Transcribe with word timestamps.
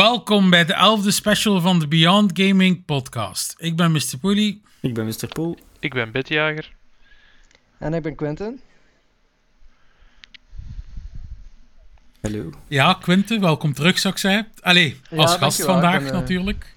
Welkom 0.00 0.50
bij 0.50 0.64
de 0.64 0.72
elfde 0.72 1.10
special 1.10 1.60
van 1.60 1.78
de 1.78 1.88
Beyond 1.88 2.30
Gaming 2.34 2.84
podcast. 2.84 3.54
Ik 3.58 3.76
ben 3.76 3.92
Mr. 3.92 4.18
Poelie. 4.20 4.62
Ik 4.80 4.94
ben 4.94 5.06
Mr. 5.06 5.28
Poel. 5.28 5.58
Ik 5.80 5.94
ben 5.94 6.10
Bitjager. 6.10 6.72
En 7.78 7.94
ik 7.94 8.02
ben 8.02 8.14
Quentin. 8.14 8.60
Hallo. 12.20 12.50
Ja, 12.68 12.94
Quinten, 12.94 13.40
welkom 13.40 13.72
terug, 13.72 13.98
zou 13.98 14.14
ik 14.14 14.20
zeggen. 14.20 14.48
Allee, 14.60 15.00
Ja, 15.10 15.16
als 15.16 15.36
gast 15.36 15.62
vandaag 15.62 15.94
Ik 15.94 16.00
ben, 16.00 16.12
eh, 16.12 16.18
natuurlijk. 16.18 16.74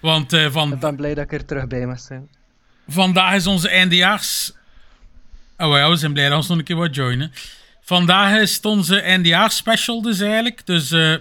Want 0.00 0.32
eh, 0.32 0.44
Ik 0.44 0.52
van, 0.52 0.78
ben 0.78 0.96
blij 0.96 1.14
dat 1.14 1.24
ik 1.24 1.32
er 1.32 1.44
terug 1.44 1.66
bij 1.66 1.86
mag 1.86 2.00
zijn. 2.00 2.28
vandaag 2.88 3.34
is 3.34 3.46
onze 3.46 3.68
eindejaars... 3.68 4.52
Oh 5.58 5.76
ja, 5.76 5.90
we 5.90 5.96
zijn 5.96 6.12
blij 6.12 6.24
dat 6.24 6.32
we 6.32 6.38
ons 6.38 6.48
nog 6.48 6.58
een 6.58 6.64
keer 6.64 6.76
wat 6.76 6.94
joinen. 6.94 7.32
Vandaag 7.80 8.40
is 8.40 8.54
het 8.54 8.64
onze 8.64 9.00
eindejaars 9.00 9.56
special 9.56 10.02
dus 10.02 10.20
eigenlijk. 10.20 10.66
Dus 10.66 10.90
eh, 10.90 11.14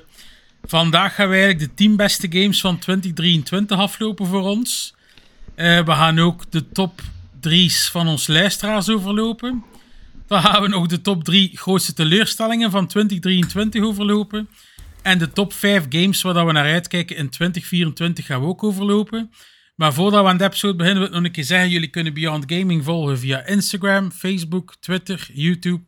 vandaag 0.68 1.16
gaan 1.16 1.30
we 1.30 1.36
eigenlijk 1.36 1.70
de 1.70 1.74
10 1.76 1.96
beste 1.96 2.28
games 2.30 2.62
van 2.62 2.80
2023 2.80 3.78
aflopen 3.78 4.26
voor 4.26 4.42
ons. 4.42 4.96
Eh, 5.56 5.86
we 5.86 5.92
gaan 5.92 6.20
ook 6.20 6.52
de 6.52 6.70
top 6.70 7.02
3's 7.50 7.90
van 7.90 8.08
ons 8.08 8.28
luisteraars 8.28 8.90
overlopen. 8.90 9.64
Dan 10.28 10.42
gaan 10.42 10.62
we 10.62 10.68
nog 10.68 10.88
de 10.88 11.02
top 11.02 11.24
3 11.24 11.58
grootste 11.58 11.94
teleurstellingen 11.94 12.72
van 12.72 12.88
2023 12.88 13.84
overlopen. 13.84 14.50
En 15.02 15.18
de 15.18 15.32
top 15.32 15.54
5 15.54 15.86
games 15.90 16.22
waar 16.22 16.46
we 16.46 16.52
naar 16.52 16.74
uitkijken 16.74 17.16
in 17.16 17.30
2024 17.30 18.26
gaan 18.26 18.42
we 18.42 18.48
ook 18.48 18.64
overlopen. 18.64 19.32
Maar 19.76 19.94
voordat 19.94 20.24
we 20.24 20.30
aan 20.30 20.38
de 20.38 20.44
episode 20.44 20.76
beginnen, 20.76 21.02
wil 21.02 21.12
ik 21.12 21.16
nog 21.16 21.26
een 21.26 21.32
keer 21.32 21.44
zeggen: 21.44 21.70
jullie 21.70 21.90
kunnen 21.90 22.14
Beyond 22.14 22.44
Gaming 22.48 22.84
volgen 22.84 23.20
via 23.20 23.46
Instagram, 23.46 24.12
Facebook, 24.12 24.76
Twitter, 24.80 25.30
YouTube. 25.34 25.84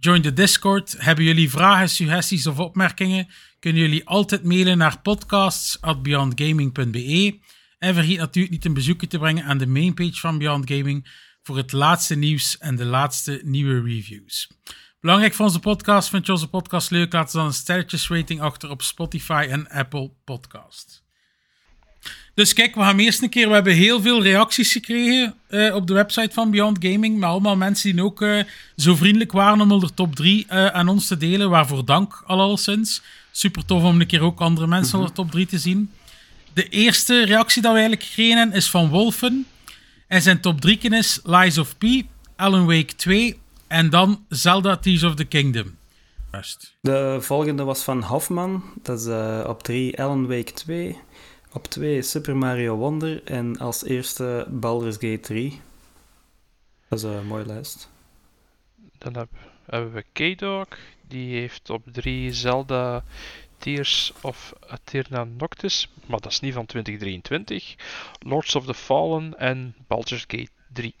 Join 0.00 0.22
de 0.22 0.32
Discord. 0.32 0.94
Hebben 0.98 1.24
jullie 1.24 1.50
vragen, 1.50 1.88
suggesties 1.88 2.46
of 2.46 2.58
opmerkingen? 2.58 3.28
Kunnen 3.58 3.82
jullie 3.82 4.06
altijd 4.06 4.44
mailen 4.44 4.78
naar 4.78 5.00
podcasts.beyondgaming.be. 5.00 7.38
En 7.78 7.94
vergeet 7.94 8.18
natuurlijk 8.18 8.54
niet 8.54 8.64
een 8.64 8.74
bezoekje 8.74 9.06
te 9.06 9.18
brengen 9.18 9.44
aan 9.44 9.58
de 9.58 9.66
mainpage 9.66 10.20
van 10.20 10.38
Beyond 10.38 10.70
Gaming 10.70 11.26
voor 11.42 11.56
het 11.56 11.72
laatste 11.72 12.14
nieuws 12.14 12.58
en 12.58 12.76
de 12.76 12.84
laatste 12.84 13.40
nieuwe 13.44 13.80
reviews. 13.80 14.48
Belangrijk 15.00 15.34
voor 15.34 15.44
onze 15.44 15.60
podcast, 15.60 16.08
vind 16.08 16.26
je 16.26 16.32
onze 16.32 16.48
podcast 16.48 16.90
leuk? 16.90 17.12
Laat 17.12 17.32
dan 17.32 17.46
een 17.46 17.52
sterretjesrating 17.52 18.40
achter 18.40 18.70
op 18.70 18.82
Spotify 18.82 19.46
en 19.50 19.68
Apple 19.68 20.10
Podcast. 20.24 21.06
Dus 22.34 22.52
kijk, 22.52 22.74
we 22.74 22.80
gaan 22.80 22.98
eerst 22.98 23.22
een 23.22 23.28
keer. 23.28 23.48
We 23.48 23.54
hebben 23.54 23.72
heel 23.72 24.00
veel 24.00 24.22
reacties 24.22 24.72
gekregen 24.72 25.34
eh, 25.48 25.74
op 25.74 25.86
de 25.86 25.92
website 25.92 26.34
van 26.34 26.50
Beyond 26.50 26.76
Gaming. 26.80 27.18
Maar 27.18 27.30
allemaal 27.30 27.56
mensen 27.56 27.92
die 27.92 28.04
ook 28.04 28.22
eh, 28.22 28.44
zo 28.76 28.94
vriendelijk 28.94 29.32
waren 29.32 29.70
om 29.70 29.80
de 29.80 29.94
top 29.94 30.14
3 30.14 30.46
eh, 30.48 30.66
aan 30.66 30.88
ons 30.88 31.06
te 31.06 31.16
delen. 31.16 31.50
Waarvoor 31.50 31.84
dank 31.84 32.22
al 32.26 32.40
alleszins. 32.40 33.02
Super 33.38 33.64
tof 33.64 33.82
om 33.82 34.00
een 34.00 34.06
keer 34.06 34.20
ook 34.22 34.40
andere 34.40 34.66
mensen 34.66 34.94
onder 34.98 35.14
de 35.14 35.16
top 35.22 35.30
3 35.30 35.46
te 35.46 35.58
zien. 35.58 35.90
De 36.52 36.68
eerste 36.68 37.24
reactie 37.24 37.62
dat 37.62 37.72
we 37.72 37.78
eigenlijk 37.78 38.08
hebben 38.16 38.52
is 38.52 38.70
van 38.70 38.88
Wolfen. 38.88 39.46
En 40.06 40.22
zijn 40.22 40.40
top 40.40 40.60
3 40.60 40.78
is 40.78 41.20
Lies 41.24 41.58
of 41.58 41.78
P, 41.78 41.84
Alan 42.36 42.66
Wake 42.66 42.94
2 42.96 43.38
en 43.66 43.90
dan 43.90 44.24
Zelda 44.28 44.76
Tears 44.76 45.02
of 45.02 45.14
the 45.14 45.24
Kingdom. 45.24 45.76
Best. 46.30 46.76
De 46.80 47.16
volgende 47.20 47.62
was 47.64 47.82
van 47.82 48.02
Hofman. 48.02 48.62
Dat 48.82 49.00
is 49.00 49.06
eh, 49.06 49.44
op 49.48 49.62
3 49.62 50.02
Alan 50.02 50.26
Wake 50.26 50.52
2. 50.52 50.98
Op 51.52 51.66
2 51.66 52.02
Super 52.02 52.36
Mario 52.36 52.76
Wonder. 52.76 53.24
En 53.24 53.58
als 53.58 53.84
eerste 53.84 54.46
Baldur's 54.50 54.96
Gate 54.96 55.20
3. 55.20 55.60
Dat 56.88 56.98
is 56.98 57.04
een 57.04 57.26
mooie 57.26 57.46
lijst. 57.46 57.88
Dan 58.98 59.16
heb- 59.16 59.28
hebben 59.66 59.92
we 59.92 60.04
K-Dog. 60.34 60.66
Die 61.08 61.38
heeft 61.38 61.70
op 61.70 61.82
3 61.92 62.32
Zelda 62.32 63.04
Tears 63.58 64.12
of 64.20 64.52
Aeterna 64.68 65.24
Noctis. 65.24 65.88
Maar 66.06 66.20
dat 66.20 66.32
is 66.32 66.40
niet 66.40 66.54
van 66.54 66.66
2023. 66.66 67.74
Lords 68.18 68.54
of 68.54 68.66
the 68.66 68.74
Fallen 68.74 69.38
en 69.38 69.74
Baldur's 69.86 70.24
Gate 70.26 70.48
3. 70.72 70.94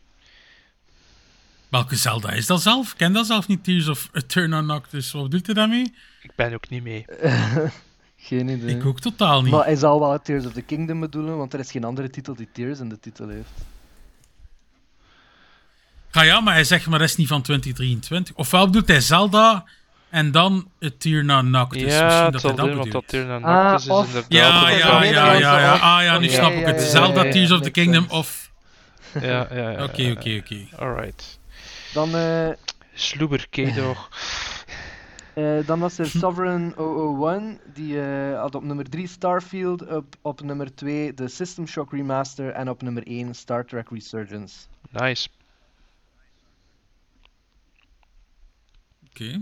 Welke 1.68 1.96
Zelda 1.96 2.30
is 2.30 2.46
dat 2.46 2.62
zelf? 2.62 2.90
Ik 2.90 2.96
ken 2.96 3.12
dat 3.12 3.26
zelf 3.26 3.48
niet, 3.48 3.64
Tears 3.64 3.88
of 3.88 4.08
Eternal 4.12 4.62
Noctis. 4.62 5.12
Wat 5.12 5.30
doet 5.30 5.46
hij 5.46 5.54
daarmee? 5.54 5.94
Ik 6.22 6.32
ben 6.34 6.54
ook 6.54 6.68
niet 6.68 6.82
mee. 6.82 7.04
Geen 8.16 8.48
idee. 8.48 8.76
Ik 8.76 8.84
ook 8.84 9.00
totaal 9.00 9.42
niet. 9.42 9.52
Maar 9.52 9.64
hij 9.64 9.76
zal 9.76 10.00
wel 10.00 10.20
Tears 10.20 10.46
of 10.46 10.52
the 10.52 10.62
Kingdom 10.62 11.00
bedoelen, 11.00 11.36
want 11.36 11.52
er 11.52 11.60
is 11.60 11.70
geen 11.70 11.84
andere 11.84 12.10
titel 12.10 12.34
die 12.34 12.48
Tears 12.52 12.80
in 12.80 12.88
de 12.88 13.00
titel 13.00 13.28
heeft. 13.28 13.50
Ja, 16.12 16.22
ja, 16.22 16.40
maar 16.40 16.54
hij 16.54 16.64
zegt 16.64 16.86
maar 16.86 16.98
dat 16.98 17.08
is 17.08 17.16
niet 17.16 17.28
van 17.28 17.42
2023. 17.42 18.34
Ofwel 18.36 18.66
bedoelt 18.66 18.88
hij 18.88 19.00
Zelda 19.00 19.64
en 20.10 20.30
dan 20.30 20.68
Eternal 20.78 21.42
Noctus. 21.42 21.80
ja, 21.82 22.04
Misschien 22.04 22.22
het 22.24 22.32
dat 22.32 22.42
hij 22.42 22.54
dat 22.54 22.84
bedoelt. 22.84 22.94
Aeterna 22.94 23.36
Ah, 23.38 23.64
Noctis 23.70 23.84
is 23.86 23.92
of- 23.92 24.06
inderdaad... 24.06 24.32
Ja, 24.32 24.68
ja, 24.70 24.76
ja, 24.76 24.78
Zelda. 24.78 25.02
ja, 25.04 25.32
ja, 25.38 25.60
ja. 25.60 25.72
Ah 25.96 26.02
ja, 26.02 26.18
nu 26.18 26.26
Ja, 26.28 26.32
snap 26.32 26.52
ik 26.52 26.58
ja, 26.60 26.66
het. 26.66 26.80
Zelda 26.80 27.24
ja, 27.24 27.30
Tears 27.32 27.50
of 27.52 27.60
the 27.60 27.70
Kingdom 27.70 28.00
sense. 28.02 28.16
of... 28.16 28.50
Ja, 29.20 29.46
ja, 29.54 29.70
ja. 29.70 29.84
Oké, 29.84 30.10
oké, 30.10 30.36
oké. 30.44 30.66
Alright. 30.76 31.38
Dan, 31.92 32.14
eh, 32.16 32.48
Sloeber 32.94 33.46
eh, 35.34 35.66
dan 35.66 35.78
was 35.78 35.98
er 35.98 36.06
Sovereign 36.06 36.74
001, 36.76 37.60
die 37.74 38.00
eh, 38.00 38.40
had 38.40 38.54
op 38.54 38.62
nummer 38.64 38.88
3 38.90 39.06
Starfield, 39.06 39.86
op, 39.86 40.14
op 40.22 40.42
nummer 40.42 40.74
2 40.74 41.14
de 41.14 41.28
System 41.28 41.66
Shock 41.66 41.92
Remaster 41.92 42.50
en 42.50 42.68
op 42.68 42.82
nummer 42.82 43.06
1 43.06 43.34
Star 43.34 43.64
Trek 43.64 43.88
Resurgence. 43.90 44.56
Nice. 44.90 45.28
Oké. 49.10 49.40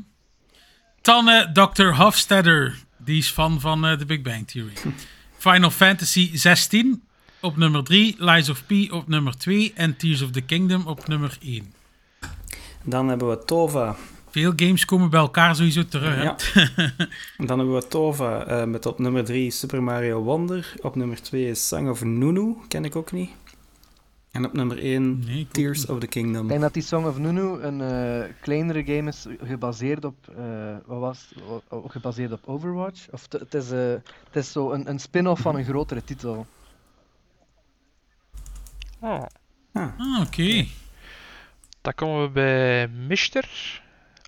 Dan 1.06 1.28
eh, 1.28 1.52
Dr. 1.52 1.94
Hofstadter. 1.94 2.84
Die 2.96 3.18
is 3.18 3.30
fan 3.30 3.60
van 3.60 3.86
eh, 3.86 3.92
The 3.92 4.06
Big 4.06 4.22
Bang 4.22 4.48
Theory. 4.48 4.72
Final 5.46 5.70
Fantasy 5.70 6.30
16 6.36 7.02
op 7.40 7.56
nummer 7.56 7.84
3. 7.84 8.14
Lies 8.18 8.48
of 8.48 8.62
P 8.66 8.72
op 8.92 9.08
nummer 9.08 9.38
2. 9.38 9.72
En 9.74 9.96
Tears 9.96 10.22
of 10.22 10.30
the 10.30 10.40
Kingdom 10.40 10.86
op 10.86 11.08
nummer 11.08 11.38
1. 11.42 11.72
Dan 12.82 13.08
hebben 13.08 13.28
we 13.28 13.44
Tova. 13.44 13.96
Veel 14.30 14.52
games 14.56 14.84
komen 14.84 15.10
bij 15.10 15.20
elkaar 15.20 15.56
sowieso 15.56 15.84
terug. 15.84 16.14
hè? 16.14 16.22
Ja. 16.22 16.36
Dan 17.46 17.58
hebben 17.58 17.74
we 17.74 17.88
Tova 17.88 18.44
eh, 18.46 18.64
met 18.64 18.86
op 18.86 18.98
nummer 18.98 19.24
3 19.24 19.50
Super 19.50 19.82
Mario 19.82 20.22
Wonder. 20.22 20.72
Op 20.82 20.96
nummer 20.96 21.22
2 21.22 21.48
is 21.48 21.68
Song 21.68 21.88
of 21.88 22.04
Nunu. 22.04 22.54
Ken 22.68 22.84
ik 22.84 22.96
ook 22.96 23.12
niet. 23.12 23.30
En 24.36 24.44
op 24.44 24.52
nummer 24.52 24.78
1 24.78 25.18
Nee, 25.18 25.40
ik 25.40 25.46
ook 25.46 25.52
Tears 25.52 25.86
of 25.86 25.98
the 25.98 26.06
Kingdom. 26.06 26.42
Ik 26.42 26.48
denk 26.48 26.60
dat 26.60 26.74
die 26.74 26.82
Song 26.82 27.06
of 27.06 27.18
Nunu 27.18 27.62
een 27.62 27.80
eh, 27.80 28.32
kleinere 28.40 28.84
game 28.84 29.08
is, 29.08 29.26
gebaseerd 29.42 30.04
op, 30.04 30.28
eh, 30.36 30.76
wat 30.86 31.00
was 31.00 31.32
het? 31.34 31.90
Gebaseerd 31.90 32.32
op 32.32 32.40
Overwatch. 32.44 33.10
Of 33.10 33.26
het 33.30 33.54
is, 33.54 33.70
eh, 33.70 33.88
het 34.26 34.32
is 34.32 34.52
zo 34.52 34.72
een, 34.72 34.88
een 34.88 34.98
spin-off 34.98 35.42
van 35.42 35.56
een 35.56 35.64
grotere 35.64 36.04
titel. 36.04 36.46
Oh. 39.00 39.22
Ah, 39.72 40.20
oké. 40.20 40.66
Dan 41.80 41.94
komen 41.94 42.22
we 42.22 42.30
bij 42.30 42.88
Mister. 42.88 43.48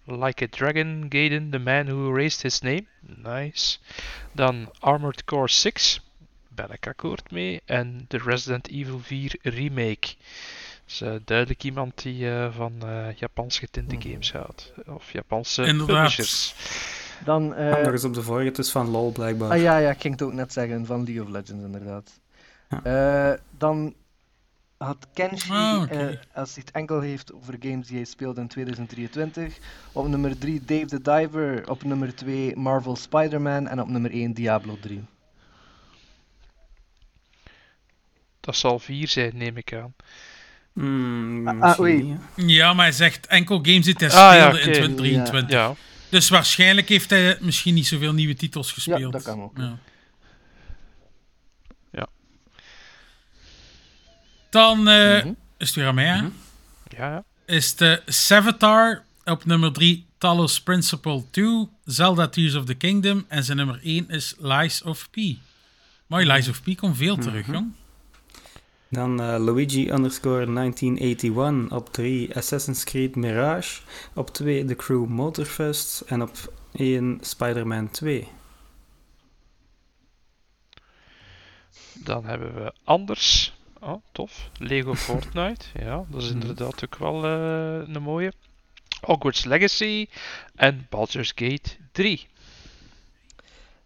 Like 0.05 0.45
a 0.45 0.49
Dragon, 0.51 1.07
Gaiden, 1.09 1.51
the 1.51 1.59
man 1.59 1.87
who 1.87 2.11
erased 2.11 2.43
his 2.43 2.61
name. 2.61 2.87
Nice. 3.01 3.79
Dan 4.33 4.71
Armored 4.79 5.25
Core 5.25 5.49
6. 5.49 6.01
Ben 6.67 6.71
ik 6.77 6.87
akkoord 6.87 7.31
mee. 7.31 7.61
En 7.65 8.05
de 8.09 8.19
Resident 8.19 8.69
Evil 8.69 8.99
4 8.99 9.37
Remake. 9.43 10.15
Dus 10.85 11.01
eh, 11.01 11.13
duidelijk 11.25 11.65
iemand 11.65 12.03
die 12.03 12.31
eh, 12.31 12.53
van 12.55 12.73
eh, 12.83 13.13
Japans 13.17 13.59
getinte 13.59 13.97
games 13.99 14.33
houdt. 14.33 14.73
Of 14.87 15.13
Japanse 15.13 15.65
Inderdaad. 15.65 15.97
publishers. 15.97 16.55
Dan, 17.25 17.55
eh, 17.55 17.83
nog 17.83 17.93
eens 17.93 18.05
op 18.05 18.15
de 18.15 18.23
vorige, 18.23 18.49
het 18.49 18.59
is 18.59 18.71
van 18.71 18.89
LOL 18.91 19.13
blijkbaar. 19.13 19.51
ah 19.51 19.61
ja, 19.61 19.79
ja, 19.79 19.91
ik 19.91 20.01
ging 20.01 20.13
het 20.15 20.23
ook 20.23 20.33
net 20.33 20.53
zeggen, 20.53 20.87
van 20.87 21.05
League 21.05 21.23
of 21.23 21.29
Legends 21.29 21.65
inderdaad. 21.65 22.21
Ja. 22.69 22.83
Eh, 23.33 23.39
dan 23.59 23.95
had 24.77 25.07
Kenshi, 25.13 25.53
Ah, 25.53 25.91
eh, 25.91 26.17
als 26.35 26.55
hij 26.55 26.63
het 26.67 26.71
enkel 26.75 27.01
heeft 27.01 27.33
over 27.33 27.57
games 27.61 27.87
die 27.87 27.97
hij 27.97 28.05
speelde 28.05 28.41
in 28.41 28.49
2023, 28.49 29.59
op 29.93 30.07
nummer 30.09 30.39
3 30.39 30.61
Dave 30.65 30.87
the 30.87 31.01
Diver, 31.03 31.71
op 31.71 31.83
nummer 31.85 32.15
2 32.15 32.57
Marvel 32.57 32.97
Spider-Man 32.97 33.69
en 33.69 33.81
op 33.81 33.89
nummer 33.89 34.11
1 34.11 34.33
Diablo 34.33 34.77
3. 34.81 35.05
Dat 38.49 38.57
zal 38.57 38.79
4 38.79 39.09
zijn, 39.09 39.37
neem 39.37 39.57
ik 39.57 39.73
aan. 39.75 39.95
Ah, 41.61 41.79
oei. 41.81 42.09
hè. 42.35 42.43
Ja, 42.47 42.73
maar 42.73 42.85
hij 42.85 42.95
zegt 42.95 43.27
enkel 43.27 43.57
games 43.63 43.85
die 43.85 43.95
hij 43.99 44.09
Ah, 44.09 44.15
ja, 44.35 44.41
speelde 44.49 44.59
in 44.61 44.73
2023. 44.73 45.51
Ja, 45.51 45.75
Dus 46.09 46.29
waarschijnlijk 46.29 46.89
heeft 46.89 47.11
hij 47.11 47.39
misschien 47.41 47.75
niet 47.75 47.87
zoveel 47.87 48.13
nieuwe 48.13 48.35
titels 48.35 48.73
gespeeld. 48.73 49.13
dat 49.13 49.23
kan 49.23 49.43
ook. 49.43 49.57
Ja. 49.59 49.79
Ja. 51.93 52.07
Dan 54.51 54.89
eh, 54.89 55.25
Mhm. 55.25 55.33
is 55.59 55.67
het 55.67 55.75
weer 55.75 55.87
aan 55.87 55.95
mij, 55.95 56.07
hè? 56.07 56.17
Mhm. 56.23 56.31
ja, 56.89 57.11
ja. 57.11 57.25
Is 57.47 57.77
de 57.77 58.03
Savatar 58.07 59.03
op 59.25 59.45
nummer 59.45 59.73
3 59.73 60.07
Talos 60.19 60.61
Principle 60.61 61.25
2, 61.31 61.69
Zelda 61.85 62.29
Tears 62.29 62.55
of 62.55 62.65
the 62.65 62.75
Kingdom. 62.75 63.25
En 63.29 63.45
zijn 63.45 63.57
nummer 63.57 63.79
1 63.83 64.09
is 64.11 64.35
Lies 64.39 64.83
of 64.83 65.09
P. 65.11 65.17
Mooi, 66.07 66.27
Lies 66.33 66.49
of 66.49 66.63
P 66.63 66.77
komt 66.77 66.97
veel 66.97 67.17
terug, 67.17 67.43
Mhm. 67.47 67.53
jong. 67.53 67.73
Dan 68.91 69.21
eh, 69.21 69.39
Luigi 69.39 69.91
underscore 69.91 70.53
1981 70.53 71.77
op 71.79 71.93
3 71.93 72.37
Assassin's 72.37 72.85
Creed 72.85 73.17
Mirage. 73.17 73.81
Op 74.15 74.31
2 74.31 74.65
The 74.65 74.77
Crew 74.77 75.07
Motorfest. 75.07 76.01
En 76.01 76.23
op 76.23 76.53
1 76.73 77.19
Spider-Man 77.21 77.91
2. 77.91 78.29
Dan 81.95 82.25
hebben 82.25 82.55
we 82.55 82.73
anders. 82.85 83.57
Oh, 83.81 84.03
tof. 84.13 84.51
Lego 84.59 84.95
Fortnite. 84.95 85.67
Ja, 85.85 86.05
dat 86.09 86.23
is 86.23 86.31
inderdaad 86.31 86.85
ook 86.85 86.97
wel 86.97 87.25
eh, 87.25 87.95
een 87.95 88.03
mooie. 88.03 88.33
Hogwarts 89.01 89.45
Legacy 89.45 90.09
en 90.55 90.87
Baldur's 90.91 91.33
Gate 91.35 91.71
3. 91.93 92.29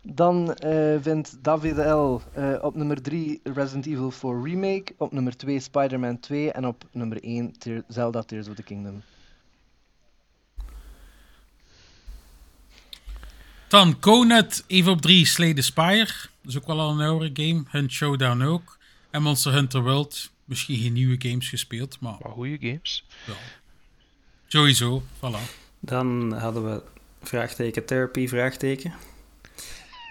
Dan 0.04 0.54
eh, 0.54 0.96
vindt 1.00 1.36
David 1.44 1.76
L. 1.76 2.20
eh, 2.32 2.54
op 2.62 2.74
nummer 2.74 3.02
3 3.02 3.40
Resident 3.42 3.86
Evil 3.86 4.10
4 4.10 4.42
Remake, 4.42 4.94
op 4.96 5.12
nummer 5.12 5.36
2 5.36 5.60
Spider-Man 5.60 6.20
2 6.20 6.52
en 6.52 6.66
op 6.66 6.84
nummer 6.92 7.22
1 7.24 7.58
Tear- 7.58 7.82
Zelda 7.88 8.22
Tears 8.22 8.48
of 8.48 8.54
the 8.54 8.62
Kingdom. 8.62 9.02
Dan 13.68 13.98
Conet, 14.00 14.64
even 14.66 14.92
op 14.92 15.00
3 15.00 15.26
Slay 15.26 15.54
the 15.54 15.62
Spire. 15.62 16.06
Dat 16.40 16.50
is 16.50 16.56
ook 16.56 16.66
wel 16.66 16.80
al 16.80 16.90
een 16.90 17.06
oude 17.06 17.30
game. 17.32 17.62
Hunt 17.70 17.92
Showdown 17.92 18.42
ook. 18.42 18.78
En 19.10 19.22
Monster 19.22 19.52
Hunter 19.52 19.82
World. 19.82 20.30
Misschien 20.44 20.78
geen 20.78 20.92
nieuwe 20.92 21.16
games 21.18 21.48
gespeeld, 21.48 22.00
maar 22.00 22.16
Maar 22.22 22.32
goede 22.32 22.56
games. 22.60 23.04
wel. 23.26 23.36
Sowieso, 24.46 25.02
voilà. 25.16 25.50
Dan 25.80 26.32
hadden 26.32 26.64
we 26.64 26.82
vraagteken 27.22 27.84
therapy, 27.86 28.28
vraagteken. 28.28 28.92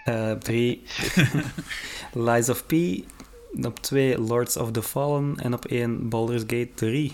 Eh, 0.04 0.32
3 0.32 0.82
Lies 2.28 2.48
of 2.48 2.66
P. 2.66 2.72
Op 3.64 3.78
2 3.78 4.18
Lords 4.18 4.56
of 4.56 4.70
the 4.70 4.82
Fallen. 4.82 5.36
En 5.36 5.54
op 5.54 5.64
1 5.64 6.08
Baldur's 6.08 6.42
Gate 6.42 6.70
3. 6.74 7.12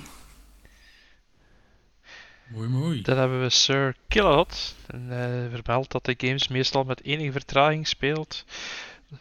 Mooi, 2.48 2.68
mooi. 2.68 3.02
Dan 3.02 3.18
hebben 3.18 3.40
we 3.40 3.48
Sir 3.48 3.96
Killalot. 4.08 4.74
En 4.86 5.06
eh 5.10 5.50
vermeldt 5.50 5.92
dat 5.92 6.04
de 6.04 6.14
games 6.16 6.48
meestal 6.48 6.84
met 6.84 7.04
enige 7.04 7.32
vertraging 7.32 7.88
speelt. 7.88 8.44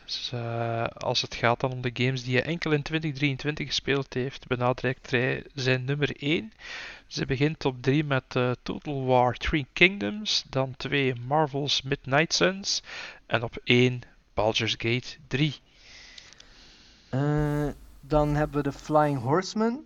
Dus, 0.06 0.30
eh, 0.34 0.84
als 0.84 1.22
het 1.22 1.36
gaat 1.36 1.60
dan 1.60 1.72
om 1.72 1.81
de 1.81 1.89
games 1.94 2.24
die 2.24 2.36
hij 2.36 2.44
enkel 2.45 2.72
in 2.72 2.81
2023 2.81 3.68
gespeeld 3.68 4.13
heeft, 4.13 4.48
benadrukt 4.48 5.12
hij 5.12 5.44
zijn 5.54 5.86
nummer 5.86 6.12
1. 6.24 6.54
Ze 7.07 7.25
begint 7.25 7.66
op 7.66 7.75
3 7.81 8.04
met 8.04 8.24
eh, 8.36 8.51
Total 8.63 9.06
War 9.06 9.34
Three 9.34 9.66
Kingdoms, 9.74 10.44
dan 10.50 10.74
2 10.78 11.16
Marvel's 11.28 11.81
Midnight 11.81 12.34
Suns 12.34 12.81
en 13.25 13.44
op 13.44 13.57
1 13.63 14.01
Baldur's 14.34 14.72
Gate 14.78 15.18
3. 15.28 15.56
Eh, 17.10 17.68
dan 18.01 18.36
hebben 18.36 18.57
we 18.63 18.69
de 18.69 18.78
Flying 18.78 19.22
Horseman 19.22 19.84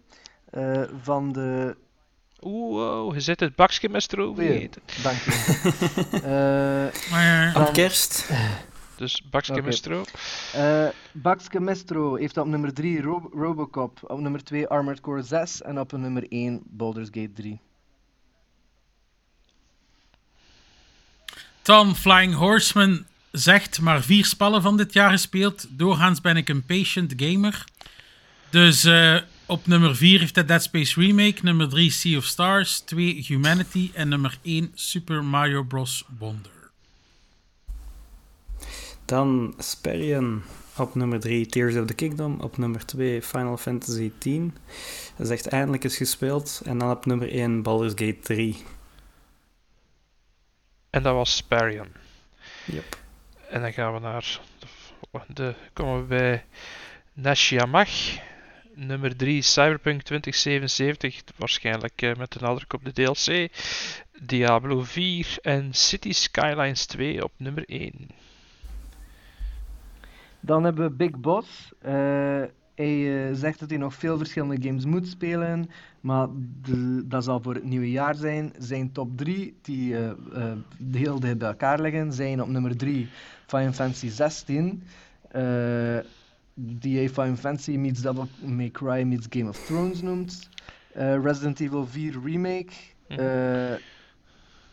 eh, 0.49 0.83
van 1.01 1.31
de. 1.31 1.75
Oeh, 2.41 2.73
wow, 2.73 3.13
je 3.13 3.19
zit 3.19 3.39
het 3.39 3.55
bakje 3.55 3.89
met. 3.89 4.09
Dank 5.03 5.17
je. 5.17 5.31
Eh, 7.11 7.47
Op 7.55 7.63
Dan- 7.65 7.73
kerst. 7.73 8.29
Dus 9.01 9.21
stro. 9.77 10.03
eh 10.53 10.87
Baxke 11.11 11.59
Mestro 11.59 12.15
heeft 12.15 12.37
op 12.37 12.47
nummer 12.47 12.73
3 12.73 13.01
Ro- 13.01 13.29
Robocop, 13.33 13.99
op 14.07 14.19
nummer 14.19 14.43
2 14.43 14.67
Armored 14.67 15.01
Core 15.01 15.21
6 15.21 15.61
en 15.61 15.79
op 15.79 15.91
nummer 15.91 16.25
1 16.29 16.61
Baldur's 16.65 17.07
Gate 17.11 17.31
3. 17.33 17.59
Dan 21.61 21.95
Flying 21.95 22.33
Horseman 22.33 23.05
zegt 23.31 23.81
maar 23.81 24.01
vier 24.01 24.25
spellen 24.25 24.61
van 24.61 24.77
dit 24.77 24.93
jaar 24.93 25.11
gespeeld. 25.11 25.67
Doorgaans 25.69 26.21
ben 26.21 26.37
ik 26.37 26.49
een 26.49 26.65
patient 26.65 27.13
gamer. 27.17 27.63
Dus 28.49 28.83
eh, 28.83 29.17
op 29.45 29.67
nummer 29.67 29.95
4 29.95 30.19
heeft 30.19 30.35
hij 30.35 30.45
Dead 30.45 30.63
Space 30.63 30.99
Remake. 31.01 31.39
Nummer 31.41 31.69
3 31.69 31.91
Sea 31.91 32.17
of 32.17 32.23
Stars. 32.25 32.79
2 32.79 33.23
Humanity. 33.27 33.91
En 33.93 34.07
nummer 34.09 34.37
1 34.41 34.71
Super 34.73 35.23
Mario 35.23 35.63
Bros. 35.63 36.03
Wonder. 36.19 36.51
Dan 39.11 39.53
Sperian 39.57 40.43
op 40.77 40.95
nummer 40.95 41.19
3 41.19 41.45
Tears 41.45 41.75
of 41.75 41.85
the 41.85 41.93
Kingdom. 41.93 42.39
Op 42.39 42.57
nummer 42.57 42.85
2 42.85 43.21
Final 43.21 43.57
Fantasy 43.57 44.11
X. 44.19 44.25
Dat 45.15 45.25
is 45.25 45.29
echt 45.29 45.47
eindelijk 45.47 45.83
eens 45.83 45.97
gespeeld. 45.97 46.61
En 46.65 46.77
dan 46.77 46.91
op 46.91 47.05
nummer 47.05 47.31
1 47.31 47.61
Baldur's 47.61 47.91
Gate 47.91 48.19
3. 48.21 48.63
En 50.89 51.03
dat 51.03 51.13
was 51.13 51.35
Sparion. 51.35 51.87
Yep. 52.65 52.97
En 53.49 53.61
dan 53.61 53.73
gaan 53.73 53.93
we 53.93 53.99
naar 53.99 54.39
de, 54.59 55.33
de 55.33 55.55
komen 55.73 56.01
we 56.01 56.07
bij 56.07 56.45
Nashiamach. 57.13 58.19
Nummer 58.73 59.15
3 59.15 59.41
Cyberpunk 59.41 60.01
2077, 60.01 61.21
waarschijnlijk 61.35 62.01
eh, 62.01 62.15
met 62.15 62.31
de 62.31 62.39
nadruk 62.41 62.73
op 62.73 62.85
de 62.85 62.93
DLC. 62.93 63.49
Diablo 64.21 64.81
4 64.81 65.37
en 65.41 65.73
City 65.73 66.11
Skylines 66.11 66.85
2 66.85 67.23
op 67.23 67.31
nummer 67.37 67.63
1. 67.69 68.09
Dan 70.41 70.63
hebben 70.63 70.83
we 70.89 70.95
Big 70.95 71.19
Boss. 71.19 71.71
Eh, 71.79 71.91
hij 72.75 73.27
eh, 73.29 73.35
zegt 73.35 73.59
dat 73.59 73.69
hij 73.69 73.77
nog 73.77 73.93
veel 73.93 74.17
verschillende 74.17 74.67
games 74.67 74.85
moet 74.85 75.07
spelen, 75.07 75.69
maar 76.01 76.27
de- 76.61 77.03
dat 77.07 77.23
zal 77.23 77.41
voor 77.41 77.53
het 77.53 77.63
nieuwe 77.63 77.91
jaar 77.91 78.15
zijn. 78.15 78.53
Zijn 78.57 78.91
top 78.91 79.17
3, 79.17 79.55
die 79.61 79.97
eh, 79.97 80.11
heel 80.91 81.19
dicht 81.19 81.37
bij 81.37 81.47
elkaar 81.47 81.81
liggen, 81.81 82.13
zijn 82.13 82.41
op 82.41 82.47
nummer 82.47 82.77
3 82.77 83.07
Final 83.47 83.71
Fantasy 83.73 84.09
16. 84.09 84.83
eh, 85.31 85.97
die 86.53 86.97
hij 86.97 87.09
Final 87.09 87.35
Fantasy 87.35 87.71
meets 87.77 88.01
Devil 88.01 88.27
May 88.45 88.69
Cry 88.69 89.01
meets 89.03 89.27
Game 89.29 89.49
of 89.49 89.59
Thrones 89.59 90.01
noemt. 90.01 90.49
Resident 90.93 91.59
Evil 91.59 91.85
4 91.87 92.15
Remake. 92.25 92.73
Mhm. 93.07 93.19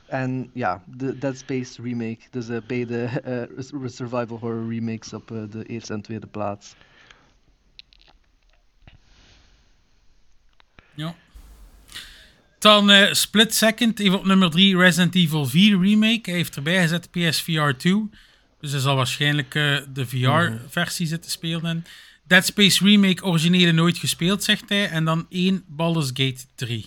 En 0.08 0.50
ja, 0.54 0.82
de 0.86 1.18
Dead 1.18 1.38
Space 1.38 1.82
remake. 1.82 2.18
Dus 2.30 2.48
eh, 2.48 2.56
beide 2.66 3.04
eh, 3.04 3.42
res- 3.56 3.96
survival 3.96 4.38
horror 4.38 4.68
remakes 4.74 5.12
op 5.12 5.30
eh, 5.30 5.42
de 5.50 5.64
eerste 5.64 5.92
en 5.92 6.00
tweede 6.00 6.26
plaats. 6.26 6.74
Ja. 10.94 11.14
Dan 12.58 12.90
eh, 12.90 13.12
Split 13.12 13.54
Second, 13.54 13.98
even 14.00 14.18
op 14.18 14.24
nummer 14.24 14.50
3 14.50 14.76
Resident 14.76 15.14
Evil 15.14 15.46
4 15.46 15.80
Remake. 15.80 16.20
Hij 16.22 16.34
heeft 16.34 16.56
erbij 16.56 16.80
gezet 16.80 17.10
PSVR 17.10 17.70
2. 17.76 18.10
Dus 18.60 18.70
hij 18.70 18.80
zal 18.80 18.96
waarschijnlijk 18.96 19.54
eh, 19.54 19.78
de 19.92 20.06
VR-versie 20.06 21.06
zitten 21.06 21.30
spelen. 21.30 21.64
En 21.64 21.84
Dead 22.24 22.44
Space 22.44 22.84
Remake 22.84 23.24
originele 23.24 23.72
nooit 23.72 23.98
gespeeld, 23.98 24.44
zegt 24.44 24.68
hij. 24.68 24.88
En 24.88 25.04
dan 25.04 25.26
1 25.28 25.64
Baldur's 25.66 26.08
Gate 26.08 26.44
3. 26.54 26.86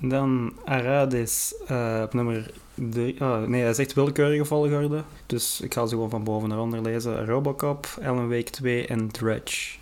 Dan 0.00 0.56
Arades 0.64 1.54
eh, 1.66 2.00
op 2.04 2.14
nummer 2.14 2.50
3. 2.74 3.20
Oh, 3.20 3.42
nee, 3.42 3.62
hij 3.62 3.74
zegt 3.74 3.92
willekeurige 3.92 4.44
volgorde. 4.44 5.04
Dus 5.26 5.60
ik 5.60 5.74
ga 5.74 5.86
ze 5.86 5.94
gewoon 5.94 6.10
van 6.10 6.24
boven 6.24 6.48
naar 6.48 6.58
onder 6.58 6.82
lezen. 6.82 7.26
Robocop, 7.26 7.86
Alan 8.02 8.28
Wake 8.28 8.50
2 8.50 8.86
en 8.86 9.10
Dredge. 9.10 9.78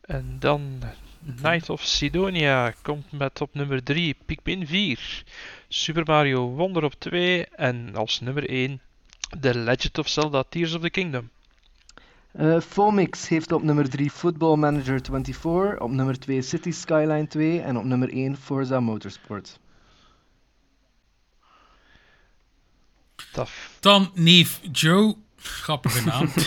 En 0.00 0.36
dan 0.38 0.82
Night 1.42 1.70
of 1.70 1.82
Sidonia 1.82 2.74
komt 2.82 3.12
met 3.12 3.40
op 3.40 3.54
nummer 3.54 3.82
3 3.82 4.16
Pikmin 4.26 4.66
4. 4.66 5.24
Super 5.68 6.02
Mario 6.04 6.48
Wonder 6.48 6.84
op 6.84 6.94
2 6.98 7.46
en 7.46 7.94
als 7.94 8.20
nummer 8.20 8.48
1 8.48 8.80
The 9.40 9.58
Legend 9.58 9.98
of 9.98 10.08
Zelda 10.08 10.44
Tears 10.48 10.74
of 10.74 10.80
the 10.80 10.90
Kingdom. 10.90 11.30
Eh 12.32 12.60
Fomix 12.60 13.28
heeft 13.28 13.52
op 13.52 13.62
nummer 13.62 13.88
3 13.88 14.10
Football 14.10 14.56
Manager 14.56 15.00
24, 15.02 15.80
op 15.80 15.90
nummer 15.90 16.18
2 16.18 16.42
City 16.42 16.70
Skyline 16.70 17.26
2 17.26 17.60
en 17.60 17.76
op 17.76 17.84
nummer 17.84 18.12
1 18.12 18.36
Forza 18.36 18.80
Motorsport. 18.80 19.58
Taf. 23.32 23.76
Dan 23.80 24.10
neef 24.14 24.60
Joe. 24.72 25.16
Grappige 25.36 26.04
naam. 26.04 26.30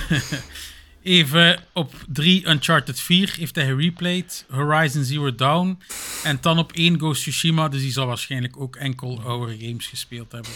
Even 1.04 1.64
op 1.74 1.94
3 2.08 2.48
Uncharted 2.48 3.00
4 3.00 3.34
heeft 3.38 3.56
hij 3.56 3.66
gereplayed. 3.66 4.46
Horizon 4.50 5.04
Zero 5.04 5.36
Dawn. 5.36 5.80
En 6.24 6.38
dan 6.42 6.58
op 6.58 6.72
1 6.72 6.98
Ghost 6.98 7.22
Tsushima. 7.22 7.68
Dus 7.68 7.82
die 7.82 7.92
zal 7.92 8.08
waarschijnlijk 8.08 8.58
ook 8.60 8.76
enkel 8.76 9.22
oudere 9.22 9.58
games 9.60 9.88
gespeeld 9.88 10.32
hebben. 10.32 10.52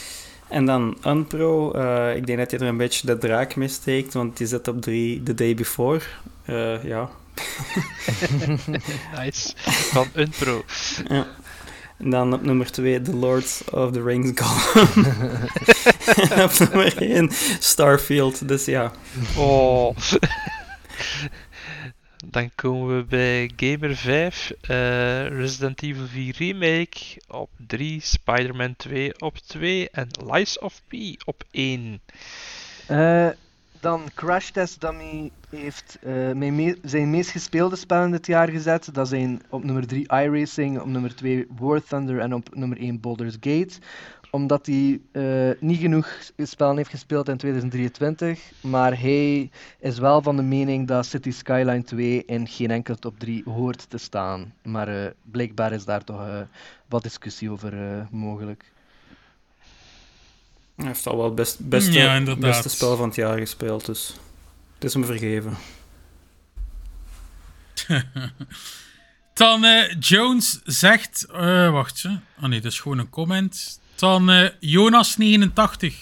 En 0.50 0.66
dan 0.66 0.98
Unpro. 1.06 1.72
eh, 1.72 2.16
ik 2.16 2.26
denk 2.26 2.38
dat 2.38 2.52
je 2.52 2.58
er 2.58 2.68
een 2.68 2.78
beetje 2.78 3.08
de 3.08 3.18
draak 3.18 3.56
mee 3.56 3.68
steekt, 3.68 4.14
want 4.14 4.38
die 4.38 4.48
zit 4.48 4.68
op 4.68 4.82
3 4.82 5.24
The 5.24 5.34
Day 5.34 5.56
Before. 5.56 6.00
Eh, 6.46 6.84
ja, 6.84 7.10
Nice. 9.18 9.54
Van 9.66 10.08
een 10.14 10.30
pro. 10.40 10.64
Ja. 11.08 11.28
En 11.98 12.10
dan 12.10 12.34
op 12.34 12.42
nummer 12.42 12.72
2 12.72 13.02
The 13.02 13.16
Lord 13.16 13.64
of 13.72 13.92
the 13.92 14.04
Rings 14.04 14.32
Gollum. 14.42 15.06
en 16.30 16.44
op 16.50 16.52
nummer 16.60 16.98
1 17.02 17.30
Starfield. 17.60 18.48
Dus 18.48 18.66
ja, 18.66 18.92
Oh. 19.38 19.96
Dan 22.26 22.50
komen 22.56 22.98
we 22.98 23.04
bij 23.04 23.52
Gamer 23.56 23.96
5, 23.96 24.52
eh, 24.62 25.28
Resident 25.28 25.82
Evil 25.82 26.06
4 26.08 26.36
Remake 26.38 27.22
op 27.28 27.50
3, 27.68 28.00
Spider-Man 28.02 28.76
2 28.76 29.22
op 29.22 29.38
2 29.38 29.90
en 29.90 30.08
Lies 30.32 30.60
of 30.60 30.82
P 30.88 30.94
op 31.26 31.44
1. 31.52 32.00
Eh, 32.88 33.28
dan 33.80 34.02
Crash 34.16 34.50
Test 34.50 34.82
Dummy 34.82 35.32
heeft 35.50 35.98
me- 36.34 36.78
zijn 36.84 37.10
meest 37.10 37.30
gespeelde 37.30 37.76
spellen 37.76 38.12
dit 38.12 38.26
jaar 38.28 38.50
gezet. 38.50 38.94
Dat 38.94 39.08
zijn 39.08 39.42
op 39.50 39.64
nummer 39.64 39.88
3 39.88 40.08
iRacing, 40.08 40.80
op 40.80 40.88
nummer 40.88 41.16
2 41.16 41.48
War 41.60 41.84
Thunder 41.84 42.20
en 42.20 42.34
op 42.34 42.56
nummer 42.56 42.78
1 42.82 43.00
Baldur's 43.00 43.38
Gate. 43.40 43.74
Omdat 44.32 44.66
hij 44.66 45.00
eh, 45.12 45.50
niet 45.60 45.80
genoeg 45.80 46.08
spellen 46.38 46.78
heeft 46.78 46.90
gespeeld 46.90 47.30
in 47.30 47.38
2023. 47.38 48.40
Maar 48.62 49.00
hij 49.00 49.50
is 49.80 49.98
wel 50.00 50.22
van 50.22 50.36
de 50.36 50.42
mening 50.42 50.88
dat 50.88 51.06
City 51.06 51.32
Skyline 51.32 51.84
2 51.84 52.26
in 52.26 52.48
geen 52.48 52.72
enkel 52.72 52.96
top 52.96 53.20
3 53.20 53.44
hoort 53.46 53.90
te 53.90 53.98
staan. 53.98 54.54
Maar 54.64 54.88
eh, 54.88 55.12
blijkbaar 55.32 55.72
is 55.72 55.86
daar 55.86 56.04
toch 56.04 56.20
eh, 56.22 56.40
wat 56.90 57.04
discussie 57.04 57.52
over 57.52 57.74
eh, 57.98 58.02
mogelijk. 58.12 58.72
hij 60.76 60.86
heeft 60.86 61.08
al 61.08 61.16
wel 61.18 61.26
het 61.26 61.36
best, 61.36 61.60
beste, 61.70 61.92
Ja, 61.92 62.16
inderdaad. 62.16 62.44
beste 62.44 62.70
spel 62.70 62.96
van 62.96 63.08
het 63.08 63.16
jaar 63.16 63.38
gespeeld. 63.38 63.86
Dus 63.86 64.16
het 64.74 64.84
is 64.84 64.94
hem 64.94 65.06
vergeven. 65.06 65.54
Dan 69.34 69.66
Jones 70.00 70.62
zegt... 70.64 71.26
eh, 71.32 71.72
wacht 71.72 71.98
ze. 71.98 72.18
Oh 72.42 72.44
nee, 72.50 72.62
dat 72.62 72.72
is 72.72 72.80
gewoon 72.80 72.98
een 72.98 73.10
comment. 73.10 73.80
Dan 73.98 74.30
eh, 74.30 74.50
Jonas89 74.50 75.94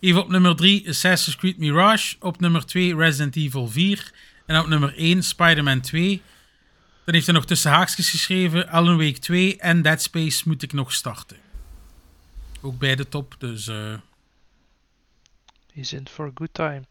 heeft 0.00 0.16
op 0.16 0.28
nummer 0.28 0.56
3 0.56 0.88
Assassin's 0.88 1.36
Creed 1.36 1.58
Mirage. 1.58 2.16
Op 2.20 2.40
nummer 2.40 2.66
2 2.66 2.96
Resident 2.96 3.36
Evil 3.36 3.68
4. 3.68 4.12
En 4.46 4.60
op 4.60 4.66
nummer 4.66 4.96
1 4.96 5.22
Spider-Man 5.22 5.80
2. 5.80 6.22
Dan 7.04 7.14
heeft 7.14 7.26
hij 7.26 7.34
nog 7.34 7.46
tussen 7.46 7.70
haakjes 7.70 8.10
geschreven... 8.10 8.68
Alan 8.68 8.96
Wake 8.96 9.18
2 9.18 9.56
en 9.56 9.82
Dead 9.82 10.02
Space 10.02 10.42
moet 10.48 10.62
ik 10.62 10.72
nog 10.72 10.92
starten. 10.92 11.36
Ook 12.60 12.78
bij 12.78 12.96
de 12.96 13.08
top, 13.08 13.34
dus... 13.38 13.68
eh 13.68 13.94
He's 15.72 15.92
in 15.92 16.08
for 16.08 16.26
a 16.26 16.30
good 16.34 16.54
time. 16.54 16.82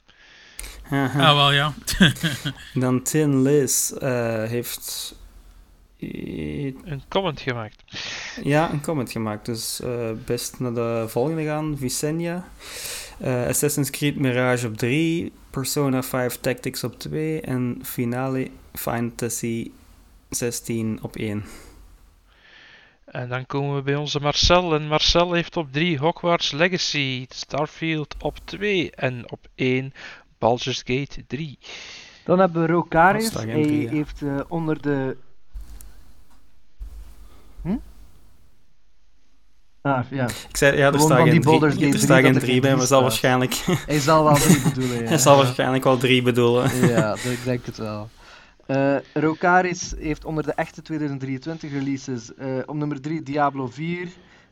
Ah, 0.89 1.33
wel 1.35 1.51
ja. 1.51 1.73
Dan 2.73 3.03
Tin 3.03 3.41
Liz 3.41 3.91
eh, 3.91 4.43
heeft... 4.43 5.15
eh, 5.99 6.65
Een 6.65 7.01
comment 7.07 7.41
gemaakt. 7.41 7.83
Ja, 8.43 8.71
een 8.71 8.81
comment 8.81 9.11
gemaakt. 9.11 9.45
Dus 9.45 9.81
eh, 9.81 10.09
best 10.25 10.59
naar 10.59 10.73
de 10.73 11.05
volgende 11.07 11.43
gaan. 11.43 11.77
Visenya. 11.77 12.47
Eh, 13.19 13.45
Assassin's 13.45 13.89
Creed 13.89 14.15
Mirage 14.15 14.67
op 14.67 14.77
3. 14.77 15.31
Persona 15.49 16.03
5 16.03 16.37
Tactics 16.37 16.83
op 16.83 16.99
2. 16.99 17.41
En 17.41 17.79
Finale 17.83 18.47
Fantasy 18.73 19.71
16 20.29 20.99
op 21.01 21.15
1. 21.15 21.43
En 23.05 23.29
dan 23.29 23.45
komen 23.45 23.75
we 23.75 23.81
bij 23.81 23.95
onze 23.95 24.19
Marcel. 24.19 24.75
En 24.75 24.87
Marcel 24.87 25.33
heeft 25.33 25.57
op 25.57 25.71
3 25.71 25.97
Hogwarts 25.97 26.51
Legacy, 26.51 27.25
Starfield 27.29 28.15
op 28.19 28.37
2 28.43 28.91
en 28.91 29.31
op 29.31 29.39
1 29.55 29.93
Baldur's 30.37 30.83
Gate 30.85 31.25
3. 31.27 31.57
Dan 32.23 32.39
hebben 32.39 32.61
we 32.61 32.67
geen 33.31 33.49
Hij 33.49 33.87
heeft 33.91 34.21
eh, 34.21 34.39
onder 34.47 34.81
de. 34.81 35.17
Ah, 39.81 40.05
ja. 40.11 40.27
Ik 40.49 40.57
zei, 40.57 40.77
ja, 40.77 40.91
er 40.91 40.99
van 40.99 41.15
geen 41.15 41.29
die 41.31 41.39
3 41.39 41.53
Gate 41.59 41.65
er 41.65 41.75
3 41.91 41.97
staat 41.97 42.15
geen 42.23 42.33
dat 42.33 42.41
er 42.41 42.47
3 42.47 42.59
bij, 42.61 42.69
maar 42.69 42.77
drie 42.77 42.87
zal 42.87 43.01
waarschijnlijk, 43.01 43.53
Hij 43.85 43.99
zal 43.99 44.23
wel 44.23 44.35
drie 44.35 44.61
bedoelen. 44.61 44.97
Ja. 45.03 45.07
hij 45.07 45.17
zal 45.17 45.37
waarschijnlijk 45.37 45.83
wel 45.83 45.97
3 45.97 46.21
bedoelen. 46.21 46.75
Ja, 46.89 47.09
dat- 47.09 47.23
ik 47.23 47.43
denk 47.43 47.65
het 47.65 47.77
wel. 47.77 48.09
Eh 48.65 48.95
Rokaris 49.13 49.93
heeft 49.97 50.25
onder 50.25 50.43
de 50.43 50.53
echte 50.53 50.81
2023 50.81 51.71
releases 51.71 52.35
eh, 52.35 52.47
op 52.65 52.75
nummer 52.75 53.01
3 53.01 53.23
Diablo 53.23 53.67
4, 53.67 54.07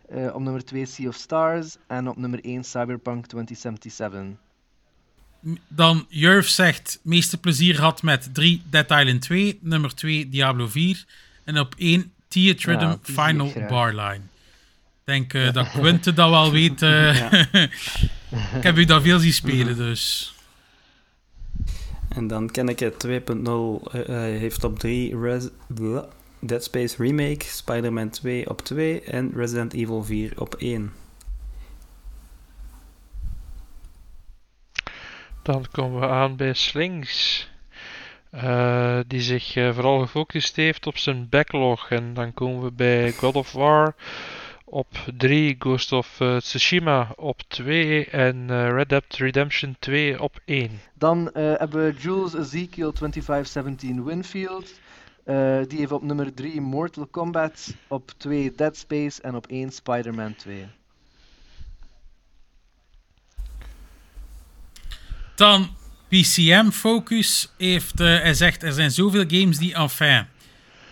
eh, 0.10 0.36
op 0.36 0.42
nummer 0.42 0.66
2 0.66 0.86
Sea 0.86 1.08
of 1.08 1.16
Stars 1.16 1.76
en 1.88 2.10
op 2.10 2.18
nummer 2.18 2.40
1 2.44 2.64
Cyberpunk 2.64 3.26
2077. 3.26 4.22
Dan 5.68 6.06
Jurf 6.10 6.48
zegt, 6.48 7.00
meeste 7.04 7.38
plezier 7.38 7.80
had 7.82 8.04
met 8.04 8.30
3 8.34 8.62
Dead 8.70 8.92
Island 8.92 9.22
2, 9.22 9.60
nummer 9.62 9.96
2 9.96 10.30
Diablo 10.30 10.68
4 10.68 11.06
en 11.44 11.60
op 11.60 11.76
1 11.78 12.12
Theatre 12.28 12.72
Rhythm 12.72 12.86
Ja, 12.86 12.98
die 13.04 13.16
Final. 13.16 13.52
Barline. 13.70 14.22
Ik 15.08 15.14
denk 15.14 15.34
eh, 15.34 15.54
dat 15.54 15.70
Quinte 15.72 16.14
dat 16.14 16.30
wel 16.30 16.52
weet. 16.52 16.82
eh. 16.82 17.18
Ja. 17.20 17.32
ik 18.58 18.64
heb 18.64 18.78
u 18.78 18.86
dat 18.86 19.02
veel 19.02 19.20
zien 19.20 19.34
spelen, 19.34 19.76
dus... 19.76 20.34
En 22.10 22.28
dan 22.28 22.52
ken 22.52 22.68
ik 22.70 22.80
het 22.80 23.08
2.0 23.08 23.12
eh, 23.12 23.22
eh, 23.34 24.40
heeft 24.40 24.64
op 24.64 24.80
3 24.80 25.20
Res- 25.22 25.50
Dead 26.40 26.64
Space 26.64 26.96
Remake, 27.04 27.46
Spider-Man 27.46 28.10
2 28.10 28.50
op 28.50 28.62
2 28.62 29.02
en 29.02 29.32
Resident 29.36 29.74
Evil 29.74 30.04
4 30.04 30.32
op 30.42 30.56
1. 30.56 30.94
Dan 35.42 35.66
komen 35.72 36.00
we 36.00 36.08
aan 36.08 36.36
bij 36.36 36.54
Slings. 36.54 37.48
eh, 38.30 39.00
die 39.08 39.22
zich 39.22 39.52
vooral 39.54 40.00
gefocust 40.00 40.56
heeft 40.56 40.88
op 40.88 40.98
zijn 40.98 41.30
backlog. 41.30 41.90
En 41.90 42.14
dan 42.14 42.34
komen 42.34 42.64
we 42.64 42.72
bij 42.72 43.12
God 43.12 43.36
of 43.36 43.52
War 43.52 43.96
op 44.70 44.88
3, 45.18 45.56
Ghost 45.60 45.92
of 45.92 46.20
eh, 46.20 46.38
Tsushima 46.38 47.14
op 47.16 47.42
2 47.48 48.06
en 48.06 48.50
eh, 48.50 48.70
Red 48.70 48.90
Dead 48.90 49.16
Redemption 49.16 49.76
2 49.80 50.22
op 50.22 50.40
1. 50.46 50.70
Dan 50.94 51.32
eh, 51.32 51.44
hebben 51.44 51.86
we 51.86 52.02
Jules 52.02 52.34
Ezekiel 52.34 52.92
2517 52.92 54.04
Winfield. 54.04 54.80
Eh, 55.28 55.60
die 55.68 55.80
heeft 55.80 55.92
op 55.92 56.04
nummer 56.04 56.34
3 56.34 56.62
Mortal 56.62 57.06
Kombat, 57.06 57.74
op 57.88 58.12
2 58.18 58.54
Dead 58.56 58.78
Space 58.78 59.22
en 59.22 59.36
op 59.36 59.48
1 59.48 59.72
Spider-Man 59.72 60.36
2. 60.36 60.68
Dan 65.36 65.70
PCM 66.08 66.70
Focus 66.70 67.54
heeft, 67.58 68.00
eh, 68.00 68.08
hij 68.08 68.34
zegt 68.34 68.64
er 68.64 68.74
zijn 68.74 68.92
zoveel 68.92 69.24
games 69.28 69.58
die 69.58 69.74
enfin. 69.74 70.28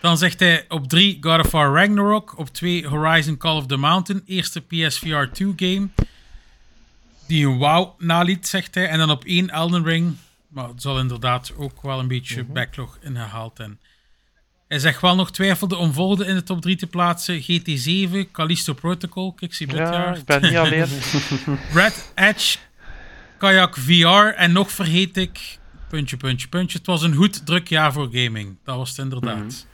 Dan 0.05 0.17
zegt 0.17 0.39
hij 0.39 0.65
op 0.67 0.87
3 0.87 1.17
God 1.21 1.45
of 1.45 1.51
War 1.51 1.73
Ragnarok, 1.73 2.37
op 2.37 2.49
2 2.49 2.87
Horizon 2.87 3.37
Call 3.37 3.55
of 3.55 3.65
the 3.65 3.77
Mountain, 3.77 4.21
eerste 4.25 4.61
PSVR 4.61 5.23
2 5.31 5.53
game. 5.55 5.87
Die 7.27 7.47
een 7.47 7.57
wow 7.57 7.99
naliet, 8.01 8.47
zegt 8.47 8.75
hij. 8.75 8.87
En 8.87 8.97
dan 8.97 9.09
op 9.09 9.23
1 9.23 9.49
Elden 9.49 9.83
Ring, 9.83 10.15
maar 10.47 10.67
het 10.67 10.81
zal 10.81 10.99
inderdaad 10.99 11.53
ook 11.57 11.81
wel 11.81 11.99
een 11.99 12.07
beetje 12.07 12.43
backlog 12.43 12.97
ingehaald 13.01 13.59
en 13.59 13.79
hij 14.67 14.79
zegt 14.79 15.01
wel 15.01 15.15
nog 15.15 15.31
twijfelde 15.31 15.75
om 15.75 15.93
volgende 15.93 16.25
in 16.25 16.35
de 16.35 16.43
top 16.43 16.61
3 16.61 16.75
te 16.75 16.87
plaatsen. 16.87 17.41
GT7, 17.41 18.31
Callisto 18.31 18.73
Protocol, 18.73 19.35
dit 19.39 19.57
Ja, 19.57 19.65
jaar. 19.75 20.17
ik 20.17 20.25
ben 20.25 20.41
niet 20.41 20.55
alleen. 20.55 20.87
Red 21.73 22.11
Edge, 22.15 22.57
Kayak 23.37 23.77
VR 23.77 24.33
en 24.35 24.51
nog 24.51 24.71
vergeet 24.71 25.17
ik, 25.17 25.59
puntje, 25.89 26.17
puntje, 26.17 26.47
puntje. 26.47 26.77
Het 26.77 26.87
was 26.87 27.01
een 27.01 27.15
goed 27.15 27.45
druk 27.45 27.67
jaar 27.67 27.93
voor 27.93 28.09
gaming. 28.11 28.57
Dat 28.63 28.77
was 28.77 28.89
het 28.89 28.97
inderdaad. 28.97 29.67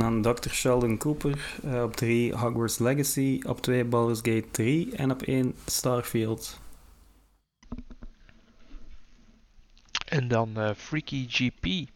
Dan 0.00 0.22
Dr. 0.22 0.48
Sheldon 0.50 0.96
Cooper 0.98 1.58
eh, 1.64 1.82
op 1.82 1.96
3 1.96 2.36
Hogwarts 2.36 2.78
Legacy, 2.78 3.40
op 3.46 3.60
2 3.60 3.84
Baldur's 3.84 4.18
Gate 4.22 4.50
3 4.50 4.96
en 4.96 5.10
op 5.10 5.22
1 5.22 5.54
Starfield. 5.66 6.60
En 10.04 10.28
dan 10.28 10.56
eh, 10.56 10.70
Freaky 10.76 11.26
GP 11.28 11.88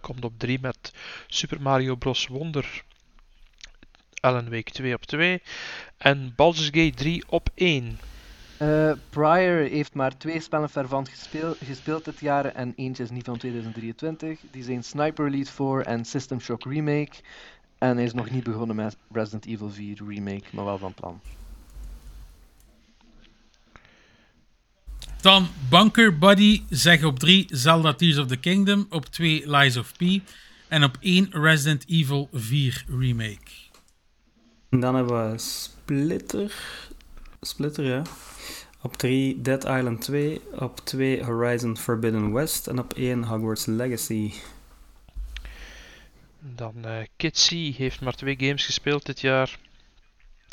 komt 0.00 0.24
op 0.24 0.32
3 0.36 0.58
met 0.60 0.92
Super 1.26 1.62
Mario 1.62 1.94
Bros. 1.94 2.26
Wonder. 2.26 2.84
Alan 4.20 4.50
Wake 4.50 4.70
2 4.70 4.94
op 4.94 5.04
2. 5.04 5.42
En 5.96 6.32
Baldur's 6.36 6.66
Gate 6.66 6.94
3 6.94 7.24
op 7.28 7.48
1. 7.54 7.98
Eh 8.58 8.92
Pryor 9.10 9.68
heeft 9.68 9.94
maar 9.94 10.16
twee 10.16 10.40
spellen 10.40 10.68
Fervant 10.70 11.08
gespeel, 11.08 11.54
gespeeld 11.64 12.04
dit 12.04 12.20
jaar 12.20 12.44
en 12.44 12.72
eentje 12.76 13.02
is 13.02 13.10
niet 13.10 13.24
van 13.24 13.38
2023. 13.38 14.38
Die 14.50 14.62
zijn 14.62 14.84
Sniper 14.84 15.26
Elite 15.26 15.52
4 15.52 15.80
en 15.80 16.04
System 16.04 16.40
Shock 16.40 16.64
Remake. 16.64 17.12
En 17.78 17.96
hij 17.96 18.04
is 18.04 18.12
nog 18.12 18.30
niet 18.30 18.44
begonnen 18.44 18.76
met 18.76 18.96
Resident 19.12 19.46
Evil 19.46 19.70
4 19.70 19.98
Remake, 20.08 20.44
maar 20.50 20.64
wel 20.64 20.78
van 20.78 20.94
plan. 20.94 21.20
Dan 25.20 25.48
Bunker 25.70 26.18
Buddy 26.18 26.62
zegt 26.70 27.04
op 27.04 27.18
3 27.18 27.46
Zelda 27.48 27.94
Tears 27.94 28.18
of 28.18 28.26
the 28.26 28.36
Kingdom, 28.36 28.86
op 28.90 29.06
2 29.06 29.50
Lies 29.50 29.76
of 29.76 29.92
P 29.92 30.02
en 30.68 30.84
op 30.84 30.96
1 31.00 31.28
Resident 31.30 31.84
Evil 31.88 32.28
4 32.32 32.84
Remake. 32.98 33.50
En 34.68 34.80
dan 34.80 34.94
hebben 34.94 35.30
we 35.30 35.38
Splitter. 35.38 36.54
Splitter, 37.40 37.84
ja. 37.84 38.02
Op 38.86 38.96
3 38.96 39.40
Dead 39.40 39.64
Island 39.64 40.00
2, 40.00 40.40
op 40.58 40.80
2 40.84 41.24
Horizon 41.24 41.76
Forbidden 41.76 42.32
West 42.32 42.66
en 42.66 42.78
op 42.78 42.92
1 42.92 43.24
Hogwarts 43.24 43.66
Legacy. 43.66 44.32
Dan 46.38 46.84
eh 46.84 47.06
Kitsy 47.16 47.74
heeft 47.76 48.00
maar 48.00 48.12
twee 48.12 48.36
games 48.38 48.64
gespeeld 48.64 49.06
dit 49.06 49.20
jaar. 49.20 49.58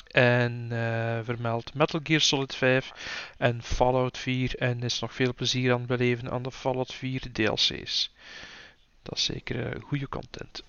En 0.07 0.67
eh 0.69 1.19
vermeldt 1.23 1.73
Metal 1.73 1.99
Gear 2.03 2.19
Solid 2.21 2.55
5 2.55 2.91
en 3.37 3.63
Fallout 3.63 4.17
4. 4.17 4.55
En 4.57 4.83
is 4.83 4.99
nog 4.99 5.13
veel 5.13 5.33
plezier 5.33 5.71
aan 5.73 5.77
het 5.79 5.87
beleven 5.87 6.31
aan 6.31 6.43
de 6.43 6.51
Fallout 6.51 6.93
4 6.93 7.31
DLC's. 7.31 8.11
Dat 9.03 9.17
is 9.17 9.23
zeker 9.23 9.73
eh, 9.73 9.81
goede 9.81 10.09
content. 10.09 10.63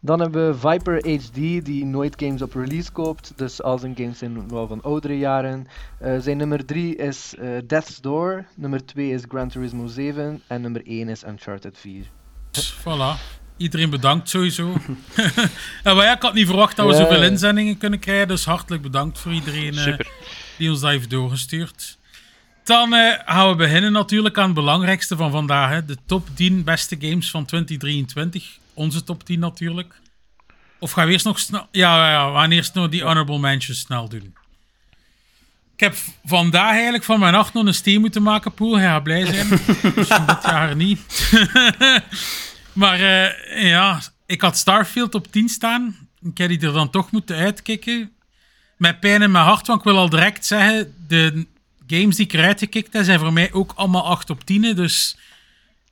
Dan 0.00 0.20
hebben 0.20 0.48
we 0.48 0.58
Viper 0.58 1.08
HD, 1.08 1.64
die 1.64 1.84
nooit 1.84 2.14
games 2.18 2.42
op 2.42 2.54
release 2.54 2.92
koopt. 2.92 3.32
Dus 3.36 3.62
al 3.62 3.78
zijn 3.78 3.96
games 3.96 4.18
zijn 4.18 4.48
wel 4.48 4.66
van 4.66 4.82
oudere 4.82 5.18
jaren. 5.18 5.66
Eh, 5.98 6.18
zijn 6.20 6.36
nummer 6.36 6.64
3 6.64 6.96
is 6.96 7.34
eh, 7.38 7.48
Death's 7.66 8.00
Door. 8.00 8.44
Nummer 8.54 8.84
2 8.84 9.10
is 9.10 9.22
Gran 9.28 9.48
Turismo 9.48 9.86
7. 9.86 10.42
En 10.46 10.60
nummer 10.60 10.82
1 10.86 11.08
is 11.08 11.24
Uncharted 11.24 11.78
4. 11.78 12.04
Voilà. 12.80 13.20
Iedereen 13.56 13.90
bedankt 13.90 14.28
sowieso. 14.28 14.72
en 15.82 15.96
ja, 15.96 16.14
ik 16.14 16.22
had 16.22 16.34
niet 16.34 16.46
verwacht 16.46 16.76
dat 16.76 16.86
we 16.86 16.94
zoveel 16.94 17.22
inzendingen 17.22 17.78
kunnen 17.78 17.98
krijgen. 17.98 18.28
Dus 18.28 18.44
hartelijk 18.44 18.82
bedankt 18.82 19.18
voor 19.18 19.32
iedereen 19.32 19.78
eh, 19.78 19.98
die 20.58 20.70
ons 20.70 20.80
dat 20.80 20.90
heeft 20.90 21.10
doorgestuurd. 21.10 21.98
Dan 22.64 22.94
eh, 22.94 23.18
gaan 23.24 23.48
we 23.48 23.54
beginnen 23.54 23.92
natuurlijk 23.92 24.38
aan 24.38 24.44
het 24.44 24.54
belangrijkste 24.54 25.16
van 25.16 25.30
vandaag. 25.30 25.70
Hè. 25.70 25.84
De 25.84 25.96
top 26.06 26.28
10 26.34 26.64
beste 26.64 26.96
games 27.00 27.30
van 27.30 27.44
2023. 27.44 28.58
Onze 28.76 29.04
top 29.04 29.24
10 29.24 29.38
natuurlijk. 29.38 30.00
Of 30.78 30.90
gaan 30.90 31.06
we 31.06 31.12
eerst 31.12 31.24
nog 31.24 31.38
snel... 31.38 31.68
Ja, 31.70 32.10
ja, 32.10 32.30
we 32.30 32.38
gaan 32.38 32.50
eerst 32.50 32.74
nog 32.74 32.88
die 32.88 33.02
honorable 33.02 33.38
mentions 33.38 33.78
snel 33.78 34.08
doen. 34.08 34.34
Ik 35.74 35.80
heb 35.80 35.96
vandaag 36.24 36.72
eigenlijk 36.72 37.04
van 37.04 37.20
mijn 37.20 37.34
acht 37.34 37.52
nog 37.52 37.66
een 37.66 37.74
steen 37.74 38.00
moeten 38.00 38.22
maken, 38.22 38.54
Poel. 38.54 38.78
Hij 38.78 38.86
gaat 38.86 39.02
blij 39.02 39.26
zijn. 39.26 39.48
Misschien 39.96 40.26
dit 40.26 40.42
jaar 40.42 40.76
niet. 40.76 41.32
maar 42.72 43.00
eh, 43.00 43.68
ja, 43.68 44.00
ik 44.26 44.40
had 44.40 44.56
Starfield 44.56 45.14
op 45.14 45.32
10 45.32 45.48
staan. 45.48 46.08
Ik 46.22 46.38
heb 46.38 46.48
die 46.48 46.60
er 46.60 46.72
dan 46.72 46.90
toch 46.90 47.10
moeten 47.10 47.36
uitkicken. 47.36 48.12
Met 48.76 49.00
pijn 49.00 49.22
in 49.22 49.30
mijn 49.30 49.44
hart, 49.44 49.66
want 49.66 49.78
ik 49.78 49.84
wil 49.84 49.98
al 49.98 50.08
direct 50.08 50.46
zeggen... 50.46 50.94
De 51.08 51.46
games 51.86 52.16
die 52.16 52.24
ik 52.24 52.32
eruit 52.32 52.58
gekikt 52.58 52.92
heb, 52.92 53.04
zijn 53.04 53.18
voor 53.18 53.32
mij 53.32 53.52
ook 53.52 53.72
allemaal 53.74 54.06
8 54.06 54.30
op 54.30 54.44
10. 54.44 54.74
Dus 54.74 55.16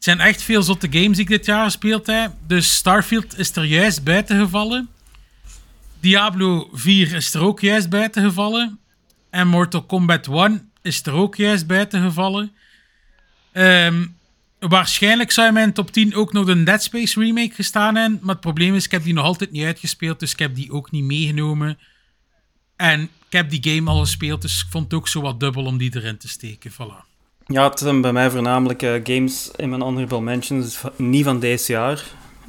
het 0.05 0.13
zijn 0.13 0.29
echt 0.29 0.43
veel 0.43 0.63
zotte 0.63 0.89
games 0.91 1.17
die 1.17 1.21
ik 1.21 1.29
dit 1.29 1.47
jaar 1.47 1.65
gespeeld 1.65 2.07
heb. 2.07 2.33
Dus 2.47 2.75
Starfield 2.75 3.39
is 3.39 3.57
er 3.57 3.65
juist 3.65 4.05
buiten 4.05 4.39
gevallen. 4.39 4.89
Diablo 6.01 6.69
4 6.73 7.13
is 7.13 7.35
er 7.35 7.43
ook 7.43 7.61
juist 7.61 7.89
buiten 7.89 8.23
gevallen. 8.23 8.79
En 9.31 9.49
Mortal 9.49 9.83
Kombat 9.83 10.27
1 10.27 10.71
is 10.83 11.07
er 11.07 11.13
ook 11.13 11.37
juist 11.37 11.67
buiten 11.67 12.03
gevallen. 12.03 12.53
Ehm, 13.53 14.07
waarschijnlijk 14.59 15.31
zou 15.31 15.49
in 15.49 15.55
mijn 15.55 15.73
top 15.73 15.91
10 15.91 16.15
ook 16.15 16.33
nog 16.33 16.47
de 16.47 16.63
Dead 16.63 16.83
Space 16.83 17.21
remake 17.21 17.55
gestaan 17.55 17.95
hebben. 17.95 18.19
Maar 18.23 18.35
het 18.35 18.41
probleem 18.41 18.75
is, 18.75 18.85
ik 18.85 18.91
heb 18.91 19.03
die 19.03 19.15
nog 19.15 19.25
altijd 19.25 19.51
niet 19.51 19.65
uitgespeeld. 19.65 20.21
Dus 20.21 20.33
ik 20.33 20.39
heb 20.39 20.55
die 20.55 20.73
ook 20.73 20.91
niet 20.91 21.05
meegenomen. 21.05 21.79
En 22.77 23.03
ik 23.03 23.33
heb 23.33 23.51
die 23.51 23.75
game 23.75 23.91
al 23.91 24.01
gespeeld, 24.01 24.43
dus 24.43 24.61
ik 24.61 24.71
vond 24.71 24.85
het 24.85 24.95
ook 24.95 25.09
zo 25.09 25.21
wat 25.21 25.41
dubbel 25.41 25.65
om 25.65 25.79
die 25.79 25.97
erin 25.97 26.19
te 26.19 26.29
steken. 26.29 26.73
Voilà. 26.73 27.14
Ja, 27.47 27.69
het 27.69 27.79
zijn 27.79 28.01
bij 28.01 28.13
mij 28.13 28.31
voornamelijk 28.31 28.83
eh, 28.83 28.93
games 29.05 29.51
in 29.57 29.69
mijn 29.69 29.83
honorable 29.83 30.21
mentions, 30.21 30.81
niet 30.97 31.25
van 31.25 31.39
deze 31.39 31.73
jaar. 31.73 32.05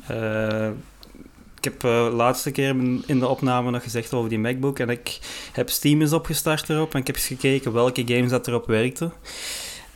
Eh, 0.07 0.67
ik 1.57 1.63
heb 1.63 1.79
de 1.79 2.11
laatste 2.13 2.51
keer 2.51 2.69
in- 3.05 3.19
de 3.19 3.27
opname 3.27 3.71
nog 3.71 3.83
gezegd 3.83 4.13
over 4.13 4.29
die 4.29 4.39
MacBook 4.39 4.79
en 4.79 4.89
ik 4.89 5.19
heb 5.51 5.69
Steam 5.69 6.01
eens 6.01 6.13
opgestart 6.13 6.69
erop 6.69 6.93
en 6.93 6.99
ik 6.99 7.07
heb 7.07 7.15
eens 7.15 7.27
gekeken 7.27 7.73
welke 7.73 8.03
games 8.05 8.29
dat 8.29 8.47
erop 8.47 8.67
werkten. 8.67 9.13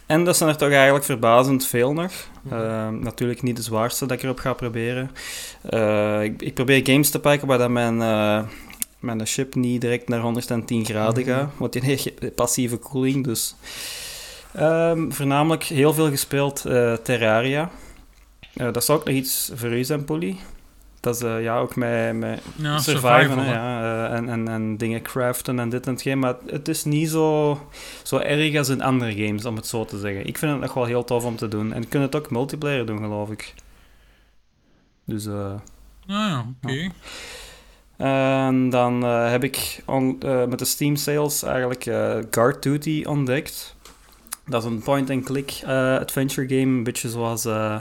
En 0.06 0.24
dat 0.24 0.38
zijn 0.38 0.50
er 0.50 0.58
toch 0.58 0.72
eigenlijk 0.72 1.06
verbazend 1.06 1.66
veel 1.66 1.94
nog. 1.94 2.12
Eh, 2.50 2.90
natuurlijk 2.90 3.42
niet 3.42 3.56
de 3.56 3.62
zwaarste 3.62 4.06
dat 4.06 4.18
ik 4.18 4.24
erop 4.24 4.40
ga 4.40 4.54
proberen. 4.54 5.12
Eh, 5.62 6.24
ik, 6.24 6.42
ik 6.42 6.54
probeer 6.54 6.82
games 6.86 7.10
te 7.10 7.20
pakken 7.20 7.48
waar 7.48 7.58
dat 7.58 7.70
mijn, 7.70 8.02
eh, 8.02 8.42
mijn 9.00 9.26
chip 9.26 9.56
niet 9.56 9.82
direct 9.82 10.08
naar 10.08 10.20
110 10.20 10.86
graden 10.86 11.24
gaat, 11.24 11.50
want 11.58 11.74
die 11.74 11.84
heeft 11.84 12.36
passieve 12.36 12.78
koeling, 12.78 13.24
dus... 13.24 13.56
Ehm, 14.54 15.10
voornamelijk 15.12 15.64
heel 15.64 15.94
veel 15.94 16.10
gespeeld 16.10 16.66
eh, 16.66 16.94
Terraria. 16.94 17.70
Eh, 18.54 18.72
dat 18.72 18.84
zou 18.86 19.00
ook 19.00 19.06
nog 19.06 19.16
iets 19.16 19.52
voor 19.54 19.70
u 19.74 19.84
zijn, 19.84 20.06
Polly. 20.06 20.36
Dat 21.00 21.16
is 21.16 21.22
ja, 21.22 21.58
ook 21.60 21.76
met, 21.76 22.16
met 22.16 22.42
Ja, 22.56 22.78
surviven 22.80 23.10
survival, 23.20 23.38
hè, 23.38 23.44
hè. 23.44 23.54
ja, 23.54 24.08
eh, 24.10 24.16
en, 24.18 24.30
en, 24.30 24.48
en 24.48 24.78
dingen 24.78 25.02
craften 25.02 25.60
en 25.60 25.70
dit 25.70 25.86
en 25.86 25.92
hetgeen. 25.94 26.20
Maar 26.20 26.36
het 26.46 26.68
is 26.68 26.84
niet 26.84 27.10
zo, 27.10 27.60
zo 28.04 28.18
erg 28.18 28.58
als 28.58 28.70
in 28.70 28.82
andere 28.82 29.26
games, 29.26 29.46
om 29.46 29.56
het 29.56 29.68
zo 29.68 29.86
te 29.86 30.00
zeggen. 30.00 30.26
Ik 30.28 30.38
vind 30.38 30.52
het 30.52 30.62
nog 30.62 30.74
wel 30.74 30.86
heel 30.86 31.04
tof 31.04 31.24
om 31.26 31.36
te 31.36 31.48
doen. 31.48 31.74
En 31.74 31.82
je 31.82 31.88
kunt 31.88 32.04
het 32.04 32.16
ook 32.16 32.32
multiplayer 32.32 32.86
doen, 32.86 32.98
geloof 32.98 33.30
ik. 33.32 33.54
Dus... 35.06 35.26
eh, 35.26 35.52
Ah, 36.08 36.16
ja, 36.30 36.46
oké. 36.64 36.90
en 37.98 38.70
dan 38.70 39.02
heb 39.04 39.44
ik 39.44 39.82
on- 39.86 40.18
met 40.50 40.60
de 40.60 40.66
Steam 40.66 40.96
sales 40.96 41.44
eigenlijk 41.44 41.84
Guard 42.32 42.64
Duty 42.64 43.04
ontdekt. 43.08 43.76
Dat 44.50 44.64
is 44.64 44.70
een 44.70 44.80
point-and-click 44.80 45.52
eh, 45.64 45.96
adventure 45.96 46.48
game, 46.48 46.62
een 46.62 46.84
beetje 46.84 47.10
zoals 47.10 47.46
eh, 47.46 47.80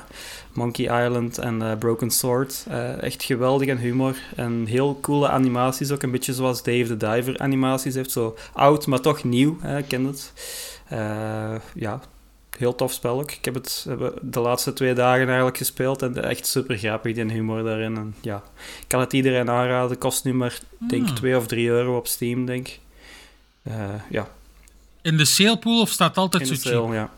Monkey 0.52 1.04
Island 1.04 1.38
en 1.38 1.62
eh, 1.62 1.78
Broken 1.78 2.10
Sword. 2.10 2.66
Echt 3.00 3.22
geweldig 3.22 3.68
en 3.68 3.78
humor 3.78 4.16
en 4.36 4.66
heel 4.66 4.98
coole 5.00 5.28
animaties 5.28 5.90
ook, 5.90 6.02
een 6.02 6.10
beetje 6.10 6.34
zoals 6.34 6.62
Dave 6.62 6.86
the 6.86 6.96
Diver 6.96 7.38
animaties 7.38 7.94
heeft. 7.94 8.10
Zo 8.10 8.36
oud, 8.52 8.86
maar 8.86 9.00
toch 9.00 9.24
nieuw, 9.24 9.56
hè, 9.60 9.78
ik 9.78 9.88
ken 9.88 10.04
het. 10.04 10.32
Ja, 11.74 12.00
heel 12.56 12.74
tof 12.74 12.92
spel 12.92 13.20
ook. 13.20 13.32
Ik 13.32 13.44
heb 13.44 13.54
het 13.54 13.86
de 14.22 14.40
laatste 14.40 14.72
twee 14.72 14.94
dagen 14.94 15.26
eigenlijk 15.26 15.56
gespeeld 15.56 16.02
en 16.02 16.24
echt 16.24 16.46
super 16.46 16.78
grappig, 16.78 17.14
die 17.14 17.32
humor 17.32 17.62
daarin. 17.62 17.96
En 17.96 18.14
ja, 18.20 18.42
ik 18.80 18.88
kan 18.88 19.00
het 19.00 19.12
iedereen 19.12 19.50
aanraden. 19.50 19.98
Kost 19.98 20.24
nu 20.24 20.34
maar, 20.34 20.58
denk 20.78 21.08
Ah. 21.08 21.14
2 21.14 21.36
of 21.36 21.46
3 21.46 21.68
euro 21.68 21.96
op 21.96 22.06
Steam, 22.06 22.46
denk 22.46 22.68
ik. 22.68 22.80
Ja, 24.10 24.28
In 25.02 25.16
de 25.16 25.24
salepool 25.24 25.80
of 25.80 25.88
staat 25.90 26.16
altijd 26.16 26.42
in 26.42 26.48
de 26.48 26.56
sale, 26.60 26.94
ja. 26.94 27.10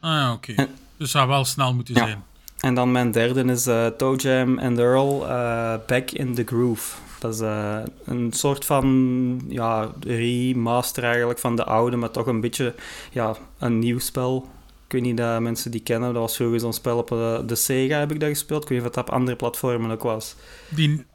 Ah 0.00 0.10
ja, 0.10 0.32
oké. 0.32 0.68
Dus 0.96 1.12
dat 1.12 1.26
wel 1.26 1.44
snel 1.44 1.74
moeten 1.74 1.94
Ja. 1.94 2.04
zijn. 2.06 2.24
En 2.60 2.74
dan 2.74 2.92
mijn 2.92 3.10
derde 3.10 3.44
is 3.44 3.66
eh 3.66 3.86
Toe 3.86 4.16
Jam 4.16 4.58
and 4.58 4.78
Earl 4.78 5.28
eh, 5.28 5.74
Back 5.86 6.10
in 6.10 6.34
the 6.34 6.44
Groove. 6.44 6.96
Dat 7.18 7.34
is 7.34 7.40
eh, 7.40 7.78
een 8.04 8.32
soort 8.32 8.64
van 8.64 9.40
ja, 9.48 9.90
remaster 10.00 11.04
eigenlijk 11.04 11.38
van 11.38 11.56
de 11.56 11.64
oude, 11.64 11.96
maar 11.96 12.10
toch 12.10 12.26
een 12.26 12.40
beetje 12.40 12.74
ja, 13.12 13.36
een 13.58 13.78
nieuw 13.78 13.98
spel. 13.98 14.48
Ik 14.86 14.92
weet 14.92 15.02
niet 15.02 15.16
dat 15.16 15.40
mensen 15.40 15.70
die 15.70 15.80
kennen. 15.80 16.12
Dat 16.12 16.22
was 16.22 16.36
vroeger 16.36 16.60
zo'n 16.60 16.72
spel 16.72 16.98
op 16.98 17.12
eh, 17.12 17.38
de 17.46 17.54
Sega 17.54 17.98
heb 17.98 18.12
ik 18.12 18.20
dat 18.20 18.28
gespeeld. 18.28 18.62
Ik 18.62 18.68
weet 18.68 18.78
niet 18.78 18.88
of 18.88 18.94
dat 18.94 19.08
op 19.08 19.14
andere 19.14 19.36
platformen 19.36 19.90
ook 19.90 20.02
was. 20.02 20.34
Die, 20.68 21.06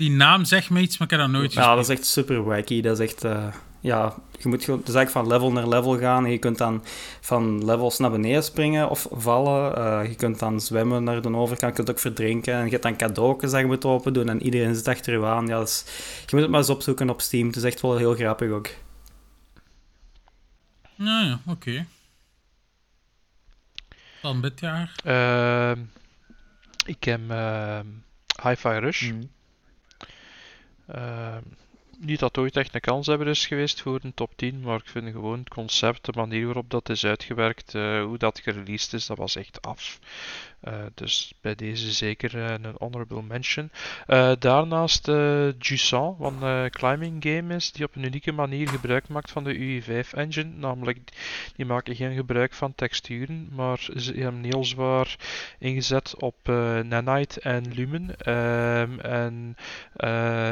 die 0.00 0.10
naam 0.10 0.44
zegt 0.44 0.70
me 0.70 0.80
iets, 0.80 0.98
maar 0.98 1.06
ik 1.10 1.12
heb 1.18 1.22
dat 1.26 1.30
nooit 1.30 1.52
Ja, 1.52 1.74
dat 1.74 1.84
is 1.88 1.96
echt 1.96 2.06
super 2.06 2.42
wacky. 2.44 2.80
Dat 2.80 3.00
is 3.00 3.08
echt... 3.08 3.24
eh, 3.24 3.54
ja, 3.80 4.14
je 4.38 4.48
moet 4.48 4.64
gewoon... 4.64 4.78
Het 4.80 4.88
is 4.88 4.94
eigenlijk 4.94 5.26
van 5.26 5.36
level 5.36 5.52
naar 5.52 5.68
level 5.68 5.98
gaan. 5.98 6.24
En 6.24 6.30
je 6.30 6.38
kunt 6.38 6.58
dan 6.58 6.84
van 7.20 7.64
levels 7.64 7.98
naar 7.98 8.10
beneden 8.10 8.44
springen 8.44 8.90
of 8.90 9.06
vallen. 9.10 9.76
Eh, 9.76 10.08
je 10.08 10.14
kunt 10.14 10.38
dan 10.38 10.60
zwemmen 10.60 11.04
naar 11.04 11.22
de 11.22 11.34
overkant. 11.36 11.70
Je 11.70 11.76
kunt 11.76 11.90
ook 11.90 12.02
verdrinken. 12.02 12.54
En 12.54 12.64
je 12.64 12.70
hebt 12.70 12.82
dan 12.82 12.96
cadeautjes 12.96 13.50
dat 13.50 13.60
je 13.60 13.66
moet 13.66 13.84
open 13.84 14.12
doen. 14.12 14.28
En 14.28 14.42
iedereen 14.42 14.74
zit 14.74 14.88
achter 14.88 15.12
je 15.18 15.26
aan. 15.26 15.46
Ja, 15.46 15.58
dat 15.58 15.68
is, 15.68 15.84
je 16.26 16.30
moet 16.30 16.40
het 16.40 16.50
maar 16.50 16.60
eens 16.60 16.70
opzoeken 16.70 17.10
op 17.10 17.20
Steam. 17.20 17.46
Het 17.46 17.56
is 17.56 17.62
echt 17.62 17.80
wel 17.80 17.96
heel 17.96 18.14
grappig 18.14 18.50
ook. 18.50 18.68
Ja, 20.94 21.22
ja, 21.22 21.40
oké. 21.46 21.86
Dan 24.22 24.40
dit 24.40 24.60
jaar. 24.60 24.92
Ehm, 25.04 25.80
ik 26.86 27.04
heb 27.04 27.30
ehm 27.30 27.86
Hi-Fi 28.42 28.68
Rush. 28.78 29.10
Mhm. 29.10 29.22
Ehm, 30.94 31.42
niet 31.98 32.18
dat 32.18 32.38
ooit 32.38 32.56
echt 32.56 32.74
een 32.74 32.80
kanshebber 32.80 33.26
is 33.26 33.46
geweest 33.46 33.82
voor 33.82 34.00
een 34.02 34.14
top 34.14 34.32
10, 34.36 34.60
maar 34.60 34.76
ik 34.76 34.88
vind 34.88 35.10
gewoon 35.10 35.38
het 35.38 35.48
concept, 35.48 36.04
de 36.04 36.12
manier 36.14 36.44
waarop 36.44 36.70
dat 36.70 36.88
is 36.88 37.04
uitgewerkt, 37.04 37.74
eh, 37.74 38.02
hoe 38.02 38.18
dat 38.18 38.40
gereleased 38.40 38.92
is, 38.92 39.06
dat 39.06 39.16
was 39.16 39.36
echt 39.36 39.62
af. 39.62 39.98
Eh, 40.60 40.74
dus 40.94 41.32
bij 41.40 41.54
deze 41.54 41.92
zeker 41.92 42.44
eh, 42.44 42.50
een 42.50 42.74
honorable 42.78 43.22
mention. 43.22 43.70
Eh, 44.06 44.32
daarnaast 44.38 45.08
eh 45.08 45.48
Jusant, 45.58 46.42
eh, 46.42 46.64
climbing 46.64 47.22
game 47.22 47.54
is, 47.54 47.72
die 47.72 47.84
op 47.84 47.96
een 47.96 48.04
unieke 48.04 48.32
manier 48.32 48.68
gebruik 48.68 49.08
maakt 49.08 49.30
van 49.30 49.44
de 49.44 49.54
UE5 49.54 50.12
engine. 50.12 50.50
Namelijk, 50.56 50.98
die 51.56 51.66
maken 51.66 51.94
geen 51.96 52.14
gebruik 52.14 52.52
van 52.52 52.74
texturen, 52.74 53.48
maar 53.52 53.88
ze 53.96 54.12
hebben 54.12 54.44
heel 54.44 54.64
zwaar 54.64 55.16
ingezet 55.58 56.14
op 56.16 56.36
nanite 56.84 57.40
en 57.40 57.74
lumen. 57.74 58.16
Ehm, 58.16 58.98
en 59.00 59.56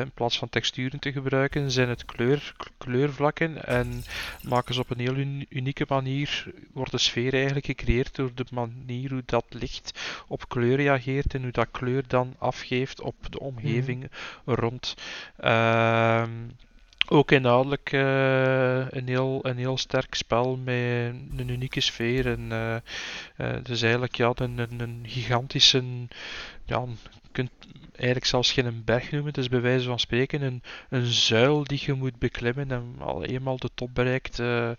in 0.03 0.11
plaats 0.15 0.39
van 0.39 0.49
texturen 0.49 0.99
te 0.99 1.13
gebruiken, 1.13 1.71
zijn 1.71 1.89
het 1.89 2.05
kleur, 2.05 2.55
kleurvlakken. 2.79 3.65
En 3.65 4.03
maken 4.43 4.75
ze 4.75 4.81
op 4.81 4.91
een 4.91 4.99
heel 4.99 5.15
uni- 5.17 5.47
unieke 5.49 5.85
manier, 5.89 6.53
wordt 6.73 6.91
de 6.91 6.99
sfeer 6.99 7.35
eigenlijk 7.35 7.67
gecreëerd 7.67 8.15
door 8.15 8.31
de 8.35 8.47
manier 8.51 9.11
hoe 9.11 9.23
dat 9.27 9.45
licht 9.49 9.98
op 10.29 10.49
kleur 10.49 10.77
reageert 10.77 11.35
en 11.35 11.43
hoe 11.43 11.51
dat 11.51 11.69
kleur 11.71 12.03
dan 12.07 12.35
afgeeft 12.39 13.01
op 13.01 13.15
de 13.31 13.41
omgeving 13.41 14.11
rond. 14.45 14.95
Ehm, 15.37 16.31
Ook 17.11 17.31
inhoudelijk 17.31 17.93
eh, 17.93 18.91
een, 18.91 19.09
heel, 19.09 19.39
een 19.43 19.57
heel 19.57 19.79
sterk 19.79 20.15
spel 20.15 20.57
met 20.57 21.15
een 21.37 21.49
unieke 21.49 21.81
sfeer. 21.81 22.27
En, 22.27 22.53
eh, 23.37 23.55
dus 23.63 23.83
eigenlijk 23.83 24.17
ja, 24.17 24.33
een, 24.35 24.59
een, 24.59 24.81
een 24.81 25.05
gigantische. 25.07 25.83
Ja, 26.65 26.85
je 27.23 27.29
kunt 27.33 27.51
eigenlijk 27.93 28.25
zelfs 28.25 28.53
geen 28.53 28.83
berg 28.85 29.11
noemen. 29.11 29.29
Het 29.29 29.39
is 29.39 29.49
bij 29.49 29.61
wijze 29.61 29.87
van 29.87 29.99
spreken 29.99 30.43
een, 30.43 30.63
een 30.89 31.07
zuil 31.07 31.65
die 31.65 31.83
je 31.85 31.93
moet 31.93 32.19
beklimmen. 32.19 32.71
En 32.71 32.95
al 32.99 33.25
eenmaal 33.25 33.57
de 33.57 33.71
top 33.75 33.95
bereikt, 33.95 34.39
een 34.39 34.77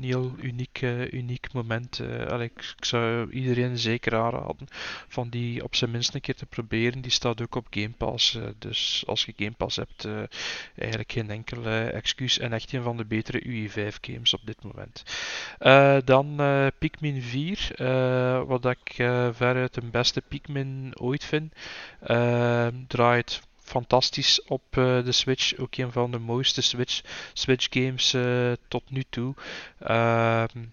heel 0.00 0.34
uniek, 0.40 0.80
uniek 1.10 1.52
moment. 1.52 2.00
Allee, 2.28 2.50
ik, 2.54 2.74
ik 2.76 2.84
zou 2.84 3.30
iedereen 3.30 3.78
zeker 3.78 4.16
aanraden 4.16 4.66
van 5.08 5.28
die 5.28 5.64
op 5.64 5.74
zijn 5.76 5.90
minst 5.90 6.14
een 6.14 6.20
keer 6.20 6.34
te 6.34 6.46
proberen. 6.46 7.00
Die 7.00 7.10
staat 7.10 7.42
ook 7.42 7.54
op 7.54 7.66
Game 7.70 7.94
Pass. 7.98 8.38
dus 8.58 9.02
als 9.06 9.24
je 9.24 9.32
Game 9.36 9.54
Pass 9.56 9.76
hebt, 9.76 10.08
eigenlijk 10.76 11.12
geen 11.12 11.30
enkel 11.30 11.66
excuus. 11.66 12.38
En 12.38 12.52
echt 12.52 12.72
een 12.72 12.82
van 12.82 12.96
de 12.96 13.04
betere 13.04 13.42
UI5 13.42 14.00
games 14.00 14.34
op 14.34 14.40
dit 14.44 14.62
moment. 14.62 15.02
Eh, 15.58 15.96
dan 16.04 16.40
uh, 16.40 16.66
Pikmin 16.78 17.22
4, 17.22 17.70
uh, 17.76 18.42
wat 18.42 18.66
ik 18.66 18.92
veruit 19.32 19.74
de 19.74 19.80
beste 19.80 20.22
Pikmin 20.28 20.92
ooit 21.00 21.24
vind. 21.24 21.52
Draait 22.86 23.42
fantastisch 23.58 24.42
op 24.44 24.62
de 24.72 25.12
Switch. 25.12 25.56
Ook 25.58 25.76
een 25.76 25.92
van 25.92 26.10
de 26.10 26.18
mooiste 26.18 26.62
Switch, 26.62 27.00
Switch 27.32 27.66
games 27.70 28.16
tot 28.68 28.82
nu 28.90 29.04
toe. 29.10 29.34
Ehm, 29.78 30.64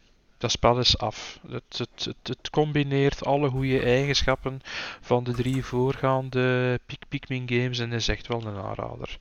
dat 0.42 0.52
spel 0.52 0.80
is 0.80 0.98
af. 0.98 1.40
Het, 1.50 1.78
het, 1.78 2.16
het, 2.24 2.50
combineert 2.50 3.26
alle 3.26 3.50
goede 3.50 3.80
eigenschappen 3.80 4.62
van 5.02 5.24
de 5.24 5.32
drie 5.32 5.66
voorgaande 5.66 6.80
Pikmin 7.10 7.50
games 7.50 7.80
en 7.80 7.92
is 7.92 8.08
echt 8.08 8.28
wel 8.28 8.46
een 8.46 8.58
aanrader. 8.58 9.18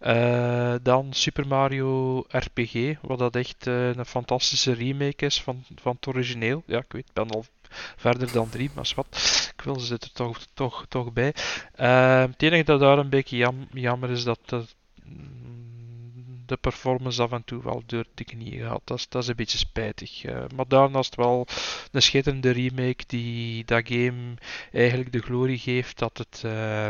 Uh, 0.00 0.74
dan 0.82 1.12
Super 1.12 1.46
Mario 1.46 2.18
RPG, 2.28 2.94
wat 3.00 3.18
dat 3.18 3.36
echt 3.36 3.66
een 3.66 4.06
fantastische 4.06 4.72
remake 4.72 5.26
is 5.26 5.42
van, 5.42 5.64
van 5.80 5.94
het 5.94 6.06
origineel. 6.06 6.62
Ja, 6.66 6.78
ik 6.78 6.92
weet, 6.92 7.12
ben 7.12 7.30
al 7.30 7.44
verder 7.96 8.32
dan 8.32 8.48
drie, 8.48 8.70
maar 8.74 8.92
wat. 8.96 9.50
Ik 9.56 9.62
wil 9.62 9.80
ze 9.80 9.94
er 9.94 10.12
toch, 10.12 10.38
toch, 10.54 10.86
toch 10.88 11.12
bij. 11.12 11.34
Uh, 11.80 12.20
het 12.20 12.42
enige 12.42 12.64
dat 12.64 12.80
daar 12.80 12.98
een 12.98 13.08
beetje 13.08 13.36
jam, 13.36 13.68
jammer 13.72 14.10
is 14.10 14.24
dat, 14.24 14.38
dat 14.44 14.74
de 16.52 16.56
performance 16.56 17.22
af 17.22 17.32
en 17.32 17.44
toe 17.44 17.62
wel 17.62 17.82
door 17.86 18.04
de 18.14 18.24
knieën 18.24 18.60
gehad. 18.60 18.80
Dat 18.84 18.98
is, 18.98 19.08
dat 19.08 19.22
is 19.22 19.28
een 19.28 19.36
beetje 19.36 19.58
spijtig. 19.58 20.24
Uh, 20.24 20.44
maar 20.54 20.68
daarnaast 20.68 21.14
wel 21.14 21.46
een 21.90 22.02
schitterende 22.02 22.50
remake 22.50 23.04
die 23.06 23.64
dat 23.64 23.82
game 23.88 24.34
eigenlijk 24.72 25.12
de 25.12 25.22
glorie 25.22 25.58
geeft 25.58 25.98
dat 25.98 26.18
het 26.18 26.42
uh, 26.44 26.88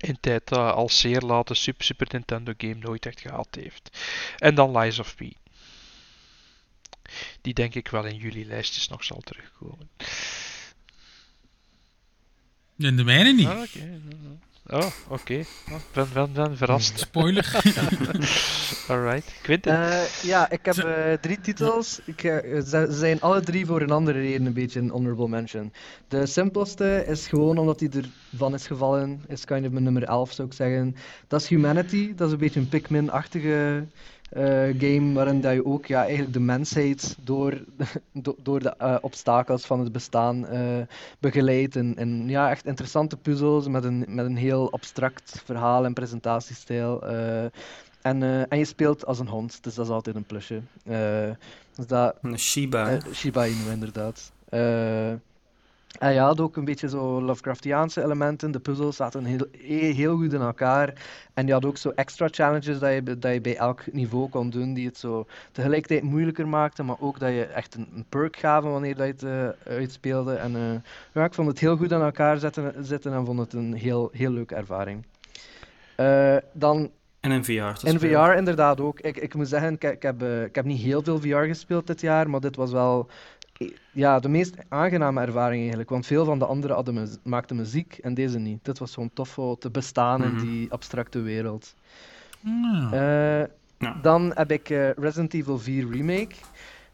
in 0.00 0.18
tijd 0.20 0.52
uh, 0.52 0.72
al 0.72 0.88
zeer 0.88 1.20
late 1.20 1.54
Super, 1.54 1.84
Super 1.84 2.06
Nintendo 2.10 2.52
game 2.56 2.74
nooit 2.74 3.06
echt 3.06 3.20
gehad 3.20 3.48
heeft. 3.50 3.98
En 4.36 4.54
dan 4.54 4.78
Lies 4.78 4.98
of 4.98 5.14
P. 5.14 5.20
Die 7.40 7.54
denk 7.54 7.74
ik 7.74 7.88
wel 7.88 8.04
in 8.04 8.16
jullie 8.16 8.46
lijstjes 8.46 8.88
nog 8.88 9.04
zal 9.04 9.20
terugkomen. 9.20 9.90
In 12.76 12.96
de 12.96 13.04
mijne 13.04 13.32
niet. 13.32 13.46
Ah, 13.46 13.60
okay. 13.60 14.00
Oh, 14.70 14.86
oké. 15.08 15.22
Okay. 15.22 15.46
Oh, 15.70 15.78
ben, 15.92 16.06
ben, 16.12 16.32
ben 16.32 16.56
verrast. 16.56 16.98
Spoiler. 17.08 17.60
Alright. 18.88 19.34
Quinten? 19.42 19.72
Uh, 19.72 20.04
ja, 20.22 20.50
ik 20.50 20.64
heb 20.64 20.76
uh, 20.76 21.12
drie 21.12 21.40
titels. 21.40 22.00
Ik, 22.04 22.22
uh, 22.22 22.60
ze 22.62 22.86
zijn 22.90 23.20
alle 23.20 23.40
drie 23.40 23.66
voor 23.66 23.80
een 23.80 23.90
andere 23.90 24.20
reden 24.20 24.46
een 24.46 24.52
beetje 24.52 24.80
een 24.80 24.88
honorable 24.88 25.28
mention. 25.28 25.72
De 26.08 26.26
simpelste 26.26 27.04
is 27.06 27.26
gewoon 27.26 27.58
omdat 27.58 27.80
hij 27.80 27.90
ervan 28.32 28.54
is 28.54 28.66
gevallen. 28.66 29.24
Is 29.28 29.44
kind 29.44 29.66
of 29.66 29.72
mijn 29.72 29.84
nummer 29.84 30.04
11 30.04 30.32
zou 30.32 30.48
ik 30.48 30.54
zeggen. 30.54 30.96
Dat 31.28 31.40
is 31.40 31.48
Humanity. 31.48 32.14
Dat 32.14 32.26
is 32.26 32.32
een 32.32 32.38
beetje 32.38 32.60
een 32.60 32.68
Pikmin-achtige 32.68 33.86
game 34.78 35.12
waarin 35.12 35.40
dat 35.40 35.52
je 35.52 35.64
ook 35.64 35.86
ja, 35.86 36.00
eigenlijk 36.00 36.32
de 36.32 36.40
mensheid 36.40 37.16
door, 37.20 37.64
door 38.42 38.60
de 38.60 38.74
uh, 38.82 38.96
obstakels 39.00 39.66
van 39.66 39.80
het 39.80 39.92
bestaan 39.92 40.46
uh, 40.52 40.80
begeleidt. 41.18 41.76
En, 41.76 41.96
en, 41.96 42.28
ja, 42.28 42.50
echt 42.50 42.66
interessante 42.66 43.16
puzzels 43.16 43.68
met 43.68 43.84
een, 43.84 44.04
met 44.08 44.26
een 44.26 44.36
heel 44.36 44.72
abstract 44.72 45.42
verhaal 45.44 45.84
en 45.84 45.92
presentatiestijl. 45.92 47.02
en, 48.02 48.22
en 48.48 48.58
je 48.58 48.64
speelt 48.64 49.06
als 49.06 49.18
een 49.18 49.28
hond, 49.28 49.62
dus 49.62 49.74
dat 49.74 49.84
is 49.84 49.90
altijd 49.92 50.16
een 50.16 50.24
plusje. 50.24 50.60
dus 51.74 51.86
dat, 51.86 52.14
een 52.22 52.38
Shiba. 52.38 52.98
Shiba 53.12 53.46
Inu, 53.46 53.70
inderdaad. 53.70 54.32
En 55.98 56.12
ja, 56.12 56.24
had 56.24 56.40
ook 56.40 56.56
een 56.56 56.64
beetje 56.64 56.88
zo 56.88 57.22
Lovecraftiaanse 57.22 58.02
elementen. 58.02 58.50
De 58.50 58.60
puzzels 58.60 58.96
zaten 58.96 59.24
heel, 59.24 59.46
heel 59.94 60.16
goed 60.16 60.32
in 60.32 60.40
elkaar. 60.40 60.92
En 61.34 61.46
je 61.46 61.52
had 61.52 61.64
ook 61.64 61.76
zo 61.76 61.90
extra 61.90 62.28
challenges 62.30 62.78
dat 62.78 62.92
je, 62.92 63.18
dat 63.18 63.32
je 63.32 63.40
bij 63.40 63.56
elk 63.56 63.92
niveau 63.92 64.28
kon 64.28 64.50
doen, 64.50 64.74
die 64.74 64.86
het 64.86 64.98
zo 64.98 65.26
tegelijkertijd 65.52 66.02
moeilijker 66.02 66.48
maakten, 66.48 66.84
maar 66.84 66.96
ook 67.00 67.18
dat 67.18 67.30
je 67.30 67.44
echt 67.44 67.74
een, 67.74 67.88
een 67.94 68.04
perk 68.08 68.36
gaven 68.36 68.70
wanneer 68.70 68.96
dat 68.96 69.06
je 69.06 69.12
het 69.12 69.56
uh, 69.66 69.74
uitspeelde. 69.76 70.34
En 70.34 70.52
uh, 70.52 70.74
ja, 71.14 71.24
ik 71.24 71.34
vond 71.34 71.48
het 71.48 71.58
heel 71.58 71.76
goed 71.76 71.92
aan 71.92 72.02
elkaar 72.02 72.38
zetten, 72.38 72.84
zitten 72.84 73.12
en 73.12 73.24
vond 73.24 73.38
het 73.38 73.52
een 73.52 73.74
heel, 73.74 74.10
heel 74.12 74.30
leuke 74.30 74.54
ervaring. 74.54 75.06
Uh, 75.96 76.36
dan 76.52 76.90
en 77.20 77.30
in 77.30 77.44
VR 77.44 77.86
In 77.86 77.98
VR 77.98 78.36
inderdaad 78.36 78.80
ook. 78.80 79.00
Ik, 79.00 79.16
ik 79.16 79.34
moet 79.34 79.48
zeggen, 79.48 79.72
ik, 79.72 79.84
ik 79.84 80.02
heb, 80.02 80.22
ik 80.22 80.54
heb 80.54 80.64
niet 80.64 80.80
heel 80.80 81.02
veel 81.02 81.20
VR 81.20 81.36
gespeeld 81.36 81.86
dit 81.86 82.00
jaar, 82.00 82.30
maar 82.30 82.40
dit 82.40 82.56
was 82.56 82.72
wel 82.72 83.08
ja, 83.92 84.20
de 84.20 84.28
meest 84.28 84.56
aangename 84.68 85.20
ervaring 85.20 85.60
eigenlijk. 85.60 85.90
Want 85.90 86.06
veel 86.06 86.24
van 86.24 86.38
de 86.38 86.44
anderen 86.44 86.76
hadden 86.76 87.08
maakten 87.22 87.56
muziek 87.56 87.98
en 88.02 88.14
deze 88.14 88.38
niet. 88.38 88.64
Dit 88.64 88.78
was 88.78 88.94
gewoon 88.94 89.10
tof 89.12 89.38
om 89.38 89.58
te 89.58 89.70
bestaan 89.70 90.24
in 90.24 90.34
mhm. 90.34 90.46
die 90.46 90.72
abstracte 90.72 91.20
wereld. 91.20 91.74
Uh, 92.92 93.42
Dan 94.02 94.32
heb 94.34 94.50
ik 94.50 94.70
uh, 94.70 94.90
Resident 94.90 95.34
Evil 95.34 95.58
4 95.58 95.90
Remake. 95.90 96.34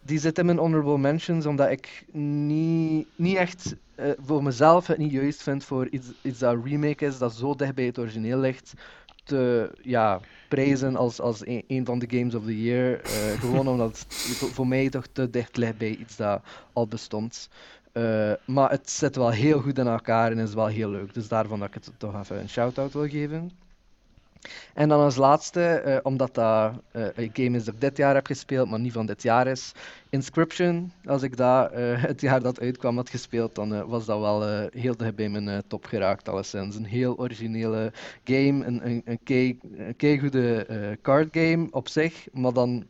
Die 0.00 0.18
zit 0.18 0.38
in 0.38 0.46
mijn 0.46 0.59
honorable 0.59 0.98
mentions, 0.98 1.46
omdat 1.46 1.70
ik 1.70 2.05
niet, 2.12 3.07
niet 3.16 3.37
echt 3.37 3.77
uh, 3.96 4.11
voor 4.24 4.42
mezelf 4.42 4.87
het 4.87 4.98
niet 4.98 5.12
juist 5.12 5.42
vind 5.42 5.64
voor 5.64 5.88
iets, 5.88 6.07
iets 6.22 6.38
dat 6.38 6.64
remake 6.64 7.07
is, 7.07 7.18
dat 7.18 7.35
zo 7.35 7.55
dicht 7.55 7.74
bij 7.74 7.85
het 7.85 7.98
origineel 7.98 8.38
ligt, 8.38 8.74
te 9.25 9.71
ja, 9.83 10.21
prijzen 10.49 10.97
als, 10.97 11.21
als 11.21 11.47
een, 11.47 11.65
een, 11.67 11.85
van 11.85 11.99
de 11.99 12.19
Games 12.19 12.35
of 12.35 12.45
the 12.45 12.63
Year. 12.63 13.01
Uh, 13.05 13.41
gewoon 13.41 13.69
omdat 13.69 13.99
het 13.99 14.37
voor 14.53 14.67
mij 14.67 14.89
toch 14.89 15.07
te 15.13 15.31
dicht 15.31 15.57
ligt 15.57 15.79
bij 15.79 15.97
iets 15.97 16.17
dat 16.17 16.43
al 16.73 16.87
bestond. 16.87 17.49
Uh, 17.93 18.33
maar 18.45 18.71
het 18.71 18.91
zit 18.91 19.17
wel 19.17 19.31
heel 19.31 19.61
goed 19.61 19.79
in 19.79 19.87
elkaar 19.87 20.31
en 20.31 20.39
is 20.39 20.55
wel 20.55 20.67
heel 20.67 20.91
leuk. 20.91 21.15
Dus 21.15 21.29
daarvan 21.29 21.59
dat 21.59 21.69
ik 21.69 21.75
het 21.75 21.91
toch 21.97 22.21
even 22.21 22.41
een 22.41 22.49
shout-out 22.49 22.93
wil 22.93 23.09
geven. 23.09 23.51
En 24.75 24.89
dan 24.89 25.01
als 25.01 25.17
laatste, 25.17 25.83
uh, 25.87 25.97
omdat 26.03 26.35
dat 26.35 26.73
uh, 26.93 27.07
een 27.15 27.31
game 27.33 27.57
is 27.57 27.65
dat 27.65 27.75
ik 27.75 27.81
dit 27.81 27.97
jaar 27.97 28.15
heb 28.15 28.27
gespeeld, 28.27 28.71
maar 28.71 28.81
niet 28.81 28.93
van 28.93 29.07
dit 29.07 29.23
jaar 29.23 29.47
is, 29.47 29.73
Inscription. 30.11 30.93
Als 31.05 31.23
ik 31.23 31.37
dat 31.37 31.73
uh, 31.73 32.03
het 32.03 32.21
jaar 32.21 32.43
dat 32.43 32.61
uitkwam 32.61 32.97
had 32.97 33.11
gespeeld, 33.11 33.55
dan 33.55 33.87
was 33.87 34.05
dat 34.05 34.21
wel 34.21 34.69
heel 34.73 34.97
dicht 34.97 35.15
bij 35.15 35.29
mijn 35.29 35.63
top 35.67 35.85
geraakt, 35.85 36.29
alleszins. 36.29 36.77
Een 36.77 36.85
heel 36.85 37.19
originele 37.19 37.93
game, 38.25 38.65
een, 38.65 38.87
een, 38.87 39.03
een, 39.05 40.19
goede 40.19 40.67
card 41.03 41.29
game 41.33 41.69
op 41.71 41.89
zich, 41.89 42.27
maar 42.33 42.53
dan 42.53 42.85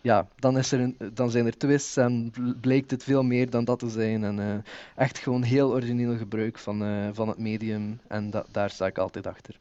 ja, 0.00 0.28
dan, 0.36 0.58
is 0.58 0.72
er 0.72 0.80
een, 0.80 0.96
dan 1.12 1.30
zijn 1.30 1.46
er 1.46 1.56
twists 1.56 1.96
en 1.96 2.32
blijkt 2.60 2.90
het 2.90 3.04
veel 3.04 3.22
meer 3.22 3.50
dan 3.50 3.64
dat 3.64 3.78
te 3.78 3.88
zijn. 3.88 4.24
En 4.24 4.64
echt 4.96 5.18
gewoon 5.18 5.42
heel 5.42 5.72
origineel 5.72 6.16
gebruik 6.16 6.58
van, 6.58 7.10
van 7.14 7.28
het 7.28 7.38
medium. 7.38 8.00
En 8.06 8.30
da 8.30 8.44
daar 8.50 8.70
sta 8.70 8.86
ik 8.86 8.98
altijd 8.98 9.26
achter. 9.26 9.58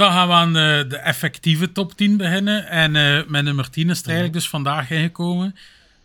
Dan 0.00 0.12
gaan 0.12 0.28
we 0.28 0.34
aan 0.34 0.52
de, 0.52 0.84
de 0.88 0.96
effectieve 0.96 1.72
top 1.72 1.92
10 1.92 2.16
beginnen. 2.16 2.66
En 2.66 2.94
uh, 2.94 3.26
met 3.26 3.44
nummer 3.44 3.70
10 3.70 3.90
is 3.90 4.00
er 4.00 4.04
eigenlijk 4.04 4.34
dus 4.34 4.48
vandaag 4.48 4.90
ingekomen. 4.90 5.56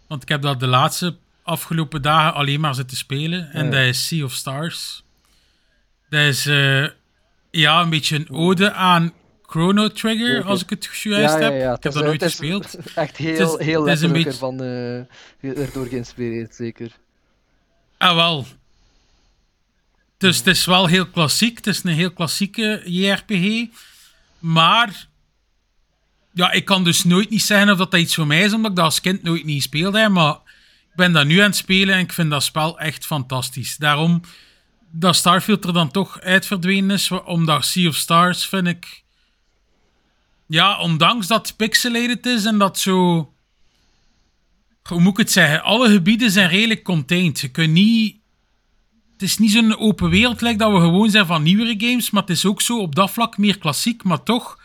Want 0.07 0.21
ik 0.21 0.29
heb 0.29 0.41
dat 0.41 0.59
de 0.59 0.67
laatste 0.67 1.15
afgelopen 1.43 2.01
dagen 2.01 2.33
alleen 2.33 2.59
maar 2.59 2.75
zitten 2.75 2.97
spelen. 2.97 3.51
En 3.51 3.71
dat 3.71 3.79
is 3.79 4.07
Sea 4.07 4.23
of 4.23 4.31
Stars. 4.31 5.03
Dat 6.09 6.19
is 6.19 6.45
uh, 6.45 6.87
ja, 7.51 7.81
een 7.81 7.89
beetje 7.89 8.15
een 8.15 8.29
ode 8.29 8.71
aan 8.71 9.13
Chrono 9.41 9.87
Trigger, 9.87 10.43
als 10.43 10.63
ik 10.63 10.69
het 10.69 10.89
juist 11.03 11.33
ja, 11.33 11.39
heb. 11.39 11.51
Ja, 11.51 11.57
ja. 11.57 11.75
Ik 11.75 11.83
heb 11.83 11.93
dat 11.93 12.03
nooit 12.03 12.23
gespeeld. 12.23 12.77
Echt 12.95 13.17
heel, 13.17 13.57
heel 13.57 13.83
letterlijk 13.83 14.23
beetje... 14.23 14.29
ervan, 14.29 14.61
uh, 14.61 15.57
erdoor 15.57 15.85
geïnspireerd, 15.85 16.55
zeker. 16.55 16.91
Ah, 17.97 18.15
wel. 18.15 18.45
Dus 20.25 20.37
het 20.37 20.47
is 20.47 20.65
wel 20.65 20.85
heel 20.85 21.07
klassiek. 21.07 21.55
Het 21.55 21.67
is 21.67 21.83
een 21.83 21.93
heel 21.93 22.11
klassieke 22.11 22.81
JRPG. 22.85 23.67
Maar 24.39 25.07
ja, 26.33 26.51
ik 26.51 26.65
kan 26.65 26.83
dus 26.83 27.03
nooit 27.03 27.29
niet 27.29 27.41
zeggen 27.41 27.69
of 27.69 27.77
dat, 27.77 27.93
iets 27.93 28.15
voor 28.15 28.27
mij 28.27 28.41
is, 28.41 28.53
omdat 28.53 28.71
ik 28.71 28.77
dat 28.77 28.85
als 28.85 29.01
kind 29.01 29.23
nooit 29.23 29.43
niet 29.43 29.63
speelde. 29.63 30.09
Maar 30.09 30.33
ik 30.89 30.95
ben 30.95 31.11
dat 31.11 31.25
nu 31.25 31.39
aan 31.39 31.45
het 31.45 31.55
spelen 31.55 31.95
en 31.95 31.99
ik 31.99 32.13
vind 32.13 32.29
dat 32.29 32.43
spel 32.43 32.79
echt 32.79 33.05
fantastisch. 33.05 33.77
Daarom 33.77 34.21
dat 34.91 35.15
Starfield 35.15 35.65
er 35.65 35.73
dan 35.73 35.91
toch 35.91 36.19
uit 36.19 36.45
verdwenen 36.45 36.91
is, 36.91 37.11
omdat 37.11 37.65
Sea 37.65 37.87
of 37.87 37.95
Stars 37.95 38.45
vind 38.45 38.67
ik... 38.67 39.03
Ja, 40.47 40.79
ondanks 40.79 41.27
dat 41.27 41.47
het 41.47 41.57
pixelated 41.57 42.25
is 42.25 42.45
en 42.45 42.57
dat 42.57 42.79
zo... 42.79 43.33
Hoe 44.83 44.99
moet 44.99 45.11
ik 45.11 45.17
het 45.17 45.31
zeggen? 45.31 45.63
Alle 45.63 45.89
gebieden 45.89 46.31
zijn 46.31 46.49
redelijk 46.49 46.83
contained. 46.83 47.39
Je 47.39 47.49
kunt 47.49 47.71
niet 47.71 48.23
is 49.25 49.37
niet 49.37 49.51
zo'n 49.51 49.77
open 49.77 50.09
wereld 50.09 50.41
lijkt 50.41 50.59
dat 50.59 50.71
we 50.71 50.79
gewoon 50.79 51.09
zijn 51.09 51.25
van 51.25 51.43
nieuwere 51.43 51.75
games, 51.77 52.09
maar 52.09 52.21
het 52.21 52.31
is 52.31 52.45
ook 52.45 52.61
zo 52.61 52.79
op 52.79 52.95
dat 52.95 53.11
vlak 53.11 53.37
meer 53.37 53.57
klassiek, 53.57 54.03
maar 54.03 54.23
toch 54.23 54.59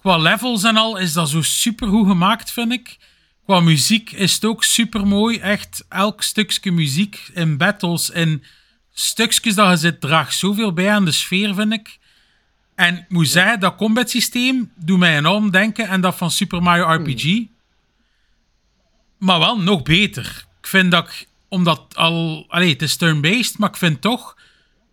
qua 0.00 0.16
levels 0.16 0.64
en 0.64 0.76
al 0.76 0.96
is 0.96 1.12
dat 1.12 1.28
zo 1.28 1.42
super 1.42 1.88
goed 1.88 2.06
gemaakt, 2.06 2.52
vind 2.52 2.72
ik. 2.72 2.96
Qua 3.44 3.60
muziek 3.60 4.10
is 4.10 4.34
het 4.34 4.44
ook 4.44 4.64
super 4.64 5.06
mooi. 5.06 5.38
Echt 5.38 5.84
elk 5.88 6.22
stukje 6.22 6.72
muziek 6.72 7.30
in 7.34 7.56
battles 7.56 8.10
en 8.10 8.42
stukjes 8.92 9.54
dat 9.54 9.70
je 9.70 9.76
zit 9.76 10.00
draagt 10.00 10.34
zoveel 10.34 10.72
bij 10.72 10.90
aan 10.90 11.04
de 11.04 11.12
sfeer, 11.12 11.54
vind 11.54 11.72
ik. 11.72 11.98
En 12.74 12.96
ik 12.96 13.04
moet 13.08 13.28
zeggen, 13.28 13.60
dat 13.60 13.76
combat 13.76 14.10
systeem 14.10 14.72
doet 14.76 14.98
mij 14.98 15.16
enorm 15.16 15.50
denken 15.50 15.88
aan 15.88 16.00
dat 16.00 16.16
van 16.16 16.30
Super 16.30 16.62
Mario 16.62 17.02
RPG. 17.02 17.42
Maar 19.18 19.38
wel 19.38 19.58
nog 19.58 19.82
beter. 19.82 20.46
Ik 20.60 20.66
vind 20.66 20.90
dat 20.90 21.08
ik, 21.08 21.28
omdat 21.54 21.96
al, 21.96 22.44
allee, 22.48 22.72
het 22.72 22.82
is 22.82 22.96
turn-based, 22.96 23.58
maar 23.58 23.68
ik 23.68 23.76
vind 23.76 24.00
toch 24.00 24.36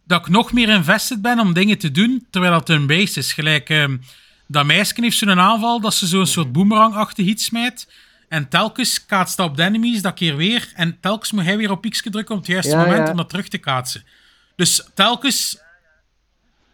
dat 0.05 0.19
ik 0.19 0.27
nog 0.27 0.51
meer 0.51 0.69
invested 0.69 1.21
ben 1.21 1.39
om 1.39 1.53
dingen 1.53 1.77
te 1.77 1.91
doen, 1.91 2.25
terwijl 2.29 2.53
dat 2.53 2.65
turn-based 2.65 3.17
is. 3.17 3.33
Gelijk, 3.33 3.69
ehm, 3.69 3.97
dat 4.47 4.65
meisje 4.65 4.93
heeft 4.95 5.17
zo'n 5.17 5.39
aanval 5.39 5.79
dat 5.79 5.93
ze 5.93 6.07
zo'n 6.07 6.25
soort 6.25 6.51
boomerang-achtig 6.51 7.25
iets 7.25 7.45
smijt. 7.45 7.87
En 8.29 8.49
telkens 8.49 9.05
kaatst 9.05 9.37
dat 9.37 9.49
op 9.49 9.57
de 9.57 9.63
enemies, 9.63 10.01
dat 10.01 10.13
keer 10.13 10.35
weer. 10.35 10.71
En 10.75 10.97
telkens 10.99 11.31
moet 11.31 11.43
hij 11.43 11.57
weer 11.57 11.71
op 11.71 11.89
X 11.89 12.01
drukken 12.01 12.35
op 12.35 12.41
het 12.41 12.49
juiste 12.49 12.71
Ja, 12.71 12.83
moment 12.83 13.05
ja. 13.05 13.11
om 13.11 13.17
dat 13.17 13.29
terug 13.29 13.47
te 13.47 13.57
kaatsen. 13.57 14.03
Dus 14.55 14.83
telkens, 14.93 15.57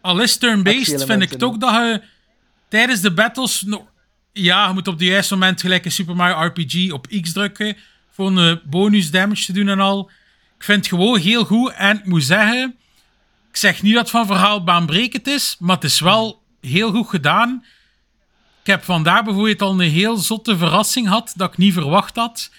al 0.00 0.20
is 0.20 0.36
turn-based, 0.36 1.04
vind 1.04 1.22
ik 1.22 1.32
toch 1.32 1.56
dat 1.56 1.74
je 1.74 2.02
tijdens 2.68 3.00
de 3.00 3.12
battles... 3.12 3.64
ja, 4.32 4.66
je 4.66 4.72
moet 4.72 4.88
op 4.88 4.98
het 4.98 5.02
juiste 5.02 5.34
moment 5.34 5.60
gelijk 5.60 5.84
in 5.84 5.92
Super 5.92 6.16
Mario 6.16 6.46
RPG 6.46 6.92
op 6.92 7.06
X 7.20 7.32
drukken 7.32 7.76
voor 8.18 8.36
een 8.36 8.60
bonus 8.64 9.10
damage 9.10 9.44
te 9.44 9.52
doen 9.52 9.68
en 9.68 9.80
al. 9.80 10.10
Ik 10.56 10.64
vind 10.64 10.78
het 10.78 10.88
gewoon 10.88 11.18
heel 11.18 11.44
goed. 11.44 11.72
En 11.72 11.98
ik 11.98 12.04
moet 12.04 12.24
zeggen, 12.24 12.76
ik 13.50 13.56
zeg 13.56 13.82
niet 13.82 13.92
dat 13.94 14.02
het 14.02 14.10
van 14.10 14.26
verhaal 14.26 14.64
baanbrekend 14.64 15.26
is, 15.26 15.56
maar 15.58 15.74
het 15.74 15.84
is 15.84 16.00
wel 16.00 16.42
heel 16.60 16.90
goed 16.92 17.08
gedaan. 17.08 17.64
Ik 18.60 18.66
heb 18.66 18.84
vandaag 18.84 19.24
bijvoorbeeld 19.24 19.62
al 19.62 19.72
een 19.72 19.90
heel 19.90 20.16
zotte 20.16 20.56
verrassing 20.56 21.06
gehad 21.06 21.32
dat 21.36 21.52
ik 21.52 21.58
niet 21.58 21.72
verwacht 21.72 22.16
had. 22.16 22.50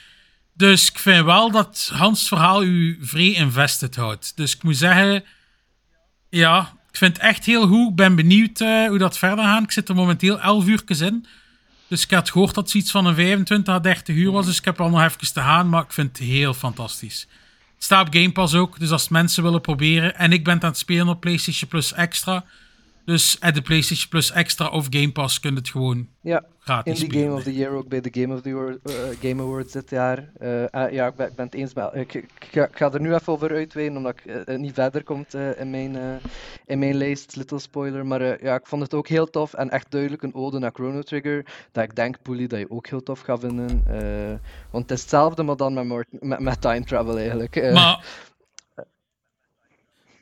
Dus 0.53 0.89
ik 0.89 0.99
vind 0.99 1.25
wel 1.25 1.51
dat 1.51 1.91
Hans 1.93 2.27
verhaal 2.27 2.63
u 2.63 2.97
vrij 3.01 3.33
invested 3.33 3.95
houdt. 3.95 4.31
Dus 4.35 4.55
ik 4.55 4.63
moet 4.63 4.77
zeggen, 4.77 5.23
ja, 6.29 6.73
ik 6.91 6.97
vind 6.97 7.17
het 7.17 7.25
echt 7.25 7.45
heel 7.45 7.67
goed. 7.67 7.89
Ik 7.89 7.95
ben 7.95 8.15
benieuwd 8.15 8.61
eh, 8.61 8.87
hoe 8.87 8.97
dat 8.97 9.17
verder 9.17 9.45
gaat. 9.45 9.63
Ik 9.63 9.71
zit 9.71 9.89
er 9.89 9.95
momenteel 9.95 10.39
11 10.39 10.67
uur 10.67 10.83
in. 10.87 11.25
Dus 11.89 12.03
ik 12.03 12.11
had 12.11 12.29
gehoord 12.29 12.55
dat 12.55 12.65
het 12.65 12.73
iets 12.73 12.91
van 12.91 13.05
een 13.05 13.15
25 13.15 13.73
à 13.73 13.79
30 13.79 14.15
uur 14.15 14.31
was. 14.31 14.45
Dus 14.45 14.57
ik 14.57 14.65
heb 14.65 14.81
al 14.81 14.89
nog 14.89 15.03
even 15.03 15.33
te 15.33 15.41
gaan. 15.41 15.69
Maar 15.69 15.83
ik 15.83 15.91
vind 15.91 16.17
het 16.17 16.27
heel 16.27 16.53
fantastisch. 16.53 17.27
Het 17.75 17.83
staat 17.83 18.07
op 18.07 18.13
Game 18.13 18.31
Pass 18.31 18.53
ook. 18.53 18.79
Dus 18.79 18.91
als 18.91 19.09
mensen 19.09 19.43
willen 19.43 19.61
proberen. 19.61 20.15
En 20.15 20.31
ik 20.31 20.43
ben 20.43 20.61
aan 20.61 20.69
het 20.69 20.77
spelen 20.77 21.07
op 21.07 21.19
PlayStation 21.19 21.69
Plus 21.69 21.93
Extra. 21.93 22.45
Dus 23.09 23.37
at 23.39 23.53
de 23.53 23.61
PlayStation 23.61 24.09
Plus 24.09 24.31
Extra 24.31 24.67
of 24.67 24.87
Game 24.89 25.11
Pass 25.11 25.39
kun 25.39 25.51
je 25.51 25.57
het 25.57 25.69
gewoon 25.69 26.07
Ja, 26.21 26.43
gratis 26.59 26.93
Indie 26.93 27.05
spelen. 27.09 27.23
Game 27.25 27.37
of 27.37 27.43
the 27.43 27.53
Year 27.53 27.71
ook 27.71 27.87
bij 27.87 28.01
de 28.01 28.09
Game 28.21 28.33
of 28.35 28.41
the 28.41 28.49
Year, 28.49 28.77
eh, 28.83 28.93
Game 29.21 29.41
Awards 29.41 29.73
dit 29.73 29.89
jaar. 29.89 30.29
Eh, 30.37 30.63
ah, 30.69 30.91
ja, 30.91 31.07
ik 31.07 31.15
ben, 31.15 31.27
ik 31.27 31.35
ben 31.35 31.45
het 31.45 31.55
eens 31.55 31.73
met... 31.73 31.89
Ik, 31.93 32.13
ik, 32.13 32.25
ga, 32.51 32.63
ik 32.63 32.75
ga 32.77 32.91
er 32.91 33.01
nu 33.01 33.13
even 33.13 33.33
over 33.33 33.51
uitweiden, 33.51 33.97
omdat 33.97 34.15
ik 34.23 34.25
eh, 34.35 34.57
niet 34.57 34.73
verder 34.73 35.03
komt 35.03 35.33
eh, 35.33 35.59
in, 35.59 35.69
mijn, 35.69 35.95
eh, 35.95 36.01
in 36.65 36.79
mijn 36.79 36.95
lijst. 36.95 37.35
Little 37.35 37.59
spoiler. 37.59 38.05
Maar 38.05 38.21
eh, 38.21 38.41
ja, 38.43 38.55
ik 38.55 38.67
vond 38.67 38.81
het 38.81 38.93
ook 38.93 39.07
heel 39.07 39.29
tof 39.29 39.53
en 39.53 39.69
echt 39.69 39.91
duidelijk 39.91 40.23
een 40.23 40.35
ode 40.35 40.59
naar 40.59 40.71
Chrono 40.73 41.01
Trigger. 41.01 41.45
Dat 41.71 41.83
ik 41.83 41.95
denk, 41.95 42.21
Poelie, 42.21 42.47
dat 42.47 42.59
je 42.59 42.71
ook 42.71 42.87
heel 42.87 43.03
tof 43.03 43.19
gaat 43.19 43.39
vinden. 43.39 43.83
Eh, 43.87 44.37
want 44.71 44.83
het 44.89 44.91
is 44.97 45.01
hetzelfde, 45.01 45.43
maar 45.43 45.55
dan 45.57 45.73
met, 45.87 46.05
met, 46.19 46.39
met 46.39 46.61
time 46.61 46.83
travel 46.85 47.17
eigenlijk. 47.17 47.55
Eh, 47.55 47.73
Maar, 47.73 48.05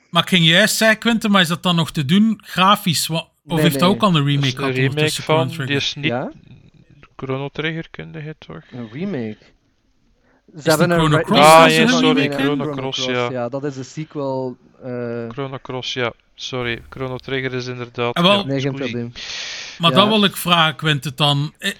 maar 0.09 0.21
ik 0.23 0.29
ging 0.29 0.45
juist 0.45 0.75
zeggen, 0.75 0.97
Quinten, 0.97 1.31
maar 1.31 1.41
is 1.41 1.47
dat 1.47 1.63
dan 1.63 1.75
nog 1.75 1.91
te 1.91 2.05
doen 2.05 2.41
grafisch? 2.43 3.09
Of 3.09 3.23
Nee, 3.43 3.59
heeft 3.59 3.75
hij 3.75 3.83
nee. 3.87 3.95
ook 3.95 4.01
al 4.03 4.15
een 4.15 4.23
Dus 4.23 4.33
remake 4.33 4.55
gehad 4.55 4.71
remake 4.71 4.89
ondertussen, 4.89 5.23
Chrono 5.23 5.39
van, 5.39 5.47
die 5.47 5.55
Trigger? 5.57 5.75
is 5.75 5.95
niet... 5.95 6.05
Ja? 6.05 6.31
Chrono 7.15 7.49
Trigger 7.49 7.87
kunde 7.91 8.23
je 8.23 8.35
toch? 8.39 8.61
Een 8.71 8.89
remake. 8.91 9.37
Ze 10.55 10.63
de 10.63 10.71
Chrono 10.71 11.15
re- 11.15 11.23
Cross 11.23 11.41
Ah, 11.41 11.69
ja, 11.71 11.81
een 11.81 11.89
sorry, 11.89 12.05
remake 12.07 12.41
hebben? 12.41 12.57
Chrono 12.65 12.71
Cross, 12.71 13.05
ja. 13.05 13.29
Ja, 13.31 13.49
dat 13.49 13.63
is 13.63 13.73
de 13.75 13.83
sequel. 13.83 14.57
eh, 14.83 15.29
Chrono 15.29 15.57
Cross, 15.61 15.93
ja. 15.93 16.13
Sorry, 16.35 16.81
Chrono 16.89 17.17
Trigger 17.17 17.53
is 17.53 17.65
inderdaad... 17.67 18.13
Ah, 18.15 18.23
wel- 18.23 18.37
ja, 18.39 18.45
nee, 18.45 18.61
geen 18.61 18.73
probleem. 18.75 19.11
Maar 19.77 19.91
Ja. 19.91 19.97
dat 19.97 20.07
wil 20.07 20.23
ik 20.23 20.35
vragen, 20.35 20.75
Quinten, 20.75 21.15
dan. 21.15 21.53
Eh, 21.57 21.71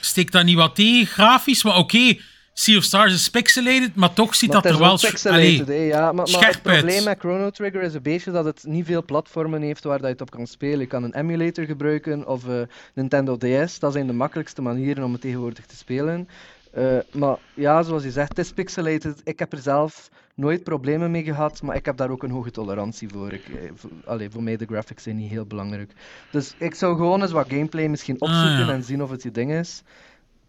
Steekt 0.00 0.32
dat 0.32 0.44
niet 0.44 0.56
wat 0.56 0.74
tegen, 0.74 1.06
grafisch? 1.06 1.64
Maar 1.64 1.76
oké, 1.76 2.16
Sea 2.58 2.76
of 2.76 2.84
Stars 2.84 3.14
is 3.14 3.30
pixelated, 3.30 3.94
maar 3.94 4.12
toch 4.12 4.34
ziet 4.34 4.52
Maar 4.52 4.62
dat 4.62 4.70
het 4.72 4.80
er 4.80 4.86
wel... 4.86 4.98
pixelated, 4.98 5.60
Allee, 5.60 5.78
hè, 5.78 5.84
ja. 5.96 6.00
Maar, 6.00 6.14
maar 6.14 6.24
het 6.24 6.34
scherp 6.34 6.66
uit. 6.66 6.78
probleem 6.78 7.04
met 7.04 7.18
Chrono 7.18 7.50
Trigger 7.50 7.82
is 7.82 7.94
een 7.94 8.02
beetje 8.02 8.30
dat 8.30 8.44
het 8.44 8.64
niet 8.66 8.86
veel 8.86 9.04
platformen 9.04 9.62
heeft 9.62 9.84
waar 9.84 9.98
dat 9.98 10.06
je 10.06 10.12
het 10.12 10.20
op 10.20 10.30
kan 10.30 10.46
spelen. 10.46 10.78
Je 10.78 10.86
kan 10.86 11.02
een 11.02 11.14
emulator 11.14 11.64
gebruiken 11.64 12.26
of 12.26 12.48
eh, 12.48 12.60
Nintendo 12.94 13.36
DS. 13.36 13.78
Dat 13.78 13.92
zijn 13.92 14.06
de 14.06 14.12
makkelijkste 14.12 14.62
manieren 14.62 15.04
om 15.04 15.12
het 15.12 15.20
tegenwoordig 15.20 15.66
te 15.66 15.76
spelen. 15.76 16.28
Eh, 16.72 16.84
maar 17.12 17.36
ja, 17.54 17.82
zoals 17.82 18.02
je 18.02 18.10
zegt, 18.10 18.28
het 18.28 18.38
is 18.38 18.52
pixelated. 18.52 19.20
Ik 19.24 19.38
heb 19.38 19.52
er 19.52 19.58
zelf 19.58 20.08
nooit 20.34 20.62
problemen 20.62 21.10
mee 21.10 21.24
gehad, 21.24 21.62
maar 21.62 21.76
ik 21.76 21.84
heb 21.84 21.96
daar 21.96 22.10
ook 22.10 22.22
een 22.22 22.30
hoge 22.30 22.50
tolerantie 22.50 23.08
voor. 23.08 23.32
Ik, 23.32 23.44
eh, 23.48 23.70
voor, 23.74 23.90
allee, 24.04 24.30
voor 24.30 24.42
mij 24.42 24.56
de 24.56 24.66
graphics 24.66 25.02
zijn 25.02 25.16
niet 25.16 25.30
heel 25.30 25.46
belangrijk. 25.46 25.92
Dus 26.30 26.54
ik 26.58 26.74
zou 26.74 26.96
gewoon 26.96 27.22
eens 27.22 27.32
wat 27.32 27.48
gameplay 27.48 27.88
misschien 27.88 28.20
opzoeken 28.20 28.60
Ah, 28.60 28.66
ja. 28.66 28.72
en 28.72 28.84
zien 28.84 29.02
of 29.02 29.10
het 29.10 29.22
je 29.22 29.30
ding 29.30 29.52
is. 29.52 29.82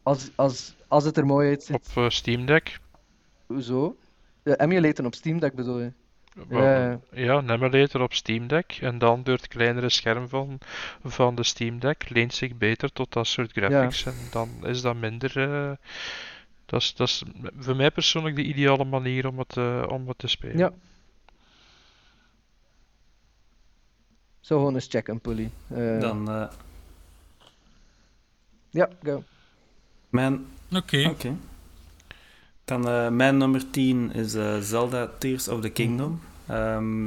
Als, 0.09 0.29
als, 0.35 0.75
als 0.87 1.03
het 1.03 1.17
er 1.17 1.25
mooi 1.25 1.49
uitziet. 1.49 1.75
Op 1.75 2.03
eh, 2.03 2.09
Steam 2.09 2.45
Deck. 2.45 2.79
Hoezo? 3.45 3.95
De 4.43 4.59
emulator 4.59 5.05
op 5.05 5.15
Steam 5.15 5.39
Deck 5.39 5.53
bedoel 5.53 5.79
je? 5.79 5.91
Ja. 6.49 6.99
Ja, 7.11 7.37
een 7.37 7.49
emulator 7.49 8.01
op 8.01 8.13
Steam 8.13 8.47
Deck. 8.47 8.77
En 8.81 8.97
dan 8.97 9.23
door 9.23 9.35
het 9.35 9.47
kleinere 9.47 9.89
scherm 9.89 10.27
van, 10.27 10.57
van 11.03 11.35
de 11.35 11.43
Steam 11.43 11.79
Deck 11.79 12.09
leent 12.09 12.33
zich 12.33 12.57
beter 12.57 12.91
tot 12.91 13.13
dat 13.13 13.27
soort 13.27 13.51
graphics. 13.51 14.05
En 14.05 14.13
dan 14.31 14.49
is 14.65 14.81
dat 14.81 14.95
minder. 14.95 15.37
eh, 15.51 15.71
dat, 16.65 16.81
is, 16.81 16.93
dat 16.95 17.07
is 17.07 17.23
voor 17.59 17.75
mij 17.75 17.91
persoonlijk 17.91 18.35
de 18.35 18.43
ideale 18.43 18.85
manier 18.85 19.27
om 19.27 19.39
het, 19.39 19.57
eh, 19.57 19.85
om 19.89 20.07
het 20.07 20.17
te 20.17 20.27
spelen. 20.27 20.57
Ja. 20.57 20.71
Zo 24.39 24.57
gewoon 24.57 24.73
eens 24.75 24.87
checken, 24.89 25.19
Pully. 25.19 25.49
Eh, 25.67 25.99
Dan 25.99 26.29
eh, 26.31 26.49
Ja, 28.69 28.89
go. 29.03 29.23
Mijn 30.09 30.45
Oké. 30.75 31.35
Dan 32.65 32.87
eh, 32.87 33.09
mijn 33.09 33.37
nummer 33.37 33.69
10 33.69 34.13
is 34.13 34.33
eh, 34.33 34.57
Zelda 34.59 35.09
Tears 35.17 35.47
of 35.47 35.61
the 35.61 35.69
Kingdom. 35.69 36.21
Ehm, 36.47 37.05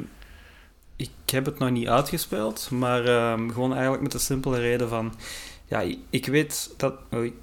ik 0.95 1.09
heb 1.25 1.45
het 1.45 1.59
nog 1.59 1.69
niet 1.69 1.87
uitgespeeld, 1.87 2.69
maar 2.71 3.05
ehm, 3.05 3.49
gewoon 3.49 3.71
eigenlijk 3.71 4.03
met 4.03 4.11
de 4.11 4.17
simpele 4.19 4.59
reden 4.59 4.89
van... 4.89 5.13
Ja, 5.65 5.83
ik, 6.09 6.25
weet 6.25 6.73
dat... 6.77 6.93
Oei. 7.13 7.33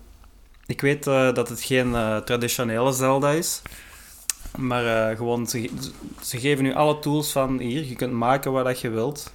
Ik 0.66 0.80
weet 0.80 1.06
eh, 1.06 1.34
dat 1.34 1.48
het 1.48 1.62
geen 1.62 1.94
eh, 1.94 2.16
traditionele 2.16 2.92
Zelda 2.92 3.30
is. 3.30 3.62
Maar 4.58 5.10
eh, 5.10 5.16
gewoon, 5.16 5.46
ze, 5.46 5.70
ze 6.22 6.38
geven 6.40 6.64
nu 6.64 6.74
alle 6.74 6.98
tools 6.98 7.32
van 7.32 7.58
hier, 7.58 7.84
je 7.84 7.94
kunt 7.96 8.12
maken 8.12 8.52
wat 8.52 8.64
dat 8.64 8.80
je 8.80 8.90
wilt. 8.90 9.32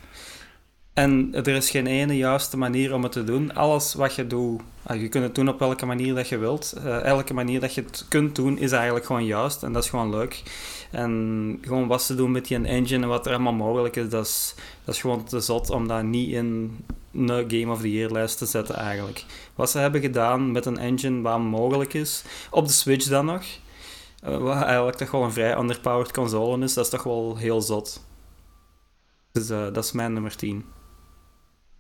En 0.95 1.29
er 1.34 1.47
is 1.47 1.69
geen 1.69 1.88
ene 1.88 2.17
juiste 2.17 2.58
manier 2.58 2.93
om 2.93 3.03
het 3.03 3.12
te 3.12 3.23
doen. 3.23 3.53
Alles 3.53 3.93
wat 3.93 4.15
je 4.15 4.27
doet, 4.27 4.62
ah, 4.84 5.01
je 5.01 5.10
kunt 5.10 5.23
het 5.23 5.36
doen 5.36 5.49
op 5.49 5.60
welke 5.60 5.86
manier 5.86 6.15
dat 6.15 6.27
je 6.29 6.38
wilt. 6.38 6.73
Eh, 6.84 7.03
elke 7.03 7.34
manier 7.34 7.60
dat 7.60 7.73
je 7.73 7.81
het 7.81 8.05
kunt 8.10 8.36
doen, 8.36 8.58
is 8.58 8.71
eigenlijk 8.71 9.05
gewoon 9.05 9.25
juist. 9.25 9.63
En 9.63 9.73
dat 9.73 9.84
is 9.84 9.89
gewoon 9.89 10.10
leuk. 10.10 10.43
En 10.91 11.58
gewoon 11.62 11.88
wat 11.88 12.03
ze 12.03 12.15
doen 12.15 12.31
met 12.31 12.47
die 12.47 12.65
engine 12.65 13.03
en 13.03 13.10
wat 13.10 13.25
er 13.25 13.31
allemaal 13.34 13.53
mogelijk 13.53 13.95
is, 13.95 14.10
dat 14.10 14.25
is, 14.25 14.55
dat 14.84 14.95
is 14.95 15.01
gewoon 15.01 15.23
te 15.23 15.39
zot 15.39 15.69
om 15.69 15.88
dat 15.88 16.03
niet 16.03 16.29
in 16.29 16.77
een 17.13 17.27
Game 17.27 17.71
of 17.71 17.81
the 17.81 17.91
Year 17.91 18.12
lijst 18.12 18.38
te 18.38 18.45
zetten 18.45 18.75
eigenlijk. 18.75 19.25
Wat 19.55 19.69
ze 19.69 19.77
hebben 19.77 20.01
gedaan 20.01 20.51
met 20.51 20.65
een 20.65 20.77
engine 20.77 21.21
wat 21.21 21.39
mogelijk 21.39 21.93
is, 21.93 22.23
op 22.49 22.67
de 22.67 22.73
Switch 22.73 23.08
dan 23.08 23.25
nog, 23.25 23.43
eh, 24.21 24.38
wat 24.38 24.63
eigenlijk 24.63 24.97
toch 24.97 25.12
wel 25.12 25.23
een 25.23 25.31
vrij 25.31 25.58
underpowered 25.58 26.13
console 26.13 26.63
is, 26.63 26.73
dat 26.73 26.84
is 26.84 26.91
toch 26.91 27.03
wel 27.03 27.38
heel 27.38 27.62
zot. 27.62 28.03
Dus 29.31 29.49
eh, 29.49 29.63
dat 29.73 29.84
is 29.84 29.91
mijn 29.91 30.13
nummer 30.13 30.36
10. 30.36 30.74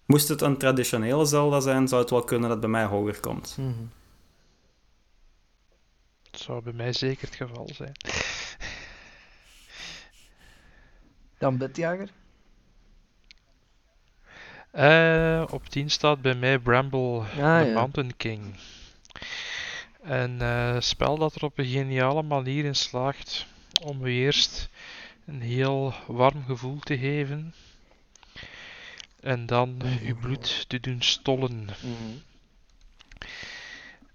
Moest 0.05 0.27
het 0.27 0.41
een 0.41 0.57
traditionele 0.57 1.25
Zelda 1.25 1.59
zijn, 1.59 1.87
zou 1.87 2.01
het 2.01 2.09
wel 2.09 2.23
kunnen 2.23 2.49
dat 2.49 2.61
het 2.61 2.71
bij 2.71 2.81
mij 2.81 2.85
hoger 2.85 3.19
komt. 3.19 3.55
Mhm. 3.59 3.85
Dat 6.31 6.41
zou 6.41 6.61
bij 6.63 6.73
mij 6.73 6.93
zeker 6.93 7.27
het 7.27 7.35
geval 7.35 7.69
zijn. 7.73 7.91
Dan 11.37 11.57
Bitjager. 11.57 12.09
Eh, 14.71 15.43
op 15.51 15.69
10 15.69 15.89
staat 15.89 16.21
bij 16.21 16.35
mij 16.35 16.59
Bramble 16.59 17.19
Ah, 17.19 17.59
the 17.61 17.65
ja. 17.67 17.73
Mountain 17.73 18.17
King. 18.17 18.55
Een 20.01 20.41
eh, 20.41 20.75
spel 20.79 21.17
dat 21.17 21.35
er 21.35 21.43
op 21.43 21.57
een 21.57 21.65
geniale 21.65 22.23
manier 22.23 22.65
in 22.65 22.75
slaagt 22.75 23.45
om 23.83 24.05
u 24.05 24.11
eerst 24.11 24.69
een 25.25 25.41
heel 25.41 25.93
warm 26.07 26.43
gevoel 26.45 26.79
te 26.79 26.97
geven. 26.97 27.53
En 29.25 29.45
dan 29.45 29.81
uw 30.07 30.15
bloed 30.15 30.65
te 30.69 30.79
doen 30.79 31.01
stollen. 31.01 31.65
Mhm. 31.65 32.17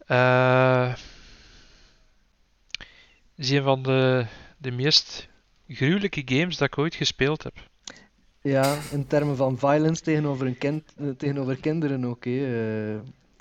Eh, 0.07 0.95
is 3.35 3.51
een 3.51 3.63
van 3.63 3.83
de, 3.83 4.27
de 4.59 4.71
meest 4.71 5.29
gruwelijke 5.69 6.23
games 6.25 6.57
dat 6.57 6.69
ik 6.69 6.79
ooit 6.79 6.95
gespeeld 6.95 7.43
heb. 7.43 7.55
Ja, 8.43 8.83
in 8.91 9.07
termen 9.07 9.37
van 9.37 9.59
violence 9.59 10.03
tegenover, 10.03 10.47
een 10.47 10.59
kind, 10.59 10.95
eh, 10.99 11.09
tegenover 11.17 11.57
kinderen 11.57 12.05
ook. 12.05 12.25
hè. 12.25 12.97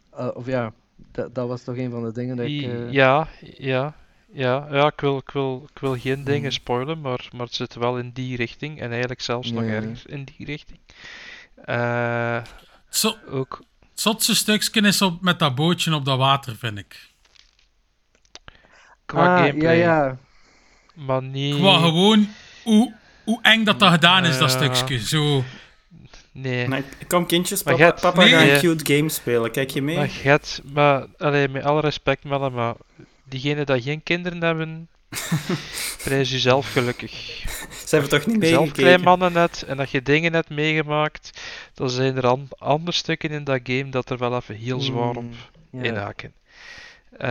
Eh, 0.10 0.28
of 0.34 0.46
ja, 0.46 0.74
dat, 1.12 1.36
dat 1.36 1.48
was 1.48 1.64
toch 1.64 1.78
een 1.78 1.92
van 1.92 2.04
de 2.04 2.12
dingen 2.12 2.36
dat 2.36 2.46
ik... 2.46 2.62
Ja, 2.92 3.28
ja, 3.58 3.96
ja, 4.32 4.68
ja 4.72 4.88
ik, 4.88 5.00
wil, 5.00 5.18
ik, 5.18 5.30
wil, 5.30 5.68
ik 5.74 5.80
wil 5.80 5.98
geen 5.98 6.24
dingen 6.24 6.42
Mhm. 6.42 6.52
spoilen, 6.52 7.02
maar, 7.02 7.30
maar 7.36 7.46
het 7.46 7.56
zit 7.56 7.76
wel 7.76 7.98
in 7.98 8.10
die 8.14 8.36
richting 8.36 8.80
en 8.82 8.90
eigenlijk 8.90 9.22
zelfs 9.22 9.52
nog 9.52 9.64
ergens 9.64 10.06
in 10.06 10.24
die 10.24 10.46
richting. 10.46 10.80
Eh, 11.66 12.38
Zo, 12.90 13.16
ook, 13.30 13.62
het 13.90 14.00
zotste 14.02 14.36
stukje 14.36 14.82
is 14.82 15.02
op, 15.02 15.22
met 15.22 15.40
dat 15.40 15.56
bootje 15.56 15.96
op 15.96 16.06
dat 16.06 16.18
water, 16.18 16.56
vind 16.56 16.78
ik. 16.78 17.10
qua 19.06 19.36
ah, 19.38 19.46
gameplay, 19.46 19.78
ja, 19.78 20.06
ja. 20.06 20.18
maar 20.94 21.24
niet... 21.24 21.56
Qua 21.56 21.78
gewoon 21.80 22.28
hoe, 22.64 22.94
hoe 23.24 23.40
eng 23.42 23.64
dat 23.64 23.80
dat 23.80 23.92
gedaan 23.92 24.26
is, 24.26 24.38
dat 24.38 24.52
Ja. 24.52 24.58
stukje. 24.74 25.00
Zo. 25.00 25.44
Nee. 26.32 26.68
Nee, 26.68 26.84
kom 27.08 27.26
kindjes, 27.26 27.64
Maar 27.64 27.74
papa, 27.74 27.86
Gert- 27.86 28.02
papa 28.02 28.20
Nee. 28.22 28.30
gaat 28.30 28.40
Nee. 28.42 28.54
een 28.54 28.60
cute 28.60 28.96
game 28.96 29.10
spelen. 29.10 29.52
Kijk 29.52 29.70
je 29.70 29.82
mee? 29.82 29.96
Maar 29.98 30.10
Gert, 30.10 30.62
maar 30.74 31.06
allee, 31.18 31.48
met 31.48 31.64
alle 31.64 31.82
respect, 31.82 32.24
Melle, 32.24 32.50
maar 32.50 32.76
diegenen 33.24 33.66
die 33.66 33.82
geen 33.82 34.04
kinderen 34.04 34.44
hebben, 34.44 34.90
prijs 36.04 36.30
jezelf 36.32 36.72
gelukkig. 36.72 37.12
Ze 37.86 37.96
hebben 37.96 38.10
toch 38.10 38.26
niet 38.26 38.46
Zelf 38.46 38.72
klein 38.72 38.72
meegekeken? 38.72 39.02
mannen 39.02 39.34
net 39.34 39.64
en 39.68 39.78
dat 39.78 39.92
je 39.92 40.02
dingen 40.02 40.34
hebt 40.34 40.50
meegemaakt, 40.50 41.42
dan 41.74 41.90
zijn 41.90 42.18
er 42.18 42.28
an- 42.28 42.48
andere 42.58 42.92
stukken 42.98 43.30
in 43.30 43.44
dat 43.44 43.60
game 43.64 43.90
dat 43.90 44.10
er 44.10 44.18
wel 44.18 44.36
even 44.36 44.56
heel 44.56 44.82
zwaar 44.82 45.16
op 45.16 45.24
Mm, 45.24 45.34
ja. 45.72 45.84
inhaken. 45.84 46.34
Eh, 47.18 47.28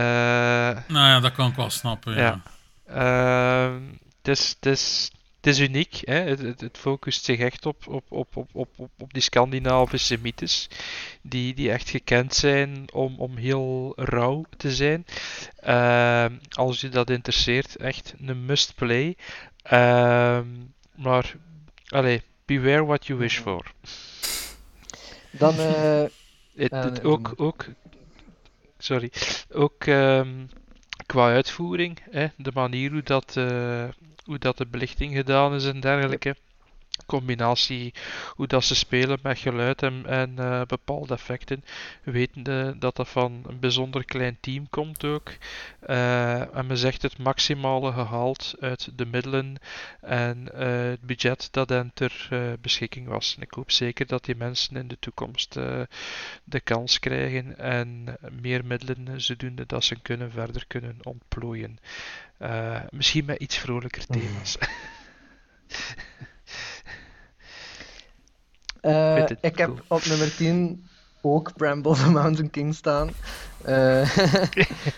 Nou 0.87 1.07
ja, 1.07 1.19
dat 1.19 1.31
kan 1.31 1.49
ik 1.49 1.55
wel 1.55 1.69
snappen. 1.69 2.13
Ja. 2.15 2.41
Ja. 2.87 3.65
Ehm, 3.67 3.81
Het 4.23 4.65
is, 4.65 5.11
het 5.41 5.47
is, 5.47 5.59
uniek. 5.59 6.01
Hè? 6.03 6.13
Het, 6.13 6.39
het, 6.39 6.61
het 6.61 6.77
focust 6.77 7.23
zich 7.23 7.39
echt 7.39 7.65
op, 7.65 7.87
op, 7.87 8.11
op, 8.11 8.35
op, 8.35 8.49
op, 8.51 8.69
op, 8.77 8.89
op 8.97 9.13
die 9.13 9.21
Scandinavische 9.21 10.17
mythes, 10.21 10.69
die, 11.21 11.53
die 11.53 11.71
echt 11.71 11.89
gekend 11.89 12.35
zijn 12.35 12.85
om, 12.93 13.15
om 13.17 13.37
heel 13.37 13.93
rauw 13.95 14.45
te 14.57 14.71
zijn. 14.71 15.05
Ehm, 15.55 16.33
als 16.49 16.81
je 16.81 16.89
dat 16.89 17.09
interesseert, 17.09 17.75
echt 17.75 18.13
een 18.25 18.45
must-play. 18.45 19.15
Ehm, 19.61 20.47
maar, 20.95 21.35
allee, 21.87 22.21
beware 22.45 22.85
what 22.85 23.07
you 23.07 23.19
wish 23.19 23.39
for. 23.39 23.73
Dan, 25.31 25.59
eh, 25.59 26.03
Het, 26.55 26.71
doe 26.71 27.03
ook, 27.03 27.33
ook, 27.35 27.65
sorry, 28.77 29.11
ook 29.51 29.85
ehm, 29.85 30.45
qua 31.09 31.31
uitvoering, 31.31 31.97
hè, 32.09 32.27
de 32.37 32.51
manier 32.53 32.91
hoe 32.91 33.03
dat, 33.03 33.37
eh, 33.37 33.83
hoe 34.25 34.37
dat 34.37 34.57
de 34.57 34.65
belichting 34.65 35.13
gedaan 35.15 35.53
is 35.53 35.65
en 35.65 35.79
dergelijke. 35.79 36.35
Combinatie 37.05 37.93
hoe 38.35 38.47
dat 38.47 38.63
ze 38.63 38.75
spelen 38.75 39.19
met 39.23 39.39
geluid 39.39 39.83
en, 39.83 40.05
en 40.05 40.39
eh, 40.39 40.61
bepaalde 40.67 41.13
effecten, 41.13 41.63
wetende 42.03 42.75
dat 42.77 42.95
dat 42.95 43.09
van 43.09 43.43
een 43.47 43.59
bijzonder 43.59 44.05
klein 44.05 44.37
team 44.39 44.69
komt 44.69 45.05
ook. 45.05 45.31
Eh, 45.79 46.55
en 46.55 46.67
men 46.67 46.77
zegt 46.77 47.01
het 47.01 47.17
maximale 47.17 47.91
gehaald 47.91 48.55
uit 48.59 48.89
de 48.95 49.05
middelen 49.05 49.55
en 50.01 50.53
eh, 50.53 50.89
het 50.89 51.01
budget 51.01 51.47
dat 51.51 51.69
hen 51.69 51.91
ter 51.93 52.27
beschikking 52.61 53.07
was. 53.07 53.35
En 53.35 53.41
ik 53.41 53.53
hoop 53.53 53.71
zeker 53.71 54.07
dat 54.07 54.25
die 54.25 54.35
mensen 54.35 54.75
in 54.75 54.87
de 54.87 54.97
toekomst 54.99 55.53
de 56.43 56.59
kans 56.63 56.99
krijgen 56.99 57.57
en 57.57 58.17
meer 58.41 58.65
middelen 58.65 59.21
zodoende 59.21 59.65
dat 59.65 59.83
ze 59.83 59.99
kunnen 60.01 60.31
verder 60.31 60.67
kunnen 60.67 60.97
ontplooien. 61.03 61.79
Misschien 62.89 63.25
met 63.25 63.39
iets 63.39 63.57
vrolijker 63.57 64.05
thema's. 64.05 64.57
eh, 64.57 64.67
het 68.81 69.37
ik 69.41 69.57
heb 69.57 69.67
cool. 69.67 69.79
op 69.87 70.05
nummer 70.05 70.35
10 70.35 70.83
ook 71.21 71.53
Bramble 71.55 71.95
the 71.95 72.09
Mountain 72.09 72.49
King 72.49 72.75
staan. 72.75 73.09
Eh, 73.63 74.17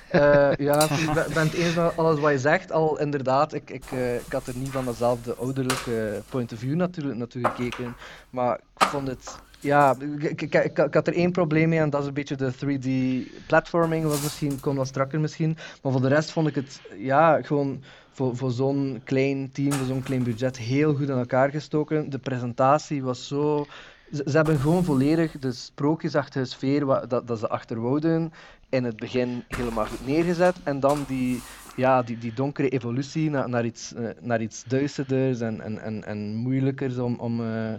eh, 0.09 0.55
ja, 0.55 0.83
ik 0.99 1.13
ben 1.13 1.25
ben 1.33 1.43
het 1.43 1.53
eens 1.53 1.73
met 1.75 1.97
alles 1.97 2.19
wat 2.19 2.31
je 2.31 2.39
zegt. 2.39 2.71
Al 2.71 2.99
inderdaad, 2.99 3.53
ik, 3.53 3.69
ik, 3.69 3.83
eh, 3.91 4.15
ik 4.15 4.31
had 4.31 4.47
er 4.47 4.55
niet 4.55 4.69
van 4.69 4.85
dezelfde 4.85 5.35
ouderlijke 5.35 6.21
point 6.29 6.53
of 6.53 6.59
view 6.59 6.75
natuurlijk 6.75 7.17
naartoe 7.17 7.45
gekeken. 7.45 7.95
Maar 8.29 8.59
ik 8.77 8.87
vond 8.87 9.07
het. 9.07 9.35
Ja, 9.59 9.95
ik, 10.17 10.41
ik, 10.41 10.53
ik, 10.53 10.77
ik 10.77 10.93
had 10.93 11.07
er 11.07 11.15
één 11.15 11.31
probleem 11.31 11.69
mee 11.69 11.79
en 11.79 11.89
dat 11.89 12.01
is 12.01 12.07
een 12.07 12.13
beetje 12.13 12.35
de 12.35 12.53
3D 12.53 12.89
platforming. 13.47 14.05
Was 14.05 14.21
misschien, 14.21 14.59
kon 14.59 14.75
wat 14.75 14.87
strakker 14.87 15.19
misschien. 15.19 15.57
Maar 15.81 15.91
voor 15.91 16.01
de 16.01 16.07
rest 16.07 16.31
vond 16.31 16.47
ik 16.47 16.55
het 16.55 16.81
ja, 16.97 17.41
gewoon 17.41 17.83
voor, 18.11 18.35
voor 18.35 18.51
zo'n 18.51 19.01
klein 19.03 19.51
team, 19.51 19.71
voor 19.71 19.87
zo'n 19.87 20.03
klein 20.03 20.23
budget, 20.23 20.57
heel 20.57 20.93
goed 20.93 21.09
in 21.09 21.17
elkaar 21.17 21.49
gestoken. 21.49 22.09
De 22.09 22.19
presentatie 22.19 23.03
was 23.03 23.27
zo. 23.27 23.65
Ze, 24.11 24.23
hebben 24.31 24.59
gewoon 24.59 24.83
volledig 24.83 25.39
de 25.39 25.51
sprookjesachtige 25.51 26.45
sfeer 26.45 26.85
wa- 26.85 27.05
dat, 27.05 27.27
dat 27.27 27.39
ze 27.39 27.49
achterwouden 27.49 28.31
in 28.69 28.83
het 28.83 28.99
begin 28.99 29.43
helemaal 29.47 29.85
goed 29.85 30.05
neergezet. 30.05 30.55
En 30.63 30.79
dan 30.79 31.03
die, 31.07 31.41
ja, 31.75 32.01
die, 32.03 32.17
die 32.17 32.33
donkere 32.33 32.69
evolutie 32.69 33.29
naar, 33.29 33.49
naar, 33.49 33.65
iets, 33.65 33.93
eh, 33.93 34.09
naar 34.19 34.41
iets 34.41 34.63
duisterders 34.63 35.39
en, 35.39 35.61
en, 35.61 35.79
en, 35.81 36.03
en 36.03 36.35
moeilijkers 36.35 36.97
om, 36.97 37.15
om, 37.19 37.41
eh, 37.41 37.73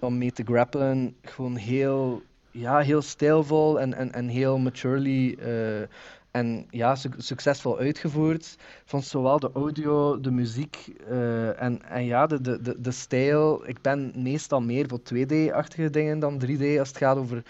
om 0.00 0.18
mee 0.18 0.32
te 0.32 0.42
grappelen. 0.44 1.16
Gewoon 1.22 1.56
heel, 1.56 2.22
ja, 2.50 2.78
heel 2.78 3.02
stijlvol 3.02 3.80
en, 3.80 3.94
en, 3.94 4.12
en 4.12 4.28
heel 4.28 4.58
maturely 4.58 5.36
eh, 5.38 5.88
en 6.36 6.66
ja, 6.70 6.94
suc- 6.94 7.26
succesvol 7.26 7.78
uitgevoerd. 7.78 8.56
Vond 8.84 9.04
zowel 9.04 9.38
de 9.38 9.50
audio, 9.54 10.20
de 10.20 10.30
muziek 10.30 10.92
eh, 11.08 11.62
en, 11.62 11.82
en 11.82 12.04
ja, 12.04 12.26
de, 12.26 12.40
de, 12.40 12.80
de, 12.80 12.90
stijl. 12.90 13.68
Ik 13.68 13.80
ben 13.80 14.12
meestal 14.14 14.60
meer 14.60 14.88
voor 14.88 15.00
2D-achtige 15.00 15.90
dingen 15.90 16.18
dan 16.18 16.42
3D 16.46 16.78
als 16.78 16.88
het 16.88 16.96
gaat 16.96 17.16
over 17.16 17.42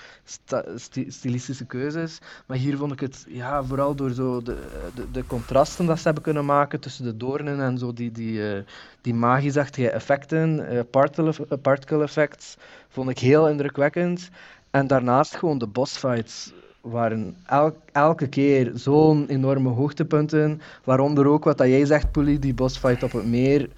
stilistische 1.08 1.66
keuzes. 1.66 2.18
Maar 2.46 2.56
hier 2.56 2.76
vond 2.76 2.92
ik 2.92 3.00
het 3.00 3.24
ja, 3.28 3.64
vooral 3.64 3.94
door 3.94 4.10
zo 4.10 4.42
de, 4.42 4.56
de, 4.94 5.10
de 5.10 5.26
contrasten 5.26 5.86
dat 5.86 5.98
ze 5.98 6.04
hebben 6.04 6.22
kunnen 6.22 6.44
maken 6.44 6.80
tussen 6.80 7.04
de 7.04 7.16
doornen 7.16 7.60
en 7.60 7.78
zo 7.78 7.92
die, 7.92 8.12
die, 8.12 8.54
eh, 8.54 8.62
die 9.00 9.14
magisch-achtige 9.14 9.90
effecten, 9.90 10.68
eh, 10.68 10.80
particle, 10.90 11.56
particle 11.56 12.02
effects, 12.02 12.56
vond 12.88 13.10
ik 13.10 13.18
heel 13.18 13.48
indrukwekkend. 13.48 14.30
En 14.70 14.86
daarnaast 14.86 15.36
gewoon 15.36 15.58
de 15.58 15.66
bossfights 15.66 16.52
waren 16.90 17.36
el- 17.46 17.76
elke 17.92 18.26
keer 18.28 18.70
zo'n 18.74 19.26
enorme 19.28 19.68
hoogtepunten. 19.68 20.60
Waaronder 20.84 21.26
ook 21.26 21.44
wat 21.44 21.58
dat 21.58 21.66
jij 21.66 21.84
zegt, 21.84 22.10
Poelie, 22.10 22.38
die 22.38 22.54
bossfight 22.54 23.02
op 23.02 23.12
het 23.12 23.26
meer. 23.26 23.68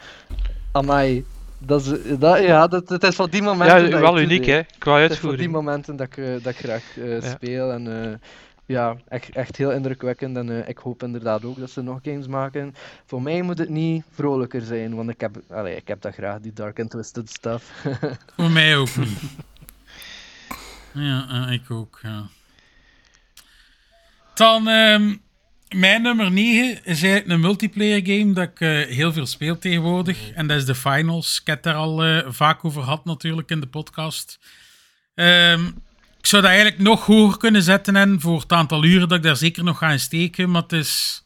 Amai, 0.73 1.25
dat 1.59 1.81
is, 1.85 2.19
dat, 2.19 2.39
ja, 2.43 2.67
dat, 2.67 2.89
het 2.89 3.03
is 3.03 3.15
van 3.15 3.31
die 3.31 3.43
momenten 3.43 3.89
ja, 3.89 4.01
wel 4.01 4.21
uniek 4.21 4.45
hè, 4.47 4.61
qua 4.79 4.99
Het 4.99 5.11
is 5.11 5.19
voor 5.19 5.37
die 5.37 5.39
uitvoering. 5.39 5.53
momenten 5.53 5.97
dat 5.97 6.07
ik, 6.07 6.17
eh, 6.17 6.33
dat 6.43 6.53
ik 6.53 6.57
graag 6.59 6.99
eh, 6.99 7.21
Ja. 7.21 7.31
speel. 7.31 7.73
En 7.73 8.03
eh, 8.05 8.11
ja, 8.67 8.97
echt, 9.09 9.35
echt 9.35 9.57
heel 9.57 9.73
indrukwekkend. 9.73 10.37
En 10.37 10.51
eh, 10.63 10.69
ik 10.69 10.79
hoop 10.79 11.03
inderdaad 11.03 11.45
ook 11.45 11.59
dat 11.59 11.71
ze 11.71 11.83
nog 11.83 11.99
games 12.03 12.27
maken. 12.27 12.75
Voor 13.07 13.23
mij 13.23 13.43
moet 13.43 13.59
het 13.59 13.69
niet 13.69 14.05
vrolijker 14.13 14.61
zijn, 14.61 14.95
want 14.95 15.11
ik 15.11 15.21
heb, 15.21 15.37
allee, 15.51 15.77
ik 15.77 15.89
heb 15.89 16.01
dat 16.03 16.15
graag, 16.15 16.41
die 16.41 16.53
dark 16.53 16.81
and 16.81 16.91
twisted 16.91 17.31
stuff. 17.31 17.73
Voor 18.37 18.51
mij 18.51 18.77
ook 18.77 18.97
niet. 18.97 19.19
Ja, 20.93 21.49
ik 21.51 21.71
ook, 21.71 21.99
ja. 22.03 22.23
Dan, 24.39 24.69
ehm, 24.69 25.15
mijn 25.69 26.03
nummer 26.03 26.31
9 26.31 26.85
is 26.85 27.03
eigenlijk 27.03 27.29
een 27.29 27.41
multiplayer 27.41 28.01
game 28.05 28.33
dat 28.33 28.49
ik 28.49 28.61
eh, 28.61 28.95
heel 28.97 29.13
veel 29.13 29.27
speel 29.27 29.59
tegenwoordig. 29.59 30.31
En 30.31 30.47
dat 30.47 30.57
is 30.57 30.65
de 30.65 30.75
Finals. 30.75 31.41
Ik 31.41 31.47
heb 31.47 31.63
daar 31.63 31.75
al 31.75 32.05
eh, 32.05 32.27
vaak 32.29 32.65
over 32.65 32.83
gehad 32.83 33.05
natuurlijk 33.05 33.51
in 33.51 33.61
de 33.61 33.67
podcast. 33.67 34.39
Ehm, 35.15 35.67
ik 36.19 36.27
zou 36.27 36.43
dat 36.43 36.51
eigenlijk 36.51 36.81
nog 36.81 37.07
hoger 37.07 37.39
kunnen 37.39 37.63
zetten 37.63 37.97
en 37.97 38.21
voor 38.21 38.41
het 38.41 38.53
aantal 38.53 38.85
uren 38.85 39.09
dat 39.09 39.19
ik 39.19 39.25
daar 39.25 39.37
zeker 39.37 39.65
nog 39.65 39.79
ga 39.79 39.91
in 39.91 40.01
steken. 40.01 40.51
Maar 40.51 40.63
het 40.63 40.73
is... 40.73 41.23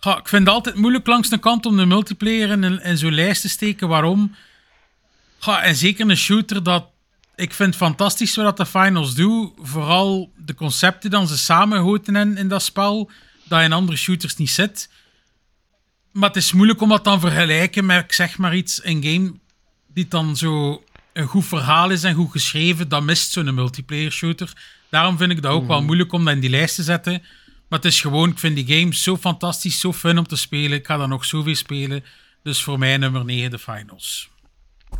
Ik 0.00 0.28
vind 0.28 0.46
het 0.46 0.54
altijd 0.54 0.76
moeilijk 0.76 1.06
langs 1.06 1.28
de 1.28 1.38
kant 1.38 1.66
om 1.66 1.76
de 1.76 1.86
multiplayer 1.86 2.50
in, 2.50 2.82
in 2.82 2.98
zo'n 2.98 3.14
lijst 3.14 3.40
te 3.40 3.48
steken. 3.48 3.88
Waarom? 3.88 4.34
En 5.46 5.76
zeker 5.76 6.10
een 6.10 6.16
shooter 6.16 6.62
dat 6.62 6.86
ik 7.38 7.54
vind 7.54 7.68
het 7.68 7.82
fantastisch 7.82 8.34
wat 8.34 8.56
de 8.56 8.66
finals 8.66 9.14
doen. 9.14 9.52
Vooral 9.62 10.32
de 10.36 10.54
concepten 10.54 11.10
dan 11.10 11.28
ze 11.28 11.38
samenhouden 11.38 12.16
in, 12.16 12.36
in 12.36 12.48
dat 12.48 12.62
spel. 12.62 13.10
Dat 13.44 13.62
in 13.62 13.72
andere 13.72 13.96
shooters 13.96 14.36
niet 14.36 14.50
zit. 14.50 14.90
Maar 16.12 16.28
het 16.28 16.36
is 16.36 16.52
moeilijk 16.52 16.80
om 16.80 16.88
dat 16.88 17.04
dan 17.04 17.20
vergelijken 17.20 17.86
met, 17.86 18.04
ik 18.04 18.12
zeg 18.12 18.38
maar 18.38 18.56
iets, 18.56 18.84
een 18.84 19.02
game 19.02 19.34
die 19.86 20.08
dan 20.08 20.36
zo 20.36 20.82
een 21.12 21.26
goed 21.26 21.46
verhaal 21.46 21.90
is 21.90 22.04
en 22.04 22.14
goed 22.14 22.30
geschreven. 22.30 22.88
Dat 22.88 23.02
mist 23.02 23.32
zo'n 23.32 23.54
multiplayer 23.54 24.12
shooter. 24.12 24.52
Daarom 24.88 25.16
vind 25.16 25.30
ik 25.30 25.42
dat 25.42 25.52
ook 25.52 25.66
wel 25.66 25.82
moeilijk 25.82 26.12
om 26.12 26.24
dat 26.24 26.34
in 26.34 26.40
die 26.40 26.50
lijst 26.50 26.74
te 26.74 26.82
zetten. 26.82 27.22
Maar 27.68 27.78
het 27.78 27.84
is 27.84 28.00
gewoon, 28.00 28.30
ik 28.30 28.38
vind 28.38 28.56
die 28.56 28.78
game 28.78 28.94
zo 28.94 29.16
fantastisch, 29.16 29.80
zo 29.80 29.92
fun 29.92 30.18
om 30.18 30.26
te 30.26 30.36
spelen. 30.36 30.78
Ik 30.78 30.86
ga 30.86 30.96
daar 30.96 31.08
nog 31.08 31.24
zoveel 31.24 31.54
spelen. 31.54 32.04
Dus 32.42 32.62
voor 32.62 32.78
mij 32.78 32.96
nummer 32.96 33.24
9 33.24 33.50
de 33.50 33.58
finals. 33.58 34.28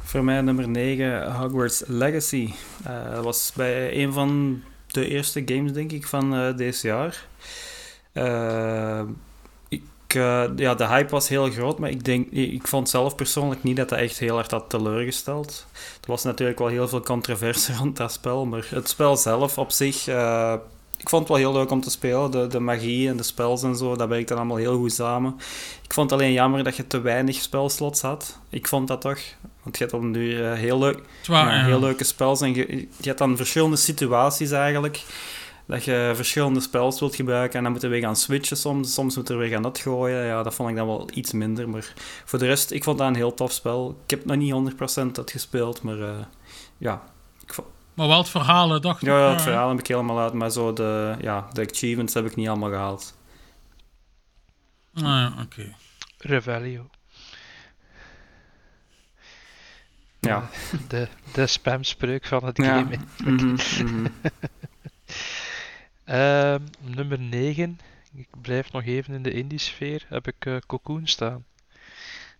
Voor 0.09 0.25
mij 0.25 0.41
nummer 0.41 0.69
9, 0.69 1.33
Hogwarts 1.33 1.83
Legacy. 1.87 2.51
Eh, 2.85 3.15
Dat 3.15 3.25
was 3.25 3.53
bij 3.57 4.03
een 4.03 4.13
van 4.13 4.63
de 4.87 5.09
eerste 5.09 5.43
games, 5.45 5.73
denk 5.73 5.93
ik, 5.93 6.07
van 6.07 6.35
eh 6.35 6.57
deze 6.57 6.87
jaar. 6.87 7.27
Eh, 8.13 9.01
ik- 9.69 9.83
ja, 10.57 10.75
de 10.75 10.87
hype 10.87 11.11
was 11.11 11.29
heel 11.29 11.51
groot, 11.51 11.79
maar 11.79 11.91
ik, 11.91 12.05
denk, 12.05 12.31
ik 12.31 12.67
vond 12.67 12.89
zelf 12.89 13.15
persoonlijk 13.15 13.63
niet 13.63 13.77
dat 13.77 13.89
dat 13.89 13.99
echt 13.99 14.19
heel 14.19 14.39
erg 14.39 14.51
had 14.51 14.71
teleurgesteld. 14.71 15.67
Er 16.01 16.09
was 16.11 16.23
natuurlijk 16.23 16.59
wel 16.59 16.69
heel 16.69 16.89
veel 16.89 17.01
controverse 17.01 17.75
rond 17.79 17.97
dat 17.97 18.13
spel, 18.13 18.47
maar 18.47 18.67
het 18.71 18.89
spel 18.89 19.17
zelf 19.17 19.59
op 19.59 19.71
zich, 19.71 20.07
ik 20.97 21.09
vond 21.09 21.23
het 21.23 21.29
wel 21.29 21.37
heel 21.51 21.53
leuk 21.53 21.71
om 21.71 21.81
te 21.81 21.91
spelen. 21.91 22.31
De, 22.31 22.47
de 22.47 22.61
magie 22.61 23.09
en 23.09 23.17
de 23.17 23.23
spels 23.23 23.63
en 23.63 23.77
zo, 23.77 23.97
dat 23.97 24.09
werkte 24.09 24.35
allemaal 24.35 24.57
heel 24.57 24.77
goed 24.77 24.93
samen. 24.93 25.35
Ik 25.83 25.93
vond 25.93 26.11
het 26.11 26.21
alleen 26.21 26.33
jammer 26.33 26.65
dat 26.65 26.77
je 26.77 26.87
te 26.87 27.01
weinig 27.01 27.35
spelslots 27.37 28.01
had. 28.01 28.39
Ik 28.51 28.67
vond 28.69 28.89
dat 28.89 29.01
toch. 29.01 29.19
Want 29.69 29.81
je 29.81 29.85
hebt 29.85 29.97
op 29.97 30.03
een 30.03 30.13
duur 30.13 30.53
eh, 30.53 30.59
heel, 30.59 30.79
leuk, 30.79 31.01
Zwaar, 31.21 31.47
ja, 31.47 31.59
ja. 31.59 31.65
heel 31.65 31.81
leuke 31.81 32.05
spels 32.05 32.41
en 32.41 32.55
je, 32.55 32.77
je 32.79 33.07
hebt 33.07 33.19
dan 33.19 33.37
verschillende 33.37 33.77
situaties 33.77 34.51
eigenlijk 34.51 35.05
dat 35.67 35.85
je 35.85 36.13
verschillende 36.15 36.61
spels 36.61 37.01
wilt 37.01 37.15
gebruiken 37.15 37.57
en 37.57 37.63
dan 37.63 37.73
moeten 37.73 37.91
we 37.91 38.01
gaan 38.01 38.17
switchen 38.17 38.57
soms. 38.57 38.95
Soms 38.95 39.17
moeten 39.17 39.35
we 39.35 39.41
weer 39.41 39.51
gaan 39.53 39.63
dat 39.63 39.79
gooien. 39.79 40.25
Ja, 40.25 40.43
dat 40.43 40.55
vond 40.55 40.71
ik 40.71 40.77
dan 40.77 40.87
wel 40.87 41.09
iets 41.15 41.33
minder. 41.33 41.69
Maar 41.69 41.93
voor 42.25 42.39
de 42.39 42.47
rest, 42.47 42.71
ik 42.71 42.85
vond 42.85 42.99
dat 42.99 43.07
een 43.07 43.15
heel 43.15 43.35
tof 43.35 43.53
spel. 43.53 44.01
Ik 44.05 44.11
heb 44.11 44.25
nog 44.25 44.37
niet 44.37 44.73
100% 45.09 45.13
dat 45.13 45.31
gespeeld, 45.31 45.83
maar 45.83 46.01
eh, 46.01 46.25
ja. 46.79 47.03
Ik 47.43 47.55
vond, 47.55 47.69
Maar 47.95 48.09
wel 48.09 48.19
het 48.19 48.29
verhaal, 48.29 48.71
hè, 48.71 48.81
dacht 48.81 49.03
ik. 49.03 49.09
ja, 49.09 49.31
het 49.31 49.43
verhaal 49.43 49.69
heb 49.69 49.79
ik 49.79 49.87
helemaal 49.87 50.19
uit, 50.19 50.33
maar 50.33 50.51
zo 50.51 50.73
de, 50.73 51.15
ja, 51.21 51.49
de 51.53 51.69
achievements 51.71 52.15
heb 52.15 52.27
ik 52.27 52.37
niet 52.37 52.49
allemaal 52.49 52.71
gehaald. 52.71 53.17
Ah, 54.95 55.03
ja, 55.03 55.33
oké. 55.43 55.75
Revelio. 56.19 56.87
Ja. 60.21 60.49
De, 60.89 61.09
de 61.33 61.47
spamspreuk 61.47 62.25
van 62.27 62.45
het 62.45 62.57
Ja. 62.57 62.79
game. 62.79 62.99
Mhm, 63.25 63.57
mhm. 63.85 64.07
Ehm, 66.05 66.63
nummer 66.81 67.19
9. 67.19 67.79
Ik 68.15 68.29
blijf 68.41 68.73
nog 68.73 68.85
even 68.85 69.15
in 69.15 69.23
de 69.23 69.33
indie-sfeer. 69.33 70.05
Heb 70.09 70.27
ik 70.27 70.47
eh, 70.47 70.57
Cocoon 70.67 71.07
staan. 71.07 71.45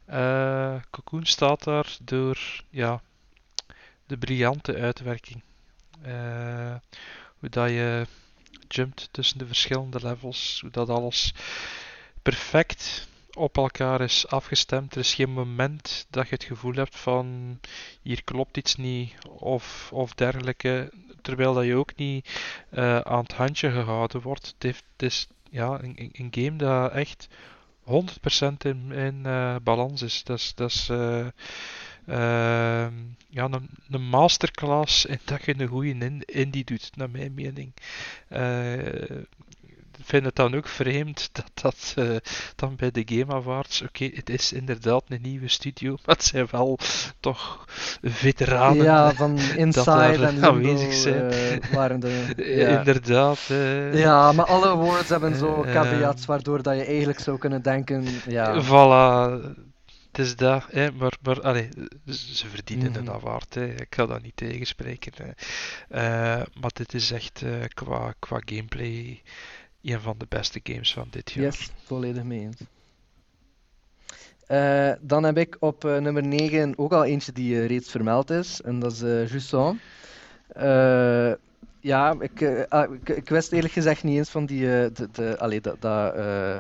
Eh, 0.05 0.75
Cocoon 0.91 1.27
staat 1.27 1.65
daar 1.65 1.97
door 2.03 2.39
ja, 2.71 3.03
de 4.07 4.17
briljante 4.19 4.75
uitwerking. 4.77 5.43
Eh, 6.03 6.75
hoe 7.39 7.49
dat 7.49 7.69
je 7.69 8.07
jumpt 8.69 9.09
tussen 9.11 9.39
de 9.39 9.47
verschillende 9.47 9.99
levels. 10.03 10.59
Hoe 10.61 10.71
dat 10.71 10.89
alles 10.89 11.35
perfect 12.23 13.09
op 13.39 13.57
elkaar 13.57 14.01
is 14.01 14.27
afgestemd. 14.27 14.95
Er 14.95 15.01
is 15.01 15.15
geen 15.15 15.31
moment 15.33 16.07
dat 16.11 16.29
je 16.29 16.35
het 16.35 16.45
gevoel 16.45 16.75
hebt 16.75 16.97
van 16.97 17.59
hier 18.03 18.25
klopt 18.25 18.57
iets 18.57 18.77
niet 18.77 19.15
of, 19.29 19.89
of 19.93 20.13
dergelijke. 20.15 20.93
Terwijl 21.23 21.55
dat 21.55 21.65
je 21.65 21.75
ook 21.75 21.97
niet 21.97 22.41
eh, 22.71 22.99
aan 23.01 23.23
het 23.23 23.33
handje 23.33 23.71
gehouden 23.71 24.21
wordt. 24.23 24.55
Het, 24.59 24.83
is 24.97 25.27
ja, 25.51 25.83
een, 25.83 26.11
een- 26.13 26.29
game 26.31 26.57
dat 26.57 26.93
echt 26.93 27.29
100% 27.85 27.91
in, 28.59 29.21
eh, 29.25 29.57
balans 29.63 30.03
is. 30.03 30.25
Dat 30.25 30.59
is, 30.71 30.89
eh, 30.89 31.27
ehm, 32.07 32.95
ja, 33.29 33.45
een, 33.51 33.69
een 33.91 34.09
masterclass 34.09 35.05
in 35.05 35.19
dat 35.25 35.45
je 35.45 35.61
een 35.61 35.69
goede 35.69 35.89
in, 35.89 36.23
indie 36.25 36.65
doet, 36.65 36.91
naar 36.97 37.11
mijn 37.11 37.35
mening. 37.35 37.73
Ik 39.99 40.05
vind 40.05 40.25
het 40.25 40.37
dan 40.37 40.55
ook 40.55 40.69
vreemd 40.69 41.29
dat 41.33 41.51
dat 41.55 41.93
eh, 41.97 42.17
dan 42.57 42.77
bij 42.77 42.91
de 42.91 43.03
Game 43.07 43.35
Awards, 43.35 43.83
oké, 43.83 44.05
het 44.15 44.31
is 44.31 44.53
inderdaad 44.53 45.03
een 45.09 45.23
nieuwe 45.23 45.49
studio, 45.49 45.91
maar 46.07 46.15
het 46.15 46.25
zijn 46.25 46.47
wel 46.51 46.79
toch 47.21 47.65
veteranen 48.03 48.85
Ja, 48.85 49.13
van 49.15 49.37
daar 49.37 49.57
Inside 49.57 50.27
en 50.27 50.45
aanwezig 50.45 50.93
zijn. 50.95 51.31
eh, 51.31 51.73
waren 51.73 52.01
de... 52.01 52.33
Ja. 52.37 52.79
Inderdaad. 52.79 53.39
eh. 53.49 53.99
Ja, 53.99 54.33
maar 54.33 54.47
alle 54.47 54.67
awards 54.67 55.09
hebben 55.09 55.35
zo 55.37 55.63
caveats 55.73 56.27
waardoor 56.27 56.63
dat 56.63 56.77
je 56.77 56.85
eigenlijk 56.85 57.19
zou 57.21 57.39
kunnen 57.39 57.63
denken, 57.63 58.05
ja... 58.27 58.63
Voilà. 58.63 59.67
Het 60.13 60.27
is 60.27 60.37
dat, 60.37 60.65
hè, 60.71 60.93
maar, 60.93 61.13
maar 61.23 61.41
allee, 61.41 61.69
ze 62.07 62.47
verdienen 62.49 62.95
een 62.97 63.03
Mhm. 63.05 63.13
award, 63.13 63.55
hè. 63.55 63.65
ik 63.67 63.95
ga 63.95 64.07
dat 64.07 64.23
niet 64.23 64.37
tegenspreken. 64.37 65.13
Hè. 65.17 66.37
Maar 66.61 66.71
dit 66.73 66.95
is 66.95 67.11
echt 67.11 67.43
qua, 67.75 68.13
qua 68.19 68.41
gameplay 68.45 69.23
een 69.83 70.01
van 70.01 70.15
de 70.19 70.27
beste 70.29 70.61
games 70.63 70.93
van 70.93 71.09
dit 71.11 71.31
jaar. 71.31 71.45
Yes, 71.45 71.71
volledig 71.85 72.23
mee 72.23 72.41
eens. 72.41 72.61
Eh, 74.47 74.93
dan 75.01 75.25
heb 75.25 75.39
ik 75.39 75.57
op 75.61 75.85
eh, 75.85 75.99
nummer 75.99 76.27
9 76.27 76.79
ook 76.79 76.93
al 76.93 77.05
eentje 77.05 77.33
die 77.33 77.61
eh, 77.61 77.67
reeds 77.67 77.91
vermeld 77.91 78.31
is, 78.31 78.61
en 78.61 78.79
dat 78.79 78.93
is 78.93 79.31
Jusson. 79.33 79.81
Ja, 81.81 82.17
ik, 82.21 82.67
ah, 82.69 82.95
ik, 82.95 83.09
ik 83.09 83.29
wist 83.29 83.53
eerlijk 83.53 83.73
gezegd 83.73 84.03
niet 84.03 84.17
eens 84.17 84.31
van 84.31 84.47
die, 84.47 84.61
de, 84.61 85.09
de, 85.13 85.77
dat, 85.79 86.15
eh, 86.15 86.59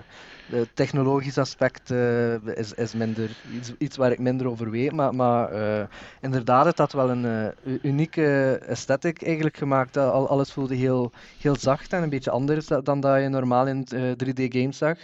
het 0.51 0.69
technologisch 0.77 1.39
aspect 1.39 1.91
eh, 1.91 2.35
is, 2.47 2.73
is 2.73 2.95
minder, 2.95 3.31
iets, 3.49 3.73
iets 3.79 3.97
waar 3.97 4.13
ik 4.13 4.19
minder 4.19 4.49
over 4.49 4.71
weet, 4.71 4.93
maar, 4.93 5.15
maar 5.15 5.51
eh, 5.53 5.87
inderdaad, 6.21 6.65
het 6.65 6.79
had 6.79 6.93
wel 6.93 7.11
een 7.11 7.25
eh, 7.25 7.75
unieke 7.83 8.61
aesthetic 8.69 9.23
eigenlijk 9.23 9.57
gemaakt. 9.57 9.97
Al, 9.97 10.29
alles 10.29 10.53
voelde 10.53 10.75
heel, 10.75 11.13
heel 11.39 11.57
zacht 11.57 11.93
en 11.93 12.03
een 12.03 12.09
beetje 12.09 12.31
anders 12.31 12.67
da- 12.67 12.81
dan 12.81 13.01
dat 13.01 13.23
je 13.23 13.29
normaal 13.29 13.67
in 13.67 13.85
eh, 13.85 14.11
3D-games 14.17 14.79
zag. 14.79 14.99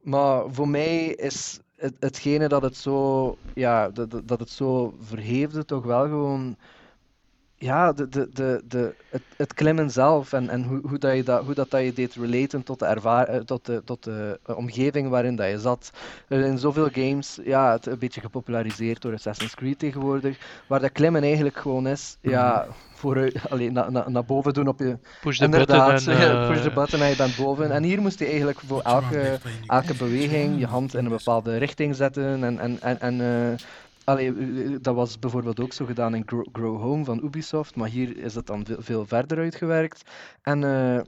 Maar 0.00 0.42
voor 0.50 0.68
mij 0.68 1.06
is 1.06 1.60
het, 1.76 1.94
hetgene 2.00 2.48
dat 2.48 2.62
het 2.62 2.76
zo, 2.76 3.38
ja, 3.54 3.88
dat- 3.90 4.22
dat 4.24 4.40
het 4.40 4.50
zo 4.50 4.94
verheefde, 5.00 5.64
toch 5.64 5.84
wel 5.84 6.02
gewoon 6.02 6.56
ja, 7.58 7.92
de, 7.92 8.08
de, 8.08 8.28
de, 8.32 8.62
de, 8.68 8.94
het, 9.08 9.22
het 9.36 9.54
klimmen 9.54 9.90
zelf 9.90 10.32
en, 10.32 10.48
en 10.48 10.62
hoe, 10.62 10.80
hoe, 10.88 10.98
dat 10.98 11.16
je 11.16 11.22
dat, 11.22 11.44
hoe 11.44 11.54
dat, 11.54 11.70
dat 11.70 11.82
je 11.82 11.92
deed 11.92 12.14
relaten 12.14 12.62
tot 12.62 12.78
de, 12.78 12.86
ervaar, 12.86 13.26
eh, 13.26 13.40
tot 13.40 13.66
de, 13.66 13.82
tot 13.84 14.04
de 14.04 14.40
eh, 14.46 14.56
omgeving 14.56 15.08
waarin 15.08 15.36
dat 15.36 15.50
je 15.50 15.58
zat. 15.58 15.90
Eh, 16.28 16.44
in 16.44 16.58
zoveel 16.58 16.88
games, 16.92 17.38
ja, 17.44 17.72
het 17.72 17.86
een 17.86 17.98
beetje 17.98 18.20
gepopulariseerd 18.20 19.02
door 19.02 19.12
Assassin's 19.12 19.54
Creed 19.54 19.78
tegenwoordig, 19.78 20.38
waar 20.66 20.80
dat 20.80 20.92
klimmen 20.92 21.22
eigenlijk 21.22 21.56
gewoon 21.56 21.86
is, 21.86 22.16
ja, 22.20 22.66
vooruit, 22.98 23.50
alleen 23.50 23.72
naar 23.72 23.92
na, 23.92 24.08
naar 24.08 24.24
boven 24.24 24.52
doen 24.52 24.68
op 24.68 24.78
je... 24.78 24.98
Push 25.20 25.38
the 25.38 25.48
button 25.48 25.80
en... 25.80 26.06
eh, 26.06 26.46
push 26.50 26.62
the 26.62 26.70
button 26.70 27.00
en 27.00 27.08
je 27.08 27.16
bent 27.16 27.36
boven. 27.36 27.70
En 27.70 27.82
hier 27.82 28.00
moest 28.00 28.18
je 28.18 28.26
eigenlijk 28.26 28.60
voor 28.66 28.80
elke, 28.80 29.38
elke 29.66 29.94
beweging 29.94 30.58
je 30.58 30.66
hand 30.66 30.94
in 30.94 31.04
een 31.04 31.10
bepaalde 31.10 31.56
richting 31.56 31.96
zetten. 31.96 32.44
En, 32.44 32.58
en, 32.58 32.80
en, 32.80 33.00
en 33.00 33.20
eh, 33.20 33.58
allee, 34.08 34.34
eh, 34.34 34.76
dat 34.80 34.94
was 34.94 35.18
bijvoorbeeld 35.18 35.60
ook 35.60 35.72
zo 35.72 35.84
gedaan 35.84 36.14
in 36.14 36.22
Grow, 36.26 36.46
Grow 36.52 36.80
Home 36.80 37.04
van 37.04 37.24
Ubisoft, 37.24 37.76
maar 37.76 37.88
hier 37.88 38.16
is 38.16 38.32
dat 38.32 38.46
dan 38.46 38.64
veel, 38.64 38.76
veel 38.80 39.06
verder 39.06 39.38
uitgewerkt. 39.38 40.02
En, 40.42 40.64
eh, 40.64 41.00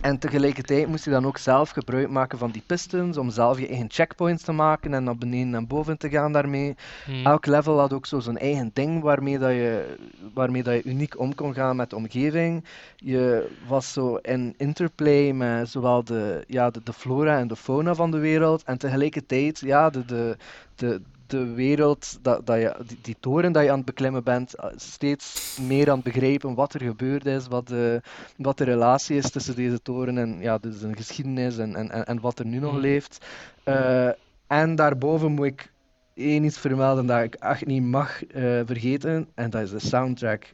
en 0.00 0.18
tegelijkertijd 0.18 0.86
moest 0.86 1.04
je 1.04 1.10
dan 1.10 1.26
ook 1.26 1.38
zelf 1.38 1.70
gebruik 1.70 2.10
maken 2.10 2.38
van 2.38 2.50
die 2.50 2.62
pistons 2.66 3.16
om 3.16 3.30
zelf 3.30 3.58
je 3.58 3.68
eigen 3.68 3.90
checkpoints 3.90 4.42
te 4.42 4.52
maken 4.52 4.94
en 4.94 5.04
naar 5.04 5.16
beneden 5.16 5.54
en 5.54 5.66
boven 5.66 5.98
te 5.98 6.08
gaan 6.08 6.32
daarmee. 6.32 6.74
hmm. 7.04 7.26
Elk 7.26 7.46
level 7.46 7.78
had 7.78 7.92
ook 7.92 8.06
zo 8.06 8.20
zijn 8.20 8.38
eigen 8.38 8.70
ding 8.72 9.02
waarmee, 9.02 9.38
dat 9.38 9.50
je, 9.50 9.96
waarmee 10.34 10.62
dat 10.62 10.74
je 10.74 10.90
uniek 10.90 11.18
om 11.18 11.34
kon 11.34 11.54
gaan 11.54 11.76
met 11.76 11.90
de 11.90 11.96
omgeving. 11.96 12.64
Je 12.96 13.50
was 13.68 13.92
zo 13.92 14.16
in 14.16 14.54
interplay 14.56 15.32
met 15.32 15.68
zowel 15.68 16.04
de, 16.04 16.44
ja, 16.46 16.70
de, 16.70 16.80
de 16.84 16.92
flora 16.92 17.38
en 17.38 17.48
de 17.48 17.56
fauna 17.56 17.94
van 17.94 18.10
de 18.10 18.18
wereld 18.18 18.62
en 18.62 18.78
tegelijkertijd 18.78 19.58
ja, 19.58 19.90
de, 19.90 20.04
de, 20.04 20.36
de, 20.74 21.00
de 21.30 21.44
wereld, 21.54 22.18
dat, 22.22 22.46
dat 22.46 22.56
je, 22.60 22.76
die, 22.86 22.98
die 23.02 23.16
toren 23.20 23.52
dat 23.52 23.62
je 23.62 23.70
aan 23.70 23.76
het 23.76 23.86
beklimmen 23.86 24.24
bent, 24.24 24.54
eh, 24.54 24.66
steeds 24.76 25.58
meer 25.60 25.88
aan 25.90 25.94
het 25.94 26.04
begrijpen 26.04 26.54
wat 26.54 26.74
er 26.74 26.80
gebeurd 26.82 27.26
is, 27.26 27.46
wat 27.48 27.68
de, 27.68 28.00
wat 28.36 28.58
de 28.58 28.64
relatie 28.64 29.16
is 29.16 29.30
tussen 29.30 29.54
deze 29.56 29.82
toren 29.82 30.18
en 30.18 30.40
ja, 30.40 30.58
dus 30.58 30.82
een 30.82 30.96
geschiedenis 30.96 31.58
en, 31.58 31.74
en, 31.76 32.06
en, 32.06 32.20
wat 32.20 32.38
er 32.38 32.46
nu 32.46 32.58
nog 32.58 32.72
Mhm. 32.72 32.80
leeft. 32.80 33.26
Eh, 33.64 34.08
en 34.46 34.74
daarboven 34.74 35.32
moet 35.32 35.46
ik 35.46 35.72
één 36.14 36.44
iets 36.44 36.58
vermelden 36.58 37.06
dat 37.06 37.22
ik 37.22 37.34
echt 37.34 37.66
niet 37.66 37.82
mag 37.82 38.24
eh, 38.26 38.42
vergeten, 38.64 39.28
en 39.34 39.50
dat 39.50 39.62
is 39.62 39.70
de 39.70 39.78
soundtrack. 39.78 40.52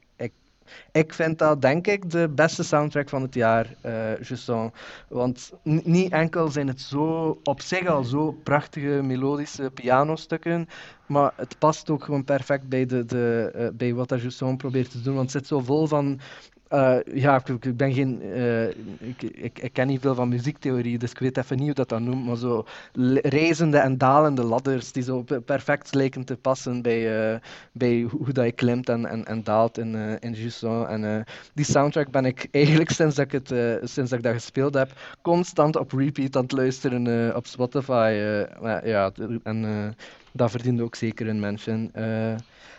Ik, 0.92 1.14
vind 1.14 1.38
dat, 1.38 1.62
denk 1.62 1.86
ik, 1.86 2.10
de 2.10 2.28
beste 2.28 2.62
soundtrack 2.62 3.08
van 3.08 3.22
het 3.22 3.34
jaar, 3.34 3.74
eh 3.80 4.20
Justin. 4.22 4.72
Want 5.08 5.52
niet 5.62 6.12
enkel 6.12 6.48
zijn 6.48 6.68
het 6.68 6.80
zo 6.80 7.38
op 7.42 7.60
zich 7.60 7.86
al 7.86 8.04
zo 8.04 8.32
prachtige 8.32 9.02
melodische 9.02 9.70
pianostukken, 9.74 10.68
maar 11.06 11.32
het 11.36 11.58
past 11.58 11.90
ook 11.90 12.04
gewoon 12.04 12.24
perfect 12.24 12.68
bij, 12.68 12.86
de, 12.86 13.04
de, 13.04 13.50
eh, 13.54 13.68
bij 13.74 13.94
wat 13.94 14.08
dat 14.08 14.22
Justin 14.22 14.56
probeert 14.56 14.90
te 14.90 15.00
doen. 15.00 15.14
Want 15.14 15.32
het 15.32 15.42
zit 15.42 15.46
zo 15.46 15.60
vol 15.60 15.86
van 15.86 16.20
eh, 16.68 16.96
ja, 17.14 17.36
ik, 17.46 17.64
ik 17.64 17.76
ben 17.76 17.92
geen. 17.94 18.22
eh, 18.22 18.68
ik, 18.98 19.22
ik, 19.22 19.58
ik 19.58 19.72
ken 19.72 19.86
niet 19.86 20.00
veel 20.00 20.14
van 20.14 20.28
muziektheorie, 20.28 20.98
dus 20.98 21.10
ik 21.10 21.18
weet 21.18 21.36
even 21.38 21.56
niet 21.56 21.66
hoe 21.66 21.74
dat 21.74 21.88
dat 21.88 22.00
noemt. 22.00 22.26
Maar 22.26 22.36
zo 22.36 22.64
reizende 23.22 23.78
en 23.78 23.98
dalende 23.98 24.42
ladders 24.44 24.92
die 24.92 25.02
zo 25.02 25.22
pe- 25.22 25.40
perfect 25.40 25.94
lijken 25.94 26.24
te 26.24 26.36
passen 26.36 26.82
bij, 26.82 27.40
bij 27.72 28.00
hoe, 28.10 28.32
dat 28.32 28.44
je 28.44 28.52
klimt 28.52 28.88
en, 28.88 29.24
en, 29.26 29.42
daalt 29.44 29.78
in, 29.78 29.94
in 30.20 30.32
Jusson. 30.32 30.88
En 30.88 31.24
die 31.54 31.64
soundtrack 31.64 32.10
ben 32.10 32.24
ik 32.24 32.48
eigenlijk 32.50 32.90
sinds 33.00 33.14
dat 33.14 33.24
ik, 33.24 33.32
het, 33.32 33.48
sinds 33.90 34.10
dat, 34.10 34.18
ik 34.18 34.22
dat 34.24 34.32
gespeeld 34.34 34.74
heb, 34.74 34.92
constant 35.22 35.76
op 35.76 35.92
repeat 35.92 36.36
aan 36.36 36.42
het 36.42 36.52
luisteren 36.52 37.36
op 37.36 37.46
Spotify. 37.46 38.10
ja, 38.84 39.12
en. 39.42 39.94
Eh, 40.36 40.42
dat 40.42 40.50
verdient 40.50 40.80
ook 40.80 40.94
zeker 40.94 41.28
een 41.28 41.40
mention. 41.40 41.90
Eh, 41.92 42.30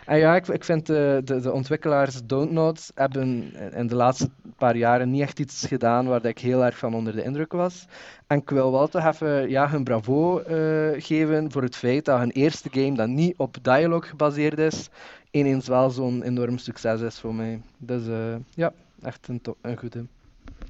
en 0.04 0.18
ja, 0.18 0.36
ik, 0.36 0.48
ik 0.48 0.64
vind 0.64 0.86
de, 0.86 1.20
de, 1.24 1.40
de 1.40 1.52
ontwikkelaars 1.52 2.20
Dontnods 2.24 2.90
hebben 2.94 3.52
in 3.74 3.86
de 3.86 3.94
laatste 3.94 4.30
paar 4.56 4.76
jaren 4.76 5.10
niet 5.10 5.22
echt 5.22 5.38
iets 5.38 5.66
gedaan 5.66 6.06
waar 6.06 6.24
ik 6.24 6.38
heel 6.38 6.64
erg 6.64 6.78
van 6.78 6.94
onder 6.94 7.12
de 7.12 7.22
indruk 7.22 7.52
was. 7.52 7.86
En 8.26 8.38
ik 8.38 8.50
wil 8.50 8.72
wel 8.72 8.88
toch 8.88 9.06
even 9.06 9.48
ja, 9.50 9.68
hun 9.70 9.84
bravo 9.84 10.38
eh, 10.38 11.02
geven 11.02 11.52
voor 11.52 11.62
het 11.62 11.76
feit 11.76 12.04
dat 12.04 12.18
hun 12.18 12.30
eerste 12.30 12.68
game 12.72 12.94
dat 12.94 13.08
niet 13.08 13.34
op 13.36 13.56
dialogue 13.62 14.08
gebaseerd 14.08 14.58
is, 14.58 14.88
ineens 15.30 15.66
wel 15.68 15.90
zo'n 15.90 16.22
enorm 16.22 16.58
succes 16.58 17.00
is 17.00 17.18
voor 17.20 17.34
mij. 17.34 17.60
Dus 17.78 18.06
eh, 18.06 18.36
ja, 18.54 18.72
echt 19.02 19.28
een, 19.28 19.40
to- 19.40 19.56
een 19.60 19.76
goede. 19.78 20.04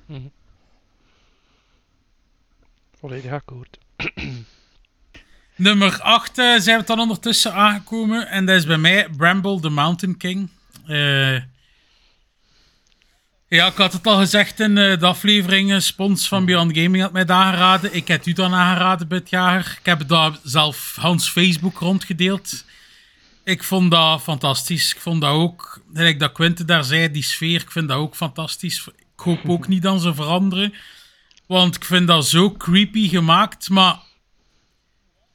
Mhm. 0.07 0.28
Volledig 2.99 3.32
akkoord. 3.32 3.78
Nummer 5.59 6.00
8 6.02 6.34
zijn 6.34 6.78
we 6.78 6.84
dan 6.84 7.00
ondertussen 7.00 7.54
aangekomen. 7.54 8.28
En 8.28 8.46
dat 8.46 8.56
is 8.56 8.66
bij 8.66 8.78
mij 8.78 9.09
Bramble 9.16 9.61
the 9.61 9.68
Mountain 9.68 10.16
King. 10.16 10.48
Eh, 10.86 11.34
ja, 13.48 13.66
ik 13.66 13.76
had 13.76 13.92
het 13.92 14.06
al 14.06 14.18
gezegd 14.18 14.61
in 14.61 14.78
eh, 14.78 14.98
de 14.98 15.06
aflevering. 15.06 15.72
eh, 15.72 15.78
Spons 15.78 16.28
van 16.28 16.44
Beyond 16.44 16.76
Gaming 16.78 17.02
had 17.02 17.12
mij 17.12 17.24
dat 17.24 17.36
aangeraden. 17.36 17.94
Ik 17.94 18.09
heb 18.09 18.26
u 18.26 18.32
dan 18.32 18.54
aangeraden 18.54 19.22
jaar. 19.24 19.76
Ik 19.80 19.86
heb 19.86 20.09
daar 20.09 20.38
zelf 20.42 20.96
Hans 21.00 21.30
Facebook 21.30 21.78
rondgedeeld. 21.78 22.64
Ik 23.44 23.64
vond 23.64 23.90
dat 23.90 24.22
fantastisch. 24.22 24.94
Ik 24.94 25.00
vond 25.00 25.20
dat 25.20 25.30
ook, 25.30 25.82
gelijk 25.94 26.20
dat 26.20 26.32
Quinte 26.32 26.64
daar 26.64 26.84
zei, 26.84 27.11
die 27.11 27.22
sfeer, 27.22 27.61
ik 27.61 27.70
vind 27.70 27.88
dat 27.88 27.96
ook 27.96 28.16
fantastisch. 28.16 28.86
Ik 28.96 29.24
hoop 29.24 29.48
ook 29.48 29.68
niet 29.68 29.82
dat 29.82 30.02
ze 30.02 30.14
veranderen. 30.14 30.74
Want 31.46 31.76
ik 31.76 31.84
vind 31.84 32.06
dat 32.06 32.26
zo 32.26 32.52
creepy 32.52 33.09
gemaakt. 33.09 33.68
Maar 33.68 34.06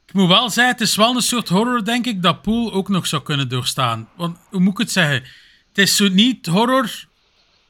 ik 0.06 0.14
moet 0.14 0.28
wel 0.28 0.50
zeggen, 0.50 0.72
het 0.72 0.82
is 0.82 0.96
wel 0.96 1.16
een 1.16 1.22
soort 1.22 1.48
horror, 1.48 1.84
denk 1.84 2.06
ik, 2.06 2.22
dat 2.22 2.42
Pool 2.42 2.72
ook 2.72 2.88
nog 2.88 3.06
zou 3.06 3.22
kunnen 3.22 3.48
doorstaan. 3.48 4.08
Want, 4.16 4.38
hoe 4.50 4.60
moet 4.60 4.72
ik 4.72 4.78
het 4.78 4.92
zeggen? 4.92 5.22
Het 5.68 5.78
is 5.78 5.96
zo 5.96 6.08
niet 6.08 6.46
horror 6.46 6.90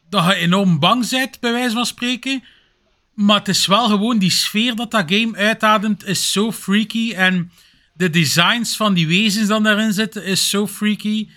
dat 0.09 0.25
je 0.25 0.35
enorm 0.35 0.79
bang 0.79 1.09
bent, 1.09 1.41
bij 1.41 1.53
wijze 1.53 1.75
van 1.75 1.87
spreken. 1.87 2.45
Maar 3.15 3.39
het 3.39 3.49
is 3.49 3.67
wel 3.67 3.89
gewoon 3.89 4.19
die 4.19 4.31
sfeer 4.31 4.75
dat 4.75 4.91
dat 4.91 5.13
game 5.13 5.37
uitademt, 5.37 6.05
is 6.05 6.33
zo 6.33 6.53
freaky. 6.53 7.13
En 7.13 7.53
de 7.93 8.11
designs 8.11 8.77
van 8.77 8.95
die 8.95 9.07
wezens 9.07 9.49
dan 9.49 9.63
daarin 9.63 9.93
zitten, 9.93 10.25
is 10.25 10.51
zo 10.51 10.67
freaky. 10.67 11.29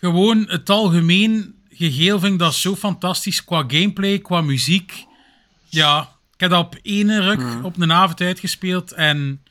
Gewoon 0.00 0.44
het 0.48 0.70
algemeen 0.70 1.54
geheel 1.70 2.18
vind 2.20 2.32
ik 2.32 2.38
dat 2.38 2.54
zo 2.54 2.76
fantastisch 2.76 3.44
qua 3.44 3.64
gameplay, 3.66 4.18
qua 4.18 4.40
muziek. 4.40 5.04
Ja, 5.68 6.00
ik 6.34 6.40
heb 6.40 6.50
dat 6.50 6.64
op 6.64 6.78
ene 6.82 7.20
ruk 7.20 7.64
op 7.64 7.80
een 7.80 7.92
avond 7.92 8.20
uitgespeeld 8.20 8.92
en 8.92 9.41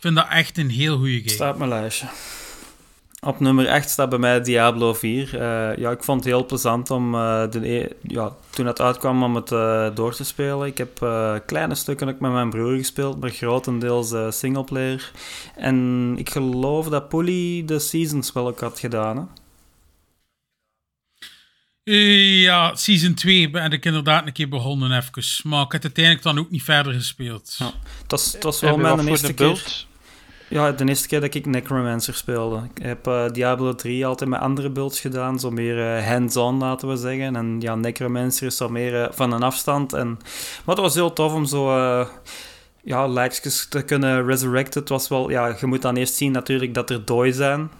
vind 0.00 0.16
dat 0.16 0.26
echt 0.30 0.58
een 0.58 0.70
heel 0.70 0.96
goede 0.96 1.18
game. 1.18 1.30
Staat 1.30 1.52
op 1.52 1.58
mijn 1.58 1.70
lijstje. 1.70 2.06
Op 3.20 3.40
nummer 3.40 3.68
8 3.68 3.90
staat 3.90 4.08
bij 4.08 4.18
mij 4.18 4.40
Diablo 4.40 4.94
4. 4.94 5.40
Eh, 5.40 5.76
ja, 5.76 5.90
ik 5.90 6.04
vond 6.04 6.24
het 6.24 6.32
heel 6.32 6.46
plezant 6.46 6.90
om 6.90 7.14
eh, 7.14 7.50
de, 7.50 7.68
e- 7.68 7.88
ja, 8.02 8.32
toen 8.50 8.66
het 8.66 8.80
uitkwam 8.80 9.22
om 9.22 9.34
het 9.34 9.52
eh, 9.52 9.94
door 9.94 10.14
te 10.14 10.24
spelen. 10.24 10.66
Ik 10.66 10.78
heb 10.78 11.02
eh, 11.02 11.34
kleine 11.46 11.74
stukken 11.74 12.08
ook 12.08 12.20
met 12.20 12.32
mijn 12.32 12.50
broer 12.50 12.76
gespeeld, 12.76 13.20
maar 13.20 13.30
grotendeels 13.30 14.12
eh 14.12 14.30
singleplayer. 14.30 15.10
En 15.56 16.14
ik 16.18 16.30
geloof 16.30 16.88
dat 16.88 17.08
Polly 17.08 17.64
de 17.64 17.78
seasons 17.78 18.32
wel 18.32 18.46
ook 18.46 18.60
had 18.60 18.78
gedaan. 18.78 19.16
Hè? 19.16 19.22
Ja, 22.42 22.74
season 22.74 23.14
2 23.14 23.50
ben 23.50 23.72
ik 23.72 23.84
inderdaad 23.84 24.26
een 24.26 24.32
keer 24.32 24.48
begonnen 24.48 24.92
even. 24.92 25.48
Maar 25.50 25.64
ik 25.64 25.72
heb 25.72 25.82
uiteindelijk 25.82 26.24
dan 26.24 26.38
ook 26.38 26.50
niet 26.50 26.62
verder 26.62 26.92
gespeeld. 26.92 27.54
Ja. 27.58 27.72
Het 28.02 28.10
was, 28.10 28.32
het 28.32 28.42
was 28.42 28.60
wel 28.60 28.76
mijn 28.76 29.08
eerste 29.08 29.32
keer. 29.32 29.86
Ja, 30.48 30.72
de 30.72 30.84
eerste 30.84 31.08
keer 31.08 31.20
dat 31.20 31.34
ik 31.34 31.46
Necromancer 31.46 32.14
speelde. 32.14 32.62
Ik 32.74 32.82
heb 32.82 33.06
eh, 33.06 33.30
Diablo 33.32 33.74
3 33.74 34.06
altijd 34.06 34.30
met 34.30 34.40
andere 34.40 34.70
builds 34.70 35.00
gedaan, 35.00 35.40
zo 35.40 35.50
meer 35.50 35.96
eh, 35.96 36.06
hands-on 36.06 36.58
laten 36.58 36.88
we 36.88 36.96
zeggen. 36.96 37.36
En 37.36 37.60
ja, 37.60 37.74
Necromancer 37.74 38.46
is 38.46 38.56
zo 38.56 38.68
meer 38.68 39.02
eh, 39.02 39.12
van 39.12 39.32
een 39.32 39.42
afstand. 39.42 39.92
En... 39.92 40.08
Maar 40.64 40.74
het 40.74 40.84
was 40.84 40.94
heel 40.94 41.12
tof 41.12 41.34
om 41.34 41.44
zo 41.44 41.70
ja, 42.82 43.28
te 43.68 43.82
kunnen 43.86 44.26
resurrecten. 44.26 44.80
Het 44.80 44.88
was 44.88 45.08
wel, 45.08 45.30
ja, 45.30 45.56
je 45.60 45.66
moet 45.66 45.82
dan 45.82 45.96
eerst 45.96 46.14
zien 46.14 46.32
natuurlijk 46.32 46.74
dat 46.74 46.90
er 46.90 47.04
dooi 47.04 47.32
zijn. 47.32 47.70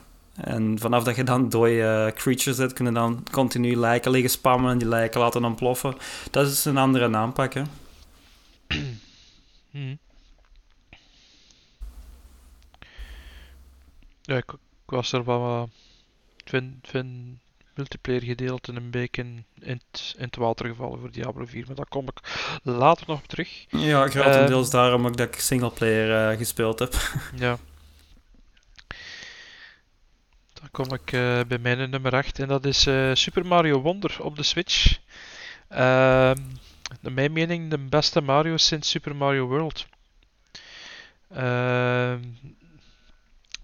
En 0.41 0.79
vanaf 0.79 1.05
dat 1.05 1.17
je 1.17 1.25
dan 1.25 1.49
dooi 1.49 1.81
eh, 1.81 2.07
creatures 2.15 2.59
hebt, 2.59 2.73
kunnen 2.73 2.95
dan 2.95 3.27
continu 3.31 3.77
lijken 3.77 4.11
liggen 4.11 4.31
spammen 4.31 4.71
en 4.71 4.79
die 4.79 4.89
lijken 4.89 5.21
laten 5.21 5.45
ontploffen. 5.45 5.95
Dat 6.31 6.47
is 6.47 6.65
een 6.65 6.77
andere 6.77 7.17
aanpak, 7.17 7.55
hè. 7.55 7.63
Mhm. 9.71 9.95
Ja, 14.29 14.37
ik, 14.37 14.53
ik 14.53 14.59
was 14.91 15.13
er 15.13 15.25
wel. 15.25 15.45
eh, 15.63 15.63
Ik 16.37 16.49
vind, 16.49 16.75
vind 16.89 17.39
multiplayer 17.75 18.23
gedeelte 18.23 18.73
een 18.73 18.91
beetje 18.91 19.23
in, 19.23 19.45
in, 19.61 19.81
het, 19.91 20.15
in 20.17 20.25
het 20.25 20.37
water 20.37 20.67
gevallen 20.67 21.01
voor 21.01 21.11
Diablo 21.11 21.45
4, 21.47 21.65
maar 21.67 21.77
daar 21.77 21.89
kom 21.89 22.09
ik 22.09 22.21
later 22.63 23.05
nog 23.09 23.19
op 23.19 23.27
terug. 23.27 23.65
Ja, 23.69 24.09
grotendeels 24.09 24.71
daarom 24.71 25.07
ook 25.07 25.17
dat 25.17 25.35
ik 25.35 25.41
singleplayer 25.41 26.31
eh 26.31 26.39
gespeeld 26.39 26.79
heb. 26.79 26.95
Ja. 27.45 27.59
Dan 30.53 30.69
kom 30.71 30.93
ik 30.95 31.13
eh, 31.13 31.41
bij 31.49 31.59
mijn 31.59 31.91
nummer 31.91 32.13
8 32.15 32.39
en 32.39 32.49
dat 32.49 32.65
is 32.65 32.87
eh, 32.87 33.11
Super 33.15 33.47
Mario 33.47 33.81
Wonder 33.81 34.17
op 34.21 34.37
de 34.37 34.43
Switch. 34.43 34.99
Ehm 35.69 36.41
naar 37.01 37.13
mijn 37.13 37.33
mening 37.33 37.71
de 37.71 37.79
beste 37.79 38.21
Mario 38.21 38.57
sinds 38.57 38.91
Super 38.91 39.17
Mario 39.17 39.47
World. 39.47 39.87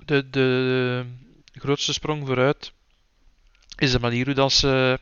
De, 0.04 0.30
de 0.30 1.04
grootste 1.52 1.92
sprong 1.92 2.26
vooruit 2.26 2.72
is 3.76 3.92
de 3.92 4.00
manier 4.00 4.24
hoe 4.24 4.34
dat 4.34 4.52
ze 4.52 4.98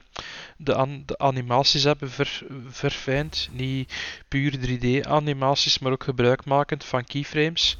de, 0.57 0.75
an- 0.75 1.03
de 1.07 1.19
animaties 1.19 1.83
hebben 1.85 2.11
ver, 2.11 2.43
verfijnd. 2.69 3.49
Niet 3.53 3.93
puur 4.29 4.53
3D-animaties, 4.59 5.79
maar 5.81 5.93
ook 5.93 6.05
gebruikmakend 6.05 6.85
van 6.85 7.05
keyframes. 7.05 7.77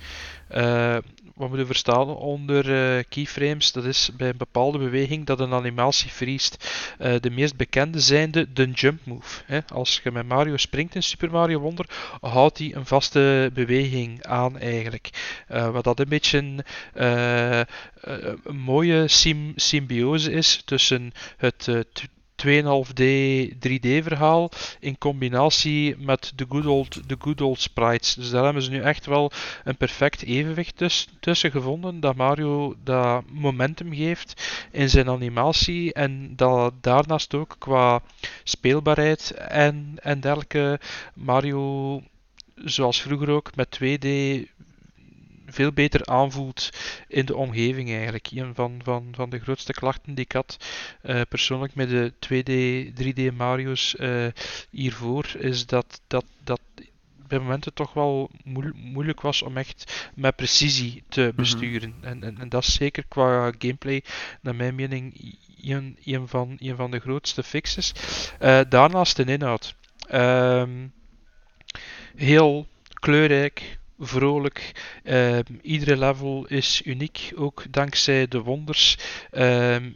Eh, 0.49 0.97
wat 1.43 1.51
moeten 1.51 1.69
we 1.69 1.73
verstaan 1.73 2.09
onder 2.17 2.75
eh, 2.75 3.05
keyframes? 3.09 3.73
Dat 3.73 3.85
is 3.85 4.11
bij 4.17 4.29
een 4.29 4.37
bepaalde 4.37 4.79
beweging 4.79 5.27
dat 5.27 5.41
een 5.41 5.53
animatie 5.53 6.11
vriest. 6.11 6.69
Eh, 6.99 7.15
de 7.21 7.31
meest 7.31 7.57
bekende 7.57 8.01
zijnde 8.01 8.53
de 8.53 8.71
jump 8.71 9.01
move. 9.05 9.43
Hè. 9.47 9.59
Als 9.67 10.01
je 10.05 10.11
met 10.11 10.29
Mario 10.29 10.57
springt 10.57 10.95
in 10.95 11.03
Super 11.03 11.31
Mario 11.31 11.59
Wonder, 11.59 11.87
houdt 12.21 12.59
hij 12.59 12.75
een 12.75 12.87
vaste 12.87 13.51
beweging 13.55 14.23
aan 14.25 14.59
eigenlijk. 14.59 15.11
Eh, 15.49 15.71
wat 15.71 15.85
dat 15.85 16.01
een 16.01 16.09
beetje 16.09 16.39
een, 16.39 17.67
mooie 18.57 19.09
sym- 19.09 19.53
symbiose 19.57 20.33
is 20.33 20.63
tussen 20.65 21.13
het 21.37 21.69
2,5D 22.47 23.03
3D 23.69 24.03
verhaal 24.03 24.51
in 24.81 24.99
combinatie 24.99 25.97
met 25.99 26.33
de 26.35 26.47
good 26.49 26.67
old, 26.67 27.09
de 27.09 27.17
good 27.19 27.41
old 27.41 27.61
sprites. 27.61 28.15
Dus 28.15 28.31
daar 28.31 28.45
hebben 28.45 28.63
ze 28.63 28.71
nu 28.71 28.81
echt 28.81 29.07
wel 29.07 29.31
een 29.65 29.77
perfect 29.77 30.23
evenwicht 30.23 30.77
tuss- 30.77 31.09
tussen 31.21 31.51
gevonden. 31.51 32.01
Dat 32.01 32.17
Mario 32.17 32.75
dat 32.85 33.25
momentum 33.31 33.95
geeft 33.95 34.67
in 34.71 34.89
zijn 34.89 35.09
animatie 35.09 35.93
en 35.93 36.37
dat 36.37 36.73
daarnaast 36.81 37.35
ook 37.35 37.57
qua 37.59 38.03
speelbaarheid 38.45 39.31
en, 39.31 39.95
en 40.03 40.21
dergelijke 40.21 40.81
Mario 41.15 42.03
zoals 42.55 43.01
vroeger 43.01 43.31
ook 43.31 43.57
met 43.57 43.79
2D 43.81 44.09
veel 45.53 45.73
beter 45.73 46.07
aanvoelt 46.07 46.71
in 47.09 47.27
de 47.27 47.37
omgeving 47.37 47.91
eigenlijk. 47.91 48.31
Een 48.31 48.55
van, 48.55 48.81
van, 48.85 49.09
van 49.15 49.31
de 49.31 49.39
grootste 49.39 49.73
klachten 49.73 50.15
die 50.15 50.25
ik 50.25 50.33
had 50.33 50.57
eh, 51.03 51.21
persoonlijk 51.29 51.75
met 51.75 51.89
de 51.89 52.13
2D, 52.13 52.53
3D 53.03 53.37
Mario's 53.37 53.97
eh, 53.97 54.27
hiervoor 54.71 55.27
is 55.39 55.67
dat, 55.67 56.01
dat, 56.07 56.25
dat 56.45 56.61
bij 57.33 57.41
momenten 57.41 57.75
toch 57.75 57.93
wel 57.93 58.31
moe- 58.45 58.73
moeilijk 58.75 59.21
was 59.21 59.43
om 59.43 59.57
echt 59.57 60.11
met 60.15 60.37
precisie 60.37 61.03
te 61.09 61.33
besturen. 61.37 61.95
en, 62.01 62.23
en, 62.23 62.39
en 62.39 62.49
dat 62.49 62.63
is 62.63 62.75
zeker 62.75 63.05
qua 63.09 63.53
gameplay, 63.59 64.03
naar 64.41 64.55
mijn 64.55 64.75
mening, 64.75 65.35
een, 65.63 65.97
een, 66.05 66.29
van, 66.29 66.57
een 66.59 66.77
van 66.77 66.91
de 66.91 66.99
grootste 66.99 67.43
fixes. 67.43 67.93
Eh, 68.39 68.61
daarnaast 68.69 69.17
de 69.17 69.25
inhoud. 69.25 69.75
Ehm, 70.09 70.87
heel 72.17 72.67
kleurrijk, 72.95 73.79
vrolijk. 74.07 74.73
Ehm, 75.05 75.43
iedere 75.63 75.97
level 75.97 76.47
is 76.47 76.83
uniek, 76.85 77.33
ook 77.37 77.65
dankzij 77.71 78.29
de 78.29 78.41
wonders. 78.41 78.97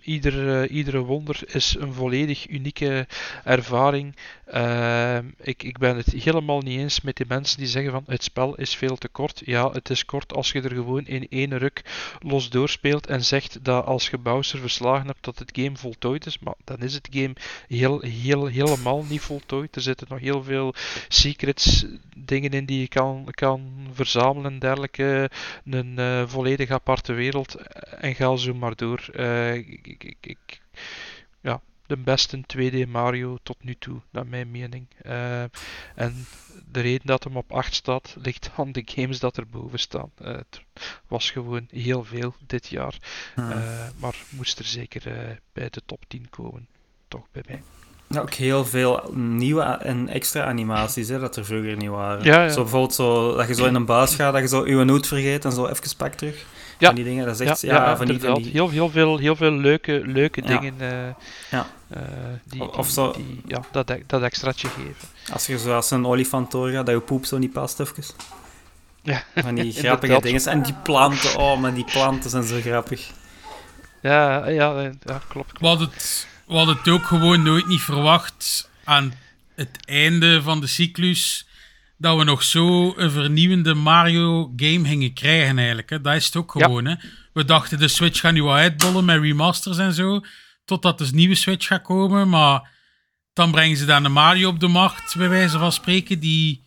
Iedere, 0.03 0.69
iedere 0.69 0.99
wonder 0.99 1.41
is 1.47 1.77
een 1.79 1.93
volledig 1.93 2.49
unieke 2.49 3.07
ervaring. 3.45 4.15
Ehm, 4.47 5.25
ik, 5.41 5.63
ik 5.63 5.79
ben 5.79 5.97
het 5.97 6.07
helemaal 6.07 6.61
niet 6.61 6.79
eens 6.79 7.01
met 7.01 7.17
die 7.17 7.27
mensen 7.29 7.59
die 7.59 7.67
zeggen 7.67 7.93
van 7.93 8.05
het 8.07 8.23
spel 8.23 8.55
is 8.55 8.75
veel 8.75 8.97
te 8.97 9.09
kort. 9.09 9.43
Ja, 9.45 9.71
het 9.71 9.91
is 9.91 10.05
kort 10.05 10.33
als 10.33 10.53
je 10.53 10.63
er 10.63 10.71
gewoon 10.71 11.07
in 11.07 11.27
één 11.29 11.59
ruk 11.59 11.83
los 12.21 12.51
doorspeelt 12.51 13.07
en 13.07 13.25
zegt 13.25 13.65
dat 13.65 13.85
als 13.85 14.09
je 14.09 14.19
Bowser 14.19 14.59
verslagen 14.59 15.07
hebt 15.07 15.25
dat 15.25 15.39
het 15.39 15.51
game 15.55 15.77
voltooid 15.77 16.27
is. 16.27 16.39
Maar 16.39 16.55
dan 16.65 16.79
is 16.79 16.95
het 16.95 17.09
game 17.11 17.35
heel, 17.69 18.01
heel, 18.01 18.47
helemaal 18.47 19.05
niet 19.09 19.21
voltooid. 19.21 19.77
Er 19.77 19.83
zitten 19.83 20.07
nog 20.11 20.19
heel 20.19 20.43
veel 20.43 20.75
secrets, 21.09 21.85
dingen 22.17 22.51
in 22.51 22.67
die 22.67 22.81
je 22.81 22.89
kan, 22.89 23.29
kan 23.31 23.87
verzamelen 23.97 24.53
en 24.53 24.59
dergelijke. 24.59 25.31
Een 25.65 25.99
eh, 25.99 26.23
volledig 26.27 26.71
aparte 26.71 27.13
wereld. 27.13 27.55
En 28.01 28.15
ga 28.15 28.37
zo 28.37 28.55
maar 28.55 28.77
door. 28.77 29.09
Eh, 29.13 29.55
ik, 29.55 29.87
ik, 29.99 30.17
ik, 30.21 30.61
ja, 31.41 31.61
de 31.87 31.97
beste 31.97 32.45
2D 32.57 32.89
Mario 32.89 33.39
tot 33.43 33.65
nu 33.65 33.75
toe, 33.75 34.01
naar 34.11 34.27
mijn 34.27 34.51
mening. 34.51 34.87
Eh, 35.03 35.43
en 35.95 36.27
de 36.71 36.81
reden 36.81 37.07
dat 37.07 37.25
hem 37.25 37.37
op 37.37 37.53
8 37.53 37.75
staat, 37.75 38.17
ligt 38.19 38.51
aan 38.57 38.73
de 38.73 38.83
games 38.85 39.19
dat 39.19 39.39
erboven 39.39 39.79
staan. 39.79 40.11
Eh, 40.15 40.33
het 40.33 40.63
was 41.07 41.31
gewoon 41.31 41.69
heel 41.71 42.05
veel 42.05 42.35
dit 42.47 42.67
jaar. 42.67 42.99
Hmm. 43.35 43.49
Maar 43.99 44.17
moest 44.29 44.59
er 44.59 44.65
zeker 44.65 45.03
bij 45.53 45.69
de 45.71 45.83
top 45.87 46.05
10 46.09 46.31
komen. 46.31 46.69
Toch 47.09 47.27
bij 47.33 47.43
mij. 47.47 47.63
Ja, 48.09 48.21
ook 48.21 48.33
heel 48.33 48.65
veel 48.65 49.11
nieuwe 49.15 49.63
en 49.63 50.09
extra 50.09 50.45
animaties 50.45 51.09
hè, 51.09 51.19
dat 51.19 51.37
er 51.37 51.45
vroeger 51.45 51.77
niet 51.77 51.89
waren. 51.91 52.25
Ja, 52.25 52.43
ja. 52.43 52.49
Zo 52.49 52.61
bijvoorbeeld 52.63 52.95
zo, 52.95 53.37
dat 53.37 53.49
je 53.49 53.55
zo 53.55 53.65
in 53.65 53.75
een 53.75 53.85
buis 53.85 54.15
gaat, 54.15 54.33
dat 54.33 54.43
je 54.43 54.49
zo 54.49 54.63
uw 54.63 54.83
noot 54.85 55.07
vergeet 55.07 55.45
en 55.45 55.53
zo 55.53 55.67
even 55.67 55.97
pak 55.97 56.13
terug. 56.15 56.45
Ja. 56.79 56.87
Van 56.87 56.95
die 56.95 57.05
dingen, 57.05 57.27
dat 57.27 57.41
is 57.41 57.47
echt... 57.47 57.61
Ja, 57.61 57.97
van 57.97 58.07
die, 58.07 58.21
van 58.21 58.35
die, 58.35 58.51
Heel, 58.53 58.69
heel, 58.69 58.89
veel, 58.91 59.19
heel 59.19 59.37
veel 59.37 59.51
leuke, 59.53 60.03
leuke 60.05 60.43
Ja. 60.45 60.59
dingen 60.59 60.75
eh, 60.79 61.15
Ja. 61.51 61.67
eh, 61.89 62.01
die, 62.45 62.73
Of- 62.77 62.89
zo- 62.89 63.13
die, 63.13 63.41
ja, 63.47 63.61
dat, 63.73 63.91
e- 63.91 64.03
dat 64.07 64.23
extraatje 64.23 64.69
geven. 64.69 65.09
Als 65.33 65.47
je 65.47 65.59
zo 65.59 65.75
als 65.75 65.91
een 65.91 66.07
olifant 66.07 66.51
doorgaat, 66.51 66.87
dat 66.87 66.95
je 66.95 67.01
poep 67.01 67.25
zo 67.25 67.39
niet 67.39 67.53
past 67.53 67.81
even. 67.81 67.95
Ja, 69.03 69.23
Van 69.35 69.55
die 69.55 69.73
grappige 69.83 70.21
dingen. 70.21 70.45
En 70.47 70.63
die 70.63 70.75
planten, 70.83 71.39
oh, 71.39 71.61
maar 71.61 71.75
die 71.75 71.85
planten 71.85 72.31
zijn 72.31 72.43
zo 72.45 72.61
grappig. 72.61 73.11
Ja, 74.03 74.49
ja, 74.49 74.81
ja 75.05 75.21
klopt. 75.29 75.61
We 75.61 75.67
hadden, 75.67 75.89
het, 75.93 76.27
we 76.47 76.55
hadden 76.57 76.77
het 76.77 76.89
ook 76.89 77.07
gewoon 77.07 77.43
nooit 77.43 77.67
niet 77.67 77.81
verwacht 77.81 78.71
aan 78.85 79.15
het 79.55 79.79
einde 79.85 80.43
van 80.43 80.61
de 80.61 80.67
cyclus 80.67 81.47
dat 81.99 82.17
we 82.19 82.25
nog 82.25 82.43
zo 82.43 82.95
een 82.97 83.11
vernieuwende 83.11 83.75
Mario 83.75 84.53
game 84.57 84.89
gingen 84.89 85.13
krijgen 85.13 85.59
eigenlijk. 85.59 85.91
Hè. 85.91 86.01
Dat 86.01 86.15
is 86.15 86.27
het 86.27 86.37
ook 86.37 86.55
Ja. 86.59 86.65
gewoon. 86.65 86.85
Hè. 86.85 86.95
We 87.33 87.45
dachten 87.45 87.79
de 87.79 87.89
Switch 87.89 88.21
gaat 88.21 88.33
nu 88.33 88.43
wel 88.43 88.55
uitbollen 88.55 89.05
met 89.05 89.21
remasters 89.21 89.79
en 89.79 89.93
zo, 89.93 90.21
totdat 90.65 90.99
de 90.99 91.09
nieuwe 91.13 91.35
Switch 91.35 91.67
gaat 91.67 91.83
komen, 91.83 92.29
maar 92.29 92.69
dan 93.33 93.51
brengen 93.51 93.77
ze 93.77 93.85
dan 93.85 94.05
een 94.05 94.13
Mario 94.13 94.49
op 94.49 94.61
de 94.61 94.69
markt, 94.69 95.17
bij 95.17 95.29
wijze 95.29 95.59
van 95.59 95.73
spreken, 95.73 96.19
die 96.21 96.65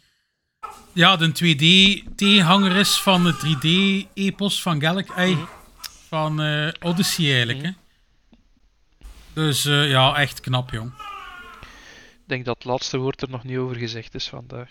ja, 0.94 1.16
de 1.16 1.28
2D-tegenhanger 1.32 2.76
is 2.76 2.98
van 3.02 3.24
de 3.24 3.34
3D-epos 3.34 4.62
van 4.62 4.82
Galaxy, 4.82 5.36
van 6.08 6.42
eh, 6.42 6.68
Odyssey 6.80 7.26
eigenlijk. 7.26 7.62
Hè. 7.62 7.70
Dus 9.40 9.66
eh, 9.66 9.90
ja, 9.90 10.16
echt 10.16 10.40
knap, 10.40 10.70
jong. 10.70 10.92
Ik 12.12 12.26
denk 12.26 12.46
dat 12.46 12.56
het 12.56 12.66
laatste 12.66 12.98
woord 12.98 13.22
er 13.22 13.30
nog 13.30 13.44
niet 13.44 13.58
over 13.58 13.76
gezegd 13.76 14.16
is 14.16 14.30
vandaag. 14.30 14.70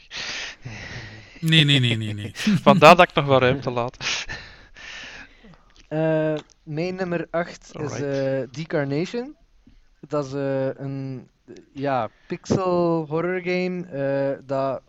Nee, 1.41 1.65
nee, 1.65 1.81
nee, 1.81 1.97
nee, 1.97 2.15
nee. 2.15 2.31
Vandaar 2.69 2.97
dat 2.97 3.09
ik 3.09 3.15
nog 3.15 3.25
wat 3.25 3.41
ruimte 3.41 3.71
laat. 3.71 4.27
Eh, 5.89 6.35
mijn 6.63 6.95
nummer 6.95 7.27
8 7.31 7.71
is 7.81 8.01
eh 8.01 8.43
Decarnation. 8.51 9.37
Dat 10.01 10.27
is 10.27 10.33
eh, 10.33 10.75
een 10.75 11.29
ja, 11.73 12.09
pixel 12.27 13.07
horror 13.09 13.41
game. 13.41 13.85
eh, 13.87 14.47
dat, 14.47 14.83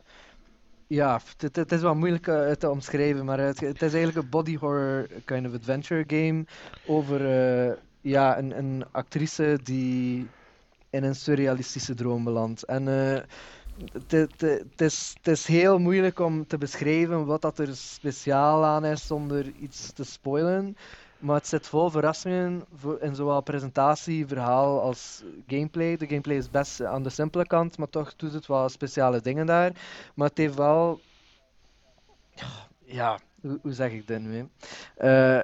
ja, 0.87 1.21
het, 1.37 1.55
het 1.55 1.71
is 1.71 1.81
wat 1.81 1.95
moeilijk 1.95 2.23
te 2.59 2.69
omschrijven, 2.69 3.25
maar 3.25 3.39
het, 3.39 3.59
het 3.59 3.81
is 3.81 3.93
eigenlijk 3.93 4.23
een 4.23 4.29
body 4.29 4.57
horror 4.57 5.07
kind 5.25 5.47
of 5.47 5.53
adventure 5.53 6.03
game 6.07 6.45
over 6.85 7.25
eh, 7.25 7.73
ja, 8.09 8.37
een, 8.37 8.57
een 8.57 8.85
actrice 8.91 9.59
die 9.63 10.27
in 10.89 11.03
een 11.03 11.15
surrealistische 11.15 11.93
droom 11.93 12.23
belandt. 12.23 12.63
En 12.63 12.87
eh, 12.87 13.21
het, 14.07 15.27
is, 15.27 15.47
heel 15.47 15.79
moeilijk 15.79 16.19
om 16.19 16.47
te 16.47 16.57
beschrijven 16.57 17.25
wat 17.25 17.41
dat 17.41 17.59
er 17.59 17.75
speciaal 17.75 18.65
aan 18.65 18.85
is 18.85 19.07
zonder 19.07 19.45
iets 19.59 19.91
te 19.91 20.03
spoilen. 20.03 20.77
Maar 21.19 21.35
het 21.35 21.47
zit 21.47 21.67
vol 21.67 21.89
verrassingen 21.89 22.65
in 22.99 23.15
zowel 23.15 23.41
presentatie, 23.41 24.27
verhaal 24.27 24.81
als 24.81 25.23
gameplay. 25.47 25.97
De 25.97 26.07
gameplay 26.07 26.37
is 26.37 26.49
best 26.49 26.83
aan 26.83 27.03
de 27.03 27.09
simpele 27.09 27.47
kant, 27.47 27.77
maar 27.77 27.89
toch 27.89 28.15
doet 28.15 28.33
het 28.33 28.47
wel 28.47 28.69
speciale 28.69 29.21
dingen 29.21 29.45
daar. 29.45 29.71
Maar 30.15 30.27
het 30.27 30.37
heeft 30.37 30.55
wel. 30.55 30.99
Ja, 32.85 33.19
hoe, 33.41 33.73
zeg 33.73 33.91
ik 33.91 34.07
dit 34.07 34.21
nu? 34.21 34.49
hè? 34.95 35.41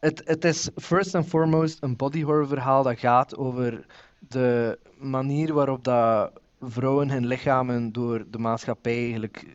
Het, 0.00 0.22
het 0.24 0.44
is 0.44 0.70
first 0.76 1.14
and 1.14 1.26
foremost 1.26 1.82
een 1.82 1.96
body 1.96 2.22
horror 2.22 2.46
verhaal 2.46 2.82
dat 2.82 2.98
gaat 2.98 3.36
over 3.36 3.86
de 4.18 4.78
manier 4.98 5.52
waarop 5.54 5.84
dat 5.84 6.32
vrouwen 6.60 7.10
hun 7.10 7.26
lichamen 7.26 7.92
door 7.92 8.24
de 8.30 8.38
maatschappij 8.38 9.02
eigenlijk 9.02 9.46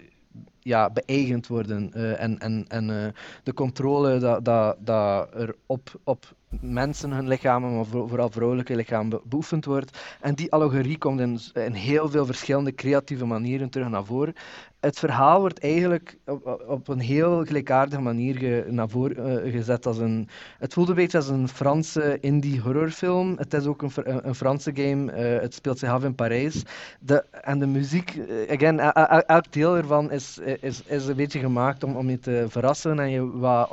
ja, 0.59 0.89
beëigend 0.89 1.47
worden. 1.47 1.93
eh, 1.93 2.21
en 2.21 2.39
en, 2.39 2.65
en 2.67 2.89
eh, 3.05 3.11
de 3.43 3.53
controle 3.53 4.17
dat, 4.19 4.45
dat, 4.45 4.77
dat 4.79 5.33
er 5.35 5.55
op, 5.65 5.99
op 6.03 6.35
mensen 6.61 7.11
hun 7.11 7.27
lichamen, 7.27 7.75
maar 7.75 7.85
voor- 7.85 8.09
vooral 8.09 8.29
vrouwelijke 8.29 8.75
lichamen, 8.75 9.09
be- 9.09 9.21
beoefend 9.25 9.65
wordt. 9.65 9.97
En 10.21 10.35
die 10.35 10.51
allegorie 10.51 10.97
komt 10.97 11.19
in, 11.19 11.39
in 11.53 11.73
heel 11.73 12.09
veel 12.09 12.25
verschillende 12.25 12.75
creatieve 12.75 13.25
manieren 13.25 13.69
terug 13.69 13.89
naar 13.89 14.05
voren. 14.05 14.33
Het 14.83 14.99
verhaal 14.99 15.39
wordt 15.39 15.59
eigenlijk 15.59 16.17
op, 16.25 16.63
op 16.67 16.87
een 16.87 16.99
heel 16.99 17.45
gelijkaardige 17.45 18.01
manier 18.01 18.35
ge- 18.37 18.65
naar 18.69 18.89
voren 18.89 19.43
eh, 19.45 19.51
gezet. 19.51 19.85
Als 19.85 19.97
een, 19.97 20.27
het 20.59 20.73
voelt 20.73 20.89
een 20.89 20.95
beetje 20.95 21.17
als 21.17 21.27
een 21.27 21.47
Franse 21.47 22.17
indie 22.19 22.59
horrorfilm. 22.61 23.35
Het 23.37 23.53
is 23.53 23.65
ook 23.65 23.81
een, 23.81 23.91
een, 24.27 24.35
Franse 24.35 24.71
game. 24.75 25.11
eh, 25.11 25.41
het 25.41 25.53
speelt 25.53 25.79
zich 25.79 25.89
af 25.89 26.03
in 26.03 26.15
Parijs. 26.15 26.63
De, 26.99 27.25
en 27.31 27.59
de 27.59 27.67
muziek, 27.67 28.15
eh, 28.15 28.53
again, 28.55 28.79
el- 28.79 28.91
el- 28.91 29.19
elk 29.25 29.51
deel 29.51 29.75
ervan 29.75 30.11
is, 30.11 30.39
is, 30.61 30.83
is 30.83 31.05
een 31.07 31.15
beetje 31.15 31.39
gemaakt 31.39 31.83
om, 31.83 31.95
om 31.95 32.09
je 32.09 32.19
te 32.19 32.45
verrassen 32.49 32.99
en 32.99 33.09
je 33.09 33.31
wat 33.39 33.69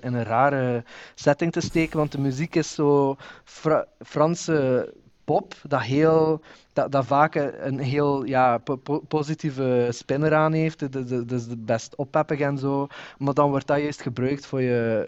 in 0.00 0.14
een 0.14 0.24
rare 0.24 0.84
setting 1.14 1.52
te 1.52 1.60
steken. 1.60 1.98
Want 1.98 2.12
de 2.12 2.20
muziek 2.20 2.54
is 2.54 2.74
zo 2.74 3.16
Fra- 3.44 3.86
Franse 3.98 4.92
pop, 5.32 5.54
dat, 5.68 5.80
heel, 5.82 6.40
dat, 6.72 6.92
dat 6.92 7.06
vaak 7.06 7.34
een 7.60 7.78
heel 7.78 8.24
ja, 8.24 8.58
po- 8.58 8.76
po- 8.76 9.00
positieve 9.08 9.88
spin 9.90 10.22
eraan 10.24 10.52
heeft. 10.52 10.92
Dus 11.28 11.46
best 11.58 11.96
oppeppig 11.96 12.40
en 12.40 12.58
zo. 12.58 12.86
Maar 13.18 13.34
dan 13.34 13.50
wordt 13.50 13.66
dat 13.66 13.80
juist 13.80 14.02
gebruikt 14.02 14.46
voor 14.46 14.60
je, 14.62 15.06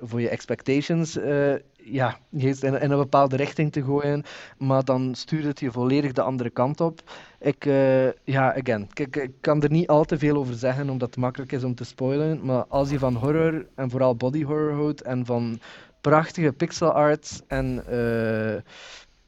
eh, 0.00 0.08
voor 0.08 0.20
je 0.20 0.28
expectations. 0.28 1.16
eh, 1.16 1.54
ja, 1.76 2.18
juist 2.28 2.62
in, 2.62 2.80
in 2.80 2.90
een 2.90 2.98
bepaalde 2.98 3.36
richting 3.36 3.72
te 3.72 3.82
gooien. 3.84 4.22
Maar 4.58 4.84
dan 4.84 5.14
stuurt 5.14 5.44
het 5.44 5.60
je 5.60 5.70
volledig 5.70 6.12
de 6.12 6.22
andere 6.22 6.50
kant 6.50 6.80
op. 6.80 7.00
Ik, 7.40 7.66
eh, 7.66 8.06
ja, 8.24 8.54
again, 8.56 8.88
ik, 8.94 9.16
ik- 9.16 9.30
kan 9.40 9.62
er 9.62 9.70
niet 9.70 9.88
al 9.88 10.04
te 10.04 10.18
veel 10.18 10.36
over 10.36 10.54
zeggen, 10.54 10.90
omdat 10.90 11.08
het 11.10 11.18
makkelijk 11.18 11.52
is 11.52 11.64
om 11.64 11.74
te 11.74 11.84
spoilen. 11.84 12.44
Maar 12.44 12.64
als 12.68 12.90
je 12.90 12.98
van 12.98 13.14
horror, 13.14 13.66
en 13.74 13.90
vooral 13.90 14.16
body 14.16 14.44
horror 14.44 14.72
houdt, 14.72 15.02
en 15.02 15.26
van 15.26 15.60
prachtige 16.00 16.52
pixel 16.52 16.90
art 16.92 17.42
en 17.46 17.82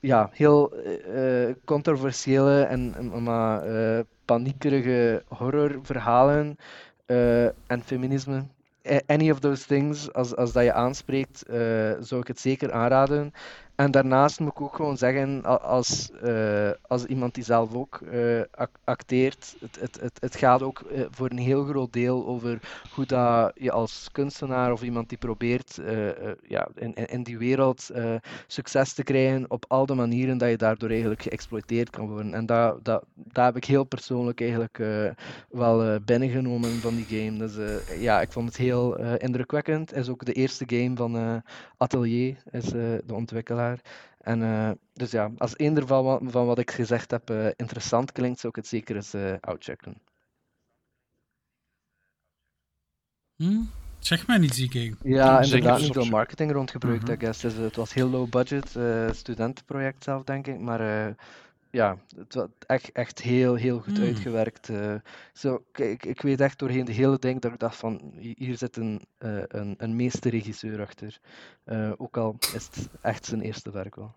ja, 0.00 0.30
heel 0.32 0.72
eh, 0.74 1.54
controversiële 1.64 2.62
en, 2.62 3.12
maar 3.22 3.62
eh, 3.62 4.00
paniekerige 4.24 5.22
horrorverhalen 5.28 6.56
en 7.66 7.82
feminisme. 7.84 8.46
Any 9.06 9.30
of 9.30 9.40
those 9.40 9.66
things, 9.66 10.12
als, 10.12 10.36
als 10.36 10.52
dat 10.52 10.64
je 10.64 10.72
aanspreekt, 10.72 11.44
zou 12.00 12.20
ik 12.20 12.26
het 12.26 12.40
zeker 12.40 12.72
aanraden. 12.72 13.32
En 13.80 13.90
daarnaast 13.90 14.40
moet 14.40 14.50
ik 14.50 14.60
ook 14.60 14.76
gewoon 14.76 14.96
zeggen, 14.96 15.44
als, 15.62 16.10
eh, 16.10 16.70
als 16.86 17.04
iemand 17.04 17.34
die 17.34 17.44
zelf 17.44 17.74
ook 17.74 18.00
eh, 18.00 18.40
ac- 18.50 18.78
acteert, 18.84 19.56
het, 19.60 19.80
het, 19.80 20.00
het, 20.00 20.16
het 20.20 20.36
gaat 20.36 20.62
ook 20.62 20.80
eh, 20.80 21.04
voor 21.10 21.30
een 21.30 21.38
heel 21.38 21.64
groot 21.64 21.92
deel 21.92 22.26
over 22.26 22.60
hoe 22.94 23.06
dat 23.06 23.52
je 23.54 23.70
als 23.70 24.08
kunstenaar 24.12 24.72
of 24.72 24.82
iemand 24.82 25.08
die 25.08 25.18
probeert 25.18 25.80
ja, 26.48 26.68
in, 26.74 26.94
in 26.94 27.22
die 27.22 27.38
wereld 27.38 27.90
succes 28.46 28.92
te 28.92 29.02
krijgen 29.02 29.50
op 29.50 29.64
al 29.68 29.86
de 29.86 29.94
manieren 29.94 30.38
dat 30.38 30.50
je 30.50 30.56
daardoor 30.56 30.90
eigenlijk 30.90 31.22
geëxploiteerd 31.22 31.90
kan 31.90 32.08
worden. 32.08 32.34
En 32.34 32.46
dat, 32.46 32.84
dat, 32.84 33.04
dat 33.14 33.44
heb 33.44 33.56
ik 33.56 33.64
heel 33.64 33.84
persoonlijk 33.84 34.40
eigenlijk 34.40 34.82
wel 35.48 36.00
binnengenomen 36.00 36.80
van 36.80 36.94
die 36.94 37.06
game. 37.06 37.38
Dus 37.38 37.56
ja, 37.98 38.20
ik 38.20 38.32
vond 38.32 38.48
het 38.48 38.56
heel 38.56 38.96
indrukwekkend. 39.16 39.90
Het 39.90 39.98
is 39.98 40.08
ook 40.08 40.24
de 40.24 40.32
eerste 40.32 40.64
game 40.66 40.96
van 40.96 41.42
Atelier, 41.76 42.36
is 42.50 42.64
de 42.64 43.02
ontwikkelaar. 43.12 43.69
En 44.20 44.42
eh, 44.42 44.70
dus 44.92 45.10
ja, 45.10 45.30
als 45.38 45.56
eender 45.58 45.86
van, 45.86 46.30
van 46.30 46.46
wat 46.46 46.58
ik 46.58 46.70
gezegd 46.70 47.10
heb 47.10 47.30
eh, 47.30 47.46
interessant 47.56 48.12
klinkt, 48.12 48.40
zou 48.40 48.52
ik 48.56 48.58
het 48.62 48.66
zeker 48.66 48.96
eens 48.96 49.14
eh 49.14 49.34
outchecken. 49.40 49.94
Hm? 53.36 53.62
Zeg 53.98 54.26
maar 54.26 54.38
niet, 54.38 54.54
ziek. 54.54 54.72
Ja, 55.02 55.40
inderdaad, 55.42 55.80
niet 55.80 55.92
veel 55.92 56.04
marketing 56.04 56.52
rond 56.52 56.70
gebruikt, 56.70 57.02
Mhm. 57.02 57.12
I 57.12 57.16
guess. 57.18 57.40
Dus, 57.40 57.54
eh, 57.56 57.60
het 57.60 57.76
was 57.76 57.92
heel 57.94 58.08
low 58.08 58.28
budget, 58.28 58.76
eh, 58.76 59.10
studentenproject 59.12 60.04
zelf, 60.04 60.24
denk 60.24 60.46
ik. 60.46 60.58
Maar 60.58 61.06
eh, 61.06 61.14
ja, 61.70 61.98
het 62.16 62.34
was 62.34 62.46
echt, 62.66 62.92
echt 62.92 63.20
heel, 63.22 63.54
heel 63.54 63.78
goed 63.80 63.96
Hmm. 63.96 64.06
uitgewerkt. 64.06 64.68
eh. 64.68 64.94
zo, 65.32 65.64
ik, 65.72 66.04
ik, 66.04 66.20
weet 66.22 66.40
echt 66.40 66.58
doorheen 66.58 66.84
de 66.84 66.92
hele 66.92 67.18
ding 67.18 67.40
dat 67.40 67.52
ik 67.52 67.58
dacht 67.58 67.76
van, 67.76 68.12
hi- 68.18 68.34
hier 68.36 68.56
zit 68.56 68.76
een, 68.76 69.06
eh, 69.18 69.42
een, 69.48 69.74
een 69.78 69.96
meesterregisseur 69.96 70.80
achter. 70.80 71.18
Eh, 71.64 71.92
ook 71.96 72.16
al 72.16 72.36
is 72.54 72.64
het 72.66 72.88
echt 73.00 73.24
zijn 73.24 73.40
eerste 73.40 73.70
werk 73.70 73.94
wel. 73.96 74.14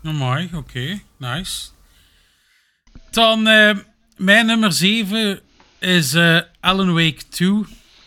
Nou, 0.00 0.16
mooi, 0.16 0.50
oké, 0.54 1.00
nice. 1.16 1.70
Dan, 3.10 3.42
mijn 4.16 4.46
nummer 4.46 4.72
7 4.72 5.40
is 5.78 6.16
Alan 6.60 6.92
Wake 6.92 7.28
2. 7.28 7.64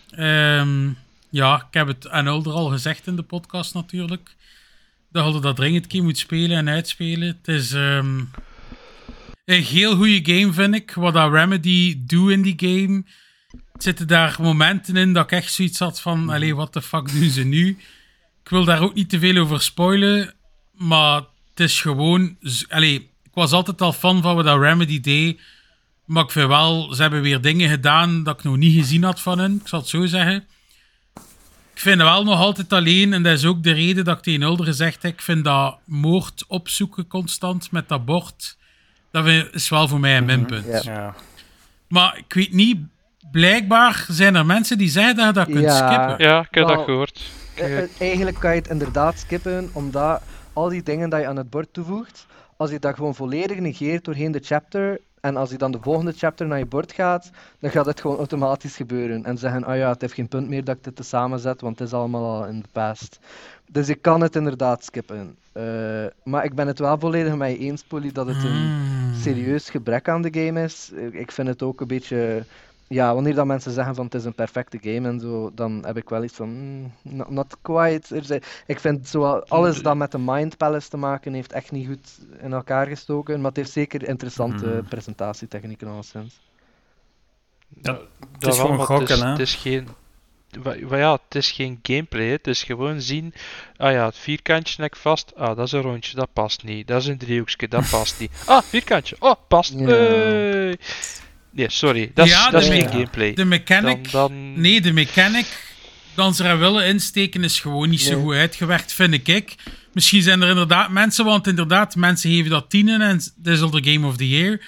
Ehm, 0.10 0.90
ja, 1.30 1.56
ik 1.56 1.74
heb 1.74 1.88
het 1.88 2.10
aan 2.10 2.28
Ulder 2.28 2.54
al 2.54 2.68
gezegd 2.70 3.08
in 3.08 3.16
de 3.16 3.24
podcast 3.24 3.74
natuurlijk. 3.74 4.36
Dat 5.18 5.34
je 5.34 5.80
dat 5.80 5.88
keer 5.88 6.04
moet 6.04 6.18
spelen 6.18 6.58
en 6.58 6.70
uitspelen. 6.70 7.28
Het 7.28 7.48
is 7.48 7.72
ehm, 7.72 8.20
een 9.46 9.64
heel 9.64 9.96
goede 9.96 10.34
game, 10.34 10.54
vind 10.54 10.76
ik. 10.76 10.94
Wat 10.94 11.14
dat 11.14 11.32
Remedy 11.32 11.98
doet 12.06 12.32
in 12.32 12.42
die 12.42 12.54
game. 12.58 13.04
Zitten 13.78 14.08
daar 14.08 14.38
momenten 14.40 14.96
in 14.96 15.14
dat 15.14 15.24
ik 15.24 15.32
echt 15.32 15.54
zoiets 15.54 15.80
had 15.80 16.02
van... 16.02 16.30
Allee, 16.30 16.56
what 16.56 16.72
the 16.72 16.82
fuck 16.82 17.12
doen 17.12 17.30
ze 17.30 17.44
nu? 17.44 17.68
Ik 18.44 18.50
wil 18.50 18.66
daar 18.66 18.82
ook 18.82 18.94
niet 18.94 19.10
te 19.10 19.20
veel 19.20 19.38
over 19.38 19.62
spoilen. 19.62 20.34
Maar 20.72 21.22
het 21.50 21.60
is 21.60 21.82
gewoon... 21.82 22.38
Allee, 22.70 22.96
ik 23.24 23.34
was 23.34 23.52
altijd 23.52 23.82
al 23.82 23.94
fan 23.94 24.22
van 24.22 24.36
wat 24.36 24.46
dat 24.46 24.60
Remedy 24.60 25.00
deed. 25.00 25.42
Maar 26.06 26.24
ik 26.24 26.32
vind 26.32 26.48
wel, 26.48 26.94
ze 26.94 27.02
hebben 27.02 27.22
weer 27.22 27.42
dingen 27.42 27.70
gedaan 27.70 28.24
dat 28.24 28.38
ik 28.38 28.44
nog 28.44 28.58
niet 28.58 28.80
gezien 28.80 29.04
had 29.04 29.22
van 29.22 29.40
hen. 29.40 29.60
Ik 29.62 29.68
zal 29.68 29.80
het 29.80 29.90
zo 29.90 30.06
zeggen. 30.06 30.46
Ik 31.78 31.84
vind 31.84 32.00
het 32.00 32.08
wel 32.10 32.24
nog 32.24 32.40
altijd 32.40 32.74
alleen, 32.74 33.14
en 33.14 33.24
dat 33.24 33.34
is 33.34 33.46
ook 33.46 33.64
de 33.64 33.72
reden 33.72 34.06
dat 34.06 34.18
ik 34.18 34.24
tegen 34.24 34.42
Ulder 34.42 34.66
gezegd 34.66 35.04
heb, 35.04 35.12
ik 35.14 35.22
vind 35.22 35.44
dat 35.44 35.78
moord 35.84 36.44
opzoeken 36.48 37.08
constant 37.08 37.72
met 37.72 37.90
dat 37.90 38.06
bord, 38.06 38.58
dat 39.12 39.26
is 39.52 39.70
wel 39.70 39.88
voor 39.88 40.00
mij 40.00 40.18
een 40.18 40.26
minpunt. 40.26 40.66
ja. 40.66 40.82
Ja. 40.84 41.16
Maar 41.88 42.18
ik 42.18 42.34
weet 42.34 42.54
niet, 42.54 42.78
blijkbaar 43.32 44.06
zijn 44.10 44.36
er 44.36 44.46
mensen 44.46 44.78
die 44.78 44.90
zeggen 44.90 45.16
dat 45.16 45.26
je 45.28 45.34
dat 45.34 45.46
kunt 45.46 45.60
Ja. 45.64 45.88
skippen. 45.88 46.26
Ja, 46.28 46.40
ik 46.40 46.48
heb 46.56 46.68
dat 46.68 46.84
gehoord. 46.84 47.22
Eh, 47.56 47.78
eh, 47.78 47.90
Eigenlijk 48.00 48.40
kan 48.40 48.52
je 48.52 48.58
het 48.58 48.68
inderdaad 48.70 49.20
skippen, 49.20 49.70
omdat 49.74 50.22
al 50.54 50.70
die 50.70 50.84
dingen 50.84 51.10
dat 51.10 51.20
je 51.20 51.28
aan 51.28 51.38
het 51.38 51.50
bord 51.50 51.74
toevoegt, 51.74 52.26
als 52.58 52.70
je 52.70 52.80
dat 52.80 52.96
gewoon 52.96 53.16
volledig 53.16 53.58
negeert 53.60 54.06
doorheen 54.06 54.32
de 54.32 54.42
chapter, 54.44 55.00
en 55.28 55.38
als 55.38 55.50
je 55.50 55.58
dan 55.58 55.72
de 55.72 55.78
volgende 55.82 56.12
chapter 56.12 56.48
naar 56.48 56.58
je 56.58 56.66
bord 56.66 56.92
gaat, 56.92 57.30
dan 57.60 57.72
gaat 57.72 57.86
het 57.86 58.02
gewoon 58.02 58.18
automatisch 58.18 58.76
gebeuren. 58.76 59.26
En 59.26 59.38
zeggen, 59.38 59.64
ah 59.64 59.78
ja, 59.78 59.90
het 59.90 60.02
heeft 60.02 60.14
geen 60.14 60.28
punt 60.28 60.50
meer 60.50 60.64
dat 60.64 60.76
ik 60.76 60.84
dit 60.84 60.96
te 60.96 61.04
samenzet, 61.04 61.62
want 61.62 61.80
het 61.80 61.88
is 61.88 61.94
allemaal 61.94 62.36
al 62.36 62.46
in 62.48 62.60
de 62.60 62.68
past. 62.72 63.20
Dus 63.72 63.90
ik 63.90 64.02
kan 64.02 64.22
het 64.22 64.36
inderdaad 64.36 64.84
skippen. 64.84 65.36
Eh, 65.52 65.64
maar 66.24 66.44
ik 66.46 66.54
ben 66.56 66.68
het 66.68 66.80
wel 66.80 67.00
volledig 67.00 67.36
met 67.36 67.52
je 67.52 67.58
eens, 67.58 67.84
Polly, 67.84 68.12
dat 68.12 68.28
het 68.28 68.44
een 68.44 68.52
Hmm. 68.52 69.14
serieus 69.22 69.70
gebrek 69.70 70.10
aan 70.10 70.22
de 70.22 70.46
game 70.46 70.64
is. 70.64 70.92
Ik 71.12 71.32
vind 71.32 71.48
het 71.48 71.64
ook 71.64 71.82
een 71.82 71.88
beetje. 71.88 72.44
Ja, 72.88 73.14
wanneer 73.14 73.36
dat 73.36 73.46
mensen 73.46 73.72
zeggen 73.72 73.96
van 73.96 74.06
het 74.06 74.14
is 74.14 74.26
een 74.26 74.34
perfecte 74.34 74.78
game 74.82 75.08
en 75.08 75.20
zo, 75.20 75.52
dan 75.54 75.86
heb 75.86 75.98
ik 75.98 76.10
wel 76.10 76.24
iets 76.24 76.36
van. 76.36 76.50
mm, 76.50 76.92
not, 77.28 77.58
quite. 77.62 78.42
Ik 78.66 78.80
vind 78.80 79.08
zo 79.08 79.24
alles 79.48 79.82
dat 79.82 79.96
met 79.96 80.12
de 80.12 80.20
Mind 80.20 80.58
Palace 80.58 80.90
te 80.90 80.98
maken 80.98 81.34
heeft 81.34 81.52
echt 81.52 81.72
niet 81.72 81.88
goed 81.88 82.18
in 82.42 82.54
elkaar 82.54 82.88
gestoken. 82.88 83.36
Maar 83.38 83.48
het 83.48 83.58
heeft 83.58 83.72
zeker 83.72 84.08
interessante 84.08 84.66
Mm. 84.66 84.88
presentatietechnieken 84.88 85.88
alleszins. 85.88 86.40
Dat, 87.68 88.00
is 88.40 88.60
gewoon 88.60 88.86
gokken, 88.86 88.98
het 89.00 89.10
is, 89.10 89.20
hè? 89.20 89.30
het 89.30 89.40
is 89.40 89.56
geen... 89.56 89.88
Ja, 90.90 91.12
het 91.12 91.36
is 91.36 91.52
geen 91.52 91.80
gameplay, 91.82 92.28
het 92.28 92.48
is 92.48 92.64
gewoon 92.64 93.02
zien, 93.02 93.34
ah 93.78 93.92
ja, 93.92 94.06
het 94.06 94.18
vierkantje 94.18 94.82
nek 94.82 94.96
vast, 94.96 95.36
ah, 95.36 95.56
dat 95.56 95.66
is 95.66 95.72
een 95.72 95.82
rondje, 95.82 96.16
dat 96.16 96.34
past 96.34 96.64
niet, 96.64 96.88
dat 96.88 97.02
is 97.02 97.08
een 97.08 97.18
driehoekje, 97.18 97.68
dat 97.68 97.90
past 97.90 98.20
niet. 98.20 98.32
Ah, 98.46 98.62
vierkantje, 98.62 99.16
oh, 99.20 99.36
past. 99.48 99.74
Ja. 99.74 99.86
Hey. 99.86 100.78
Nee, 101.58 101.70
sorry, 101.70 102.12
dat 102.14 102.26
is, 102.26 102.32
Ja, 102.32 102.50
dat 102.50 102.62
is 102.62 102.68
geen 102.68 102.84
me- 102.86 102.92
gameplay. 102.92 103.34
De 103.34 103.46
mechanic, 103.46 104.12
Dan, 104.12 104.30
dan... 104.30 104.62
nee, 104.62 104.82
de 104.82 104.92
mechanic 104.94 105.46
dan 106.16 106.36
ze 106.36 106.44
er 106.44 106.60
willen 106.60 106.86
insteken 106.86 107.44
is 107.44 107.60
gewoon 107.60 107.90
niet 107.90 108.02
zo 108.02 108.22
goed 108.22 108.34
uitgewerkt, 108.34 108.94
vind 108.94 109.28
ik. 109.28 109.56
Misschien 109.94 110.22
zijn 110.22 110.42
er 110.42 110.50
inderdaad 110.50 110.90
mensen, 110.90 111.26
want 111.26 111.48
inderdaad, 111.48 111.96
mensen 111.96 112.32
geven 112.32 112.50
dat 112.50 112.70
tienen 112.70 113.02
en 113.02 113.18
dit 113.36 113.54
is 113.54 113.62
al 113.62 113.70
de 113.70 113.92
Game 113.92 114.08
of 114.08 114.18
the 114.18 114.30
Year. 114.30 114.60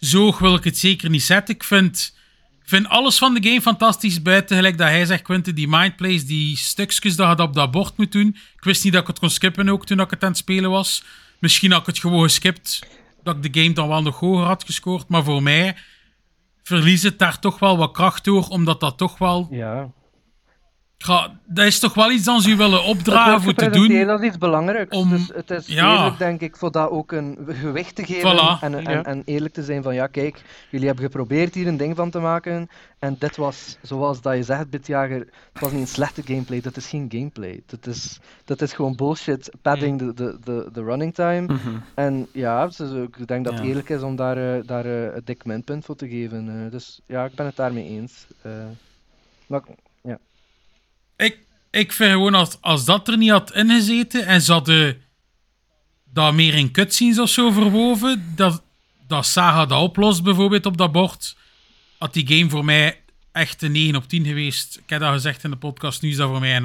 Zo 0.00 0.20
hoog 0.22 0.38
wil 0.38 0.54
ik 0.54 0.64
het 0.64 0.78
zeker 0.78 1.10
niet 1.10 1.22
zetten. 1.22 1.54
Ik 1.54 1.64
vind, 1.64 2.16
ik 2.62 2.68
vind 2.68 2.88
alles 2.88 3.18
van 3.18 3.34
de 3.34 3.48
game 3.48 3.60
fantastisch, 3.60 4.22
buiten 4.22 4.56
gelijk 4.56 4.78
dat 4.78 4.88
hij 4.88 5.04
zegt, 5.04 5.22
Quinten, 5.22 5.54
die 5.54 5.68
mindplays, 5.68 6.26
die 6.26 6.56
stukjes 6.56 7.16
dat 7.16 7.28
je 7.30 7.34
dat 7.36 7.48
op 7.48 7.54
dat 7.54 7.70
bord 7.70 7.96
moet 7.96 8.12
doen. 8.12 8.36
Ik 8.56 8.64
wist 8.64 8.84
niet 8.84 8.92
dat 8.92 9.02
ik 9.02 9.08
het 9.08 9.18
kon 9.18 9.30
skippen 9.30 9.68
ook 9.68 9.86
toen 9.86 10.00
ik 10.00 10.10
het 10.10 10.22
aan 10.22 10.28
het 10.28 10.38
spelen 10.38 10.70
was. 10.70 11.02
Misschien 11.38 11.70
had 11.72 11.80
ik 11.80 11.86
het 11.86 11.98
gewoon 11.98 12.22
geskipt, 12.22 12.78
dat 13.22 13.36
ik 13.36 13.52
de 13.52 13.60
game 13.60 13.74
dan 13.74 13.88
wel 13.88 14.02
nog 14.02 14.18
hoger 14.20 14.44
had 14.46 14.64
gescoord. 14.66 15.08
Maar 15.08 15.24
voor 15.24 15.42
mij 15.42 15.76
verliest 16.64 17.02
het 17.02 17.18
daar 17.18 17.38
toch 17.38 17.58
wel 17.58 17.76
wat 17.76 17.92
kracht 17.92 18.24
door, 18.24 18.48
omdat 18.48 18.80
dat 18.80 18.98
toch 18.98 19.18
wel... 19.18 19.46
Ja. 19.50 19.90
Ja, 21.06 21.30
dat 21.44 21.64
is 21.66 21.78
toch 21.78 21.94
wel 21.94 22.10
iets 22.10 22.24
dat 22.24 22.42
ze 22.42 22.50
u 22.50 22.56
willen 22.56 22.84
opdragen 22.84 23.42
voor 23.42 23.54
te 23.54 23.70
doen. 23.70 24.08
als 24.08 24.20
iets 24.20 24.38
belangrijks. 24.38 24.96
om- 24.96 25.08
Dus 25.10 25.30
het 25.34 25.50
is 25.50 25.66
ja. 25.66 25.96
eerlijk, 25.96 26.18
denk 26.18 26.40
ik, 26.40 26.56
voor 26.56 26.70
dat 26.70 26.90
ook 26.90 27.12
een 27.12 27.38
gewicht 27.48 27.94
te 27.94 28.04
geven 28.04 28.32
Voilà. 28.36 28.60
en, 28.62 28.74
en, 28.74 28.82
Ja. 28.92 29.02
en 29.04 29.22
eerlijk 29.24 29.54
te 29.54 29.62
zijn 29.62 29.82
van 29.82 29.94
ja, 29.94 30.06
kijk, 30.06 30.42
jullie 30.70 30.86
hebben 30.86 31.04
geprobeerd 31.04 31.54
hier 31.54 31.66
een 31.66 31.76
ding 31.76 31.96
van 31.96 32.10
te 32.10 32.18
maken 32.18 32.68
en 32.98 33.16
dit 33.18 33.36
was, 33.36 33.78
zoals 33.82 34.20
dat 34.20 34.36
je 34.36 34.42
zegt, 34.42 34.70
Bitjager, 34.70 35.18
het 35.52 35.60
was 35.60 35.72
niet 35.72 35.80
een 35.80 35.86
slechte 35.86 36.22
gameplay, 36.24 36.60
dat 36.60 36.76
is 36.76 36.86
geen 36.86 37.06
gameplay. 37.12 37.62
Dat 37.66 37.86
is, 37.86 38.18
dat 38.44 38.62
is 38.62 38.72
gewoon 38.72 38.96
bullshit, 38.96 39.50
padding 39.62 39.98
de, 39.98 40.14
de, 40.14 40.38
de, 40.44 40.68
de 40.72 40.82
running 40.82 41.14
time. 41.14 41.40
Mhm. 41.40 41.76
En 41.94 42.26
ja, 42.32 42.66
dus 42.66 42.80
ik 42.90 43.26
denk 43.26 43.44
dat 43.44 43.54
het 43.54 43.64
eerlijk 43.64 43.88
is 43.88 44.02
om 44.02 44.16
daar, 44.16 44.36
eh, 44.56 44.66
daar 44.66 44.84
eh, 44.84 45.02
een 45.14 45.22
dik 45.24 45.44
minpunt 45.44 45.84
voor 45.84 45.96
te 45.96 46.08
geven. 46.08 46.48
eh. 46.64 46.70
dus 46.70 47.00
ja, 47.06 47.24
ik 47.24 47.34
ben 47.34 47.46
het 47.46 47.56
daarmee 47.56 47.84
eens. 47.88 48.26
Eh, 48.42 48.50
maar, 49.46 49.60
Ik, 51.16 51.38
ik 51.70 51.92
vind 51.92 52.10
gewoon, 52.10 52.34
als, 52.34 52.56
als 52.60 52.84
dat 52.84 53.08
er 53.08 53.16
niet 53.16 53.30
had 53.30 53.52
ingezeten 53.52 54.26
en 54.26 54.40
ze 54.40 54.52
hadden 54.52 55.02
dat 56.04 56.34
meer 56.34 56.54
in 56.54 56.70
cutscenes 56.70 57.18
of 57.18 57.28
zo 57.28 57.50
verwoven, 57.50 58.32
dat, 58.36 58.62
dat 59.06 59.26
Saga 59.26 59.66
dat 59.66 59.80
oplost 59.80 60.22
bijvoorbeeld 60.22 60.66
op 60.66 60.76
dat 60.76 60.92
bord, 60.92 61.36
had 61.98 62.12
die 62.12 62.26
game 62.26 62.50
voor 62.50 62.64
mij 62.64 63.00
echt 63.32 63.62
een 63.62 63.72
9 63.72 63.96
op 63.96 64.08
10 64.08 64.24
geweest. 64.24 64.76
Ik 64.76 64.90
heb 64.90 65.00
dat 65.00 65.12
gezegd 65.12 65.44
in 65.44 65.50
de 65.50 65.56
podcast, 65.56 66.02
nu 66.02 66.08
is 66.08 66.16
dat 66.16 66.28
voor 66.28 66.40
mij 66.40 66.56
een 66.56 66.64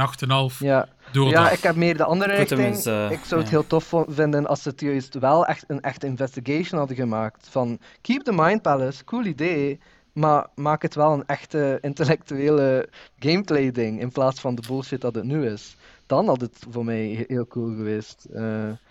8,5. 0.52 0.58
ja. 0.60 0.88
Door 1.12 1.30
Ja, 1.30 1.44
dat. 1.44 1.54
ik 1.54 1.64
heb 1.64 1.76
meer 1.76 1.98
de 1.98 2.04
andere 2.04 2.36
richting. 2.36 2.76
eh, 2.86 3.12
ik 3.12 3.20
zou 3.26 3.42
het 3.42 3.50
ja. 3.50 3.56
heel 3.58 3.68
tof 3.68 3.94
vinden 4.08 4.48
als 4.48 4.62
ze 4.62 4.70
het 4.70 4.82
juist 4.82 5.20
wel 5.20 5.46
echt 5.46 5.64
een 5.68 5.82
echte 5.82 6.06
investigation 6.08 6.80
hadden 6.80 6.96
gemaakt. 6.98 7.48
Van, 7.52 7.80
keep 8.02 8.24
the 8.24 8.32
Mind 8.34 8.62
Palace, 8.62 9.04
cool 9.04 9.26
idee, 9.26 9.80
maar 10.20 10.48
maak 10.56 10.82
het 10.82 10.96
wel 10.96 11.14
een 11.14 11.26
echte 11.26 11.78
intellectuele 11.82 12.90
gameplay 13.20 13.72
ding, 13.72 14.00
in 14.00 14.12
plaats 14.12 14.40
van 14.42 14.56
de 14.56 14.64
bullshit 14.68 15.02
dat 15.02 15.16
het 15.16 15.24
nu 15.24 15.46
is. 15.48 15.76
Dan 16.06 16.28
had 16.28 16.42
het 16.42 16.66
voor 16.70 16.86
mij 16.86 17.08
he- 17.18 17.34
heel 17.34 17.48
cool 17.48 17.76
geweest. 17.76 18.28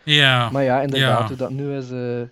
Ja. 0.03 0.51
maar 0.51 0.63
ja, 0.63 0.81
inderdaad, 0.83 1.29
hoe 1.29 1.37
dat 1.37 1.51
nu 1.51 1.77
is... 1.77 1.91
eh, 1.91 2.23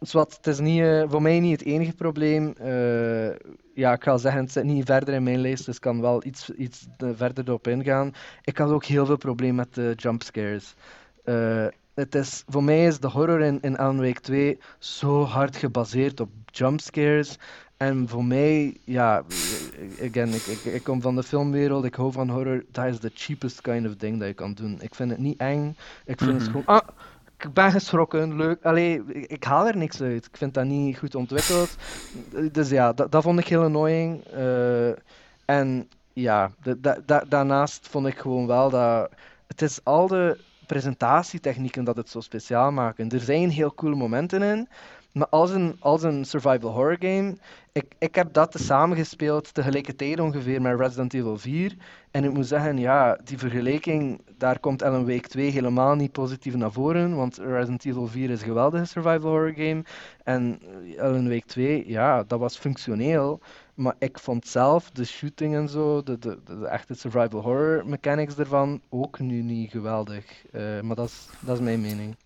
zwart, 0.00 0.36
het 0.36 0.46
is 0.46 0.58
niet, 0.58 0.80
eh, 0.82 1.02
voor 1.08 1.22
mij 1.22 1.40
niet 1.40 1.58
het 1.58 1.68
enige 1.68 1.92
probleem. 1.92 2.54
Ja, 3.74 3.92
ik 3.92 4.02
ga 4.02 4.16
zeggen, 4.16 4.40
het 4.42 4.52
zit 4.52 4.64
niet 4.64 4.84
verder 4.86 5.14
in 5.14 5.22
mijn 5.22 5.40
lijst, 5.40 5.66
dus 5.66 5.74
ik 5.74 5.80
kan 5.80 6.00
wel 6.00 6.24
iets, 6.24 6.50
iets 6.50 6.86
verder 6.98 7.44
erop 7.46 7.66
ingaan. 7.68 8.12
Ik 8.44 8.58
had 8.58 8.70
ook 8.70 8.84
heel 8.84 9.06
veel 9.06 9.16
problemen 9.16 9.54
met 9.56 9.74
de 9.74 9.92
jumpscares. 9.96 10.74
Het 11.94 12.14
is, 12.14 12.42
voor 12.46 12.64
mij 12.64 12.86
is 12.86 12.98
de 13.00 13.08
horror 13.08 13.40
in, 13.40 13.58
in 13.60 13.76
Alan 13.78 14.00
Wake 14.00 14.20
2 14.20 14.58
zo 14.78 15.24
hard 15.24 15.56
gebaseerd 15.56 16.20
op 16.20 16.28
jumpscares. 16.52 17.38
En 17.76 18.08
voor 18.08 18.24
mij, 18.24 18.76
ja, 18.84 19.22
again, 20.02 20.28
ik, 20.34 20.46
ik, 20.46 20.64
ik 20.64 20.82
kom 20.82 21.00
van 21.00 21.14
de 21.16 21.22
filmwereld, 21.22 21.84
ik 21.84 21.94
hou 21.94 22.12
van 22.12 22.28
horror. 22.28 22.64
Dat 22.70 22.84
is 22.86 22.98
the 22.98 23.10
cheapest 23.14 23.60
kind 23.60 23.86
of 23.86 23.94
thing 23.96 24.18
dat 24.18 24.28
je 24.28 24.34
kan 24.34 24.54
doen. 24.54 24.76
Ik 24.80 24.94
vind 24.94 25.10
het 25.10 25.18
niet 25.18 25.38
eng. 25.40 25.76
Ik 26.04 26.18
vind 26.20 26.32
het 26.32 26.40
Mhm. 26.42 26.50
gewoon, 26.50 26.64
ah, 26.66 26.88
ik 27.38 27.52
ben 27.52 27.70
geschrokken, 27.70 28.36
leuk. 28.36 28.64
Allee, 28.64 29.02
ik, 29.06 29.30
ik 29.30 29.44
haal 29.44 29.66
er 29.66 29.76
niks 29.76 30.00
uit. 30.02 30.26
Ik 30.26 30.36
vind 30.36 30.54
dat 30.54 30.64
niet 30.64 30.98
goed 30.98 31.14
ontwikkeld. 31.14 31.74
Dus 32.52 32.68
ja, 32.70 32.92
dat, 32.92 33.12
dat 33.12 33.22
vond 33.22 33.38
ik 33.38 33.48
heel 33.48 33.62
annoying. 33.62 34.24
Eh, 34.24 34.88
en 35.44 35.88
ja, 36.12 36.50
da- 37.06 37.24
daarnaast 37.28 37.88
vond 37.88 38.06
ik 38.06 38.18
gewoon 38.18 38.46
wel 38.46 38.70
dat 38.70 39.10
het 39.46 39.62
is 39.62 39.84
al 39.84 40.06
de 40.06 40.38
presentatietechnieken 40.66 41.84
dat 41.84 41.96
het 41.96 42.10
zo 42.10 42.20
speciaal 42.20 42.72
maken. 42.72 43.08
Er 43.08 43.20
zijn 43.20 43.50
heel 43.50 43.74
coole 43.74 43.96
momenten 43.96 44.42
in, 44.42 44.68
maar 45.16 45.28
als 45.28 45.50
een, 45.50 45.76
als 45.80 46.02
een 46.02 46.24
survival 46.24 46.72
horror 46.72 46.96
game, 46.98 47.36
ik, 47.72 47.94
ik 47.98 48.14
heb 48.14 48.32
dat 48.32 48.52
tezamen 48.52 48.96
gespeeld 48.96 49.54
tegelijkertijd 49.54 50.20
ongeveer 50.20 50.62
met 50.62 50.80
Resident 50.80 51.14
Evil 51.14 51.38
4. 51.38 51.76
En 52.10 52.24
ik 52.24 52.32
moet 52.32 52.46
zeggen, 52.46 52.78
ja, 52.78 53.18
die 53.24 53.38
vergelijking, 53.38 54.20
daar 54.38 54.58
komt 54.58 54.82
Alan 54.82 55.06
Wake 55.06 55.28
2 55.28 55.50
helemaal 55.50 55.94
niet 55.94 56.12
positief 56.12 56.54
naar 56.54 56.72
voren, 56.72 57.16
want 57.16 57.36
Resident 57.36 57.84
Evil 57.84 58.06
4 58.06 58.30
is 58.30 58.40
een 58.40 58.46
geweldige 58.46 58.84
survival 58.84 59.30
horror 59.30 59.54
game. 59.54 59.84
En 60.24 60.58
eh, 60.96 61.02
Alan 61.02 61.28
Wake 61.28 61.46
2, 61.46 61.84
ja, 61.86 62.22
dat 62.22 62.38
was 62.38 62.58
functioneel. 62.58 63.40
Maar 63.74 63.94
ik 63.98 64.18
vond 64.18 64.46
zelf 64.46 64.90
de 64.90 65.04
shooting 65.04 65.54
en 65.54 65.68
zo, 65.68 66.02
de, 66.02 66.18
de, 66.18 66.38
de, 66.44 66.58
de 66.58 66.66
echte 66.66 66.94
survival 66.94 67.42
horror 67.42 67.86
mechanics 67.86 68.36
ervan, 68.38 68.80
ook 68.88 69.18
nu 69.18 69.42
niet 69.42 69.70
geweldig. 69.70 70.46
Eh, 70.52 70.80
maar 70.80 70.96
dat 70.96 71.08
is, 71.08 71.28
dat 71.40 71.56
is 71.56 71.64
mijn 71.64 71.80
mening. 71.80 72.16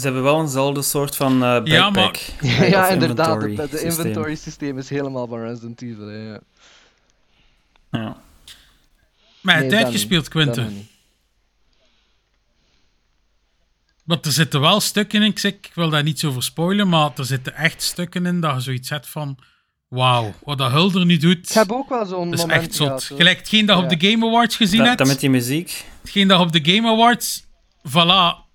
Ze 0.00 0.04
hebben 0.06 0.22
wel 0.22 0.40
eenzelfde 0.40 0.82
soort 0.82 1.16
van 1.16 1.32
eh 1.32 1.38
backpack. 1.40 1.66
Ja, 1.66 1.90
maar- 1.90 2.68
ja, 2.68 2.86
of 2.86 2.92
inderdaad, 2.92 3.40
de, 3.40 3.48
inventory 3.48 3.70
de 3.70 3.78
systeem. 3.78 3.88
inventory 4.06 4.34
systeem 4.34 4.78
is 4.78 4.88
helemaal 4.88 5.26
van 5.26 5.40
Resident 5.40 5.82
Evil. 5.82 6.06
hè, 6.06 6.16
Ja. 6.32 6.40
Ja. 7.90 8.16
Maar 9.40 9.54
Nee, 9.54 9.64
het 9.64 9.72
niet, 9.92 10.10
dat 10.10 10.28
Quinten. 10.28 10.88
Want 14.04 14.26
er 14.26 14.32
zitten 14.32 14.60
wel 14.60 14.80
stukken 14.80 15.22
in, 15.22 15.28
ik, 15.30 15.38
zeg, 15.38 15.52
ik 15.52 15.70
wil 15.74 15.90
daar 15.90 16.02
niet 16.02 16.18
zo 16.18 16.28
over 16.28 16.42
spoilen, 16.42 16.88
maar 16.88 17.10
er 17.16 17.24
zitten 17.24 17.54
echt 17.54 17.82
stukken 17.82 18.26
in 18.26 18.40
dat 18.40 18.54
je 18.54 18.60
zoiets 18.60 18.88
hebt 18.90 19.08
van... 19.08 19.38
Wauw, 19.88 20.34
wat 20.44 20.58
dat 20.58 20.70
Hulder 20.70 21.04
nu 21.06 21.16
doet, 21.16 21.48
Ik 21.48 21.54
heb 21.54 21.72
ook 21.72 21.88
wel 21.88 22.06
zo'n 22.06 22.24
dat 22.30 22.38
is 22.38 22.40
moment 22.40 22.62
echt 22.62 22.74
zot. 22.74 22.86
gehad. 22.86 23.04
Gelijk 23.04 23.38
hetgeen 23.38 23.66
dat 23.66 23.82
op 23.82 23.88
de 23.88 24.08
Game 24.10 24.26
Awards 24.26 24.56
gezien 24.56 24.78
Dat, 24.78 24.86
hebt, 24.86 24.98
dat 24.98 25.06
met 25.06 25.20
die 25.20 25.30
muziek. 25.30 25.84
hetgeen 26.00 26.28
dat 26.28 26.40
op 26.40 26.52
de 26.52 26.72
Game 26.74 26.88
Awards, 26.90 27.42
voilà, 27.88 28.49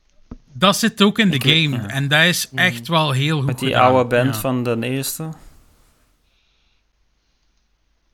dat 0.58 0.78
zit 0.78 1.02
ook 1.02 1.20
in 1.20 1.30
de 1.30 1.36
Ik 1.36 1.44
weet- 1.44 1.64
game. 1.64 1.76
ja. 1.82 1.88
En 1.88 2.08
dat 2.08 2.24
is 2.24 2.50
echt 2.56 2.88
wel 2.88 3.12
heel 3.12 3.38
goed 3.38 3.46
Met 3.46 3.60
die 3.60 3.68
gedaan. 3.70 3.84
oude 3.92 4.10
band 4.10 4.34
Ja. 4.36 4.40
van 4.42 4.64
de 4.64 4.78
eerste. 4.82 5.30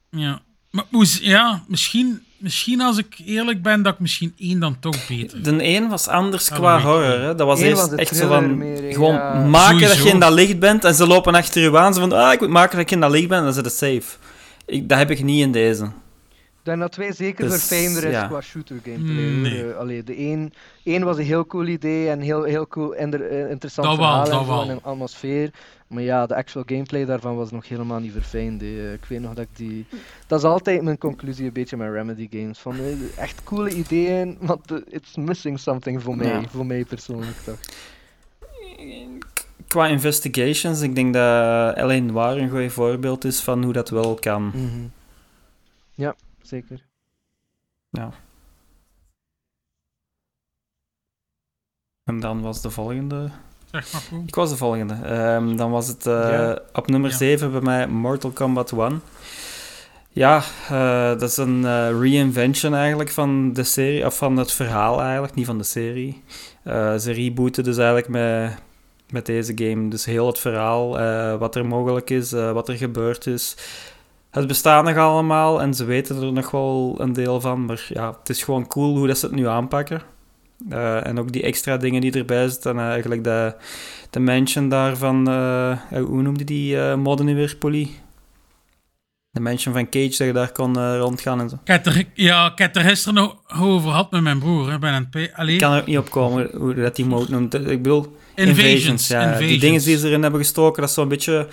Ja. 0.10 0.42
Maar 0.72 0.86
ja, 1.22 1.64
misschien, 1.68 2.24
misschien 2.38 2.82
als 2.82 2.98
ik 2.98 3.22
eerlijk 3.26 3.62
ben, 3.62 3.82
dat 3.82 3.94
ik 3.94 4.00
misschien 4.00 4.34
één 4.38 4.60
dan 4.60 4.80
toch 4.80 5.08
beter. 5.08 5.44
De 5.44 5.64
een 5.64 5.90
was 5.90 6.08
anders 6.08 6.48
Ja, 6.48 6.56
qua 6.56 6.82
horror. 6.82 7.20
Hè. 7.20 7.36
Dat 7.36 7.48
was 7.48 7.60
Eén 7.60 7.66
eerst 7.66 7.90
was 7.90 8.00
echt 8.00 8.16
zo 8.16 8.28
van... 8.28 8.58
meer, 8.58 8.94
gewoon 8.94 9.14
ja. 9.16 9.34
maken 9.34 9.80
dat 9.82 10.04
je 10.04 10.10
in 10.10 10.20
dat 10.20 10.34
licht 10.34 10.60
bent 10.60 10.84
en 10.86 10.96
ze 10.96 11.08
lopen 11.08 11.36
achter 11.36 11.62
je 11.62 11.78
aan. 11.78 11.94
Ze 11.94 12.00
van, 12.00 12.12
ah, 12.12 12.34
ik 12.34 12.40
moet 12.40 12.50
maken 12.50 12.72
dat 12.72 12.80
ik 12.86 12.92
in 12.92 13.00
dat 13.00 13.12
licht 13.12 13.28
ben 13.28 13.38
en 13.38 13.44
dan 13.44 13.54
zit 13.54 13.66
het 13.66 13.74
safe. 13.74 14.18
Ik, 14.66 14.90
dat 14.90 14.98
heb 14.98 15.12
ik 15.12 15.24
niet 15.24 15.42
in 15.42 15.52
deze. 15.52 15.92
Denk 16.72 16.84
dat 16.84 16.92
twee 16.92 17.14
zeker 17.14 17.46
Dus, 17.50 17.54
verfijnder 17.66 18.04
is 18.04 18.12
ja. 18.12 18.28
qua 18.28 18.42
shooter 18.42 18.80
gameplay. 18.84 19.26
Mm, 19.26 19.34
hoor. 19.44 19.52
nee. 19.52 19.72
Eh, 19.72 19.78
allee, 19.78 20.04
de 20.04 20.16
één, 20.16 20.54
één 20.84 21.04
was 21.04 21.18
een 21.18 21.24
heel 21.24 21.46
cool 21.46 21.68
idee 21.68 22.10
en 22.10 22.20
heel, 22.20 22.44
heel 22.44 22.68
cool 22.68 22.96
en 22.96 23.30
eh, 23.30 23.50
interessant 23.50 23.88
Dat 23.88 23.98
wel, 23.98 24.26
verhaal 24.26 24.42
en 24.42 24.48
wel. 24.48 24.62
en 24.62 24.70
een 24.70 24.84
atmosfeer. 24.84 25.52
Maar 25.88 26.04
ja, 26.04 26.26
de 26.26 26.36
actual 26.36 26.64
gameplay 26.68 27.06
daarvan 27.06 27.36
was 27.36 27.52
nog 27.52 27.68
helemaal 27.68 28.00
niet 28.00 28.12
verfijnd. 28.12 28.62
Eh, 28.62 28.94
Ik 28.94 29.06
weet 29.08 29.20
nog 29.22 29.34
dat 29.34 29.44
ik 29.44 29.58
die... 29.58 29.86
Dat 30.28 30.40
is 30.40 30.46
altijd 30.46 30.82
mijn 30.82 30.98
conclusie 30.98 31.46
een 31.46 31.54
beetje 31.54 31.78
met 31.78 31.92
Remedy 31.92 32.28
games. 32.32 32.60
Van, 32.60 32.76
echt 33.18 33.44
coole 33.44 33.70
ideeën, 33.70 34.38
maar 34.40 34.58
it's 34.90 35.16
missing 35.16 35.60
something 35.60 36.02
voor 36.02 36.16
mij. 36.16 36.28
Ja. 36.28 36.42
Voor 36.50 36.66
mij 36.66 36.84
persoonlijk 36.86 37.38
toch. 37.46 37.60
Qua 39.68 39.88
investigations, 39.88 40.82
ik 40.82 40.96
denk 40.96 41.14
dat 41.14 41.78
L.A. 41.78 41.98
Noir 42.00 42.38
een 42.38 42.50
goed 42.50 42.72
voorbeeld 42.72 43.24
is 43.26 43.40
van 43.40 43.64
hoe 43.64 43.74
dat 43.74 43.90
wel 43.90 44.16
kan. 44.16 44.44
Mhm. 44.44 44.86
Ja, 45.94 46.16
zeker. 46.52 46.86
En 52.04 52.20
dan 52.20 52.42
was 52.42 52.62
de 52.62 52.70
volgende... 52.70 53.30
Zeg 53.72 53.92
maar 53.94 54.02
goed. 54.02 54.28
Ik 54.28 54.36
was 54.36 54.50
de 54.50 54.58
volgende. 54.58 54.94
Ehm, 54.94 55.56
dan 55.56 55.72
was 55.72 55.88
het 55.88 56.06
eh, 56.06 56.14
Ja. 56.14 56.60
op 56.74 56.88
nummer 56.88 57.10
Ja. 57.10 57.16
7 57.18 57.52
bij 57.52 57.62
mij 57.62 57.88
Mortal 57.88 58.32
Kombat 58.32 58.72
1. 58.72 59.02
Ja, 60.10 60.42
eh, 60.70 61.08
dat 61.20 61.22
is 61.30 61.38
een 61.38 61.66
eh, 61.66 62.00
reinvention 62.00 62.74
eigenlijk 62.76 63.10
van 63.10 63.54
de 63.54 63.64
serie, 63.64 64.06
of 64.06 64.18
van 64.18 64.38
het 64.38 64.52
verhaal 64.52 65.02
eigenlijk, 65.02 65.36
niet 65.36 65.46
van 65.46 65.58
de 65.58 65.64
serie. 65.64 66.24
Eh, 66.64 66.98
ze 66.98 67.12
rebooten 67.12 67.64
dus 67.64 67.78
eigenlijk 67.78 68.08
met, 68.08 68.58
met 69.12 69.26
deze 69.26 69.52
game. 69.56 69.88
Dus 69.88 70.06
heel 70.06 70.28
het 70.28 70.40
verhaal, 70.40 71.00
eh, 71.00 71.36
wat 71.38 71.56
er 71.56 71.66
mogelijk 71.66 72.10
is, 72.10 72.34
eh, 72.34 72.52
wat 72.52 72.70
er 72.70 72.76
gebeurd 72.76 73.28
is. 73.28 73.56
Het 74.32 74.48
bestaat 74.48 74.84
nog 74.84 74.98
allemaal 74.98 75.62
en 75.62 75.74
ze 75.74 75.86
weten 75.86 76.22
er 76.22 76.34
nog 76.34 76.52
wel 76.52 76.96
een 76.98 77.14
deel 77.14 77.42
van, 77.42 77.66
maar 77.66 77.86
ja, 77.90 78.18
het 78.20 78.30
is 78.30 78.44
gewoon 78.44 78.68
cool 78.68 78.98
hoe 78.98 79.08
dat 79.08 79.18
ze 79.18 79.26
het 79.26 79.36
nu 79.36 79.48
aanpakken. 79.48 80.02
Eh, 80.70 81.08
en 81.08 81.20
ook 81.20 81.32
die 81.32 81.44
extra 81.44 81.78
dingen 81.78 82.02
die 82.02 82.12
erbij 82.12 82.50
zitten, 82.50 82.80
en 82.80 82.90
eigenlijk 82.90 83.24
de, 83.24 83.56
de 84.10 84.20
mansion 84.20 84.70
daarvan, 84.70 85.28
eh, 85.30 85.72
eh, 85.72 85.78
hoe 85.90 86.22
noemde 86.22 86.44
die 86.44 86.80
eh 86.82 86.96
modder 86.96 87.26
nu 87.26 87.36
weer, 87.36 87.56
Polly? 87.60 87.90
De 89.32 89.40
mansion 89.40 89.74
van 89.74 89.90
Cage, 89.90 90.08
dat 90.08 90.18
je 90.28 90.34
daar 90.34 90.52
kon 90.52 90.78
eh, 90.78 90.98
rondgaan 90.98 91.40
en 91.40 91.50
zo. 91.50 91.56
Ik 91.64 91.86
er, 91.86 92.06
ja, 92.14 92.52
ik 92.52 92.58
heb 92.58 92.76
er 92.76 92.82
gisteren 92.82 93.14
nog 93.14 93.38
over 93.62 93.90
gehad 93.90 94.12
met 94.12 94.22
mijn 94.22 94.40
broer. 94.40 94.72
Hè, 94.72 94.80
bij 94.80 94.94
een. 94.94 95.30
Allee, 95.36 95.54
Ik 95.54 95.60
kan 95.60 95.74
er 95.74 95.80
ook 95.80 95.88
niet 95.88 95.98
op 95.98 96.10
komen 96.10 96.50
hoe 96.54 96.74
dat 96.74 96.96
die 96.96 97.06
mode 97.06 97.32
noemt. 97.32 97.54
Ik 97.54 97.82
bedoel, 97.82 98.16
Invasions. 98.36 99.08
ja. 99.08 99.22
Invasions. 99.22 99.50
Die 99.50 99.60
dingen 99.60 99.82
die 99.82 99.98
ze 99.98 100.08
erin 100.08 100.22
hebben 100.22 100.40
gestoken, 100.40 100.82
dat 100.82 100.90
is 100.90 100.96
zo'n 100.96 101.08
beetje... 101.08 101.48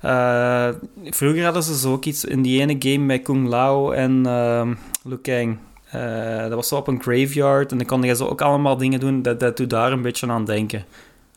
eh, 0.00 0.68
vroeger 1.04 1.44
hadden 1.44 1.62
ze 1.62 1.78
zo 1.78 1.92
ook 1.92 2.04
iets 2.04 2.24
in 2.24 2.42
die 2.42 2.60
ene 2.60 2.76
game 2.78 3.04
met 3.04 3.22
Kung 3.22 3.48
Lao 3.48 3.90
en 3.90 4.22
Liu 5.04 5.16
Kang. 5.22 5.58
Eh, 5.90 6.38
dat 6.40 6.52
was 6.52 6.68
zo 6.68 6.76
op 6.76 6.88
een 6.88 7.02
graveyard 7.02 7.70
en 7.72 7.78
dan 7.78 7.86
kon 7.86 8.02
je 8.02 8.16
zo 8.16 8.26
ook 8.26 8.40
allemaal 8.40 8.76
dingen 8.76 9.00
doen. 9.00 9.22
Dat, 9.22 9.40
dat 9.40 9.56
doet 9.56 9.70
daar 9.70 9.92
een 9.92 10.02
beetje 10.02 10.26
aan 10.30 10.44
denken. 10.44 10.84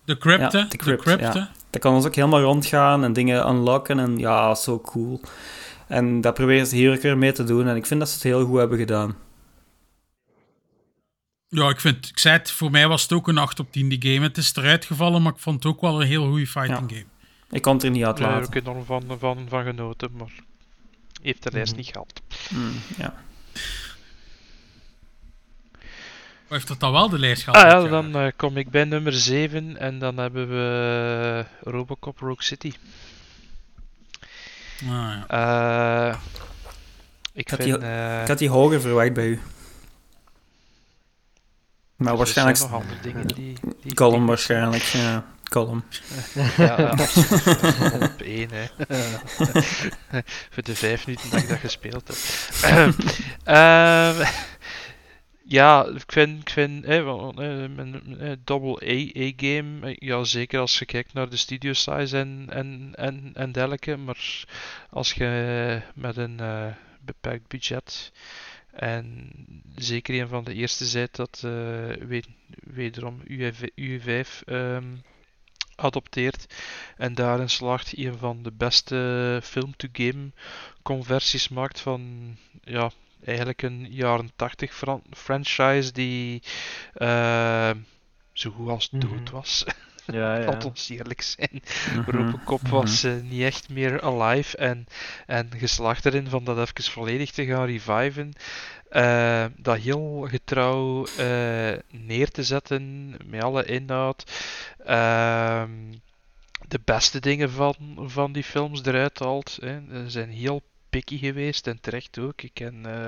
De 0.06 0.18
crypte. 0.18 0.58
Ja, 0.58 0.64
de 0.64 0.70
de 0.70 0.78
crypt, 0.78 1.02
crypte. 1.02 1.40
ja. 1.40 1.52
Dat 1.70 1.82
kan 1.82 1.94
ons 1.94 2.06
ook 2.06 2.16
helemaal 2.16 2.42
rondgaan 2.42 3.04
en 3.04 3.14
dingen 3.14 3.50
unlocken 3.50 4.00
en 4.00 4.18
ja, 4.18 4.56
zo 4.56 4.80
cool. 4.80 5.22
En 5.88 6.22
dat 6.22 6.34
proberen 6.34 6.68
ze 6.68 6.76
hier 6.76 6.94
ook 6.94 7.02
weer 7.02 7.18
mee 7.18 7.32
te 7.32 7.44
doen 7.44 7.68
en 7.68 7.76
ik 7.76 7.86
vind 7.86 8.00
dat 8.00 8.10
ze 8.10 8.14
het 8.16 8.24
heel 8.24 8.46
goed 8.46 8.58
hebben 8.58 8.78
gedaan. 8.78 9.16
Ja, 11.48 11.70
ik 11.70 11.80
vind, 11.80 12.08
ik 12.10 12.20
zei 12.20 12.38
het, 12.38 12.52
voor 12.52 12.72
mij 12.72 12.88
was 12.88 13.02
het 13.02 13.14
ook 13.14 13.28
een 13.28 13.38
8 13.38 13.60
op 13.60 13.72
10 13.72 13.90
die 13.90 14.14
game. 14.14 14.26
Het 14.28 14.38
is 14.38 14.56
eruit 14.56 14.86
gevallen, 14.86 15.22
maar 15.22 15.32
ik 15.32 15.40
vond 15.40 15.64
het 15.64 15.74
ook 15.74 15.82
wel 15.82 16.02
een 16.02 16.08
heel 16.08 16.28
goede 16.30 16.48
fighting 16.48 16.92
Ja. 16.92 16.96
game. 16.98 17.10
Ik 17.52 17.62
kon 17.62 17.74
het 17.74 17.84
er 17.84 17.90
niet 17.90 18.06
uit 18.06 18.18
Daar 18.18 18.32
heb 18.34 18.40
laten. 18.42 18.58
ik 18.58 18.64
enorm 18.68 18.86
van, 18.86 19.04
van, 19.20 19.46
van 19.50 19.64
genoten, 19.64 20.10
maar 20.18 20.32
heeft 21.22 21.44
de 21.44 21.52
lijst 21.52 21.70
Mhm. 21.72 21.78
niet 21.82 21.88
gehaald. 21.90 22.22
Mm, 22.50 22.72
ja. 22.98 23.14
Of 26.44 26.58
heeft 26.58 26.68
dat 26.68 26.80
dan 26.80 26.92
wel 26.92 27.10
de 27.10 27.20
lijst 27.20 27.44
gehad? 27.44 27.64
Ah 27.64 27.70
ja, 27.84 27.90
dan 27.90 28.16
eh, 28.16 28.28
kom 28.36 28.58
ik 28.58 28.70
bij 28.70 28.84
nummer 28.84 29.14
7 29.14 29.78
en 29.78 30.00
dan 30.00 30.18
hebben 30.18 30.48
we 30.50 31.46
eh, 31.64 31.72
Robocop 31.74 32.20
Rogue 32.20 32.44
City. 32.44 32.72
Ah, 34.84 34.90
ja. 34.90 36.10
Eh, 36.12 36.18
ik 37.34 37.50
had 37.50 37.62
vind... 37.64 37.80
die- 37.80 37.88
eh, 37.90 38.22
Ik 38.22 38.28
had 38.28 38.38
die 38.38 38.50
hoger 38.50 38.82
verwacht 38.82 39.14
bij 39.14 39.28
u. 39.28 39.40
Maar 41.96 42.12
er 42.12 42.18
waarschijnlijk... 42.18 42.58
zijn 42.58 42.70
nog 42.72 42.82
andere 42.82 43.00
dingen 43.02 43.28
die... 43.28 43.58
die 43.82 43.94
Column 43.94 44.26
waarschijnlijk, 44.26 44.84
ja. 44.84 45.26
Column. 45.52 45.84
Ja, 46.58 46.80
ja. 46.80 46.92
op 48.08 48.22
één, 48.22 48.50
hè. 48.52 48.66
Voor 50.52 50.64
de 50.64 50.76
vijf 50.76 51.06
minuten 51.06 51.30
dat 51.30 51.42
ik 51.42 51.50
dat 51.50 51.58
gespeeld 51.58 52.08
heb. 52.08 52.18
Ehm, 53.44 54.24
ja, 55.44 55.86
ik 55.86 56.12
vind, 56.12 56.42
ik 56.42 56.50
vind 56.50 56.86
eh, 56.86 57.04
wel, 57.04 57.34
eh, 57.38 57.62
een 57.62 58.42
double 58.44 58.88
A-game, 58.88 59.80
eh, 59.82 59.96
ja 59.98 60.24
zeker 60.24 60.60
als 60.60 60.80
je 60.80 60.86
kijkt 60.86 61.14
naar 61.14 61.30
de 61.30 61.38
studio 61.38 61.74
size 61.74 62.18
en, 62.18 62.48
en, 62.50 62.92
en, 62.96 63.32
en 63.34 63.52
dergelijke, 63.52 63.98
maar 63.98 64.46
als 64.90 65.14
je 65.14 65.82
met 65.94 66.18
een 66.18 66.40
eh, 66.40 66.68
beperkt 67.02 67.48
budget 67.48 68.12
en 68.72 69.32
zeker 69.76 70.22
een 70.22 70.28
van 70.28 70.44
de 70.44 70.54
eerste 70.54 70.86
zijt 70.86 71.16
dat 71.16 71.42
eh, 71.46 72.08
weet, 72.08 72.28
wederom 72.74 73.22
UV, 73.28 73.70
UE5 73.82 74.44
ehm, 74.46 74.84
adopteert 75.82 76.54
en 76.98 77.14
daarin 77.14 77.50
slaagt 77.50 77.98
een 77.98 78.18
van 78.18 78.44
de 78.44 78.52
beste 78.52 79.40
film-to-game 79.44 80.32
conversies 80.82 81.50
maakt 81.50 81.80
van 81.80 82.36
ja, 82.64 82.92
eigenlijk 83.26 83.62
een 83.62 83.88
jaren 83.90 84.32
80 84.36 84.76
fran- 84.76 85.04
franchise 85.14 85.92
die 85.92 86.42
eh, 86.94 87.72
zo 88.34 88.52
goed 88.52 88.70
als 88.70 88.90
dood 88.90 89.24
Mhm. 89.24 89.32
was. 89.32 89.64
Ja, 90.06 90.36
ja. 90.38 90.46
Laat 90.50 90.66
ons 90.66 90.90
eerlijk 90.90 91.22
zijn. 91.22 91.62
Mhm. 91.96 92.10
Robocop 92.10 92.68
was 92.68 93.04
eh, 93.04 93.14
niet 93.22 93.42
echt 93.42 93.70
meer 93.70 94.02
alive 94.02 94.58
en, 94.58 94.86
en 95.26 95.50
geslaagd 95.58 96.06
erin 96.06 96.28
van 96.30 96.44
dat 96.44 96.58
even 96.58 96.92
volledig 96.92 97.32
te 97.32 97.46
gaan 97.46 97.66
reviven. 97.66 98.34
Eh, 98.92 99.46
dat 99.58 99.78
heel 99.78 100.28
getrouw 100.30 101.06
eh, 101.06 101.74
neer 101.90 102.30
te 102.30 102.44
zetten 102.44 103.16
met 103.26 103.44
alle 103.44 103.66
inhoud. 103.66 104.24
Ehm, 104.86 105.70
de 106.68 106.80
beste 106.86 107.20
dingen 107.20 107.52
van, 107.52 107.76
van 107.98 108.32
die 108.32 108.44
films 108.44 108.86
eruit 108.86 109.20
haalt. 109.20 109.58
Hè. 109.62 109.80
Ze 110.04 110.10
zijn 110.10 110.30
heel 110.30 110.62
picky 110.92 111.18
geweest 111.18 111.68
en 111.68 111.80
terecht 111.82 112.20
ook. 112.20 112.42
Ik 112.42 112.52
ken 112.54 112.86
eh, 112.86 113.08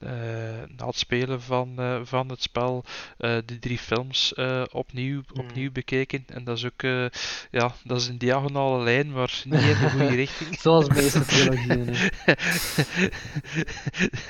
eh, 0.00 0.62
na 0.76 0.86
het 0.86 0.96
spelen 0.98 1.42
van, 1.42 1.72
eh, 1.78 2.00
van 2.02 2.28
het 2.28 2.42
spel 2.42 2.84
eh, 3.18 3.36
de 3.44 3.58
drie 3.58 3.78
films 3.78 4.34
eh, 4.34 4.62
opnieuw, 4.70 5.22
opnieuw 5.34 5.72
bekeken. 5.72 6.24
En 6.26 6.44
dat 6.44 6.56
is 6.56 6.64
ook 6.64 6.82
eh, 6.82 7.04
ja, 7.50 7.74
dat 7.84 8.00
is 8.00 8.08
een 8.08 8.18
diagonale 8.18 8.82
lijn, 8.82 9.12
maar 9.12 9.42
niet 9.44 9.60
in 9.60 9.78
de 9.80 9.90
goede 9.90 10.14
richting. 10.24 10.58
Zoals 10.60 10.88
de 10.88 10.94
meeste 10.94 11.24
trilogieën. 11.24 11.84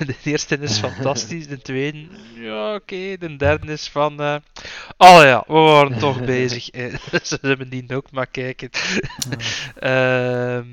de 0.09 0.15
eerste 0.23 0.57
is 0.59 0.77
fantastisch, 0.79 1.47
de 1.47 1.61
tweede, 1.61 2.07
ja 2.35 2.73
oké, 2.75 3.17
de 3.17 3.35
derde 3.37 3.71
is 3.71 3.87
van, 3.87 4.19
eh 4.21 4.35
oh 4.97 5.21
ja, 5.23 5.43
we 5.47 5.53
waren 5.53 5.99
toch 5.99 6.25
bezig. 6.35 6.69
Eh, 6.69 6.93
Ze 7.23 7.37
hebben 7.41 7.69
die 7.69 7.95
ook 7.95 8.11
maar 8.11 8.27
kijken. 8.27 8.69
Ehm, 9.79 10.67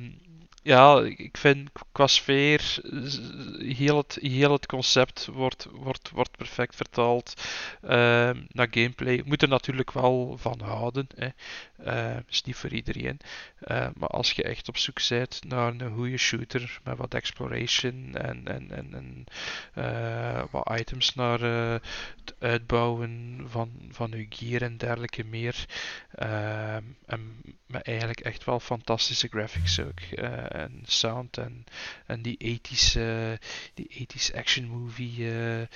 ja, 0.62 1.00
ik 1.00 1.36
vind 1.36 1.70
qua 1.92 2.06
sfeer, 2.06 2.78
heel 3.58 3.96
het, 3.96 4.18
heel 4.20 4.52
het 4.52 4.66
concept 4.66 5.26
wordt, 5.26 5.68
wordt, 5.72 6.10
wordt 6.10 6.36
perfect 6.36 6.76
vertaald 6.76 7.34
ehm, 7.82 8.40
naar 8.48 8.68
gameplay. 8.70 9.14
Je 9.14 9.22
moet 9.24 9.42
er 9.42 9.48
natuurlijk 9.48 9.92
wel 9.92 10.36
van 10.38 10.60
houden, 10.60 11.06
hè. 11.14 11.28
Eh, 11.84 12.16
is 12.28 12.42
niet 12.42 12.56
voor 12.56 12.70
iedereen. 12.70 13.20
Eh, 13.58 13.88
maar 13.96 14.08
als 14.08 14.32
je 14.32 14.42
echt 14.42 14.68
op 14.68 14.76
zoek 14.76 15.00
bent 15.08 15.44
naar 15.44 15.68
een 15.68 15.94
goede 15.94 16.16
shooter 16.16 16.80
met 16.84 16.96
wat 16.96 17.14
exploration 17.14 18.14
en, 18.14 18.46
en, 18.46 18.70
en, 18.70 18.94
en 18.94 19.24
eh, 19.74 20.42
wat 20.50 20.78
items 20.78 21.14
naar 21.14 21.42
eh, 21.42 21.80
het 22.24 22.34
uitbouwen 22.38 23.44
van, 23.48 23.70
van 23.90 24.10
je 24.10 24.26
gear 24.28 24.62
en 24.62 24.76
dergelijke 24.76 25.24
meer. 25.24 25.66
Ehm, 26.14 26.82
en 27.06 27.40
met 27.66 27.82
eigenlijk 27.82 28.20
echt 28.20 28.44
wel 28.44 28.60
fantastische 28.60 29.28
graphics 29.28 29.80
ook. 29.80 30.00
En 30.52 30.82
sound 30.86 31.36
en, 31.38 31.64
en 32.06 32.22
die 32.22 32.60
80s, 32.60 32.96
eh, 32.96 33.32
die 33.74 34.06
80s 34.16 34.34
action 34.36 34.64
movie 34.66 35.30
eh, 35.30 35.60
eh, 35.62 35.66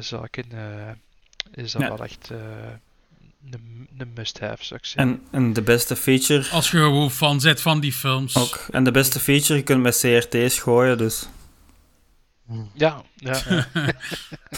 zaken, 0.00 0.44
eh, 0.52 0.90
is 1.64 1.72
dat 1.72 1.82
Ja. 1.82 1.88
wel 1.88 2.04
echt 2.04 2.30
eh, 2.30 2.38
een 3.50 3.88
een 3.98 4.12
must-have, 4.14 4.64
zou 4.64 4.80
ik 4.82 4.86
zeggen. 4.86 5.12
En, 5.12 5.22
en 5.30 5.52
de 5.52 5.62
beste 5.62 5.96
feature 5.96 6.48
Als 6.50 6.70
je 6.70 6.76
gewoon 6.76 7.10
fan 7.10 7.38
bent 7.42 7.60
van 7.60 7.80
die 7.80 7.92
films. 7.92 8.36
ook. 8.36 8.66
En 8.70 8.84
de 8.84 8.90
beste 8.90 9.20
feature, 9.20 9.58
je 9.58 9.64
kunt 9.64 9.82
met 9.82 9.98
CRT's 9.98 10.58
gooien, 10.58 10.98
dus... 10.98 11.28
Ja, 12.74 13.02
ja. 13.16 13.40
ja. 13.48 13.66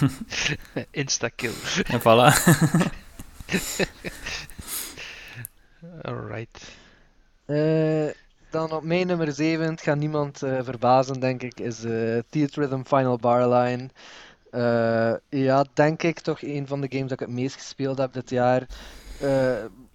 Insta-kill. 0.90 1.52
En 1.86 2.00
voilà. 2.00 2.32
Alright. 6.02 6.72
Eh, 7.46 8.08
dan 8.54 8.72
op 8.72 8.82
mijn 8.82 9.06
nummer 9.06 9.32
7, 9.32 9.70
het 9.70 9.80
gaat 9.80 9.96
niemand 9.96 10.42
eh, 10.42 10.58
verbazen, 10.62 11.20
denk 11.20 11.42
ik, 11.42 11.60
is 11.60 11.84
eh 11.84 12.18
Theater 12.30 12.62
Rhythm 12.62 12.82
Final 12.84 13.18
Barline. 13.18 13.88
Eh, 14.50 15.14
ja, 15.28 15.64
denk 15.72 16.02
ik 16.02 16.20
toch 16.20 16.42
een 16.42 16.66
van 16.66 16.80
de 16.80 16.86
games 16.90 17.08
dat 17.08 17.20
ik 17.20 17.26
het 17.26 17.36
meest 17.36 17.54
gespeeld 17.54 17.98
heb 17.98 18.12
dit 18.12 18.30
jaar. 18.30 18.66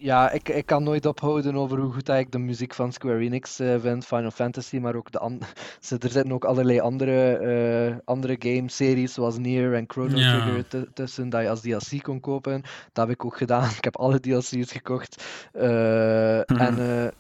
Ja, 0.02 0.32
ik, 0.32 0.50
ik 0.50 0.66
kan 0.66 0.84
nooit 0.84 1.06
ophouden 1.06 1.56
over 1.56 1.78
hoe 1.80 1.92
goed 1.94 2.10
ik 2.10 2.32
de 2.32 2.38
muziek 2.40 2.74
van 2.74 2.92
Square 2.92 3.20
Enix 3.20 3.60
eh, 3.60 3.76
vind, 3.80 4.06
Final 4.06 4.32
Fantasy, 4.32 4.78
maar 4.78 4.96
ook 4.96 5.12
de 5.12 5.20
an- 5.20 5.42
ze- 5.82 5.98
er 5.98 6.10
zitten 6.10 6.32
ook 6.34 6.46
allerlei 6.46 6.80
andere, 6.80 7.38
eh 7.38 7.98
andere 8.06 8.36
game-series 8.40 9.14
zoals 9.14 9.38
Nier 9.38 9.74
en 9.74 9.84
Chrono 9.88 10.18
Ja. 10.18 10.32
Trigger 10.42 10.68
t- 10.68 10.96
tussen 10.96 11.30
dat 11.30 11.42
je 11.42 11.50
als 11.50 11.62
DLC 11.62 12.04
kon 12.04 12.20
kopen. 12.20 12.62
Dat 12.92 13.08
heb 13.08 13.16
ik 13.16 13.26
ook 13.26 13.38
gedaan. 13.38 13.70
Ik 13.80 13.84
heb 13.84 13.98
alle 13.98 14.20
DLC's 14.20 14.72
gekocht. 14.72 15.24
Eh, 15.54 16.38
En 16.38 16.78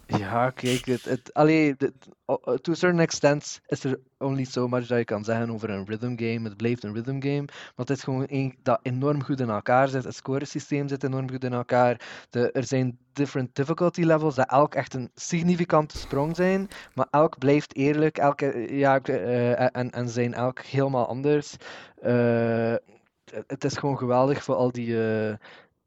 eh, 0.07 0.19
ja, 0.19 0.49
kijk, 0.49 0.85
het, 0.85 1.05
het, 1.05 1.33
allee, 1.33 1.75
to 2.61 2.71
a 2.71 2.75
certain 2.75 2.99
extent 2.99 3.59
is 3.67 3.83
er 3.83 3.99
only 4.17 4.43
so 4.43 4.67
much 4.67 4.87
dat 4.87 4.97
je 4.97 5.03
kan 5.05 5.23
zeggen 5.23 5.49
over 5.49 5.69
een 5.69 5.85
rhythm 5.85 6.15
game. 6.15 6.41
Het 6.49 6.57
blijft 6.57 6.83
een 6.83 6.93
rhythm 6.93 7.21
game, 7.21 7.45
maar 7.45 7.85
het 7.85 7.89
is 7.89 8.03
gewoon 8.03 8.25
een 8.27 8.55
dat 8.63 8.79
enorm 8.81 9.23
goed 9.23 9.39
in 9.39 9.49
elkaar 9.49 9.87
zit. 9.87 10.03
Het 10.03 10.15
scoresysteem 10.15 10.87
zit 10.87 11.03
enorm 11.03 11.29
goed 11.29 11.43
in 11.43 11.53
elkaar. 11.53 12.01
De, 12.29 12.51
er 12.51 12.63
zijn 12.69 12.97
different 13.13 13.55
difficulty 13.55 14.01
levels 14.03 14.35
dat 14.35 14.49
elk 14.49 14.75
echt 14.75 14.93
een 14.93 15.11
significante 15.15 15.97
sprong 15.97 16.35
zijn, 16.35 16.67
maar 16.93 17.07
elk 17.11 17.37
blijft 17.37 17.75
eerlijk. 17.75 18.17
Elke, 18.17 18.67
ja, 18.77 18.99
eh, 19.01 19.75
en, 19.75 19.91
en 19.91 20.09
zijn 20.09 20.33
elk 20.33 20.59
helemaal 20.61 21.07
anders. 21.07 21.55
Eh, 22.01 22.75
het- 23.31 23.43
het 23.47 23.63
is 23.63 23.77
gewoon 23.77 23.97
geweldig 23.97 24.43
voor 24.43 24.55
al 24.55 24.71
die, 24.71 25.03
eh, 25.29 25.33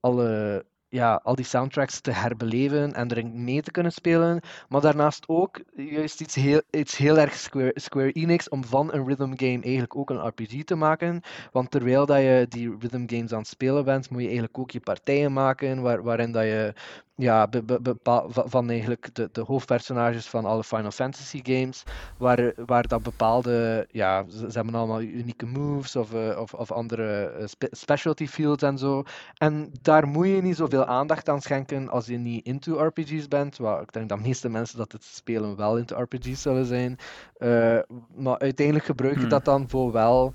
alle, 0.00 0.64
ja, 0.92 1.20
al 1.24 1.34
die 1.34 1.44
soundtracks 1.44 2.00
te 2.00 2.10
herbeleven 2.10 2.94
en 2.94 3.10
erin 3.10 3.44
mee 3.44 3.62
te 3.62 3.70
kunnen 3.70 3.92
spelen. 3.92 4.40
Maar 4.68 4.80
daarnaast 4.80 5.24
ook 5.28 5.60
juist 5.76 6.20
iets 6.20 6.34
heel, 6.34 6.62
iets 6.70 6.96
heel 6.96 7.18
erg 7.18 7.34
Square, 7.34 7.72
Square 7.74 8.12
Enix 8.12 8.48
om 8.48 8.64
van 8.64 8.92
een 8.92 9.06
rhythm 9.06 9.32
game 9.36 9.62
eigenlijk 9.62 9.96
ook 9.96 10.10
een 10.10 10.26
RPG 10.26 10.64
te 10.64 10.74
maken. 10.74 11.20
Want 11.52 11.70
terwijl 11.70 12.06
dat 12.06 12.18
je 12.18 12.46
die 12.48 12.76
rhythm 12.78 13.06
games 13.06 13.32
aan 13.32 13.38
het 13.38 13.48
spelen 13.48 13.84
bent, 13.84 14.10
moet 14.10 14.20
je 14.20 14.26
eigenlijk 14.26 14.58
ook 14.58 14.70
je 14.70 14.80
partijen 14.80 15.32
maken 15.32 15.82
waar, 15.82 16.02
waarin 16.02 16.32
dat 16.32 16.44
je 16.44 16.74
ja, 17.22 17.46
be- 17.48 17.62
be- 17.62 17.80
bepaal- 17.80 18.30
va- 18.30 18.48
van 18.48 18.70
eigenlijk 18.70 19.14
de, 19.14 19.28
de 19.32 19.40
hoofdpersonages 19.40 20.26
van 20.28 20.44
alle 20.44 20.64
Final 20.64 20.90
Fantasy 20.90 21.40
games, 21.42 21.82
waar, 22.16 22.52
waar 22.66 22.86
dat 22.88 23.02
bepaalde, 23.02 23.86
ja, 23.90 24.24
ze, 24.28 24.38
ze 24.50 24.56
hebben 24.56 24.74
allemaal 24.74 25.00
unieke 25.00 25.46
moves 25.46 25.96
of, 25.96 26.12
eh, 26.14 26.38
of, 26.38 26.54
of 26.54 26.72
andere 26.72 27.24
eh, 27.26 27.46
spe- 27.46 27.68
specialty 27.70 28.26
fields 28.26 28.62
en 28.62 28.78
zo. 28.78 29.02
En 29.36 29.72
daar 29.82 30.06
moet 30.08 30.26
je 30.26 30.42
niet 30.42 30.56
zoveel 30.56 30.84
aandacht 30.86 31.28
aan 31.28 31.40
schenken 31.40 31.88
als 31.88 32.06
je 32.06 32.16
niet 32.16 32.46
into 32.46 32.84
RPG's 32.84 33.28
bent. 33.28 33.56
Wat 33.56 33.80
ik 33.82 33.92
denk 33.92 34.08
dat 34.08 34.18
de 34.18 34.24
meeste 34.24 34.48
mensen 34.48 34.78
dat 34.78 34.92
het 34.92 35.04
spelen 35.04 35.56
wel 35.56 35.78
into 35.78 36.02
RPG's 36.02 36.42
zullen 36.42 36.66
zijn. 36.66 36.98
Eh, 37.36 37.78
maar 38.14 38.38
uiteindelijk 38.38 38.86
gebruik 38.86 39.14
je 39.14 39.20
Hmm. 39.20 39.28
dat 39.28 39.44
dan 39.44 39.68
voor 39.68 39.92
wel 39.92 40.32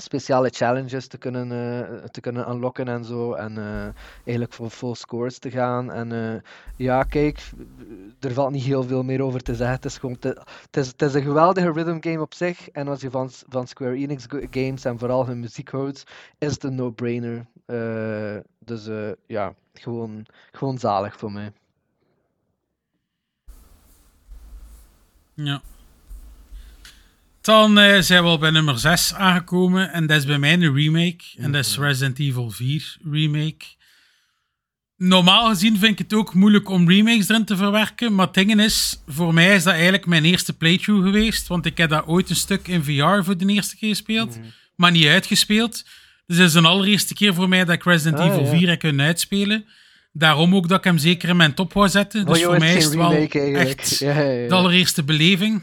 speciale 0.00 0.50
challenges 0.50 1.06
te 1.06 1.18
kunnen, 1.18 1.52
eh, 1.52 2.04
te 2.04 2.20
kunnen 2.20 2.50
unlocken 2.50 2.88
en 2.88 3.04
zo. 3.04 3.32
En 3.32 3.58
eh, 3.58 3.88
eigenlijk 4.24 4.52
voor 4.52 4.70
full 4.70 4.94
scores 4.94 5.38
te 5.38 5.50
gaan. 5.50 5.92
En 5.92 6.12
eh, 6.12 6.40
ja, 6.76 7.02
kijk, 7.02 7.50
er 8.20 8.32
valt 8.32 8.50
niet 8.50 8.64
heel 8.64 8.82
veel 8.82 9.02
meer 9.02 9.22
over 9.22 9.42
te 9.42 9.54
zeggen. 9.54 9.76
Het 9.76 9.84
is 9.84 9.98
gewoon, 9.98 10.16
het 10.20 10.76
is, 10.76 10.86
het 10.86 11.02
is 11.02 11.14
een 11.14 11.22
geweldige 11.22 11.72
rhythm 11.72 12.00
game 12.00 12.20
op 12.20 12.34
zich. 12.34 12.70
En 12.70 12.88
als 12.88 13.00
je 13.00 13.10
van, 13.10 13.30
van 13.48 13.66
Square 13.66 13.96
Enix 13.96 14.26
games 14.50 14.84
en 14.84 14.98
vooral 14.98 15.26
hun 15.26 15.40
muziek 15.40 15.70
houdt, 15.70 16.04
is 16.38 16.52
het 16.52 16.64
een 16.64 16.74
no-brainer. 16.74 17.46
Dus 18.58 18.88
ja, 19.26 19.54
gewoon, 19.72 20.26
gewoon 20.52 20.78
zalig 20.78 21.16
voor 21.16 21.32
mij. 21.32 21.52
Ja. 25.34 25.60
Dan 27.46 27.78
eh, 27.78 28.00
zijn 28.00 28.22
we 28.22 28.28
al 28.28 28.38
bij 28.38 28.50
nummer 28.50 28.78
6 28.78 29.14
aangekomen. 29.14 29.92
En 29.92 30.06
dat 30.06 30.16
is 30.16 30.24
bij 30.24 30.38
mij 30.38 30.52
een 30.52 30.74
remake. 30.74 31.24
En 31.36 31.52
dat 31.52 31.64
is 31.64 31.78
Resident 31.78 32.18
Evil 32.18 32.50
4 32.50 32.96
remake. 33.10 33.64
Normaal 34.96 35.48
gezien 35.48 35.78
vind 35.78 35.92
ik 35.92 35.98
het 35.98 36.14
ook 36.14 36.34
moeilijk 36.34 36.68
om 36.68 36.90
remakes 36.90 37.28
erin 37.28 37.44
te 37.44 37.56
verwerken. 37.56 38.14
Maar 38.14 38.26
het 38.26 38.34
ding 38.34 38.60
is, 38.60 39.02
voor 39.06 39.34
mij 39.34 39.54
is 39.54 39.62
dat 39.62 39.72
eigenlijk 39.72 40.06
mijn 40.06 40.24
eerste 40.24 40.52
playthrough 40.52 41.04
geweest. 41.04 41.46
Want 41.46 41.66
ik 41.66 41.78
heb 41.78 41.90
dat 41.90 42.06
ooit 42.06 42.30
een 42.30 42.36
stuk 42.36 42.68
in 42.68 42.84
VR 42.84 43.22
voor 43.24 43.36
de 43.36 43.46
eerste 43.46 43.76
keer 43.76 43.88
gespeeld. 43.88 44.38
Maar 44.76 44.90
niet 44.90 45.06
uitgespeeld. 45.06 45.84
Dus 46.26 46.36
het 46.36 46.48
is 46.48 46.54
een 46.54 46.64
allereerste 46.64 47.14
keer 47.14 47.34
voor 47.34 47.48
mij 47.48 47.64
dat 47.64 47.74
ik 47.74 47.84
Resident 47.84 48.18
Ah, 48.18 48.26
Evil 48.26 48.44
ja. 48.52 48.58
4 48.58 48.68
heb 48.68 48.78
kunnen 48.78 49.06
uitspelen. 49.06 49.64
Daarom 50.12 50.54
ook 50.54 50.68
dat 50.68 50.78
ik 50.78 50.84
hem 50.84 50.98
zeker 50.98 51.28
in 51.28 51.36
mijn 51.36 51.54
top 51.54 51.72
wou 51.72 51.88
zetten. 51.88 52.24
Dus 52.26 52.34
Oh, 52.34 52.40
joh, 52.40 52.50
voor 52.50 52.58
mij 52.58 52.74
is 52.76 52.84
het 52.84 52.94
wel 52.94 53.12
remake 53.12 53.40
echt 53.40 53.98
Ja, 53.98 54.20
ja, 54.20 54.30
ja. 54.30 54.48
de 54.48 54.54
allereerste 54.54 55.02
beleving. 55.02 55.62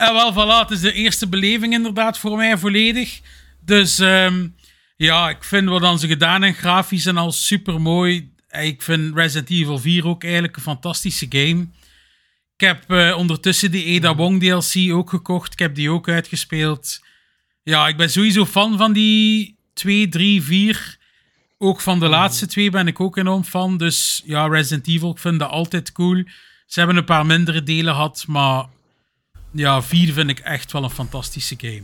En 0.00 0.12
wel, 0.12 0.32
voilà, 0.32 0.68
het 0.68 0.70
is 0.70 0.80
de 0.80 0.92
eerste 0.92 1.28
beleving 1.28 1.72
inderdaad 1.72 2.18
voor 2.18 2.36
mij 2.36 2.58
volledig. 2.58 3.20
Dus 3.64 3.98
ehm, 3.98 4.46
ja, 4.96 5.28
ik 5.28 5.44
vind 5.44 5.68
wat 5.68 5.80
dan 5.80 5.98
ze 5.98 6.06
gedaan 6.06 6.42
en 6.42 6.54
grafisch 6.54 7.06
en 7.06 7.16
al 7.16 7.32
super 7.32 7.80
mooi. 7.80 8.32
Ik 8.50 8.82
vind 8.82 9.14
Resident 9.16 9.50
Evil 9.50 9.78
4 9.78 10.06
ook 10.06 10.22
eigenlijk 10.22 10.56
een 10.56 10.62
fantastische 10.62 11.26
game. 11.28 11.66
Ik 12.56 12.66
heb 12.66 12.90
eh, 12.90 13.16
ondertussen 13.16 13.70
die 13.70 13.98
Ada 13.98 14.14
Wong 14.14 14.40
DLC 14.40 14.92
ook 14.92 15.10
gekocht. 15.10 15.52
Ik 15.52 15.58
heb 15.58 15.74
die 15.74 15.90
ook 15.90 16.08
uitgespeeld. 16.08 17.00
Ja, 17.62 17.88
ik 17.88 17.96
ben 17.96 18.10
sowieso 18.10 18.46
fan 18.46 18.78
van 18.78 18.92
die 18.92 19.56
2, 19.72 20.08
3, 20.08 20.42
4. 20.42 20.98
Ook 21.58 21.80
van 21.80 22.00
de 22.00 22.08
laatste 22.08 22.46
twee 22.46 22.70
ben 22.70 22.86
ik 22.86 23.00
ook 23.00 23.16
enorm 23.16 23.44
fan. 23.44 23.76
Dus 23.76 24.22
ja, 24.24 24.46
Resident 24.46 24.86
Evil, 24.86 25.10
ik 25.10 25.18
vind 25.18 25.38
dat 25.38 25.50
altijd 25.50 25.92
cool. 25.92 26.24
Ze 26.66 26.78
hebben 26.78 26.96
een 26.96 27.04
paar 27.04 27.26
mindere 27.26 27.62
delen 27.62 27.94
gehad, 27.94 28.24
maar 28.26 28.66
ja, 29.52 29.82
4 29.82 30.12
vind 30.12 30.30
ik 30.30 30.38
echt 30.38 30.72
wel 30.72 30.84
een 30.84 30.90
fantastische 30.90 31.54
game. 31.58 31.74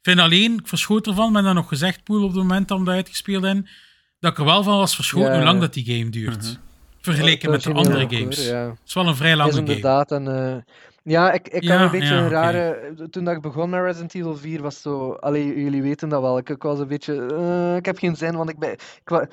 Ik 0.00 0.14
vind 0.14 0.18
alleen, 0.20 0.54
ik 0.58 0.66
verschoot 0.68 1.06
ervan, 1.06 1.32
ben 1.32 1.44
dat 1.44 1.54
nog 1.54 1.68
gezegd, 1.68 2.04
Poel, 2.04 2.22
op 2.22 2.28
het 2.28 2.36
moment 2.38 2.68
dat 2.68 2.80
we 2.80 2.90
uitgespeeld 2.90 3.44
hebben, 3.44 3.68
dat 4.20 4.32
ik 4.32 4.38
er 4.38 4.44
wel 4.44 4.62
van 4.62 4.76
was 4.78 4.94
verschoten 4.94 5.28
Ja. 5.30 5.34
hoe 5.36 5.44
lang 5.44 5.60
dat 5.60 5.72
die 5.74 5.84
game 5.98 6.10
duurt. 6.10 6.58
Vergeleken 7.00 7.50
met 7.50 7.62
de 7.62 7.72
andere 7.72 8.06
games. 8.16 8.48
ja. 8.48 8.68
Het 8.68 8.78
is 8.86 8.94
wel 8.94 9.06
een 9.06 9.16
vrij 9.16 9.36
lange 9.36 9.50
game. 9.52 9.60
inderdaad 9.66 10.10
een. 10.10 10.28
eh, 10.28 10.56
ja, 11.02 11.32
ik, 11.32 11.48
ik 11.48 11.62
Ja, 11.62 11.76
had 11.76 11.84
een 11.84 11.98
beetje 12.00 12.14
een 12.14 12.28
rare. 12.28 12.92
Toen 13.10 13.24
dat 13.24 13.34
ik 13.36 13.40
begon 13.42 13.70
met 13.70 13.80
Resident 13.82 14.14
Evil 14.14 14.36
4 14.36 14.62
was 14.62 14.80
zo. 14.80 15.12
Allee, 15.12 15.62
jullie 15.62 15.82
weten 15.82 16.08
dat 16.08 16.20
wel. 16.20 16.38
Ik, 16.38 16.48
ik 16.48 16.62
was 16.62 16.78
een 16.78 16.88
beetje. 16.88 17.26
eh, 17.26 17.76
ik 17.76 17.84
heb 17.86 17.98
geen 17.98 18.16
zin, 18.16 18.36
want 18.36 18.50
ik 18.50 18.58
ben. 18.58 18.72
Ik, 18.72 19.28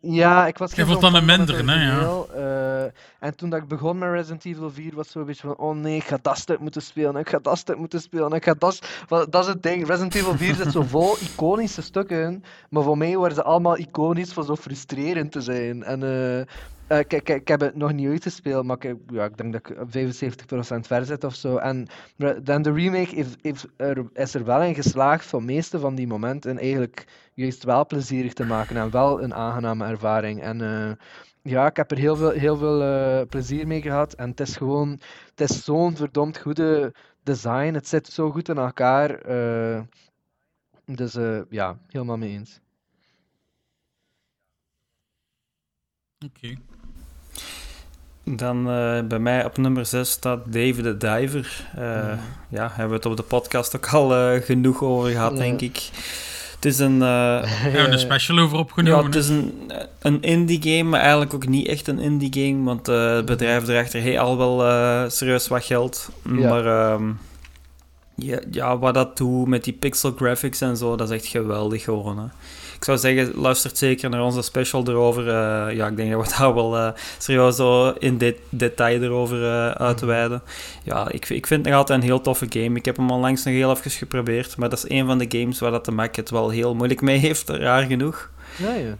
ja, 0.00 0.46
ik 0.46 0.58
was 0.58 0.72
vond 0.86 1.00
zo'n 1.00 1.12
dat 1.12 1.22
een 1.22 1.26
van 1.26 1.38
mindere, 1.38 1.70
hè, 1.70 1.82
ja. 1.82 2.24
eh, 2.34 2.92
en 3.20 3.36
toen 3.36 3.50
dat 3.50 3.62
ik 3.62 3.68
begon 3.68 3.98
met 3.98 4.10
Resident 4.10 4.44
Evil 4.44 4.70
4 4.70 4.94
was 4.94 5.04
het 5.04 5.12
zo 5.12 5.18
een 5.18 5.26
beetje 5.26 5.46
van. 5.46 5.56
Oh 5.56 5.76
nee, 5.76 5.96
ik 5.96 6.04
ga 6.04 6.18
dat 6.22 6.38
stuk 6.38 6.58
moeten 6.58 6.82
spelen. 6.82 7.16
Ik 7.16 7.28
ga 7.28 7.38
dat 7.42 7.58
stuk 7.58 7.76
moeten 7.76 8.00
spelen. 8.00 8.32
Ik 8.32 8.44
ga 8.44 8.54
dat. 8.58 8.80
Dat 9.08 9.34
is 9.34 9.46
het 9.46 9.62
ding. 9.62 9.86
Resident 9.86 10.14
Evil 10.14 10.36
4 10.36 10.54
zit 10.54 10.72
zo 10.72 10.82
vol 10.82 11.16
iconische 11.32 11.82
stukken. 11.82 12.44
Maar 12.70 12.82
voor 12.82 12.98
mij 12.98 13.16
waren 13.16 13.34
ze 13.34 13.42
allemaal 13.42 13.78
iconisch 13.78 14.32
voor 14.32 14.44
zo 14.44 14.56
frustrerend 14.56 15.32
te 15.32 15.40
zijn. 15.40 15.84
En. 15.84 16.02
eh, 16.02 16.46
eh, 16.88 16.98
ik, 16.98 17.12
ik, 17.12 17.48
heb 17.48 17.60
het 17.60 17.76
nog 17.76 17.92
niet 17.92 18.08
uitgespeeld, 18.08 18.64
maar 18.64 18.84
ik, 18.84 18.96
ja, 19.06 19.24
ik 19.24 19.36
denk 19.36 19.52
dat 19.52 19.70
ik 19.70 19.80
op 19.80 19.88
75% 20.76 20.78
ver 20.80 21.04
zit 21.04 21.24
of 21.24 21.34
zo. 21.34 21.56
En 21.56 21.86
dan 22.42 22.62
de 22.62 22.72
remake 22.72 23.14
heeft, 23.40 23.66
er, 23.76 24.06
is 24.12 24.34
er 24.34 24.44
wel 24.44 24.62
in 24.62 24.74
geslaagd 24.74 25.26
van 25.26 25.44
meeste 25.44 25.78
van 25.78 25.94
die 25.94 26.06
momenten 26.06 26.58
eigenlijk 26.58 27.30
juist 27.34 27.64
wel 27.64 27.86
plezierig 27.86 28.32
te 28.32 28.44
maken 28.44 28.76
en 28.76 28.90
wel 28.90 29.22
een 29.22 29.34
aangename 29.34 29.86
ervaring. 29.86 30.42
En 30.42 30.60
eh, 30.60 30.92
ja, 31.42 31.66
ik 31.66 31.76
heb 31.76 31.90
er 31.90 31.98
heel 31.98 32.16
veel, 32.16 32.30
heel 32.30 32.56
veel 32.56 32.82
eh, 32.82 33.26
plezier 33.28 33.66
mee 33.66 33.82
gehad. 33.82 34.14
En 34.14 34.30
het 34.30 34.40
is 34.40 34.56
gewoon, 34.56 35.00
het 35.34 35.50
is 35.50 35.64
zo'n 35.64 35.96
verdomd 35.96 36.38
goede 36.38 36.94
design. 37.22 37.74
Het 37.74 37.88
zit 37.88 38.06
zo 38.06 38.30
goed 38.30 38.48
in 38.48 38.58
elkaar. 38.58 39.20
dus 40.84 41.18
ja, 41.50 41.78
helemaal 41.88 42.16
mee 42.16 42.30
eens. 42.30 42.60
Oké. 46.24 46.77
Dan 48.30 48.70
eh, 48.70 49.00
bij 49.08 49.18
mij 49.18 49.44
op 49.44 49.56
nummer 49.56 49.86
6 49.86 50.10
staat 50.10 50.40
Dave 50.44 50.82
the 50.82 50.96
Diver. 50.96 51.64
Eh, 51.76 52.12
Ja, 52.48 52.68
hebben 52.72 52.88
we 52.88 52.94
het 52.94 53.06
op 53.06 53.16
de 53.16 53.22
podcast 53.22 53.76
ook 53.76 53.86
al 53.88 54.14
eh, 54.14 54.42
genoeg 54.42 54.82
over 54.82 55.10
gehad, 55.10 55.32
Ja. 55.32 55.38
denk 55.38 55.60
ik. 55.60 55.88
Het 56.54 56.64
is 56.64 56.78
een... 56.78 57.02
eh, 57.02 57.40
We 57.62 57.68
hebben 57.70 57.92
een 57.92 57.98
special 57.98 58.38
over 58.38 58.54
ja, 58.56 58.62
opgenomen. 58.62 59.04
het 59.04 59.14
is 59.14 59.28
een, 59.28 59.52
een 59.98 60.22
indie 60.22 60.62
game, 60.62 60.82
maar 60.90 61.00
eigenlijk 61.00 61.34
ook 61.34 61.46
niet 61.48 61.66
echt 61.68 61.88
een 61.88 61.98
indie 61.98 62.32
game, 62.46 62.64
want 62.64 62.88
eh, 62.88 63.14
het 63.14 63.24
bedrijf 63.26 63.68
erachter 63.68 64.00
heeft 64.00 64.18
al 64.18 64.36
wel 64.38 64.64
eh, 64.66 65.02
serieus 65.08 65.48
wat 65.48 65.64
geld. 65.64 66.08
Ja. 66.36 66.48
Maar 66.48 66.66
ehm, 66.92 67.10
ja, 68.14 68.38
ja, 68.50 68.78
wat 68.78 68.94
dat 68.94 69.16
doet 69.16 69.46
met 69.48 69.64
die 69.64 69.72
pixel 69.72 70.12
graphics 70.16 70.60
en 70.60 70.76
zo, 70.76 70.96
dat 70.96 71.10
is 71.10 71.16
echt 71.16 71.26
geweldig 71.26 71.82
gewoon. 71.84 72.18
Hè. 72.18 72.24
Ik 72.78 72.84
zou 72.84 72.98
zeggen, 72.98 73.32
luistert 73.40 73.78
zeker 73.78 74.10
naar 74.10 74.22
onze 74.22 74.42
special 74.42 74.88
erover. 74.88 75.28
eh, 75.28 75.76
ja, 75.76 75.86
ik 75.86 75.96
denk 75.96 76.12
dat 76.12 76.28
we 76.30 76.34
daar 76.38 76.54
wel 76.54 76.76
eh, 76.78 76.88
serieus 77.18 77.56
zo 77.56 77.88
in 77.90 78.18
de- 78.18 78.38
detail 78.48 79.02
erover 79.02 79.44
eh, 79.44 79.70
uitweiden. 79.70 80.42
Ja, 80.84 81.08
ik, 81.10 81.28
ik 81.28 81.46
vind 81.46 81.60
het 81.60 81.68
nog 81.70 81.78
altijd 81.80 81.98
een 81.98 82.04
heel 82.04 82.20
toffe 82.20 82.46
game. 82.48 82.76
Ik 82.78 82.84
heb 82.84 82.96
hem 82.96 83.10
onlangs 83.10 83.44
nog 83.44 83.54
heel 83.54 83.70
even 83.70 83.90
geprobeerd, 83.90 84.56
maar 84.56 84.68
dat 84.68 84.78
is 84.84 84.90
een 84.90 85.06
van 85.06 85.18
de 85.18 85.26
games 85.38 85.58
waar 85.58 85.70
dat 85.70 85.84
de 85.84 85.90
Mac 85.90 86.16
het 86.16 86.30
wel 86.30 86.48
heel 86.50 86.74
moeilijk 86.74 87.00
mee 87.00 87.18
heeft, 87.18 87.48
raar 87.48 87.82
genoeg. 87.82 88.30
Ja, 88.56 88.74
ja. 88.74 88.96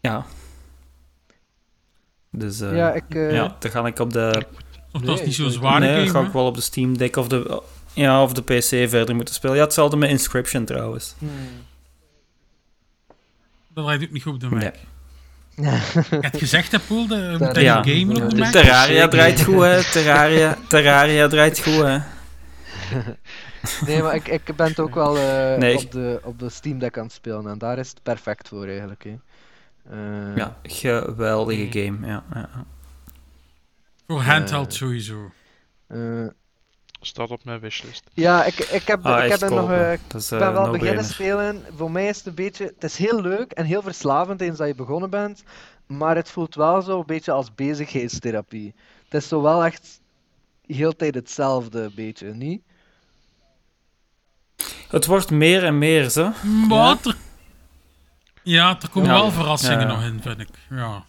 Ja. 0.00 0.24
Dus 2.30 2.60
eh, 2.60 2.76
ja, 2.76 2.92
ik... 2.92 3.04
eh, 3.08 3.32
ja, 3.32 3.56
dan 3.58 3.70
ga 3.70 3.86
ik 3.86 3.98
op 3.98 4.12
de... 4.12 4.42
Of 4.92 5.00
dat 5.00 5.18
is 5.20 5.24
niet 5.26 5.34
zo'n 5.34 5.46
ik- 5.46 5.52
zware 5.52 5.78
nee, 5.78 5.94
dan 5.96 6.06
game. 6.06 6.18
ga 6.20 6.26
ik 6.26 6.32
wel 6.32 6.46
op 6.46 6.54
de 6.54 6.60
Steam 6.60 6.96
Deck 6.98 7.16
of 7.16 7.28
de, 7.28 7.62
ja, 7.92 8.22
of 8.22 8.32
de 8.32 8.42
PC 8.42 8.88
verder 8.90 9.14
moeten 9.14 9.34
spelen. 9.34 9.56
Ja, 9.56 9.62
hetzelfde 9.62 9.96
met 9.96 10.10
Inscription 10.10 10.64
trouwens. 10.64 11.14
hmm. 11.18 11.28
Dat 13.80 13.88
draait 13.88 14.02
ook 14.08 14.10
niet 14.14 14.22
goed 14.22 14.32
op 14.34 14.40
de 14.40 14.48
Mac. 14.48 14.60
Nee. 14.62 14.72
Je 16.10 16.18
hebt 16.20 16.38
gezegd, 16.38 16.72
hè, 16.72 16.78
Poel, 16.78 17.06
de, 17.06 17.50
Ja. 17.60 17.82
gamen 17.82 18.22
op 18.22 18.30
de. 18.30 18.36
Mac. 18.36 18.50
Terraria 18.52 19.08
draait 19.08 19.42
goed, 19.44 19.62
hè. 19.62 19.82
Terraria, 19.90 20.56
Terraria 20.68 21.28
draait 21.28 21.60
goed, 21.60 21.82
hè. 21.82 21.98
Nee, 23.86 24.02
maar 24.02 24.14
ik, 24.14 24.28
ik 24.28 24.56
ben 24.56 24.66
het 24.66 24.80
ook 24.80 24.94
wel 24.94 25.18
eh, 25.18 25.56
Nee. 25.58 25.76
op, 25.76 25.92
de, 25.92 26.20
op 26.22 26.38
de 26.38 26.48
Steam 26.50 26.78
Deck 26.78 26.98
aan 26.98 27.04
het 27.04 27.12
spelen 27.12 27.46
en 27.48 27.58
daar 27.58 27.78
is 27.78 27.88
het 27.88 28.02
perfect 28.02 28.48
voor 28.48 28.66
eigenlijk. 28.66 29.04
Hè. 29.04 29.16
Eh, 29.90 30.36
Ja, 30.36 30.56
geweldige 30.62 31.80
game, 31.80 32.06
ja. 32.06 32.24
ja. 32.34 32.48
Voor 34.06 34.20
handheld 34.22 34.74
sowieso. 34.74 35.30
Staat 37.00 37.30
op 37.30 37.44
mijn 37.44 37.60
wishlist. 37.60 38.04
ja, 38.14 38.44
ik, 38.44 38.58
ik 38.58 38.86
heb, 38.86 39.06
Ah, 39.06 39.24
ik 39.24 39.30
heb 39.30 39.40
er 39.40 39.50
nog... 39.50 39.58
kopen. 39.60 39.84
eh, 39.90 39.92
is 40.14 40.26
Ik 40.26 40.32
eh, 40.32 40.38
ben 40.38 40.52
wel 40.52 40.64
no 40.66 40.70
beginnen 40.70 40.78
brainer. 40.78 41.04
spelen. 41.04 41.64
Voor 41.76 41.90
mij 41.90 42.08
is 42.08 42.16
het 42.16 42.26
een 42.26 42.34
beetje... 42.34 42.64
Het 42.64 42.84
is 42.84 42.96
heel 42.96 43.20
leuk 43.20 43.52
en 43.52 43.64
heel 43.64 43.82
verslavend 43.82 44.40
eens 44.40 44.58
dat 44.58 44.66
je 44.66 44.74
begonnen 44.74 45.10
bent. 45.10 45.42
Maar 45.86 46.16
het 46.16 46.30
voelt 46.30 46.54
wel 46.54 46.82
zo 46.82 46.98
een 46.98 47.06
beetje 47.06 47.32
als 47.32 47.54
bezigheidstherapie. 47.54 48.74
Het 49.04 49.14
is 49.22 49.28
zo 49.28 49.42
wel 49.42 49.64
echt 49.64 50.00
heel 50.66 50.96
tijd 50.96 51.14
hetzelfde, 51.14 51.80
een 51.82 51.92
beetje, 51.94 52.34
niet? 52.34 52.62
Het 54.88 55.06
wordt 55.06 55.30
meer 55.30 55.64
en 55.64 55.78
meer, 55.78 56.08
zo. 56.10 56.32
Maar 56.68 56.96
er... 57.04 57.16
Ja, 58.42 58.78
er 58.82 58.90
komen 58.90 59.10
Ja. 59.10 59.14
wel 59.20 59.30
verrassingen 59.30 59.80
Ja. 59.80 59.86
nog 59.86 60.02
in, 60.02 60.20
vind 60.22 60.40
ik. 60.40 60.48
Ja. 60.70 61.04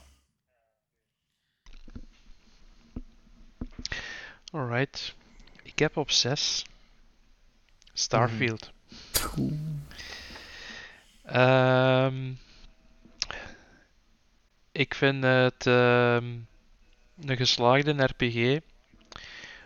Alright. 4.52 5.16
Ik 5.72 5.80
heb 5.80 5.98
op 5.98 6.12
6 6.12 6.66
Starfield. 7.94 8.72
Ehm, 11.24 12.32
ik 14.72 14.96
vind 14.96 15.24
het 15.24 15.68
ehm, 15.68 16.26
een 17.20 17.38
geslaagde 17.38 18.04
RPG 18.04 18.60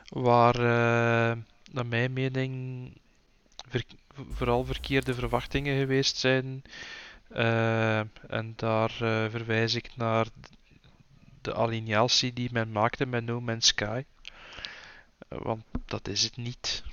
waar 0.10 0.56
eh, 0.56 1.38
naar 1.72 1.86
mijn 1.86 2.14
mening 2.14 2.54
vooral 4.30 4.66
verkeerde 4.66 5.14
verwachtingen 5.14 5.78
geweest 5.80 6.18
zijn. 6.18 6.64
Eh, 7.28 8.00
en 8.28 8.54
daar 8.56 8.92
eh, 8.92 9.30
verwijs 9.30 9.76
ik 9.76 9.96
naar 9.96 10.28
de 11.42 11.56
alineatie 11.56 12.34
die 12.34 12.50
men 12.52 12.72
maakte 12.72 13.06
met 13.06 13.26
No 13.26 13.42
Man's 13.42 13.68
Sky. 13.68 14.04
Eh, 15.28 15.38
Want 15.42 15.64
dat 15.86 16.08
is 16.08 16.24
het 16.24 16.38
niet. 16.38 16.84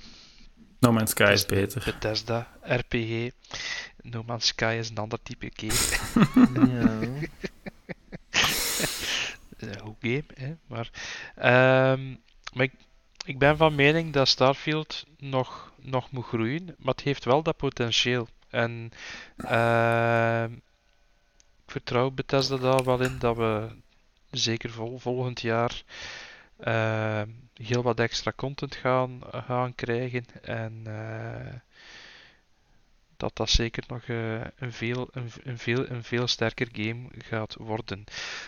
No 0.79 0.91
Man's 0.91 1.09
Sky 1.09 1.29
is 1.31 1.45
beter. 1.45 1.83
Bethesda, 1.85 2.47
RPG. 2.61 3.31
No 4.01 4.23
Man's 4.23 4.47
Sky 4.47 4.75
is 4.79 4.89
een 4.89 4.97
ander 4.97 5.19
type 5.23 5.51
game. 5.55 5.73
Ja. 6.69 6.99
een 9.67 9.79
goed 9.79 9.95
game, 9.99 10.23
hè. 10.33 10.55
Maar, 10.67 10.89
ehm, 11.35 12.09
maar 12.53 12.65
ik, 12.65 12.73
ik 13.25 13.39
ben 13.39 13.57
van 13.57 13.75
mening 13.75 14.13
dat 14.13 14.27
Starfield 14.27 15.05
nog, 15.17 15.71
nog 15.81 16.11
moet 16.11 16.25
groeien, 16.25 16.75
maar 16.77 16.93
het 16.93 17.03
heeft 17.03 17.25
wel 17.25 17.43
dat 17.43 17.57
potentieel. 17.57 18.27
En 18.49 18.91
ehm, 19.37 20.53
ik 21.65 21.71
vertrouw 21.71 22.09
Bethesda 22.09 22.57
daar 22.57 22.83
wel 22.83 23.01
in 23.01 23.19
dat 23.19 23.37
we 23.37 23.67
zeker 24.31 24.69
vol, 24.69 24.99
volgend 24.99 25.41
jaar 25.41 25.83
ehm, 26.59 27.29
heel 27.53 27.83
wat 27.83 27.99
extra 27.99 28.33
content 28.35 28.75
gaan, 28.75 29.21
gaan 29.31 29.75
krijgen. 29.75 30.25
En 30.41 30.81
eh, 30.85 31.53
dat 33.17 33.35
dat 33.35 33.49
zeker 33.49 33.83
nog 33.87 34.03
eh, 34.03 34.41
een, 34.55 34.73
veel, 34.73 35.07
een, 35.11 35.31
een, 35.43 35.57
veel, 35.57 35.89
een 35.89 36.03
veel 36.03 36.27
sterker 36.27 36.67
game 36.71 37.07
gaat 37.17 37.55
worden. 37.59 38.03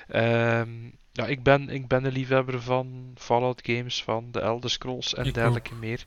Ehm, 0.08 0.70
ja, 1.12 1.26
ik 1.26 1.44
ben, 1.44 1.70
ik 1.70 1.88
ben 1.88 2.06
een 2.06 2.12
liefhebber 2.12 2.62
van 2.62 3.14
Fallout 3.18 3.62
games, 3.64 4.04
van 4.04 4.32
de 4.32 4.40
Elder 4.40 4.70
Scrolls 4.70 5.14
en 5.14 5.26
Ik 5.26 5.34
dergelijke 5.34 5.76
meer. 5.76 6.06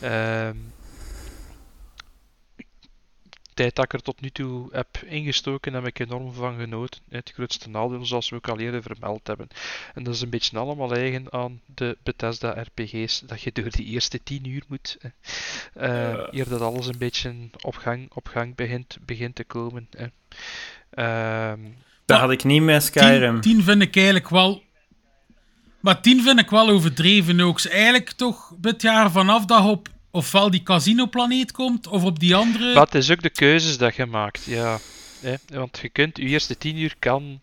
Ehm, 0.00 0.56
tijd 3.54 3.74
dat 3.76 3.84
ik 3.84 3.92
er 3.92 4.02
tot 4.02 4.20
nu 4.20 4.30
toe 4.30 4.68
heb 4.72 4.86
ingestoken, 5.06 5.74
heb 5.74 5.86
ik 5.86 5.98
enorm 5.98 6.32
van 6.32 6.58
genoten. 6.58 7.00
Het 7.08 7.30
grootste 7.34 7.68
nadeel, 7.68 8.06
zoals 8.06 8.28
we 8.30 8.36
ook 8.36 8.48
al 8.48 8.58
eerder 8.58 8.82
vermeld 8.82 9.26
hebben. 9.26 9.48
En 9.94 10.02
dat 10.02 10.14
is 10.14 10.20
een 10.20 10.30
beetje 10.30 10.58
allemaal 10.58 10.94
eigen 10.94 11.32
aan 11.32 11.60
de 11.74 11.96
Bethesda 12.02 12.62
RPG's, 12.62 13.22
dat 13.26 13.42
je 13.42 13.52
door 13.52 13.70
die 13.70 13.86
eerste 13.86 14.22
10 14.22 14.48
uur 14.48 14.62
moet. 14.68 14.98
hè. 15.00 15.08
Eh, 15.74 16.26
Eer 16.30 16.48
dat 16.48 16.60
alles 16.60 16.86
een 16.86 16.98
beetje 16.98 17.34
op 17.60 17.76
gang, 17.76 18.10
op 18.14 18.26
gang 18.26 18.54
begint, 18.54 18.98
begint 19.06 19.34
te 19.34 19.44
komen. 19.44 19.88
hè. 19.90 20.06
Ehm, 20.90 21.60
Dat 22.04 22.20
had 22.20 22.30
ik 22.30 22.44
niet 22.44 22.62
met 22.62 22.82
Skyrim. 22.82 23.40
10, 23.40 23.52
10 23.54 23.62
vind 23.62 23.82
ik 23.82 23.94
eigenlijk 23.96 24.28
wel... 24.28 24.62
Maar 25.80 26.00
10 26.00 26.22
vind 26.22 26.38
ik 26.40 26.50
wel 26.50 26.68
overdreven 26.68 27.40
ook. 27.40 27.60
Eigenlijk 27.64 28.10
toch 28.10 28.52
dit 28.58 28.82
jaar 28.82 29.10
vanaf 29.10 29.44
dat 29.44 29.64
op 29.64 29.88
ofwel 30.12 30.50
die 30.50 30.62
casinoplaneet 30.62 31.52
komt, 31.52 31.86
of 31.86 32.04
op 32.04 32.18
die 32.18 32.34
andere... 32.34 32.74
Maar 32.74 32.84
het 32.84 32.94
is 32.94 33.10
ook 33.10 33.22
de 33.22 33.30
keuzes 33.30 33.78
dat 33.78 33.96
je 33.96 34.06
maakt, 34.06 34.44
ja. 34.44 34.78
Want 35.52 35.78
je 35.78 35.88
kunt, 35.88 36.16
je 36.16 36.22
eerste 36.22 36.58
10 36.58 36.76
uur 36.76 36.94
kan 36.98 37.40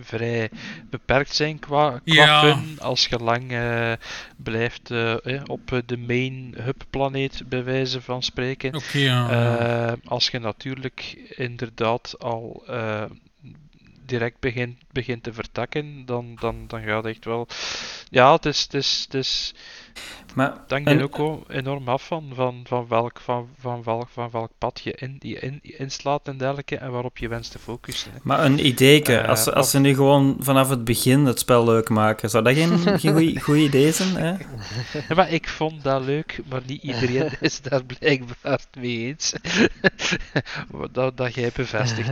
vrij 0.00 0.50
beperkt 0.90 1.34
zijn 1.34 1.58
qua, 1.58 2.00
qua 2.04 2.24
Ja. 2.24 2.40
fun, 2.40 2.78
als 2.80 3.06
je 3.06 3.16
lang 3.18 3.52
eh, 3.52 3.92
blijft 4.36 4.90
eh, 4.90 5.14
op 5.46 5.82
de 5.86 5.96
main 5.98 6.54
hub 6.58 6.82
planeet, 6.90 7.42
bij 7.46 7.64
wijze 7.64 8.00
van 8.00 8.22
spreken. 8.22 8.80
Ja. 8.92 9.30
Eh, 9.30 9.92
als 10.04 10.28
je 10.28 10.38
natuurlijk 10.38 11.16
inderdaad 11.36 12.14
al 12.18 12.62
eh, 12.66 13.04
direct 14.06 14.40
begint, 14.40 14.78
begint 14.92 15.22
te 15.22 15.32
vertakken, 15.32 16.06
dan, 16.06 16.36
dan, 16.40 16.64
dan 16.66 16.82
gaat 16.82 17.04
het 17.04 17.14
echt 17.14 17.24
wel... 17.24 17.48
Ja, 18.10 18.32
het 18.32 18.46
is... 18.46 18.62
Het 18.62 18.74
is, 18.74 19.02
het 19.04 19.14
is 19.14 19.54
Maar 20.34 20.50
het 20.52 20.70
hangt 20.70 20.88
En- 20.88 21.02
ook 21.02 21.16
wel 21.16 21.44
enorm 21.48 21.88
af 21.88 22.06
van, 22.06 22.30
van, 22.34 22.60
van, 22.68 22.86
welk, 22.88 23.20
van, 23.24 23.48
van, 23.60 23.82
welk, 23.82 24.08
van 24.12 24.28
welk 24.30 24.50
pad 24.58 24.80
je, 24.84 24.92
in, 24.92 25.16
je 25.18 25.38
in, 25.38 25.58
inslaat 25.62 26.28
en 26.28 26.36
dergelijke 26.36 26.76
en 26.76 26.90
waarop 26.90 27.18
je 27.18 27.28
wenst 27.28 27.50
te 27.52 27.58
focussen. 27.58 28.10
Hè. 28.12 28.18
Maar 28.22 28.44
een 28.44 28.66
ideeke, 28.66 29.16
Eh, 29.16 29.28
als, 29.28 29.42
ze- 29.42 29.52
als 29.54 29.64
of- 29.64 29.70
ze 29.70 29.78
nu 29.78 29.94
gewoon 29.94 30.36
vanaf 30.40 30.68
het 30.68 30.84
begin 30.84 31.24
het 31.24 31.38
spel 31.38 31.64
leuk 31.64 31.88
maken, 31.88 32.30
zou 32.30 32.44
dat 32.44 32.54
geen, 32.54 32.78
geen 33.00 33.12
goeie- 33.12 33.40
goed 33.40 33.56
idee 33.56 33.92
zijn? 33.92 34.14
Hè? 34.16 34.30
Ja, 35.08 35.14
maar 35.14 35.30
ik 35.30 35.48
vond 35.48 35.82
dat 35.82 36.04
leuk, 36.04 36.40
maar 36.48 36.60
niet 36.66 36.82
iedereen 36.82 37.30
is 37.40 37.60
daar 37.60 37.84
blijkbaar 37.84 38.36
het 38.52 38.68
mee 38.78 38.98
eens. 39.06 39.32
dat, 40.92 41.16
dat 41.16 41.34
jij 41.34 41.50
bevestigt. 41.54 42.10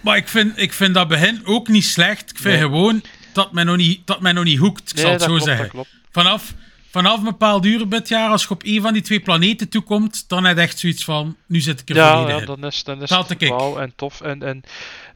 Maar 0.00 0.16
ik 0.16 0.28
vind, 0.28 0.58
ik 0.58 0.72
vind 0.72 0.94
dat 0.94 1.08
begin 1.08 1.40
ook 1.44 1.68
niet 1.68 1.84
slecht. 1.84 2.30
Ik 2.30 2.36
vind 2.38 2.54
Nee. 2.54 2.62
gewoon 2.62 3.02
dat 3.32 3.52
mij 3.52 3.64
nog 3.64 3.76
niet, 3.76 4.06
dat 4.06 4.20
mij 4.20 4.32
nog 4.32 4.44
niet 4.44 4.58
hoekt, 4.58 4.90
ik 4.90 4.98
zal 4.98 5.10
het 5.10 5.20
zo 5.20 5.26
klopt, 5.26 5.44
zeggen. 5.44 5.64
dat 5.64 5.72
klopt. 5.72 5.88
Vanaf, 6.10 6.54
vanaf 6.90 7.18
een 7.18 7.24
bepaald 7.24 7.66
uur 7.66 7.88
dit 7.88 8.08
jaar, 8.08 8.30
als 8.30 8.42
je 8.42 8.50
op 8.50 8.62
een 8.64 8.80
van 8.80 8.92
die 8.92 9.02
twee 9.02 9.20
planeten 9.20 9.68
toekomt, 9.68 10.28
dan 10.28 10.44
heb 10.44 10.56
je 10.56 10.62
echt 10.62 10.78
zoiets 10.78 11.04
van, 11.04 11.36
nu 11.46 11.60
zit 11.60 11.80
ik 11.80 11.88
er 11.88 11.96
Ja, 11.96 12.12
volledig 12.12 12.40
ja 12.40 12.46
dan 12.46 12.64
is, 12.64 12.84
dan 12.84 13.02
is 13.02 13.10
het 13.10 13.48
wauw 13.48 13.78
en 13.78 13.92
tof. 13.96 14.20
En, 14.20 14.42
en 14.42 14.62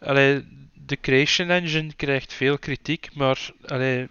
allee, 0.00 0.44
de 0.86 1.00
Creation 1.00 1.50
Engine 1.50 1.92
krijgt 1.96 2.32
veel 2.32 2.58
kritiek, 2.58 3.08
maar 3.14 3.50
allee, 3.66 4.08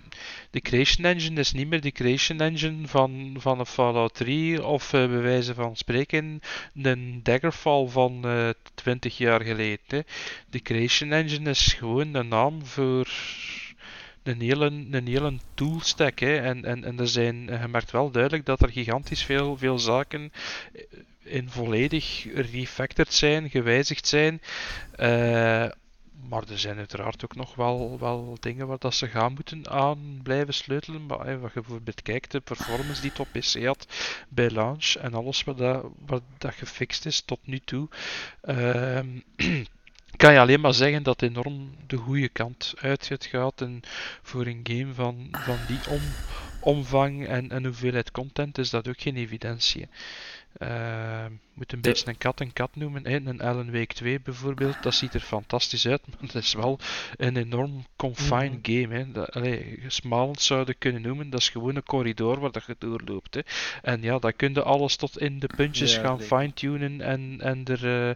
de 0.52 0.62
Creation 0.62 1.06
Engine 1.06 1.40
is 1.40 1.52
niet 1.52 1.68
meer 1.68 1.82
de 1.82 1.92
Creation 1.92 2.40
Engine 2.40 2.88
van, 2.88 3.36
van 3.38 3.60
een 3.60 3.66
Fallout 3.66 4.14
3 4.14 4.66
of 4.66 4.94
eh, 4.94 5.08
bij 5.08 5.22
wijze 5.22 5.54
van 5.54 5.76
spreken 5.76 6.42
een 6.84 7.20
Daggerfall 7.24 7.88
van 7.88 8.22
eh 8.24 8.50
20 8.74 9.18
jaar 9.18 9.42
geleden. 9.42 9.80
Hè. 9.88 10.00
De 10.50 10.62
Creation 10.62 11.12
Engine 11.12 11.50
is 11.50 11.74
gewoon 11.74 12.14
een 12.14 12.28
naam 12.28 12.66
voor 12.66 13.08
een 14.24 14.42
hele, 14.42 14.66
een 14.66 15.08
hele 15.08 15.38
toolstack. 15.54 16.20
Hè. 16.20 16.38
En, 16.38 16.66
en, 16.66 16.84
en 16.84 17.00
er 17.00 17.08
zijn, 17.08 17.36
je 17.46 17.68
merkt 17.68 17.92
wel 17.92 18.12
duidelijk 18.12 18.46
dat 18.46 18.62
er 18.62 18.70
gigantisch 18.70 19.24
veel, 19.24 19.58
veel 19.58 19.80
zaken 19.80 20.32
in 21.24 21.50
volledig 21.50 22.26
refactored 22.34 23.14
zijn, 23.14 23.50
gewijzigd 23.50 24.08
zijn. 24.08 24.42
Eh, 24.96 25.66
maar 26.30 26.44
er 26.50 26.60
zijn 26.60 26.78
uiteraard 26.78 27.24
ook 27.24 27.36
nog 27.36 27.56
wel, 27.56 28.00
wel 28.00 28.38
dingen 28.40 28.68
waar 28.68 28.80
dat 28.80 28.96
ze 28.96 29.08
gaan 29.08 29.34
moeten 29.34 29.70
aan 29.70 30.20
blijven 30.24 30.54
sleutelen. 30.54 31.06
Maar 31.06 31.20
eh, 31.20 31.40
wat 31.40 31.54
je 31.54 31.60
bijvoorbeeld 31.60 32.02
kijkt, 32.02 32.32
de 32.32 32.40
performance 32.40 33.02
die 33.02 33.10
het 33.10 33.20
op 33.20 33.32
PC 33.32 33.66
had 33.66 33.88
bij 34.30 34.50
launch 34.50 34.94
en 34.96 35.14
alles 35.14 35.44
wat 35.44 35.58
dat, 35.58 35.86
wat 36.06 36.24
dat 36.38 36.54
gefixt 36.54 37.06
is 37.06 37.22
tot 37.22 37.40
nu 37.44 37.60
toe. 37.60 37.88
ehm, 38.42 39.20
kan 40.24 40.34
je 40.34 40.40
alleen 40.40 40.62
maar 40.62 40.74
zeggen 40.74 41.04
dat 41.04 41.22
enorm 41.22 41.76
de 41.88 41.98
goede 41.98 42.30
kant 42.30 42.74
uit 42.80 43.12
gehad. 43.20 43.62
En 43.62 43.82
voor 44.22 44.46
een 44.46 44.60
game 44.64 44.94
van, 44.94 45.28
van 45.32 45.58
die 45.68 45.80
om, 45.90 46.02
omvang 46.60 47.28
en, 47.28 47.52
en 47.52 47.66
hoeveelheid 47.66 48.12
content 48.12 48.58
is 48.58 48.70
dat 48.70 48.88
ook 48.88 49.02
geen 49.02 49.16
evidentie. 49.16 49.88
Moet 51.54 51.72
een 51.74 51.82
De- 51.82 51.90
beetje 51.90 52.08
een 52.08 52.18
kat 52.18 52.40
een 52.40 52.54
kat 52.54 52.70
noemen. 52.76 53.08
Hè. 53.08 53.16
Een 53.16 53.42
Alan 53.42 53.72
Wake 53.72 53.94
2 53.94 54.20
bijvoorbeeld, 54.22 54.84
dat 54.84 54.94
ziet 54.94 55.14
er 55.14 55.20
fantastisch 55.20 55.88
uit, 55.88 56.02
maar 56.08 56.18
het 56.22 56.36
is 56.36 56.54
wel 56.54 56.80
een 57.18 57.38
enorm 57.38 57.86
confined 57.96 58.60
game. 58.62 58.96
Hè. 58.96 59.12
Dat, 59.12 59.32
allee, 59.32 59.80
smalend 59.88 60.42
zouden 60.42 60.76
kunnen 60.78 61.02
noemen, 61.02 61.30
dat 61.30 61.40
is 61.40 61.50
gewoon 61.50 61.76
een 61.76 61.84
corridor 61.84 62.40
waar 62.40 62.52
dat 62.52 62.66
je 62.66 62.76
doorloopt. 62.80 63.34
Hè. 63.34 63.42
En 63.82 64.02
ja, 64.02 64.20
dan 64.20 64.36
kun 64.36 64.54
je 64.54 64.64
alles 64.64 64.96
tot 64.96 65.20
in 65.20 65.40
de 65.40 65.50
puntjes 65.56 65.96
Ja, 65.96 66.02
gaan 66.02 66.22
fine-tunen 66.22 67.02
en, 67.02 67.38
en, 67.40 67.66
er, 67.66 67.86
eh, 67.86 68.10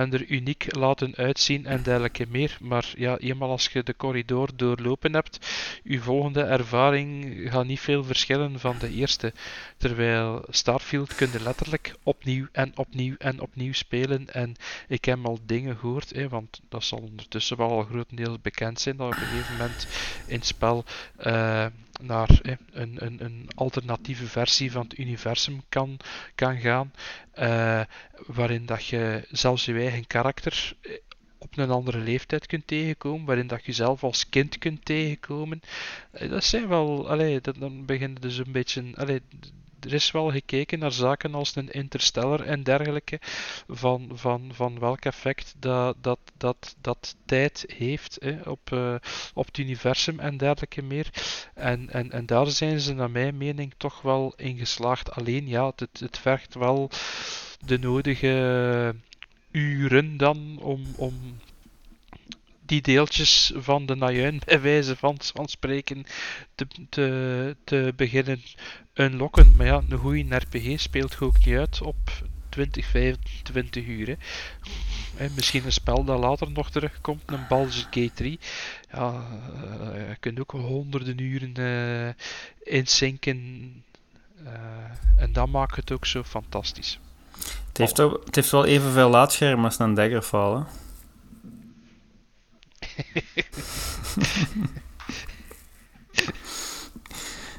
en 0.00 0.12
er 0.12 0.26
uniek 0.26 0.76
laten 0.76 1.14
uitzien 1.16 1.66
en 1.66 1.82
dergelijke 1.82 2.26
meer. 2.28 2.56
Maar 2.60 2.92
ja, 2.96 3.18
eenmaal 3.18 3.50
als 3.50 3.66
je 3.72 3.82
de 3.82 3.96
corridor 3.96 4.48
doorlopen 4.56 5.12
hebt, 5.14 5.46
je 5.82 6.00
volgende 6.00 6.42
ervaring 6.42 7.38
gaat 7.50 7.66
niet 7.66 7.80
veel 7.80 8.04
verschillen 8.04 8.60
van 8.60 8.76
de 8.78 8.90
eerste. 8.90 9.32
Terwijl 9.76 10.44
Starfield 10.48 11.14
kun 11.14 11.28
je 11.32 11.42
letterlijk 11.42 11.94
opnieuw 12.02 12.46
en 12.52 12.72
opnieuw 12.78 13.14
en 13.18 13.40
opnieuw 13.40 13.72
spelen. 13.72 14.32
En 14.34 14.54
ik 14.88 15.04
heb 15.04 15.24
al 15.26 15.38
dingen 15.46 15.76
gehoord, 15.76 16.10
hè, 16.10 16.28
want 16.28 16.60
dat 16.68 16.84
zal 16.84 16.98
ondertussen 16.98 17.56
wel 17.56 17.70
al 17.70 17.82
grotendeels 17.82 18.40
bekend 18.40 18.80
zijn, 18.80 18.96
dat 18.96 19.08
op 19.10 19.20
een 19.20 19.28
gegeven 19.28 19.56
moment 19.56 19.86
in 20.26 20.42
spel 20.42 20.84
eh, 21.16 21.66
naar 22.00 22.28
hè, 22.42 22.54
een, 22.70 23.04
een, 23.04 23.24
een 23.24 23.48
alternatieve 23.54 24.26
versie 24.26 24.72
van 24.72 24.82
het 24.82 24.98
universum 24.98 25.62
kan, 25.68 25.96
kan 26.34 26.58
gaan. 26.58 26.92
eh, 27.32 27.80
waarin 28.26 28.66
dat 28.66 28.86
je 28.86 29.26
zelfs 29.30 29.64
je 29.64 29.72
eigen 29.78 30.06
karakter 30.06 30.76
eh, 30.80 30.92
op 31.38 31.58
een 31.58 31.70
andere 31.70 31.98
leeftijd 31.98 32.46
kunt 32.46 32.66
tegenkomen, 32.66 33.26
waarin 33.26 33.46
dat 33.46 33.64
je 33.64 33.72
zelf 33.72 34.02
als 34.04 34.28
kind 34.28 34.58
kunt 34.58 34.84
tegenkomen. 34.84 35.60
Dat 36.28 36.44
zijn 36.44 36.68
wel, 36.68 37.08
allee, 37.08 37.40
dat, 37.40 37.54
dan 37.58 37.84
begint 37.84 38.22
dus 38.22 38.38
een 38.38 38.52
beetje, 38.52 38.84
allee, 38.94 39.20
er 39.86 39.92
is 39.92 40.10
wel 40.10 40.30
gekeken 40.30 40.78
naar 40.78 40.92
zaken 40.92 41.34
als 41.34 41.56
een 41.56 41.70
Interstellar 41.70 42.40
en 42.40 42.62
dergelijke, 42.62 43.18
van, 43.68 44.10
van, 44.14 44.50
van 44.52 44.78
welk 44.78 45.04
effect 45.04 45.54
dat, 45.58 45.96
dat, 46.00 46.18
dat, 46.36 46.76
dat 46.80 47.16
tijd 47.24 47.64
heeft 47.76 48.16
hè, 48.20 48.50
op, 48.50 48.72
eh, 48.72 48.94
op 49.34 49.46
het 49.46 49.58
universum 49.58 50.20
en 50.20 50.36
dergelijke 50.36 50.82
meer. 50.82 51.10
En, 51.54 51.90
en, 51.90 52.10
en 52.10 52.26
daar 52.26 52.46
zijn 52.46 52.80
ze 52.80 52.94
naar 52.94 53.10
mijn 53.10 53.36
mening 53.36 53.74
toch 53.76 54.02
wel 54.02 54.34
in 54.36 54.58
geslaagd. 54.58 55.10
Alleen 55.10 55.48
ja, 55.48 55.72
het, 55.76 56.00
het 56.00 56.18
vergt 56.18 56.54
wel 56.54 56.90
de 57.64 57.78
nodige 57.78 58.94
uren 59.50 60.16
dan 60.16 60.58
om, 60.60 60.84
om 60.96 61.38
die 62.66 62.82
deeltjes 62.82 63.52
van 63.56 63.86
de 63.86 63.94
najuin 63.94 64.40
bij 64.44 64.60
wijze 64.60 64.96
van, 64.96 65.16
van 65.34 65.48
spreken 65.48 66.04
te, 66.54 66.66
te, 66.88 67.56
te 67.64 67.92
beginnen 67.96 68.42
unlocken. 68.94 69.52
Maar 69.56 69.66
ja, 69.66 69.82
een 69.88 69.98
goede 69.98 70.36
RPG 70.36 70.80
speelt 70.80 71.20
ook 71.20 71.44
niet 71.44 71.56
uit 71.56 71.80
op 71.82 71.96
20, 72.48 72.86
25 72.86 73.86
uur. 73.86 74.06
Hè. 74.06 74.14
Hè, 75.16 75.28
misschien 75.34 75.64
een 75.64 75.72
spel 75.72 76.04
dat 76.04 76.18
later 76.18 76.50
nog 76.50 76.70
terugkomt, 76.70 77.22
een 77.26 77.46
Baldur's 77.48 77.86
Gate 77.90 78.10
3. 78.14 78.38
Ja, 78.92 79.24
eh, 79.92 80.08
je 80.08 80.16
kunt 80.20 80.40
ook 80.40 80.50
honderden 80.50 81.20
uren 81.20 81.54
eh 81.54 82.14
inzinken. 82.74 83.84
eh, 84.44 85.22
en 85.22 85.32
dat 85.32 85.48
maakt 85.48 85.76
het 85.76 85.92
ook 85.92 86.06
zo 86.06 86.22
fantastisch. 86.22 86.98
Het 87.68 87.78
heeft, 87.78 87.96
het 87.96 88.34
heeft 88.34 88.50
wel 88.50 88.64
evenveel 88.64 89.10
laadschermen 89.10 89.64
als 89.64 89.78
een 89.78 89.94
Daggerfall, 89.94 90.54
hè? 90.54 90.62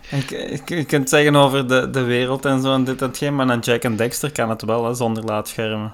En 0.09 0.25
k- 0.25 0.61
k- 0.65 0.69
Je 0.69 0.85
kunt 0.85 1.09
zeggen 1.09 1.35
over 1.35 1.67
de, 1.67 1.89
de 1.89 2.01
wereld 2.03 2.45
en 2.45 2.61
zo 2.61 2.73
en 2.73 2.83
dit 2.83 3.01
en 3.01 3.15
geen, 3.15 3.35
maar 3.35 3.49
een 3.49 3.59
Jack 3.59 3.85
and 3.85 3.97
Dexter 3.97 4.31
kan 4.31 4.49
het 4.49 4.61
wel, 4.61 4.85
hè, 4.85 4.93
zonder 4.93 5.23
laadschermen. 5.23 5.93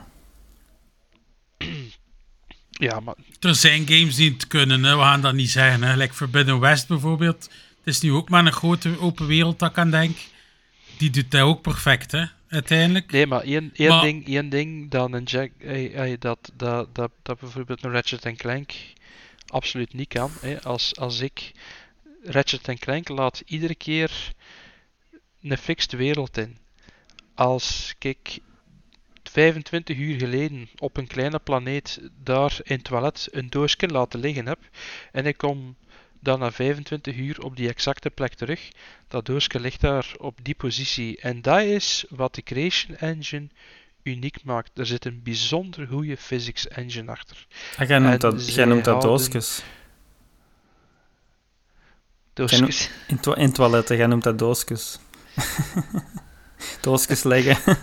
Ja, 2.69 2.99
maar 2.99 3.15
Er 3.39 3.55
zijn 3.55 3.87
games 3.87 4.15
die 4.15 4.31
het 4.31 4.47
kunnen, 4.47 4.83
hè. 4.83 4.95
we 4.95 5.01
gaan 5.01 5.21
dat 5.21 5.33
niet 5.33 5.49
zeggen. 5.49 5.83
Hè. 5.83 5.95
Like 5.95 6.13
Forbidden 6.13 6.59
West 6.59 6.87
bijvoorbeeld. 6.87 7.43
Het 7.83 7.93
is 7.93 8.01
nu 8.01 8.11
ook 8.11 8.29
maar 8.29 8.45
een 8.45 8.51
grote 8.51 8.99
open 8.99 9.27
wereld 9.27 9.59
dat 9.59 9.69
ik 9.69 9.77
aan 9.77 9.91
denk. 9.91 10.17
Die 10.97 11.09
doet 11.09 11.31
dat 11.31 11.41
ook 11.41 11.61
perfect, 11.61 12.11
hè, 12.11 12.23
uiteindelijk. 12.49 13.11
Nee, 13.11 13.27
maar 13.27 13.41
één, 13.41 13.71
één, 13.75 13.89
Maar- 13.89 14.01
ding, 14.01 14.27
één 14.27 14.49
ding 14.49 14.91
dan 14.91 15.13
een 15.13 15.23
Jack, 15.23 15.51
eh, 15.59 16.11
eh, 16.11 16.19
dat, 16.19 16.51
dat, 16.55 16.87
dat, 16.95 17.11
dat 17.23 17.39
bijvoorbeeld 17.39 17.83
een 17.83 17.91
Ratchet 17.91 18.33
Clank 18.37 18.71
absoluut 19.53 19.93
niet 19.93 20.07
kan. 20.07 20.31
Hè. 20.41 20.61
Als, 20.61 20.95
als 20.95 21.19
ik 21.19 21.51
Ratchet 22.23 22.79
Clank 22.79 23.07
laat 23.07 23.43
iedere 23.45 23.75
keer 23.75 24.33
een 25.41 25.57
fixed 25.57 25.91
wereld 25.91 26.37
in. 26.37 26.57
Als 27.35 27.95
ik 27.99 28.39
25 29.23 29.97
uur 29.97 30.19
geleden 30.19 30.69
op 30.77 30.97
een 30.97 31.07
kleine 31.07 31.39
planeet 31.39 31.99
daar 32.23 32.59
in 32.63 32.75
het 32.75 32.83
toilet 32.83 33.27
een 33.31 33.49
doosje 33.49 33.87
laten 33.87 34.19
liggen 34.19 34.45
heb 34.45 34.59
en 35.11 35.25
ik 35.25 35.37
kom 35.37 35.75
dan 36.19 36.39
na 36.39 36.51
25 36.51 37.15
uur 37.15 37.41
op 37.41 37.55
die 37.55 37.69
exacte 37.69 38.09
plek 38.09 38.33
terug, 38.33 38.69
dat 39.07 39.25
doosje 39.25 39.59
ligt 39.59 39.81
daar 39.81 40.13
op 40.17 40.39
die 40.41 40.55
positie. 40.55 41.19
En 41.19 41.41
dat 41.41 41.61
is 41.61 42.05
wat 42.09 42.35
de 42.35 42.43
Creation 42.43 42.95
Engine 42.97 43.47
uniek 44.03 44.43
maakt. 44.43 44.79
Er 44.79 44.85
zit 44.85 45.05
een 45.05 45.23
bijzonder 45.23 45.87
goede 45.87 46.17
physics 46.17 46.67
engine 46.67 47.11
achter. 47.11 47.47
Ah, 47.77 47.87
jij 47.87 47.99
noemt 47.99 48.21
dat, 48.21 48.53
jij 48.53 48.65
noemt 48.65 48.85
dat 48.85 49.01
doosjes. 49.01 49.63
Doosjes. 52.33 52.89
In, 53.07 53.19
to 53.19 53.33
in 53.33 53.51
toiletten, 53.51 53.97
jij 53.97 54.07
noemt 54.07 54.23
dat 54.23 54.39
doosjes. 54.39 54.99
doosjes 56.81 57.23
leggen. 57.23 57.77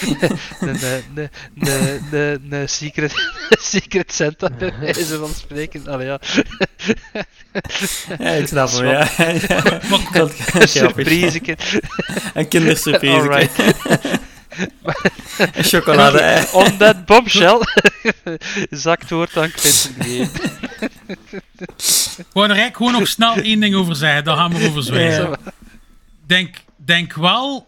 Een 0.00 0.20
een- 0.60 1.04
een- 1.14 1.30
een- 1.60 2.08
een- 2.12 2.52
een 2.52 2.68
secret, 2.68 3.12
secret 3.50 4.12
Santa 4.12 4.50
bij 4.58 4.72
wijze 4.80 5.18
van 5.18 5.28
spreken. 5.34 5.86
Allee, 5.88 6.06
ja. 6.06 6.20
ja, 8.18 8.30
ik 8.30 8.46
snap 8.46 8.70
hem, 8.70 8.86
ja. 8.86 8.98
Dat 10.12 10.34
grappig. 10.34 10.68
Surpriseke. 10.68 11.56
Een 12.34 12.48
kindersurprise. 12.48 13.14
Alright. 13.16 13.58
Een 15.56 15.64
chocolade-ei. 15.64 16.46
On 16.52 16.76
that 16.76 17.04
bombshell. 17.06 17.58
Zakt 18.70 19.10
woord 19.10 19.36
aan 19.36 19.50
Quentin 19.50 19.94
Game. 19.98 20.28
Ik 22.16 22.26
wou 22.32 22.44
er 22.48 22.50
eigenlijk 22.56 22.76
gewoon 22.76 22.92
nog 22.92 23.08
snel 23.08 23.34
één 23.34 23.60
ding 23.60 23.74
over 23.74 23.96
zeggen. 23.96 24.24
Daar 24.24 24.36
gaan 24.36 24.54
we 24.54 24.68
over 24.68 24.82
zwijgen. 24.82 25.30
Ja. 25.30 25.36
Denk, 26.26 26.56
denk 26.76 27.14
wel, 27.14 27.66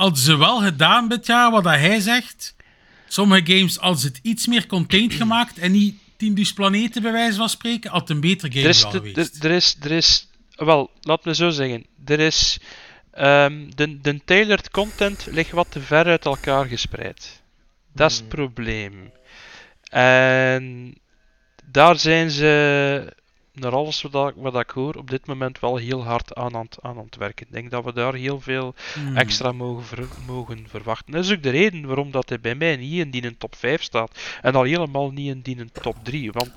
hadden 0.00 0.18
ze 0.18 0.36
wel 0.36 0.60
gedaan 0.60 1.08
dit 1.08 1.26
jaar 1.26 1.50
wat 1.50 1.64
dat 1.64 1.72
hij 1.72 2.00
zegt. 2.00 2.54
Sommige 3.08 3.56
games 3.56 3.76
hadden 3.76 4.00
ze 4.00 4.06
het 4.06 4.18
iets 4.22 4.46
meer 4.46 4.66
contained 4.66 5.12
gemaakt 5.12 5.58
en 5.58 5.72
niet 5.72 5.94
10.000 6.24 6.54
planeten 6.54 7.02
bij 7.02 7.12
wijze 7.12 7.36
van 7.36 7.48
spreken, 7.48 7.90
had 7.90 8.00
het 8.00 8.10
een 8.10 8.20
betere 8.20 8.52
game 8.52 8.64
Er 8.64 8.68
is, 8.68 8.84
geweest. 8.84 9.44
er, 9.44 9.50
er 9.50 9.56
is, 9.56 9.76
er 9.80 9.90
is, 9.90 10.28
wel, 10.54 10.90
laat 11.00 11.24
me 11.24 11.34
zo 11.34 11.50
zeggen. 11.50 11.86
Er 12.04 12.20
is, 12.20 12.58
ehm, 13.10 13.70
de, 13.74 14.00
de 14.00 14.20
tailored 14.24 14.70
content 14.70 15.26
ligt 15.30 15.50
wat 15.50 15.70
te 15.70 15.80
ver 15.80 16.04
uit 16.04 16.24
elkaar 16.24 16.64
gespreid. 16.66 17.42
Dat 17.92 18.10
is 18.10 18.16
het 18.16 18.28
probleem. 18.28 19.12
En 19.90 20.94
daar 21.64 21.98
zijn 21.98 22.30
ze, 22.30 23.14
naar 23.60 23.72
alles 23.72 24.02
wat, 24.02 24.28
ik- 24.30 24.34
wat 24.36 24.54
ik 24.60 24.70
hoor, 24.70 24.94
op 24.94 25.10
dit 25.10 25.26
moment 25.26 25.60
wel 25.60 25.76
heel 25.76 26.04
hard 26.04 26.34
aan 26.34 26.54
aan, 26.54 26.64
het- 26.64 26.78
aan 26.82 26.98
het 26.98 27.16
werken. 27.16 27.46
Ik 27.46 27.52
denk 27.52 27.70
dat 27.70 27.84
we 27.84 27.92
daar 27.92 28.14
heel 28.14 28.40
veel 28.40 28.74
Hmm. 28.94 29.16
extra 29.16 29.52
mogen, 29.52 29.84
ver- 29.84 30.08
mogen 30.26 30.64
verwachten. 30.68 31.12
Dat 31.12 31.24
is 31.24 31.32
ook 31.32 31.42
de 31.42 31.50
reden 31.50 31.86
waarom 31.86 32.10
dat 32.10 32.28
hij 32.28 32.40
bij 32.40 32.54
mij 32.54 32.76
niet 32.76 32.98
in 32.98 33.10
die 33.10 33.24
een 33.24 33.38
top 33.38 33.54
5 33.56 33.82
staat. 33.82 34.18
En 34.42 34.54
al 34.54 34.62
helemaal 34.62 35.10
niet 35.10 35.28
in 35.28 35.40
die 35.40 35.58
een 35.58 35.70
top 35.82 35.96
3. 36.02 36.32
Want 36.32 36.50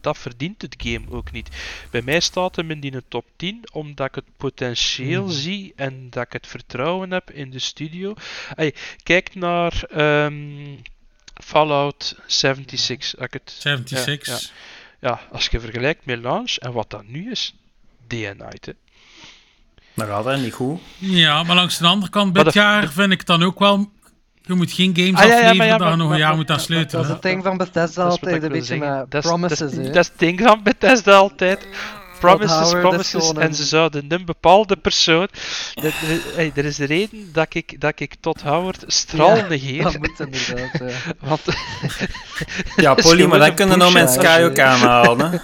dat 0.00 0.18
verdient 0.18 0.62
het 0.62 0.74
game 0.78 1.10
ook 1.10 1.32
niet. 1.32 1.48
Bij 1.90 2.02
mij 2.02 2.20
staat 2.20 2.56
hem 2.56 2.70
in 2.70 2.80
die 2.80 2.94
een 2.94 3.04
top 3.08 3.24
10 3.36 3.60
omdat 3.72 4.06
ik 4.06 4.14
het 4.14 4.24
potentieel 4.36 5.28
zie 5.28 5.72
en 5.76 6.06
dat 6.10 6.22
ik 6.24 6.32
het 6.32 6.46
vertrouwen 6.46 7.10
heb 7.10 7.30
in 7.30 7.50
de 7.50 7.58
studio. 7.58 8.14
Hey, 8.54 8.74
kijk 9.02 9.34
naar 9.34 9.82
ehm, 9.90 10.76
Fallout 11.44 12.16
76. 12.26 13.16
Als 13.16 13.26
ik 13.26 13.32
het, 13.32 13.50
76. 13.58 14.26
Ja, 14.26 14.32
ja. 14.34 14.40
Ja, 15.04 15.20
als 15.32 15.46
je 15.46 15.60
vergelijkt 15.60 16.06
met 16.06 16.18
launch 16.22 16.56
en 16.56 16.72
wat 16.72 16.90
dat 16.90 17.06
nu 17.06 17.30
is, 17.30 17.54
day 18.06 18.28
and 18.28 18.38
night. 18.38 18.66
Hè. 18.66 18.72
Dat 19.94 20.06
gaat 20.08 20.24
hè, 20.24 20.36
niet 20.38 20.52
goed. 20.52 20.80
Ja, 20.98 21.42
maar 21.42 21.56
langs 21.56 21.78
de 21.78 21.86
andere 21.86 22.10
kant, 22.10 22.34
Maar 22.34 22.44
dit 22.44 22.52
jaar 22.54 22.88
vind 22.88 23.12
ik 23.12 23.26
dan 23.26 23.42
ook 23.42 23.58
wel... 23.58 23.90
Je 24.42 24.54
moet 24.54 24.72
geen 24.72 24.96
games 24.96 25.20
Ah, 25.20 25.26
ja, 25.26 25.26
ja, 25.26 25.34
afleveren 25.34 25.56
maar 25.56 25.66
ja, 25.66 25.72
dat 25.72 25.80
je 25.80 25.84
maar- 25.88 25.96
nog 25.96 26.00
een 26.04 26.08
maar- 26.10 26.18
jaar 26.18 26.28
maar- 26.28 26.36
moet 26.36 26.50
aan 26.50 26.56
Dat 26.56 26.64
sleutelen. 26.64 27.04
is 27.04 27.10
het 27.10 27.22
ding 27.22 27.42
van 27.42 27.56
Bethesda 27.56 28.02
Dat 28.02 28.10
altijd 28.10 28.42
een 28.42 28.48
beetje 28.52 28.76
met 28.76 29.10
Dat 29.10 29.22
is- 29.24 29.28
promises, 29.30 29.58
dat, 29.58 29.84
dat 29.84 29.96
is 29.96 30.06
het 30.08 30.18
ding 30.18 30.40
van 30.40 30.62
Bethesda 30.62 31.14
altijd. 31.16 31.68
Promises, 32.24 32.70
promises. 32.70 33.32
En 33.32 33.54
ze 33.54 33.64
zouden 33.64 34.04
een 34.08 34.24
bepaalde 34.24 34.76
persoon... 34.76 35.28
Er, 35.74 35.94
hey, 36.34 36.52
er 36.54 36.64
is 36.64 36.76
de 36.76 36.84
reden 36.84 37.28
dat 37.32 37.54
ik, 37.54 37.80
dat 37.80 38.00
ik 38.00 38.14
tot 38.20 38.42
Howard 38.42 38.84
straal 38.86 39.36
Ja, 39.36 39.46
negeer. 39.48 39.82
Dat 39.82 39.98
moet 39.98 40.20
inderdaad, 40.20 40.78
ja. 40.90 41.12
Want 41.28 41.40
Ja, 42.76 42.94
Polly, 43.04 43.24
maar 43.24 43.38
dat 43.38 43.48
een 43.48 43.54
kunnen 43.54 43.78
No 43.78 43.90
Man's 43.90 44.12
Sky 44.14 44.26
hè. 44.26 44.44
ook 44.44 44.58
aanhalen. 44.58 45.30
hè. 45.30 45.38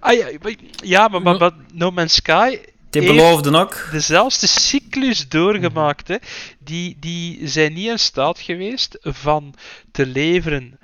Ah, 0.00 0.12
ja, 0.18 0.26
maar- 0.42 0.54
ja, 0.84 1.08
maar, 1.08 1.22
maar, 1.22 1.36
maar 1.36 1.52
No 1.72 1.90
Man's 1.90 2.14
Sky 2.14 2.58
Die 2.90 3.02
heeft 3.02 3.06
beloofden 3.16 3.54
ook. 3.54 3.88
dezelfde 3.92 4.46
cyclus 4.46 5.28
doorgemaakt. 5.28 6.08
Hè. 6.08 6.16
Die, 6.58 6.96
die 7.00 7.48
zijn 7.48 7.72
niet 7.72 7.88
in 7.88 7.98
staat 7.98 8.38
geweest 8.40 8.98
van 9.00 9.54
te 9.92 10.06
leveren. 10.06 10.78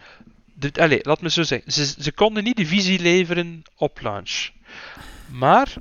De, 0.58 0.70
allez, 0.74 1.04
laat 1.04 1.20
me 1.20 1.30
zo 1.30 1.42
zeggen. 1.42 1.72
Ze, 1.72 1.94
ze 2.02 2.12
konden 2.12 2.44
niet 2.44 2.56
de 2.56 2.66
visie 2.66 3.00
leveren 3.00 3.62
op 3.76 4.00
launch. 4.00 4.50
Maar, 5.30 5.74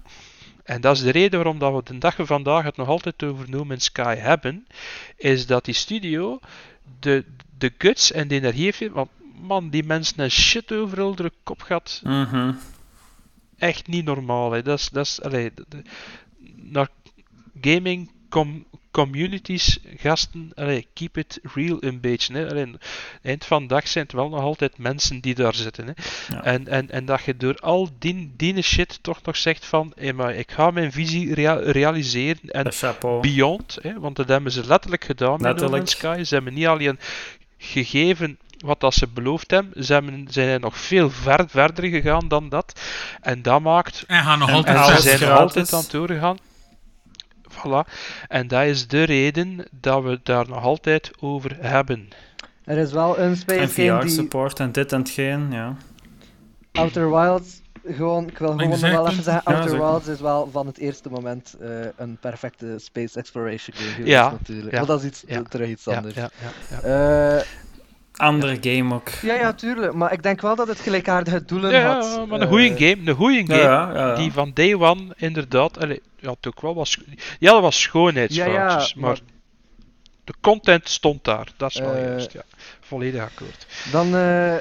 en 0.64 0.82
dat 0.82 0.96
is 0.96 1.02
de 1.04 1.10
reden 1.12 1.36
waarom 1.44 1.60
dat 1.60 1.74
we 1.74 1.94
de 1.94 1.98
dag 2.00 2.16
van 2.16 2.26
vandaag 2.28 2.64
het 2.64 2.78
nog 2.78 2.88
altijd 2.88 3.24
over 3.24 3.50
No 3.50 3.64
Man's 3.66 3.84
Sky 3.84 4.16
hebben, 4.16 4.68
is 5.16 5.46
dat 5.46 5.66
die 5.66 5.74
studio 5.74 6.40
de, 7.00 7.26
de 7.58 7.74
guts 7.78 8.12
en 8.12 8.28
de 8.28 8.36
energie 8.36 8.64
heeft. 8.64 8.88
Want 8.94 9.10
man, 9.42 9.70
die 9.70 9.84
mensen 9.84 10.20
een 10.20 10.32
shit 10.32 10.72
overal 10.74 11.16
de 11.16 11.32
kop 11.44 11.62
gehad 11.62 12.02
Mhm. 12.04 12.54
echt 13.58 13.88
niet 13.88 14.06
normaal. 14.06 14.52
Hè. 14.52 14.62
Dat 14.62 14.80
is, 14.80 14.90
dat 14.90 15.06
is, 15.06 15.22
allee, 15.22 15.52
de- 15.54 15.66
de- 15.70 15.82
naar 16.56 16.88
gaming 17.62 18.12
com- 18.30 18.66
communities, 19.04 19.78
gasten, 19.98 20.52
allee, 20.56 20.88
keep 20.94 21.18
it 21.18 21.40
real 21.54 21.78
een 21.80 22.00
beetje. 22.00 22.34
Hè. 22.34 22.50
Allee, 22.50 22.74
eind 23.22 23.46
van 23.46 23.62
de 23.62 23.68
dag 23.68 23.88
zijn 23.88 24.04
het 24.04 24.14
wel 24.14 24.30
nog 24.30 24.42
altijd 24.42 24.78
mensen 24.78 25.20
die 25.20 25.36
daar 25.36 25.54
zitten. 25.56 25.86
Hè. 25.86 25.92
Ja. 26.36 26.44
En, 26.44 26.68
en, 26.68 26.92
en 26.92 27.06
dat 27.06 27.24
je 27.24 27.38
door 27.38 27.56
al 27.56 27.90
die, 28.00 28.34
die 28.38 28.62
shit 28.62 29.00
toch 29.02 29.20
nog 29.24 29.38
zegt 29.38 29.66
van, 29.66 29.94
maar 30.16 30.34
ik 30.36 30.52
ga 30.52 30.72
mijn 30.72 30.92
visie 30.92 31.34
rea- 31.34 31.60
realiseren 31.72 32.50
en 32.52 32.72
beyond, 33.22 33.78
hè, 33.82 34.00
want 34.00 34.16
dat 34.16 34.28
hebben 34.28 34.52
ze 34.52 34.68
letterlijk 34.68 35.04
gedaan 35.04 35.32
met 35.32 35.42
No 35.42 35.48
Letterlijk. 35.48 35.78
Man's 35.78 35.92
Sky. 35.92 36.24
Ze 36.24 36.34
hebben 36.36 36.54
niet 36.54 36.68
alleen 36.68 37.00
gegeven 37.58 38.38
wat 38.58 38.80
dat 38.80 38.94
ze 38.94 39.08
beloofd 39.08 39.52
hebben, 39.52 39.84
ze 39.86 39.94
hebben, 39.94 40.28
zijn 40.30 40.62
nog 40.62 40.78
veel 40.78 41.10
ver, 41.10 41.46
verder 41.50 41.86
gegaan 41.90 42.28
dan 42.28 42.50
dat. 42.50 42.80
En 43.22 43.42
dat 43.42 43.62
maakt... 43.62 44.04
En 44.08 44.24
gaan 44.24 44.40
nog 44.40 44.50
En- 44.50 44.56
altijd 44.56 44.78
En 44.78 44.96
ze 44.96 45.02
zijn 45.02 45.30
nog 45.30 45.40
altijd 45.40 45.74
aan 45.74 45.82
het 45.82 45.92
doorgaan. 45.92 46.38
Voilà. 47.58 47.92
En 48.28 48.48
dat 48.48 48.64
is 48.64 48.88
de 48.88 49.04
reden 49.04 49.66
dat 49.72 50.04
we 50.04 50.20
daar 50.24 50.48
nog 50.50 50.64
altijd 50.64 51.12
over 51.20 51.58
hebben. 51.60 52.08
Er 52.64 52.78
is 52.78 52.92
wel 52.92 53.20
een 53.20 53.30
En 53.30 53.38
space 53.38 53.68
game 53.68 54.00
die 54.00 54.10
VR-support 54.10 54.60
en 54.60 54.72
dit 54.72 54.92
en 54.92 55.00
hetgeen, 55.00 55.52
ja. 55.52 55.76
Outer 56.72 57.12
Wilds, 57.12 57.62
gewoon, 57.88 58.28
ik 58.28 58.38
wil 58.38 58.48
gewoon 58.52 58.70
nog 58.70 58.80
wel 58.80 59.08
even 59.10 59.24
zeggen, 59.24 59.44
Outer. 59.44 59.78
Wilds 59.78 60.08
is 60.08 60.20
wel 60.20 60.50
van 60.52 60.68
het 60.68 60.78
eerste 60.78 61.10
moment 61.10 61.56
eh, 61.60 61.70
een 61.96 62.18
perfecte 62.20 62.76
space 62.78 63.20
exploration 63.20 63.76
game 63.78 63.90
geweest 63.90 64.10
Ja, 64.12 64.32
natuurlijk. 64.32 64.72
ja, 64.72 64.78
Maar 64.78 64.88
dat 64.88 65.00
is 65.00 65.06
iets, 65.08 65.24
ja, 65.28 65.42
terug 65.42 65.68
iets 65.70 65.84
Ja, 65.86 65.96
anders. 65.96 66.16
ja, 66.16 66.30
ja, 66.70 66.80
ja. 66.82 67.38
Eh, 67.38 67.44
Andere 68.18 68.58
game 68.62 68.94
ook. 68.96 69.10
ja, 69.10 69.34
ja, 69.34 69.54
tuurlijk. 69.54 69.94
Maar 69.94 70.14
ik 70.14 70.24
denk 70.24 70.42
wel 70.42 70.56
dat 70.56 70.68
het 70.68 70.80
gelijkaardige 70.80 71.46
doelen 71.46 71.72
Ja, 71.72 71.94
had. 71.94 72.28
maar 72.28 72.36
een 72.40 72.46
eh, 72.46 72.50
goede 72.52 72.68
game, 72.78 72.98
een 73.12 73.16
goede 73.16 73.46
game. 73.48 73.62
Ja, 73.62 73.92
ja, 73.94 74.08
ja. 74.08 74.16
Die 74.16 74.32
van 74.32 74.52
day 74.54 74.74
one 74.74 75.02
inderdaad, 75.16 75.80
allee, 75.80 76.02
ja, 76.20 76.30
het 76.30 76.48
ook 76.48 76.62
wel 76.62 76.76
was, 76.76 76.98
ja, 77.40 77.52
dat 77.52 77.62
was 77.62 77.82
schoonheidsfoutjes, 77.82 78.56
Ja, 78.56 78.70
ja, 78.70 78.76
maar, 78.76 78.94
maar- 78.96 79.20
de 80.24 80.34
content 80.42 80.90
stond 80.90 81.24
daar, 81.24 81.48
dat 81.58 81.70
is 81.70 81.80
wel 81.80 81.94
Eh, 81.94 82.04
juist, 82.04 82.32
ja. 82.32 82.42
Volledig 82.82 83.22
akkoord. 83.22 83.68
Dan 83.92 84.16
eh, 84.16 84.54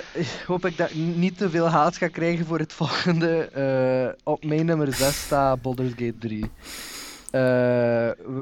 hoop 0.46 0.66
ik 0.66 0.76
dat 0.76 0.90
ik 0.90 0.96
niet 0.96 1.38
te 1.38 1.50
veel 1.50 1.68
haat 1.68 1.96
ga 1.96 2.08
krijgen 2.08 2.46
voor 2.46 2.58
het 2.58 2.72
volgende. 2.72 3.38
Eh, 3.52 4.20
op 4.32 4.44
mijn 4.44 4.66
nummer 4.66 4.94
6 4.94 5.20
staat 5.20 5.62
Baldur's 5.62 5.90
Gate 5.90 6.18
3. 6.18 6.50
Eh, 7.30 7.40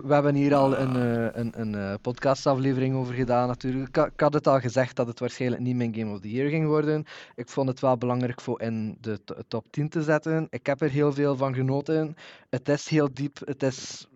we 0.03 0.13
hebben 0.15 0.35
hier 0.35 0.55
al 0.55 0.79
een, 0.79 0.97
eh, 0.97 1.41
een, 1.41 1.61
een 1.61 1.75
eh, 1.75 1.95
podcastaflevering 2.01 2.95
over 2.95 3.15
gedaan 3.15 3.49
natuurlijk. 3.49 3.89
Ik, 3.89 3.97
ha- 3.97 4.07
ik 4.07 4.21
had 4.21 4.33
het 4.35 4.47
al 4.47 4.61
gezegd 4.61 4.97
dat 4.97 5.07
het 5.07 5.21
waarschijnlijk 5.21 5.63
niet 5.63 5.77
mijn 5.77 5.95
Game 5.95 6.13
of 6.13 6.21
the 6.21 6.31
Year 6.31 6.49
ging 6.49 6.67
worden. 6.67 7.05
Ik 7.35 7.49
vond 7.49 7.69
het 7.69 7.81
wel 7.81 7.97
belangrijk 7.97 8.41
voor 8.41 8.61
in 8.61 8.97
de 9.01 9.25
to- 9.25 9.35
top 9.49 9.67
10 9.71 9.89
te 9.89 10.03
zetten. 10.03 10.47
Ik 10.51 10.67
heb 10.67 10.81
er 10.81 10.91
heel 10.91 11.13
veel 11.13 11.37
van 11.37 11.55
genoten. 11.55 12.17
Het 12.51 12.69
is 12.69 12.89
heel 12.89 13.09
diep. 13.13 13.39
Het, 13.45 13.63
is, 13.63 14.09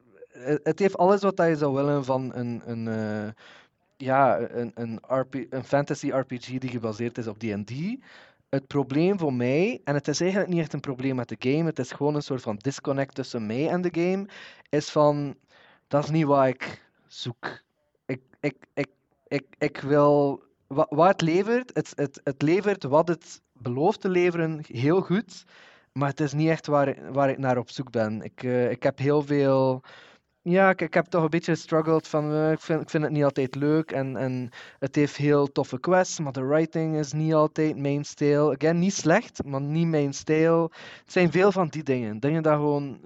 het 0.62 0.78
heeft 0.78 0.96
alles 0.96 1.22
wat 1.22 1.38
je 1.38 1.56
zou 1.56 1.74
willen 1.74 2.04
van 2.04 2.34
een... 2.34 2.62
een 2.66 3.34
ja, 3.96 4.38
een, 4.40 4.72
een, 4.74 5.00
een 5.50 5.64
fantasy 5.64 6.10
RPG 6.10 6.58
die 6.58 6.70
gebaseerd 6.70 7.18
is 7.18 7.26
op 7.26 7.38
D&D. 7.38 7.72
Het 8.48 8.66
probleem 8.66 9.18
voor 9.18 9.32
mij, 9.34 9.80
en 9.84 9.94
het 9.94 10.08
is 10.08 10.20
eigenlijk 10.20 10.50
niet 10.50 10.60
echt 10.60 10.72
een 10.72 10.80
probleem 10.80 11.16
met 11.16 11.28
de 11.28 11.36
game, 11.38 11.64
het 11.64 11.78
is 11.78 11.92
gewoon 11.92 12.14
een 12.14 12.22
soort 12.22 12.42
van 12.42 12.56
disconnect 12.56 13.14
tussen 13.14 13.46
mij 13.46 13.68
en 13.68 13.80
de 13.82 13.88
game, 13.92 14.26
is 14.68 14.90
van, 14.90 15.36
dat 15.88 16.04
is 16.04 16.10
niet 16.10 16.24
wat 16.24 16.46
ik 16.46 16.82
zoek. 17.06 17.62
Ik, 18.06 18.20
ik, 18.40 18.56
ik, 18.74 18.88
ik, 19.26 19.46
ik 19.58 19.80
wil, 19.80 20.42
wat, 20.66 20.86
wat 20.90 21.08
het 21.08 21.20
levert, 21.20 21.70
het, 21.74 21.92
het, 21.94 22.20
het 22.24 22.42
levert 22.42 22.82
wat 22.82 23.08
het 23.08 23.42
belooft 23.52 24.00
te 24.00 24.08
leveren 24.08 24.64
heel 24.66 25.00
goed, 25.00 25.44
maar 25.92 26.08
het 26.08 26.20
is 26.20 26.32
niet 26.32 26.48
echt 26.48 26.66
waar, 26.66 27.12
waar 27.12 27.30
ik 27.30 27.38
naar 27.38 27.58
op 27.58 27.70
zoek 27.70 27.90
ben. 27.90 28.22
Ik, 28.22 28.42
eh, 28.42 28.70
ik 28.70 28.82
heb 28.82 28.98
heel 28.98 29.22
veel... 29.22 29.82
Ja, 30.50 30.70
ik, 30.76 30.94
heb 30.94 31.06
toch 31.06 31.22
een 31.22 31.30
beetje 31.30 31.52
gestruggeld 31.52 32.08
van, 32.08 32.32
eh, 32.32 32.52
ik, 32.52 32.60
vind, 32.60 32.80
ik 32.80 32.90
vind 32.90 33.02
het 33.02 33.12
niet 33.12 33.24
altijd 33.24 33.54
leuk 33.54 33.90
en, 33.92 34.16
en 34.16 34.50
het 34.78 34.94
heeft 34.94 35.16
heel 35.16 35.52
toffe 35.52 35.80
quests, 35.80 36.18
maar 36.20 36.32
de 36.32 36.44
writing 36.44 36.96
is 36.96 37.12
niet 37.12 37.34
altijd 37.34 37.76
mijn 37.76 38.04
stijl. 38.04 38.52
Again, 38.52 38.78
niet 38.78 38.94
slecht, 38.94 39.44
maar 39.44 39.60
niet 39.60 39.86
mijn 39.86 40.14
stijl. 40.14 40.62
Het 41.02 41.12
zijn 41.12 41.30
veel 41.32 41.52
van 41.52 41.68
die 41.68 41.82
dingen. 41.82 42.20
Dingen 42.20 42.42
dat 42.42 42.52
gewoon... 42.54 42.98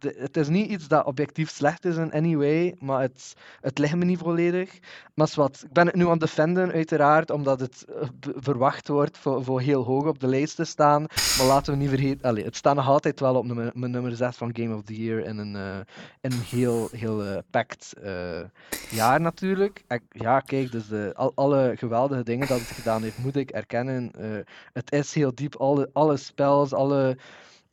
eh, 0.00 0.10
Het, 0.16 0.36
is 0.36 0.48
niet 0.48 0.70
iets 0.70 0.88
dat 0.88 1.04
objectief 1.06 1.50
slecht 1.50 1.84
is 1.84 1.96
in 1.96 2.12
any 2.12 2.36
way, 2.36 2.74
maar 2.78 3.00
het, 3.00 3.34
het 3.60 3.78
ligt 3.78 3.96
me 3.96 4.04
niet 4.04 4.18
volledig. 4.18 4.78
Maar 5.14 5.28
wat, 5.34 5.62
ik 5.66 5.72
ben 5.72 5.86
het 5.86 5.94
nu 5.94 6.04
aan 6.04 6.10
het 6.10 6.20
defenden, 6.20 6.72
uiteraard, 6.72 7.30
omdat 7.30 7.60
het 7.60 7.84
eh, 7.88 8.08
verwacht 8.36 8.88
wordt 8.88 9.18
voor, 9.18 9.44
voor 9.44 9.60
heel 9.60 9.84
hoog 9.84 10.06
op 10.06 10.18
de 10.20 10.26
lijst 10.26 10.56
te 10.56 10.64
staan. 10.64 11.04
Maar 11.38 11.46
laten 11.46 11.72
we 11.72 11.78
niet 11.78 11.88
vergeten, 11.88 12.28
allee, 12.28 12.44
het 12.44 12.56
staat 12.56 12.74
nog 12.74 12.88
altijd 12.88 13.20
wel 13.20 13.34
op 13.36 13.44
mijn 13.74 13.90
nummer 13.90 14.16
6 14.16 14.36
van 14.36 14.50
Game 14.56 14.74
of 14.76 14.82
the 14.82 15.02
Year 15.02 15.24
in 15.24 15.38
een, 15.38 15.56
eh, 15.56 15.78
in 16.20 16.32
een 16.32 16.40
heel, 16.40 16.69
heel 16.90 17.24
eh, 17.24 17.38
packed 17.50 17.94
eh, 18.02 18.40
jaar 18.88 19.20
natuurlijk. 19.20 19.84
En 19.86 20.00
ja, 20.10 20.40
kijk, 20.40 20.72
dus 20.72 20.88
de, 20.88 21.12
al, 21.16 21.32
alle 21.34 21.72
geweldige 21.76 22.22
dingen 22.22 22.46
dat 22.46 22.60
het 22.60 22.72
gedaan 22.72 23.02
heeft, 23.02 23.18
moet 23.18 23.36
ik 23.36 23.50
erkennen. 23.50 24.10
Eh, 24.18 24.28
het 24.72 24.92
is 24.92 25.14
heel 25.14 25.34
diep, 25.34 25.56
alle, 25.56 25.90
alle 25.92 26.16
spells, 26.16 26.72
alle, 26.72 27.16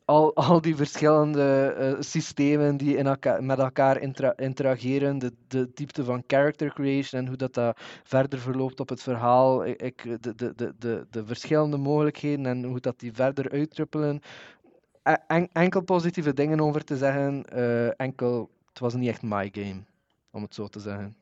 al, 0.04 0.34
al 0.34 0.60
die 0.60 0.76
verschillende 0.76 1.74
eh, 1.78 1.94
systemen 2.00 2.76
die 2.76 2.96
in 2.96 3.06
elkaar, 3.06 3.44
met 3.44 3.58
elkaar 3.58 4.00
interageren, 4.36 5.18
de, 5.18 5.32
de 5.48 5.70
diepte 5.74 6.04
van 6.04 6.22
character 6.26 6.72
creation 6.72 7.20
en 7.20 7.28
hoe 7.28 7.36
dat, 7.36 7.54
dat 7.54 7.80
verder 8.04 8.38
verloopt 8.38 8.80
op 8.80 8.88
het 8.88 9.02
verhaal, 9.02 9.66
ik, 9.66 10.22
de, 10.22 10.34
de, 10.34 10.52
de, 10.56 10.74
de, 10.78 11.06
de 11.10 11.26
verschillende 11.26 11.76
mogelijkheden 11.76 12.46
en 12.46 12.64
hoe 12.64 12.80
dat 12.80 12.98
die 13.00 13.12
verder 13.12 13.50
uitruppelen. 13.50 14.20
E- 15.02 15.16
en- 15.26 15.48
enkel 15.52 15.80
positieve 15.82 16.34
dingen 16.34 16.60
over 16.60 16.84
te 16.84 16.96
zeggen, 16.96 17.44
eh, 17.44 18.00
enkel, 18.00 18.50
het 18.78 18.92
was 18.92 18.94
niet 18.94 19.08
echt 19.08 19.22
my 19.22 19.50
game, 19.52 19.82
om 20.30 20.42
het 20.42 20.54
zo 20.54 20.68
te 20.68 20.80
zeggen. 20.80 21.16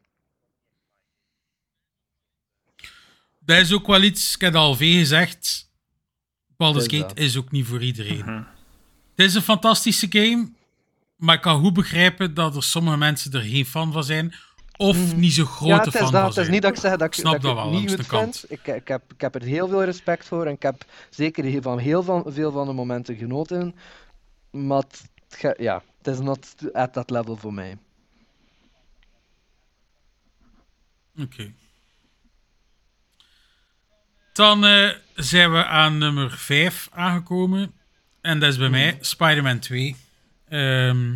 Dat 3.38 3.58
is 3.58 3.72
ook 3.72 3.86
wel 3.86 4.02
iets, 4.02 4.34
ik 4.34 4.40
heb 4.40 4.54
al 4.54 4.74
veel 4.74 4.98
gezegd. 4.98 5.70
Baldur's 6.56 6.84
Gate 6.84 7.14
dat. 7.14 7.18
is 7.18 7.36
ook 7.36 7.50
niet 7.50 7.66
voor 7.66 7.82
iedereen. 7.82 8.18
Mhm. 8.18 8.42
Het 9.14 9.26
is 9.26 9.34
een 9.34 9.42
fantastische 9.42 10.06
game, 10.10 10.48
maar 11.16 11.34
ik 11.34 11.40
kan 11.40 11.60
goed 11.60 11.72
begrijpen 11.72 12.34
dat 12.34 12.56
er 12.56 12.62
sommige 12.62 12.96
mensen 12.96 13.32
er 13.32 13.40
geen 13.40 13.66
fan 13.66 13.92
van 13.92 14.04
zijn. 14.04 14.34
Of 14.76 15.16
niet 15.16 15.32
zo 15.32 15.44
grote 15.44 15.72
ja, 15.72 15.90
fan 15.90 16.00
dat. 16.00 16.10
van 16.10 16.20
Het 16.20 16.28
is 16.28 16.34
zijn. 16.34 16.50
niet 16.50 16.62
dat 16.62 16.70
ik 16.72 16.78
zeg 16.80 16.90
dat 16.90 17.02
ik, 17.06 17.14
Snap 17.14 17.24
dat 17.24 17.34
ik 17.34 17.42
dat 17.42 17.54
wel, 17.54 17.70
niet 17.70 17.94
goed 17.94 18.06
kant. 18.06 18.38
vind. 18.38 18.52
Ik, 18.52 18.74
ik, 18.74 18.88
heb, 18.88 19.12
ik 19.12 19.20
heb 19.20 19.34
er 19.34 19.42
heel 19.42 19.68
veel 19.68 19.84
respect 19.84 20.24
voor 20.26 20.46
en 20.46 20.52
ik 20.52 20.62
heb 20.62 20.84
zeker 21.10 21.44
heel 21.44 21.62
van 21.62 21.78
heel 21.78 22.02
van, 22.02 22.24
veel 22.26 22.52
van 22.52 22.66
de 22.66 22.72
momenten 22.72 23.16
genoten. 23.16 23.74
Maar 24.50 24.82
het, 25.38 25.54
ja, 25.58 25.82
het 26.06 26.14
is 26.14 26.20
not 26.24 26.54
at 26.72 26.92
that 26.92 27.10
level 27.10 27.36
voor 27.36 27.54
mij. 27.54 27.78
Oké. 31.18 31.52
Dan 34.32 34.64
eh, 34.64 34.90
zijn 35.14 35.52
we 35.52 35.64
aan 35.64 35.98
nummer 35.98 36.30
5 36.30 36.88
aangekomen. 36.92 37.72
En 38.20 38.40
dat 38.40 38.52
is 38.52 38.58
bij 38.58 38.68
mij 38.68 38.98
Spider-Man 39.00 39.58
2. 39.58 39.96
Ehm, 40.48 41.14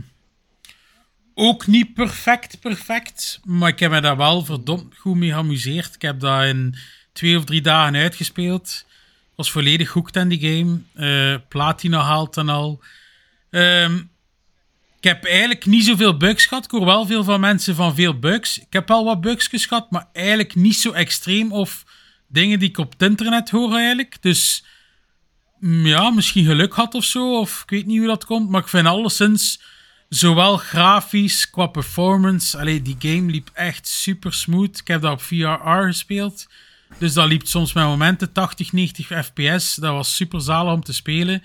ook 1.34 1.66
niet 1.66 1.94
perfect, 1.94 2.60
perfect. 2.60 3.40
Maar 3.44 3.68
ik 3.68 3.78
heb 3.78 3.90
me 3.90 4.00
daar 4.00 4.16
wel 4.16 4.44
verdomd 4.44 4.96
goed 4.96 5.16
mee 5.16 5.30
geamuseerd. 5.30 5.94
Ik 5.94 6.02
heb 6.02 6.20
dat 6.20 6.44
in 6.44 6.74
twee 7.12 7.38
of 7.38 7.44
drie 7.44 7.60
dagen 7.60 7.96
uitgespeeld. 7.96 8.86
Was 9.34 9.50
volledig 9.50 9.90
hooked 9.90 10.16
aan 10.16 10.28
die 10.28 10.40
game. 10.40 10.80
Eh, 10.94 11.40
platina 11.48 12.00
haalt 12.00 12.36
en 12.36 12.48
al. 12.48 12.82
Ehm, 13.50 14.02
Ik 15.00 15.08
heb 15.08 15.24
eigenlijk 15.24 15.66
niet 15.66 15.84
zoveel 15.84 16.16
bugs 16.16 16.46
gehad. 16.46 16.64
Ik 16.64 16.70
hoor 16.70 16.84
wel 16.84 17.06
veel 17.06 17.24
van 17.24 17.40
mensen 17.40 17.74
van 17.74 17.94
veel 17.94 18.18
bugs. 18.18 18.58
Ik 18.58 18.72
heb 18.72 18.88
wel 18.88 19.04
wat 19.04 19.20
bugs 19.20 19.48
gehad, 19.66 19.90
maar 19.90 20.08
eigenlijk 20.12 20.54
niet 20.54 20.76
zo 20.76 20.92
extreem 20.92 21.52
of 21.52 21.84
dingen 22.28 22.58
die 22.58 22.68
ik 22.68 22.78
op 22.78 22.92
het 22.92 23.02
internet 23.02 23.50
hoor 23.50 23.74
eigenlijk. 23.74 24.16
Dus 24.20 24.64
mm, 25.58 25.86
ja, 25.86 26.10
misschien 26.10 26.44
geluk 26.44 26.72
had 26.72 26.94
of 26.94 27.04
zo, 27.04 27.38
of 27.38 27.62
ik 27.62 27.70
weet 27.70 27.86
niet 27.86 27.98
hoe 27.98 28.06
dat 28.06 28.24
komt. 28.24 28.48
Maar 28.48 28.60
ik 28.60 28.68
vind 28.68 28.86
alleszins, 28.86 29.62
zowel 30.08 30.56
grafisch 30.56 31.50
qua 31.50 31.66
performance, 31.66 32.58
allee, 32.58 32.82
die 32.82 32.96
game 32.98 33.30
liep 33.30 33.50
echt 33.52 33.88
super 33.88 34.32
smooth. 34.32 34.78
Ik 34.78 34.88
heb 34.88 35.02
dat 35.02 35.12
op 35.12 35.22
VRR 35.22 35.86
gespeeld. 35.86 36.46
Dus 36.98 37.12
dat 37.12 37.28
liep 37.28 37.46
soms 37.46 37.72
met 37.72 37.84
momenten 37.84 38.32
80, 38.32 38.72
90 38.72 39.06
fps. 39.06 39.74
Dat 39.74 39.92
was 39.92 40.16
super 40.16 40.40
zalig 40.40 40.72
om 40.72 40.82
te 40.82 40.92
spelen. 40.92 41.42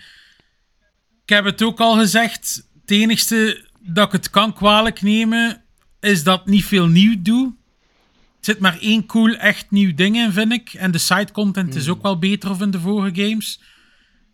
Ik 1.23 1.30
heb 1.30 1.45
het 1.45 1.64
ook 1.64 1.80
al 1.80 1.98
gezegd. 1.98 2.73
Het 2.85 2.97
enigste 2.97 3.65
dat 3.79 4.05
ik 4.05 4.11
het 4.11 4.29
kan 4.29 4.53
kwalijk 4.53 5.01
nemen, 5.01 5.61
is 5.99 6.23
dat 6.23 6.45
niet 6.45 6.65
veel 6.65 6.87
nieuw 6.87 7.15
doe. 7.21 7.45
Er 7.45 8.51
zit 8.51 8.59
maar 8.59 8.77
één 8.79 9.05
cool, 9.05 9.35
echt 9.35 9.71
nieuw 9.71 9.93
ding 9.95 10.15
in, 10.15 10.31
vind 10.31 10.51
ik. 10.51 10.73
En 10.73 10.91
de 10.91 10.97
side 10.97 11.31
content 11.31 11.75
is 11.75 11.89
ook 11.89 12.01
wel 12.01 12.19
beter 12.19 12.49
of 12.49 12.61
in 12.61 12.71
de 12.71 12.79
vorige 12.79 13.23
games. 13.23 13.59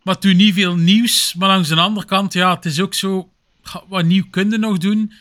Maar 0.04 0.20
doet 0.20 0.36
niet 0.36 0.54
veel 0.54 0.76
nieuws. 0.76 1.34
Maar 1.38 1.48
langs 1.48 1.70
de 1.70 1.76
andere 1.76 2.06
kant, 2.06 2.34
ja, 2.34 2.56
het 2.56 2.66
is 2.66 2.80
ook 2.80 2.94
zo... 2.94 3.30
Wat 3.88 4.06
nieuw 4.06 4.26
kun 4.30 4.50
je 4.50 4.58
nog 4.58 4.78
doen 4.78 5.14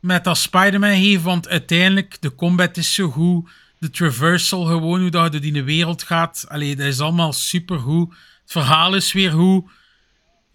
met 0.00 0.24
dat 0.24 0.38
Spider-Man 0.38 0.96
geven? 0.96 1.24
Want 1.24 1.48
uiteindelijk, 1.48 2.16
de 2.20 2.34
combat 2.34 2.76
is 2.76 2.94
zo 2.94 3.10
goed. 3.10 3.50
De 3.78 3.90
traversal, 3.90 4.64
gewoon 4.64 5.00
hoe 5.00 5.10
dat 5.10 5.24
je 5.24 5.30
door 5.30 5.52
die 5.52 5.62
wereld 5.62 6.02
gaat. 6.02 6.44
Allee, 6.48 6.76
dat 6.76 6.86
is 6.86 7.00
allemaal 7.00 7.32
super 7.32 7.78
goed. 7.78 8.08
Het 8.42 8.52
verhaal 8.52 8.94
is 8.94 9.12
weer 9.12 9.30
goed. 9.30 9.64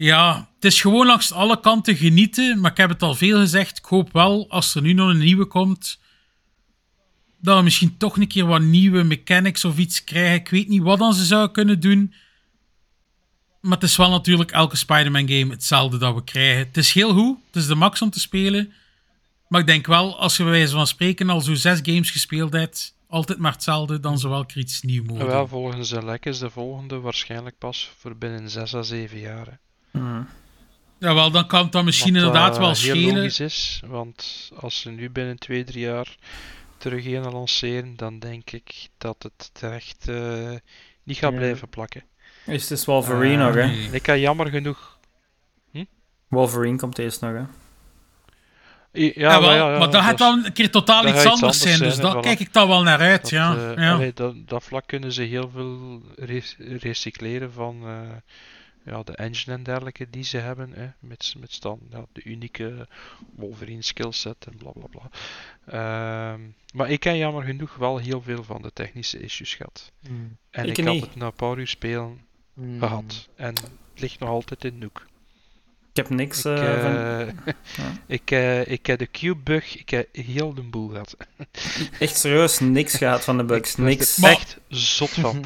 Ja, 0.03 0.49
het 0.55 0.65
is 0.65 0.81
gewoon 0.81 1.05
langs 1.05 1.31
alle 1.31 1.59
kanten 1.59 1.95
genieten. 1.95 2.59
Maar 2.59 2.71
ik 2.71 2.77
heb 2.77 2.89
het 2.89 3.01
al 3.01 3.15
veel 3.15 3.39
gezegd. 3.39 3.77
Ik 3.77 3.85
hoop 3.85 4.11
wel, 4.13 4.49
als 4.49 4.75
er 4.75 4.81
nu 4.81 4.93
nog 4.93 5.09
een 5.09 5.17
nieuwe 5.17 5.45
komt, 5.45 5.99
dat 7.41 7.57
we 7.57 7.63
misschien 7.63 7.97
toch 7.97 8.17
een 8.17 8.27
keer 8.27 8.45
wat 8.45 8.61
nieuwe 8.61 9.03
mechanics 9.03 9.65
of 9.65 9.77
iets 9.77 10.03
krijgen. 10.03 10.35
Ik 10.39 10.49
weet 10.49 10.67
niet 10.67 10.81
wat 10.81 10.99
dan 10.99 11.13
ze 11.13 11.25
zouden 11.25 11.51
kunnen 11.51 11.79
doen. 11.79 12.13
Maar 13.61 13.71
het 13.71 13.83
is 13.83 13.95
wel 13.95 14.09
natuurlijk 14.09 14.51
elke 14.51 14.75
Spider-Man 14.75 15.27
game 15.27 15.51
hetzelfde 15.51 15.97
dat 15.97 16.15
we 16.15 16.23
krijgen. 16.23 16.57
Het 16.67 16.77
is 16.77 16.91
heel 16.93 17.13
goed. 17.13 17.37
Het 17.47 17.55
is 17.55 17.67
de 17.67 17.75
max 17.75 18.01
om 18.01 18.09
te 18.09 18.19
spelen. 18.19 18.73
Maar 19.47 19.59
ik 19.61 19.67
denk 19.67 19.85
wel, 19.87 20.19
als 20.19 20.37
je 20.37 20.43
bij 20.43 20.51
wijze 20.51 20.73
van 20.73 20.87
spreken 20.87 21.29
al 21.29 21.41
zo 21.41 21.53
zes 21.53 21.79
games 21.83 22.11
gespeeld 22.11 22.53
hebt, 22.53 22.97
altijd 23.07 23.37
maar 23.39 23.51
hetzelfde, 23.51 23.99
dan 23.99 24.19
zou 24.19 24.33
wel 24.33 24.45
iets 24.55 24.81
nieuws 24.81 25.07
mogen 25.07 25.25
Wel, 25.25 25.39
doen. 25.39 25.47
volgens 25.47 25.89
de 25.89 26.05
lek 26.05 26.25
is 26.25 26.39
de 26.39 26.49
volgende 26.49 26.99
waarschijnlijk 26.99 27.57
pas 27.57 27.91
voor 27.99 28.17
binnen 28.17 28.49
6 28.49 28.75
à 28.75 28.81
7 28.81 29.19
jaar. 29.19 29.45
hè. 29.45 29.53
Jawel, 30.97 31.31
dan 31.31 31.47
kan 31.47 31.63
het 31.63 31.71
dan 31.71 31.85
misschien 31.85 32.13
Wat, 32.13 32.21
inderdaad 32.23 32.53
eh, 32.53 32.57
wel 32.59 32.67
heel 32.67 32.75
schelen. 32.75 33.15
logisch 33.15 33.39
is, 33.39 33.81
want 33.85 34.51
als 34.59 34.79
ze 34.81 34.89
nu 34.89 35.09
binnen 35.09 35.39
2, 35.39 35.63
3 35.63 35.79
jaar 35.79 36.15
terug 36.77 37.05
een 37.05 37.31
lanceren, 37.31 37.95
dan 37.95 38.19
denk 38.19 38.51
ik 38.51 38.87
dat 38.97 39.15
het 39.23 39.49
terecht 39.53 40.07
eh, 40.07 40.51
niet 41.03 41.17
gaat 41.17 41.31
Ja. 41.31 41.37
blijven 41.37 41.69
plakken. 41.69 42.03
Is 42.45 42.61
het 42.61 42.71
is 42.71 42.85
Wolverine 42.85 43.45
nog, 43.45 43.53
hè? 43.55 43.65
Nee. 43.65 43.89
Ik 43.91 44.05
heb 44.05 44.17
jammer 44.17 44.47
genoeg. 44.47 44.91
Wolverine 46.27 46.77
komt 46.77 46.97
eerst 46.99 47.21
nog, 47.21 47.31
hè? 47.31 47.37
Ja, 47.37 49.11
Ja, 49.15 49.29
wel, 49.29 49.41
maar, 49.41 49.55
ja, 49.55 49.71
ja, 49.71 49.77
maar 49.79 49.91
dat 49.91 50.01
gaat 50.03 50.17
dan 50.17 50.45
een 50.45 50.53
keer 50.53 50.71
totaal 50.71 51.07
iets 51.07 51.11
anders 51.25 51.31
iets 51.31 51.41
anders 51.41 51.59
zijn. 51.59 51.79
Dus 51.79 51.95
daar 51.97 52.19
kijk 52.21 52.39
ik 52.39 52.53
dan 52.53 52.67
wel 52.67 52.83
naar 52.83 52.99
uit. 52.99 53.21
Dat, 53.21 53.29
ja. 53.29 53.55
eh, 53.55 53.83
ja. 53.83 53.93
allee, 53.93 54.13
dat, 54.13 54.35
dat 54.47 54.63
vlak 54.63 54.87
kunnen 54.87 55.11
ze 55.13 55.21
heel 55.21 55.49
veel 55.49 56.01
re- 56.15 56.77
recycleren 56.79 57.51
van 57.53 57.81
eh, 57.83 57.99
ja, 58.85 59.03
de 59.03 59.15
engine 59.15 59.55
en 59.55 59.63
dergelijke 59.63 60.09
die 60.09 60.23
ze 60.23 60.37
hebben. 60.37 60.71
Hè, 60.73 60.87
met, 60.99 61.33
met 61.37 61.61
dan 61.61 61.79
ja, 61.89 62.05
de 62.11 62.23
unieke 62.23 62.87
Wolverine 63.35 63.81
skillset 63.81 64.45
en 64.45 64.57
bla 64.57 64.71
bla 64.71 64.87
bla. 64.87 65.09
Ehm, 65.65 66.41
maar 66.73 66.89
ik 66.89 67.03
heb 67.03 67.15
jammer 67.15 67.43
genoeg 67.43 67.75
wel 67.75 67.97
heel 67.97 68.21
veel 68.21 68.43
van 68.43 68.61
de 68.61 68.71
technische 68.73 69.19
issues 69.19 69.55
gehad. 69.55 69.91
Hmm. 70.07 70.37
En 70.49 70.65
Ik 70.69 70.77
ik, 70.77 70.85
had 70.85 70.99
het 70.99 71.15
na 71.15 71.25
een 71.25 71.33
paar 71.33 71.57
uur 71.57 71.67
spelen 71.67 72.21
Hmm. 72.53 72.79
gehad. 72.79 73.29
En 73.35 73.47
het 73.55 73.69
ligt 73.95 74.19
nog 74.19 74.29
altijd 74.29 74.63
in 74.63 74.77
Nook. 74.77 75.05
Ik 75.89 75.95
heb 75.95 76.09
niks 76.09 76.45
Ik, 76.45 76.57
eh, 76.57 76.81
van... 76.81 76.95
eh, 76.95 77.27
ik, 78.17 78.31
eh, 78.31 78.67
ik 78.67 78.85
heb 78.85 78.99
de 78.99 79.11
cube-bug, 79.11 79.77
ik 79.77 79.89
heb 79.89 80.15
heel 80.15 80.53
de 80.53 80.61
boel 80.61 80.87
gehad. 80.89 81.17
Echt 81.99 82.17
serieus 82.17 82.59
niks 82.59 82.95
gehad 82.95 83.23
van 83.23 83.37
de 83.37 83.43
bugs. 83.53 83.75
Niks. 83.75 84.17
er 84.17 84.29
echt 84.29 84.57
zot 84.67 85.09
van. 85.09 85.43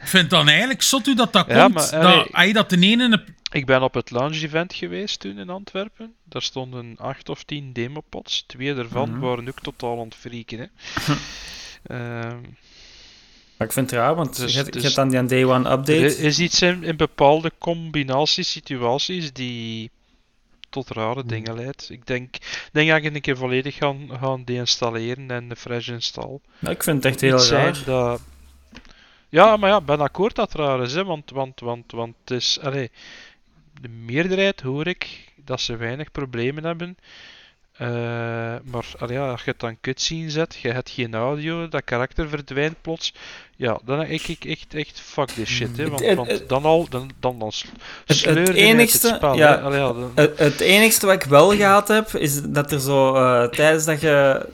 Ik 0.00 0.06
vind 0.06 0.30
dan 0.30 0.48
eigenlijk 0.48 0.82
zot 0.82 1.06
hoe 1.06 1.14
dat, 1.14 1.32
dat 1.32 1.46
Ja, 1.48 1.62
komt. 1.62 1.74
maar, 1.74 1.90
dat, 1.90 1.92
allee. 2.04 2.26
als 2.32 2.44
je 2.46 2.52
dat 2.52 2.70
de 2.70 2.76
ene... 2.80 3.04
in 3.04 3.10
de- 3.10 3.24
Ik 3.52 3.66
ben 3.66 3.82
op 3.82 3.94
het 3.94 4.10
launch 4.10 4.42
event 4.42 4.74
geweest 4.74 5.20
toen 5.20 5.38
in 5.38 5.48
Antwerpen. 5.50 6.14
Daar 6.24 6.42
stonden 6.42 6.94
8 6.98 7.28
of 7.28 7.42
10 7.44 7.72
demopods. 7.72 8.44
Twee 8.46 8.74
daarvan 8.74 9.10
Mhm. 9.10 9.20
waren 9.20 9.48
ook 9.48 9.60
totaal 9.60 9.98
aan 9.98 10.04
het 10.04 10.14
freaken. 10.14 10.58
Hè. 10.58 10.66
Ehm, 11.82 12.40
Maar 13.56 13.66
ik 13.68 13.72
vind 13.74 13.90
het 13.90 13.98
raar, 14.00 14.14
want 14.14 14.36
Dus- 14.36 14.50
je, 14.52 14.56
hebt- 14.58 14.66
je 14.66 14.80
dus- 14.80 14.82
hebt 14.82 14.94
dan 14.94 15.08
die 15.08 15.24
day 15.24 15.44
one 15.44 15.68
er 15.68 15.72
update. 15.78 16.16
is 16.18 16.38
iets 16.38 16.62
in, 16.62 16.84
in 16.84 16.96
bepaalde 16.96 17.52
combinaties, 17.58 18.50
situaties 18.50 19.32
die 19.32 19.90
tot 20.70 20.88
rare 20.90 21.24
dingen 21.26 21.54
leidt. 21.54 21.88
Ik 21.90 22.06
denk, 22.06 22.34
denk 22.72 22.88
dat 22.88 23.04
ik 23.04 23.14
een 23.14 23.20
keer 23.20 23.36
volledig 23.36 23.74
gaan, 23.76 24.08
gaan 24.20 24.44
deinstalleren 24.44 25.30
en 25.30 25.50
een 25.50 25.56
fresh 25.56 25.88
install. 25.88 26.38
Ik 26.60 26.82
vind 26.82 26.96
het 26.96 27.04
echt 27.04 27.20
heel 27.20 27.44
raar. 27.44 27.82
Dat... 27.84 28.20
Ja, 29.30 29.56
maar 29.56 29.70
ja, 29.70 29.76
ik 29.78 29.84
ben 29.84 30.00
akkoord 30.00 30.34
dat 30.34 30.52
raar 30.54 30.82
is, 30.82 30.94
hè, 30.94 31.04
want, 31.04 31.30
want, 31.30 31.60
want, 31.60 31.90
want 31.92 32.14
het 32.24 32.30
is, 32.30 32.58
allee, 32.62 32.90
de 33.80 33.88
meerderheid 33.88 34.60
hoor 34.60 34.86
ik 34.86 35.28
dat 35.44 35.60
ze 35.60 35.76
weinig 35.76 36.10
problemen 36.12 36.64
hebben. 36.64 36.96
Eh, 37.76 37.88
maar 38.64 38.84
allee, 38.98 39.16
ja, 39.18 39.30
als 39.30 39.44
je 39.44 39.50
het 39.50 39.60
dan 39.60 39.80
cutscene 39.80 40.30
zet, 40.30 40.58
je 40.62 40.70
hebt 40.70 40.90
geen 40.90 41.14
audio, 41.14 41.68
dat 41.68 41.84
karakter 41.84 42.28
verdwijnt 42.28 42.80
plots. 42.82 43.14
Ja, 43.56 43.80
dan 43.84 43.98
denk 43.98 44.22
ik 44.22 44.44
echt, 44.44 44.74
echt 44.74 45.00
fuck 45.00 45.28
this 45.28 45.48
shit. 45.48 45.76
Hè, 45.76 45.88
want, 45.88 46.00
Het- 46.04 46.16
want 46.16 46.30
het- 46.30 46.48
dan 46.48 46.64
al, 46.64 46.86
dan, 46.88 47.10
dan, 47.20 47.38
dan 47.38 47.52
het 48.46 48.48
enigste- 48.56 49.06
het 49.06 49.16
spel. 49.16 49.34
ja. 49.34 49.54
Allee, 49.54 49.78
ja, 49.78 49.92
dan- 49.92 50.12
Het, 50.14 50.38
het 50.38 50.60
enigste 50.60 51.06
wat 51.06 51.14
ik 51.14 51.22
wel 51.28 51.56
gehad 51.56 51.88
heb, 51.88 52.08
is 52.14 52.42
dat 52.42 52.72
er 52.72 52.80
zo 52.80 53.14
eh, 53.14 53.48
tijdens 53.48 53.84
dat 53.84 54.00
je 54.00 54.46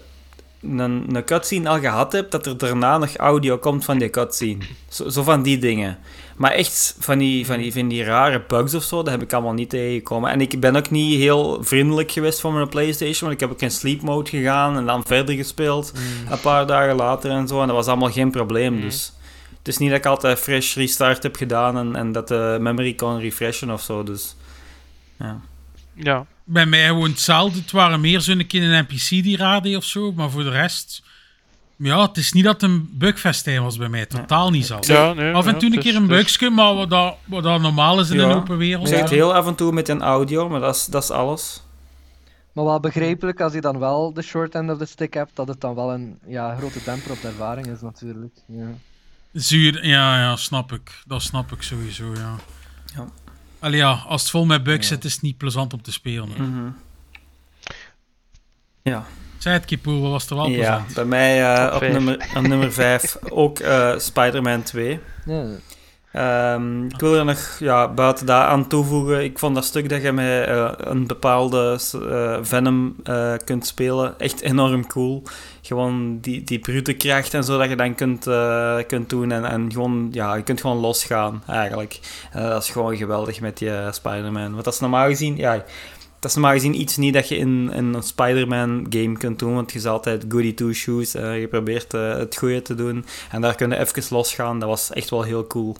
een, 0.60 1.04
een 1.16 1.24
cutscene 1.24 1.68
al 1.68 1.80
gehad 1.80 2.12
hebt, 2.12 2.32
dat 2.32 2.46
er 2.46 2.58
daarna 2.58 2.98
nog 2.98 3.16
audio 3.16 3.58
komt 3.58 3.84
van 3.84 3.98
die 3.98 4.10
cutscene. 4.10 4.64
Zo, 4.88 5.08
zo 5.08 5.22
van 5.22 5.42
die 5.42 5.58
dingen. 5.58 5.98
Maar 6.36 6.50
echt 6.50 6.96
van 6.98 7.18
die, 7.18 7.46
van, 7.46 7.58
die, 7.58 7.72
van 7.72 7.88
die 7.88 8.04
rare 8.04 8.42
bugs 8.48 8.74
of 8.74 8.82
zo, 8.82 8.96
dat 8.96 9.10
heb 9.10 9.22
ik 9.22 9.32
allemaal 9.32 9.52
niet 9.52 9.70
tegengekomen. 9.70 10.30
En 10.30 10.40
ik 10.40 10.60
ben 10.60 10.76
ook 10.76 10.90
niet 10.90 11.18
heel 11.18 11.64
vriendelijk 11.64 12.10
geweest 12.10 12.40
voor 12.40 12.52
mijn 12.52 12.68
PlayStation, 12.68 13.20
want 13.20 13.32
ik 13.32 13.40
heb 13.40 13.50
ook 13.50 13.60
in 13.60 13.70
sleep 13.70 14.02
mode 14.02 14.30
gegaan 14.30 14.76
en 14.76 14.86
dan 14.86 15.04
verder 15.06 15.34
gespeeld, 15.34 15.92
een 16.30 16.40
paar 16.40 16.66
dagen 16.66 16.96
later 16.96 17.30
en 17.30 17.48
zo. 17.48 17.60
En 17.60 17.66
dat 17.66 17.76
was 17.76 17.86
allemaal 17.86 18.10
geen 18.10 18.30
probleem, 18.30 18.74
Mm. 18.74 18.80
dus... 18.80 19.10
Het 19.58 19.74
is 19.74 19.80
niet 19.80 19.90
dat 19.90 19.98
ik 19.98 20.06
altijd 20.06 20.38
fresh 20.38 20.76
restart 20.76 21.22
heb 21.22 21.36
gedaan 21.36 21.76
en, 21.78 21.96
en 21.96 22.12
dat 22.12 22.28
de 22.28 22.56
memory 22.60 22.94
kon 22.94 23.18
refreshen 23.18 23.70
of 23.70 23.82
zo, 23.82 24.02
dus... 24.02 24.36
Ja. 25.18 25.40
ja, 25.94 26.26
Bij 26.48 26.66
mij 26.66 26.86
gewoon 26.86 27.10
hetzelfde. 27.10 27.58
Het 27.60 27.70
waren 27.70 28.00
meer 28.00 28.20
zo'n 28.20 28.46
keer 28.46 28.62
een 28.62 28.82
NPC 28.88 29.08
die 29.08 29.36
raadde 29.36 29.76
of 29.76 29.84
zo. 29.84 30.12
Maar 30.12 30.30
voor 30.30 30.42
de 30.42 30.50
rest... 30.50 31.02
Ja, 31.78 32.02
het 32.02 32.16
is 32.16 32.32
niet 32.32 32.44
dat 32.44 32.52
het 32.60 32.70
een 32.70 32.88
bugfestijn 32.92 33.62
was 33.62 33.76
bij 33.76 33.88
mij. 33.88 34.06
Totaal 34.06 34.50
niet 34.50 34.66
zelfs. 34.66 34.88
ja, 34.88 35.12
nee, 35.12 35.32
Af 35.34 35.46
en 35.46 35.52
ja, 35.52 35.58
toe 35.58 35.72
een 35.74 35.78
keer 35.80 35.96
een 35.96 36.06
bugje, 36.06 36.50
maar 36.50 36.74
wat, 36.74 36.90
dat, 36.90 37.16
wat 37.24 37.42
dat 37.42 37.60
normaal 37.60 38.00
is 38.00 38.10
in 38.10 38.16
Ja. 38.16 38.24
een 38.24 38.36
open 38.36 38.56
wereld. 38.56 38.88
Zegt 38.88 39.08
Ja. 39.08 39.14
heel 39.14 39.34
af 39.34 39.46
en 39.46 39.54
toe 39.54 39.72
met 39.72 39.88
een 39.88 40.02
audio, 40.02 40.48
maar 40.48 40.60
dat 40.60 40.74
is, 40.76 40.84
dat 40.86 41.02
is 41.02 41.10
alles. 41.10 41.62
Maar 42.52 42.64
wel 42.64 42.80
begrijpelijk 42.80 43.40
als 43.40 43.52
je 43.52 43.60
dan 43.60 43.78
wel 43.78 44.12
de 44.12 44.22
short 44.22 44.54
end 44.54 44.70
of 44.70 44.78
the 44.78 44.84
stick 44.86 45.14
hebt, 45.14 45.30
dat 45.34 45.48
het 45.48 45.60
dan 45.60 45.74
wel 45.74 45.92
een 45.92 46.18
ja, 46.26 46.56
grote 46.56 46.78
demper 46.84 47.10
op 47.10 47.20
de 47.20 47.28
ervaring 47.28 47.66
is 47.66 47.80
natuurlijk. 47.80 48.34
Ja. 48.46 48.66
Zuur, 49.32 49.86
ja, 49.86 50.18
ja, 50.20 50.36
snap 50.36 50.72
ik. 50.72 51.02
Dat 51.06 51.22
snap 51.22 51.52
ik 51.52 51.62
sowieso, 51.62 52.04
ja. 52.14 52.34
Ja. 52.94 53.06
Allee, 53.58 53.78
ja, 53.78 53.90
als 54.06 54.22
het 54.22 54.30
vol 54.30 54.44
met 54.44 54.62
bugs 54.62 54.88
zit, 54.88 55.04
is 55.04 55.12
het 55.12 55.22
niet 55.22 55.36
plezant 55.36 55.72
om 55.72 55.82
te 55.82 55.92
spelen. 55.92 56.28
Mhm. 56.36 56.70
Ja, 58.82 59.06
Zei 59.38 59.58
het, 59.58 59.64
Kipoel, 59.64 60.00
wat 60.00 60.10
was 60.10 60.30
er 60.30 60.36
wel 60.36 60.48
ja 60.48 60.54
plezant? 60.54 60.94
bij 60.94 61.04
mij 61.04 61.54
eh, 61.54 61.74
op, 61.74 61.80
nummer, 61.80 62.26
op 62.36 62.42
nummer 62.42 62.72
5 62.72 63.16
ook 63.30 63.58
eh 63.58 63.98
Spider-Man 63.98 64.62
2. 64.62 65.00
Ja. 65.26 65.44
Ehm, 66.16 66.84
ik 66.84 67.00
wil 67.00 67.14
er 67.14 67.24
nog 67.24 67.56
ja, 67.58 67.88
buiten 67.88 68.26
dat 68.26 68.42
aan 68.42 68.66
toevoegen. 68.66 69.24
Ik 69.24 69.38
vond 69.38 69.54
dat 69.54 69.64
stuk 69.64 69.88
dat 69.88 70.02
je 70.02 70.12
met 70.12 70.46
eh, 70.46 70.70
een 70.76 71.06
bepaalde 71.06 71.80
eh, 71.92 72.38
Venom 72.42 72.96
eh, 73.04 73.34
kunt 73.44 73.66
spelen 73.66 74.18
echt 74.18 74.40
enorm 74.40 74.86
cool. 74.86 75.22
Gewoon 75.66 76.18
die, 76.20 76.44
die 76.44 76.58
brute 76.58 76.92
kracht 76.92 77.34
en 77.34 77.44
zo 77.44 77.58
dat 77.58 77.68
je 77.68 77.76
dan 77.76 77.94
kunt, 77.94 78.26
eh, 78.26 78.78
kunt 78.86 79.08
doen. 79.10 79.32
En, 79.32 79.44
en 79.44 79.72
gewoon, 79.72 80.08
ja, 80.12 80.34
je 80.34 80.42
kunt 80.42 80.60
gewoon 80.60 80.76
losgaan 80.76 81.42
eigenlijk. 81.46 82.00
Eh, 82.32 82.48
dat 82.48 82.62
is 82.62 82.70
gewoon 82.70 82.96
geweldig 82.96 83.40
met 83.40 83.58
die 83.58 83.70
eh, 83.76 83.92
Spider-Man. 83.92 84.52
Want 84.52 84.64
dat 84.64 84.74
is 84.74 84.80
normaal 84.80 85.06
gezien, 85.08 85.36
ja, 85.36 85.64
dat 86.20 86.30
is 86.30 86.34
normaal 86.34 86.52
gezien 86.52 86.80
iets 86.80 86.96
niet 86.96 87.14
dat 87.14 87.28
je 87.28 87.36
in, 87.36 87.72
in 87.72 87.94
een 87.94 88.02
Spider-Man 88.02 88.86
game 88.90 89.18
kunt 89.18 89.38
doen. 89.38 89.54
Want 89.54 89.72
je 89.72 89.78
is 89.78 89.86
altijd 89.86 90.24
goody 90.28 90.54
two 90.54 90.72
shoes. 90.72 91.14
eh, 91.14 91.40
je 91.40 91.48
probeert 91.48 91.92
het 91.92 92.36
goede 92.36 92.62
te 92.62 92.74
doen. 92.74 93.04
En 93.30 93.40
daar 93.40 93.54
kun 93.54 93.70
je 93.70 93.78
even 93.78 94.02
losgaan. 94.10 94.58
Dat 94.58 94.68
was 94.68 94.92
echt 94.92 95.10
wel 95.10 95.22
heel 95.22 95.46
cool. 95.46 95.76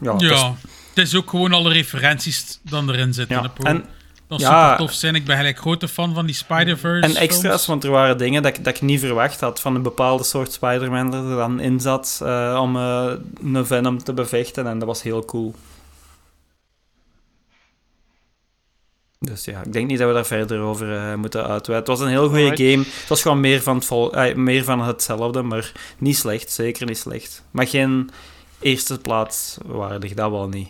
Ja, 0.00 0.14
Ja, 0.18 0.54
het 0.94 1.06
is 1.06 1.16
ook 1.16 1.30
gewoon 1.30 1.52
alle 1.52 1.72
referenties 1.72 2.60
dan 2.62 2.90
erin 2.90 3.14
zitten. 3.14 3.42
ja. 3.42 3.52
En, 3.64 3.84
dat 4.32 4.40
ja. 4.40 4.70
super 4.70 4.86
tof 4.86 4.92
zijn. 4.92 5.14
Ik 5.14 5.24
ben 5.24 5.36
gelijk 5.36 5.58
grote 5.58 5.88
fan 5.88 6.14
van 6.14 6.26
die 6.26 6.34
Spider-Verse. 6.34 7.08
en 7.08 7.16
extra's, 7.16 7.40
films. 7.40 7.66
want 7.66 7.84
er 7.84 7.90
waren 7.90 8.18
dingen 8.18 8.42
dat 8.42 8.56
ik, 8.56 8.64
dat 8.64 8.74
ik 8.74 8.80
niet 8.82 9.00
verwacht 9.00 9.40
had 9.40 9.60
van 9.60 9.74
een 9.74 9.82
bepaalde 9.82 10.24
soort 10.24 10.52
Spider-Man 10.52 11.10
dat 11.10 11.24
er 11.24 11.36
dan 11.36 11.60
in 11.60 11.80
zat 11.80 12.20
eh, 12.22 12.58
om 12.62 12.76
eh, 12.76 13.12
een 13.42 13.66
Venom 13.66 14.02
te 14.04 14.12
bevechten. 14.12 14.66
En 14.66 14.78
dat 14.78 14.88
was 14.88 15.02
heel 15.02 15.24
cool. 15.24 15.54
Dus 19.18 19.44
ja, 19.44 19.62
ik 19.62 19.72
denk 19.72 19.86
niet 19.86 19.98
dat 19.98 20.08
we 20.08 20.14
daar 20.14 20.26
verder 20.26 20.60
over 20.60 20.96
eh, 20.96 21.14
moeten 21.14 21.40
uitweiden. 21.46 21.74
Het 21.76 21.98
was 21.98 22.00
een 22.00 22.14
heel 22.14 22.28
goede 22.28 22.56
game. 22.56 22.84
Het 22.84 23.08
was 23.08 23.22
gewoon 23.22 23.40
meer 23.40 23.62
van, 23.62 23.74
het 23.74 23.84
vol- 23.84 24.14
eh, 24.14 24.34
meer 24.34 24.64
van 24.64 24.80
hetzelfde, 24.80 25.42
maar 25.42 25.72
niet 25.98 26.16
slecht. 26.16 26.50
Zeker 26.50 26.86
niet 26.86 26.98
slecht. 26.98 27.42
Maar 27.50 27.66
geen 27.66 28.10
eerste 28.60 28.98
plaats 28.98 29.56
waardig, 29.66 30.14
dat 30.14 30.30
wel 30.30 30.48
niet. 30.48 30.68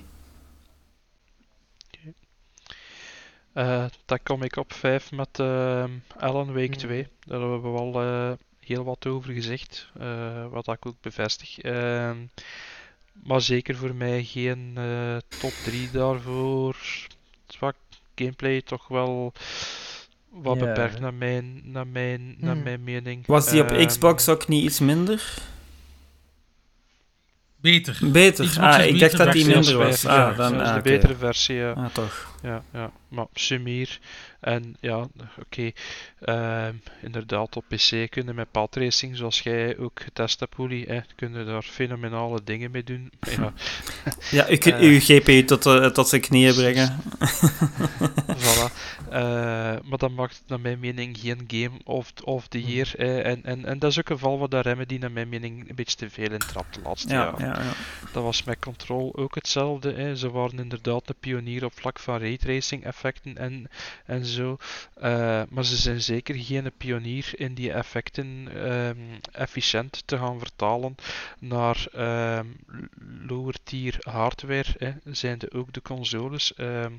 Eh, 3.52 3.84
dan 4.04 4.18
kom 4.22 4.42
ik 4.42 4.56
op 4.56 4.72
5 4.72 5.12
met 5.12 5.28
ehm 5.38 5.90
Alan 6.18 6.52
Wake 6.52 6.76
2. 6.76 7.06
Daar 7.26 7.40
hebben 7.40 7.62
we 7.62 7.68
wel 7.68 8.02
eh, 8.02 8.32
heel 8.60 8.84
wat 8.84 9.06
over 9.06 9.32
gezegd, 9.32 9.90
eh, 10.00 10.46
wat 10.50 10.68
ik 10.68 10.86
ook 10.86 10.96
bevestig. 11.00 11.58
Ehm, 11.58 12.16
maar 13.22 13.40
zeker 13.40 13.76
voor 13.76 13.94
mij 13.94 14.24
geen 14.24 14.72
eh, 14.76 15.16
top 15.40 15.52
3 15.64 15.90
daarvoor. 15.90 16.76
Zwak 17.46 17.74
gameplay 18.14 18.62
toch 18.62 18.88
wel 18.88 19.32
wat 20.28 20.58
beperkt 20.58 21.00
naar 21.00 21.14
mijn, 21.14 21.60
naar 21.64 21.86
mijn, 21.86 22.34
naar 22.38 22.54
Hmm. 22.54 22.62
mijn 22.62 22.84
mening. 22.84 23.26
Was 23.26 23.48
die 23.50 23.62
op 23.62 23.70
Ehm, 23.70 23.86
Xbox 23.86 24.28
ook 24.28 24.48
niet 24.48 24.64
iets 24.64 24.78
minder? 24.80 25.34
Beter. 27.62 27.98
Beter. 28.02 28.44
Xbox 28.46 28.58
Ah, 28.76 28.86
ik 28.86 28.98
dacht 28.98 29.16
dat 29.16 29.32
die 29.32 29.46
minder 29.46 29.74
PS5, 29.74 29.76
was. 29.76 30.02
ja, 30.02 30.28
Ah, 30.30 30.36
dan, 30.36 30.52
dat 30.52 30.60
is 30.62 30.66
ah, 30.68 30.72
de 30.74 30.80
oké. 30.80 30.90
betere 30.90 31.14
versie, 31.16 31.54
ja. 31.54 31.70
Ah, 31.72 31.86
toch. 31.92 32.30
Ja, 32.42 32.62
ja, 32.72 32.90
maar 33.08 33.26
sumier. 33.34 33.98
En 34.40 34.76
ja, 34.80 35.06
oké. 35.38 35.70
ehm, 36.20 36.74
inderdaad, 37.02 37.56
op 37.56 37.64
PC 37.68 38.10
kunnen 38.10 38.34
met 38.34 38.50
padracing, 38.50 39.16
zoals 39.16 39.40
jij 39.40 39.78
ook 39.78 40.00
getest 40.04 40.40
hebt, 40.40 40.56
Willy, 40.56 40.84
hè, 40.88 41.00
kunnen 41.16 41.46
daar 41.46 41.62
fenomenale 41.62 42.40
dingen 42.44 42.70
mee 42.70 42.84
doen. 42.84 43.12
Ja, 43.36 43.52
Ja, 44.30 44.50
u 44.50 44.56
kunt 44.56 44.74
Eh. 44.74 44.80
uw 44.80 44.98
GPU 45.00 45.44
tot, 45.44 45.66
eh, 45.66 45.86
tot 45.86 46.08
zijn 46.08 46.20
knieën 46.20 46.54
brengen. 46.54 46.96
voilà. 48.44 48.72
Eh, 49.12 49.20
maar 49.84 49.98
dat 49.98 50.10
maakt 50.10 50.42
naar 50.46 50.60
mijn 50.60 50.78
mening 50.80 51.18
geen 51.18 51.44
game 51.46 51.78
of, 51.84 52.12
of 52.24 52.48
the 52.48 52.62
year. 52.62 52.92
hè. 52.96 53.20
En, 53.20 53.44
en, 53.44 53.64
en 53.64 53.78
dat 53.78 53.90
is 53.90 53.98
ook 53.98 54.08
een 54.08 54.18
geval 54.18 54.38
waar 54.38 54.48
de 54.48 54.60
Remedy 54.60 54.96
naar 54.98 55.12
mijn 55.12 55.28
mening 55.28 55.68
een 55.68 55.74
beetje 55.74 55.96
te 55.96 56.10
veel 56.10 56.30
in 56.32 56.38
trapt 56.38 56.74
de 56.74 56.80
laatste 56.84 57.12
Ja, 57.12 57.22
jaren. 57.24 57.46
ja, 57.46 57.62
ja. 57.62 57.72
Dat 58.12 58.22
was 58.22 58.44
met 58.44 58.58
Control 58.58 59.16
ook 59.16 59.34
hetzelfde. 59.34 60.16
Ze 60.16 60.30
waren 60.30 60.58
inderdaad 60.58 61.08
een 61.08 61.14
pionier 61.20 61.64
op 61.64 61.72
vlak 61.80 61.98
van 61.98 62.18
raytracing 62.18 62.84
effecten 62.84 63.36
en, 63.38 63.68
en 64.06 64.26
zo. 64.26 64.56
Eh, 64.94 65.42
maar 65.48 65.64
ze 65.64 65.76
zijn 65.76 66.00
zeker 66.02 66.34
geen 66.34 66.72
pionier 66.76 67.30
in 67.34 67.54
die 67.54 67.72
effecten 67.72 68.48
ehm, 68.54 68.96
efficiënt 69.32 70.02
te 70.06 70.18
gaan 70.18 70.38
vertalen 70.38 70.94
naar 71.38 71.86
ehm, 71.92 72.46
lower 73.26 73.54
tier 73.64 73.96
hardware. 74.00 74.74
Hè. 74.78 74.90
Zijn 75.04 75.38
de 75.38 75.52
ook 75.52 75.72
de 75.72 75.82
consoles. 75.82 76.54
Ehm, 76.54 76.92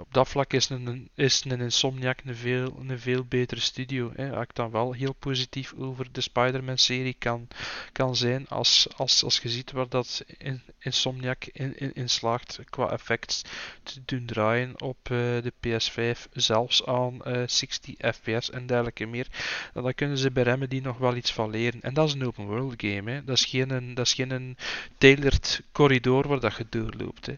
op 0.00 0.12
dat 0.14 0.28
vlak 0.28 0.52
is 0.52 0.68
een, 0.68 1.10
is 1.14 1.44
een 1.48 1.60
Insomniac 1.60 2.18
een 2.24 2.36
veel, 2.36 2.76
een 2.88 2.98
veel 2.98 3.24
betere 3.24 3.60
studio. 3.60 4.12
Hè. 4.14 4.40
Ik 4.40 4.54
dan 4.54 4.70
wel 4.70 4.92
heel 4.92 5.14
positief 5.14 5.72
over 5.78 6.12
de 6.12 6.20
Spider-Man-serie 6.20 7.16
kan, 7.18 7.48
kan 7.92 8.16
zijn 8.16 8.48
als, 8.48 8.86
als, 8.96 9.24
als 9.24 9.38
je 9.38 9.48
ziet 9.48 9.72
waar 9.72 9.88
dat 9.88 10.24
in, 10.38 10.62
Insomniac 10.78 11.44
in, 11.44 11.78
in, 11.78 11.92
in 11.94 12.08
slaagt 12.08 12.58
qua 12.70 12.90
effects 12.90 13.42
te 13.82 14.00
doen 14.04 14.24
draaien 14.26 14.80
op 14.80 14.96
eh, 15.02 15.16
de 15.18 15.52
PS5, 15.66 16.30
zelfs 16.32 16.86
aan 16.86 17.24
eh 17.24 17.42
60 17.46 17.94
fps 18.14 18.50
en 18.50 18.66
dergelijke 18.66 19.06
meer. 19.06 19.26
Dan 19.74 19.94
kunnen 19.94 20.18
ze 20.18 20.30
bij 20.30 20.42
Remedy 20.42 20.80
nog 20.80 20.98
wel 20.98 21.16
iets 21.16 21.32
van 21.32 21.50
leren. 21.50 21.80
En 21.82 21.94
dat 21.94 22.08
is 22.08 22.14
een 22.14 22.26
open 22.26 22.46
world 22.46 22.74
game. 22.76 23.10
Hè. 23.10 23.24
Dat 23.24 23.36
is 23.36 23.44
geen, 23.44 23.70
een- 23.70 23.94
dat 23.94 24.06
is 24.06 24.14
geen 24.14 24.30
een 24.30 24.56
tailored 24.98 25.62
corridor 25.72 26.28
waar 26.28 26.40
dat 26.40 26.56
je 26.56 26.66
doorloopt. 26.70 27.26
Hè. 27.26 27.34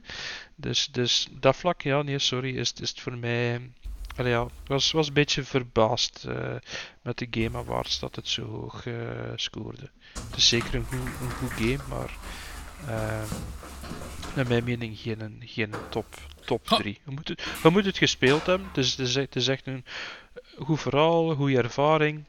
Dus, 0.56 0.88
dus 0.92 1.28
dat 1.30 1.56
vlak, 1.56 1.82
ja, 1.82 2.02
nee, 2.02 2.18
sorry, 2.18 2.56
is, 2.56 2.72
is 2.80 2.88
het 2.88 3.00
voor 3.00 3.16
mij. 3.18 3.70
Allee, 4.16 4.32
ja, 4.32 4.42
ik 4.42 4.50
was, 4.66 4.92
was 4.92 5.06
een 5.08 5.12
beetje 5.14 5.44
verbaasd 5.44 6.24
eh, 6.28 6.54
met 7.02 7.18
de 7.18 7.26
Game 7.30 7.58
Awards 7.58 7.98
dat 7.98 8.16
het 8.16 8.28
zo 8.28 8.44
hoog 8.44 8.86
eh, 8.86 8.94
scoorde. 9.36 9.90
Het 10.28 10.36
is 10.36 10.48
zeker 10.48 10.74
een 10.74 10.84
goed, 10.84 10.98
een 10.98 11.30
goed 11.30 11.50
game, 11.50 11.78
maar 11.88 12.16
ehm, 12.86 13.26
naar 14.36 14.46
mijn 14.46 14.64
mening 14.64 14.98
geen, 14.98 15.42
geen 15.44 15.74
top, 15.90 16.06
top 16.44 16.68
Ha. 16.68 16.76
3. 16.76 17.00
Je 17.04 17.10
moet, 17.10 17.28
het, 17.28 17.42
je 17.62 17.68
moet 17.70 17.84
het 17.84 17.98
gespeeld 17.98 18.46
hebben, 18.46 18.66
het 18.68 18.76
is, 18.76 18.90
het 18.90 18.98
is, 19.06 19.16
echt- 19.16 19.26
het 19.26 19.36
is 19.36 19.48
echt 19.48 19.66
een 19.66 19.84
goed 20.58 20.80
verhaal, 20.80 21.34
goede 21.34 21.56
ervaring. 21.62 22.24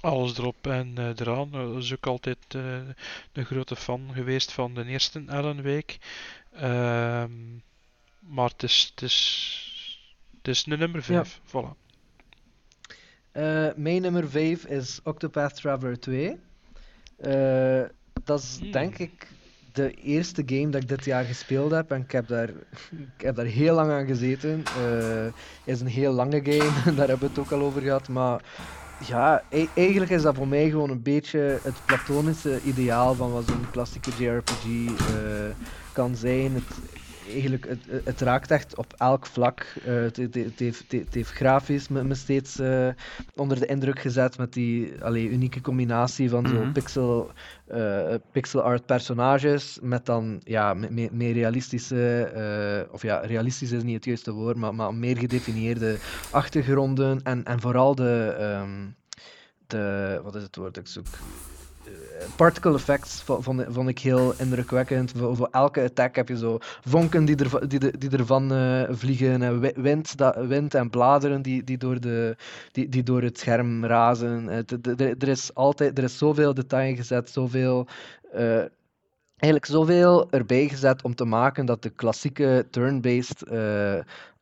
Alles 0.00 0.38
erop 0.38 0.66
en 0.66 0.92
eh, 0.96 1.08
eraan. 1.16 1.50
Dat 1.50 1.76
is 1.82 1.92
ook 1.92 2.06
altijd 2.06 2.38
eh, 2.48 2.62
een 3.32 3.44
grote 3.44 3.76
fan 3.76 4.10
geweest 4.14 4.52
van 4.52 4.74
de 4.74 4.84
eerste 4.84 5.22
Alan 5.26 5.62
Wake. 5.62 5.94
Ehm, 6.52 7.30
maar 8.18 8.48
het 8.48 8.62
is, 8.62 8.90
het 8.94 9.02
is, 9.02 9.16
het 10.38 10.48
is 10.48 10.66
een 10.66 10.78
nummer 10.78 11.02
5. 11.02 11.40
Voilà. 11.46 11.80
Eh, 13.32 13.68
mijn 13.76 14.02
nummer 14.02 14.30
5 14.30 14.64
is 14.64 15.00
Octopath 15.04 15.54
Traveler 15.56 16.00
2. 16.00 16.40
Eh, 17.16 17.82
dat 18.24 18.38
is 18.40 18.56
Hmm. 18.60 18.72
denk 18.72 18.98
ik 18.98 19.26
de 19.72 19.90
eerste 19.94 20.42
game 20.46 20.68
dat 20.68 20.82
ik 20.82 20.88
dit 20.88 21.04
jaar 21.04 21.24
gespeeld 21.24 21.70
heb 21.70 21.90
en 21.90 22.00
ik 22.00 22.12
heb 22.12 22.26
daar, 22.26 22.48
ik 23.16 23.20
heb 23.20 23.36
daar 23.36 23.44
heel 23.46 23.74
lang 23.74 23.90
aan 23.90 24.06
gezeten. 24.06 24.62
Eh, 24.76 25.24
Het 25.64 25.74
is 25.74 25.80
een 25.80 25.86
heel 25.86 26.12
lange 26.12 26.40
game, 26.44 26.72
daar 26.96 27.08
hebben 27.08 27.18
we 27.18 27.26
het 27.26 27.38
ook 27.38 27.50
al 27.52 27.60
over 27.60 27.82
gehad, 27.82 28.08
maar 28.08 28.42
ja, 29.06 29.42
e- 29.48 29.66
eigenlijk 29.74 30.10
is 30.10 30.22
dat 30.22 30.34
voor 30.34 30.48
mij 30.48 30.70
gewoon 30.70 30.90
een 30.90 31.02
beetje 31.02 31.58
het 31.62 31.74
platonische 31.84 32.60
ideaal 32.64 33.14
van 33.14 33.32
wat 33.32 33.44
zo'n 33.46 33.70
klassieke 33.70 34.10
JRPG 34.18 34.64
eh, 34.64 35.54
kan 35.92 36.16
zijn. 36.16 36.54
Het, 36.54 36.78
eigenlijk, 37.32 37.68
het, 37.68 38.04
het- 38.04 38.20
raakt 38.20 38.50
echt 38.50 38.76
op 38.76 38.94
elk 38.96 39.26
vlak. 39.26 39.66
Eh, 39.84 39.94
het, 39.94 40.16
het, 40.16 40.58
heeft, 40.58 40.84
het 40.92 41.14
heeft 41.14 41.30
grafisch 41.32 41.88
me, 41.88 42.04
me 42.04 42.14
steeds 42.14 42.58
eh, 42.58 42.88
onder 43.34 43.58
de 43.60 43.66
indruk 43.66 43.98
gezet 44.00 44.38
met 44.38 44.52
die 44.52 44.92
allee, 45.04 45.28
unieke 45.28 45.60
combinatie 45.60 46.30
van 46.30 46.46
zo 46.48 46.54
Mhm. 46.62 46.72
pixel, 46.72 47.30
eh, 47.66 48.14
pixel 48.32 48.62
art 48.62 48.86
personages 48.86 49.78
met 49.82 50.06
dan 50.06 50.40
ja, 50.44 50.74
me- 50.74 50.90
me- 50.90 51.08
meer 51.12 51.32
realistische, 51.32 52.86
of 52.90 53.02
ja, 53.02 53.18
realistisch 53.18 53.72
is 53.72 53.82
niet 53.82 53.94
het 53.94 54.04
juiste 54.04 54.32
woord, 54.32 54.56
maar, 54.56 54.74
maar 54.74 54.94
meer 54.94 55.18
gedefinieerde 55.18 55.96
achtergronden 56.30 57.20
en, 57.22 57.44
en 57.44 57.60
vooral 57.60 57.94
de, 57.94 58.34
ehm, 58.38 58.86
de, 59.66 60.20
wat 60.22 60.34
is 60.34 60.42
het 60.42 60.56
woord 60.56 60.74
dat 60.74 60.84
ik 60.84 60.90
zoek? 60.90 61.06
Particle 62.36 62.74
effects 62.74 63.22
vo- 63.22 63.40
vond, 63.40 63.64
vond 63.68 63.88
ik 63.88 63.98
heel 63.98 64.34
indrukwekkend. 64.36 65.12
Voor, 65.16 65.36
voor 65.36 65.48
elke 65.50 65.82
attack 65.82 66.16
heb 66.16 66.28
je 66.28 66.36
zo 66.36 66.58
vonken 66.60 67.24
die, 67.24 67.36
er, 67.36 67.68
die, 67.68 67.98
die 67.98 68.10
ervan 68.10 68.52
eh, 68.52 68.82
vliegen, 68.90 69.42
en 69.42 69.60
wi- 69.60 69.72
wind, 69.76 70.16
dat, 70.16 70.46
wind 70.46 70.74
en 70.74 70.90
bladeren 70.90 71.42
die, 71.42 71.64
die, 71.64 71.78
door 71.78 72.00
de, 72.00 72.36
die, 72.72 72.88
die 72.88 73.02
door 73.02 73.22
het 73.22 73.38
scherm 73.38 73.84
razen. 73.84 74.48
Eh, 74.48 75.12
Er 75.22 75.28
is 75.28 75.54
altijd 75.54 75.98
er 75.98 76.04
is 76.04 76.18
zoveel 76.18 76.54
detail 76.54 76.94
gezet, 76.96 77.30
zoveel. 77.30 77.86
eh, 78.32 78.64
Eigenlijk 79.36 79.72
zoveel 79.72 80.30
erbij 80.30 80.68
gezet 80.68 81.02
om 81.02 81.14
te 81.14 81.24
maken 81.24 81.66
dat 81.66 81.82
de 81.82 81.90
klassieke 81.90 82.66
turn-based 82.70 83.42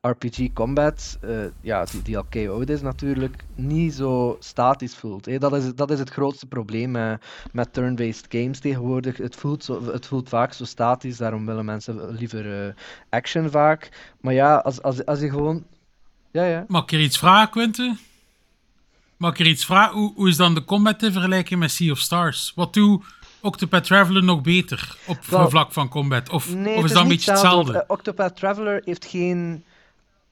RPG 0.07 0.53
combat, 0.53 1.17
eh, 1.21 1.45
ja, 1.61 1.85
die, 1.85 2.01
die 2.01 2.17
al 2.17 2.23
kei 2.29 2.49
oud 2.49 2.69
is 2.69 2.81
natuurlijk, 2.81 3.43
niet 3.55 3.93
zo 3.93 4.37
statisch 4.39 4.95
voelt. 4.95 5.25
hè. 5.25 5.37
Dat, 5.37 5.55
is, 5.55 5.75
dat 5.75 5.91
is 5.91 5.99
het 5.99 6.09
grootste 6.09 6.45
probleem 6.45 6.91
met, 6.91 7.23
met 7.51 7.73
turn-based 7.73 8.25
games 8.29 8.59
tegenwoordig. 8.59 9.17
Het 9.17 9.35
voelt, 9.35 9.63
zo, 9.63 9.91
het 9.91 10.05
voelt 10.05 10.29
vaak 10.29 10.53
zo 10.53 10.65
statisch, 10.65 11.17
daarom 11.17 11.45
willen 11.45 11.65
mensen 11.65 12.11
liever 12.11 12.65
eh, 12.67 12.73
action 13.09 13.49
vaak. 13.49 13.89
Maar 14.21 14.33
ja, 14.33 14.55
als, 14.55 14.81
als, 14.81 15.05
als 15.05 15.19
je 15.19 15.29
gewoon... 15.29 15.63
Ja, 16.31 16.45
ja. 16.45 16.65
Mag 16.67 16.83
ik 16.83 16.91
er 16.91 17.01
iets 17.01 17.17
vragen, 17.17 17.49
Quinten? 17.49 17.99
Mag 19.17 19.31
ik 19.31 19.39
er 19.39 19.47
iets 19.47 19.65
vragen? 19.65 19.97
Hoe, 19.97 20.13
hoe 20.15 20.29
is 20.29 20.37
dan 20.37 20.53
de 20.53 20.63
combat 20.65 20.99
te 20.99 21.11
vergelijken 21.11 21.59
met 21.59 21.71
Sea 21.71 21.91
of 21.91 21.99
Stars? 21.99 22.51
Wat 22.55 22.73
doet 22.73 23.03
Octopath 23.41 23.83
Traveler 23.83 24.23
nog 24.23 24.41
beter 24.41 24.95
op 25.07 25.17
vlak 25.49 25.71
van 25.71 25.89
combat? 25.89 26.29
Of, 26.29 26.53
Nee, 26.53 26.75
of 26.75 26.81
het 26.81 26.85
is 26.85 26.91
dat 26.91 27.01
een 27.01 27.07
beetje 27.07 27.31
hetzelfde? 27.31 27.71
want, 27.71 27.83
eh, 27.83 27.89
Octopath 27.95 28.35
Traveler 28.35 28.81
heeft 28.85 29.05
geen 29.05 29.63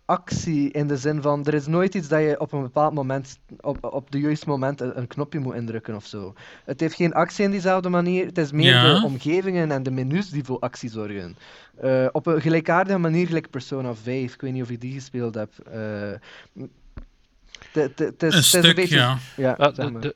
actie 0.10 0.72
in 0.72 0.88
de 0.88 0.98
zin 0.98 1.22
van 1.22 1.46
er 1.46 1.54
is 1.54 1.68
nooit 1.68 1.96
iets 1.96 2.08
dat 2.08 2.20
je 2.22 2.40
op 2.40 2.52
een 2.52 2.62
bepaald 2.62 2.94
moment, 2.94 3.40
op, 3.60 3.84
op 3.94 4.12
de 4.12 4.20
juiste 4.20 4.48
moment 4.50 4.82
een, 4.82 4.98
een 4.98 5.08
knopje 5.08 5.40
moet 5.40 5.56
indrukken 5.56 5.96
of 5.96 6.06
zo. 6.06 6.34
Het 6.66 6.80
heeft 6.80 6.96
geen 6.96 7.14
actie 7.14 7.44
in 7.46 7.52
diezelfde 7.52 7.90
manier. 7.90 8.26
Het 8.26 8.38
is 8.38 8.52
meer 8.52 8.74
Ja. 8.74 9.00
de 9.00 9.06
omgevingen 9.06 9.72
en 9.72 9.84
de 9.84 9.92
menus 9.92 10.30
die 10.30 10.44
voor 10.44 10.60
actie 10.60 10.90
zorgen. 10.90 11.38
Eh, 11.82 12.08
op 12.12 12.26
een 12.26 12.42
gelijkaardige 12.42 12.98
manier, 12.98 13.28
gelijk 13.28 13.50
Persona 13.50 13.96
5. 13.96 14.34
Ik 14.34 14.42
weet 14.42 14.54
niet 14.54 14.64
of 14.64 14.70
je 14.70 14.78
die 14.78 14.94
gespeeld 14.94 15.36
hebt. 15.36 15.60
Eh, 15.60 16.12
het- 17.72 18.24
is- 18.24 18.54
een 18.54 18.64
is 18.64 18.74
beetje, 18.74 18.96
ja. 18.96 19.18
ja, 19.38 19.56
Ja, 19.58 19.74
zeg 19.74 19.86
de- 19.86 19.92
maar. 19.92 20.02
de- 20.02 20.16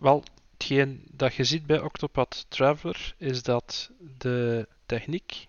wel, 0.00 0.18
het 0.20 0.30
hetgeen 0.56 1.02
dat 1.12 1.34
je 1.34 1.44
ziet 1.44 1.66
bij 1.66 1.80
Octopath 1.80 2.44
Traveler 2.48 3.14
is 3.18 3.42
dat 3.42 3.90
de 4.18 4.66
techniek 4.86 5.46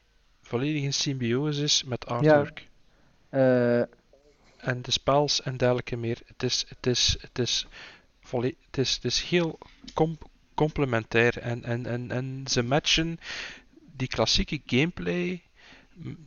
volledig 0.53 0.83
in 0.83 0.93
symbiose 0.93 1.63
is 1.63 1.83
met 1.83 2.05
artwork. 2.05 2.69
Eh, 3.29 3.79
En 4.69 4.81
de 4.81 4.91
spels 4.91 5.41
en 5.41 5.57
dergelijke 5.57 5.95
meer. 5.97 6.17
Het 6.25 6.43
is, 6.43 6.65
het 6.67 6.87
is, 6.87 7.17
het 7.21 7.39
is, 7.39 7.65
volle- 8.21 8.55
het 8.65 8.77
is, 8.77 8.93
het 8.95 9.05
is 9.05 9.21
heel 9.21 9.57
com- 9.93 10.17
complementair. 10.53 11.37
En, 11.37 11.63
en, 11.63 11.85
en, 11.85 12.11
en 12.11 12.43
ze 12.47 12.63
matchen 12.63 13.19
die 13.95 14.07
klassieke 14.07 14.61
gameplay, 14.65 15.41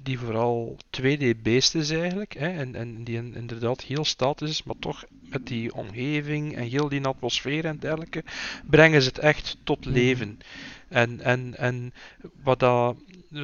die 0.02 0.18
vooral 0.18 0.76
2D-based 1.00 1.74
is 1.74 1.90
eigenlijk. 1.90 2.34
Hè, 2.34 2.48
en, 2.48 2.74
en 2.74 3.04
die 3.04 3.16
in- 3.16 3.34
inderdaad 3.34 3.82
heel 3.82 4.04
statisch 4.04 4.50
is, 4.50 4.62
maar 4.62 4.78
toch 4.78 5.04
met 5.22 5.46
die 5.46 5.74
omgeving 5.74 6.56
en 6.56 6.68
heel 6.68 6.88
die 6.88 7.04
atmosfeer 7.04 7.64
en 7.64 7.78
dergelijke, 7.78 8.24
brengen 8.64 9.02
ze 9.02 9.08
het 9.08 9.18
echt 9.18 9.56
tot 9.64 9.84
leven. 9.84 10.38
En, 10.88 11.20
en, 11.20 11.54
en 11.56 11.92
wat 12.42 12.58
dat, 12.58 12.96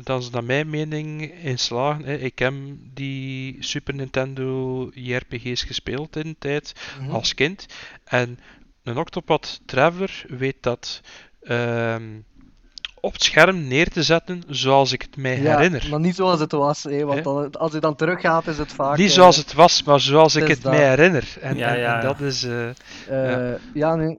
dat 0.02 0.22
is 0.22 0.30
naar 0.30 0.44
mijn 0.44 0.70
mening 0.70 1.32
in 1.42 1.58
slagen. 1.58 2.04
Hè. 2.04 2.14
Ik 2.14 2.38
heb 2.38 2.54
die 2.94 3.56
Super 3.60 3.94
Nintendo 3.94 4.90
JRPG's 4.94 5.62
gespeeld 5.62 6.16
in 6.16 6.22
de 6.22 6.36
tijd 6.38 6.72
mhm. 7.00 7.10
als 7.10 7.34
kind. 7.34 7.66
En 8.04 8.38
een 8.82 8.98
Octopath 8.98 9.60
Traveler 9.64 10.24
weet 10.28 10.56
dat 10.60 11.00
ehm, 11.42 12.02
op 13.00 13.12
het 13.12 13.22
scherm 13.22 13.68
neer 13.68 13.88
te 13.88 14.02
zetten 14.02 14.42
zoals 14.48 14.92
ik 14.92 15.02
het 15.02 15.16
mij 15.16 15.40
ja, 15.40 15.56
herinner. 15.56 15.86
maar 15.90 16.00
niet 16.00 16.14
zoals 16.14 16.40
het 16.40 16.52
was, 16.52 16.82
hè, 16.82 17.04
want 17.04 17.24
dan, 17.24 17.52
als 17.52 17.72
je 17.72 17.80
dan 17.80 17.94
teruggaat 17.94 18.46
is 18.46 18.58
het 18.58 18.72
vaak... 18.72 18.96
Niet 18.96 19.08
eh, 19.08 19.14
zoals 19.14 19.36
het 19.36 19.52
was, 19.52 19.82
maar 19.82 20.00
zoals 20.00 20.34
ik 20.34 20.40
het 20.40 20.50
is 20.50 20.54
het 20.54 20.64
dat. 20.64 20.72
mij 20.72 20.88
herinner. 20.88 21.36
En, 21.40 21.56
Ja, 21.56 21.68
en, 21.68 21.78
ja, 21.78 21.96
en 21.96 22.00
ja. 22.00 22.00
dat 22.00 22.20
is. 22.20 22.42
eh, 22.44 23.52
eh, 23.52 23.58
ja, 23.74 23.94
nee, 23.94 24.18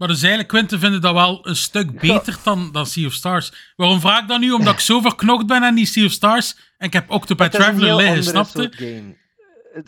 Maar 0.00 0.08
dus 0.08 0.20
eigenlijk, 0.20 0.48
Quinten, 0.52 0.78
vinden 0.78 1.00
dat 1.00 1.12
wel 1.12 1.48
een 1.48 1.56
stuk 1.56 2.00
beter 2.00 2.38
dan, 2.44 2.72
dan 2.72 2.86
Sea 2.86 3.06
of 3.06 3.12
Stars. 3.12 3.72
Waarom 3.76 4.00
vraag 4.00 4.22
ik 4.22 4.28
dat 4.28 4.40
nu? 4.40 4.50
Omdat 4.52 4.72
ik 4.72 4.80
zo 4.80 5.00
verknocht 5.00 5.46
ben 5.46 5.62
aan 5.62 5.74
die 5.74 5.86
Sea 5.86 6.04
of 6.04 6.12
Stars. 6.12 6.56
En 6.78 6.86
ik 6.86 6.92
heb 6.92 7.10
Octopath 7.10 7.50
Traveler 7.52 7.96
liggen, 7.96 8.24
snapte? 8.24 8.60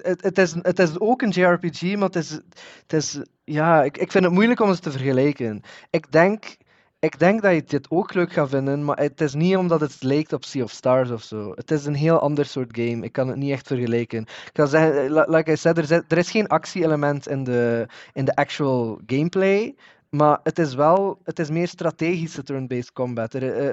Het, 0.02 0.22
het, 0.22 0.38
is, 0.38 0.54
het 0.62 0.78
is 0.78 0.98
ook 0.98 1.22
een 1.22 1.30
JRPG, 1.30 1.82
maar 1.82 2.06
het 2.06 2.16
is, 2.16 2.30
het 2.30 2.92
is 2.92 3.18
ja, 3.44 3.82
ik, 3.82 3.96
ik 3.98 4.10
vind 4.10 4.24
het 4.24 4.32
moeilijk 4.32 4.60
om 4.60 4.74
ze 4.74 4.80
te 4.80 4.90
vergelijken. 4.90 5.62
Ik 5.90 6.12
denk, 6.12 6.56
ik 6.98 7.18
denk 7.18 7.42
dat 7.42 7.54
je 7.54 7.64
dit 7.66 7.90
ook 7.90 8.14
leuk 8.14 8.32
gaat 8.32 8.48
vinden, 8.48 8.84
maar 8.84 8.98
het 8.98 9.20
is 9.20 9.34
niet 9.34 9.56
omdat 9.56 9.80
het 9.80 10.02
lijkt 10.02 10.32
op 10.32 10.44
Sea 10.44 10.62
of 10.62 10.70
Stars 10.70 11.10
of 11.10 11.22
zo. 11.22 11.52
Het 11.54 11.70
is 11.70 11.84
een 11.84 11.94
heel 11.94 12.18
ander 12.18 12.46
soort 12.46 12.76
game. 12.78 13.04
Ik 13.04 13.12
kan 13.12 13.28
het 13.28 13.36
niet 13.36 13.52
echt 13.52 13.66
vergelijken. 13.66 14.20
Ik 14.20 14.52
kan 14.52 14.68
zeggen, 14.68 15.12
li- 15.12 15.36
like 15.36 15.52
I 15.52 15.56
said, 15.56 15.78
er, 15.78 16.04
er 16.08 16.18
is 16.18 16.30
geen 16.30 16.48
actie-element 16.48 17.28
in 17.28 17.44
de, 17.44 17.86
in 18.12 18.24
de 18.24 18.34
actual 18.34 19.00
gameplay. 19.06 19.74
Maar 20.16 20.40
het 20.42 20.58
is 20.58 20.74
wel, 20.74 21.18
het 21.24 21.38
is 21.38 21.50
meer 21.50 21.68
strategische 21.68 22.42
turn-based 22.42 22.92
combat. 22.92 23.34
Eh, 23.34 23.66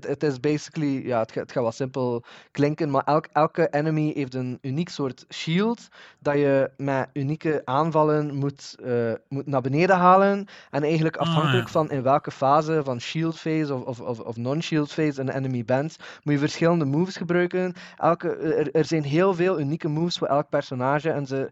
het, 0.00 0.22
is 0.22 0.40
basically, 0.40 1.06
ja, 1.06 1.18
het, 1.20 1.32
gaat- 1.32 1.52
wat 1.54 1.74
simpel 1.74 2.22
klinken, 2.50 2.90
maar 2.90 3.04
elk, 3.04 3.26
elke 3.32 3.68
enemy 3.70 4.12
heeft 4.14 4.34
een 4.34 4.58
uniek 4.62 4.88
soort 4.88 5.24
shield 5.32 5.88
dat 6.18 6.34
je 6.34 6.70
met 6.76 7.08
unieke 7.12 7.62
aanvallen 7.64 8.34
moet, 8.34 8.76
eh, 8.84 9.12
moet 9.28 9.46
naar 9.46 9.60
beneden 9.60 9.96
halen. 9.96 10.46
En 10.70 10.82
eigenlijk 10.82 11.16
Ah, 11.16 11.28
afhankelijk 11.28 11.68
van 11.68 11.90
in 11.90 12.02
welke 12.02 12.30
fase 12.30 12.80
van 12.84 13.00
shield 13.00 13.38
phase 13.38 13.74
of, 13.74 13.82
of, 13.82 14.00
of, 14.00 14.20
of 14.20 14.36
non-shield 14.36 14.92
phase 14.92 15.20
een 15.20 15.28
enemy 15.30 15.64
bent, 15.64 15.96
moet 16.22 16.34
je 16.34 16.40
verschillende 16.40 16.84
moves 16.84 17.16
gebruiken. 17.16 17.72
Elke, 17.96 18.36
er, 18.36 18.70
er 18.74 18.84
zijn 18.84 19.02
heel 19.04 19.34
veel 19.34 19.60
unieke 19.60 19.88
moves 19.88 20.18
voor 20.18 20.28
elk 20.28 20.48
personage 20.48 21.10
en 21.10 21.26
ze... 21.26 21.48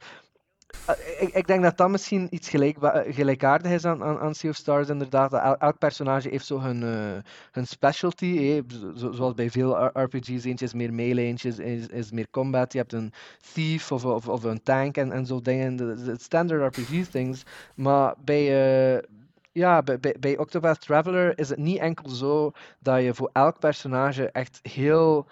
eh, 0.87 1.23
Ik, 1.23 1.35
ik 1.35 1.47
denk 1.47 1.63
dat 1.63 1.77
dat 1.77 1.91
misschien 1.91 2.27
iets 2.31 2.49
gelijkba- 2.49 3.05
gelijkaardig 3.09 3.73
is 3.73 3.85
aan, 3.85 4.03
aan, 4.03 4.35
Sea 4.35 4.51
of 4.51 4.57
Stars, 4.57 4.89
inderdaad. 4.89 5.59
Elk 5.59 5.79
personage 5.79 6.29
heeft 6.29 6.47
zo 6.47 6.61
hun, 6.61 6.83
eh, 6.83 7.23
hun 7.53 7.67
specialty, 7.67 8.63
zoals 8.95 9.35
bij 9.35 9.51
veel 9.51 9.91
RPG's. 9.93 10.45
Eentje 10.45 10.65
is 10.65 10.75
meer 10.75 10.93
melee, 10.93 11.27
eentje 11.27 11.49
is, 11.49 11.87
is, 11.87 12.11
meer 12.11 12.31
combat. 12.31 12.73
Je 12.73 12.79
hebt 12.79 12.93
een 12.93 13.13
thief 13.53 13.93
of, 13.93 14.05
of, 14.05 14.29
of 14.29 14.45
een 14.45 14.63
tank 14.63 14.97
en, 14.97 15.13
en 15.13 15.27
zo 15.27 15.41
dingen. 15.41 15.77
De, 15.77 16.15
standard 16.19 16.77
RPG-things. 16.77 17.43
Maar 17.75 18.15
bij, 18.25 18.97
eh, 18.97 19.03
ja, 19.53 19.83
bij, 19.83 20.17
bij 20.21 20.39
Octopath 20.39 20.81
Traveler 20.81 21.39
is 21.39 21.49
het 21.49 21.59
niet 21.59 21.79
enkel 21.79 22.09
zo 22.09 22.53
dat 22.79 23.03
je 23.03 23.15
voor 23.15 23.31
elk 23.33 23.59
personage 23.59 24.31
echt 24.31 24.61
heel 24.63 25.27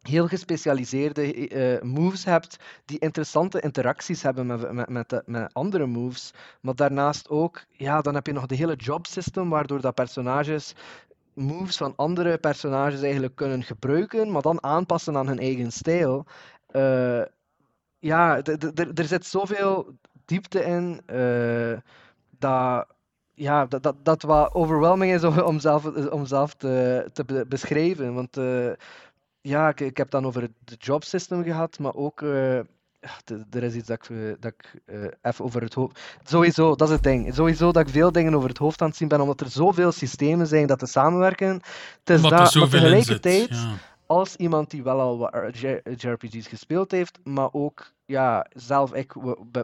heel 0.00 0.26
gespecialiseerde 0.28 1.48
eh, 1.48 1.82
moves 1.82 2.24
hebt 2.24 2.56
die 2.84 2.98
interessante 2.98 3.60
interacties 3.60 4.22
hebben 4.22 4.46
met, 4.46 4.72
met, 4.72 4.88
met, 4.88 5.08
de- 5.08 5.22
met 5.26 5.54
andere 5.54 5.86
moves. 5.86 6.32
Maar 6.60 6.74
daarnaast 6.74 7.28
ook, 7.28 7.64
ja, 7.70 8.00
dan 8.00 8.14
heb 8.14 8.26
je 8.26 8.32
nog 8.32 8.46
de 8.46 8.54
hele 8.54 8.76
job 8.76 9.06
system, 9.06 9.48
waardoor 9.48 9.80
dat 9.80 9.94
personages 9.94 10.74
moves 11.34 11.76
van 11.76 11.92
andere 11.96 12.38
personages 12.38 13.02
eigenlijk 13.02 13.34
kunnen 13.34 13.62
gebruiken, 13.62 14.30
maar 14.30 14.42
dan 14.42 14.62
aanpassen 14.62 15.16
aan 15.16 15.26
hun 15.28 15.38
eigen 15.38 15.72
stijl. 15.72 16.26
Eh, 16.66 17.22
ja, 17.98 18.42
er 18.94 19.04
zit 19.04 19.26
zoveel 19.26 19.96
diepte 20.24 20.64
in 20.64 21.02
eh, 21.06 21.78
dat, 22.38 22.86
ja, 23.34 23.66
dat, 23.66 23.82
dat, 23.82 23.96
dat 24.04 24.22
wat 24.22 24.54
overwhelming 24.54 25.12
is 25.12 25.24
om, 25.24 25.38
om 25.40 25.58
zelf, 25.60 26.10
om 26.10 26.26
zelf 26.26 26.54
te, 26.54 27.08
te 27.12 27.24
be- 27.24 27.46
beschrijven. 27.48 28.14
Want 28.14 28.36
eh, 28.36 28.70
ja, 29.40 29.68
ik, 29.68 29.80
ik 29.80 29.96
heb 29.96 30.10
dan 30.10 30.26
over 30.26 30.42
het 30.42 30.52
de 30.64 30.76
job 30.78 31.04
system 31.04 31.42
gehad, 31.42 31.78
maar 31.78 31.94
ook. 31.94 32.22
eh, 32.22 32.58
er 33.50 33.62
is 33.62 33.74
iets 33.74 33.86
dat 33.86 33.96
ik, 33.96 34.16
eh, 34.16 34.32
dat 34.40 34.52
ik 34.52 34.80
eh, 34.86 35.02
even 35.22 35.44
over 35.44 35.62
het 35.62 35.74
hoofd. 35.74 36.00
Sowieso, 36.24 36.74
dat 36.74 36.88
is 36.88 36.94
het 36.94 37.02
ding. 37.02 37.34
Sowieso 37.34 37.72
dat 37.72 37.86
ik 37.86 37.92
veel 37.92 38.12
dingen 38.12 38.34
over 38.34 38.48
het 38.48 38.58
hoofd 38.58 38.82
aan 38.82 38.88
het 38.88 38.96
zien 38.96 39.08
ben, 39.08 39.20
omdat 39.20 39.40
er 39.40 39.50
zoveel 39.50 39.92
systemen 39.92 40.46
zijn 40.46 40.66
dat 40.66 40.78
te 40.78 40.86
samenwerken. 40.86 41.48
Het 42.04 42.10
is 42.10 42.20
dat, 42.22 42.30
maar 42.30 42.68
tegelijkertijd 42.68 43.48
Ja. 43.48 43.76
Als 44.10 44.36
iemand 44.36 44.70
die 44.70 44.82
wel 44.82 45.00
al 45.00 45.18
wat 45.18 45.58
JRPG's 45.96 46.46
gespeeld 46.46 46.90
heeft, 46.90 47.18
maar 47.24 47.48
ook, 47.52 47.92
ja, 48.06 48.46
zelf, 48.54 48.94
ik 48.94 49.14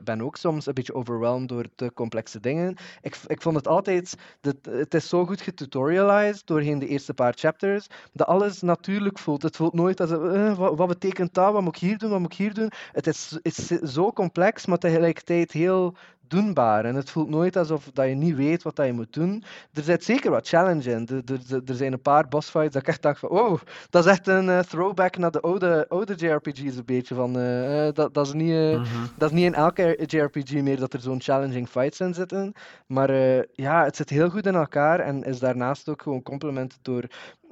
ben 0.04 0.22
ook 0.22 0.36
soms 0.36 0.66
een 0.66 0.74
beetje 0.74 0.94
overweldigd 0.94 1.48
door 1.48 1.66
te 1.74 1.92
complexe 1.94 2.40
dingen. 2.40 2.76
Ik, 3.00 3.16
ik 3.26 3.42
vond 3.42 3.56
het 3.56 3.68
altijd, 3.68 4.14
dat, 4.40 4.56
het 4.62 4.94
is 4.94 5.08
zo 5.08 5.26
goed 5.26 5.40
getutorialized 5.40 6.46
doorheen 6.46 6.78
de 6.78 6.88
eerste 6.88 7.14
paar 7.14 7.32
chapters, 7.36 7.86
dat 8.12 8.26
alles 8.26 8.62
natuurlijk 8.62 9.18
voelt. 9.18 9.42
Het 9.42 9.56
voelt 9.56 9.74
nooit 9.74 10.00
als, 10.00 10.10
eh, 10.10 10.56
wat, 10.56 10.76
wat 10.76 10.88
betekent 10.88 11.34
dat, 11.34 11.52
wat 11.52 11.62
moet 11.62 11.76
ik 11.76 11.82
hier 11.82 11.98
doen, 11.98 12.10
wat 12.10 12.20
moet 12.20 12.32
ik 12.32 12.38
hier 12.38 12.54
doen. 12.54 12.70
Het 12.92 13.06
is, 13.06 13.38
is 13.42 13.66
zo 13.66 14.12
complex, 14.12 14.66
maar 14.66 14.78
tegelijkertijd 14.78 15.52
heel 15.52 15.96
doenbaar. 16.28 16.84
En 16.84 16.94
het 16.94 17.10
voelt 17.10 17.28
nooit 17.28 17.56
alsof 17.56 17.90
dat 17.92 18.08
je 18.08 18.14
niet 18.14 18.36
weet 18.36 18.62
wat 18.62 18.76
dat 18.76 18.86
je 18.86 18.92
moet 18.92 19.12
doen. 19.12 19.44
Er 19.72 19.82
zit 19.82 20.04
zeker 20.04 20.30
wat 20.30 20.48
challenge 20.48 20.90
in. 20.90 21.08
Er, 21.08 21.22
er, 21.34 21.62
er- 21.66 21.74
zijn 21.74 21.92
een 21.92 22.00
paar 22.00 22.28
bossfights 22.28 22.72
dat 22.72 22.82
ik 22.82 22.88
echt 22.88 23.02
dacht 23.02 23.18
van, 23.18 23.28
oh, 23.28 23.60
dat 23.90 24.04
is 24.04 24.10
echt 24.10 24.26
een 24.26 24.48
eh, 24.48 24.58
throwback 24.58 25.16
naar 25.16 25.30
de 25.30 25.40
oude, 25.40 25.86
oude 25.88 26.14
JRPG's 26.14 26.76
een 26.76 26.82
beetje. 26.84 27.14
Van, 27.14 27.36
eh, 27.36 27.86
eh, 27.88 27.94
dat, 27.94 28.14
dat, 28.14 28.26
is 28.26 28.32
niet, 28.32 28.52
eh, 28.52 28.82
dat 29.16 29.30
is 29.30 29.36
niet 29.36 29.44
in 29.44 29.54
elke 29.54 29.98
JRPG 30.06 30.52
meer 30.52 30.78
dat 30.78 30.92
er 30.92 31.00
zo'n 31.00 31.20
challenging 31.20 31.68
fights 31.68 32.00
in 32.00 32.14
zitten. 32.14 32.52
Maar 32.86 33.10
ja, 33.52 33.84
het 33.84 33.96
zit 33.96 34.10
heel 34.10 34.30
goed 34.30 34.46
in 34.46 34.54
elkaar 34.54 35.00
en 35.00 35.22
is 35.22 35.38
daarnaast 35.38 35.88
ook 35.88 36.02
gewoon 36.02 36.22
complement 36.22 36.78
door... 36.82 37.04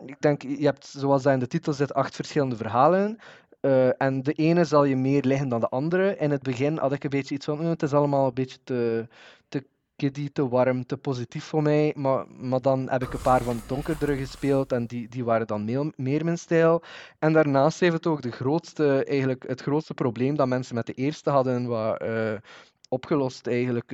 Ik 0.06 0.20
denk, 0.20 0.42
je 0.42 0.64
hebt, 0.64 0.86
zoals 0.86 1.22
dat 1.22 1.32
in 1.32 1.38
de 1.38 1.46
titel 1.46 1.72
zit, 1.72 1.94
acht 1.94 2.14
verschillende 2.14 2.56
verhalen. 2.56 3.18
Eh, 3.64 4.02
en 4.02 4.22
de 4.22 4.32
ene 4.32 4.64
zal 4.64 4.84
je 4.84 4.96
meer 4.96 5.22
liggen 5.22 5.48
dan 5.48 5.60
de 5.60 5.68
andere. 5.68 6.16
In 6.16 6.30
het 6.30 6.42
begin 6.42 6.76
had 6.78 6.92
ik 6.92 7.04
een 7.04 7.10
beetje 7.10 7.34
iets 7.34 7.44
van, 7.44 7.60
"Eh, 7.60 7.68
het 7.68 7.82
is 7.82 7.92
allemaal 7.94 8.26
een 8.26 8.34
beetje 8.34 8.58
te, 8.64 9.08
te 9.48 9.66
kiddie, 9.96 10.32
te 10.32 10.48
warm, 10.48 10.86
te 10.86 10.96
positief 10.96 11.44
voor 11.44 11.62
mij. 11.62 11.92
Maar, 11.96 12.24
maar 12.28 12.60
dan 12.60 12.88
heb 12.90 13.02
ik 13.02 13.12
een 13.12 13.20
paar 13.22 13.42
van 13.42 13.56
de 13.56 13.62
donkerdere 13.66 14.16
gespeeld 14.16 14.72
en 14.72 14.86
die, 14.86 15.08
die 15.08 15.24
waren 15.24 15.46
dan 15.46 15.64
meer, 15.64 15.92
meer 15.96 16.24
mijn 16.24 16.38
stijl. 16.38 16.82
En 17.18 17.32
daarnaast 17.32 17.80
heeft 17.80 17.92
het 17.92 18.06
ook 18.06 18.22
de 18.22 18.30
grootste, 18.30 19.04
eigenlijk 19.04 19.44
het 19.48 19.60
grootste 19.62 19.94
probleem 19.94 20.36
dat 20.36 20.46
mensen 20.48 20.74
met 20.74 20.86
de 20.86 20.92
eerste 20.94 21.30
hadden, 21.30 21.66
wat, 21.66 22.00
eh, 22.00 22.32
opgelost 22.88 23.46
eigenlijk, 23.46 23.92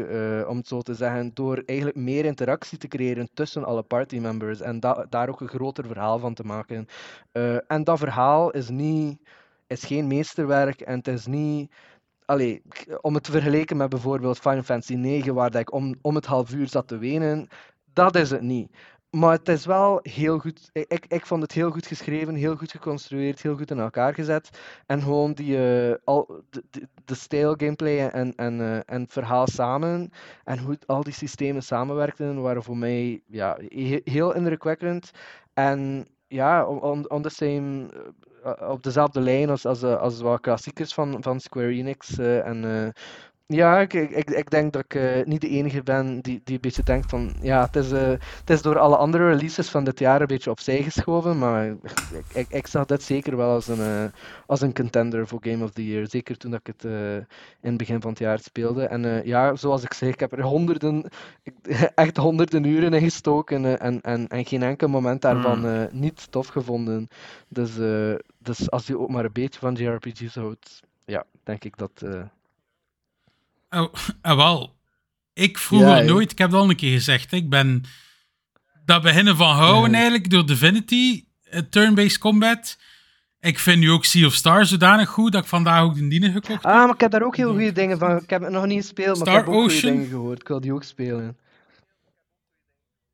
om 0.48 0.56
het 0.56 0.66
zo 0.68 0.80
te 0.80 0.94
zeggen, 0.94 1.30
door 1.34 1.62
eigenlijk 1.66 1.98
meer 1.98 2.24
interactie 2.24 2.78
te 2.78 2.88
creëren 2.88 3.28
tussen 3.34 3.64
alle 3.64 3.82
partymembers 3.82 4.60
en 4.60 4.80
da- 4.80 5.06
daar 5.08 5.28
ook 5.28 5.40
een 5.40 5.48
groter 5.48 5.86
verhaal 5.86 6.18
van 6.18 6.34
te 6.34 6.44
maken. 6.44 6.86
En 7.66 7.84
dat 7.84 7.98
verhaal 7.98 8.50
is 8.50 8.68
niet 8.68 9.18
is 9.70 9.84
geen 9.84 10.06
meesterwerk 10.06 10.80
en 10.80 10.96
het 10.98 11.08
is 11.08 11.26
niet. 11.26 11.72
Allee, 12.24 12.62
om 13.00 13.14
het 13.14 13.22
te 13.24 13.30
vergelijken 13.30 13.76
met 13.76 13.88
bijvoorbeeld 13.88 14.38
Final 14.38 14.62
Fantasy 14.62 14.94
9, 14.94 15.34
waar 15.34 15.50
dat 15.50 15.60
ik 15.60 15.72
om, 15.72 15.94
om 16.02 16.14
het 16.14 16.26
half 16.26 16.52
uur 16.52 16.68
zat 16.68 16.88
te 16.88 16.98
wenen, 16.98 17.48
dat 17.92 18.16
is 18.16 18.30
het 18.30 18.42
niet. 18.42 18.76
Maar 19.10 19.32
het 19.32 19.48
is 19.48 19.66
wel 19.66 19.98
heel 20.02 20.38
goed. 20.38 20.70
Ik, 20.72 21.06
ik, 21.08 21.26
vond 21.26 21.42
het 21.42 21.52
heel 21.52 21.70
goed 21.70 21.86
geschreven, 21.86 22.34
heel 22.34 22.56
goed 22.56 22.70
geconstrueerd, 22.70 23.42
heel 23.42 23.56
goed 23.56 23.70
in 23.70 23.78
elkaar 23.78 24.14
gezet. 24.14 24.50
En 24.86 25.02
gewoon 25.02 25.32
die, 25.32 25.56
eh, 25.90 25.96
al, 26.04 26.44
de, 26.50 26.88
de, 27.04 27.14
stijl, 27.14 27.54
gameplay 27.56 28.08
en, 28.08 28.34
en, 28.34 28.60
eh, 28.60 28.94
en 28.94 29.06
verhaal 29.08 29.46
samen. 29.46 30.10
En 30.44 30.58
hoe 30.58 30.78
al 30.86 31.02
die 31.02 31.12
systemen 31.12 31.62
samenwerkten, 31.62 32.42
waren 32.42 32.62
voor 32.62 32.76
mij 32.76 33.22
ja, 33.26 33.56
he- 33.68 34.00
heel 34.04 34.34
indrukwekkend. 34.34 35.10
En 35.54 36.08
ja, 36.30 36.64
on, 36.64 37.08
on, 37.10 37.22
the 37.22 37.28
same, 37.28 37.88
eh, 38.44 38.70
op 38.70 38.82
dezelfde 38.82 39.20
lijn 39.20 39.50
als, 39.50 39.66
als, 39.66 39.82
eh, 39.82 40.00
als 40.00 40.20
wat 40.20 40.40
klassiekers 40.40 40.94
van, 40.94 41.22
van 41.22 41.40
Square 41.40 41.72
Enix. 41.72 42.18
eh, 42.18 42.46
en, 42.46 42.92
Ja, 43.52 43.80
ik, 43.80 43.92
ik, 43.92 44.30
ik- 44.30 44.50
denk 44.50 44.72
dat 44.72 44.84
ik 44.84 44.94
eh, 44.94 45.24
niet 45.26 45.40
de 45.40 45.48
enige 45.48 45.82
ben 45.82 46.20
die, 46.20 46.40
die 46.44 46.54
een 46.54 46.60
beetje 46.60 46.82
denkt 46.82 47.10
van 47.10 47.32
ja, 47.40 47.62
het 47.64 47.76
is, 47.76 47.92
eh, 47.92 48.08
het 48.10 48.50
is 48.50 48.62
door 48.62 48.78
alle 48.78 48.96
andere 48.96 49.28
releases 49.28 49.68
van 49.68 49.84
dit 49.84 49.98
jaar 49.98 50.20
een 50.20 50.26
beetje 50.26 50.50
opzij 50.50 50.82
geschoven, 50.82 51.38
maar 51.38 51.66
ik, 51.66 51.76
ik, 52.32 52.46
ik 52.48 52.66
zag 52.66 52.84
dit 52.84 53.02
zeker 53.02 53.36
wel 53.36 53.50
als 53.50 53.68
een, 53.68 53.80
eh, 53.80 54.04
als 54.46 54.60
een 54.60 54.74
contender 54.74 55.26
voor 55.26 55.38
Game 55.42 55.64
of 55.64 55.70
the 55.70 55.86
Year. 55.86 56.08
Zeker 56.08 56.36
toen 56.36 56.50
dat 56.50 56.60
ik 56.60 56.66
het 56.66 56.84
in 57.60 57.68
het 57.68 57.76
begin 57.76 58.00
van 58.00 58.10
het 58.10 58.18
jaar 58.18 58.38
speelde. 58.38 58.84
En 58.84 59.22
ja, 59.26 59.56
zoals 59.56 59.82
ik 59.82 59.92
zei, 59.92 60.10
ik 60.10 60.20
heb 60.20 60.32
er 60.32 60.42
honderden, 60.42 61.08
echt 61.94 62.16
honderden 62.16 62.64
uren 62.64 62.92
in 62.94 63.00
gestoken 63.02 63.78
en, 63.80 64.00
en, 64.00 64.28
en 64.28 64.46
geen 64.46 64.62
enkel 64.62 64.88
moment 64.88 65.22
daarvan 65.22 65.58
Mm. 65.60 65.88
niet 65.92 66.30
tof 66.32 66.46
gevonden. 66.46 67.08
Dus, 67.48 67.74
dus 68.38 68.70
als 68.70 68.86
je 68.86 68.98
ook 68.98 69.10
maar 69.10 69.24
een 69.24 69.32
beetje 69.32 69.60
van 69.60 69.74
JRPG's 69.74 70.34
houdt, 70.34 70.80
ja, 71.04 71.24
denk 71.42 71.64
ik 71.64 71.76
dat... 71.76 72.04
Oh, 73.70 73.92
ah, 74.22 74.36
wel. 74.36 74.76
Ik 75.32 75.58
vroeger 75.58 75.88
Ja, 75.96 76.00
nooit, 76.02 76.30
ik 76.32 76.38
heb 76.38 76.50
het 76.50 76.60
al 76.60 76.70
een 76.70 76.76
keer 76.76 76.92
gezegd, 76.92 77.32
ik 77.32 77.48
ben 77.50 77.82
dat 78.84 79.02
beginnen 79.02 79.36
van 79.36 79.54
houden 79.56 79.94
eigenlijk 79.94 80.30
door 80.30 80.46
Divinity, 80.46 81.24
eh, 81.42 81.60
turn-based 81.70 82.18
combat. 82.18 82.78
Ik 83.40 83.58
vind 83.58 83.78
nu 83.80 83.90
ook 83.90 84.04
Sea 84.04 84.26
of 84.26 84.34
Stars 84.34 84.68
zodanig 84.68 85.08
goed 85.08 85.32
dat 85.32 85.42
ik 85.42 85.48
vandaag 85.48 85.82
ook 85.82 85.94
de 85.94 86.08
dienen 86.08 86.32
gekocht 86.32 86.62
heb. 86.62 86.72
Ah, 86.72 86.84
maar 86.84 86.94
ik 86.94 87.00
heb 87.00 87.10
daar 87.10 87.22
ook 87.22 87.36
heel 87.36 87.50
goede 87.50 87.72
dingen 87.72 87.98
van. 87.98 88.16
Ik 88.16 88.30
heb 88.30 88.42
het 88.42 88.52
nog 88.52 88.66
niet 88.66 88.80
gespeeld, 88.80 89.18
maar 89.18 89.28
ik 89.28 89.34
heb 89.34 89.46
ook 89.46 89.54
goede 89.54 89.74
Ocean. 89.74 89.92
dingen 89.92 90.08
gehoord. 90.08 90.40
Ik 90.40 90.48
wil 90.48 90.60
die 90.60 90.72
ook 90.72 90.84
spelen. 90.84 91.36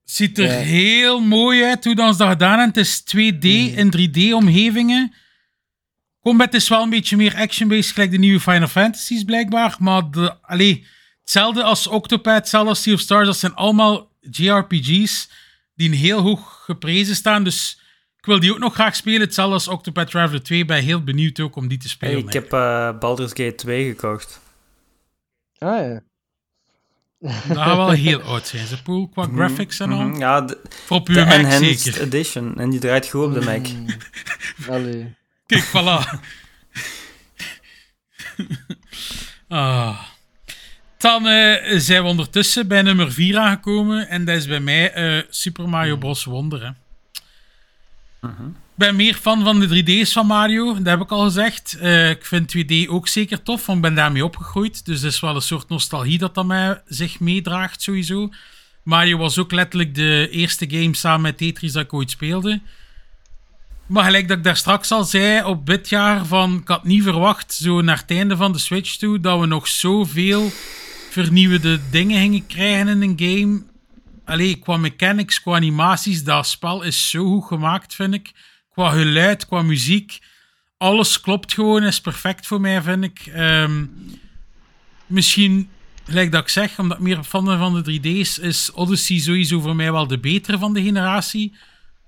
Ziet 0.05 0.39
er 0.39 0.45
Ja. 0.45 0.51
heel 0.59 1.21
mooi 1.21 1.65
uit 1.65 1.85
hoe 1.85 1.95
dan 1.95 2.13
ze 2.13 2.19
dat 2.19 2.29
gedaan 2.29 2.59
hebben. 2.59 2.67
Het 2.69 2.77
is 2.77 3.01
2D 3.01 3.45
Mhm. 3.45 3.79
in 3.79 3.91
3D-omgevingen. 3.91 5.13
Combat 6.27 6.55
is 6.55 6.69
wel 6.69 6.83
een 6.83 6.91
beetje 6.91 7.17
meer 7.17 7.35
action-based, 7.37 7.93
gelijk 7.93 8.11
de 8.11 8.19
nieuwe 8.19 8.41
Final 8.41 8.69
Fantasies 8.69 9.25
blijkbaar. 9.25 9.77
Maar 9.79 10.11
de, 10.11 10.43
allee, 10.43 10.87
hetzelfde 11.21 11.63
als 11.63 11.87
Octopath, 11.87 12.35
hetzelfde 12.37 12.69
als 12.69 12.83
Sea 12.83 12.95
of 12.95 13.01
Stars, 13.01 13.27
dat 13.27 13.37
zijn 13.37 13.55
allemaal 13.55 14.13
JRPG's 14.21 15.31
die 15.75 15.95
heel 15.95 16.21
hoog 16.21 16.63
geprezen 16.65 17.15
staan. 17.17 17.45
Dus 17.45 17.81
ik 18.19 18.27
wil 18.27 18.41
die 18.41 18.53
ook 18.53 18.59
nog 18.59 18.75
graag 18.75 18.97
spelen. 18.97 19.21
Hetzelfde 19.21 19.55
als 19.55 19.69
Octopath 19.69 20.11
Traveler 20.11 20.43
2. 20.43 20.65
Ben 20.65 20.83
heel 20.83 21.05
benieuwd 21.05 21.41
ook 21.41 21.57
om 21.57 21.69
die 21.69 21.79
te 21.79 21.87
Hey, 21.99 22.09
spelen. 22.11 22.27
ik 22.27 22.33
heb 22.33 22.53
eh, 22.53 22.99
Baldur's 22.99 23.33
Gate 23.33 23.55
2 23.55 23.89
gekocht. 23.89 24.41
Ah 25.59 25.79
ja. 25.79 26.01
Dat 27.19 27.57
gaat 27.59 27.77
wel 27.77 27.91
heel 27.91 28.21
oud 28.21 28.47
zijn, 28.47 28.67
ze 28.67 28.83
pool, 28.83 29.09
qua 29.09 29.29
graphics 29.35 29.81
en 29.81 29.91
al. 29.93 30.01
Mhm, 30.03 30.19
Ja, 30.19 30.41
de, 30.41 30.59
Voor 30.87 31.05
de 31.05 31.13
Mac 31.13 31.33
Enhanced 31.33 31.81
zeker. 31.81 32.03
Edition. 32.03 32.59
En 32.59 32.71
die 32.71 32.81
draait 32.81 33.09
goed 33.09 33.25
op 33.25 33.35
de 33.35 33.41
Mac. 33.45 33.69
Mm. 33.69 33.87
Allee. 34.75 35.15
Kijk, 35.47 35.65
voilà. 35.65 36.21
ah. 39.49 40.03
Dan 40.99 41.27
eh, 41.27 41.79
zijn 41.79 42.03
we 42.03 42.09
ondertussen 42.09 42.69
bij 42.69 42.83
nummer 42.83 43.13
4 43.13 43.39
aangekomen. 43.39 44.09
En 44.09 44.25
dat 44.25 44.37
is 44.37 44.47
bij 44.47 44.61
mij 44.61 44.93
eh, 44.93 45.23
Super 45.29 45.69
Mario 45.69 45.97
Bros. 45.97 46.25
Wonder. 46.25 46.63
Hè. 46.63 46.71
Ik 48.77 48.83
ben 48.83 48.97
meer 48.97 49.15
fan 49.15 49.45
van 49.45 49.61
de 49.61 49.83
3D's 49.85 50.13
van 50.13 50.27
Mario, 50.27 50.75
dat 50.75 50.87
heb 50.87 51.01
ik 51.01 51.11
al 51.11 51.25
gezegd. 51.25 51.79
Eh, 51.81 52.11
ik 52.11 52.25
vind 52.25 52.57
2D 52.57 52.89
ook 52.89 53.09
zeker 53.09 53.43
tof, 53.43 53.67
want 53.67 53.79
ik 53.79 53.85
ben 53.85 53.95
daarmee 53.95 54.25
opgegroeid. 54.25 54.85
Dus 54.85 55.01
dat 55.01 55.13
is 55.13 55.21
wel 55.21 55.35
een 55.35 55.41
soort 55.41 55.69
nostalgie 55.69 56.19
dat 56.19 56.35
dat 56.35 56.47
mij 56.47 56.83
zich 56.87 57.21
meedraagt, 57.21 57.83
sowieso. 57.83 58.31
Mario 58.83 59.19
was 59.19 59.39
ook 59.39 59.53
letterlijk 59.53 59.95
de 59.95 60.29
eerste 60.31 60.71
game 60.71 60.97
samen 60.97 61.21
met 61.21 61.39
Tetris 61.39 61.73
dat 61.73 61.85
ik 61.85 61.93
ooit 61.93 62.11
speelde. 62.11 62.61
Maar 63.87 64.05
gelijk 64.05 64.29
dat 64.29 64.37
ik 64.37 64.45
daar 64.45 64.57
straks 64.57 64.91
al 64.91 65.05
zei, 65.05 65.45
op 65.45 65.67
dit 65.67 65.89
jaar 65.89 66.27
van... 66.27 66.57
Ik 66.57 66.69
had 66.69 66.85
niet 66.85 67.03
verwacht, 67.03 67.55
zo 67.55 67.81
naar 67.81 67.99
het 67.99 68.11
einde 68.11 68.37
van 68.37 68.53
de 68.53 68.59
Switch 68.59 68.97
toe, 68.97 69.21
dat 69.21 69.41
we 69.41 69.47
nog 69.47 69.69
zoveel 69.69 70.51
vernieuwende 71.11 71.81
dingen 71.91 72.21
gingen 72.21 72.47
krijgen 72.47 72.89
in 72.89 73.03
een 73.03 73.19
game. 73.19 73.63
Allee, 74.25 74.57
qua 74.57 74.77
mechanics, 74.77 75.41
qua 75.41 75.55
animaties, 75.55 76.25
dat 76.25 76.47
spel 76.47 76.83
is 76.83 77.11
zo 77.11 77.25
goed 77.25 77.45
gemaakt, 77.45 77.95
vind 77.95 78.15
ik. 78.15 78.33
Qua 78.73 78.91
geluid, 78.91 79.47
qua 79.47 79.63
muziek. 79.63 80.19
Alles 80.79 81.21
klopt 81.21 81.55
gewoon, 81.55 81.83
is 81.83 82.01
perfect 82.01 82.47
voor 82.47 82.61
mij, 82.61 82.83
vind 82.83 83.05
ik. 83.05 83.27
Ehm, 83.27 83.85
misschien, 85.07 85.69
gelijk 86.05 86.33
dat 86.33 86.43
ik 86.43 86.49
zeg, 86.49 86.79
omdat 86.79 86.97
ik 86.97 87.03
meer 87.03 87.25
fan 87.25 87.45
ben 87.45 87.59
van 87.59 87.75
de 87.75 87.83
3D's, 87.83 88.39
is 88.39 88.73
Odyssey 88.73 89.19
sowieso 89.19 89.61
voor 89.61 89.77
mij 89.77 89.93
wel 89.93 90.07
de 90.07 90.19
betere 90.19 90.59
van 90.59 90.73
de 90.73 90.83
generatie. 90.83 91.53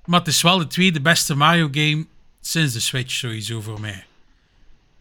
Maar 0.08 0.18
het 0.18 0.28
is 0.28 0.42
wel 0.42 0.58
de 0.58 0.66
tweede 0.66 1.00
beste 1.00 1.34
Mario 1.34 1.68
game 1.72 2.06
sinds 2.40 2.72
de 2.72 2.80
Switch 2.80 3.12
sowieso 3.12 3.60
voor 3.60 3.80
mij. 3.80 4.04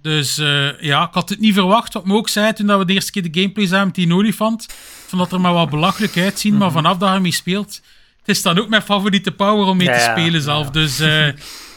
Dus 0.02 0.38
eh, 0.38 0.82
ja, 0.82 1.08
ik 1.08 1.14
had 1.14 1.30
het 1.30 1.40
niet 1.40 1.54
verwacht. 1.54 1.94
Wat 1.94 2.06
me 2.06 2.14
ook 2.14 2.30
zei 2.30 2.54
toen 2.54 2.68
dat 2.68 2.80
we 2.80 2.86
de 2.86 2.94
eerste 2.94 3.12
keer 3.12 3.32
de 3.32 3.40
gameplay 3.40 3.66
zagen 3.66 3.86
met 3.86 3.96
die 3.96 4.14
olifant. 4.14 4.66
Van 5.08 5.18
dat 5.18 5.32
er 5.32 5.42
maar 5.42 5.54
wat 5.54 5.70
belachelijk 5.70 6.18
uitzien. 6.18 6.58
Maar 6.58 6.72
vanaf 6.72 6.98
dat 6.98 7.14
je 7.14 7.20
mee 7.20 7.32
speelt, 7.32 7.82
het 8.20 8.36
is 8.36 8.42
dan 8.42 8.60
ook 8.60 8.70
mijn 8.70 8.82
favoriete 8.82 9.32
power 9.32 9.66
om 9.66 9.78
mee 9.78 9.88
Ja, 9.88 9.94
te 9.94 10.00
ja, 10.00 10.12
spelen 10.12 10.42
zelf. 10.42 10.70
Dus 10.70 11.00
eh, 11.00 11.28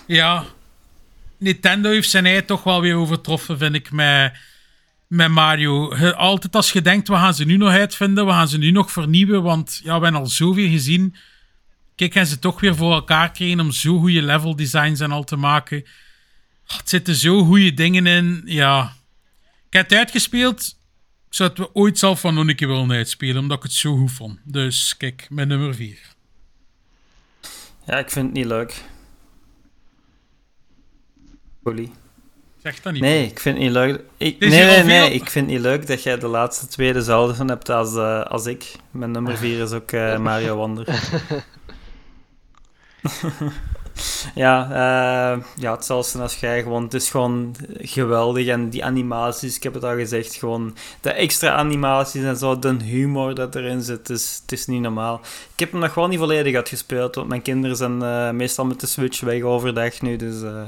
ja, 0.06 0.44
Nintendo 1.38 1.90
heeft 1.90 2.10
zijn 2.10 2.26
ei 2.26 2.44
toch 2.44 2.62
wel 2.62 2.80
weer 2.80 2.96
overtroffen, 2.96 3.58
vind 3.58 3.74
ik, 3.74 3.90
met, 3.90 4.32
met 5.06 5.28
Mario. 5.28 5.94
Altijd 6.12 6.56
als 6.56 6.72
je 6.72 6.82
denkt, 6.82 7.08
we 7.08 7.14
gaan 7.14 7.34
ze 7.34 7.44
nu 7.44 7.56
nog 7.56 7.70
uitvinden, 7.70 8.26
we 8.26 8.32
gaan 8.32 8.48
ze 8.48 8.58
nu 8.58 8.70
nog 8.70 8.92
vernieuwen, 8.92 9.42
want 9.42 9.80
ja, 9.84 9.98
we 9.98 10.04
hebben 10.04 10.20
al 10.20 10.26
zoveel 10.26 10.68
gezien. 10.68 11.14
Kijk, 12.00 12.14
en 12.14 12.26
ze 12.26 12.38
toch 12.38 12.60
weer 12.60 12.76
voor 12.76 12.92
elkaar 12.92 13.30
kregen 13.30 13.60
om 13.60 13.70
zo 13.70 13.98
goede 13.98 14.22
level 14.22 14.56
designs 14.56 15.00
en 15.00 15.10
al 15.10 15.24
te 15.24 15.36
maken. 15.36 15.84
Het 16.66 16.88
zitten 16.88 17.14
zo 17.14 17.44
goede 17.44 17.74
dingen 17.74 18.06
in. 18.06 18.42
Ja. 18.44 18.92
Ik 19.66 19.72
heb 19.72 19.88
het 19.88 19.98
uitgespeeld. 19.98 20.78
Ik 21.28 21.34
zou 21.34 21.48
het 21.48 21.58
wel 21.58 21.70
ooit 21.72 21.98
zelf 21.98 22.20
van 22.20 22.34
nog 22.34 22.48
een 22.48 22.56
keer 22.56 22.68
willen 22.68 22.90
uitspelen, 22.90 23.42
omdat 23.42 23.56
ik 23.56 23.62
het 23.62 23.72
zo 23.72 23.96
goed 23.96 24.12
vond. 24.12 24.38
Dus 24.44 24.96
kijk, 24.96 25.26
mijn 25.30 25.48
nummer 25.48 25.74
4. 25.74 25.98
Ja, 27.86 27.98
ik 27.98 28.10
vind 28.10 28.26
het 28.26 28.34
niet 28.34 28.46
leuk. 28.46 28.84
Bully. 31.62 31.90
Zeg 32.62 32.80
dat 32.80 32.92
niet. 32.92 33.02
Nee, 33.02 33.26
ik 33.26 33.40
vind 33.40 33.56
het 33.56 33.64
niet 33.64 33.74
leuk. 33.74 34.02
Ik, 34.16 34.38
nee, 34.38 34.50
nee, 34.50 34.84
nee, 34.84 35.12
ik 35.12 35.30
vind 35.30 35.46
het 35.46 35.54
niet 35.54 35.64
leuk 35.64 35.86
dat 35.86 36.02
jij 36.02 36.18
de 36.18 36.26
laatste 36.26 36.66
twee 36.66 36.92
dezelfde 36.92 37.34
van 37.34 37.48
hebt 37.48 37.68
als, 37.68 37.96
eh, 37.96 38.22
als 38.22 38.46
ik. 38.46 38.74
Mijn 38.90 39.10
nummer 39.10 39.36
vier 39.44 39.62
is 39.62 39.72
ook 39.72 39.92
eh, 39.92 40.18
Mario 40.18 40.56
Wonder. 40.56 40.86
ja, 44.34 44.64
eh, 44.64 45.42
ja, 45.56 45.72
hetzelfde 45.72 46.18
als 46.18 46.36
jij. 46.36 46.62
Gewoon, 46.62 46.82
het 46.82 46.94
is 46.94 47.10
gewoon 47.10 47.54
geweldig. 47.78 48.46
En 48.46 48.68
die 48.68 48.84
animaties, 48.84 49.56
ik 49.56 49.62
heb 49.62 49.74
het 49.74 49.84
al 49.84 49.94
gezegd, 49.94 50.34
gewoon 50.34 50.76
de 51.00 51.10
extra 51.10 51.52
animaties 51.52 52.22
en 52.22 52.36
zo, 52.36 52.58
de 52.58 52.76
humor 52.82 53.34
dat 53.34 53.54
erin 53.54 53.82
zit, 53.82 53.98
het 53.98 54.10
is, 54.10 54.38
het 54.42 54.52
is 54.52 54.66
niet 54.66 54.80
normaal. 54.80 55.20
Ik 55.52 55.58
heb 55.58 55.70
hem 55.70 55.80
nog 55.80 55.94
wel 55.94 56.08
niet 56.08 56.18
volledig 56.18 56.54
uitgespeeld, 56.54 57.14
want 57.14 57.28
mijn 57.28 57.42
kinderen 57.42 57.76
zijn 57.76 58.02
eh, 58.02 58.30
meestal 58.30 58.64
met 58.64 58.80
de 58.80 58.86
Switch 58.86 59.20
weg 59.20 59.42
overdag 59.42 60.00
nu. 60.00 60.16
Dus 60.16 60.42
eh, 60.42 60.62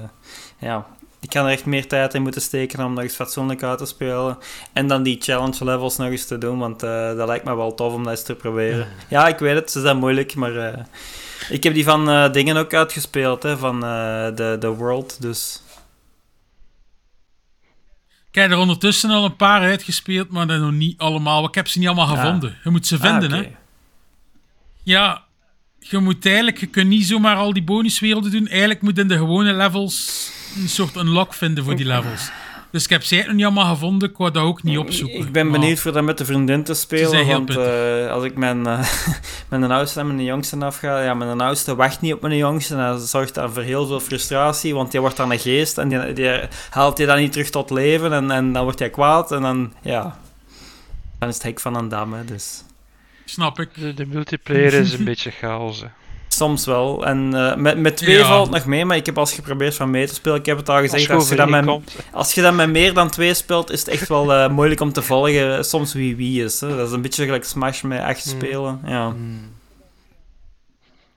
ja, 0.59 0.86
ik 1.20 1.28
kan 1.28 1.44
er 1.44 1.52
echt 1.52 1.66
meer 1.66 1.88
tijd 1.88 2.14
in 2.14 2.22
moeten 2.22 2.40
steken 2.40 2.84
om 2.84 2.92
nog 2.92 3.02
eens 3.02 3.14
fatsoenlijk 3.14 3.62
uit 3.62 3.78
te 3.78 3.86
spelen. 3.86 4.38
En 4.72 4.86
dan 4.86 5.02
die 5.02 5.20
challenge 5.20 5.64
levels 5.64 5.96
nog 5.96 6.09
eens 6.09 6.26
te 6.26 6.38
doen, 6.38 6.59
want 6.59 6.80
dat 6.80 7.26
lijkt 7.26 7.44
me 7.44 7.56
wel 7.56 7.74
tof 7.74 7.92
om 7.92 8.02
dat 8.02 8.12
eens 8.12 8.22
te 8.22 8.34
proberen. 8.34 8.88
Ja, 9.09 9.28
ik 9.28 9.38
weet 9.38 9.54
het, 9.54 9.70
ze 9.70 9.80
zijn 9.80 9.96
moeilijk, 9.96 10.34
maar 10.34 10.86
ik 11.48 11.62
heb 11.62 11.74
die 11.74 11.85
van 11.85 12.10
eh, 12.10 12.32
dingen 12.32 12.56
ook 12.56 12.74
uitgespeeld, 12.74 13.43
hè, 13.43 13.59
van 13.59 13.74
eh, 13.85 13.90
de, 14.35 14.56
de 14.60 14.69
World, 14.69 15.23
dus... 15.23 15.62
Ik 18.31 18.39
heb 18.40 18.51
er 18.51 18.56
ondertussen 18.56 19.10
al 19.10 19.24
een 19.24 19.36
paar 19.36 19.60
uitgespeeld, 19.60 20.31
maar 20.31 20.47
dat 20.47 20.60
nog 20.60 20.73
niet 20.73 20.98
allemaal. 20.98 21.44
Ik 21.48 21.55
heb 21.55 21.69
ze 21.69 21.78
niet 21.78 21.86
allemaal 21.89 22.06
Ah. 22.09 22.20
gevonden. 22.20 22.56
Je 22.64 22.70
moet 22.70 22.86
ze 22.86 22.98
vinden, 22.98 23.32
Ah, 23.32 23.39
hè. 23.39 23.44
oké. 23.44 23.56
Ja, 24.82 25.23
je 25.78 25.98
moet 25.98 26.27
eigenlijk... 26.27 26.59
Je 26.59 26.66
kunt 26.66 26.89
niet 26.89 27.06
zomaar 27.06 27.36
al 27.36 27.52
die 27.52 27.62
bonuswerelden 27.62 28.31
doen. 28.31 28.47
Eigenlijk 28.48 28.82
moet 28.82 28.98
in 28.98 29.09
de 29.09 29.16
gewone 29.16 29.52
levels 29.55 30.31
een 30.56 30.69
soort 30.69 30.97
unlock 30.97 31.35
vinden 31.35 31.64
voor 31.64 31.77
die 31.77 31.86
levels. 31.86 32.31
Dus 32.72 32.84
ik 32.84 32.90
heb 32.90 33.02
ze 33.02 33.14
eigenlijk 33.14 33.26
nog 33.26 33.50
niet 33.50 33.58
allemaal 33.58 33.74
gevonden. 33.74 34.10
Ik 34.10 34.16
wou 34.16 34.30
dat 34.30 34.42
ook 34.42 34.62
niet 34.62 34.78
opzoeken. 34.78 35.18
Ik 35.18 35.32
ben 35.32 35.48
Maar 35.48 35.60
benieuwd 35.60 35.78
voor 35.78 35.92
dat 35.92 36.04
met 36.04 36.18
de 36.18 36.24
vriendin 36.24 36.62
te 36.62 36.74
spelen, 36.74 37.26
want 37.26 37.56
eh, 37.56 38.10
als 38.10 38.24
ik 38.24 38.36
mijn, 38.36 38.66
eh, 38.66 38.88
mijn 39.48 39.70
oudste 39.70 40.00
en 40.00 40.06
mijn 40.06 40.24
jongste 40.24 40.56
afga, 40.56 41.02
ja, 41.02 41.14
mijn 41.14 41.40
oudste 41.40 41.74
wacht 41.74 42.00
niet 42.00 42.12
op 42.12 42.20
mijn 42.20 42.36
jongste 42.36 42.74
en 42.74 42.80
dat 42.80 43.08
zorgt 43.08 43.34
dan 43.34 43.52
voor 43.52 43.62
heel 43.62 43.86
veel 43.86 44.00
frustratie, 44.00 44.74
want 44.74 44.90
die 44.90 45.00
wordt 45.00 45.16
dan 45.16 45.30
een 45.30 45.38
geest 45.38 45.78
en 45.78 45.88
die, 45.88 46.12
die 46.12 46.30
haalt 46.70 46.98
je 46.98 47.06
dan 47.06 47.18
niet 47.18 47.32
terug 47.32 47.50
tot 47.50 47.70
leven 47.70 48.12
en, 48.12 48.30
en 48.30 48.52
dan 48.52 48.62
wordt 48.62 48.78
hij 48.78 48.90
kwaad 48.90 49.32
en 49.32 49.42
dan, 49.42 49.72
ja, 49.82 50.18
dan 51.18 51.28
is 51.28 51.34
het 51.34 51.42
hek 51.44 51.60
van 51.60 51.76
een 51.76 51.88
dam, 51.88 52.12
hè, 52.12 52.24
dus... 52.24 52.64
Snap 53.24 53.60
ik. 53.60 53.68
De, 53.74 53.94
de 53.94 54.06
multiplayer 54.06 54.74
is 54.74 54.92
een 54.92 55.04
beetje 55.12 55.30
chaos. 55.30 55.80
hè. 55.80 55.86
Soms 56.43 56.64
wel. 56.66 57.06
En 57.06 57.35
eh, 57.35 57.56
met, 57.56 57.78
met 57.78 57.97
twee 57.97 58.16
Ja. 58.19 58.27
valt 58.27 58.47
het 58.47 58.55
nog 58.56 58.64
mee, 58.66 58.85
maar 58.85 58.97
ik 58.97 59.06
heb 59.06 59.19
als 59.19 59.32
geprobeerd 59.32 59.74
van 59.74 59.90
mee 59.90 60.06
te 60.06 60.14
spelen. 60.14 60.39
Ik 60.39 60.47
heb 60.47 60.56
het 60.56 60.69
al 60.69 60.81
gezegd, 60.81 61.10
als 61.10 61.28
je, 61.28 61.35
dat 61.36 61.48
met, 61.48 61.66
als 62.12 62.32
je 62.35 62.43
dat 62.43 62.55
met 62.55 62.69
meer 62.70 62.94
dan 62.94 63.10
twee 63.10 63.35
speelt, 63.35 63.70
is 63.70 63.78
het 63.81 63.89
echt 63.89 64.09
wel 64.09 64.32
eh, 64.35 64.48
moeilijk 64.51 64.81
om 64.81 64.93
te 64.93 65.02
volgen. 65.02 65.64
Soms 65.64 65.93
wie 65.93 66.16
wie 66.16 66.44
is. 66.44 66.60
Hè. 66.60 66.77
Dat 66.77 66.86
is 66.89 66.93
een 66.94 67.02
beetje 67.02 67.24
gelijk 67.24 67.44
Smash 67.44 67.82
met 67.82 68.01
echt 68.02 68.24
Hmm. 68.31 68.40
spelen. 68.40 68.81
Ja. 68.86 69.06
Hmm. 69.10 69.51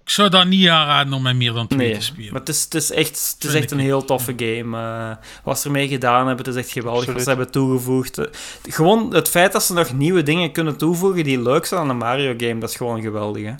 Ik 0.03 0.11
zou 0.11 0.29
dat 0.29 0.47
niet 0.47 0.67
aanraden 0.67 1.13
om 1.13 1.21
met 1.21 1.35
meer 1.35 1.53
dan 1.53 1.67
twee 1.67 1.87
Nee, 1.87 1.97
te 1.97 2.03
spelen. 2.03 2.31
maar 2.31 2.39
het 2.39 2.49
is, 2.49 2.63
het 2.63 2.73
is 2.75 2.91
echt, 2.91 3.35
het 3.39 3.43
is 3.49 3.53
echt 3.53 3.71
een 3.71 3.79
heel 3.79 4.05
toffe 4.05 4.33
game. 4.37 4.77
eh, 4.77 5.25
wat 5.43 5.59
ze 5.59 5.65
ermee 5.65 5.87
gedaan 5.87 6.27
hebben, 6.27 6.45
het 6.45 6.55
is 6.55 6.61
echt 6.61 6.71
geweldig 6.71 7.05
wat 7.13 7.21
ze 7.21 7.27
hebben 7.29 7.51
toegevoegd. 7.51 8.17
Eh, 8.17 8.25
gewoon 8.69 9.13
het 9.13 9.29
feit 9.29 9.51
dat 9.51 9.63
ze 9.63 9.73
nog 9.73 9.93
nieuwe 9.93 10.23
dingen 10.23 10.51
kunnen 10.51 10.77
toevoegen 10.77 11.23
die 11.23 11.41
leuk 11.41 11.65
zijn 11.65 11.81
aan 11.81 11.89
een 11.89 11.97
Mario-game, 11.97 12.57
dat 12.59 12.69
is 12.69 12.75
gewoon 12.75 13.01
geweldig, 13.01 13.43
hè. 13.43 13.53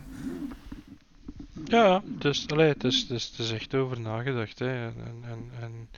Ja, 1.68 2.02
dus, 2.06 2.48
allee, 2.48 2.68
het, 2.68 2.84
is, 2.84 3.00
het, 3.02 3.10
is, 3.10 3.26
het 3.26 3.40
is 3.40 3.52
echt 3.52 3.76
over 3.76 4.00
nagedacht. 4.00 4.60
Hè. 4.60 4.86
En, 4.86 5.24
en, 5.24 5.52
en, 5.62 5.90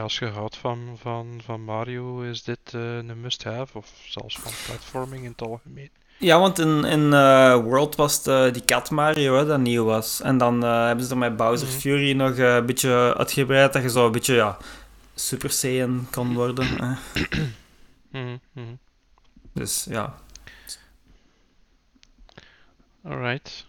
als 0.00 0.18
je 0.18 0.26
houdt 0.26 0.56
van, 0.56 0.96
van, 0.98 1.40
van 1.44 1.64
Mario, 1.64 2.20
is 2.20 2.42
dit 2.42 2.58
eh, 2.74 2.96
een 2.96 3.20
must-have. 3.20 3.78
Of 3.78 3.92
zelfs 4.08 4.38
van 4.38 4.52
platforming 4.66 5.24
in 5.24 5.30
het 5.30 5.42
algemeen. 5.42 5.90
Ja, 6.18 6.38
want 6.40 6.58
in, 6.58 6.84
in 6.84 7.12
eh, 7.12 7.56
World 7.56 7.96
was 7.96 8.16
het 8.16 8.26
eh, 8.26 8.52
die 8.52 8.64
kat 8.64 8.90
Mario 8.90 9.36
hè, 9.36 9.44
dat 9.46 9.60
nieuw 9.60 9.84
was. 9.84 10.20
En 10.20 10.38
dan 10.38 10.64
eh, 10.64 10.86
hebben 10.86 11.04
ze 11.04 11.10
er 11.10 11.18
met 11.18 11.36
Bowser 11.36 11.68
Mhm. 11.68 11.76
Fury 11.78 12.12
nog 12.12 12.36
eh, 12.36 12.54
een 12.54 12.66
beetje 12.66 13.14
uitgebreid 13.16 13.72
dat 13.72 13.82
je 13.82 13.90
zo 13.90 14.06
een 14.06 14.12
beetje, 14.12 14.34
ja, 14.34 14.56
Super 15.14 15.50
Saiyan 15.50 16.06
kan 16.10 16.34
worden. 16.34 16.66
hè. 16.66 16.94
Mhm, 18.12 18.36
mhm. 18.52 18.74
Dus 19.52 19.86
ja. 19.88 20.14
Alright. 23.04 23.66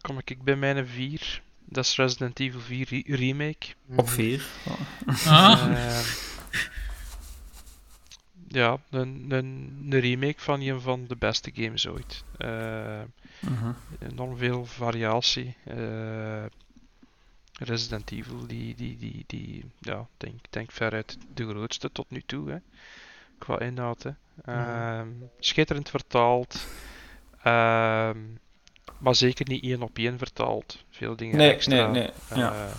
Kom 0.00 0.18
ik 0.24 0.42
bij 0.42 0.56
mijn 0.56 0.86
4. 0.86 1.42
Dat 1.64 1.84
is 1.84 1.96
Resident 1.96 2.40
Evil 2.40 2.60
4 2.60 2.86
re- 2.88 3.16
Remake. 3.16 3.66
Op 3.96 4.08
4. 4.08 4.46
Ah, 5.26 5.62
Ehm, 5.74 6.04
ja, 8.60 8.78
een, 8.90 9.26
een, 9.28 9.78
een 9.90 10.00
remake 10.00 10.40
van 10.40 10.60
een 10.60 10.80
van 10.80 11.04
de 11.06 11.16
beste 11.16 11.50
games 11.54 11.86
ooit. 11.86 12.24
Ehm, 12.38 13.04
Mhm. 13.40 13.72
enorm 13.98 14.36
veel 14.36 14.66
variatie. 14.66 15.56
Eh, 15.64 16.44
Resident 17.58 18.10
Evil, 18.10 18.46
die, 18.46 18.74
die, 18.74 18.96
die, 18.98 19.24
die 19.26 19.64
ja, 19.78 20.06
denk, 20.16 20.38
denk 20.50 20.72
veruit 20.72 21.18
de 21.34 21.48
grootste 21.48 21.92
tot 21.92 22.10
nu 22.10 22.22
toe, 22.26 22.50
hè, 22.50 22.56
qua 23.38 23.58
inhoud. 23.60 24.02
Hè. 24.02 24.10
Ehm, 24.44 25.08
schitterend 25.38 25.90
vertaald, 25.90 26.66
ehm, 27.42 28.18
maar 28.98 29.14
zeker 29.14 29.48
niet 29.48 29.62
één 29.62 29.82
op 29.82 29.98
één 29.98 30.18
vertaald. 30.18 30.84
Veel 30.90 31.16
dingen 31.16 31.36
Nee, 31.36 31.52
extra. 31.52 31.90
nee, 31.90 32.02
nee. 32.02 32.38
Ja. 32.40 32.52
eh, 32.52 32.70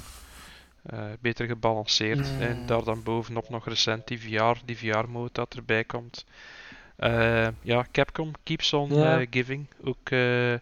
eh, 1.11 1.17
beter 1.19 1.45
gebalanceerd. 1.47 2.27
En 2.39 2.65
daar 2.65 2.83
dan 2.83 3.03
bovenop 3.03 3.49
nog 3.49 3.67
recent 3.67 4.07
die 4.07 4.19
VR, 4.21 4.57
die 4.65 4.77
VR-mode 4.77 5.29
dat 5.31 5.53
erbij 5.53 5.83
komt. 5.83 6.25
Eh, 6.95 7.47
ja, 7.61 7.85
Capcom 7.91 8.31
keeps 8.43 8.73
on 8.73 8.91
eh, 8.91 9.27
giving. 9.29 9.67
Ook 9.83 10.09
eh, 10.09 10.53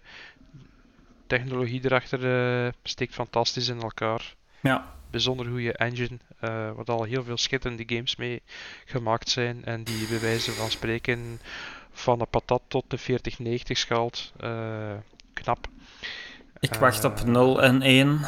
technologie 1.28 1.82
erachter 1.84 2.26
eh, 2.66 2.72
steekt 2.84 3.14
fantastisch 3.14 3.68
in 3.68 3.82
elkaar. 3.82 4.36
Ja. 4.60 4.98
Bijzonder 5.12 5.46
goede 5.46 5.74
engine, 5.74 6.18
eh 6.40 6.50
waar 6.50 6.86
al 6.86 7.04
heel 7.04 7.24
veel 7.24 7.38
schitterende 7.38 7.84
games 7.88 8.16
mee 8.16 8.42
gemaakt 8.86 9.30
zijn. 9.30 9.66
En 9.66 9.84
die 9.84 10.08
bij 10.08 10.20
wijze 10.20 10.52
van 10.52 10.72
spreken 10.72 11.40
van 11.92 12.20
een 12.20 12.28
patat 12.30 12.62
tot 12.68 12.84
de 12.88 12.98
4090 12.98 13.78
schaalt. 13.78 14.34
Eh, 15.34 15.43
knap. 15.43 15.68
Ik 16.60 16.73
wacht 16.73 17.03
op 17.03 17.18
Eh, 17.18 17.23
0 17.23 17.61
en 17.64 17.81
1. 17.81 18.19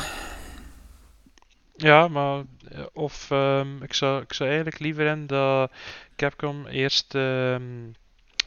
Ja, 1.75 2.07
maar 2.07 2.43
eh, 2.71 2.79
of 2.93 3.31
ehm, 3.31 3.83
ik, 3.83 3.93
zou, 3.93 4.21
ik 4.21 4.33
zou 4.33 4.49
eigenlijk 4.49 4.79
liever 4.79 5.05
in 5.05 5.27
dat 5.27 5.71
Capcom 6.15 6.65
eerst 6.67 7.15
ehm, 7.15 7.61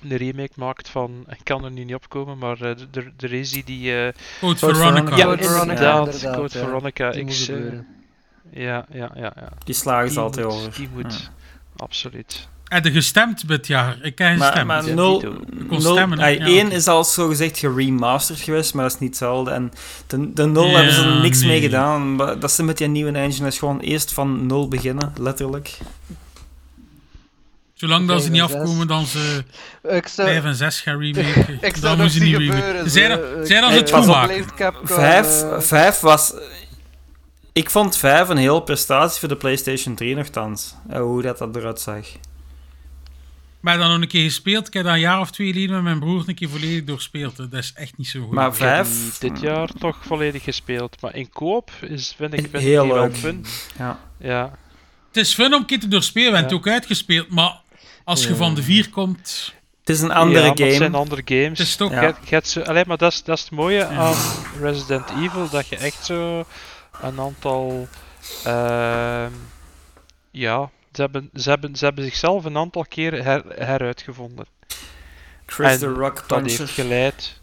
een 0.02 0.16
remake 0.16 0.52
maakt 0.56 0.88
van, 0.88 1.24
ik 1.28 1.40
kan 1.42 1.64
er 1.64 1.70
nu 1.70 1.84
niet 1.84 1.94
opkomen, 1.94 2.38
maar 2.38 2.60
eh, 2.60 2.76
de, 2.76 2.90
de, 2.90 3.12
de 3.16 3.26
Rezi 3.26 3.64
die, 3.64 3.96
eh 3.96 4.12
Code 4.40 4.58
Code 4.60 4.74
Veronica. 4.74 5.16
Ja, 5.16 5.24
Code 5.24 5.42
Veronica, 5.42 5.72
inderdaad, 5.72 6.20
Code 6.36 6.58
ja. 6.58 6.64
Veronica, 6.64 7.10
Die 7.10 7.20
ik, 7.20 7.26
moet 7.26 7.48
eh, 7.48 8.62
ja, 8.62 8.86
ja, 8.90 9.10
ja, 9.14 9.32
ja. 9.36 9.48
Die 9.64 9.74
slagen 9.74 10.10
ze 10.10 10.20
altijd 10.20 10.46
moet, 10.46 10.54
over. 10.54 10.72
die 10.74 10.88
moet, 10.88 11.12
Ja. 11.12 11.32
absoluut. 11.84 12.48
Heb 12.64 12.84
je 12.84 12.90
gestemd 12.90 13.48
dit 13.48 13.66
jaar? 13.66 13.98
Ik 14.02 14.18
heb 14.18 14.36
Maar, 14.36 14.46
gestemd. 14.46 14.66
maar 14.66 14.86
Ja, 14.86 14.94
0, 14.94 15.18
Tito. 15.18 15.32
Ik 15.60 15.68
kon 15.68 15.80
stemmen, 15.80 16.18
hè? 16.20 16.26
Ja, 16.28 16.44
1 16.46 16.66
oké. 16.66 16.74
is 16.74 16.86
al 16.86 17.04
zo 17.04 17.28
gezegd 17.28 17.58
geremasterd 17.58 18.40
geweest, 18.40 18.74
maar 18.74 18.84
dat 18.84 18.92
is 18.94 18.98
niet 19.00 19.08
hetzelfde. 19.08 19.50
En 19.50 19.72
de, 20.06 20.32
de 20.32 20.46
0 20.46 20.66
Ja, 20.66 20.74
hebben 20.76 20.94
ze 20.94 21.00
er 21.02 21.20
niks 21.20 21.44
mee 21.44 21.60
gedaan. 21.60 22.14
Maar 22.14 22.38
Dat 22.38 22.52
ze 22.52 22.62
met 22.62 22.78
die 22.78 22.88
nieuwe 22.88 23.12
engine 23.18 23.46
is 23.46 23.58
gewoon 23.58 23.80
eerst 23.80 24.12
van 24.12 24.46
0 24.46 24.68
beginnen, 24.68 25.12
letterlijk. 25.18 25.78
Zolang 27.74 28.08
dat 28.08 28.22
ze 28.22 28.30
niet 28.30 28.42
afkomen, 28.42 28.86
dan 28.86 29.06
ze 29.06 29.44
Ik 29.82 30.08
zou, 30.08 30.28
5 30.28 30.44
en 30.44 30.54
6 30.54 30.80
gaan 30.80 31.00
remaken. 31.00 31.58
ik 31.60 31.76
zou 31.76 31.80
dan 31.80 31.80
dat 31.80 31.96
moeten 31.96 32.10
ze 32.10 32.22
niet 32.22 32.36
remaken. 32.36 32.62
gebeuren. 32.62 32.90
Zij 32.90 33.10
zo. 33.10 33.16
dat- 33.36 33.46
zij 33.48 33.60
dat 33.60 33.70
ze 33.72 33.76
het 33.78 33.90
goed 33.92 34.06
maken. 34.06 34.36
leeft 34.36 34.54
Capcom, 34.54 34.86
5, 34.86 35.42
eh, 35.42 35.60
5 35.60 36.00
was... 36.00 36.32
Ik 37.52 37.70
vond 37.70 37.96
5 37.96 38.28
een 38.28 38.36
heel 38.36 38.60
prestatie 38.60 39.20
voor 39.20 39.28
de 39.28 39.36
PlayStation 39.36 39.94
3 39.94 40.14
nogthans. 40.14 40.74
Eh, 40.88 41.00
Hoe 41.00 41.22
dat, 41.22 41.38
dat 41.38 41.56
eruit 41.56 41.80
zag. 41.80 42.06
Maar 43.64 43.78
dan 43.78 43.90
nog 43.90 44.00
een 44.00 44.08
keer 44.08 44.24
gespeeld. 44.24 44.66
Ik 44.66 44.72
heb 44.74 44.84
dat 44.84 44.92
een 44.92 45.00
jaar 45.00 45.20
of 45.20 45.30
twee 45.30 45.52
geleden 45.52 45.74
met 45.74 45.82
mijn 45.82 45.98
broer 45.98 46.24
een 46.26 46.34
keer 46.34 46.48
volledig 46.48 46.84
doorspeeld. 46.84 47.36
hè. 47.36 47.48
Dat 47.48 47.62
is 47.62 47.72
echt 47.74 47.96
niet 47.96 48.06
zo 48.08 48.20
goed. 48.20 48.30
Maar 48.30 48.46
Ik 48.52 48.58
heb 48.58 48.68
5... 48.86 49.18
die 49.18 49.30
dit 49.30 49.40
jaar 49.40 49.68
toch 49.78 49.96
volledig 50.06 50.42
gespeeld, 50.42 51.00
maar 51.00 51.14
in 51.14 51.28
koop 51.30 51.70
is, 51.80 52.14
vind 52.16 52.32
ik, 52.32 52.40
vind 52.40 52.54
ik 52.54 52.60
Heel 52.60 52.86
leuk. 52.86 53.16
fun. 53.16 53.44
Ja. 53.78 53.98
Ja, 54.18 54.50
Het 55.08 55.16
is 55.16 55.34
fun 55.34 55.54
om 55.54 55.60
een 55.60 55.66
keer 55.66 55.80
te 55.80 55.88
doorspelen. 55.88 56.30
We 56.30 56.36
hebben 56.36 56.50
Ja. 56.52 56.56
het 56.58 56.66
ook 56.66 56.72
uitgespeeld. 56.74 57.28
Maar 57.30 57.60
als 58.04 58.22
je 58.22 58.28
Ja. 58.28 58.34
van 58.36 58.54
de 58.54 58.62
vier 58.62 58.90
komt... 58.90 59.54
Het 59.80 59.88
is 59.96 60.00
een 60.00 60.10
andere 60.12 60.38
ja, 60.40 60.46
maar 60.48 60.56
het 60.56 60.74
zijn 60.74 60.82
game. 60.82 60.96
andere 60.96 61.22
games. 61.24 61.58
Het 61.58 61.66
is 61.68 61.76
toch... 61.76 61.90
Ja. 61.92 62.14
Allee, 62.64 62.84
maar 62.86 62.96
dat 62.96 63.12
is, 63.12 63.22
dat 63.22 63.36
is 63.36 63.42
het 63.42 63.52
mooie 63.52 63.76
Ja. 63.78 63.88
aan 63.88 64.14
Resident 64.60 65.10
Evil, 65.22 65.48
dat 65.50 65.66
je 65.68 65.76
echt 65.76 66.04
zo 66.04 66.44
een 67.02 67.20
aantal... 67.20 67.88
ehm, 68.44 69.30
ja, 70.30 70.70
ze 70.94 71.00
hebben, 71.00 71.30
ze, 71.34 71.48
hebben, 71.48 71.76
ze 71.76 71.84
hebben 71.84 72.04
zichzelf 72.04 72.44
een 72.44 72.56
aantal 72.56 72.84
keer 72.88 73.24
her, 73.24 73.44
heruitgevonden. 73.48 74.46
Chris 75.46 75.72
en 75.72 75.78
the 75.78 75.86
Rock 75.92 76.24
Dat 76.28 76.50
heeft 76.50 76.70
geleid 76.70 77.40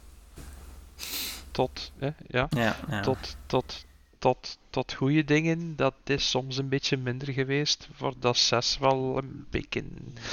tot, 1.52 1.92
hè, 2.00 2.10
ja, 2.28 2.48
Ja, 2.50 2.76
ja. 2.90 3.02
tot, 3.02 3.36
tot, 3.46 3.86
tot, 4.20 4.58
tot 4.70 4.94
goede 4.94 5.24
dingen. 5.26 5.76
Dat 5.76 5.94
is 6.06 6.30
soms 6.30 6.58
een 6.58 6.70
beetje 6.70 6.98
minder 6.98 7.34
geweest, 7.34 7.88
voordat 7.96 8.38
6 8.38 8.78
wel 8.80 9.18
een 9.18 9.46
beetje 9.50 9.84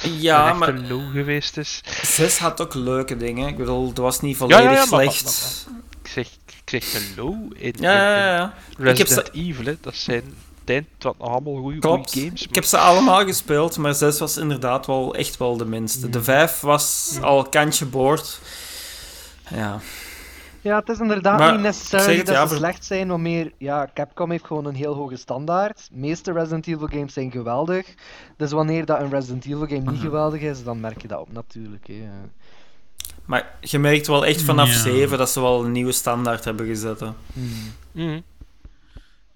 ja, 0.03 0.49
een 0.51 0.57
maar 0.57 0.73
echte 0.73 0.87
low 0.93 1.11
geweest 1.11 1.57
is. 1.57 1.81
6 2.03 2.37
had 2.37 2.61
ook 2.61 2.73
leuke 2.73 3.17
dingen. 3.17 3.47
Ik 3.47 3.57
bedoel, 3.57 3.87
het 3.87 3.97
was 3.97 4.19
niet 4.21 4.31
Ja, 4.31 4.37
volledig 4.37 4.63
ja, 4.63 4.71
ja, 4.71 4.85
maar- 4.89 5.03
maar- 5.05 5.13
slecht. 5.13 5.67
Ik 6.03 6.07
zeg, 6.07 6.27
ik 6.65 6.81
zeg 6.81 6.93
een 6.93 7.15
low 7.15 7.51
in, 7.55 7.73
Ja, 7.79 7.91
in- 8.15 8.19
ja, 8.19 8.53
in 8.77 8.83
ja. 8.85 8.91
Resident 8.91 9.31
Evil, 9.33 9.65
hè. 9.65 9.75
dat 9.81 9.95
zijn 9.95 10.33
tijd 10.73 10.85
wat 10.99 11.15
allemaal 11.17 11.55
goede 11.55 11.79
Klopt. 11.79 12.13
games. 12.19 12.43
Ik 12.47 12.55
heb 12.55 12.63
ze 12.63 12.77
allemaal 12.77 13.25
gespeeld, 13.25 13.77
maar 13.77 13.93
6 13.93 14.19
was 14.19 14.37
inderdaad 14.37 14.85
wel 14.85 15.15
echt 15.15 15.37
wel 15.37 15.57
de 15.57 15.65
minste. 15.65 16.09
De 16.09 16.23
5 16.23 16.59
was 16.59 17.17
al 17.21 17.49
kantje 17.49 17.85
boord. 17.85 18.39
Ja. 19.49 19.79
Ja, 20.61 20.79
het 20.79 20.89
is 20.89 20.99
inderdaad 20.99 21.39
Maar, 21.39 21.57
niet 21.57 21.65
het, 21.91 22.25
dat 22.25 22.27
ja, 22.35 22.47
ze 22.47 22.55
slecht 22.55 22.85
zijn, 22.85 23.07
maar 23.07 23.19
meer, 23.19 23.51
ja, 23.57 23.89
Capcom 23.93 24.31
heeft 24.31 24.45
gewoon 24.45 24.65
een 24.65 24.75
heel 24.75 24.93
hoge 24.93 25.15
standaard. 25.17 25.87
De 25.91 25.97
meeste 25.97 26.31
Resident 26.31 26.67
Evil 26.67 26.87
games 26.87 27.13
zijn 27.13 27.31
geweldig. 27.31 27.93
Dus 28.37 28.51
wanneer 28.51 28.85
dat 28.85 28.99
een 29.01 29.09
Resident 29.09 29.45
Evil 29.45 29.59
game 29.59 29.73
niet 29.79 29.85
Mhm. 29.85 29.99
geweldig 29.99 30.41
is, 30.41 30.63
dan 30.63 30.79
merk 30.79 31.01
je 31.01 31.07
dat 31.07 31.19
op 31.19 31.31
natuurlijk. 31.33 31.87
Hè. 31.87 31.93
Maar 33.25 33.53
je 33.61 33.79
merkt 33.79 34.07
wel 34.07 34.25
echt 34.25 34.41
vanaf 34.41 34.67
Ja. 34.67 34.77
7 34.77 35.17
dat 35.17 35.29
ze 35.29 35.41
wel 35.41 35.65
een 35.65 35.71
nieuwe 35.71 35.91
standaard 35.91 36.43
hebben 36.45 36.65
gezet. 36.65 36.99
hè. 36.99 37.09
Mhm. 37.93 38.15
Ik 38.15 38.23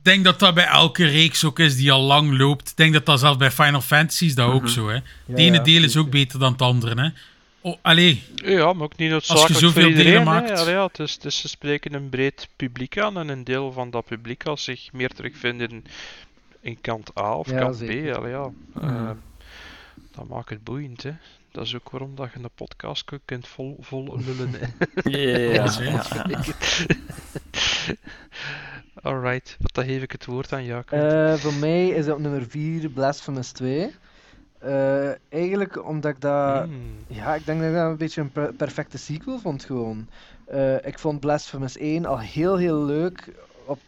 denk 0.03 0.23
dat 0.23 0.39
dat 0.39 0.53
bij 0.53 0.65
elke 0.65 1.05
reeks 1.05 1.43
ook 1.45 1.59
is 1.59 1.75
die 1.75 1.91
al 1.91 2.01
lang 2.01 2.38
loopt. 2.38 2.69
Ik 2.69 2.77
denk 2.77 2.93
dat 2.93 3.05
dat 3.05 3.19
zelfs 3.19 3.38
bij 3.38 3.51
Final 3.51 3.81
Fantasy 3.81 4.25
is 4.25 4.35
dat 4.35 4.49
ook 4.51 4.61
Mhm. 4.61 4.71
zo. 4.71 4.88
Hè. 4.88 4.93
Ja, 4.93 5.01
Het 5.25 5.38
ene 5.38 5.57
ja, 5.57 5.63
deel 5.63 5.84
is 5.84 5.97
ook 5.97 6.09
beter 6.09 6.39
dan 6.39 6.51
het 6.51 6.61
andere. 6.61 7.01
Hè. 7.01 7.09
Oh, 7.61 7.77
allee, 7.81 8.23
Ja, 8.35 8.73
maar 8.73 8.84
ook 8.84 8.97
niet 8.97 9.09
noodzakelijk 9.09 9.53
zoveel 9.59 9.71
voor 9.71 9.81
iedereen. 9.91 10.11
delen 10.11 10.27
hè. 10.34 10.41
maakt. 10.41 10.59
Allee, 10.59 10.73
ja, 10.73 10.85
het 10.85 10.99
is, 10.99 11.13
het 11.13 11.25
is, 11.25 11.38
ze 11.41 11.47
spreken 11.47 11.93
een 11.93 12.09
breed 12.09 12.47
publiek 12.55 12.97
aan 12.99 13.17
en 13.17 13.30
een 13.30 13.43
deel 13.43 13.71
van 13.71 13.89
dat 13.91 14.05
publiek 14.05 14.45
als 14.45 14.63
zich 14.63 14.89
meer 14.93 15.09
terugvindt 15.09 15.71
in, 15.71 15.85
in 16.61 16.77
kant 16.81 17.17
A 17.19 17.34
of 17.35 17.49
Ja, 17.49 17.59
kant 17.59 17.75
zeker. 17.75 18.13
B. 18.13 18.15
Allee, 18.17 18.31
ja. 18.31 18.49
Mhm. 18.73 18.88
Eh, 19.05 19.09
dat 20.15 20.27
maakt 20.27 20.49
het 20.49 20.63
boeiend. 20.63 21.03
Hè. 21.03 21.11
Dat 21.51 21.65
is 21.65 21.75
ook 21.75 21.89
waarom 21.89 22.15
dat 22.15 22.30
je 22.34 22.39
een 22.43 22.49
podcast 22.55 23.05
ku- 23.05 23.19
kunt 23.25 23.47
vol, 23.47 23.77
vol 23.81 24.19
lullen. 24.25 24.53
hè. 24.53 24.67
Ja, 25.11 25.63
ja, 25.63 26.03
ja. 26.30 26.43
Alright, 29.03 29.57
wat 29.59 29.73
dan 29.73 29.85
geef 29.85 30.01
ik 30.01 30.11
het 30.11 30.25
woord 30.25 30.53
aan 30.53 30.63
Jacob. 30.63 30.99
Eh, 30.99 31.34
voor 31.34 31.53
mij 31.53 31.88
is 31.88 32.05
het 32.05 32.15
op 32.15 32.21
nummer 32.21 32.45
4 32.47 32.89
Blasphemous 32.89 33.51
2. 33.51 33.95
Eh, 34.59 35.09
eigenlijk 35.30 35.85
omdat 35.88 36.11
ik 36.11 36.21
dat... 36.21 36.67
Mm. 36.67 36.95
Ja, 37.07 37.35
ik 37.35 37.45
denk 37.45 37.59
dat 37.59 37.69
ik 37.69 37.75
dat 37.75 37.89
een 37.89 37.97
beetje 37.97 38.21
een 38.21 38.31
per- 38.31 38.53
perfecte 38.53 38.97
sequel 38.97 39.39
vond 39.39 39.63
gewoon. 39.63 40.07
Eh, 40.45 40.85
ik 40.85 40.99
vond 40.99 41.19
Blasphemous 41.19 41.77
1 41.77 42.05
al 42.05 42.19
heel 42.19 42.57
heel 42.57 42.85
leuk 42.85 43.34
op 43.65 43.80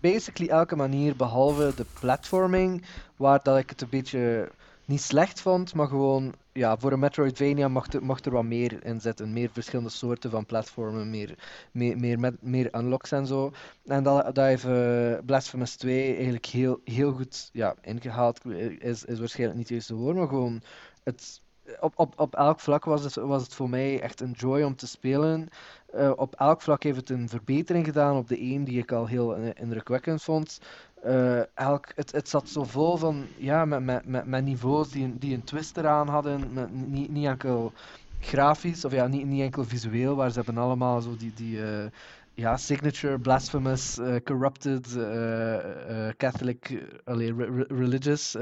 basically 0.00 0.50
elke 0.50 0.76
manier 0.76 1.16
behalve 1.16 1.72
de 1.76 1.86
platforming, 2.00 2.84
waar 3.16 3.40
dat 3.42 3.58
ik 3.58 3.70
het 3.70 3.80
een 3.80 3.88
beetje 3.90 4.48
niet 4.84 5.00
slecht 5.00 5.40
vond, 5.40 5.74
maar 5.74 5.86
gewoon 5.86 6.34
ja, 6.52 6.76
voor 6.78 6.92
een 6.92 6.98
Metroidvania 6.98 7.68
mocht 7.68 7.94
er, 7.94 8.02
er 8.24 8.30
wat 8.30 8.44
meer 8.44 8.84
in 8.84 9.00
zitten. 9.00 9.32
Meer 9.32 9.50
verschillende 9.52 9.90
soorten 9.90 10.30
van 10.30 10.46
platformen, 10.46 11.10
meer, 11.10 11.34
meer, 11.72 11.98
meer, 11.98 12.18
met, 12.18 12.42
meer 12.42 12.74
unlocks 12.74 13.12
en 13.12 13.26
zo. 13.26 13.52
En 13.86 14.02
dat, 14.02 14.34
dat 14.34 14.44
heeft 14.44 14.64
uh, 14.64 15.18
Blasphemous 15.26 15.76
2 15.76 16.14
eigenlijk 16.14 16.46
heel, 16.46 16.80
heel 16.84 17.12
goed 17.12 17.50
ja, 17.52 17.74
ingehaald. 17.80 18.44
Is, 18.78 19.04
is 19.04 19.18
waarschijnlijk 19.18 19.58
niet 19.58 19.68
het 19.68 19.76
juiste 19.76 19.94
woord, 19.94 20.16
maar 20.16 20.28
gewoon 20.28 20.62
het, 21.02 21.42
op, 21.80 21.92
op, 21.96 22.20
op 22.20 22.34
elk 22.34 22.60
vlak 22.60 22.84
was 22.84 23.04
het, 23.04 23.14
was 23.14 23.42
het 23.42 23.54
voor 23.54 23.68
mij 23.68 24.00
echt 24.00 24.20
een 24.20 24.32
joy 24.32 24.62
om 24.62 24.76
te 24.76 24.86
spelen. 24.86 25.48
Uh, 25.94 26.12
op 26.16 26.34
elk 26.34 26.62
vlak 26.62 26.82
heeft 26.82 26.96
het 26.96 27.10
een 27.10 27.28
verbetering 27.28 27.84
gedaan 27.84 28.16
op 28.16 28.28
de 28.28 28.38
één 28.38 28.64
die 28.64 28.78
ik 28.78 28.92
al 28.92 29.06
heel 29.06 29.34
indrukwekkend 29.34 30.22
vond. 30.22 30.60
Uh, 31.06 31.40
elk, 31.54 31.86
het, 31.94 32.12
het 32.12 32.28
zat 32.28 32.48
zo 32.48 32.64
vol 32.64 32.96
van, 32.96 33.26
ja, 33.36 33.64
met, 33.64 33.84
met, 33.84 34.06
met, 34.06 34.26
met 34.26 34.44
niveaus 34.44 34.90
die, 34.90 35.18
die 35.18 35.34
een 35.34 35.44
twist 35.44 35.76
eraan 35.76 36.08
hadden. 36.08 36.52
Met, 36.52 36.72
niet, 36.72 37.10
niet 37.10 37.26
enkel 37.26 37.72
grafisch, 38.20 38.84
of 38.84 38.92
ja, 38.92 39.06
niet, 39.06 39.26
niet 39.26 39.42
enkel 39.42 39.64
visueel, 39.64 40.16
waar 40.16 40.30
ze 40.30 40.36
hebben 40.36 40.62
allemaal 40.62 41.00
zo 41.00 41.16
die, 41.16 41.32
die 41.34 41.56
uh, 41.56 41.84
ja, 42.34 42.56
signature, 42.56 43.18
blasphemous, 43.18 43.98
uh, 43.98 44.16
corrupted, 44.24 44.86
Catholic, 46.16 46.82
allee, 47.04 47.34
re 47.34 47.64
religious. 47.68 48.36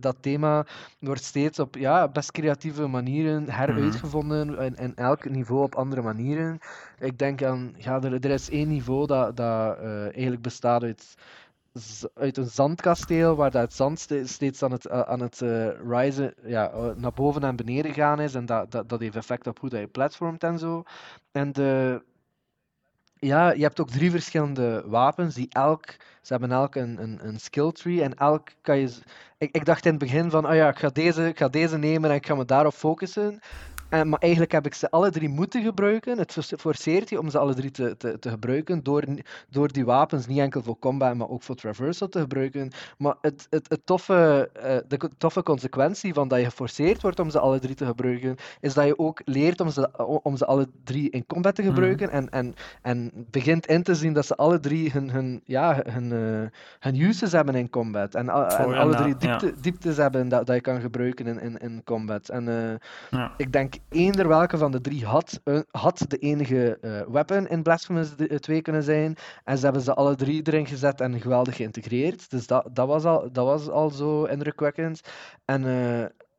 dat 0.00 0.16
thema 0.20 0.66
wordt 0.98 1.24
steeds 1.24 1.58
op 1.58 1.76
ja, 1.76 2.08
best 2.08 2.30
creatieve 2.30 2.86
manieren 2.86 3.50
heruitgevonden, 3.50 4.48
mm 4.48 4.60
in, 4.60 4.76
in 4.76 4.96
elk 4.96 5.30
niveau 5.30 5.62
op 5.62 5.74
andere 5.74 6.02
manieren. 6.02 6.58
Ik 6.98 7.18
denk 7.18 7.42
aan, 7.42 7.74
ja, 7.76 8.00
er, 8.02 8.12
er 8.12 8.30
is 8.30 8.50
één 8.50 8.68
niveau 8.68 9.06
dat, 9.06 9.36
dat 9.36 9.78
eigenlijk 9.78 10.42
bestaat 10.42 10.82
uit 10.82 11.14
uit 12.14 12.36
een 12.36 12.46
zandkasteel 12.46 13.34
waar 13.34 13.50
dat 13.50 13.72
zand 13.72 14.08
steeds 14.24 14.62
aan 14.62 14.72
het, 14.72 14.86
uh, 14.86 15.00
aan 15.00 15.20
het 15.20 15.40
uh, 15.40 15.68
ja, 16.44 16.72
uh, 16.72 16.90
naar 16.96 17.12
boven 17.12 17.42
en 17.42 17.56
beneden 17.56 17.94
gaan 17.94 18.20
is. 18.20 18.34
En 18.34 18.46
dat, 18.46 18.70
dat, 18.70 18.88
dat 18.88 19.00
heeft 19.00 19.16
effect 19.16 19.46
op 19.46 19.58
hoe 19.58 19.68
dat 19.68 19.80
je 19.80 19.86
platformt 19.86 20.42
en 20.42 20.58
zo. 20.58 20.82
En 21.32 21.52
de, 21.52 22.02
ja, 23.26 23.52
je 23.52 23.62
hebt 23.62 23.80
ook 23.80 23.90
drie 23.90 24.10
verschillende 24.10 24.82
wapens 24.86 25.34
die 25.34 25.46
elk, 25.50 25.84
ze 26.22 26.32
hebben 26.32 26.52
elk 26.52 26.74
een, 26.74 27.02
een, 27.02 27.18
een 27.26 27.40
skill 27.40 27.72
tree 27.72 28.02
en 28.02 28.14
elk 28.14 28.48
kan 28.60 28.78
je. 28.78 28.90
Ik, 29.38 29.54
ik 29.54 29.64
dacht 29.64 29.84
in 29.84 29.90
het 29.90 30.00
begin 30.00 30.30
van, 30.30 30.48
oh 30.48 30.54
ja, 30.54 30.68
ik 30.68 30.78
ga, 30.78 30.88
deze, 30.88 31.26
ik 31.26 31.38
ga 31.38 31.48
deze 31.48 31.78
nemen 31.78 32.10
en 32.10 32.16
ik 32.16 32.26
ga 32.26 32.34
me 32.34 32.44
daarop 32.44 32.74
focussen. 32.74 33.40
Uh, 33.94 34.02
maar 34.02 34.18
eigenlijk 34.18 34.52
heb 34.52 34.66
ik 34.66 34.74
ze 34.74 34.90
alle 34.90 35.10
drie 35.10 35.28
moeten 35.28 35.62
gebruiken. 35.62 36.18
Het 36.18 36.54
forceert 36.58 37.08
je 37.08 37.18
om 37.18 37.30
ze 37.30 37.38
alle 37.38 37.54
drie 37.54 37.70
te, 37.70 37.96
te, 37.96 38.18
te 38.18 38.28
gebruiken 38.28 38.82
door, 38.82 39.04
door 39.48 39.72
die 39.72 39.84
wapens 39.84 40.26
niet 40.26 40.38
enkel 40.38 40.62
voor 40.62 40.78
combat, 40.78 41.14
maar 41.14 41.28
ook 41.28 41.42
voor 41.42 41.54
traversal 41.54 42.08
te 42.08 42.20
gebruiken. 42.20 42.70
Maar 42.98 43.14
het, 43.20 43.46
het, 43.50 43.68
het 43.68 43.86
toffe, 43.86 44.50
uh, 44.56 44.76
de 44.88 45.10
toffe 45.18 45.42
consequentie 45.42 46.14
van 46.14 46.28
dat 46.28 46.38
je 46.38 46.44
geforceerd 46.44 47.02
wordt 47.02 47.20
om 47.20 47.30
ze 47.30 47.38
alle 47.38 47.58
drie 47.58 47.74
te 47.74 47.86
gebruiken, 47.86 48.36
is 48.60 48.74
dat 48.74 48.86
je 48.86 48.98
ook 48.98 49.20
leert 49.24 49.60
om 49.60 49.70
ze, 49.70 50.06
om 50.22 50.36
ze 50.36 50.46
alle 50.46 50.68
drie 50.84 51.10
in 51.10 51.26
combat 51.26 51.54
te 51.54 51.62
gebruiken 51.62 52.08
mm. 52.08 52.14
en, 52.14 52.30
en, 52.30 52.54
en 52.82 53.10
begint 53.30 53.66
in 53.66 53.82
te 53.82 53.94
zien 53.94 54.12
dat 54.12 54.26
ze 54.26 54.36
alle 54.36 54.60
drie 54.60 54.90
hun, 54.90 55.10
hun, 55.10 55.40
ja, 55.44 55.82
hun, 55.88 56.12
uh, 56.12 56.48
hun 56.78 57.00
uses 57.00 57.32
hebben 57.32 57.54
in 57.54 57.70
combat. 57.70 58.14
En, 58.14 58.28
en 58.28 58.78
alle 58.78 58.96
drie 58.96 59.16
diepte, 59.16 59.46
ja. 59.46 59.52
dieptes 59.60 59.96
hebben 59.96 60.28
dat, 60.28 60.46
dat 60.46 60.56
je 60.56 60.62
kan 60.62 60.80
gebruiken 60.80 61.26
in, 61.26 61.40
in, 61.40 61.58
in 61.58 61.82
combat. 61.84 62.28
En 62.28 62.44
ja. 63.10 63.32
ik 63.36 63.52
denk 63.52 63.74
eender 63.88 64.28
welke 64.28 64.58
van 64.58 64.72
de 64.72 64.80
drie 64.80 65.04
had, 65.04 65.40
uh, 65.44 65.60
had 65.70 66.04
de 66.08 66.18
enige 66.18 66.78
uh, 66.80 67.00
weapon 67.12 67.48
in 67.48 67.62
Blasphemous 67.62 68.08
2 68.38 68.56
eh, 68.56 68.62
kunnen 68.62 68.82
zijn. 68.82 69.16
En 69.44 69.58
ze 69.58 69.64
hebben 69.64 69.82
ze 69.82 69.94
alle 69.94 70.14
drie 70.14 70.42
erin 70.42 70.66
gezet 70.66 71.00
en 71.00 71.20
geweldig 71.20 71.56
geïntegreerd. 71.56 72.30
Dus 72.30 72.46
dat, 72.46 72.68
dat, 72.72 72.86
was, 72.86 73.04
al, 73.04 73.32
dat 73.32 73.44
was 73.46 73.68
al 73.68 73.90
zo 73.90 74.24
indrukwekkend. 74.24 75.00
En 75.44 75.64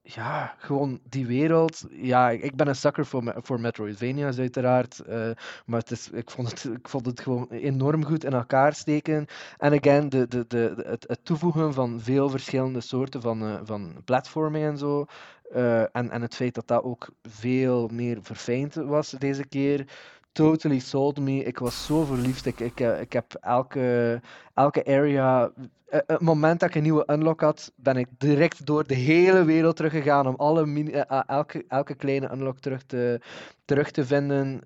ja, 0.01 0.55
gewoon 0.57 0.99
die 1.09 1.25
wereld. 1.25 1.85
Ja, 1.89 2.29
ik 2.29 2.55
ben 2.55 2.67
een 2.67 2.75
sucker 2.75 3.05
voor, 3.05 3.33
voor 3.37 3.59
Metroidvania's, 3.59 4.39
uiteraard. 4.39 5.01
Maar 5.65 5.79
het 5.79 5.91
is, 5.91 6.09
ik, 6.09 6.31
vond 6.31 6.49
het, 6.49 6.63
ik 6.63 6.89
vond 6.89 7.05
het 7.05 7.21
gewoon 7.21 7.47
enorm 7.49 8.05
goed 8.05 8.23
in 8.23 8.33
elkaar 8.33 8.73
steken. 8.73 9.25
En 9.57 9.73
again, 9.73 10.09
de, 10.09 10.27
de, 10.27 10.45
de, 10.47 10.83
het, 10.85 11.05
het 11.07 11.25
toevoegen 11.25 11.73
van 11.73 11.99
veel 11.99 12.29
verschillende 12.29 12.81
soorten 12.81 13.21
van, 13.21 13.43
uh, 13.43 13.59
van 13.63 14.01
platforming 14.05 14.65
en 14.65 14.77
zo. 14.77 15.05
Uh, 15.55 15.81
en, 15.81 16.09
en 16.09 16.21
het 16.21 16.35
feit 16.35 16.55
dat 16.55 16.67
dat 16.67 16.83
ook 16.83 17.09
veel 17.21 17.87
meer 17.87 18.17
verfijnd 18.21 18.75
was 18.75 19.09
deze 19.09 19.47
keer. 19.47 19.87
Totally 20.31 20.79
sold 20.79 21.19
me. 21.19 21.43
Ik 21.43 21.59
was 21.59 21.85
zo 21.85 22.03
verliefd. 22.03 22.45
Ik, 22.45 22.59
ik, 22.59 22.79
ik 22.79 23.13
heb 23.13 23.33
elke, 23.41 24.21
elke 24.53 24.85
area 24.85 25.51
het 25.85 26.21
moment 26.21 26.59
dat 26.59 26.69
ik 26.69 26.75
een 26.75 26.81
nieuwe 26.83 27.03
unlock 27.07 27.41
had, 27.41 27.71
ben 27.75 27.97
ik 27.97 28.07
direct 28.17 28.65
door 28.65 28.87
de 28.87 28.93
hele 28.93 29.43
wereld 29.43 29.75
teruggegaan 29.75 30.27
om 30.27 30.35
alle 30.35 30.83
elke, 31.27 31.65
elke 31.67 31.95
kleine 31.95 32.31
unlock 32.31 32.59
terug 32.59 32.83
te, 32.83 33.21
terug 33.65 33.91
te 33.91 34.05
vinden. 34.05 34.61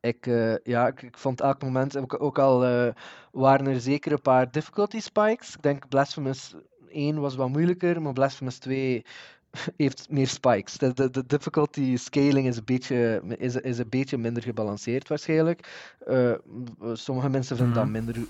Ik, 0.00 0.26
ja, 0.62 0.86
ik, 0.86 1.02
ik, 1.02 1.18
vond 1.18 1.40
elk 1.40 1.62
moment, 1.62 1.96
ook, 1.96 2.22
ook 2.22 2.38
al 2.38 2.58
waren 3.32 3.66
er 3.66 3.80
zeker 3.80 4.12
een 4.12 4.20
paar 4.20 4.50
difficulty 4.50 5.00
spikes. 5.00 5.54
Ik 5.54 5.62
denk 5.62 5.88
Blasphemous 5.88 6.54
1 6.94 7.20
was 7.20 7.34
wat 7.34 7.48
moeilijker, 7.48 8.02
maar 8.02 8.12
Blasphemous 8.12 8.58
2 8.58 9.04
heeft 9.76 10.06
meer 10.10 10.28
spikes. 10.28 10.78
De, 10.78 10.92
de, 10.92 11.10
de, 11.10 11.26
difficulty 11.26 11.96
scaling 11.96 12.46
is 12.46 12.56
een, 12.56 12.64
beetje, 12.64 13.22
is, 13.38 13.56
is 13.56 13.78
een 13.78 13.88
beetje 13.88 14.18
minder 14.18 14.42
gebalanceerd 14.42 15.08
waarschijnlijk. 15.08 15.92
Uh, 16.08 16.32
sommige 16.92 17.28
mensen 17.28 17.56
vinden 17.56 17.74
dat 17.74 17.84
mhm. 17.84 17.92
minder, 17.92 18.16
uh, 18.16 18.24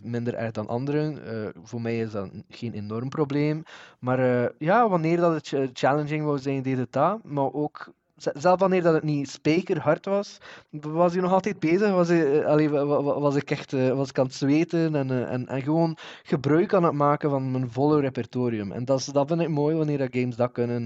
minder 0.00 0.34
erg 0.34 0.50
dan 0.52 0.68
anderen. 0.68 1.18
Uh, 1.34 1.48
voor 1.62 1.80
mij 1.80 1.98
is 1.98 2.10
dat 2.10 2.30
geen 2.48 2.72
enorm 2.72 3.08
probleem. 3.08 3.62
Maar 3.98 4.52
ja, 4.58 4.88
wanneer 4.88 5.16
dat 5.16 5.50
het 5.50 5.70
challenging 5.72 6.24
wou 6.24 6.38
zijn, 6.38 6.62
deed 6.62 6.78
het 6.78 6.92
dat. 6.92 7.24
Maar 7.24 7.52
ook 7.52 7.92
zelf 8.18 8.60
wanneer 8.60 8.82
dat 8.82 8.94
het 8.94 9.02
niet 9.02 9.30
spekerhard 9.30 10.04
was, 10.04 10.38
was 10.70 11.12
hij 11.12 11.22
nog 11.22 11.32
altijd 11.32 11.58
bezig. 11.58 11.90
Was, 11.90 12.08
hij, 12.08 12.46
allee, 12.46 12.68
was 12.68 13.34
ik 13.34 13.50
echt 13.50 13.72
was 13.72 14.08
ik 14.08 14.18
aan 14.18 14.24
het 14.24 14.34
zweten 14.34 14.94
en, 14.94 15.28
en, 15.28 15.48
en 15.48 15.62
gewoon 15.62 15.96
gebruik 16.22 16.74
aan 16.74 16.84
het 16.84 16.92
maken 16.92 17.30
van 17.30 17.50
mijn 17.50 17.70
volle 17.70 18.00
repertorium. 18.00 18.72
En 18.72 18.84
dat, 18.84 18.98
is, 18.98 19.04
dat 19.04 19.28
vind 19.28 19.40
ik 19.40 19.48
mooi 19.48 19.76
wanneer 19.76 19.98
dat 19.98 20.08
games 20.12 20.36
dat 20.36 20.52
kunnen. 20.52 20.84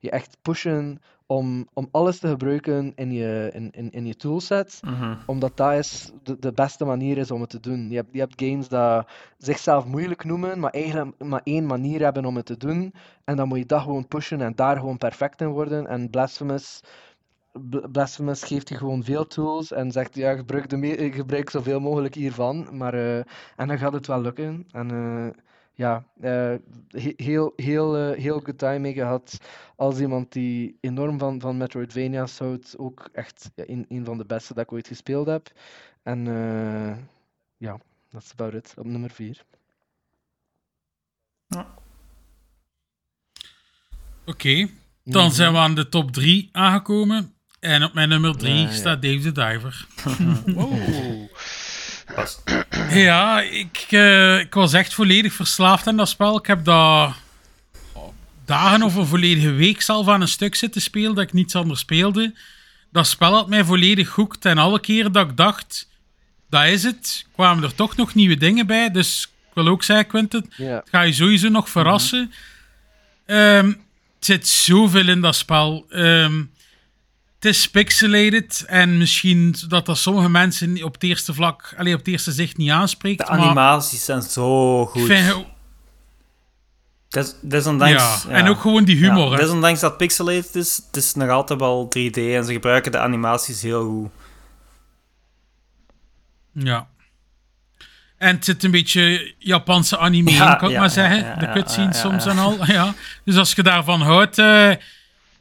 Je 0.00 0.10
echt 0.10 0.36
pushen 0.42 1.00
om, 1.30 1.68
om 1.72 1.88
alles 1.90 2.18
te 2.18 2.28
gebruiken 2.28 2.92
in 2.94 3.12
je, 3.12 3.50
in, 3.52 3.70
in, 3.70 3.90
in 3.90 4.06
je 4.06 4.16
toolset. 4.16 4.80
Mm 4.84 5.18
Omdat 5.26 5.56
dat 5.56 5.72
is 5.72 6.10
de, 6.22 6.36
de 6.38 6.52
beste 6.52 6.84
manier 6.84 7.18
is 7.18 7.30
om 7.30 7.40
het 7.40 7.50
te 7.50 7.60
doen. 7.60 7.90
Je 7.90 7.96
hebt, 7.96 8.08
je 8.12 8.18
hebt 8.18 8.42
games 8.42 8.68
dat 8.68 9.08
zichzelf 9.38 9.86
moeilijk 9.86 10.24
noemen, 10.24 10.58
maar 10.58 10.70
eigenlijk 10.70 11.24
maar 11.24 11.40
één 11.44 11.66
manier 11.66 12.02
hebben 12.02 12.24
om 12.24 12.36
het 12.36 12.46
te 12.46 12.56
doen. 12.56 12.94
En 13.24 13.36
dan 13.36 13.48
moet 13.48 13.58
je 13.58 13.66
dat 13.66 13.82
gewoon 13.82 14.08
pushen 14.08 14.40
en 14.40 14.54
daar 14.54 14.76
gewoon 14.76 14.98
perfect 14.98 15.40
in 15.40 15.48
worden. 15.48 15.86
En 15.86 16.10
Blasphemous, 16.10 16.80
Blasphemous 17.92 18.42
geeft 18.42 18.68
je 18.68 18.76
gewoon 18.76 19.04
veel 19.04 19.26
tools 19.26 19.72
en 19.72 19.92
zegt 19.92 20.14
ja, 20.14 20.34
gebruik, 20.34 20.68
de 20.68 21.10
gebruik 21.12 21.50
zoveel 21.50 21.80
mogelijk 21.80 22.14
hiervan. 22.14 22.68
Maar, 22.72 22.94
uh, 22.94 23.16
en 23.56 23.68
dan 23.68 23.78
gaat 23.78 23.92
het 23.92 24.06
wel 24.06 24.20
lukken. 24.20 24.66
En... 24.70 24.92
Uh, 24.92 25.28
ja, 25.80 26.04
uh, 26.22 26.54
heel, 27.16 27.52
heel, 27.56 28.10
uh, 28.10 28.16
heel 28.16 28.40
good 28.40 28.58
timing 28.58 28.94
gehad. 28.94 29.38
Als 29.76 30.00
iemand 30.00 30.32
die 30.32 30.76
enorm 30.80 31.18
van, 31.18 31.40
van 31.40 31.56
Metroidvania's 31.56 32.38
houdt, 32.38 32.78
ook 32.78 33.08
echt 33.12 33.50
ja, 33.54 33.64
een, 33.66 33.86
een 33.88 34.04
van 34.04 34.18
de 34.18 34.24
beste 34.24 34.54
dat 34.54 34.64
ik 34.64 34.72
ooit 34.72 34.86
gespeeld 34.86 35.26
heb. 35.26 35.52
En 36.02 36.26
uh, 36.26 36.96
ja, 37.56 37.78
dat 38.10 38.22
is 38.22 38.32
about 38.32 38.54
it. 38.54 38.74
Op 38.76 38.86
nummer 38.86 39.10
4. 39.10 39.44
Ja. 41.46 41.74
Oké, 44.20 44.30
okay. 44.30 44.70
dan 45.04 45.24
mhm. 45.24 45.34
zijn 45.34 45.52
we 45.52 45.58
aan 45.58 45.74
de 45.74 45.88
top 45.88 46.12
3 46.12 46.48
aangekomen. 46.52 47.34
En 47.60 47.84
op 47.84 47.94
mijn 47.94 48.08
nummer 48.08 48.36
3 48.36 48.54
ja, 48.54 48.70
staat 48.70 49.02
Dave 49.02 49.20
the 49.20 49.32
Diver. 49.32 49.86
wow. 50.54 51.28
Ja, 52.90 53.40
ik, 53.40 53.86
uh, 53.90 54.38
ik 54.38 54.54
was 54.54 54.72
echt 54.72 54.94
volledig 54.94 55.32
verslaafd 55.32 55.86
aan 55.86 55.96
dat 55.96 56.08
spel. 56.08 56.38
Ik 56.38 56.46
heb 56.46 56.64
daar 56.64 57.16
dagen 58.44 58.82
of 58.82 58.94
een 58.94 59.06
volledige 59.06 59.52
week 59.52 59.82
zelf 59.82 60.08
aan 60.08 60.20
een 60.20 60.28
stuk 60.28 60.54
zitten 60.54 60.80
spelen 60.80 61.14
dat 61.14 61.24
ik 61.24 61.32
niets 61.32 61.56
anders 61.56 61.80
speelde. 61.80 62.34
Dat 62.92 63.06
spel 63.06 63.34
had 63.34 63.48
mij 63.48 63.64
volledig 63.64 64.14
hoekt 64.14 64.44
en 64.44 64.58
alle 64.58 64.80
keren 64.80 65.12
dat 65.12 65.30
ik 65.30 65.36
dacht, 65.36 65.88
dat 66.48 66.64
is 66.64 66.82
het, 66.82 67.26
kwamen 67.32 67.64
er 67.64 67.74
toch 67.74 67.96
nog 67.96 68.14
nieuwe 68.14 68.36
dingen 68.36 68.66
bij. 68.66 68.90
Dus 68.90 69.22
ik 69.22 69.54
wil 69.54 69.68
ook 69.68 69.82
zeggen, 69.82 70.06
Quentin, 70.06 70.52
yeah. 70.56 70.76
het 70.76 70.88
ga 70.88 71.00
je 71.00 71.12
sowieso 71.12 71.48
nog 71.48 71.68
verrassen. 71.68 72.20
Mm 72.20 72.32
-hmm. 73.26 73.36
um, 73.36 73.66
het 74.16 74.24
zit 74.24 74.48
zoveel 74.48 75.08
in 75.08 75.20
dat 75.20 75.36
spel. 75.36 75.86
Um, 75.90 76.50
het 77.40 77.48
is 77.54 77.70
pixelated 77.70 78.64
en 78.66 78.98
misschien 78.98 79.54
dat 79.68 79.86
dat 79.86 79.98
sommige 79.98 80.28
mensen 80.28 80.84
op 80.84 80.94
het 80.94 81.02
eerste 81.02 81.34
vlak, 81.34 81.74
alleen 81.76 81.92
op 81.92 81.98
het 81.98 82.08
eerste 82.08 82.32
zicht 82.32 82.56
niet 82.56 82.70
aanspreekt. 82.70 83.18
De 83.18 83.26
animaties 83.26 84.04
zijn 84.04 84.22
zo 84.22 84.86
goed. 84.86 85.06
Vind, 85.06 85.44
Des, 87.08 87.34
desondanks, 87.42 88.02
ja, 88.02 88.30
ja, 88.30 88.36
en 88.36 88.48
ook 88.48 88.60
gewoon 88.60 88.84
die 88.84 88.96
humor. 88.96 89.30
Ja, 89.30 89.36
desondanks 89.36 89.80
dat 89.80 89.96
pixelated 89.96 90.54
is, 90.54 90.82
het 90.86 90.96
is 90.96 91.14
nog 91.14 91.28
altijd 91.28 91.60
wel 91.60 91.84
3D 91.98 92.12
en 92.14 92.44
ze 92.44 92.52
gebruiken 92.52 92.92
de 92.92 92.98
animaties 92.98 93.62
heel 93.62 93.84
goed. 93.84 94.10
Ja. 96.52 96.88
En 98.18 98.34
het 98.34 98.44
zit 98.44 98.64
een 98.64 98.70
beetje 98.70 99.34
Japanse 99.38 99.98
anime 99.98 100.30
in, 100.30 100.56
kan 100.56 100.70
ik 100.70 100.78
maar 100.78 100.90
zeggen. 100.90 101.38
de 101.38 101.50
cutscenes 101.52 102.00
soms 102.00 102.26
en 102.26 102.38
al. 102.38 102.64
Ja. 102.66 102.94
Dus 103.24 103.36
als 103.36 103.52
je 103.52 103.62
daarvan 103.62 104.00
houdt, 104.00 104.38
eh, 104.38 104.70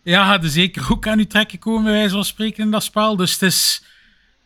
ja, 0.09 0.25
gaat 0.25 0.43
er 0.43 0.49
zeker 0.49 0.87
ook 0.91 1.07
aan 1.07 1.17
je 1.17 1.27
trekken 1.27 1.59
komen, 1.59 1.91
wijze 1.91 2.13
van 2.13 2.25
spreken, 2.25 2.63
in 2.63 2.71
dat 2.71 2.83
spel. 2.83 3.15
Dus 3.15 3.31
het 3.31 3.41
is 3.41 3.83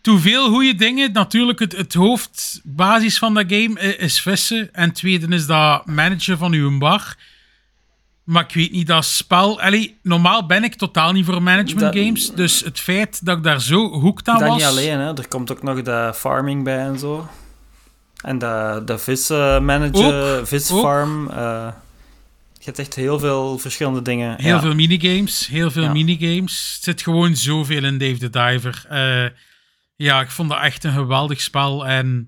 te 0.02 0.18
veel 0.20 0.50
goede 0.50 0.76
dingen. 0.76 1.12
Natuurlijk, 1.12 1.60
het, 1.60 1.78
het 1.78 1.94
hoofdbasis 1.94 3.18
van 3.18 3.34
dat 3.34 3.46
game 3.48 3.80
is 3.98 4.22
vissen. 4.22 4.74
En 4.74 4.92
tweede 4.92 5.28
is 5.36 5.46
dat 5.46 5.86
managen 5.86 6.38
van 6.38 6.54
uw 6.54 6.78
bar. 6.78 7.16
Maar 8.24 8.44
ik 8.44 8.54
weet 8.54 8.72
niet, 8.72 8.88
dat 8.88 9.06
spel... 9.06 9.62
Allee, 9.62 9.98
normaal 10.04 10.46
ben 10.46 10.64
ik 10.64 10.76
totaal 10.76 11.12
niet 11.12 11.26
voor 11.26 11.42
management 11.44 11.94
Dat- 11.94 12.04
games. 12.04 12.32
Dus 12.32 12.60
het 12.60 12.80
feit 12.80 13.26
dat 13.26 13.38
ik 13.38 13.44
daar 13.44 13.62
zo 13.62 13.90
hoekt 13.90 14.28
aan 14.28 14.40
Dat 14.40 14.48
was... 14.48 14.58
niet 14.58 14.66
alleen, 14.66 15.00
hè. 15.00 15.18
er 15.18 15.28
komt 15.28 15.52
ook 15.52 15.64
nog 15.64 15.82
de 15.82 16.12
farming 16.16 16.64
bij 16.64 16.80
en 16.80 17.00
zo. 17.00 17.28
En 18.24 18.38
de, 18.38 18.82
de 18.86 18.98
vismanager, 18.98 20.40
Ook, 20.40 20.48
visfarm. 20.48 21.30
eh 21.30 21.68
je 22.64 22.70
hebt 22.70 22.80
echt 22.80 22.96
heel 22.96 23.20
veel 23.20 23.58
verschillende 23.58 24.02
dingen. 24.02 24.42
Heel 24.42 24.56
ja. 24.56 24.62
veel 24.62 24.76
minigames, 24.76 25.48
heel 25.48 25.72
veel 25.72 25.84
Ja. 25.84 25.92
minigames. 25.92 26.76
Er 26.78 26.84
zit 26.84 27.02
gewoon 27.02 27.36
zoveel 27.36 27.84
in 27.84 27.98
Dave 27.98 28.18
the 28.18 28.30
Diver. 28.30 28.86
Eh, 28.90 29.26
ja, 29.96 30.22
ik 30.22 30.30
vond 30.30 30.50
dat 30.50 30.62
echt 30.62 30.84
een 30.84 30.94
geweldig 30.94 31.42
spel. 31.42 31.88
En 31.88 32.28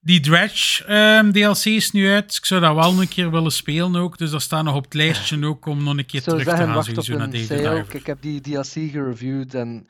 die 0.00 0.20
Dredge 0.20 0.84
ehm, 0.84 1.32
DLC 1.32 1.64
is 1.64 1.90
nu 1.90 2.10
uit. 2.12 2.34
Ik 2.36 2.44
zou 2.44 2.60
dat 2.60 2.74
wel 2.74 3.00
een 3.00 3.08
keer 3.08 3.30
willen 3.30 3.52
spelen 3.52 3.96
ook. 3.96 4.18
Dus 4.18 4.30
dat 4.30 4.42
staat 4.42 4.64
nog 4.64 4.74
op 4.74 4.84
het 4.84 4.94
lijstje 4.94 5.46
ook 5.46 5.66
om 5.66 5.82
nog 5.84 5.96
een 5.96 6.06
keer 6.06 6.22
terug 6.22 6.44
te 6.44 6.50
gaan 6.50 6.84
sowieso 6.84 7.16
naar 7.16 7.30
Dave 7.30 7.46
the. 7.46 7.54
Diver. 7.56 7.94
Ik 7.94 8.06
heb 8.06 8.22
die 8.22 8.40
DLC 8.40 8.72
gereviewd 8.72 9.54
en 9.54 9.88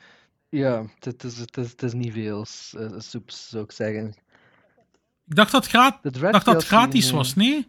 ja, 0.48 0.84
het 1.00 1.24
is, 1.24 1.38
het 1.38 1.56
is, 1.56 1.70
het 1.70 1.82
is 1.82 1.92
niet 1.92 2.12
veel 2.12 2.46
eh, 2.72 2.86
soeps, 2.98 3.48
zou 3.48 3.64
ik 3.64 3.72
zeggen. 3.72 4.14
Ik 5.26 5.34
dacht 5.36 5.52
dat, 5.52 5.66
gra- 5.66 5.98
De 6.02 6.10
Dread 6.10 6.32
dacht 6.32 6.44
dat 6.44 6.54
het 6.54 6.64
DLC, 6.64 6.72
gratis 6.72 7.04
nee. 7.04 7.12
was, 7.14 7.34
nee? 7.34 7.66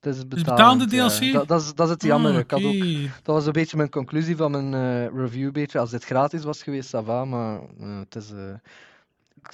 Het 0.00 0.14
is 0.16 0.28
betaalde 0.28 0.86
betalend, 0.86 0.90
ja. 0.90 1.08
DLC? 1.08 1.32
Dat, 1.32 1.48
dat, 1.48 1.60
is, 1.60 1.74
dat 1.74 1.86
is 1.86 1.92
het 1.92 2.02
jammer. 2.02 2.30
Ah, 2.30 2.38
ook, 2.38 2.52
oké. 2.52 3.10
dat 3.22 3.34
was 3.34 3.46
een 3.46 3.52
beetje 3.52 3.76
mijn 3.76 3.90
conclusie 3.90 4.36
van 4.36 4.50
mijn 4.50 4.74
eh, 4.74 5.16
review. 5.16 5.52
Beetje. 5.52 5.78
Als 5.78 5.90
dit 5.90 6.04
gratis 6.04 6.44
was 6.44 6.62
geweest, 6.62 6.96
ça 6.96 7.04
va, 7.04 7.24
maar 7.24 7.60
eh, 7.80 7.98
het 7.98 8.16
is... 8.16 8.30
eh, 8.30 8.54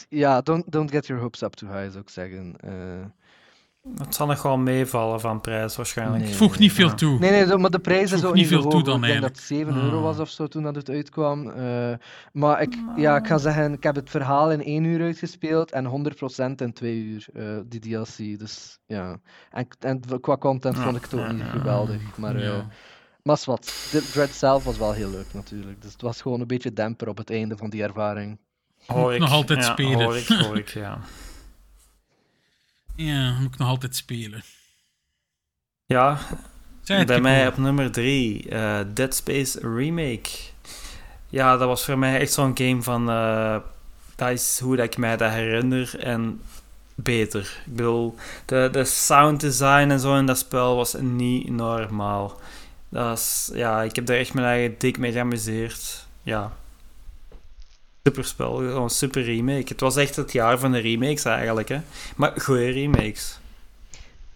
ja, 0.09 0.41
don't, 0.41 0.73
don't 0.73 0.91
get 0.91 1.07
your 1.07 1.23
hopes 1.23 1.43
up 1.43 1.55
too 1.55 1.69
high, 1.69 1.91
zou 1.91 2.03
ik 2.03 2.11
zeggen. 2.11 2.57
Het 3.98 4.15
zal 4.15 4.27
nog 4.27 4.43
wel 4.43 4.56
meevallen 4.59 5.20
van 5.20 5.40
prijs 5.40 5.77
waarschijnlijk. 5.77 6.19
Nee. 6.19 6.28
Het 6.28 6.36
voegt 6.39 6.59
niet 6.59 6.73
veel 6.73 6.89
Ja. 6.89 6.94
toe. 6.94 7.19
Nee, 7.19 7.31
nee, 7.31 7.47
zo- 7.47 7.59
maar 7.59 7.70
de 7.70 7.78
prijs 7.78 8.12
is 8.12 8.24
ook 8.24 8.35
niet 8.35 8.47
veel 8.47 8.62
zo 8.62 8.69
toe 8.69 8.82
dan 8.82 9.01
Ik 9.05 9.09
denk 9.09 9.20
dat 9.20 9.31
het 9.31 9.40
7 9.40 9.77
euro 9.82 10.01
was 10.01 10.15
Ah. 10.16 10.20
of 10.20 10.28
zo 10.28 10.47
toen 10.47 10.62
dat 10.62 10.74
het 10.74 10.89
uitkwam. 10.89 11.51
Eh, 11.51 11.93
maar 12.32 12.62
ik, 12.62 12.74
ja, 12.97 13.16
ik 13.16 13.27
ga 13.27 13.39
zeggen, 13.39 13.73
ik 13.73 13.82
heb 13.82 13.94
het 13.94 14.11
verhaal 14.11 14.51
in 14.52 14.61
1 14.65 14.85
uur 14.85 15.01
uitgespeeld 15.02 15.70
en 15.73 15.85
100% 15.85 16.61
in 16.61 16.73
2 16.73 16.97
uur, 17.05 17.27
eh, 17.35 17.44
die 17.66 17.81
DLC. 17.81 18.39
Dus 18.39 18.78
ja, 18.86 19.16
en, 19.51 19.66
en 19.81 20.01
qua 20.20 20.36
content 20.36 20.78
vond 20.78 20.97
ik 20.97 21.02
het 21.02 21.15
ook 21.15 21.32
niet 21.32 21.43
geweldig. 21.43 22.01
Maar, 22.16 22.36
eh 22.36 22.43
Ja. 22.44 22.66
maar 23.23 23.43
wat, 23.44 23.89
de 23.90 24.09
Dread 24.12 24.31
zelf 24.31 24.65
was 24.65 24.78
wel 24.78 24.93
heel 24.93 25.11
leuk 25.11 25.32
natuurlijk. 25.32 25.82
Dus 25.82 25.93
het 25.93 26.02
was 26.02 26.20
gewoon 26.23 26.40
een 26.40 26.47
beetje 26.47 26.73
demper 26.73 27.09
op 27.09 27.16
het 27.19 27.31
einde 27.31 27.56
van 27.56 27.70
die 27.70 27.82
ervaring. 27.82 28.39
Hoor 28.86 29.15
ik. 29.15 29.20
nog 29.20 29.32
altijd 29.32 29.65
ja, 29.65 29.70
spelen. 29.73 30.02
Hoor 30.05 30.16
ik, 30.16 30.27
hoor 30.27 30.59
ik, 30.59 30.69
ja. 30.69 30.98
Ja, 32.97 33.33
moet 33.41 33.53
ik 33.53 33.59
nog 33.59 33.69
altijd 33.69 33.97
spelen. 33.97 34.43
Ja, 35.87 36.19
bij 36.85 37.21
mij 37.21 37.47
op 37.47 37.57
nummer 37.57 37.93
3, 37.93 38.49
Dead 38.95 39.15
Space 39.15 39.59
Remake. 39.61 40.31
Ja, 41.29 41.57
dat 41.57 41.69
was 41.69 41.85
voor 41.85 41.99
mij 41.99 42.21
echt 42.21 42.33
zo'n 42.33 42.57
game 42.59 42.83
van... 42.83 43.11
eh, 43.11 43.57
dat 44.16 44.31
is 44.31 44.59
hoe 44.62 44.77
dat 44.77 44.85
ik 44.85 44.97
mij 44.97 45.16
dat 45.16 45.31
herinner 45.31 45.99
en 45.99 46.41
beter. 46.95 47.62
Ik 47.66 47.77
bedoel, 47.77 48.15
de, 48.45 48.69
de 48.73 48.85
sound 48.85 49.41
design 49.41 49.91
en 49.91 50.01
zo 50.01 50.16
in 50.16 50.27
dat 50.27 50.39
spel 50.39 50.77
was 50.77 50.95
niet 51.01 51.51
normaal. 51.51 52.41
Dat 52.89 53.19
is, 53.19 53.51
ja, 53.55 53.83
ik 53.83 53.97
heb 53.97 54.07
daar 54.07 54.16
echt 54.16 54.35
mijn 54.35 54.47
eigen 54.47 54.79
dik 54.79 54.99
mee 54.99 55.12
geamuseerd. 55.12 56.07
Ja. 56.23 56.53
Super 58.06 58.24
spel, 58.24 58.55
gewoon 58.56 58.90
super 58.90 59.22
remake. 59.22 59.64
Het 59.68 59.81
was 59.81 59.97
echt 59.97 60.16
het 60.16 60.32
jaar 60.32 60.59
van 60.59 60.72
de 60.72 60.78
remakes 60.78 61.24
eigenlijk, 61.24 61.68
hè. 61.68 61.81
Maar 62.16 62.32
goede 62.40 62.70
remakes. 62.70 63.39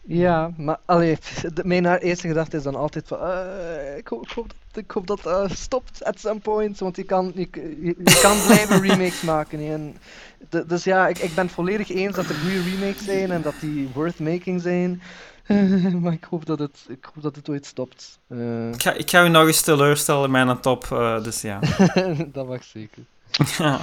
Ja, 0.03 0.51
maar 0.57 0.79
allee, 0.85 1.19
mijn 1.63 1.87
eerste 1.87 2.29
gedachte 2.29 2.57
is 2.57 2.63
dan 2.63 2.75
altijd 2.75 3.09
van, 3.09 3.19
eh, 3.21 3.97
ik, 3.97 4.09
hoop, 4.09 4.23
ik 4.27 4.31
hoop 4.35 4.49
dat, 4.73 4.85
ik 4.85 4.91
hoop 4.91 5.07
dat 5.07 5.27
eh, 5.27 5.51
stopt 5.51 6.05
at 6.05 6.21
some 6.21 6.41
point, 6.41 6.79
want 6.79 6.97
je 6.97 7.03
kan, 7.03 7.33
je, 7.35 7.49
je, 7.53 7.95
je 8.05 8.19
kan 8.23 8.37
blijven 8.47 8.81
remakes 8.81 9.21
maken. 9.23 9.59
En, 9.61 9.97
de- 10.51 10.67
dus 10.67 10.85
ja, 10.85 11.09
ik, 11.09 11.19
ik 11.19 11.35
ben 11.35 11.45
het 11.45 11.55
volledig 11.55 11.89
eens 11.91 12.15
dat 12.17 12.29
er 12.29 12.35
goede 12.35 12.63
remakes 12.63 13.05
zijn 13.05 13.31
en 13.31 13.43
dat 13.43 13.55
die 13.61 13.89
worth 13.95 14.19
making 14.19 14.63
zijn. 14.63 15.03
maar 16.03 16.13
ik 16.13 16.25
hoop 16.31 16.47
dat 16.47 16.59
het, 16.59 16.79
ik 16.89 17.09
hoop 17.15 17.23
dat 17.23 17.37
het 17.37 17.49
ooit 17.49 17.67
stopt. 17.67 18.19
Eh, 18.29 18.69
Ik 18.73 18.83
ga, 18.83 18.93
ik 18.93 19.11
ga 19.11 19.25
u 19.25 19.29
nog 19.29 19.47
eens 19.47 19.61
teleurstellen 19.63 20.25
in 20.25 20.31
mijn 20.31 20.61
top, 20.61 20.89
dus 21.23 21.41
ja. 21.41 21.61
dat 22.33 22.47
mag 22.49 22.65
zeker. 22.65 23.03
Ja. 23.59 23.81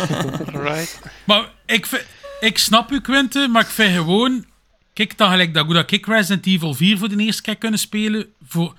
Right. 0.68 0.98
Maar 1.24 1.50
ik, 1.66 1.86
vind- 1.86 2.06
ik 2.40 2.58
snap 2.58 2.90
u, 2.90 3.00
Quinte, 3.00 3.48
maar 3.50 3.62
ik 3.62 3.68
vind 3.68 3.96
gewoon... 3.96 4.44
Kijk, 4.92 5.18
dan 5.18 5.30
gelijk 5.30 5.54
dat, 5.54 5.64
hoe 5.64 5.74
dat 5.74 5.90
ik 5.90 6.06
Resident 6.06 6.46
Evil 6.46 6.74
4 6.74 6.98
voor 6.98 7.08
de 7.08 7.16
eerste 7.16 7.42
keer 7.42 7.56
kunnen 7.56 7.78
spelen... 7.78 8.26
Voor, 8.46 8.74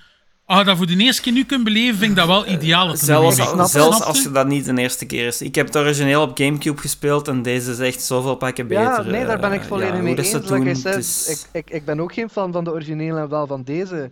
als 0.46 0.58
je 0.58 0.64
dat 0.64 0.76
voor 0.76 0.86
de 0.86 0.96
eerste 0.96 1.22
keer 1.22 1.32
nu 1.32 1.44
kunt 1.44 1.64
beleven, 1.64 1.98
vind 1.98 2.10
ik 2.10 2.16
dat 2.16 2.26
wel 2.26 2.46
ideaal. 2.48 2.86
dat 2.86 2.98
Zelfs, 2.98 3.36
zelfs 3.70 4.02
als 4.02 4.22
je? 4.22 4.30
dat 4.30 4.46
niet 4.46 4.64
de 4.64 4.76
eerste 4.78 5.06
keer 5.06 5.26
is. 5.26 5.42
Ik 5.42 5.54
heb 5.54 5.66
het 5.66 5.76
origineel 5.76 6.22
op 6.22 6.36
Gamecube 6.38 6.80
gespeeld 6.80 7.28
en 7.28 7.42
deze 7.42 7.70
is 7.70 7.78
echt 7.78 8.02
zoveel 8.02 8.34
pakken 8.34 8.66
beter. 8.66 8.82
Ja, 8.84 9.02
nee, 9.02 9.26
daar 9.26 9.40
ben 9.40 9.52
ik 9.52 9.60
eh, 9.60 9.66
volledig 9.66 9.94
ja, 9.94 10.02
mee 10.02 10.16
eens. 10.16 10.32
Like 10.32 10.46
doen, 10.64 10.76
said, 10.76 10.96
is- 10.96 11.28
ik, 11.52 11.64
ik, 11.66 11.74
ik 11.74 11.84
ben 11.84 12.00
ook 12.00 12.12
geen 12.14 12.30
fan 12.30 12.52
van 12.52 12.64
de 12.64 12.70
originele 12.72 13.20
en 13.20 13.28
wel 13.28 13.46
van 13.46 13.62
deze. 13.62 14.10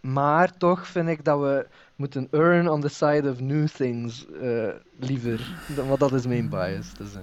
Maar 0.00 0.56
toch 0.58 0.86
vind 0.86 1.08
ik 1.08 1.24
dat 1.24 1.40
we 1.40 1.66
moeten 1.96 2.28
earn 2.30 2.68
on 2.68 2.80
the 2.80 2.88
side 2.88 3.30
of 3.30 3.40
new 3.40 3.66
things 3.68 4.26
eh, 4.42 4.48
liever. 5.00 5.40
Want 5.88 6.00
dat 6.00 6.12
is 6.12 6.26
mijn 6.26 6.48
bias. 6.48 6.86
Dus, 6.98 7.14
eh. 7.14 7.20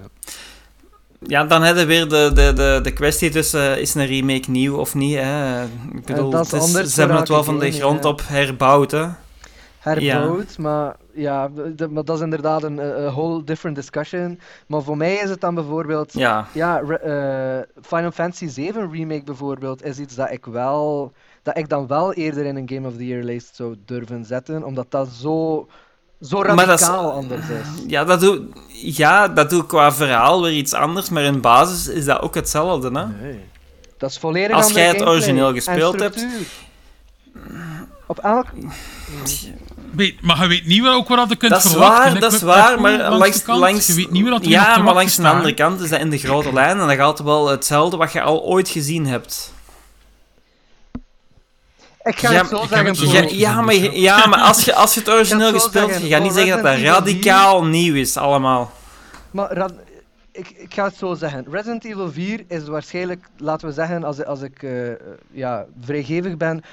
Ja, 1.19 1.43
dan 1.45 1.61
hebben 1.63 1.87
we 1.87 1.93
weer 1.93 2.09
de, 2.09 2.31
de, 2.33 2.53
de, 2.53 2.79
de 2.83 2.91
kwestie 2.93 3.29
tussen 3.29 3.79
is 3.81 3.93
een 3.93 4.05
remake 4.05 4.51
nieuw 4.51 4.75
of 4.77 4.95
niet. 4.95 5.15
Hè. 5.17 5.63
Ik 5.63 6.05
bedoel, 6.05 6.29
dat 6.29 6.45
is 6.45 6.51
het 6.51 6.85
is- 6.85 6.93
ze 6.93 6.99
hebben 6.99 7.17
het 7.17 7.27
wel 7.27 7.43
van 7.43 7.59
de 7.59 7.71
grond 7.71 8.05
op 8.05 8.21
herbouwd. 8.25 8.91
Hè. 8.91 9.05
herbouwd, 9.79 10.57
maar 10.57 10.95
ja, 11.13 11.49
de- 11.75 11.87
maar 11.87 12.03
dat 12.03 12.17
is 12.17 12.23
inderdaad 12.23 12.63
een 12.63 12.79
eh, 12.79 13.13
whole 13.13 13.43
different 13.43 13.75
discussion. 13.75 14.39
Maar 14.67 14.81
voor 14.81 14.97
mij 14.97 15.13
is 15.15 15.29
het 15.29 15.41
dan 15.41 15.55
bijvoorbeeld 15.55 16.13
Ja, 16.13 16.47
Ja, 16.53 16.77
re- 16.87 16.95
eh, 16.95 17.83
Final 17.85 18.11
Fantasy 18.11 18.47
7 18.47 18.91
Remake 18.91 19.23
bijvoorbeeld 19.23 19.83
is 19.85 19.99
iets 19.99 20.15
dat 20.15 20.31
ik 20.31 20.45
wel 20.45 21.11
dat 21.43 21.57
ik 21.57 21.69
dan 21.69 21.87
wel 21.87 22.13
eerder 22.13 22.45
in 22.45 22.55
een 22.55 22.69
Game 22.69 22.87
of 22.87 22.95
the 22.97 23.05
Year 23.07 23.23
lijst 23.23 23.55
zou 23.55 23.75
durven 23.85 24.25
zetten, 24.25 24.63
omdat 24.63 24.91
dat 24.91 25.07
zo, 25.21 25.67
zo 26.21 26.43
dat 26.43 26.59
is- 26.59 26.65
radicaal 26.65 27.11
anders 27.11 27.41
is. 27.49 27.83
ja, 27.87 28.03
dat 28.03 28.19
doe, 28.19 28.41
ja, 28.71 29.27
dat 29.27 29.49
doe 29.49 29.61
ik 29.61 29.67
qua 29.67 29.91
verhaal 29.91 30.41
weer 30.41 30.53
iets 30.53 30.73
anders, 30.73 31.09
maar 31.09 31.23
in 31.23 31.41
basis 31.41 31.87
is 31.87 32.05
dat 32.05 32.21
ook 32.21 32.35
hetzelfde. 32.35 32.87
Hè. 32.99 33.05
Nee. 33.07 33.39
Dat 33.97 34.09
is 34.09 34.17
volledig 34.17 34.55
Als 34.55 34.71
jij 34.71 34.87
het 34.87 35.01
origineel 35.05 35.53
gespeeld 35.53 35.99
hebt-. 35.99 36.25
Op 38.07 38.19
elk... 38.19 38.45
Weet, 39.95 40.21
maar 40.21 40.41
je 40.41 40.47
weet 40.47 40.65
niet 40.65 40.81
wel 40.81 40.93
ook 40.93 41.07
wat 41.07 41.29
je 41.29 41.35
kunt 41.35 41.51
Dat 41.51 41.63
is 41.63 41.71
verwachten. 41.71 42.11
waar, 42.11 42.19
dat 42.19 42.33
is 42.33 42.41
waar, 42.41 42.81
maar 42.81 42.97
langs, 42.97 43.17
langs, 43.19 43.37
de 43.37 43.43
kant, 43.45 43.59
langs, 43.59 43.87
je 43.87 43.93
weet 43.93 44.11
niet 44.11 44.23
wat 44.23 44.33
er 44.33 44.39
nog 44.39 44.49
ja, 44.49 44.77
maar 44.77 44.93
langs 44.93 45.15
de 45.15 45.27
andere 45.27 45.53
kant 45.53 45.79
is 45.81 45.89
dat 45.89 45.99
in 45.99 46.09
de 46.09 46.17
grote 46.17 46.53
lijn 46.53 46.79
en 46.79 46.87
dat 46.87 46.95
gaat 46.95 47.19
wel 47.23 47.47
hetzelfde 47.47 47.97
wat 47.97 48.11
je 48.11 48.21
al 48.21 48.43
ooit 48.43 48.69
gezien 48.69 49.05
hebt. 49.07 49.53
Ik 52.03 52.17
ga 52.19 52.31
Ja, 52.31 52.39
het 52.83 52.97
zo 52.97 53.05
zeggen. 53.05 53.37
Ja, 53.37 53.61
maar, 53.61 53.75
ja, 53.75 54.27
maar 54.27 54.39
als 54.39 54.65
je, 54.65 54.73
als 54.75 54.93
je 54.93 54.99
het 54.99 55.09
origineel 55.09 55.53
het 55.53 55.55
zo 55.55 55.61
gespeeld 55.61 55.89
hebt, 55.89 56.01
je 56.01 56.09
gaat 56.09 56.21
niet 56.21 56.31
voor 56.31 56.41
zeggen 56.41 56.63
dat 56.63 56.65
dat 56.65 56.81
Evil 56.81 56.91
radicaal 56.91 57.65
nieuw 57.65 57.95
is, 57.95 58.17
allemaal. 58.17 58.71
Maar 59.31 59.71
ik, 60.31 60.49
ik 60.49 60.73
ga 60.73 60.83
het 60.83 60.95
zo 60.95 61.13
zeggen. 61.13 61.45
Resident 61.51 61.85
Evil 61.85 62.11
4 62.11 62.43
is 62.47 62.67
waarschijnlijk, 62.67 63.25
laten 63.37 63.67
we 63.67 63.73
zeggen, 63.73 64.03
als, 64.03 64.25
als 64.25 64.41
ik 64.41 64.63
eh, 64.63 64.91
ja, 65.31 65.65
vrijgevig 65.81 66.37
ben, 66.37 66.63
80% 66.63 66.67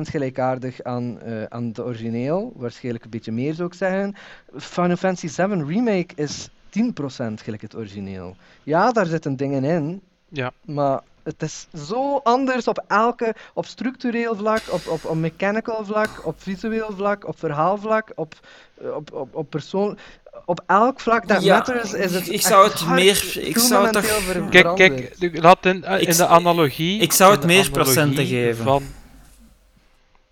gelijkaardig 0.00 0.82
aan, 0.82 1.20
eh, 1.20 1.42
aan 1.48 1.64
het 1.64 1.80
origineel. 1.80 2.52
Waarschijnlijk 2.56 3.04
een 3.04 3.10
beetje 3.10 3.32
meer 3.32 3.54
zou 3.54 3.68
ik 3.68 3.74
zeggen. 3.74 4.14
Final 4.56 4.96
Fantasy 4.96 5.28
7 5.28 5.66
Remake 5.66 6.14
is 6.14 6.48
10% 6.70 7.42
gelijk 7.42 7.62
het 7.62 7.76
origineel. 7.76 8.36
Ja, 8.62 8.92
daar 8.92 9.06
zitten 9.06 9.36
dingen 9.36 9.64
in, 9.64 10.02
Ja. 10.28 10.52
maar 10.64 11.00
het 11.24 11.42
is 11.42 11.66
zo 11.86 12.16
anders 12.22 12.68
op 12.68 12.84
elke, 12.88 13.34
op 13.54 13.66
structureel 13.66 14.36
vlak, 14.36 14.62
op, 14.70 14.86
op, 14.86 15.04
op 15.04 15.16
mechanical 15.16 15.84
vlak, 15.84 16.26
op 16.26 16.42
visueel 16.42 16.90
vlak, 16.96 17.26
op 17.28 17.38
verhaalvlak, 17.38 18.12
op, 18.14 18.34
op, 18.74 19.12
op, 19.12 19.34
op 19.34 19.50
persoon. 19.50 19.98
Op 20.44 20.62
elk 20.66 21.00
vlak 21.00 21.28
dat 21.28 21.42
Ja, 21.42 21.56
matters 21.56 21.92
is 21.92 22.14
het. 22.14 22.26
ik 22.26 22.32
echt 22.32 22.44
zou 22.44 22.68
het 22.68 22.78
hard 22.80 23.00
meer- 23.00 23.38
ik 23.46 23.58
zou 23.58 23.84
het 23.86 23.92
toch- 23.92 24.48
Kijk, 24.50 24.76
kijk, 24.76 25.38
laat 25.42 25.66
in, 25.66 25.84
eh, 25.84 26.00
Ik 26.00 26.08
in 26.08 26.16
de 26.16 26.26
analogie. 26.26 27.00
ik 27.00 27.12
zou 27.12 27.30
het 27.34 27.44
meer 27.44 27.70
procenten 27.70 28.26
geven. 28.26 28.64
Van, 28.64 28.82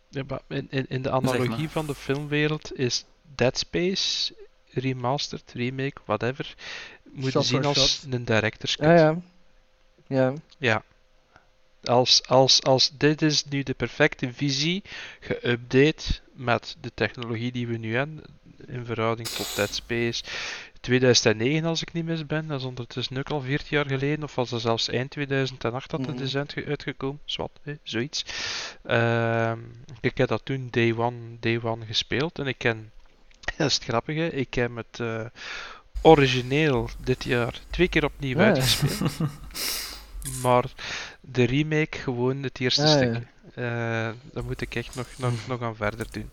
ja, 0.08 0.22
maar 0.28 0.40
in, 0.48 0.66
in, 0.70 0.86
in 0.88 1.02
de 1.02 1.10
maar. 1.10 1.18
analogie 1.18 1.68
van 1.68 1.86
de 1.86 1.94
filmwereld 1.94 2.78
is 2.78 3.04
Dead 3.34 3.58
Space 3.58 4.34
remastered, 4.70 5.52
remake, 5.54 5.96
whatever, 6.04 6.54
moeten 7.12 7.42
zien 7.44 7.64
als 7.64 7.98
shot. 8.00 8.12
een 8.12 8.24
director's 8.24 8.76
cut. 8.76 8.86
Ja, 8.86 8.94
ja. 8.96 9.16
Ja. 10.12 10.32
Ja. 10.58 10.82
Als, 11.84 12.22
als, 12.28 12.62
als 12.62 12.90
dit 12.98 13.22
is 13.22 13.44
nu 13.44 13.62
de 13.62 13.74
perfecte 13.74 14.32
visie, 14.32 14.82
geüpdate 15.20 16.20
met 16.32 16.76
de 16.80 16.90
technologie 16.94 17.52
die 17.52 17.66
we 17.66 17.76
nu 17.76 17.96
hebben, 17.96 18.22
in 18.66 18.84
verhouding 18.84 19.28
tot 19.28 19.56
Dead 19.56 19.74
Space 19.74 20.22
2009 20.80 21.64
als 21.64 21.82
ik 21.82 21.92
niet 21.92 22.04
mis 22.04 22.26
ben, 22.26 22.46
dat 22.46 22.60
is 22.60 22.66
ondertussen 22.66 23.16
ook 23.18 23.30
al 23.30 23.40
14 23.40 23.66
jaar 23.76 23.86
geleden, 23.86 24.22
of 24.24 24.34
was 24.34 24.50
het 24.50 24.60
zelfs 24.60 24.88
eind 24.88 25.10
2008 25.10 25.90
dat 25.90 26.00
het 26.06 26.14
Mhm. 26.14 26.24
is 26.24 26.36
uitge- 26.36 26.64
uitgekomen, 26.66 27.20
zwart, 27.24 27.58
hè, 27.62 27.74
zoiets. 27.82 28.24
Ehm, 28.84 29.58
ik 30.00 30.16
heb 30.18 30.28
dat 30.28 30.44
toen 30.44 30.68
day 30.70 30.92
one, 30.96 31.16
day 31.40 31.60
one 31.62 31.86
gespeeld 31.86 32.38
en 32.38 32.46
ik 32.46 32.58
ken, 32.58 32.90
dat 33.56 33.66
is 33.68 33.74
het 33.74 33.84
grappige, 33.84 34.30
ik 34.30 34.54
heb 34.54 34.76
het 34.76 35.00
eh, 35.00 35.24
origineel 36.02 36.88
dit 37.04 37.24
jaar 37.24 37.60
twee 37.70 37.88
keer 37.88 38.04
opnieuw 38.04 38.36
Ah, 38.38 38.42
ja. 38.42 38.46
uitgespeeld. 38.46 39.12
Maar 40.42 40.64
de 41.20 41.44
remake 41.44 41.98
gewoon 41.98 42.42
het 42.42 42.60
eerste 42.60 42.82
Ah, 42.82 42.88
ja. 42.88 42.94
stukje. 42.96 43.22
Eh, 43.54 44.10
dat 44.32 44.44
moet 44.44 44.60
ik 44.60 44.74
echt 44.74 44.94
nog, 44.94 45.06
nog, 45.18 45.32
nog 45.48 45.62
aan 45.62 45.76
verder 45.76 46.06
doen. 46.10 46.30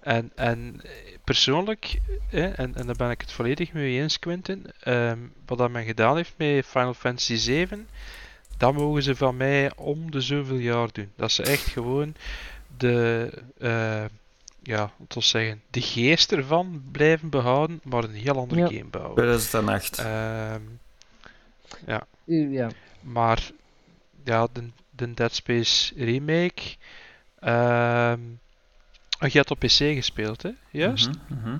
En, 0.00 0.30
en 0.34 0.80
persoonlijk, 1.24 1.98
eh, 2.30 2.58
en, 2.58 2.74
en 2.74 2.86
daar 2.86 2.96
ben 2.96 3.10
ik 3.10 3.20
het 3.20 3.32
volledig 3.32 3.72
mee 3.72 4.00
eens, 4.00 4.18
Quentin, 4.18 4.66
ehm, 4.80 5.18
wat 5.46 5.58
dat 5.58 5.70
men 5.70 5.84
gedaan 5.84 6.16
heeft 6.16 6.32
met 6.36 6.66
Final 6.66 6.94
Fantasy 6.94 7.36
7, 7.36 7.88
dat 8.56 8.74
mogen 8.74 9.02
ze 9.02 9.16
van 9.16 9.36
mij 9.36 9.72
om 9.76 10.10
de 10.10 10.20
zoveel 10.20 10.56
jaar 10.56 10.88
doen. 10.92 11.10
Dat 11.16 11.32
ze 11.32 11.42
echt 11.42 11.66
gewoon 11.66 12.14
de, 12.76 13.30
eh, 13.58 14.04
ja, 14.62 14.80
wat 14.96 15.14
wil 15.14 15.22
ik 15.22 15.28
zeggen, 15.28 15.62
de 15.70 15.80
geest 15.80 16.32
ervan 16.32 16.82
blijven 16.92 17.28
behouden, 17.28 17.80
maar 17.84 18.04
een 18.04 18.14
heel 18.14 18.36
andere 18.38 18.60
Ja. 18.60 18.66
game 18.66 18.84
bouwen. 18.90 19.14
2008. 19.14 19.98
Ehm, 19.98 20.60
Ja. 21.86 22.06
Maar 23.08 23.50
ja, 24.24 24.48
de, 24.52 24.68
de 24.90 25.14
Dead 25.14 25.34
Space 25.34 25.94
remake. 26.04 26.76
ehm 27.38 28.20
je 29.20 29.38
hebt 29.38 29.50
op 29.50 29.58
PC 29.58 29.76
gespeeld, 29.76 30.42
hè? 30.42 30.50
Juist. 30.70 31.10
Mhm, 31.28 31.48
mhm. 31.48 31.58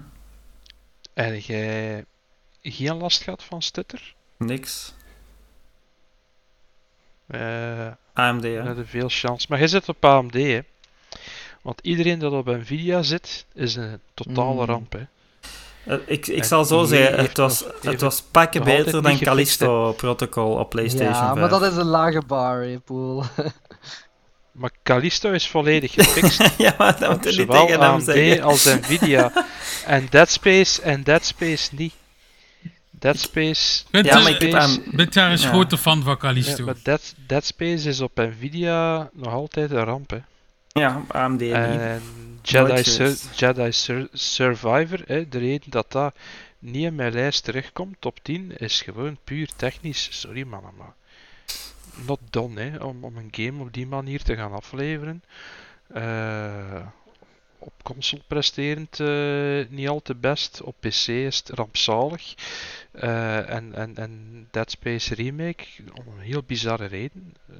En 1.15 1.39
jij 1.39 2.05
geen 2.63 2.97
last 2.97 3.23
gehad 3.23 3.45
van 3.45 3.63
stutter? 3.63 4.15
Niks. 4.37 4.95
Eh 7.27 7.91
AMD, 8.13 8.45
ja. 8.45 8.65
hadden 8.67 8.87
veel 8.87 9.09
chance. 9.09 9.47
Maar 9.49 9.59
jij 9.59 9.69
zit 9.69 9.89
op 9.89 10.05
AMD, 10.05 10.33
hè? 10.35 10.61
Want 11.63 11.81
iedereen 11.83 12.19
dat 12.19 12.33
op 12.33 12.47
Nvidia 12.47 13.03
zit, 13.03 13.47
is 13.55 13.75
een 13.75 14.01
totale 14.15 14.61
Mm. 14.61 14.65
ramp, 14.65 14.93
hè? 14.93 15.03
Eh, 15.89 15.97
Ik, 16.07 16.27
ik 16.27 16.45
zal 16.45 16.65
zo 16.65 16.85
zeggen, 16.85 17.19
het 17.19 17.37
was, 17.37 17.65
het 17.83 18.01
was 18.01 18.23
pakken 18.31 18.65
beter 18.65 19.03
dan. 19.03 19.19
Callisto 19.19 19.93
Protocol 19.93 20.53
op 20.53 20.71
PlayStation 20.71 21.09
ja, 21.15 21.27
5. 21.27 21.35
maar 21.41 21.49
dat 21.49 21.63
is 21.63 21.77
een 21.77 21.85
lage 21.87 22.23
bar, 22.27 22.61
hè, 22.63 22.79
Poel. 22.79 23.23
Maar 24.53 24.71
Callisto 24.83 25.31
is 25.33 25.49
volledig 25.49 25.93
gefixt. 25.93 26.51
ja, 26.59 26.75
maar 26.79 26.99
dat 26.99 27.11
moet 27.11 27.25
je 27.25 27.29
niet 27.31 27.39
Zowel 27.39 27.67
tegen 27.67 27.81
hem 27.81 27.91
AMD 27.91 28.05
zeggen. 28.05 28.43
als 28.43 28.65
Nvidia. 28.65 29.33
en 29.87 30.07
Dead 30.11 30.31
Space 30.31 30.83
en 30.83 31.03
Dead 31.03 31.25
Space 31.25 31.69
niet. 31.75 31.93
Dead 32.91 33.19
Space. 33.19 33.83
Bent, 33.91 34.07
Ja, 34.07 34.29
ik 34.29 34.35
Space- 34.37 34.57
aan... 34.57 34.83
bent 34.93 35.13
daar 35.15 35.31
eens 35.31 35.43
Ja. 35.43 35.49
grote 35.49 35.79
fan 35.79 36.03
van 36.03 36.13
Ja, 36.13 36.19
Callisto? 36.19 36.65
maar 36.65 36.75
Dead, 36.83 37.15
Dead 37.27 37.45
Space 37.45 37.89
is 37.89 38.01
op 38.01 38.11
Nvidia 38.15 39.11
nog 39.13 39.33
altijd 39.33 39.71
een 39.71 39.85
ramp. 39.85 40.11
Hè. 40.11 40.19
Ja, 40.81 41.03
AMD. 41.09 41.43
En 41.43 42.03
Jedi, 42.49 42.73
Nooit 42.73 42.87
Sur- 42.87 43.05
geweest. 43.05 43.39
Jedi 43.39 43.73
Sur- 43.73 44.09
Survivor, 44.13 45.01
hè, 45.07 45.29
de 45.29 45.39
reden 45.39 45.71
dat 45.71 45.93
dat 45.93 46.15
niet 46.59 46.85
in 46.85 46.95
mijn 46.95 47.13
lijst 47.13 47.45
terugkomt, 47.45 47.97
top 47.99 48.19
10, 48.23 48.57
is 48.57 48.83
gewoon 48.83 49.19
puur 49.25 49.49
technisch. 49.57 50.21
Sorry 50.21 50.43
mannen, 50.43 50.73
maar 50.77 50.95
not 52.07 52.21
done 52.31 52.61
hè, 52.61 52.77
om, 52.77 53.05
om 53.05 53.17
een 53.17 53.29
game 53.31 53.63
op 53.63 53.73
die 53.73 53.87
manier 53.87 54.23
te 54.23 54.37
gaan 54.37 54.53
afleveren. 54.53 55.23
Eh, 55.89 56.87
op 57.59 57.73
console 57.83 58.23
presterend 58.27 59.01
eh, 59.01 59.69
niet 59.69 59.89
al 59.89 60.03
te 60.03 60.15
best, 60.15 60.63
op 60.63 60.75
PC 60.81 61.07
is 61.07 61.39
het 61.39 61.49
rampzalig. 61.49 62.35
Eh, 62.91 63.51
en, 63.51 63.75
en, 63.75 63.97
en 63.97 64.47
Dead 64.51 64.71
Space 64.71 65.15
Remake, 65.15 65.65
om 65.95 66.13
een 66.13 66.25
heel 66.25 66.43
bizarre 66.47 66.87
reden. 66.87 67.35
Eh, 67.49 67.57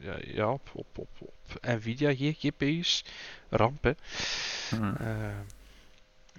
ja, 0.00 0.16
ja, 0.24 0.52
op, 0.52 0.70
op, 0.72 0.98
op, 0.98 1.08
op 1.18 1.58
Nvidia 1.60 2.14
GPU's, 2.14 3.04
ramp 3.48 3.82
hè. 3.84 3.92
Hm. 4.68 4.92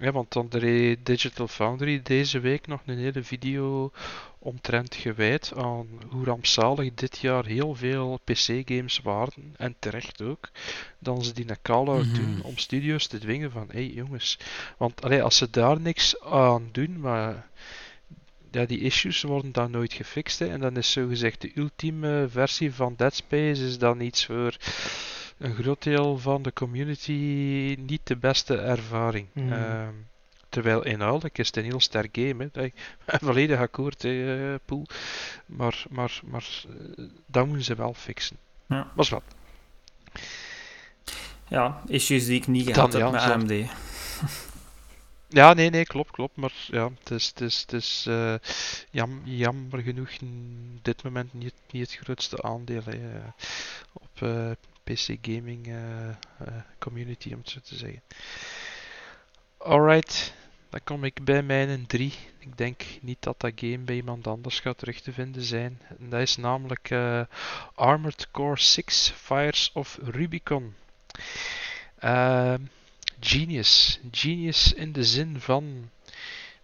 Ja, 0.02 0.12
want 0.12 0.32
dan 0.32 0.46
de 0.48 0.98
Digital 1.02 1.48
Foundry 1.48 2.00
deze 2.02 2.40
week 2.40 2.66
nog 2.66 2.80
een 2.86 2.98
hele 2.98 3.22
video 3.22 3.92
omtrent 4.38 4.94
gewijd 4.94 5.52
aan 5.56 5.86
hoe 6.10 6.24
rampzalig 6.24 6.94
dit 6.94 7.18
jaar 7.18 7.44
heel 7.46 7.74
veel 7.74 8.20
PC-games 8.24 9.00
waren, 9.02 9.54
en 9.56 9.76
terecht 9.78 10.22
ook, 10.22 10.50
dan 10.98 11.24
ze 11.24 11.32
die 11.32 11.44
naar 11.44 11.58
call-out 11.62 12.06
Mhm. 12.06 12.14
doen 12.14 12.42
om 12.42 12.56
studios 12.56 13.06
te 13.06 13.18
dwingen 13.18 13.50
van, 13.50 13.66
hé 13.70 13.84
hey, 13.84 13.86
jongens, 13.94 14.38
want 14.76 15.02
allee, 15.02 15.22
als 15.22 15.36
ze 15.36 15.50
daar 15.50 15.80
niks 15.80 16.20
aan 16.20 16.68
doen, 16.72 17.00
maar 17.00 17.48
ja, 18.50 18.64
die 18.64 18.80
issues 18.80 19.22
worden 19.22 19.52
dan 19.52 19.70
nooit 19.70 19.92
gefixt, 19.92 20.38
hè, 20.38 20.46
en 20.48 20.60
dan 20.60 20.76
is 20.76 20.92
zogezegd 20.92 21.40
de 21.40 21.52
ultieme 21.54 22.26
versie 22.30 22.74
van 22.74 22.94
Dead 22.96 23.14
Space 23.14 23.66
is 23.66 23.78
dan 23.78 24.00
iets 24.00 24.26
voor 24.26 24.56
een 25.42 25.54
groot 25.54 25.82
deel 25.82 26.18
van 26.18 26.42
de 26.42 26.52
community 26.52 27.12
niet 27.80 28.00
de 28.04 28.16
beste 28.16 28.56
ervaring. 28.56 29.26
Hmm. 29.32 29.52
Ehm, 29.52 29.94
terwijl 30.48 30.84
inhoudelijk 30.84 31.38
is 31.38 31.46
het 31.46 31.56
een 31.56 31.64
heel 31.64 31.80
sterk 31.80 32.08
game. 32.12 32.50
Hè. 32.52 32.62
Ik 32.62 32.74
ben 33.04 33.18
volledig 33.28 33.58
akkoord, 33.58 34.02
hè, 34.02 34.52
eh, 34.52 34.58
Poel. 34.64 34.86
Maar, 35.46 35.84
maar, 35.90 36.20
maar 36.24 36.64
eh, 36.68 37.04
dat 37.26 37.46
moeten 37.46 37.64
ze 37.64 37.74
wel 37.74 37.94
fixen. 37.94 38.36
Ja. 38.66 38.90
Was 38.94 39.08
wat. 39.08 39.22
Ja, 41.48 41.82
issues 41.86 42.26
die 42.26 42.40
ik 42.40 42.46
niet 42.46 42.64
Dan, 42.64 42.74
gehad 42.74 42.92
ja, 42.92 42.98
heb 42.98 43.10
met 43.10 43.22
zo. 43.22 43.30
AMD. 43.32 43.70
Ja, 45.28 45.54
nee, 45.54 45.70
nee, 45.70 45.84
klopt, 45.84 46.10
klopt. 46.10 46.36
Maar 46.36 46.52
ja, 46.66 46.90
het 46.98 47.10
is, 47.10 47.26
het 47.26 47.40
is, 47.40 47.60
het 47.60 47.72
is 47.72 48.04
eh, 48.08 48.34
jam, 48.90 49.20
jammer 49.24 49.80
genoeg 49.80 50.10
dit 50.82 51.02
moment 51.02 51.34
niet, 51.34 51.54
niet 51.70 51.90
het 51.90 52.00
grootste 52.04 52.42
aandeel 52.42 52.82
hè, 52.84 52.98
op 53.92 54.22
PC 54.84 55.16
gaming 55.22 55.66
eh, 55.66 56.08
eh, 56.08 56.14
community, 56.78 57.32
om 57.32 57.38
het 57.38 57.48
zo 57.48 57.60
te 57.60 57.74
zeggen. 57.74 58.02
Alright, 59.58 60.34
dan 60.70 60.80
kom 60.84 61.04
ik 61.04 61.24
bij 61.24 61.42
mijn 61.42 61.86
3. 61.86 62.12
Ik 62.38 62.58
denk 62.58 62.82
niet 63.00 63.22
dat 63.22 63.40
dat 63.40 63.52
game 63.54 63.78
bij 63.78 63.94
iemand 63.94 64.26
anders 64.26 64.60
gaat 64.60 64.78
terug 64.78 65.00
te 65.00 65.12
vinden 65.12 65.42
zijn. 65.42 65.80
Dat 65.98 66.20
is 66.20 66.36
namelijk 66.36 66.90
eh, 66.90 67.22
Armored 67.74 68.30
Core 68.30 68.60
6 68.60 69.12
Fires 69.16 69.70
of 69.72 69.98
Rubicon. 70.02 70.74
Ehm, 71.98 72.60
genius. 73.20 74.00
Genius 74.10 74.72
in 74.72 74.92
de 74.92 75.04
zin 75.04 75.40
van 75.40 75.90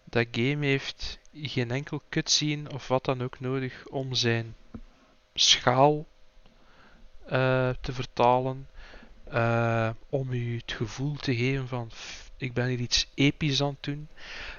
dat 0.05 0.27
game 0.31 0.67
heeft 0.67 1.19
geen 1.33 1.71
enkel 1.71 2.03
cutscene 2.09 2.71
of 2.73 2.89
wat 2.89 3.05
dan 3.05 3.23
ook 3.23 3.41
nodig 3.41 3.87
om 3.87 4.15
zijn 4.15 4.55
schaal 5.35 6.07
eh, 7.29 7.71
te 7.81 7.93
vertalen. 7.93 8.69
eh, 9.31 9.91
om 10.09 10.33
u 10.33 10.57
het 10.57 10.73
gevoel 10.73 11.17
te 11.17 11.37
geven 11.37 11.69
van 11.69 11.91
"F, 11.95 12.31
ik 12.37 12.53
ben 12.53 12.67
hier 12.69 12.79
iets 12.81 13.07
episch 13.15 13.63
aan 13.63 13.69
het 13.69 13.83
doen. 13.83 14.09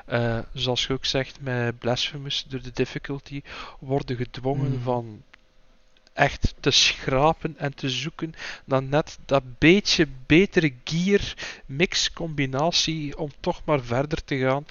Eh, 0.05 0.39
zoals 0.53 0.87
je 0.87 0.93
ook 0.93 1.05
zegt 1.05 1.41
met 1.41 1.79
Blasphemous, 1.79 2.45
door 2.47 2.61
de 2.61 2.71
difficulty 2.71 3.41
worden 3.79 4.15
gedwongen 4.17 4.71
Mm. 4.71 4.81
van 4.81 5.23
echt 6.13 6.55
te 6.59 6.71
schrapen 6.71 7.57
en 7.57 7.73
te 7.75 7.89
zoeken 7.89 8.33
dan 8.65 8.89
net 8.89 9.19
dat 9.25 9.43
beetje 9.59 10.07
betere 10.25 10.73
gear 10.83 11.33
mix 11.65 12.13
combinatie 12.13 13.17
om 13.17 13.29
toch 13.39 13.61
maar 13.65 13.81
verder 13.83 14.23
te 14.23 14.37
gaan. 14.37 14.65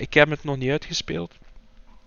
Ik 0.00 0.14
heb 0.14 0.30
het 0.30 0.44
nog 0.44 0.56
niet 0.56 0.70
uitgespeeld. 0.70 1.34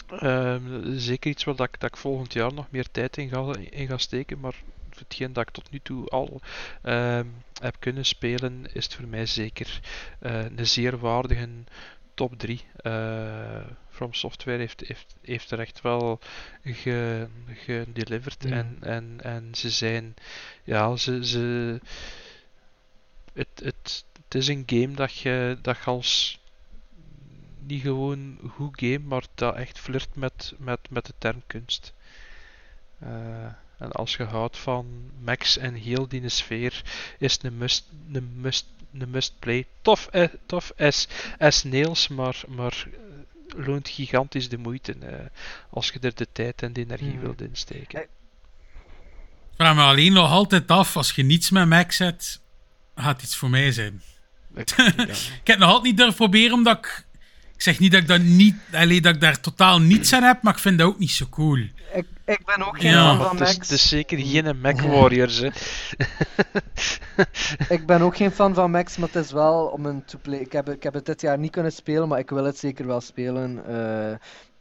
Ehm, 0.08 0.98
zeker 0.98 1.32
iets 1.32 1.44
waar 1.44 1.56
dat 1.56 1.68
ik, 1.68 1.80
dat 1.80 1.90
ik 1.90 1.98
volgend 1.98 2.34
jaar 2.34 2.54
nog 2.54 2.68
meer 2.72 2.92
tijd 2.92 3.18
in 3.18 3.30
ga, 3.30 3.54
in 3.70 3.88
ga 3.88 3.98
steken, 3.98 4.40
maar 4.40 4.56
hetgeen 5.00 5.34
dat 5.34 5.48
ik 5.48 5.54
tot 5.54 5.72
nu 5.72 5.80
toe 5.84 6.08
al 6.08 6.42
ehm, 6.82 7.28
heb 7.62 7.76
kunnen 7.80 8.06
spelen, 8.06 8.66
is 8.74 8.84
het 8.84 8.94
voor 8.94 9.08
mij 9.08 9.26
zeker 9.26 9.80
eh, 10.20 10.44
een 10.44 10.68
zeer 10.68 10.98
waardige 10.98 11.50
top 12.14 12.38
3. 12.38 12.66
Eh 12.76 13.62
From 14.00 14.14
Software 14.14 14.58
heeft, 14.58 14.84
heeft, 14.88 15.16
heeft 15.22 15.52
er 15.52 15.60
echt 15.60 15.82
wel 15.82 16.20
ge, 16.64 17.28
gedeliverd 17.54 18.44
Mm. 18.44 18.52
en, 18.52 18.78
en, 18.82 19.20
en 19.24 19.56
ze 19.56 19.70
zijn, 19.70 20.14
ja, 20.64 20.96
ze, 20.96 21.26
ze 21.26 21.80
het, 23.34 23.48
het, 23.64 24.06
het 24.24 24.36
is 24.36 24.48
een 24.48 24.64
game 24.66 24.94
dat 24.94 25.16
je, 25.16 25.58
dat 25.62 25.78
je 25.78 25.84
als 25.84 26.40
niet 27.60 27.82
gewoon 27.82 28.38
goed 28.50 28.80
game, 28.80 29.00
maar 29.00 29.24
dat 29.36 29.56
echt 29.56 29.80
flirt 29.80 30.16
met, 30.16 30.54
met, 30.58 30.80
met 30.90 31.06
de 31.06 31.14
term 31.18 31.42
kunst. 31.48 31.94
Eh, 33.00 33.54
en 33.80 33.92
als 33.92 34.16
je 34.16 34.24
houdt 34.24 34.58
van 34.58 34.86
Max 35.20 35.58
en 35.58 35.74
heel 35.74 36.08
die 36.08 36.30
sfeer, 36.30 36.82
is 37.20 37.34
het 37.34 37.44
een 37.44 37.58
must, 37.58 37.86
een 38.14 38.32
must, 38.42 38.66
een 38.94 39.10
must 39.10 39.34
play. 39.40 39.66
Tof, 39.82 40.08
eh, 40.12 40.28
tof 40.46 40.72
as, 40.78 41.08
as 41.38 41.64
nails, 41.64 42.08
maar, 42.08 42.42
maar 42.48 42.88
loont 43.56 43.90
gigantisch 43.90 44.50
de 44.50 44.58
moeite 44.58 44.94
eh, 44.94 45.26
als 45.70 45.90
je 45.90 46.00
er 46.00 46.16
de 46.16 46.28
tijd 46.32 46.62
en 46.62 46.74
de 46.74 46.82
energie 46.82 47.12
Hmm. 47.12 47.20
wilt 47.22 47.42
insteken. 47.42 48.00
Eh, 48.00 48.06
Ik 49.52 49.66
vraag 49.66 49.76
me 49.76 49.82
alleen 49.82 50.14
nog 50.14 50.30
altijd 50.32 50.68
af, 50.68 50.96
als 50.98 51.12
je 51.12 51.24
niets 51.24 51.50
met 51.50 51.68
Mac 51.68 51.92
zet, 51.92 52.40
gaat 52.96 53.14
het 53.16 53.24
iets 53.24 53.36
voor 53.36 53.50
mij 53.50 53.72
zijn. 53.72 54.02
Ik- 54.56 54.70
ja. 54.78 54.84
Ik 55.04 55.08
heb 55.44 55.46
het 55.46 55.58
nog 55.60 55.68
altijd 55.68 55.84
niet 55.84 55.98
durven 55.98 56.16
proberen, 56.16 56.54
omdat 56.54 56.78
ik... 56.78 57.06
Ik 57.60 57.66
zeg 57.66 57.80
niet 57.80 57.92
dat 57.92 58.02
ik, 58.02 58.08
dat 58.08 58.22
niet, 58.22 58.56
allee, 58.72 59.02
dat 59.02 59.16
ik 59.16 59.22
daar 59.22 59.40
totaal 59.40 59.80
niets 59.80 60.14
aan 60.14 60.24
heb, 60.24 60.42
maar 60.42 60.54
ik 60.54 60.60
vind 60.60 60.78
dat 60.78 60.88
ook 60.88 61.00
niet 61.00 61.12
zo 61.12 61.26
cool. 61.30 61.58
Ik, 61.94 62.06
ik 62.26 62.46
ben 62.46 62.68
ook 62.68 62.80
geen 62.80 62.92
Ja, 62.92 63.16
fan 63.16 63.18
van 63.26 63.38
het 63.38 63.48
is, 63.48 63.56
Max. 63.56 63.70
het 63.70 63.80
is 63.80 63.88
zeker 63.88 64.20
geen 64.20 64.60
Mac 64.62 64.82
Warriors. 64.82 65.38
Hè. 65.38 65.50
Ik 67.76 67.86
ben 67.86 68.02
ook 68.02 68.16
geen 68.18 68.32
fan 68.32 68.54
van 68.54 68.72
Max, 68.72 68.98
maar 68.98 69.10
het 69.12 69.24
is 69.26 69.32
wel 69.32 69.66
om 69.66 69.86
een 69.86 70.06
to-play. 70.06 70.40
Ik 70.40 70.52
heb, 70.52 70.70
ik 70.70 70.84
heb 70.84 70.94
het 70.94 71.06
dit 71.06 71.22
jaar 71.22 71.38
niet 71.38 71.52
kunnen 71.52 71.72
spelen, 71.72 72.08
maar 72.08 72.20
ik 72.20 72.30
wil 72.30 72.44
het 72.46 72.58
zeker 72.58 72.88
wel 72.88 73.02
spelen. 73.02 73.66
Eh, 73.68 74.16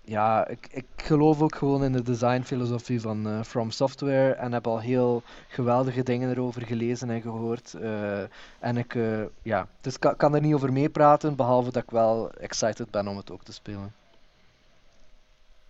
ja, 0.08 0.46
ik, 0.46 0.68
ik 0.70 0.86
geloof 0.96 1.40
ook 1.40 1.54
gewoon 1.56 1.84
in 1.84 1.92
de 1.92 2.02
designfilosofie 2.02 3.00
van 3.00 3.28
eh, 3.28 3.42
From 3.42 3.70
Software 3.70 4.32
en 4.32 4.52
heb 4.52 4.66
al 4.66 4.80
heel 4.80 5.22
geweldige 5.48 6.02
dingen 6.02 6.30
erover 6.30 6.66
gelezen 6.66 7.10
en 7.10 7.22
gehoord. 7.22 7.74
Eh, 7.74 8.20
en 8.58 8.76
ik, 8.76 8.94
eh, 8.94 9.22
ja, 9.42 9.66
dus 9.80 9.94
ik 9.94 10.00
kan, 10.00 10.16
kan 10.16 10.34
er 10.34 10.40
niet 10.40 10.54
over 10.54 10.72
meepraten, 10.72 11.36
behalve 11.36 11.72
dat 11.72 11.82
ik 11.82 11.90
wel 11.90 12.30
excited 12.30 12.90
ben 12.90 13.08
om 13.08 13.16
het 13.16 13.30
ook 13.30 13.44
te 13.44 13.52
spelen. 13.52 13.92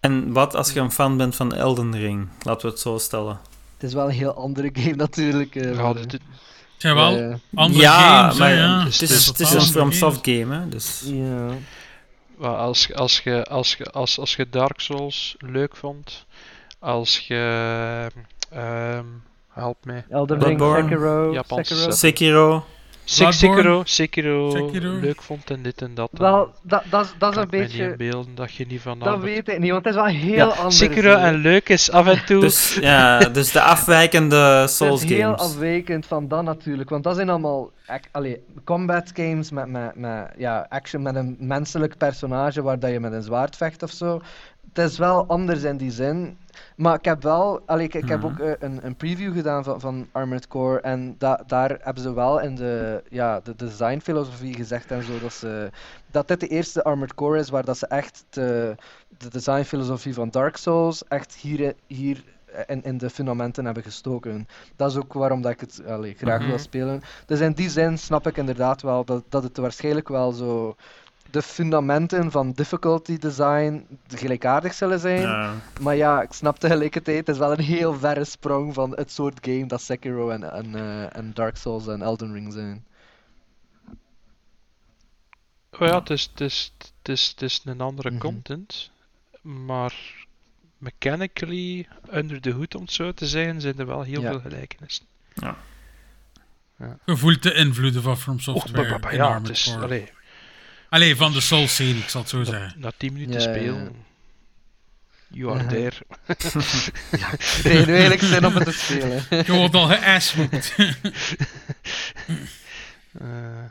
En 0.00 0.32
wat 0.32 0.54
als 0.54 0.72
je 0.72 0.80
een 0.80 0.92
fan 0.92 1.16
bent 1.16 1.36
van 1.36 1.54
Elden 1.54 1.96
Ring? 1.96 2.28
Laten 2.42 2.66
we 2.66 2.72
het 2.72 2.80
zo 2.80 2.98
stellen. 2.98 3.38
Het 3.74 3.82
is 3.82 3.94
wel 3.94 4.04
een 4.04 4.14
heel 4.14 4.34
andere 4.34 4.70
game 4.72 4.96
natuurlijk. 4.96 5.54
Ja, 5.54 5.92
dit- 5.92 6.20
zijn 6.76 6.94
wel 6.94 7.38
andere 7.54 7.82
ja, 7.82 8.18
games, 8.18 8.32
hè, 8.32 8.38
maar 8.38 8.54
ja. 8.54 8.84
het 8.84 9.02
is, 9.02 9.26
Het 9.26 9.38
het 9.38 9.40
is 9.40 9.52
een. 9.52 9.60
FromSoft 9.60 10.18
game, 10.22 10.54
hè. 10.54 10.68
Dus... 10.68 11.02
ja. 11.06 11.50
Wel, 12.38 12.56
als, 12.56 12.94
als, 12.94 13.20
je, 13.20 13.44
als, 13.44 13.74
je, 13.74 13.84
als, 13.84 14.18
als 14.18 14.36
je 14.36 14.48
Dark 14.48 14.80
Souls 14.80 15.36
leuk 15.38 15.76
vond, 15.76 16.26
als 16.78 17.26
je. 17.26 18.10
ehm 18.50 19.06
help 19.58 19.84
mij. 19.84 20.04
Elden 20.08 20.42
Ring, 20.42 20.58
Sekiro, 20.58 21.32
Sekiro. 21.42 21.90
Sekiro. 21.90 22.64
Sekiro, 23.10 23.82
Sekiro, 23.84 24.50
Sekiro. 24.50 24.92
leuk 25.00 25.22
vond 25.22 25.50
en 25.50 25.62
dit 25.62 25.82
en 25.82 25.94
dat. 25.94 26.08
dat, 26.12 26.48
dat, 26.62 26.82
is- 26.82 26.88
dat 26.90 27.04
is 27.04 27.14
kan 27.18 27.38
een 27.42 27.48
beetje... 27.50 27.90
inbeelden 27.90 28.34
dat 28.34 28.52
je 28.54 28.66
niet 28.66 28.80
van 28.80 28.98
Dat 28.98 29.18
weet 29.20 29.48
ik 29.48 29.58
niet, 29.58 29.70
want 29.70 29.84
het 29.84 29.94
is 29.94 30.00
wel 30.00 30.10
heel 30.10 30.34
Ja, 30.36 30.44
anders. 30.44 30.76
Sekiro 30.76 31.14
en 31.14 31.34
leuk 31.34 31.68
is 31.68 31.90
af 31.90 32.06
en 32.06 32.24
toe. 32.24 32.40
Dus, 32.40 32.74
ja, 32.80 33.18
dus 33.18 33.52
de 33.52 33.60
afwijkende 33.60 34.64
Souls 34.68 35.00
Het 35.00 35.10
is 35.10 35.16
heel 35.16 35.24
games. 35.36 35.40
afwijkend 35.40 36.06
van 36.06 36.28
dat 36.28 36.42
natuurlijk, 36.44 36.90
want 36.90 37.04
dat 37.04 37.16
zijn 37.16 37.28
allemaal 37.28 37.70
allee, 38.10 38.40
combat 38.64 39.10
games 39.14 39.50
met, 39.50 39.66
met, 39.66 39.94
met 39.94 40.30
ja, 40.36 40.66
action 40.68 41.02
met 41.02 41.14
een 41.14 41.36
menselijk 41.38 41.96
personage 41.96 42.62
waar 42.62 42.78
dat 42.78 42.90
je 42.90 43.00
met 43.00 43.12
een 43.12 43.22
zwaard 43.22 43.56
vecht 43.56 43.82
of 43.82 43.90
zo. 43.90 44.20
Het 44.82 44.90
is 44.90 44.98
wel 44.98 45.26
anders 45.26 45.62
in 45.62 45.76
die 45.76 45.90
zin. 45.90 46.38
Maar 46.76 46.94
ik 46.94 47.04
heb 47.04 47.22
wel, 47.22 47.60
allee, 47.66 47.84
ik, 47.86 47.94
ik 47.94 48.08
heb 48.08 48.18
Mhm. 48.18 48.26
ook 48.26 48.38
eh, 48.38 48.52
een, 48.58 48.86
een 48.86 48.96
preview 48.96 49.32
gedaan 49.34 49.64
van, 49.64 49.80
van 49.80 50.08
Armored 50.12 50.48
Core 50.48 50.80
en 50.80 51.14
da, 51.18 51.42
daar 51.46 51.78
hebben 51.80 52.02
ze 52.02 52.12
wel 52.14 52.40
in 52.40 52.54
de, 52.54 53.02
ja, 53.08 53.40
de 53.40 53.54
designfilosofie 53.56 54.54
gezegd 54.54 54.90
en 54.90 55.02
zo 55.02 55.18
dat, 55.18 55.32
ze, 55.32 55.70
dat 56.06 56.28
dit 56.28 56.40
de 56.40 56.46
eerste 56.48 56.84
Armored 56.84 57.14
Core 57.14 57.38
is 57.38 57.48
waar 57.50 57.64
dat 57.64 57.78
ze 57.78 57.86
echt 57.86 58.24
de, 58.30 58.74
de 59.18 59.28
designfilosofie 59.28 60.14
van 60.14 60.30
Dark 60.30 60.56
Souls 60.56 61.04
echt 61.08 61.34
hier, 61.34 61.74
hier 61.86 62.24
in, 62.66 62.82
in 62.82 62.98
de 62.98 63.10
fundamenten 63.10 63.64
hebben 63.64 63.82
gestoken. 63.82 64.46
Dat 64.76 64.90
is 64.90 64.96
ook 64.96 65.12
waarom 65.12 65.42
dat 65.42 65.52
ik 65.52 65.60
het 65.60 65.82
allee, 65.86 66.14
graag 66.14 66.38
wil 66.44 66.48
Mhm. 66.54 66.58
spelen. 66.58 67.00
Dus 67.26 67.40
in 67.40 67.52
die 67.52 67.70
zin 67.70 67.98
snap 67.98 68.26
ik 68.26 68.36
inderdaad 68.36 68.82
wel 68.82 69.04
dat, 69.04 69.24
dat 69.28 69.42
het 69.42 69.56
waarschijnlijk 69.56 70.08
wel 70.08 70.32
zo 70.32 70.74
de 71.30 71.42
fundamenten 71.42 72.30
van 72.30 72.52
difficulty 72.52 73.18
design 73.18 73.86
gelijkaardig 74.08 74.74
zullen 74.74 75.00
zijn. 75.00 75.20
Ja. 75.20 75.54
Maar 75.80 75.96
ja, 75.96 76.22
ik 76.22 76.32
snap 76.32 76.58
tegelijkertijd, 76.58 77.18
het 77.18 77.28
is 77.28 77.38
wel 77.38 77.52
een 77.52 77.64
heel 77.64 77.94
verre 77.94 78.24
sprong 78.24 78.74
van 78.74 78.90
het 78.96 79.12
soort 79.12 79.38
game 79.46 79.66
dat 79.66 79.82
Sekiro 79.82 80.30
en, 80.30 80.52
en, 80.52 80.74
eh, 80.74 81.16
en 81.16 81.30
Dark 81.34 81.56
Souls 81.56 81.86
en 81.86 82.02
Elden 82.02 82.32
Ring 82.32 82.52
zijn. 82.52 82.84
Oh 85.70 85.88
ja, 85.88 85.98
het 85.98 86.10
is, 86.10 86.22
het, 86.32 86.40
is, 86.40 86.72
het, 86.78 87.08
is, 87.08 87.28
het 87.28 87.42
is 87.42 87.62
een 87.64 87.80
andere 87.80 88.10
Mhm. 88.10 88.18
content. 88.18 88.90
Maar 89.40 89.94
mechanically, 90.78 91.88
under 92.12 92.40
the 92.40 92.50
hood 92.52 92.74
om 92.74 92.82
het 92.82 92.92
zo 92.92 93.12
te 93.12 93.26
zeggen, 93.26 93.60
zijn 93.60 93.78
er 93.78 93.86
wel 93.86 94.02
heel 94.02 94.20
Ja. 94.20 94.30
veel 94.30 94.40
gelijkenissen. 94.40 95.04
Je 97.04 97.16
voelt 97.16 97.42
de 97.42 97.54
invloeden 97.54 98.02
van 98.02 98.16
From 98.16 98.40
Software 98.40 98.88
ba- 98.90 98.98
ba- 98.98 99.10
in 99.10 99.16
ja, 99.16 99.38
het 99.40 99.48
is. 99.48 99.76
Allee, 99.80 100.12
Allee, 100.88 101.16
van 101.16 101.32
de 101.32 101.40
Souls-serie, 101.40 101.96
ik 102.02 102.08
zal 102.08 102.20
het 102.20 102.30
zo 102.30 102.38
na, 102.38 102.44
zeggen. 102.44 102.80
na 102.80 102.90
10 102.96 103.12
minuten 103.12 103.40
Ja, 103.40 103.48
ja, 103.48 103.54
ja. 103.54 103.56
spelen. 103.56 104.06
You 105.30 105.58
are 105.58 105.66
there. 105.66 105.96
Ik 106.26 106.36
kreeg 107.62 107.86
nu 107.86 107.92
eigenlijk 107.92 108.20
zin 108.22 108.46
om 108.46 108.54
het 108.54 108.64
te 108.64 108.72
spelen. 108.72 109.22
Je 109.46 109.52
wordt 109.52 109.74
al 109.74 109.86
geassmoekt. 109.86 110.74
Eh, 113.20 113.64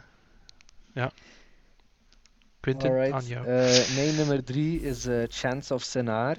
ja. 0.93 1.11
Quinten, 2.59 2.89
aan 2.89 2.95
Alright. 2.97 3.27
jou. 3.27 3.45
eh, 3.47 3.95
mijn 3.95 4.15
nummer 4.15 4.43
drie 4.43 4.81
is 4.81 5.05
eh, 5.05 5.23
Chance 5.27 5.73
of 5.73 5.83
Senar. 5.83 6.35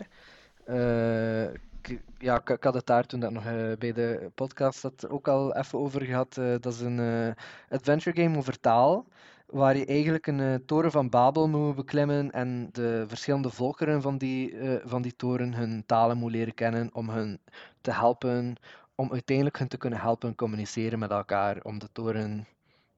Eh, 0.64 1.42
ik- 1.42 2.00
ja, 2.18 2.36
ik, 2.40 2.48
ik 2.50 2.64
had 2.64 2.74
het 2.74 2.86
daar 2.86 3.06
toen 3.06 3.20
dat 3.20 3.30
nog 3.32 3.44
eh, 3.44 3.52
bij 3.78 3.92
de 3.92 4.30
podcast 4.34 4.82
had 4.82 5.08
ook 5.08 5.28
al 5.28 5.56
even 5.56 5.78
over 5.78 6.02
gehad. 6.04 6.36
eh, 6.38 6.54
dat 6.60 6.72
is 6.74 6.80
een 6.80 6.98
eh, 7.00 7.44
adventure 7.76 8.22
game 8.22 8.36
over 8.38 8.60
taal. 8.60 9.06
Waar 9.48 9.76
je 9.76 9.86
eigenlijk 9.86 10.26
een 10.26 10.40
eh, 10.40 10.54
toren 10.54 10.90
van 10.90 11.08
Babel 11.08 11.48
moet 11.48 11.74
beklimmen 11.74 12.30
en 12.30 12.68
de 12.72 13.04
verschillende 13.06 13.50
volkeren 13.50 14.02
van 14.02 14.18
die, 14.18 14.58
eh, 14.58 14.80
van 14.84 15.02
die 15.02 15.16
toren 15.16 15.54
hun 15.54 15.82
talen 15.86 16.16
moet 16.16 16.30
leren 16.30 16.54
kennen 16.54 16.90
om 16.92 17.08
hun 17.10 17.40
te 17.80 17.92
helpen, 17.92 18.56
om 18.94 19.12
uiteindelijk 19.12 19.58
hun 19.58 19.68
te 19.68 19.76
kunnen 19.76 20.00
helpen 20.00 20.34
communiceren 20.34 20.98
met 20.98 21.10
elkaar, 21.10 21.62
om 21.62 21.78
de 21.78 21.88
toren 21.92 22.46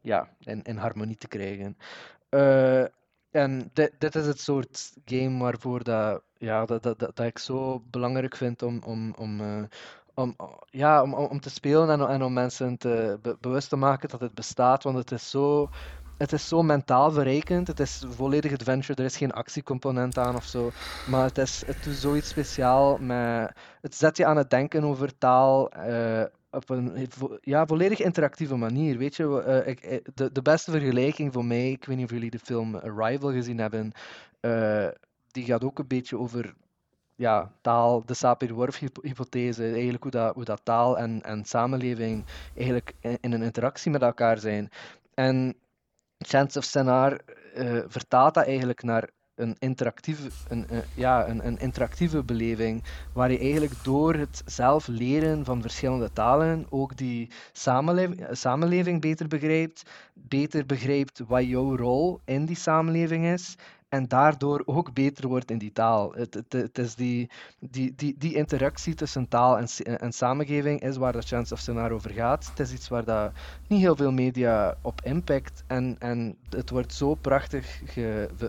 ja, 0.00 0.28
in, 0.40 0.62
in 0.62 0.76
harmonie 0.76 1.16
te 1.16 1.28
krijgen. 1.28 1.76
Eh, 2.28 2.84
en 3.30 3.70
dit, 3.72 3.92
dit 3.98 4.14
is 4.14 4.26
het 4.26 4.40
soort 4.40 4.92
game 5.04 5.38
waarvoor 5.38 5.84
dat, 5.84 6.22
ja, 6.36 6.64
dat, 6.64 6.82
dat, 6.82 6.98
dat, 6.98 7.20
ik 7.20 7.38
zo 7.38 7.82
belangrijk 7.90 8.36
vind 8.36 8.62
om, 8.62 8.80
om, 8.86 9.14
om, 9.18 9.40
om, 10.14 10.36
ja, 10.70 11.02
om, 11.02 11.14
om 11.14 11.40
te 11.40 11.50
spelen 11.50 11.90
en, 11.90 12.08
en 12.08 12.22
om 12.22 12.32
mensen 12.32 12.76
te, 12.78 13.18
be- 13.22 13.36
bewust 13.40 13.68
te 13.68 13.76
maken 13.76 14.08
dat 14.08 14.20
het 14.20 14.34
bestaat. 14.34 14.82
Want 14.82 14.96
het 14.96 15.12
is 15.12 15.30
zo, 15.30 15.68
het 16.20 16.32
is 16.32 16.48
zo 16.48 16.62
mentaal 16.62 17.12
verrijkend. 17.12 17.66
Het 17.66 17.80
is 17.80 18.04
volledig 18.08 18.52
adventure. 18.52 18.98
Er 18.98 19.04
is 19.04 19.16
geen 19.16 19.32
actiecomponent 19.32 20.18
aan 20.18 20.36
of 20.36 20.44
zo. 20.44 20.70
Maar 21.08 21.24
het, 21.24 21.38
is, 21.38 21.62
het 21.66 21.84
doet 21.84 21.94
zoiets 21.94 22.28
speciaal. 22.28 22.98
Met, 22.98 23.52
het 23.80 23.94
zet 23.94 24.16
je 24.16 24.26
aan 24.26 24.36
het 24.36 24.50
denken 24.50 24.84
over 24.84 25.18
taal. 25.18 25.70
eh, 25.70 26.24
op 26.50 26.70
een 26.70 27.08
ja, 27.40 27.66
volledig 27.66 28.00
interactieve 28.00 28.56
manier. 28.56 28.98
Weet 28.98 29.16
je, 29.16 29.42
eh, 29.42 29.66
ik, 29.66 29.80
eh, 29.80 29.98
de, 30.14 30.32
de 30.32 30.42
beste 30.42 30.70
vergelijking 30.70 31.32
voor 31.32 31.44
mij, 31.44 31.70
ik 31.70 31.84
weet 31.84 31.96
niet 31.96 32.04
of 32.04 32.10
jullie 32.10 32.30
de 32.30 32.38
film 32.38 32.76
Arrival 32.76 33.32
gezien 33.32 33.58
hebben, 33.58 33.92
die 35.30 35.44
gaat 35.44 35.64
ook 35.64 35.78
een 35.78 35.86
beetje 35.86 36.18
over 36.18 36.54
ja, 37.16 37.52
taal, 37.60 38.02
de 38.06 38.14
Sapir-Whorf-hypothese, 38.14 39.64
eigenlijk 39.64 40.02
hoe 40.02 40.12
dat, 40.12 40.34
hoe 40.34 40.44
dat 40.44 40.60
taal 40.64 40.98
en, 40.98 41.22
en 41.22 41.44
samenleving 41.44 42.24
eigenlijk 42.56 42.94
in 43.00 43.32
een 43.32 43.42
interactie 43.42 43.90
met 43.90 44.02
elkaar 44.02 44.38
zijn. 44.38 44.68
En 45.14 45.54
Chance 46.26 46.58
of 46.58 46.64
Senar 46.64 47.20
eh, 47.54 47.78
vertaalt 47.86 48.34
dat 48.34 48.46
eigenlijk 48.46 48.82
naar 48.82 49.10
een 49.34 49.56
interactieve, 49.58 50.30
een, 50.48 50.68
eh, 50.68 50.78
ja, 50.94 51.28
een, 51.28 51.46
een 51.46 51.58
interactieve 51.58 52.24
beleving, 52.24 52.84
waar 53.12 53.30
je 53.32 53.38
eigenlijk 53.38 53.84
door 53.84 54.14
het 54.14 54.42
zelf 54.44 54.86
leren 54.86 55.44
van 55.44 55.62
verschillende 55.62 56.12
talen 56.12 56.66
ook 56.70 56.96
die 56.96 57.30
samenleving, 57.52 58.26
samenleving 58.30 59.00
beter 59.00 59.28
begrijpt, 59.28 59.82
beter 60.14 60.66
begrijpt 60.66 61.22
wat 61.26 61.46
jouw 61.46 61.76
rol 61.76 62.20
in 62.24 62.44
die 62.44 62.56
samenleving 62.56 63.24
is, 63.26 63.56
en 63.90 64.08
daardoor 64.08 64.62
ook 64.64 64.92
beter 64.92 65.28
wordt 65.28 65.50
in 65.50 65.58
die 65.58 65.72
taal. 65.72 66.12
Het, 66.12 66.34
het, 66.34 66.52
het 66.52 66.78
is 66.78 66.94
die, 66.94 67.30
die, 67.58 67.94
die, 67.96 68.14
die 68.18 68.34
interactie 68.34 68.94
tussen 68.94 69.28
taal 69.28 69.58
en, 69.58 69.68
en 69.98 70.12
samengeving 70.12 70.80
is 70.80 70.96
waar 70.96 71.12
de 71.12 71.22
Chance 71.22 71.54
of 71.54 71.60
Scenario 71.60 71.96
over 71.96 72.10
gaat. 72.10 72.46
Het 72.46 72.60
is 72.60 72.72
iets 72.72 72.88
waar 72.88 73.04
dat 73.04 73.32
niet 73.66 73.80
heel 73.80 73.96
veel 73.96 74.12
media 74.12 74.76
op 74.82 75.00
impact 75.04 75.64
en, 75.66 75.96
en 75.98 76.36
het 76.48 76.70
wordt 76.70 76.94
zo 76.94 77.14
prachtig 77.14 77.82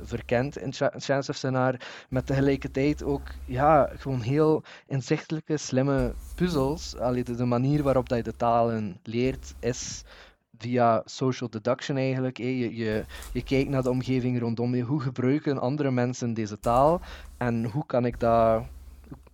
verkend 0.04 0.58
in 0.58 0.74
Cha- 0.74 0.94
Chance 0.98 1.30
of 1.32 1.36
Scenario, 1.36 1.80
met 2.10 2.26
tegelijkertijd 2.26 3.04
ook 3.04 3.28
ja, 3.46 3.90
gewoon 3.96 4.22
heel 4.22 4.64
inzichtelijke, 4.88 5.58
slimme 5.58 6.14
puzzels. 6.36 6.98
Allee, 6.98 7.24
de, 7.24 7.36
de 7.36 7.46
manier 7.46 7.84
waarop 7.84 8.10
dat 8.10 8.18
je 8.18 8.24
de 8.24 8.36
talen 8.36 9.00
leert 9.04 9.54
is 9.60 10.04
via 10.62 11.02
social 11.06 11.50
deduction 11.50 11.98
eigenlijk. 11.98 12.38
Je, 12.38 12.76
je, 12.76 13.06
je 13.34 13.44
kijkt 13.44 13.70
naar 13.70 13.84
de 13.84 13.90
omgeving 13.90 14.40
rondom 14.40 14.76
je. 14.76 14.82
Hoe 14.82 15.02
gebruiken 15.02 15.62
andere 15.62 15.92
mensen 15.92 16.34
deze 16.34 16.60
taal? 16.60 17.02
En 17.38 17.66
hoe 17.66 17.86
kan 17.86 18.06
ik 18.06 18.20
dat... 18.20 18.64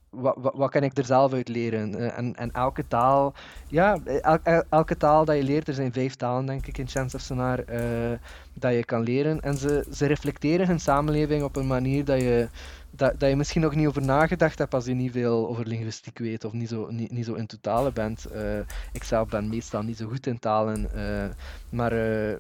wat, 0.09 0.37
wat, 0.53 0.71
kan 0.71 0.83
ik 0.83 0.97
er 0.97 1.05
zelf 1.05 1.33
uit 1.33 1.47
leren? 1.47 1.95
Eh, 1.95 2.17
en, 2.17 2.35
en 2.35 2.51
elke 2.51 2.87
taal, 2.87 3.33
ja, 3.67 3.97
el- 4.05 4.39
el- 4.43 4.63
elke 4.69 4.97
taal 4.97 5.25
dat 5.25 5.35
je 5.35 5.43
leert, 5.43 5.67
er 5.67 5.73
zijn 5.73 5.93
vijf 5.93 6.15
talen 6.15 6.45
denk 6.45 6.67
ik 6.67 6.77
in 6.77 6.87
Chance 6.87 7.15
of 7.15 7.21
Sonar, 7.21 7.59
eh, 7.59 8.17
dat 8.53 8.73
je 8.73 8.85
kan 8.85 9.01
leren. 9.03 9.41
En 9.41 9.57
ze, 9.57 9.85
ze 9.91 10.05
reflecteren 10.05 10.67
hun 10.67 10.79
samenleving 10.79 11.43
op 11.43 11.55
een 11.55 11.67
manier 11.67 12.05
dat 12.05 12.19
je, 12.21 12.49
dat, 12.97 13.19
dat 13.19 13.29
je 13.29 13.35
misschien 13.35 13.61
nog 13.61 13.75
niet 13.75 13.87
over 13.87 14.01
nagedacht 14.01 14.57
hebt 14.59 14.73
als 14.73 14.85
je 14.85 14.93
niet 14.93 15.11
veel 15.11 15.47
over 15.47 15.67
linguïstiek 15.67 16.17
weet 16.17 16.43
of 16.43 16.53
niet 16.53 16.69
zo, 16.69 16.87
niet, 16.89 17.11
niet 17.11 17.25
zo 17.25 17.33
in 17.33 17.47
totalen 17.47 17.93
bent. 17.93 18.25
Eh, 18.25 18.59
ik 18.91 19.03
zelf 19.03 19.29
ben 19.29 19.49
meestal 19.49 19.81
niet 19.83 19.97
zo 19.97 20.07
goed 20.07 20.27
in 20.27 20.39
talen, 20.39 20.93
eh, 20.93 21.29
maar 21.69 21.91
eh, 21.91 22.37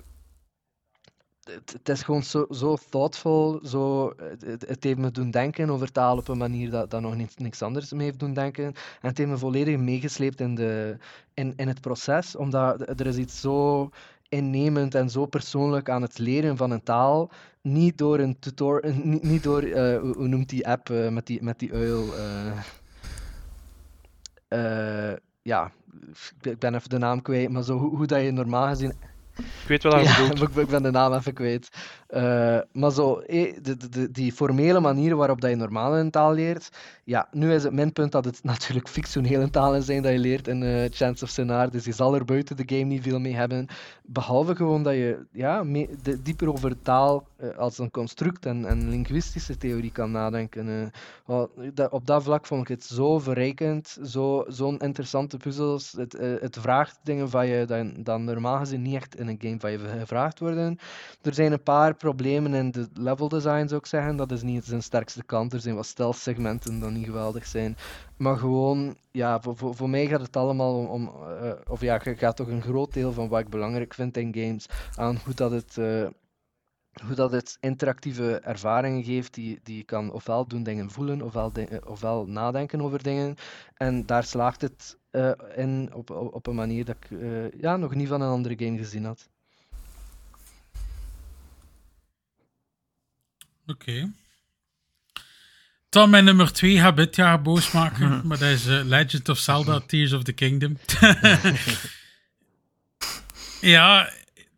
het, 1.43 1.71
het 1.71 1.89
is 1.89 2.01
gewoon 2.03 2.23
zo, 2.23 2.45
zo 2.49 2.77
thoughtful, 2.89 3.59
zo, 3.63 4.13
het, 4.45 4.83
heeft 4.83 4.97
me 4.97 5.11
doen 5.11 5.31
denken 5.31 5.69
over 5.69 5.91
taal 5.91 6.17
op 6.17 6.27
een 6.27 6.37
manier 6.37 6.69
dat, 6.69 6.91
dat 6.91 7.01
nog 7.01 7.15
niks 7.37 7.61
anders 7.61 7.91
me 7.91 8.03
heeft 8.03 8.19
doen 8.19 8.33
denken. 8.33 8.65
En 8.65 9.07
het 9.07 9.17
heeft 9.17 9.29
me 9.29 9.37
volledig 9.37 9.77
meegesleept 9.77 10.39
in, 10.39 10.55
de, 10.55 10.97
in, 11.33 11.53
in 11.55 11.67
het 11.67 11.81
proces, 11.81 12.35
omdat 12.35 12.99
er 12.99 13.07
is 13.07 13.17
iets 13.17 13.41
zo 13.41 13.89
innemend 14.29 14.95
en 14.95 15.09
zo 15.09 15.25
persoonlijk 15.25 15.89
aan 15.89 16.01
het 16.01 16.17
leren 16.17 16.57
van 16.57 16.71
een 16.71 16.83
taal, 16.83 17.31
niet 17.61 17.97
door 17.97 18.19
een 18.19 18.39
tutor, 18.39 18.95
niet, 19.03 19.23
niet 19.23 19.43
door, 19.43 19.61
eh, 19.61 19.99
hoe, 19.99 20.15
hoe 20.15 20.27
noemt 20.27 20.49
die 20.49 20.67
app 20.67 20.89
eh, 20.89 21.09
met, 21.09 21.25
die, 21.25 21.43
met 21.43 21.59
die 21.59 21.73
uil? 21.73 22.15
eh, 22.15 22.57
eh, 24.47 25.17
ja, 25.41 25.71
ik 26.41 26.59
ben 26.59 26.75
even 26.75 26.89
de 26.89 26.97
naam 26.97 27.21
kwijt, 27.21 27.49
maar 27.49 27.63
zo 27.63 27.77
hoe, 27.77 27.95
hoe 27.95 28.05
dat 28.05 28.21
je 28.21 28.31
normaal 28.31 28.67
gezien 28.67 28.93
Ik 29.37 29.67
weet 29.67 29.83
wat 29.83 29.93
je 29.93 29.99
ja, 29.99 30.17
bedoelt. 30.17 30.41
ik, 30.49 30.55
ik 30.55 30.67
ben 30.67 30.83
de 30.83 30.91
naam 30.91 31.13
even 31.13 31.33
kwijt. 31.33 31.69
Eh, 32.07 32.59
maar 32.71 32.91
zo, 32.91 33.19
eh, 33.19 33.55
de, 33.61 33.89
de, 33.89 34.11
die 34.11 34.31
formele 34.31 34.79
manier 34.79 35.15
waarop 35.15 35.41
dat 35.41 35.49
je 35.49 35.55
normaal 35.55 35.97
een 35.97 36.11
taal 36.11 36.33
leert. 36.33 36.69
Ja, 37.03 37.27
nu 37.31 37.53
is 37.53 37.63
het 37.63 37.73
minpunt 37.73 38.11
dat 38.11 38.25
het 38.25 38.43
natuurlijk 38.53 38.87
fictionele 38.87 39.49
talen 39.49 39.83
zijn 39.83 40.01
dat 40.01 40.11
je 40.11 40.17
leert 40.19 40.47
in 40.47 40.63
eh, 40.63 40.85
Chance 40.91 41.23
of 41.23 41.29
Sonar. 41.29 41.69
Dus 41.71 41.85
je 41.85 41.91
zal 41.91 42.15
er 42.15 42.25
buiten 42.25 42.55
de 42.57 42.63
game 42.65 42.83
niet 42.83 43.03
veel 43.03 43.19
mee 43.19 43.35
hebben. 43.35 43.67
Behalve 44.03 44.55
gewoon 44.55 44.83
dat 44.83 44.93
je 44.93 45.25
ja, 45.31 45.63
dieper 46.21 46.49
over 46.51 46.81
taal 46.81 47.27
als 47.57 47.77
een 47.77 47.91
construct 47.91 48.45
en, 48.45 48.65
en 48.65 48.89
linguïstische 48.89 49.57
theorie 49.57 49.91
kan 49.91 50.11
nadenken. 50.11 50.91
dat- 51.73 51.91
op 51.91 52.05
dat 52.05 52.23
vlak 52.23 52.45
vond 52.45 52.61
ik 52.61 52.67
het 52.67 52.83
zo 52.83 53.19
verrijkend, 53.19 53.97
zo- 54.03 54.43
zo'n 54.47 54.77
interessante 54.79 55.37
puzzels. 55.37 55.91
Het, 55.91 56.17
het 56.39 56.57
vraagt 56.59 56.99
dingen 57.03 57.29
van 57.29 57.47
je 57.47 57.91
dat 58.03 58.19
normaal 58.19 58.57
gezien 58.57 58.81
niet 58.81 58.95
echt 58.95 59.15
in 59.15 59.27
een 59.27 59.37
game 59.39 59.59
van 59.59 59.71
je 59.71 59.79
gevraagd 59.79 60.39
worden. 60.39 60.77
Er 61.21 61.33
zijn 61.33 61.51
een 61.51 61.63
paar 61.63 61.95
problemen 61.97 62.53
in 62.53 62.71
de 62.71 62.87
level 62.93 63.29
design, 63.29 63.67
zou 63.67 63.79
ik 63.79 63.85
zeggen. 63.85 64.15
Dat 64.15 64.31
is 64.31 64.41
niet 64.41 64.65
zijn 64.65 64.83
sterkste 64.83 65.23
kant. 65.23 65.53
Er 65.53 65.59
zijn 65.59 65.75
wat 65.75 65.85
stealth 65.85 66.15
segmenten 66.15 66.79
die 66.79 66.89
niet 66.89 67.05
geweldig 67.05 67.45
zijn. 67.45 67.77
Maar 68.17 68.37
gewoon, 68.37 68.97
ja, 69.11 69.41
voor, 69.41 69.57
voor, 69.57 69.75
voor 69.75 69.89
mij 69.89 70.07
gaat 70.07 70.21
het 70.21 70.35
allemaal 70.35 70.85
om, 70.85 71.11
eh, 71.41 71.51
of 71.67 71.81
ja, 71.81 71.99
gaat 71.99 72.35
toch 72.35 72.47
een 72.47 72.61
groot 72.61 72.93
deel 72.93 73.13
van 73.13 73.27
wat 73.27 73.39
ik 73.39 73.49
belangrijk 73.49 73.93
vind 73.93 74.17
in 74.17 74.33
games 74.33 74.65
aan 74.95 75.17
hoe 75.25 75.33
dat 75.33 75.51
het, 75.51 75.77
eh, 75.77 76.07
hoe 77.05 77.15
dat 77.15 77.31
het 77.31 77.57
interactieve 77.59 78.39
ervaringen 78.39 79.03
geeft, 79.03 79.33
die, 79.33 79.59
die 79.63 79.77
je 79.77 79.83
kan 79.83 80.11
ofwel 80.11 80.47
doen 80.47 80.63
dingen 80.63 80.91
voelen, 80.91 81.21
ofwel, 81.21 81.51
eh, 81.51 81.77
ofwel 81.85 82.25
nadenken 82.25 82.81
over 82.81 83.03
dingen. 83.03 83.35
En 83.73 84.05
daar 84.05 84.23
slaagt 84.23 84.61
het 84.61 84.97
in 85.55 85.89
op, 85.93 86.09
op, 86.09 86.47
een 86.47 86.55
manier 86.55 86.85
dat 86.85 86.95
ik 86.99 87.19
ja, 87.59 87.77
nog 87.77 87.95
niet 87.95 88.07
van 88.07 88.21
een 88.21 88.29
andere 88.29 88.65
game 88.65 88.77
gezien 88.77 89.05
had. 89.05 89.29
Oké. 93.67 94.11
Dan 95.89 96.09
mijn 96.09 96.23
nummer 96.23 96.53
2 96.53 96.79
gaat 96.79 96.95
dit 96.97 97.15
jaar 97.15 97.41
boos 97.41 97.71
maken, 97.71 98.21
maar 98.27 98.37
dat 98.37 98.49
is 98.49 98.65
eh, 98.67 98.79
Legend 98.83 99.29
of 99.29 99.37
Zelda 99.37 99.79
Tears 99.87 100.13
of 100.13 100.23
the 100.23 100.31
Kingdom. 100.33 100.77
ja, 103.61 104.09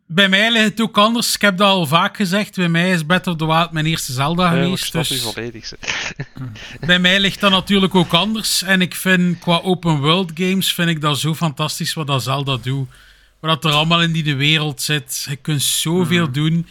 bij 0.06 0.28
mij 0.28 0.52
ligt 0.52 0.64
het 0.64 0.80
ook 0.80 0.98
anders. 0.98 1.34
Ik 1.34 1.40
heb 1.40 1.56
dat 1.56 1.68
al 1.68 1.86
vaak 1.86 2.16
gezegd. 2.16 2.56
Bij 2.56 2.68
mij 2.68 2.90
is 2.90 3.02
Breath 3.02 3.26
of 3.26 3.36
the 3.36 3.46
Wild 3.46 3.72
mijn 3.72 3.86
eerste 3.86 4.12
Zelda 4.12 4.54
Ja, 4.54 4.62
geweest. 4.62 4.92
je 4.92 4.98
dus 4.98 5.22
volledig. 5.22 5.72
bij 6.86 6.98
mij 6.98 7.20
ligt 7.20 7.40
dat 7.40 7.50
natuurlijk 7.50 7.94
ook 7.94 8.12
anders. 8.12 8.62
En 8.62 8.80
ik 8.80 8.94
vind 8.94 9.38
qua 9.38 9.60
open 9.60 9.98
world 9.98 10.30
games 10.34 10.74
vind 10.74 10.88
ik 10.88 11.00
dat 11.00 11.18
zo 11.18 11.34
fantastisch 11.34 11.94
wat 11.94 12.06
dat 12.06 12.22
Zelda 12.22 12.56
doet. 12.56 12.88
Wat 13.40 13.64
er 13.64 13.72
allemaal 13.72 14.02
in 14.02 14.12
die 14.12 14.22
de 14.22 14.34
wereld 14.34 14.82
zit. 14.82 15.26
Je 15.28 15.36
kunt 15.36 15.62
zoveel 15.62 16.30
doen. 16.30 16.66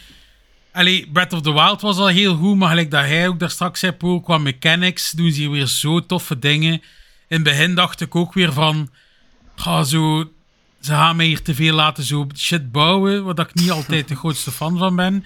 Allee, 0.72 1.08
Breath 1.12 1.32
of 1.32 1.40
the 1.42 1.52
Wild 1.52 1.80
was 1.80 1.96
al 1.98 2.06
heel 2.06 2.36
goed, 2.36 2.56
maar 2.56 2.68
gelijk 2.68 2.90
dat 2.90 3.00
hij 3.04 3.28
ook 3.28 3.38
daar 3.38 3.50
straks 3.50 3.80
zei, 3.80 3.92
Paul, 3.92 4.20
qua 4.20 4.38
mechanics 4.38 5.10
doen 5.10 5.30
ze 5.32 5.40
hier 5.40 5.50
weer 5.50 5.66
zo 5.66 6.06
toffe 6.06 6.38
dingen. 6.38 6.72
In 6.72 6.82
het 7.28 7.42
begin 7.42 7.74
dacht 7.74 8.00
ik 8.00 8.14
ook 8.14 8.34
weer 8.34 8.52
van, 8.52 8.90
ga 9.56 9.82
zo, 9.84 10.30
ze 10.80 10.92
gaan 10.92 11.16
mij 11.16 11.26
hier 11.26 11.42
te 11.42 11.54
veel 11.54 11.74
laten 11.74 12.04
zo 12.04 12.26
shit 12.36 12.72
bouwen, 12.72 13.24
wat 13.24 13.38
ik 13.38 13.54
niet 13.54 13.70
altijd 13.70 14.08
de 14.08 14.16
grootste 14.16 14.50
fan 14.50 14.78
van 14.78 14.96
ben. 14.96 15.24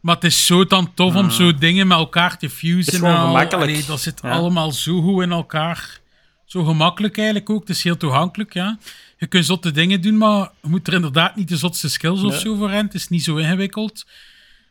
Maar 0.00 0.14
het 0.14 0.24
is 0.24 0.46
zo 0.46 0.64
dan 0.64 0.94
tof 0.94 1.14
om 1.14 1.30
zo 1.30 1.54
dingen 1.54 1.86
met 1.86 1.98
elkaar 1.98 2.38
te 2.38 2.50
fusen. 2.50 2.78
Het 2.78 2.88
is 2.92 2.98
gewoon 2.98 3.16
gemakkelijk. 3.26 3.70
Allee, 3.70 3.84
dat 3.86 4.00
zit 4.00 4.20
Ja. 4.22 4.30
allemaal 4.30 4.72
zo 4.72 5.00
goed 5.00 5.22
in 5.22 5.30
elkaar. 5.30 5.98
Zo 6.44 6.64
gemakkelijk 6.64 7.16
eigenlijk 7.16 7.50
ook. 7.50 7.60
Het 7.60 7.70
is 7.70 7.82
heel 7.82 7.96
toegankelijk, 7.96 8.52
ja. 8.54 8.78
Je 9.18 9.26
kunt 9.26 9.44
zotte 9.46 9.70
dingen 9.70 10.00
doen, 10.00 10.16
maar 10.18 10.50
je 10.62 10.68
moet 10.68 10.86
er 10.86 10.92
inderdaad 10.92 11.36
niet 11.36 11.48
de 11.48 11.56
zotste 11.56 11.88
skills 11.88 12.22
of 12.22 12.30
Nee. 12.30 12.40
zo 12.40 12.54
voor 12.56 12.66
hebben. 12.68 12.86
Het 12.86 12.94
is 12.94 13.08
niet 13.08 13.24
zo 13.24 13.36
ingewikkeld. 13.36 14.06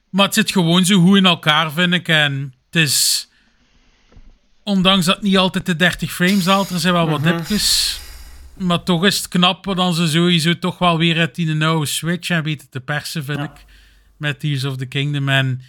Maar 0.10 0.26
het 0.26 0.34
zit 0.34 0.52
gewoon 0.52 0.86
zo 0.86 1.02
goed 1.02 1.18
in 1.18 1.26
elkaar, 1.26 1.72
vind 1.72 1.94
ik. 1.94 2.08
En 2.08 2.54
het 2.66 2.76
is... 2.82 3.28
Ondanks 4.64 5.06
dat 5.06 5.16
het 5.16 5.24
niet 5.24 5.38
altijd 5.38 5.66
de 5.66 5.76
30 5.76 6.14
frames 6.14 6.46
haalt, 6.46 6.70
er 6.70 6.80
zijn 6.80 6.94
wel 6.94 7.10
wat 7.10 7.24
dipjes. 7.24 8.00
Maar 8.58 8.84
toch 8.84 9.06
is 9.06 9.18
het 9.18 9.28
knap 9.28 9.74
dan 9.76 9.94
ze 9.94 10.08
sowieso 10.08 10.60
toch 10.60 10.78
wel 10.78 10.98
weer 10.98 11.20
uit 11.20 11.36
die 11.36 11.54
nauwe 11.54 11.86
Switch 11.86 12.30
en 12.30 12.44
weten 12.44 12.70
te 12.70 12.80
persen, 12.80 13.24
vind 13.24 13.38
Ja. 13.38 13.44
ik. 13.44 13.66
Met 14.18 14.40
Tears 14.40 14.64
of 14.64 14.76
the 14.78 14.86
Kingdom. 14.86 15.30
En 15.30 15.62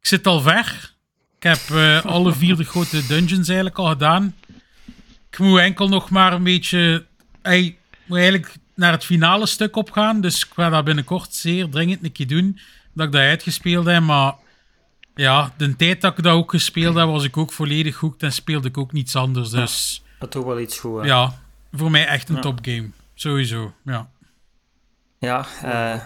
ik 0.00 0.06
zit 0.06 0.26
al 0.26 0.40
ver. 0.40 0.92
Ik 1.36 1.42
heb 1.42 1.60
eh, 1.70 2.04
alle 2.04 2.32
vier 2.32 2.56
de 2.56 2.64
grote 2.64 3.06
dungeons 3.06 3.46
eigenlijk 3.46 3.78
al 3.78 3.86
gedaan. 3.86 4.34
Ik 5.30 5.38
moet 5.38 5.58
enkel 5.60 5.88
nog 5.88 6.10
maar 6.10 6.32
een 6.32 6.42
beetje... 6.42 7.06
Ik 7.42 7.76
moet 8.06 8.18
eigenlijk 8.18 8.54
naar 8.74 8.92
het 8.92 9.04
finale 9.04 9.46
stuk 9.46 9.76
opgaan. 9.76 10.20
Dus 10.20 10.44
ik 10.44 10.50
ga 10.54 10.68
dat 10.70 10.84
binnenkort 10.84 11.34
zeer 11.34 11.68
dringend 11.68 12.04
een 12.04 12.12
keer 12.12 12.26
doen. 12.26 12.58
Dat 12.94 13.06
ik 13.06 13.12
dat 13.12 13.20
uitgespeeld 13.20 13.86
heb. 13.86 14.02
Maar 14.02 14.34
ja, 15.14 15.52
de 15.56 15.76
tijd 15.76 16.00
dat 16.00 16.18
ik 16.18 16.24
dat 16.24 16.32
ook 16.34 16.50
gespeeld 16.50 16.94
heb, 16.94 17.06
was 17.06 17.24
ik 17.24 17.36
ook 17.36 17.52
volledig 17.52 17.96
hoekt 17.96 18.22
en 18.22 18.32
speelde 18.32 18.68
ik 18.68 18.78
ook 18.78 18.92
niets 18.92 19.16
anders. 19.16 19.50
Dus 19.50 20.02
Dat 20.18 20.32
doet 20.32 20.44
wel 20.44 20.60
iets 20.60 20.78
goed. 20.78 21.00
hè. 21.00 21.06
ja, 21.06 21.38
voor 21.72 21.90
mij 21.90 22.06
echt 22.06 22.28
een 22.28 22.34
Ja. 22.34 22.40
topgame. 22.40 22.90
Sowieso, 23.14 23.72
ja. 23.84 24.08
Ja, 25.18 25.46
eh, 25.62 26.00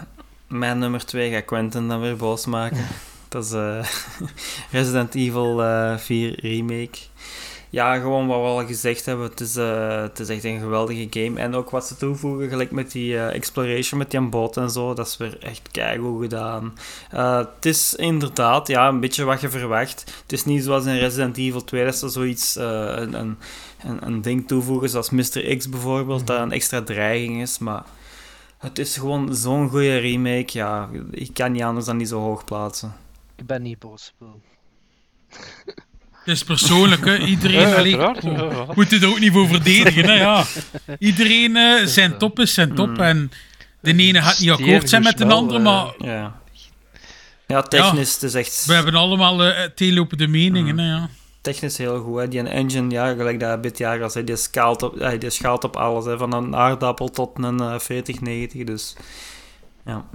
mijn 0.47 0.79
nummer 0.79 1.05
2 1.05 1.31
gaat 1.31 1.45
Quentin 1.45 1.87
dan 1.87 2.01
weer 2.01 2.15
boos 2.15 2.45
maken. 2.45 2.85
Dat 3.29 3.45
is 3.45 3.51
eh, 3.51 3.85
Resident 4.71 5.15
Evil 5.15 5.63
eh 5.63 5.97
4 5.97 6.39
Remake. 6.41 6.97
Ja, 7.71 7.97
gewoon 7.99 8.27
wat 8.27 8.39
we 8.39 8.45
al 8.45 8.65
gezegd 8.65 9.05
hebben. 9.05 9.29
Het 9.29 9.39
is, 9.39 9.55
eh, 9.55 10.01
het 10.01 10.19
is 10.19 10.29
echt 10.29 10.43
een 10.43 10.59
geweldige 10.59 11.07
game. 11.09 11.39
En 11.39 11.55
ook 11.55 11.69
wat 11.69 11.87
ze 11.87 11.95
toevoegen, 11.95 12.49
gelijk 12.49 12.71
met 12.71 12.91
die 12.91 13.17
eh, 13.17 13.35
exploration, 13.35 13.99
met 13.99 14.11
die 14.11 14.21
boot 14.21 14.57
en 14.57 14.69
zo, 14.69 14.93
dat 14.93 15.07
is 15.07 15.17
weer 15.17 15.37
echt 15.39 15.69
keigoed 15.71 16.21
gedaan. 16.21 16.73
Eh, 17.11 17.37
het 17.37 17.65
is 17.65 17.93
inderdaad 17.93 18.67
ja, 18.67 18.87
een 18.87 18.99
beetje 18.99 19.23
wat 19.23 19.41
je 19.41 19.49
verwacht. 19.49 19.99
Het 20.21 20.31
is 20.31 20.45
niet 20.45 20.63
zoals 20.63 20.85
in 20.85 20.97
Resident 20.97 21.37
Evil 21.37 21.63
2 21.63 21.85
dat 21.85 21.95
ze 21.95 22.09
zoiets, 22.09 22.55
een, 22.55 23.13
een, 23.13 23.37
een, 23.99 24.21
ding 24.21 24.47
toevoegen, 24.47 24.89
zoals 24.89 25.09
Mr. 25.09 25.57
X 25.57 25.69
bijvoorbeeld, 25.69 26.27
dat 26.27 26.39
een 26.39 26.51
extra 26.51 26.81
dreiging 26.81 27.41
is. 27.41 27.57
Maar 27.57 27.83
het 28.57 28.79
is 28.79 28.97
gewoon 28.97 29.35
zo'n 29.35 29.69
goede 29.69 29.97
remake. 29.97 30.57
Ja, 30.57 30.89
ik 31.11 31.33
kan 31.33 31.51
niet 31.51 31.63
anders 31.63 31.85
dan 31.85 31.97
die 31.97 32.07
zo 32.07 32.19
hoog 32.19 32.43
plaatsen. 32.43 32.93
Ik 33.35 33.45
ben 33.45 33.61
niet 33.61 33.79
boos. 33.79 34.13
Wil. 34.17 34.41
Het 36.29 36.37
is 36.37 36.43
persoonlijk, 36.43 37.05
hè. 37.05 37.17
Iedereen... 37.17 37.59
Ja, 37.59 37.79
oh, 37.79 38.21
ja, 38.21 38.43
ja. 38.43 38.65
moet 38.75 38.89
je 38.89 38.99
er 38.99 39.07
ook 39.09 39.19
niet 39.19 39.31
voor 39.31 39.47
verdedigen, 39.47 40.05
hè, 40.05 40.13
ja. 40.13 40.43
Iedereen 40.99 41.55
eh, 41.55 41.85
zijn 41.85 42.17
top 42.17 42.39
is 42.39 42.53
zijn 42.53 42.75
top. 42.75 42.87
Mm. 42.89 42.99
En 42.99 43.31
de 43.79 43.95
ene 43.95 44.21
gaat 44.21 44.39
niet 44.39 44.49
akkoord 44.49 44.89
zijn 44.89 45.03
met 45.03 45.17
de 45.17 45.25
andere, 45.25 45.59
spel, 45.59 45.73
maar 45.73 46.09
Ja, 46.09 46.41
ja 47.47 47.61
technisch, 47.61 48.13
het 48.13 48.23
is 48.23 48.33
echt 48.33 48.65
we 48.65 48.73
hebben 48.73 48.93
allemaal 48.93 49.43
eh 49.43 49.69
teelopende 49.75 50.27
meningen, 50.27 50.73
Mm. 50.75 50.79
hè, 50.79 50.87
ja. 50.87 51.09
technisch 51.41 51.77
heel 51.77 51.99
goed. 52.01 52.19
Hè. 52.19 52.27
Die 52.27 52.41
engine, 52.41 52.89
ja, 52.89 53.13
gelijk 53.13 53.39
dat 53.39 53.63
dit 53.63 53.77
jaar 53.77 54.03
al 54.03 54.09
zei, 54.09 54.23
die 54.25 54.35
schaalt 54.35 54.83
op, 54.83 54.97
eh, 54.97 55.19
die 55.19 55.29
schaalt 55.29 55.63
op 55.63 55.75
alles. 55.75 56.05
Hè. 56.05 56.17
Van 56.17 56.33
een 56.33 56.55
aardappel 56.55 57.09
tot 57.09 57.29
een 57.33 57.59
eh 57.59 57.79
4090. 57.79 58.63
Dus 58.63 58.95
ja. 59.85 60.05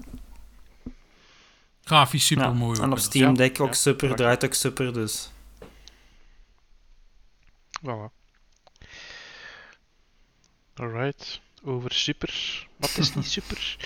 Grafisch 1.85 2.27
super 2.27 2.45
ja. 2.45 2.53
mooi. 2.53 2.81
En 2.81 2.93
op 2.93 2.99
Steam 2.99 3.37
Deck 3.37 3.61
ook 3.61 3.69
Ja, 3.69 3.75
super, 3.75 4.09
ja. 4.09 4.15
draait 4.15 4.45
ook 4.45 4.55
super. 4.55 4.93
Dus 4.93 5.33
Voilà. 7.85 8.11
Alright. 10.75 11.41
Over 11.65 11.93
super. 11.93 12.67
Wat 12.77 12.97
is 12.99 13.15
niet 13.15 13.27
super? 13.37 13.77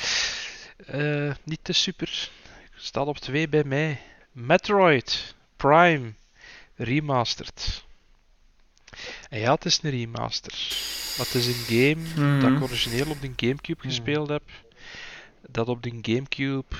Eh, 0.86 1.34
niet 1.44 1.58
te 1.62 1.72
super. 1.72 2.30
Staat 2.76 3.06
op 3.06 3.18
2 3.18 3.48
bij 3.48 3.64
mij. 3.64 4.00
Metroid 4.32 5.34
Prime 5.56 6.12
Remastered. 6.76 7.84
En 9.28 9.38
ja, 9.40 9.54
het 9.54 9.64
is 9.64 9.82
een 9.82 9.90
remaster. 9.90 10.52
Maar 11.16 11.26
het 11.26 11.34
is 11.34 11.46
een 11.46 11.54
game 12.14 12.38
dat 12.40 12.50
ik 12.50 12.62
origineel 12.62 13.10
op 13.10 13.20
de 13.20 13.32
Gamecube 13.36 13.80
gespeeld 13.82 14.28
heb. 14.28 14.42
Dat 15.48 15.68
op 15.68 15.82
de 15.82 15.98
Gamecube 16.02 16.76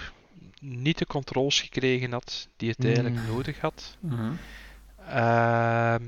niet 0.61 0.99
de 0.99 1.07
controls 1.07 1.61
gekregen 1.61 2.13
had 2.13 2.49
die 2.57 2.69
het 2.71 2.85
eigenlijk 2.85 3.15
Mm. 3.15 3.27
nodig 3.27 3.61
had. 3.61 3.97
Mhm. 4.01 4.33
Ehm, 5.09 6.03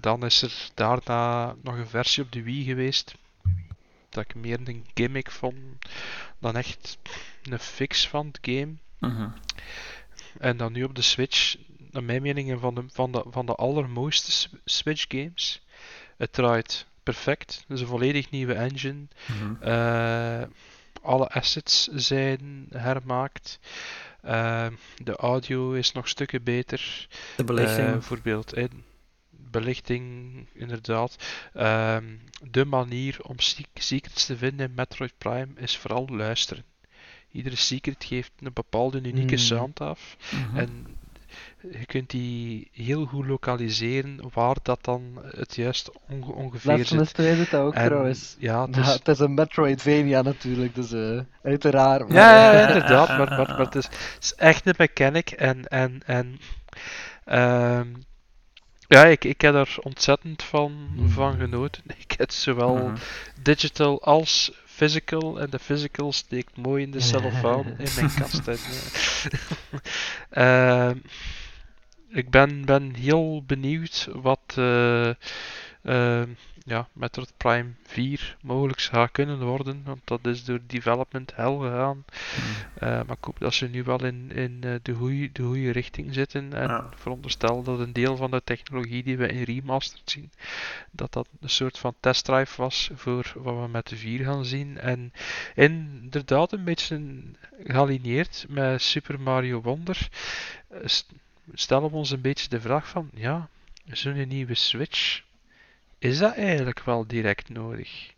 dan 0.00 0.24
is 0.24 0.42
er 0.42 0.70
daarna 0.74 1.54
nog 1.62 1.74
een 1.74 1.88
versie 1.88 2.22
op 2.22 2.32
de 2.32 2.42
Wii 2.42 2.64
geweest. 2.64 3.14
Dat 4.08 4.24
ik 4.24 4.34
meer 4.34 4.58
een 4.64 4.86
gimmick 4.94 5.30
vond 5.30 5.56
dan 6.38 6.56
echt 6.56 6.98
een 7.42 7.58
fix 7.58 8.08
van 8.08 8.26
het 8.26 8.38
game. 8.40 8.74
Mhm. 8.98 9.28
En 10.38 10.56
dan 10.56 10.72
nu 10.72 10.84
op 10.84 10.94
de 10.94 11.02
Switch, 11.02 11.56
naar 11.90 12.04
mijn 12.04 12.22
mening, 12.22 12.50
een 12.50 12.58
van 12.58 12.74
de, 12.74 12.84
van 12.88 13.12
de, 13.12 13.24
van 13.30 13.46
de 13.46 13.54
allermooiste 13.54 14.48
Switch 14.64 15.04
games. 15.08 15.62
Het 16.16 16.32
draait 16.32 16.86
perfect. 17.02 17.64
Het 17.68 17.76
is 17.76 17.80
een 17.80 17.86
volledig 17.86 18.30
nieuwe 18.30 18.54
engine. 18.54 19.06
Mhm. 19.26 19.62
Eh, 19.62 20.42
alle 21.02 21.28
assets 21.28 21.88
zijn 21.92 22.66
hermaakt. 22.70 23.58
Eh, 24.22 24.66
de 25.02 25.16
audio 25.16 25.72
is 25.72 25.92
nog 25.92 26.08
stukken 26.08 26.42
beter. 26.42 27.08
De 27.36 27.44
belichting. 27.44 27.86
Eh, 27.86 27.92
bijvoorbeeld 27.92 28.52
belichting, 29.50 30.46
inderdaad. 30.52 31.16
Ehm, 31.54 32.04
de 32.50 32.64
manier 32.64 33.16
om 33.22 33.38
se- 33.38 33.64
secrets 33.74 34.26
te 34.26 34.36
vinden 34.36 34.66
in 34.68 34.74
Metroid 34.74 35.12
Prime 35.18 35.48
is 35.56 35.76
vooral 35.76 36.06
luisteren. 36.10 36.64
Iedere 37.32 37.56
secret 37.56 38.04
geeft 38.04 38.32
een 38.40 38.52
bepaalde 38.52 38.98
unieke 38.98 39.34
Mm. 39.34 39.38
sound 39.40 39.80
af. 39.80 40.16
Mhm. 40.30 40.56
En 40.58 40.86
je 41.70 41.86
kunt 41.86 42.10
die 42.10 42.68
heel 42.72 43.04
goed 43.06 43.26
lokaliseren 43.26 44.18
waar 44.32 44.56
dat 44.62 44.84
dan 44.84 45.18
het 45.36 45.54
juist 45.56 45.90
onge- 46.08 46.32
ongeveer 46.32 46.70
Last 46.78 47.16
zit. 47.16 47.50
Dat 47.50 47.60
ook 47.60 47.74
En 47.74 47.84
trouwens. 47.84 48.36
ja, 48.38 48.66
het 48.66 48.74
Ja, 48.76 48.82
is, 48.82 48.88
het 48.92 49.08
is 49.08 49.18
een 49.18 49.34
Metroidvania 49.34 50.22
natuurlijk, 50.22 50.74
dus 50.74 50.92
eh, 50.92 51.20
uiteraard. 51.42 52.08
maar- 52.08 52.16
Ja, 52.16 52.66
inderdaad, 52.68 53.08
maar, 53.08 53.18
maar, 53.28 53.46
maar 53.48 53.58
het, 53.58 53.74
is, 53.74 53.84
het 53.84 54.16
is 54.20 54.34
echt 54.34 54.66
een 54.66 54.74
mechanic 54.78 55.30
en, 55.30 55.64
en, 55.68 56.00
en 56.06 56.38
ehm, 57.24 57.88
ja, 58.88 59.04
ik, 59.04 59.24
ik 59.24 59.40
heb 59.40 59.54
er 59.54 59.76
ontzettend 59.82 60.42
van, 60.42 60.88
van 61.06 61.38
genoten. 61.38 61.82
Ik 62.08 62.14
heb 62.18 62.30
zowel 62.30 62.92
digital 63.42 64.02
als 64.02 64.52
physical 64.64 65.40
en 65.40 65.50
de 65.50 65.58
physical 65.58 66.12
steekt 66.12 66.56
mooi 66.56 66.82
in 66.82 66.90
de 66.90 67.00
cellofaan 67.00 67.66
in 67.66 67.88
mijn 67.96 68.14
kast. 68.20 68.48
En, 68.48 68.58
eh, 70.30 70.88
ehm, 70.88 70.98
ik 72.08 72.30
ben, 72.30 72.64
ben 72.64 72.94
heel 72.94 73.42
benieuwd 73.46 74.08
wat 74.12 74.54
eh, 74.56 75.10
ehm, 75.86 76.28
ja, 76.64 76.88
Metroid 76.92 77.32
Prime 77.36 77.70
4 77.86 78.36
mogelijk 78.42 78.80
zou 78.80 79.08
kunnen 79.12 79.40
worden, 79.40 79.82
want 79.84 80.00
dat 80.04 80.26
is 80.26 80.44
door 80.44 80.60
development 80.66 81.36
hell 81.36 81.56
gegaan. 81.58 82.04
Eh, 82.74 82.80
maar 82.88 83.16
ik 83.18 83.24
hoop 83.24 83.38
dat 83.38 83.54
ze 83.54 83.68
nu 83.68 83.82
wel 83.82 84.04
in, 84.04 84.30
in 84.32 84.58
eh, 84.60 84.74
de 84.82 84.92
goede 84.92 85.32
de 85.32 85.42
goeie 85.42 85.70
richting 85.70 86.14
zitten. 86.14 86.52
En 86.52 86.68
Ja. 86.68 86.88
veronderstel 86.96 87.62
dat 87.62 87.78
een 87.78 87.92
deel 87.92 88.16
van 88.16 88.30
de 88.30 88.42
technologie 88.44 89.02
die 89.02 89.16
we 89.16 89.28
in 89.28 89.42
remastered 89.42 90.10
zien, 90.10 90.30
dat 90.90 91.12
dat 91.12 91.28
een 91.40 91.50
soort 91.50 91.78
van 91.78 91.94
testdrive 92.00 92.62
was 92.62 92.90
voor 92.94 93.32
wat 93.36 93.60
we 93.62 93.68
met 93.68 93.86
de 93.88 93.96
4 93.96 94.24
gaan 94.24 94.44
zien. 94.44 94.78
En 94.78 95.12
inderdaad 95.54 96.52
een 96.52 96.64
beetje 96.64 97.22
gealineerd 97.64 98.46
met 98.48 98.82
Super 98.82 99.20
Mario 99.20 99.60
Wonder. 99.62 100.08
eh, 100.68 100.78
st- 100.84 101.12
stellen 101.54 101.90
we 101.90 101.96
ons 101.96 102.10
een 102.10 102.20
beetje 102.20 102.48
de 102.48 102.60
vraag 102.60 102.88
van, 102.88 103.10
ja, 103.14 103.48
zo'n 103.92 104.28
nieuwe 104.28 104.54
Switch, 104.54 105.22
is 106.06 106.18
dat 106.18 106.34
eigenlijk 106.34 106.80
wel 106.84 107.06
direct 107.06 107.48
nodig? 107.48 108.14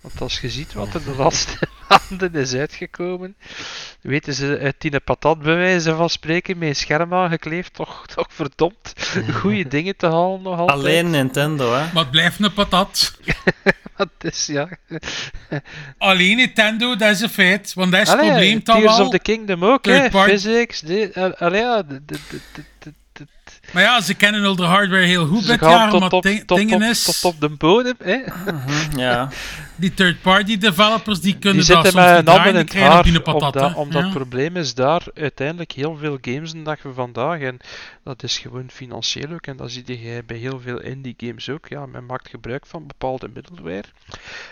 Want 0.00 0.20
als 0.20 0.40
je 0.40 0.50
ziet 0.50 0.72
wat 0.72 0.94
er 0.94 1.04
de 1.04 1.14
laatste 1.16 1.68
maanden 1.88 2.34
is 2.34 2.54
uitgekomen, 2.54 3.36
weten 4.00 4.34
ze 4.34 4.58
uit 4.62 4.74
die 4.78 5.00
patat 5.00 5.38
bij 5.38 5.56
wijze 5.56 5.94
van 5.94 6.10
spreken 6.10 6.58
met 6.58 6.68
een 6.68 6.76
scherm 6.76 7.14
aangekleefd 7.14 7.74
toch, 7.74 8.06
toch 8.06 8.26
verdomd 8.30 8.92
goede 9.40 9.68
dingen 9.68 9.96
te 9.96 10.06
halen 10.06 10.42
nog 10.42 10.58
altijd. 10.58 10.78
Alleen 10.78 11.10
Nintendo, 11.10 11.74
hè? 11.74 11.92
Maar 11.92 12.02
het 12.02 12.10
blijft 12.10 12.40
een 12.40 12.52
patat. 12.52 13.12
Het 13.98 14.10
is, 14.32 14.46
ja. 14.46 14.68
Alleen 15.98 16.36
Nintendo, 16.36 16.96
dat 16.96 17.10
is 17.10 17.20
een 17.20 17.28
feit. 17.28 17.74
Want 17.74 17.92
dat 17.92 18.00
is 18.00 18.08
het 18.08 18.18
probleem 18.18 18.60
dan 18.64 18.80
Tears 18.80 18.98
of 18.98 19.10
the 19.10 19.18
Kingdom 19.18 19.64
ook, 19.64 19.84
hè. 19.84 20.10
Physics, 20.10 20.80
dit, 20.80 21.16
uh, 21.16 21.30
allee, 21.32 21.60
ja, 21.60 21.82
Maar 23.72 23.82
ja, 23.82 24.00
ze 24.00 24.14
kennen 24.14 24.44
al 24.44 24.56
de 24.56 24.64
hardware 24.64 25.04
heel 25.04 25.26
goed 25.26 25.46
tot 25.46 25.60
maar 25.60 25.92
op, 25.92 26.10
tot, 26.10 26.58
dingen 26.58 26.74
op, 26.82 26.82
is... 26.82 27.04
tot 27.04 27.24
op 27.24 27.40
de 27.40 27.48
bodem, 27.48 27.94
hè. 27.98 28.18
Ja. 28.96 29.28
Die 29.78 29.94
third-party 29.94 30.58
developers, 30.58 31.20
die 31.20 31.38
kunnen 31.38 31.64
Die 31.64 31.74
dat 31.74 31.84
zitten 31.84 32.02
soms 32.02 32.04
met 32.04 32.16
niet 32.16 32.54
een 32.54 32.66
draaien, 32.66 32.96
in 32.96 33.02
die 33.02 33.02
binnen 33.02 33.22
patat. 33.22 33.54
omdat, 33.54 33.70
hè. 33.70 33.76
omdat 33.76 34.00
Ja. 34.00 34.06
het 34.08 34.14
probleem 34.16 34.56
is 34.56 34.74
daar 34.74 35.02
uiteindelijk 35.14 35.72
heel 35.72 35.96
veel 35.96 36.18
games 36.20 36.52
de 36.52 36.62
dag 36.62 36.80
van 36.80 36.94
vandaag. 36.94 37.40
En 37.40 37.58
dat 38.04 38.22
is 38.22 38.38
gewoon 38.38 38.70
financieel 38.70 39.32
ook. 39.32 39.46
En 39.46 39.56
dat 39.56 39.70
zie 39.70 40.02
je 40.02 40.22
bij 40.26 40.36
heel 40.36 40.60
veel 40.60 40.80
indie 40.80 41.14
games 41.16 41.48
ook. 41.48 41.68
Ja, 41.68 41.86
men 41.86 42.06
maakt 42.06 42.28
gebruik 42.28 42.66
van 42.66 42.86
bepaalde 42.86 43.30
middleware. 43.34 43.84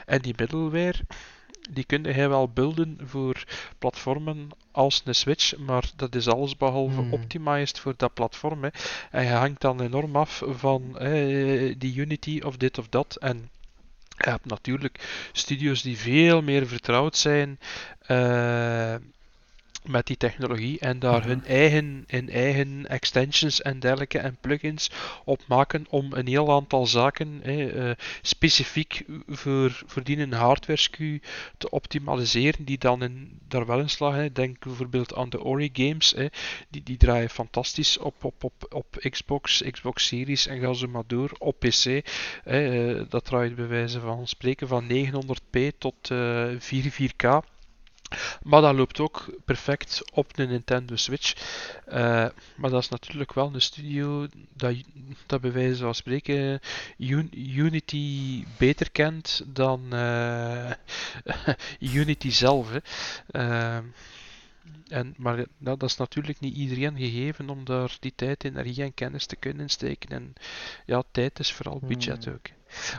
En 0.07 0.21
die 0.21 0.35
middleware, 0.37 0.99
die 1.71 1.85
kun 1.85 2.05
je 2.05 2.29
wel 2.29 2.49
builden 2.49 2.99
voor 3.05 3.45
platformen 3.79 4.49
als 4.71 5.03
een 5.05 5.15
Switch, 5.15 5.57
maar 5.57 5.91
dat 5.97 6.15
is 6.15 6.29
alles 6.29 6.57
behalve 6.57 7.01
Hmm. 7.01 7.13
optimized 7.13 7.79
voor 7.79 7.95
dat 7.97 8.15
platform. 8.15 8.63
Hè. 8.63 8.69
En 9.11 9.25
je 9.25 9.33
hangt 9.33 9.61
dan 9.61 9.81
enorm 9.81 10.17
af 10.17 10.43
van 10.47 10.99
eh, 10.99 11.75
die 11.79 11.97
Unity 11.97 12.41
of 12.45 12.57
dit 12.57 12.79
of 12.79 12.89
dat. 12.89 13.17
En 13.17 13.51
je 14.17 14.31
hebt 14.31 14.47
natuurlijk 14.47 15.29
studios 15.33 15.83
die 15.83 15.99
veel 15.99 16.43
meer 16.43 16.67
vertrouwd 16.67 17.17
zijn 17.17 17.59
eh, 18.01 18.95
met 19.89 20.07
die 20.07 20.17
technologie 20.17 20.79
en 20.79 20.99
daar 20.99 21.25
hun, 21.25 21.45
eigen, 21.45 22.05
hun 22.07 22.31
eigen 22.31 22.87
extensions 22.87 23.63
en 23.63 23.81
dergelijke 23.81 24.19
en 24.19 24.37
plugins 24.41 24.91
op 25.25 25.41
maken 25.47 25.87
om 25.89 26.13
een 26.13 26.27
heel 26.27 26.53
aantal 26.53 26.87
zaken 26.87 27.43
eh, 27.43 27.91
specifiek 28.23 29.05
voor, 29.29 29.83
voor 29.87 30.03
die 30.03 30.19
een 30.19 30.33
hardware 30.33 30.79
SKU 30.79 31.21
te 31.59 31.71
optimaliseren 31.71 32.65
die 32.65 32.79
dan 32.79 33.03
in, 33.03 33.41
daar 33.49 33.67
wel 33.67 33.79
in 33.79 33.91
slagen. 33.91 34.21
hè. 34.21 34.33
Denk 34.33 34.65
bijvoorbeeld 34.65 35.15
aan 35.15 35.29
de 35.29 35.43
Ori 35.43 35.71
games, 35.73 36.11
hè. 36.17 36.27
Die, 36.69 36.83
die 36.83 36.97
draaien 36.97 37.31
fantastisch 37.31 37.99
op, 37.99 38.25
op, 38.25 38.45
op, 38.45 38.67
op 38.69 38.97
Xbox, 39.11 39.63
Xbox 39.71 40.07
Series 40.07 40.47
en 40.47 40.61
ga 40.61 40.73
zo 40.73 40.89
maar 40.89 41.03
door 41.07 41.31
op 41.39 41.59
PC. 41.59 41.85
hè. 41.85 42.01
Eh, 42.45 43.05
dat 43.09 43.25
draait 43.25 43.55
bij 43.55 43.69
wijze 43.69 44.01
van 44.01 44.27
spreken 44.27 44.69
van 44.69 44.87
900p 44.89 45.79
tot 45.79 46.11
eh 46.11 46.49
4 46.59 46.93
4K. 46.93 47.56
Maar 48.43 48.61
dat 48.61 48.75
loopt 48.75 49.01
ook 49.01 49.25
perfect 49.45 50.03
op 50.13 50.39
een 50.39 50.49
Nintendo 50.49 50.97
Switch. 50.97 51.35
Eh, 51.87 52.27
maar 52.57 52.71
dat 52.71 52.83
is 52.83 52.89
natuurlijk 52.89 53.33
wel 53.33 53.51
een 53.55 53.61
studio 53.63 54.27
dat, 54.53 54.77
dat 55.27 55.41
bij 55.41 55.53
wijze 55.53 55.83
van 55.83 55.95
spreken 55.95 56.61
Un- 56.99 57.59
Unity 57.59 58.45
beter 58.59 58.91
kent 58.91 59.43
dan 59.47 59.93
eh, 59.93 60.71
Unity 61.95 62.31
zelf. 62.31 62.71
Hè. 62.71 62.79
Eh, 63.27 63.79
en, 64.89 65.15
maar 65.17 65.37
nou, 65.59 65.77
dat 65.77 65.91
is 65.91 65.97
natuurlijk 65.97 66.41
niet 66.41 66.55
iedereen 66.57 66.97
gegeven 66.97 67.51
om 67.51 67.65
daar 67.65 67.97
die 68.01 68.13
tijd, 68.17 68.45
energie 68.45 68.83
en 68.83 68.95
kennis 68.95 69.27
te 69.27 69.37
kunnen 69.37 69.69
steken. 69.69 70.11
En 70.11 70.33
ja, 70.87 71.03
tijd 71.11 71.39
is 71.39 71.53
vooral 71.53 71.81
budget 71.87 72.25
Hmm. 72.25 72.35
ook. 72.35 72.47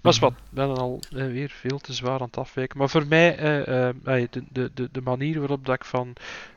Maar 0.01 0.11
is 0.13 0.19
wat, 0.19 0.33
we 0.49 0.55
zijn 0.61 0.69
al 0.69 0.99
eh, 1.15 1.25
weer 1.25 1.49
veel 1.49 1.79
te 1.79 1.93
zwaar 1.93 2.19
aan 2.19 2.25
het 2.25 2.37
afwijken. 2.37 2.77
Maar 2.77 2.89
voor 2.89 3.07
mij, 3.07 3.37
eh, 3.37 3.89
eh, 3.89 3.95
de, 4.31 4.43
de, 4.51 4.71
de, 4.73 4.89
de 4.91 5.01
manier 5.01 5.39
waarop 5.39 5.65
dat 5.65 5.75
ik 5.75 5.85
van. 5.85 6.13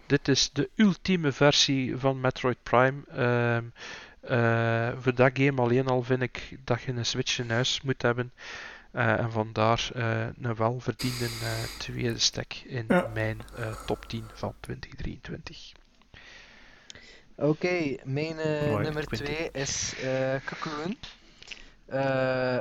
Dit 0.07 0.29
is 0.29 0.51
de 0.53 0.71
ultieme 0.77 1.33
versie 1.33 1.97
van 1.97 2.21
Metroid 2.21 2.63
Prime. 2.63 3.03
ehm, 3.09 3.65
eh, 4.21 4.91
voor 4.99 5.15
dat 5.15 5.31
game 5.35 5.61
alleen 5.63 5.87
al 5.87 6.03
vind 6.03 6.23
ik 6.23 6.59
dat 6.65 6.83
je 6.83 6.93
een 6.93 7.07
Switch 7.07 7.39
in 7.39 7.51
huis 7.51 7.81
moet 7.83 8.03
hebben. 8.03 8.33
Eh, 8.93 9.19
en 9.19 9.31
vandaar 9.33 9.91
eh, 9.95 10.27
een 10.41 10.55
welverdiende 10.55 11.25
eh, 11.25 11.63
tweede 11.79 12.19
stek 12.19 12.63
in 12.67 12.85
Ja. 12.89 13.11
mijn 13.15 13.41
eh, 13.57 13.73
top 13.87 14.05
10 14.09 14.25
van 14.35 14.55
2023. 14.61 15.73
Oké, 17.37 17.97
mijn 18.05 18.39
eh, 18.39 18.79
nummer 18.79 19.05
Quinty. 19.07 19.25
2 19.25 19.51
is 19.53 19.95
eh 20.03 20.35
Cocoon. 20.45 20.97
Eh, 21.87 22.59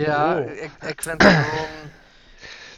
ja, 0.00 0.38
Oh. 0.38 0.50
ik, 0.50 0.70
ik 0.80 1.02
vind 1.02 1.22
het 1.22 1.32
gewoon 1.32 1.68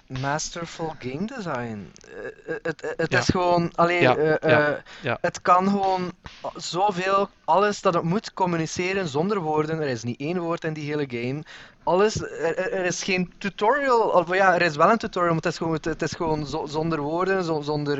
masterful 0.20 0.94
game 0.98 1.26
design. 1.26 1.92
Eh, 2.04 2.26
eh, 2.26 2.58
het 2.62 2.80
het, 2.80 2.94
het 2.96 3.12
Ja. 3.12 3.18
is 3.18 3.26
gewoon, 3.28 3.70
alleen, 3.74 4.02
Ja, 4.02 4.38
ja, 4.42 4.82
ja. 5.00 5.18
het 5.20 5.42
kan 5.42 5.68
gewoon 5.68 6.12
zoveel, 6.56 7.28
alles 7.44 7.80
dat 7.80 7.94
het 7.94 8.02
moet 8.02 8.32
communiceren 8.32 9.08
zonder 9.08 9.38
woorden. 9.40 9.80
Er 9.80 9.88
is 9.88 10.02
niet 10.02 10.20
één 10.20 10.38
woord 10.38 10.64
in 10.64 10.72
die 10.72 10.84
hele 10.94 11.06
game. 11.08 11.42
Alles, 11.82 12.20
er, 12.22 12.84
is 12.84 13.02
geen 13.02 13.32
tutorial, 13.38 14.00
of 14.00 14.34
ja, 14.34 14.54
er 14.54 14.62
is 14.62 14.76
wel 14.76 14.90
een 14.90 14.98
tutorial, 14.98 15.34
maar 15.34 15.42
het 15.42 15.52
is 15.52 15.58
gewoon, 15.58 15.78
het, 15.80 16.02
is 16.02 16.12
gewoon 16.12 16.46
zo- 16.46 16.66
zonder 16.66 17.00
woorden, 17.00 17.44
zo- 17.44 17.60
zonder... 17.62 17.98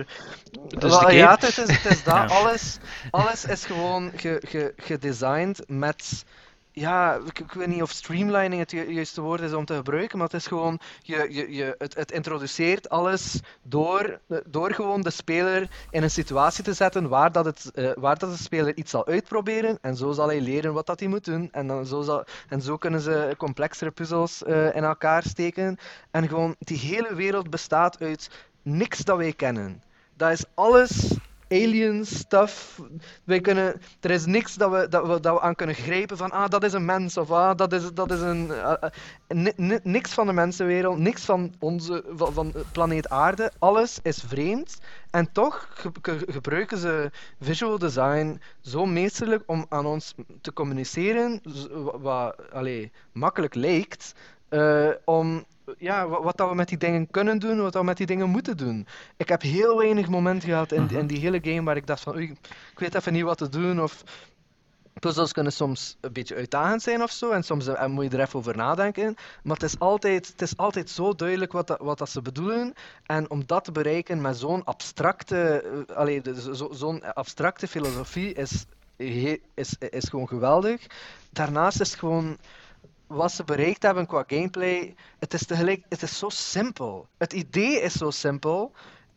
Het 0.69 0.83
is 0.85 0.91
Wel, 0.91 0.99
de 0.99 1.05
game. 1.05 1.13
Ja, 1.13 1.31
het 1.35 1.43
is, 1.43 1.57
het 1.57 1.85
is 1.91 2.03
dat. 2.05 2.31
Alles, 2.41 2.79
alles 3.11 3.45
is 3.45 3.65
gewoon 3.65 4.11
ge, 4.17 4.43
ge, 4.47 4.75
gedesigned 4.77 5.63
met 5.67 6.25
ja, 6.75 7.15
ik, 7.27 7.39
ik 7.39 7.53
weet 7.53 7.67
niet 7.67 7.83
of 7.83 7.91
streamlining 7.91 8.61
het 8.61 8.71
ju- 8.71 8.91
juiste 8.91 9.21
woord 9.21 9.41
is 9.41 9.53
om 9.53 9.65
te 9.65 9.75
gebruiken, 9.75 10.19
maar 10.19 10.27
het 10.27 10.37
is 10.37 10.47
gewoon, 10.47 10.81
je, 11.03 11.27
je, 11.31 11.55
je, 11.55 11.75
het, 11.79 11.95
het 11.95 12.13
introduceert 12.13 12.89
alles 12.89 13.41
door, 13.63 14.21
door 14.47 14.73
gewoon 14.75 15.01
de 15.01 15.11
speler 15.11 15.69
in 15.91 16.03
een 16.03 16.11
situatie 16.11 16.65
te 16.65 16.73
zetten 16.73 17.09
waar, 17.09 17.33
dat 17.33 17.45
het, 17.45 17.71
eh, 17.75 17.91
waar 17.97 18.19
dat 18.19 18.31
de 18.31 18.43
speler 18.43 18.77
iets 18.77 18.91
zal 18.91 19.07
uitproberen 19.07 19.79
en 19.81 19.97
zo 19.97 20.13
zal 20.13 20.27
hij 20.27 20.41
leren 20.41 20.73
wat 20.73 20.87
dat 20.87 21.01
hij 21.01 21.09
moet 21.09 21.25
doen 21.25 21.49
en, 21.53 21.67
dan 21.67 21.87
zo, 21.87 22.03
zal, 22.03 22.25
en 22.49 22.63
zo 22.63 22.77
kunnen 22.77 23.01
ze 23.01 23.35
complexere 23.39 23.91
puzzels 23.91 24.43
eh, 24.43 24.77
in 24.77 24.85
elkaar 24.85 25.23
steken 25.23 25.79
en 26.11 26.29
gewoon, 26.29 26.55
die 26.59 26.79
hele 26.79 27.15
wereld 27.15 27.51
bestaat 27.51 28.01
uit 28.01 28.31
niks 28.63 28.99
dat 28.99 29.17
wij 29.17 29.33
kennen. 29.33 29.83
Dat 30.17 30.31
is 30.31 30.45
alles 30.55 31.17
alien 31.63 32.07
stuff. 32.07 32.81
Wij 33.25 33.41
kunnen, 33.41 33.81
er 34.01 34.11
is 34.11 34.27
niks 34.27 34.55
dat 34.55 34.71
we, 34.71 34.89
dat, 34.89 35.07
we, 35.07 35.21
dat 35.21 35.35
we 35.35 35.41
aan 35.41 35.55
kunnen 35.55 35.75
grijpen 35.75 36.17
van 36.17 36.31
ah, 36.31 36.49
dat 36.49 36.65
is 36.65 36.73
een 36.73 36.85
mens 36.85 37.17
of 37.17 37.31
ah, 37.31 37.57
dat 37.57 37.73
is, 37.73 37.93
dat 37.93 38.11
is 38.11 38.21
een. 38.21 38.51
eh, 38.51 38.73
eh, 38.81 38.91
ni- 39.29 39.53
ni- 39.57 39.79
niks 39.83 40.13
van 40.13 40.27
de 40.27 40.33
mensenwereld, 40.33 40.99
niks 40.99 41.25
van 41.25 41.55
onze 41.59 42.05
van, 42.17 42.53
planeet 42.73 43.09
Aarde. 43.09 43.53
Alles 43.59 43.99
is 44.03 44.23
vreemd. 44.27 44.79
En 45.11 45.33
toch 45.33 45.69
ge- 45.75 45.91
ge- 46.03 46.27
gebruiken 46.33 46.79
ze 46.79 47.11
visual 47.41 47.79
design 47.79 48.41
zo 48.61 48.87
meesterlijk 48.87 49.43
om 49.47 49.67
aan 49.69 49.87
ons 49.87 50.15
te 50.41 50.53
communiceren, 50.53 51.41
wat 52.01 52.37
allee, 52.53 52.93
makkelijk 53.13 53.55
lijkt. 53.55 54.15
eh, 54.49 54.89
om 55.05 55.45
ja, 55.79 56.09
wa- 56.09 56.23
wat 56.23 56.37
dat 56.37 56.49
we 56.49 56.55
met 56.55 56.69
die 56.69 56.79
dingen 56.79 57.11
kunnen 57.11 57.39
doen, 57.39 57.57
wat 57.63 57.73
dat 57.73 57.81
we 57.81 57.87
met 57.89 57.97
die 57.97 58.07
dingen 58.07 58.29
moeten 58.31 58.57
doen. 58.57 58.87
Ik 59.17 59.29
heb 59.29 59.43
heel 59.43 59.77
weinig 59.79 60.09
momenten 60.09 60.49
gehad 60.49 60.73
in, 60.73 60.89
in 60.91 61.07
die 61.07 61.19
hele 61.19 61.41
game 61.43 61.63
waar 61.63 61.77
ik 61.77 61.87
dacht 61.87 62.03
van, 62.03 62.15
oei, 62.15 62.31
ik 62.73 62.79
weet 62.79 62.95
even 62.95 63.13
niet 63.13 63.23
wat 63.23 63.39
te 63.39 63.49
doen, 63.49 63.83
of 63.83 64.03
puzzels 65.01 65.33
kunnen 65.33 65.53
soms 65.53 65.97
een 66.01 66.13
beetje 66.13 66.35
uitdagend 66.35 66.83
zijn 66.83 67.03
of 67.03 67.11
zo, 67.11 67.31
en 67.31 67.43
soms 67.43 67.67
eh, 67.67 67.87
moet 67.87 68.05
je 68.05 68.11
er 68.19 68.21
even 68.25 68.39
over 68.39 68.57
nadenken, 68.57 69.15
maar 69.43 69.55
het 69.57 69.63
is 69.65 69.79
altijd, 69.79 70.27
het 70.27 70.43
is 70.43 70.57
altijd 70.57 70.91
zo 70.91 71.15
duidelijk 71.15 71.53
wat, 71.53 71.67
dat, 71.67 71.79
wat 71.81 71.99
dat 71.99 72.11
ze 72.11 72.23
bedoelen, 72.23 72.73
en 73.07 73.31
om 73.31 73.43
dat 73.47 73.65
te 73.65 73.73
bereiken 73.73 74.21
met 74.21 74.37
zo'n 74.37 74.65
abstracte, 74.65 75.65
allee, 75.95 76.21
de- 76.21 76.41
zo- 76.41 76.53
zo- 76.53 76.73
zo'n 76.73 77.15
abstracte 77.15 77.67
filosofie 77.69 78.33
is, 78.35 78.65
he- 78.97 79.39
is, 79.55 79.77
is 79.79 80.09
gewoon 80.09 80.29
geweldig. 80.29 80.87
Daarnaast 81.31 81.81
is 81.81 81.91
het 81.91 81.99
gewoon 81.99 82.37
wat 83.07 83.33
ze 83.33 83.45
bereikt 83.45 83.83
hebben 83.83 84.07
qua 84.07 84.25
gameplay, 84.27 84.95
het 85.19 85.35
is 85.35 85.47
tegelijk, 85.47 85.85
het 85.89 86.03
is 86.03 86.19
zo 86.19 86.29
simpel. 86.29 87.09
Het 87.17 87.33
idee 87.33 87.81
is 87.81 87.93
zo 87.93 88.11
simpel, 88.11 88.73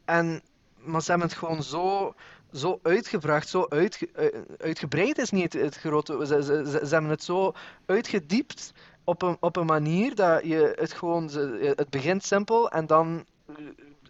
en, 0.06 0.42
maar 0.76 1.02
ze 1.02 1.10
hebben 1.10 1.28
het 1.28 1.38
gewoon 1.38 1.64
zo, 1.64 2.16
zo 2.52 2.80
uitgebracht, 2.84 3.50
zo 3.50 3.66
uitge, 3.70 4.10
eh, 4.12 4.40
uitgebreid 4.58 5.18
is 5.18 5.30
niet 5.30 5.54
het, 5.54 5.76
grote, 5.76 6.26
ze, 6.26 6.44
ze, 6.44 6.80
ze, 6.86 6.94
hebben 6.94 7.12
het 7.12 7.24
zo 7.24 7.54
uitgediept 7.86 8.74
op 9.04 9.22
een, 9.22 9.38
op 9.40 9.56
een 9.56 9.66
manier 9.66 10.16
dat 10.16 10.44
je 10.44 10.74
het 10.76 10.94
gewoon, 10.94 11.30
het 11.60 11.90
begint 11.90 12.24
simpel 12.24 12.70
en 12.70 12.88
dan 12.88 13.26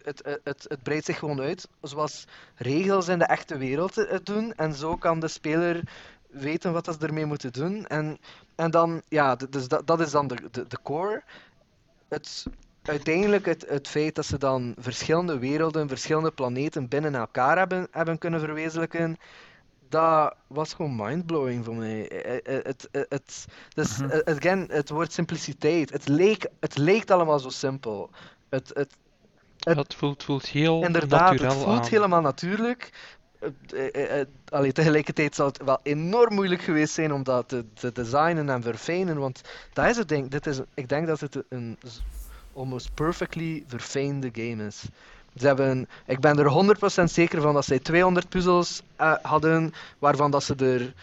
het, 0.02 0.20
het, 0.24 0.40
het, 0.44 0.64
het 0.68 0.82
breidt 0.82 1.04
zich 1.04 1.18
gewoon 1.18 1.40
uit, 1.40 1.68
zoals 1.82 2.24
regels 2.54 3.08
in 3.08 3.18
de 3.18 3.24
echte 3.24 3.58
wereld 3.58 3.94
het 3.94 4.26
doen, 4.26 4.54
en 4.54 4.74
zo 4.74 4.96
kan 4.96 5.20
de 5.20 5.28
speler 5.28 5.82
weten 6.30 6.72
wat 6.72 6.84
ze 7.00 7.06
ermee 7.06 7.26
moeten 7.26 7.52
doen. 7.52 7.86
En, 7.86 8.18
en 8.54 8.70
dan, 8.70 9.02
ja, 9.08 9.36
dus 9.36 9.68
dat, 9.68 9.86
dat 9.86 10.00
is 10.00 10.10
dan 10.10 10.26
de, 10.26 10.36
de, 10.50 10.66
de 10.66 10.78
core. 10.82 11.22
Het, 12.08 12.46
uiteindelijk 12.82 13.46
het, 13.46 13.64
het 13.68 13.88
feit 13.88 14.14
dat 14.14 14.26
ze 14.26 14.38
dan 14.38 14.74
verschillende 14.78 15.38
werelden, 15.38 15.88
verschillende 15.88 16.30
planeten 16.30 16.88
binnen 16.88 17.14
elkaar 17.14 17.58
hebben, 17.58 17.88
hebben 17.90 18.18
kunnen 18.18 18.40
verwezenlijken, 18.40 19.16
dat 19.88 20.34
was 20.46 20.74
gewoon 20.74 20.96
mindblowing 20.96 21.64
voor 21.64 21.74
mij. 21.74 22.08
Eh, 22.08 22.56
eh, 22.58 22.64
Het, 22.64 22.88
het, 22.92 23.06
het, 23.08 23.46
dus, 23.74 24.00
eh, 24.00 24.34
again, 24.36 24.66
het 24.70 24.88
woord 24.90 25.12
simpliciteit. 25.12 25.90
Het 25.90 26.08
leek, 26.08 26.46
het 26.60 26.76
leek 26.78 27.10
allemaal 27.10 27.38
zo 27.38 27.48
simpel. 27.48 28.10
Het, 28.48 28.68
het, 28.74 28.96
Het- 29.58 29.76
Dat 29.76 29.94
voelt, 29.94 30.24
voelt 30.24 30.46
heel 30.46 30.82
Inderdaad, 30.82 31.38
het 31.38 31.52
voelt 31.52 31.66
aan. 31.80 31.88
helemaal 31.88 32.20
natuurlijk. 32.20 32.92
Eh, 33.38 33.50
eh, 33.94 34.20
eh, 34.20 34.26
allee, 34.48 34.72
tegelijkertijd 34.72 35.34
zal 35.34 35.46
het 35.46 35.64
wel 35.64 35.80
enorm 35.82 36.34
moeilijk 36.34 36.62
geweest 36.62 36.94
zijn 36.94 37.12
om 37.12 37.22
dat 37.22 37.48
te, 37.48 37.64
te 37.72 37.92
designen 37.92 38.48
en 38.48 38.62
verfijnen, 38.62 39.18
want 39.18 39.40
dat 39.72 39.86
is 39.86 39.96
het 39.96 40.08
ding. 40.08 40.28
Dit 40.30 40.46
is, 40.46 40.60
ik 40.74 40.88
denk 40.88 41.06
dat 41.06 41.20
het 41.20 41.42
een 41.48 41.78
almost 42.52 42.94
perfectly 42.94 43.64
verfijnde 43.66 44.28
game 44.32 44.66
is. 44.66 44.84
Ze 45.36 45.46
hebben, 45.46 45.88
ik 46.06 46.20
ben 46.20 46.38
er 46.38 46.76
100% 47.00 47.04
zeker 47.04 47.40
van 47.40 47.54
dat 47.54 47.64
zij 47.64 47.78
200 47.78 48.28
puzzels 48.28 48.82
eh, 48.96 49.14
hadden, 49.22 49.72
waarvan 49.98 50.30
dat 50.30 50.42
ze 50.42 50.54
er 50.54 50.94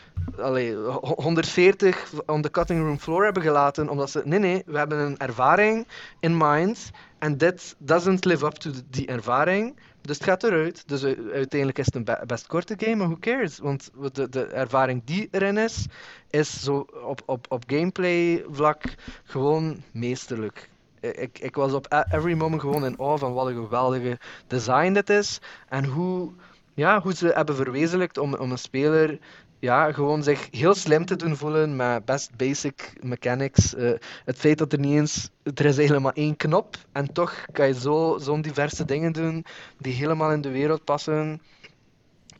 allee, 0.42 0.76
ho- 0.76 1.14
140 1.22 2.12
on 2.26 2.42
the 2.42 2.52
cutting 2.52 2.80
room 2.82 3.00
floor 3.00 3.24
hebben 3.24 3.44
gelaten, 3.44 3.90
omdat 3.90 4.10
ze, 4.12 4.22
nee 4.26 4.40
nee, 4.40 4.64
we 4.66 4.78
hebben 4.78 5.00
een 5.00 5.18
ervaring 5.18 5.88
in 6.20 6.38
mind, 6.38 6.92
en 7.20 7.38
dit 7.38 7.76
doesn't 7.78 8.26
live 8.26 8.46
up 8.46 8.54
to 8.54 8.72
die 8.90 9.08
ervaring, 9.08 9.76
dus 10.02 10.18
het 10.18 10.26
gaat 10.28 10.44
eruit. 10.44 10.84
Dus 10.88 11.04
uiteindelijk 11.34 11.78
is 11.78 11.86
het 11.86 11.96
een 11.96 12.04
be- 12.04 12.24
best 12.26 12.48
korte 12.48 12.74
game, 12.78 12.96
maar 12.96 13.08
who 13.08 13.18
cares? 13.20 13.58
Want 13.60 13.92
de, 14.14 14.30
de 14.30 14.46
ervaring 14.46 15.02
die 15.06 15.28
erin 15.32 15.58
is, 15.58 15.86
is 16.30 16.64
zo 16.64 16.86
op, 17.04 17.22
op, 17.26 17.46
op 17.50 17.64
gameplay 17.68 18.44
vlak 18.52 18.84
gewoon 19.24 19.84
meesterlijk. 19.92 20.70
Ik, 21.14 21.40
ik 21.40 21.56
was 21.56 21.74
op 21.74 21.86
e- 21.90 22.16
every 22.16 22.34
moment 22.34 22.62
gewoon 22.62 22.86
in 22.86 23.00
awe 23.00 23.18
van 23.18 23.34
wat 23.34 23.48
een 23.48 23.54
geweldige 23.56 24.20
design 24.48 24.94
dit 24.94 25.10
is. 25.10 25.40
En 25.70 25.86
hoe, 25.86 26.32
ja, 26.74 27.02
hoe 27.02 27.14
ze 27.14 27.28
hebben 27.28 27.56
verwezenlijkt 27.56 28.18
om, 28.18 28.36
om 28.36 28.52
een 28.52 28.58
speler 28.58 29.20
ja, 29.60 29.92
gewoon 29.92 30.24
zich 30.24 30.48
heel 30.52 30.74
slim 30.74 31.06
te 31.06 31.16
doen 31.16 31.36
voelen 31.36 31.76
met 31.76 32.06
best 32.06 32.36
basic 32.36 32.94
mechanics. 33.02 33.76
Eh, 33.76 33.92
het 34.26 34.38
feit 34.38 34.58
dat 34.58 34.74
er 34.74 34.80
niet 34.80 34.96
eens... 34.96 35.30
Er 35.44 35.66
is 35.66 35.78
helemaal 35.78 36.12
één 36.12 36.36
knop 36.36 36.76
en 36.92 37.14
toch 37.14 37.46
kan 37.52 37.68
je 37.68 37.74
zo, 37.74 38.18
zo'n 38.22 38.42
diverse 38.42 38.86
dingen 38.86 39.12
doen 39.12 39.46
die 39.78 39.94
helemaal 39.94 40.32
in 40.32 40.42
de 40.42 40.52
wereld 40.52 40.84
passen. 40.84 41.42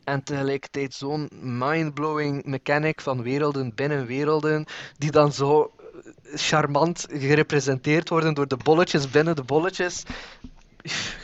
En 0.04 0.22
tegelijkertijd 0.22 0.94
zo'n 0.94 1.28
mind-blowing 1.40 2.44
mechanic 2.44 3.00
van 3.00 3.22
werelden 3.22 3.74
binnen 3.74 4.06
werelden, 4.06 4.64
die 4.98 5.10
dan 5.10 5.32
zo 5.32 5.72
charmant 6.34 7.06
gerepresenteerd 7.10 8.08
worden 8.08 8.34
door 8.34 8.48
de 8.48 8.56
bolletjes 8.56 9.10
binnen 9.10 9.36
de 9.36 9.42
bolletjes. 9.42 10.02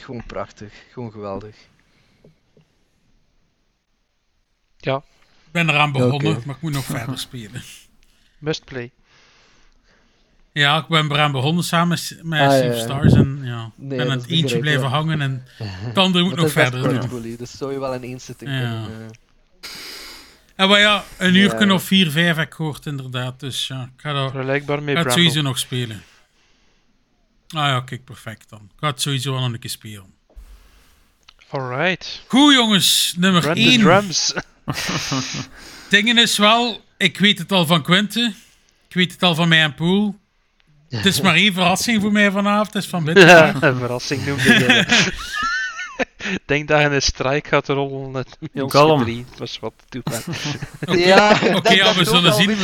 Gewoon 0.02 0.24
prachtig, 0.26 0.72
gewoon 0.92 1.10
geweldig. 1.12 1.56
Ja, 4.76 4.96
Ik 5.46 5.52
ben 5.52 5.68
eraan 5.68 5.92
begonnen, 5.92 6.42
maar 6.44 6.54
ik 6.56 6.60
moet 6.62 6.72
nog 6.72 6.84
verder 6.84 7.18
spelen. 7.18 7.62
must 8.38 8.64
play. 8.64 8.90
Ja, 10.52 10.78
ik 10.78 10.86
ben 10.88 11.10
eraan 11.12 11.32
begonnen 11.32 11.64
samen 11.64 11.98
met 12.22 12.40
Ah, 12.40 12.46
ja, 12.48 12.54
ja. 12.62 12.78
Stars 12.78 13.12
en 13.12 13.38
ja, 13.42 13.64
ik 13.66 13.70
Nee, 13.76 13.98
ben 13.98 14.00
aan 14.10 14.12
dat 14.12 14.22
het 14.22 14.30
eentje 14.30 14.58
blijven 14.58 14.88
hangen 14.88 15.20
en 15.20 15.44
het 15.58 15.98
andere 16.04 16.24
moet 16.24 16.34
nog 16.36 16.50
verder 16.52 17.08
doen. 17.08 17.36
dus 17.36 17.56
zou 17.56 17.72
je 17.72 17.78
wel 17.78 17.94
in 17.94 18.02
één 18.02 18.20
zitting 18.20 18.50
Ja. 18.50 18.58
kunnen... 18.58 19.10
eh, 19.10 19.70
En 20.62 20.68
maar 20.68 20.80
ja, 20.80 21.04
een 21.18 21.34
uur 21.34 21.66
Ja. 21.66 21.74
of 21.74 21.82
vier, 21.82 22.10
vijf 22.10 22.36
heb 22.36 22.46
ik 22.46 22.54
gehoord 22.54 22.86
inderdaad, 22.86 23.40
dus 23.40 23.66
ja, 23.66 23.82
ik 23.82 24.00
ga, 24.00 24.10
ik 24.24 24.30
Vergelijkbaar 24.30 24.82
met 24.82 24.96
het 24.96 25.12
sowieso 25.12 25.40
nog 25.42 25.58
spelen. 25.58 26.02
Ah 27.48 27.66
ja, 27.66 27.80
kijk, 27.80 28.04
perfect 28.04 28.48
dan. 28.48 28.60
Ik 28.62 28.78
ga 28.80 28.86
het 28.86 29.00
sowieso 29.00 29.32
wel 29.32 29.42
een 29.42 29.58
keer 29.58 29.70
spelen. 29.70 30.14
Alright. 31.48 32.22
Goed 32.26 32.54
jongens, 32.54 33.14
nummer 33.18 33.40
Brandon 33.40 33.64
1. 33.64 33.80
Drums. 33.80 34.34
Dingen 35.88 36.18
is 36.18 36.38
wel, 36.38 36.84
ik 36.96 37.18
weet 37.18 37.38
het 37.38 37.52
al 37.52 37.66
van 37.66 37.82
Quinte. 37.82 38.32
Ik 38.88 38.94
weet 38.94 39.12
het 39.12 39.22
al 39.22 39.34
van 39.34 39.48
mij 39.48 39.62
en 39.62 39.74
Poel. 39.74 40.18
Het 40.88 41.06
is 41.06 41.20
maar 41.20 41.34
één 41.34 41.52
verrassing 41.52 42.00
voor 42.00 42.12
mij 42.12 42.30
vanavond. 42.30 42.66
Het 42.72 42.82
is 42.82 42.88
van 42.88 43.04
binnen. 43.14 43.26
Ja, 43.26 43.54
een 43.60 43.76
verrassing 43.76 44.26
noemde 44.26 44.42
je. 44.42 44.84
Ik 46.30 46.38
denk 46.46 46.68
dat 46.68 46.80
je 46.80 46.86
een 46.86 47.02
strijk 47.02 47.46
gaat 47.46 47.68
rollen 47.68 48.10
met 48.10 48.36
met 48.40 48.62
ons 48.62 48.72
Kalm. 48.72 49.02
drie. 49.02 49.24
Dat 49.30 49.38
was 49.38 49.58
wat 49.58 49.72
toepasselijk. 49.88 50.38
Ja, 51.06 51.38
Oké, 51.54 51.72
ja, 51.72 51.94
we 51.94 52.04
zullen 52.04 52.32
zien, 52.34 52.56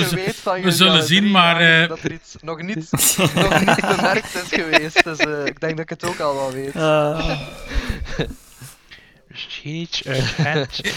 we 0.62 0.70
zullen 0.72 1.02
zien, 1.02 1.30
maar, 1.30 1.60
eh, 1.82 1.88
Dat 1.88 2.02
er 2.02 2.12
iets 2.12 2.36
nog 2.40 2.62
niet, 2.62 2.90
nog 3.34 3.66
niet 3.66 3.96
bemerkt 3.96 4.34
is 4.34 4.48
geweest, 4.48 5.04
dus 5.04 5.18
eh, 5.18 5.46
ik 5.46 5.60
denk 5.60 5.76
dat 5.76 5.78
ik 5.80 5.88
het 5.88 6.04
ook 6.04 6.18
al 6.18 6.34
wel 6.34 6.52
weet. 6.52 6.74
Misschien 9.28 9.74
iets 9.74 10.04
uit. 10.44 10.92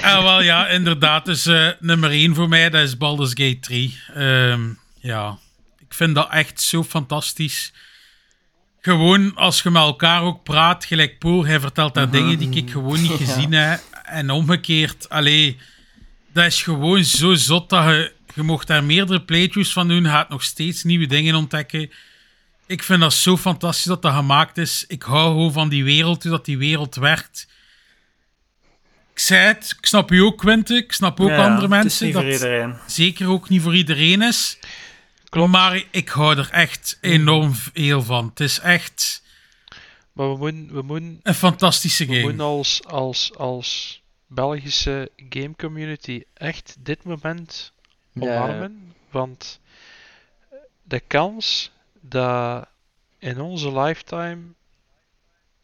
Ah, 0.00 0.22
wel 0.22 0.42
ja, 0.42 0.68
inderdaad. 0.68 1.24
Dus 1.24 1.46
eh, 1.46 1.68
nummer 1.80 2.10
1 2.10 2.34
voor 2.34 2.48
mij, 2.48 2.70
dat 2.70 2.82
is 2.82 2.96
Baldur's 2.96 3.30
Gate 3.30 3.58
3. 3.60 4.00
Ehm, 4.14 4.60
ja, 4.98 5.38
ik 5.78 5.94
vind 5.94 6.14
dat 6.14 6.30
echt 6.30 6.60
zo 6.60 6.84
fantastisch. 6.84 7.72
Gewoon 8.84 9.34
als 9.36 9.62
je 9.62 9.70
met 9.70 9.82
elkaar 9.82 10.22
ook 10.22 10.42
praat, 10.42 10.84
gelijk 10.84 11.18
Poel, 11.18 11.46
hij 11.46 11.60
vertelt 11.60 11.94
daar 11.94 12.10
dingen 12.10 12.38
die 12.38 12.50
ik 12.50 12.70
gewoon 12.70 13.02
niet 13.02 13.10
gezien 13.12 13.52
heb. 13.62 13.80
En 14.04 14.30
omgekeerd, 14.30 15.08
allee, 15.08 15.58
dat 16.32 16.44
is 16.46 16.62
gewoon 16.62 17.04
zo 17.04 17.34
zot 17.34 17.70
dat 17.70 17.84
je, 17.84 18.12
je 18.34 18.42
mocht 18.42 18.66
daar 18.66 18.84
meerdere 18.84 19.22
playthroughs 19.22 19.72
van 19.72 19.88
doen, 19.88 20.04
gaat 20.06 20.28
nog 20.28 20.42
steeds 20.42 20.82
nieuwe 20.82 21.06
dingen 21.06 21.34
ontdekken. 21.34 21.90
Ik 22.66 22.82
vind 22.82 23.00
dat 23.00 23.14
zo 23.14 23.36
fantastisch 23.36 23.84
dat 23.84 24.02
dat 24.02 24.14
gemaakt 24.14 24.58
is. 24.58 24.84
Ik 24.88 25.02
hou 25.02 25.28
gewoon 25.32 25.52
van 25.52 25.68
die 25.68 25.84
wereld, 25.84 26.22
hoe 26.22 26.32
dat 26.32 26.44
die 26.44 26.58
wereld 26.58 26.94
werkt. 26.94 27.48
ik 29.12 29.18
zei 29.18 29.46
het, 29.46 29.74
ik 29.80 29.86
snap 29.86 30.10
u 30.10 30.18
ook, 30.20 30.38
Quinte. 30.38 30.74
Ik 30.74 30.92
snap 30.92 31.20
ook 31.20 31.28
Ja, 31.28 31.46
andere 31.46 31.68
mensen. 31.68 32.04
niet 32.06 32.14
Dat 32.14 32.22
voor 32.22 32.32
iedereen. 32.32 32.74
zeker 32.86 33.28
ook 33.28 33.48
niet 33.48 33.62
voor 33.62 33.76
iedereen 33.76 34.22
is. 34.22 34.58
Klopt. 35.34 35.50
Maar 35.52 35.84
ik 35.90 36.08
hou 36.08 36.38
er 36.38 36.50
echt 36.50 36.98
enorm 37.00 37.52
veel 37.54 38.02
van. 38.02 38.26
Het 38.28 38.40
is 38.40 38.58
echt 38.60 39.22
Maar 40.12 40.30
we 40.32 40.36
moeten, 40.38 40.72
we 40.74 40.82
moeten, 40.82 41.20
een 41.22 41.34
fantastische 41.34 42.04
we 42.06 42.12
game. 42.12 42.22
moeten 42.24 42.44
als, 42.46 42.84
als, 42.84 43.34
als 43.36 44.02
Belgische 44.26 45.10
game 45.28 45.54
community 45.56 46.22
echt 46.34 46.76
dit 46.78 47.04
moment 47.04 47.72
omarmen. 48.20 48.92
Want 49.10 49.60
de 50.82 51.00
kans 51.00 51.70
dat 52.00 52.66
in 53.18 53.40
onze 53.40 53.80
lifetime 53.80 54.38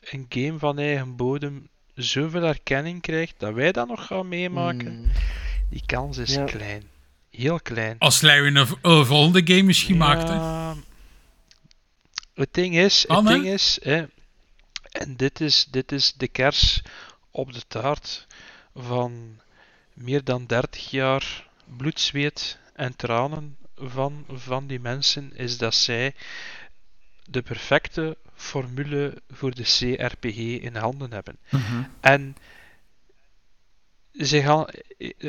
een 0.00 0.26
game 0.28 0.58
van 0.58 0.78
eigen 0.78 1.16
bodem 1.16 1.68
zoveel 1.94 2.42
erkenning 2.42 3.02
krijgt 3.02 3.34
dat 3.38 3.54
wij 3.54 3.72
dat 3.72 3.88
nog 3.88 4.06
gaan 4.06 4.28
meemaken, 4.28 4.98
Mm. 5.00 5.10
die 5.70 5.82
kans 5.86 6.16
is 6.18 6.34
Ja. 6.34 6.44
klein. 6.44 6.82
Heel 7.30 7.60
klein. 7.60 7.98
Als 7.98 8.20
Larry 8.20 8.56
een, 8.56 8.66
een 8.82 9.06
volgende 9.06 9.40
game 9.44 9.62
misschien 9.62 9.96
Het 12.34 12.54
ding 12.54 12.76
is, 12.76 13.04
het 13.08 13.26
ding 13.26 13.46
is, 13.46 13.78
hè, 13.82 14.04
en 14.90 15.16
dit 15.16 15.40
is, 15.40 15.66
dit 15.70 15.92
is 15.92 16.12
de 16.12 16.28
kers 16.28 16.82
op 17.30 17.52
de 17.52 17.66
taart 17.68 18.26
van 18.74 19.40
meer 19.94 20.24
dan 20.24 20.46
30 20.46 20.90
jaar 20.90 21.48
bloed, 21.76 22.00
zweet 22.00 22.58
en 22.74 22.96
tranen 22.96 23.56
van, 23.76 24.24
van 24.28 24.66
die 24.66 24.80
mensen, 24.80 25.36
is 25.36 25.58
dat 25.58 25.74
zij 25.74 26.14
de 27.24 27.42
perfecte 27.42 28.16
formule 28.34 29.22
voor 29.30 29.54
de 29.54 29.62
CRPG 29.62 30.36
in 30.36 30.76
handen 30.76 31.12
hebben. 31.12 31.38
Mhm. 31.48 31.82
En 32.00 32.36
ze 34.12 34.42
gaan, 34.42 34.66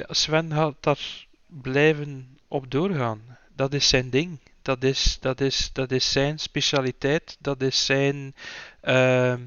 Sven 0.09 0.51
gaat 0.51 0.75
daar 0.79 1.27
blijven 1.61 2.37
op 2.47 2.71
doorgaan. 2.71 3.21
Dat 3.55 3.73
is 3.73 3.87
zijn 3.87 4.09
ding. 4.09 4.39
Dat 4.61 4.83
is, 4.83 5.17
dat 5.21 5.41
is, 5.41 5.69
dat 5.73 5.91
is 5.91 6.11
zijn 6.11 6.39
specialiteit. 6.39 7.37
Dat 7.39 7.61
is 7.61 7.85
zijn. 7.85 8.35
ehm 8.81 9.39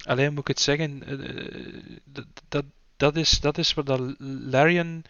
alleen 0.00 0.30
moet 0.30 0.40
ik 0.40 0.48
het 0.48 0.60
zeggen. 0.60 1.02
eh, 1.06 1.98
dat, 2.04 2.26
dat, 2.48 2.64
dat, 2.96 3.16
is, 3.16 3.40
dat 3.40 3.58
is 3.58 3.74
wat 3.74 3.86
dat 3.86 4.14
Larian 4.18 5.02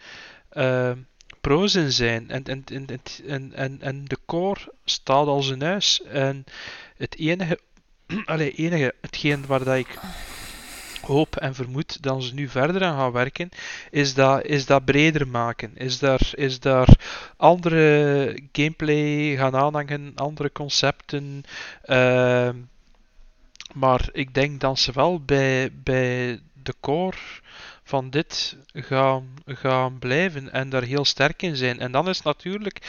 ehm 0.49 0.97
pro's 1.41 1.75
in 1.75 1.91
zijn. 1.91 2.29
En, 2.29 2.43
en, 2.43 2.63
en, 2.65 2.87
en, 3.27 3.53
en, 3.53 3.81
en 3.81 4.05
de 4.05 4.17
core 4.25 4.73
staat 4.85 5.27
als 5.27 5.49
een 5.49 5.61
huis. 5.61 6.01
En 6.03 6.43
het 6.97 7.17
enige. 7.17 7.59
Allee, 8.25 8.51
enige, 8.51 8.93
hetgeen 9.01 9.45
waar 9.45 9.63
dat 9.63 9.77
ik 9.77 9.99
hoop 11.11 11.35
en 11.35 11.55
vermoed 11.55 12.03
dat 12.03 12.23
ze 12.23 12.33
nu 12.33 12.47
verder 12.47 12.83
aan 12.83 12.97
gaan 12.97 13.11
werken, 13.11 13.49
is 13.91 14.13
dat, 14.13 14.45
is 14.45 14.65
dat 14.65 14.85
breder 14.85 15.27
maken. 15.27 15.71
Is 15.77 15.99
daar, 15.99 16.29
is 16.35 16.59
daar 16.59 16.89
andere 17.37 18.39
gameplay 18.51 19.35
gaan 19.35 19.55
aanhangen, 19.55 20.11
andere 20.15 20.51
concepten. 20.51 21.43
ehm, 21.85 22.55
maar 23.73 24.09
ik 24.11 24.33
denk 24.33 24.59
dat 24.59 24.79
ze 24.79 24.91
wel 24.91 25.19
bij, 25.19 25.71
bij 25.83 26.39
de 26.63 26.73
core 26.79 27.17
van 27.91 28.09
dit 28.09 28.57
gaan, 28.73 29.27
gaan 29.45 29.99
blijven 29.99 30.51
en 30.51 30.69
daar 30.69 30.83
heel 30.83 31.05
sterk 31.05 31.41
in 31.41 31.55
zijn. 31.55 31.79
En 31.79 31.91
dan 31.91 32.09
is 32.09 32.21
natuurlijk 32.21 32.81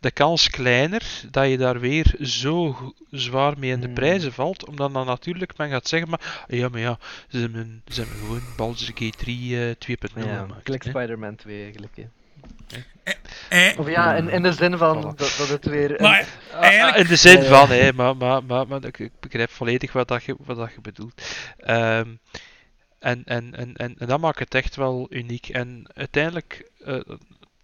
de 0.00 0.10
kans 0.10 0.50
kleiner 0.50 1.02
dat 1.30 1.48
je 1.48 1.56
daar 1.56 1.80
weer 1.80 2.14
zo 2.20 2.76
zwaar 3.10 3.58
mee 3.58 3.70
in 3.70 3.80
de 3.80 3.86
Hmm. 3.86 3.94
prijzen 3.94 4.32
valt, 4.32 4.66
omdat 4.66 4.92
dan 4.92 5.06
natuurlijk 5.06 5.56
men 5.56 5.70
gaat 5.70 5.88
zeggen, 5.88 6.10
maar 6.10 6.44
ja, 6.48 6.68
maar 6.68 6.80
ja, 6.80 6.98
ze 7.28 7.38
hebben, 7.38 7.82
ze 7.88 8.00
hebben 8.00 8.18
gewoon 8.18 8.42
Baldur's 8.56 8.86
Gate 8.94 9.16
3 9.16 9.68
eh 9.68 9.74
2.0 9.78 10.26
Ja, 10.26 10.38
gemaakt. 10.38 10.84
Spider-Man 10.84 11.36
2 11.36 11.62
eigenlijk. 11.62 11.96
Hè. 11.96 12.04
Eh, 13.48 13.78
Of 13.78 13.88
ja, 13.88 14.14
in, 14.14 14.28
in 14.28 14.42
de 14.42 14.52
zin 14.52 14.76
van 14.78 14.98
Voilà. 14.98 15.16
dat, 15.16 15.34
dat 15.38 15.48
het 15.48 15.64
weer. 15.66 15.90
een- 15.90 16.02
maar 16.02 16.26
Ah, 16.52 16.62
eigenlijk, 16.62 16.96
in 16.96 17.06
de 17.06 17.16
zin 17.16 17.42
van, 17.42 17.68
hè, 17.70 17.92
maar, 17.92 18.16
maar, 18.16 18.44
maar, 18.44 18.66
maar 18.66 18.84
ik, 18.84 18.98
ik 18.98 19.10
begrijp 19.20 19.50
volledig 19.50 19.92
wat, 19.92 20.08
dat 20.08 20.24
je, 20.24 20.36
wat 20.38 20.56
dat 20.56 20.72
je 20.74 20.80
bedoelt. 20.80 21.22
Ehm, 21.56 22.08
en, 23.02 23.24
en, 23.24 23.54
en, 23.54 23.76
en, 23.76 23.94
en 23.98 24.06
dat 24.06 24.20
maakt 24.20 24.38
het 24.38 24.54
echt 24.54 24.76
wel 24.76 25.06
uniek. 25.10 25.48
En 25.48 25.84
uiteindelijk, 25.94 26.70
eh, 26.84 27.00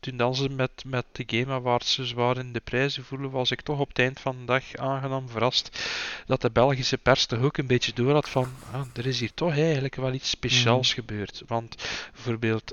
toen 0.00 0.16
dan 0.16 0.34
ze 0.34 0.48
met, 0.48 0.84
met 0.86 1.04
de 1.12 1.24
Game 1.26 1.52
Awards 1.52 1.98
zwaar 1.98 2.38
in 2.38 2.52
de 2.52 2.60
prijzen 2.60 3.04
voelen, 3.04 3.30
was 3.30 3.50
ik 3.50 3.60
toch 3.60 3.78
op 3.78 3.88
het 3.88 3.98
eind 3.98 4.20
van 4.20 4.36
de 4.38 4.44
dag 4.44 4.74
aangenaam 4.76 5.28
verrast 5.28 5.78
dat 6.26 6.40
de 6.40 6.50
Belgische 6.50 6.98
pers 6.98 7.26
toch 7.26 7.40
ook 7.42 7.56
een 7.56 7.66
beetje 7.66 7.92
door 7.92 8.12
had 8.12 8.28
van, 8.28 8.48
ah, 8.72 8.86
er 8.94 9.06
is 9.06 9.20
hier 9.20 9.34
toch 9.34 9.52
eigenlijk 9.52 9.94
wel 9.94 10.12
iets 10.12 10.30
speciaals 10.30 10.94
gebeurd. 10.94 11.42
Want 11.46 11.74
bijvoorbeeld, 12.12 12.72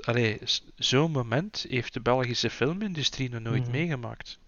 zo'n 0.76 1.10
moment 1.10 1.66
heeft 1.68 1.92
de 1.94 2.00
Belgische 2.00 2.50
filmindustrie 2.50 3.30
nog 3.30 3.40
nooit 3.40 3.62
Mhm. 3.62 3.70
meegemaakt. 3.70 4.38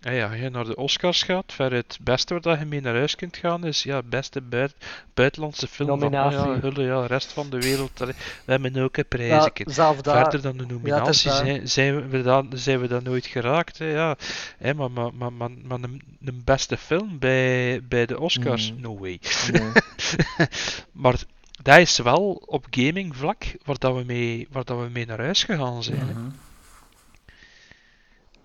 Ja, 0.00 0.10
ja, 0.10 0.28
als 0.28 0.38
je 0.38 0.48
naar 0.50 0.64
de 0.64 0.76
Oscars 0.76 1.22
gaat, 1.22 1.52
ver 1.52 1.72
het 1.72 1.98
beste 2.02 2.32
waar 2.34 2.42
dat 2.42 2.58
je 2.58 2.64
mee 2.64 2.80
naar 2.80 2.94
huis 2.94 3.14
kunt 3.14 3.36
gaan 3.36 3.64
is 3.64 3.82
ja, 3.82 4.02
beste 4.02 4.40
buit- 4.40 4.74
buitenlandse 5.14 5.66
film 5.68 5.88
van 5.88 5.98
Nominatie. 5.98 6.38
ja, 6.38 6.60
hulle, 6.60 6.82
ja, 6.82 7.00
de 7.00 7.06
rest 7.06 7.32
van 7.32 7.50
de 7.50 7.58
wereld. 7.58 8.00
allee, 8.00 8.14
we 8.44 8.52
hebben 8.52 8.76
ook 8.76 8.96
een 8.96 9.04
ja, 9.08 9.16
prijzen. 9.16 10.02
daar. 10.02 10.22
Verder 10.22 10.42
dan 10.42 10.56
de 10.56 10.66
nominaties 10.66 11.24
waar. 11.24 11.36
zijn, 11.36 11.68
zijn, 11.68 12.08
we 12.08 12.22
dan, 12.22 12.48
zijn 12.54 12.80
we 12.80 12.88
dan 12.88 13.02
nooit 13.02 13.26
geraakt. 13.26 13.78
Hè, 13.78 13.86
ja. 13.90 14.16
Hè, 14.58 14.74
maar 14.74 14.90
maar, 14.90 15.14
maar, 15.14 15.32
maar, 15.32 15.50
maar 15.64 15.78
een, 15.82 16.02
een 16.24 16.42
beste 16.44 16.76
film 16.76 17.18
bij, 17.18 17.80
bij 17.88 18.06
de 18.06 18.20
Oscars, 18.20 18.72
Mhm. 18.72 18.80
no 18.80 18.98
way. 18.98 19.20
Nee. 19.52 19.72
Maar 20.92 21.16
dat 21.62 21.78
is 21.78 21.98
wel 21.98 22.42
op 22.46 22.66
gaming 22.70 23.16
vlak 23.16 23.44
waar, 23.64 23.78
dat 23.78 23.94
we, 23.96 24.04
mee, 24.04 24.46
waar 24.50 24.64
dat 24.64 24.78
we 24.80 24.88
mee 24.92 25.06
naar 25.06 25.18
huis 25.20 25.44
gegaan 25.44 25.82
zijn. 25.82 26.34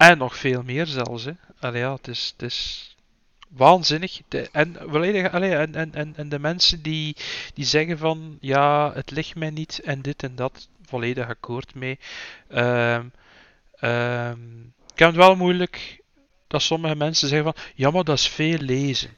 En 0.10 0.18
nog 0.18 0.38
veel 0.38 0.64
meer 0.64 0.86
zelfs. 0.86 1.24
Hè. 1.24 1.32
Allee, 1.60 1.82
ja, 1.82 1.94
het 1.94 2.08
is, 2.08 2.34
het 2.38 2.52
is 2.52 2.96
waanzinnig. 3.50 4.22
De, 4.28 4.50
en, 4.52 4.80
allee, 4.80 5.56
en, 5.56 5.76
en, 5.76 5.94
en, 5.94 6.14
en 6.16 6.30
de 6.30 6.40
mensen 6.40 6.82
die, 6.82 7.16
die 7.54 7.66
zeggen 7.66 7.98
van 7.98 8.38
ja, 8.42 8.94
het 8.94 9.12
ligt 9.12 9.36
mij 9.36 9.50
niet 9.50 9.80
en 9.84 10.02
dit 10.02 10.24
en 10.24 10.36
dat, 10.36 10.68
volledig 10.86 11.28
akkoord 11.28 11.76
mee. 11.76 12.00
Ehm, 12.48 13.06
ik 14.94 15.00
heb 15.00 15.08
het 15.08 15.16
wel 15.16 15.36
moeilijk 15.36 16.02
dat 16.48 16.62
sommige 16.62 16.96
mensen 16.96 17.28
zeggen 17.28 17.54
van 17.54 17.64
ja, 17.76 17.92
maar 17.92 18.04
dat 18.04 18.18
is 18.18 18.28
veel 18.28 18.58
lezen. 18.58 19.10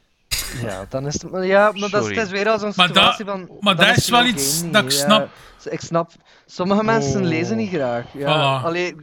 Ja, 0.62 0.86
dan 0.88 1.06
is 1.06 1.12
het. 1.12 1.30
maar 1.30 1.46
Ja, 1.46 1.72
maar 1.74 1.90
dat 1.90 2.02
is, 2.08 2.16
het 2.16 2.26
is 2.26 2.30
weer 2.32 2.48
al 2.48 2.58
zo'n 2.58 2.72
Maar 2.76 2.86
dat- 2.92 2.96
situatie 2.96 3.24
van. 3.24 3.48
maar 3.60 3.76
dat 3.76 3.96
is 3.96 4.08
wel 4.08 4.24
iets 4.24 4.70
dat 4.70 4.84
ik 4.84 4.90
ja. 4.90 4.96
snap. 4.96 5.28
Ik 5.70 5.80
snap. 5.80 6.10
Sommige 6.46 6.84
mensen 6.84 7.20
Oh. 7.20 7.26
lezen 7.26 7.56
niet 7.56 7.70
graag. 7.72 8.04
Ja. 8.12 8.60
Voilà. 8.60 8.64
Allee, 8.64 8.94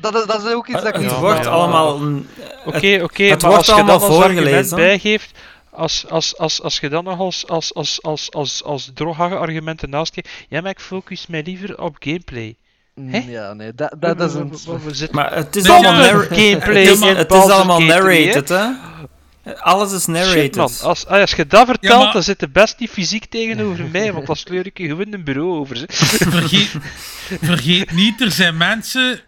dat, 0.00 0.14
is, 0.14 0.24
dat 0.26 0.44
is 0.44 0.52
ook 0.52 0.66
iets 0.66 0.82
dat 0.82 0.94
ik 0.94 1.00
niet 1.00 1.18
wordt 1.18 1.46
allemaal... 1.46 1.96
een- 2.00 2.28
Oké, 2.64 3.00
oké, 3.02 3.22
het 3.24 3.42
maar 3.42 3.50
wordt 3.50 3.56
als 3.56 3.66
je 3.66 3.72
als 3.72 4.02
argument 4.02 4.02
voorgelezen. 4.02 4.76
bijgeeft, 4.76 5.30
als, 5.70 6.04
als, 6.08 6.38
als, 6.38 6.62
als 6.62 6.78
je 6.80 6.88
dan 6.88 7.04
nog 7.04 7.18
als, 7.18 7.46
als, 7.46 7.74
als, 7.74 8.02
als, 8.02 8.32
als, 8.32 8.64
als 8.64 8.90
droge 8.94 9.22
argumenten 9.36 9.90
naast 9.90 10.14
je, 10.14 10.24
ja, 10.48 10.60
maar 10.60 10.70
ik 10.70 10.80
focus 10.80 11.26
mij 11.26 11.42
liever 11.42 11.80
op 11.82 11.96
gameplay. 11.98 12.56
Mm, 12.94 13.08
Hè? 13.12 13.24
Ja, 13.28 13.52
nee, 13.52 13.74
dat, 13.74 13.94
dat 13.98 14.20
is 14.20 14.34
een. 14.34 14.52
Maar 15.10 15.34
het 15.34 15.56
is 15.56 15.68
allemaal 15.68 15.94
gameplay 16.22 16.84
het 16.84 17.32
is, 17.32 17.50
allemaal 17.50 17.80
Gate 17.80 18.00
3, 18.00 18.26
hè? 18.26 18.32
narrated, 18.34 18.48
hè? 18.48 18.66
Alles 19.56 19.92
is 19.92 20.02
Shit, 20.02 20.08
narrated. 20.14 20.56
man. 20.56 20.70
Als, 20.82 21.06
als 21.06 21.30
je 21.30 21.46
dat 21.46 21.66
vertelt, 21.66 21.92
Ja, 21.92 21.98
maar- 22.04 22.12
dan 22.12 22.22
zit 22.22 22.40
je 22.40 22.48
best 22.48 22.78
niet 22.78 22.90
fysiek 22.90 23.24
tegenover 23.24 23.84
mij, 23.92 24.12
want 24.12 24.26
dan 24.26 24.36
sleur 24.36 24.66
ik 24.66 24.78
je 24.78 24.86
gewoon 24.88 25.12
een 25.12 25.24
bureau 25.24 25.58
over. 25.58 25.76
Ze. 25.76 25.84
vergeet, 25.88 26.70
vergeet 27.42 27.92
niet, 27.92 28.20
er 28.20 28.30
zijn 28.30 28.56
mensen, 28.56 29.20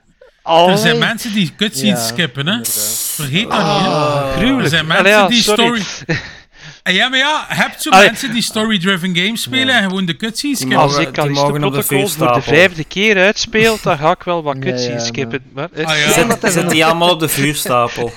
er 0.45 0.79
zijn 0.79 0.99
mensen 0.99 1.33
die 1.33 1.53
cutscenes 1.57 1.99
Ja, 2.01 2.07
skippen. 2.07 2.47
Hè. 2.47 2.53
inderdaad. 2.53 3.13
Vergeet 3.15 3.51
dat 3.51 3.59
niet. 3.79 3.87
Hè. 3.87 4.31
Er 4.31 4.37
gruwelijk. 4.37 4.69
zijn 4.69 4.91
Allee, 4.91 5.03
mensen 5.03 5.21
ja, 5.23 5.29
die 5.29 5.43
sorry. 5.43 5.81
story... 5.83 6.19
En 6.83 6.95
ja, 6.95 7.09
maar 7.09 7.19
ja, 7.19 7.45
hebt 7.49 7.83
zo 7.83 7.91
Allee. 7.91 8.07
mensen 8.07 8.33
die 8.33 8.43
story-driven 8.43 9.17
games 9.17 9.43
spelen 9.43 9.75
en 9.75 9.83
gewoon 9.83 10.05
de 10.07 10.17
cutscenes 10.17 10.59
Die 10.59 10.67
skippen. 10.67 10.79
Als 10.89 10.99
ik 10.99 11.15
die 11.15 11.23
al 11.23 11.29
mogen 11.29 11.65
op 11.65 11.73
de 11.75 11.83
protocol 11.83 12.09
voor 12.09 12.33
de 12.33 12.43
vijfde 12.43 12.85
keer 12.85 13.17
uitspeel, 13.17 13.79
dan 13.83 13.99
ga 13.99 14.11
ik 14.11 14.23
wel 14.23 14.43
wat 14.43 14.59
cutscenes 14.59 15.03
ja, 15.03 15.07
skippen. 15.07 15.43
Maar, 15.55 15.69
Ah, 15.85 16.51
zet 16.51 16.71
die 16.71 16.85
allemaal 16.85 17.11
op 17.11 17.21
de 17.21 17.29
vuurstapel. 17.29 18.13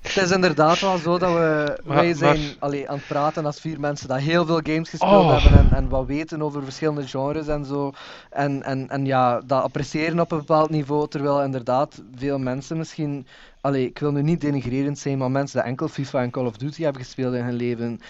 Het 0.00 0.16
is 0.16 0.30
inderdaad 0.30 0.80
wel 0.80 0.98
zo 0.98 1.18
dat 1.18 1.32
we. 1.32 1.78
Maar- 1.84 1.96
wij 1.96 2.14
zijn 2.14 2.38
maar- 2.38 2.54
allee, 2.58 2.88
aan 2.88 2.96
het 2.96 3.06
praten 3.06 3.46
als 3.46 3.60
vier 3.60 3.80
mensen 3.80 4.08
dat 4.08 4.18
heel 4.18 4.46
veel 4.46 4.60
games 4.62 4.88
gespeeld 4.88 5.12
Oh. 5.24 5.42
hebben 5.42 5.60
en, 5.60 5.76
en 5.76 5.88
wat 5.88 6.06
weten 6.06 6.42
over 6.42 6.64
verschillende 6.64 7.06
genres 7.08 7.46
en 7.46 7.64
zo. 7.64 7.92
En, 8.30 8.62
en, 8.62 8.88
en 8.88 9.06
ja, 9.06 9.40
dat 9.46 9.62
appreciëren 9.62 10.20
op 10.20 10.32
een 10.32 10.38
bepaald 10.38 10.70
niveau. 10.70 11.08
Terwijl 11.08 11.42
inderdaad 11.42 12.02
veel 12.16 12.38
mensen 12.38 12.76
misschien. 12.76 13.26
Allee, 13.60 13.86
ik 13.86 13.98
wil 13.98 14.12
nu 14.12 14.22
niet 14.22 14.40
denigrerend 14.40 14.98
zijn, 14.98 15.18
maar 15.18 15.30
mensen 15.30 15.58
die 15.60 15.68
enkel 15.68 15.88
FIFA 15.88 16.22
en 16.22 16.30
Call 16.30 16.46
of 16.46 16.56
Duty 16.56 16.82
hebben 16.82 17.02
gespeeld 17.02 17.34
in 17.34 17.44
hun 17.44 17.54
leven. 17.54 18.00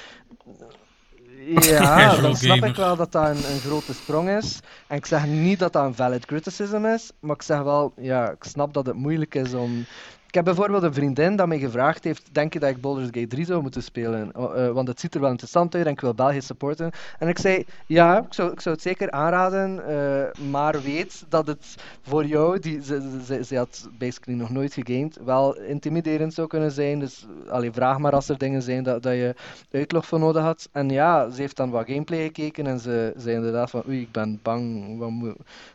Ja, 1.60 2.16
dan 2.20 2.36
snap 2.36 2.50
gamer. 2.52 2.68
ik 2.68 2.76
wel 2.76 2.96
dat 2.96 3.12
dat 3.12 3.24
een, 3.28 3.52
een 3.52 3.60
grote 3.60 3.94
sprong 3.94 4.28
is. 4.30 4.60
En 4.86 4.96
ik 4.96 5.06
zeg 5.06 5.26
niet 5.26 5.58
dat 5.58 5.72
dat 5.72 5.84
een 5.84 5.94
valid 5.94 6.26
criticism 6.26 6.84
is, 6.84 7.10
maar 7.20 7.34
ik 7.34 7.42
zeg 7.42 7.62
wel, 7.62 7.92
ja, 7.96 8.30
ik 8.30 8.44
snap 8.44 8.74
dat 8.74 8.86
het 8.86 8.96
moeilijk 8.96 9.34
is 9.34 9.54
om 9.54 9.84
Ik 10.30 10.36
heb 10.36 10.44
bijvoorbeeld 10.44 10.82
een 10.82 10.94
vriendin 10.94 11.36
dat 11.36 11.46
mij 11.46 11.58
gevraagd 11.58 12.04
heeft, 12.04 12.28
denk 12.32 12.52
je 12.52 12.58
dat 12.58 12.70
ik 12.70 12.80
Baldur's 12.80 13.06
Gate 13.10 13.26
3 13.26 13.44
zou 13.44 13.62
moeten 13.62 13.82
spelen? 13.82 14.34
O- 14.34 14.52
eh, 14.52 14.70
want 14.72 14.88
het 14.88 15.00
ziet 15.00 15.14
er 15.14 15.20
wel 15.20 15.30
interessant 15.30 15.74
uit 15.74 15.86
en 15.86 15.92
ik 15.92 16.00
wil 16.00 16.14
België 16.14 16.40
supporten. 16.40 16.90
En 17.18 17.28
ik 17.28 17.38
zei, 17.38 17.64
ja, 17.86 18.18
ik 18.18 18.34
zou, 18.34 18.52
ik 18.52 18.60
zou 18.60 18.74
het 18.74 18.84
zeker 18.84 19.10
aanraden, 19.10 19.86
eh, 19.88 20.42
maar 20.50 20.82
weet 20.82 21.24
dat 21.28 21.46
het 21.46 21.74
voor 22.02 22.24
jou, 22.24 22.58
die, 22.58 22.82
ze, 22.82 23.00
ze, 23.26 23.34
ze- 23.34 23.44
ze 23.44 23.56
had 23.56 23.88
basically 23.98 24.38
nog 24.40 24.50
nooit 24.50 24.74
gegamed, 24.74 25.18
wel 25.24 25.60
intimiderend 25.60 26.34
zou 26.34 26.46
kunnen 26.48 26.72
zijn. 26.72 26.98
Dus 26.98 27.26
allee, 27.48 27.72
vraag 27.72 27.98
maar 27.98 28.12
als 28.12 28.28
er 28.28 28.38
dingen 28.38 28.62
zijn 28.62 28.82
dat, 28.82 29.02
dat 29.02 29.12
je 29.12 29.34
uitlog 29.70 30.06
voor 30.06 30.18
nodig 30.18 30.42
had. 30.42 30.68
En 30.72 30.88
ja, 30.88 31.30
ze 31.30 31.40
heeft 31.40 31.56
dan 31.56 31.70
wat 31.70 31.86
gameplay 31.86 32.22
gekeken 32.22 32.66
en 32.66 32.78
ze 32.80 33.12
zei 33.16 33.36
inderdaad 33.36 33.70
van, 33.70 33.82
oei, 33.88 34.00
ik 34.00 34.10
ben 34.12 34.38
bang, 34.42 34.86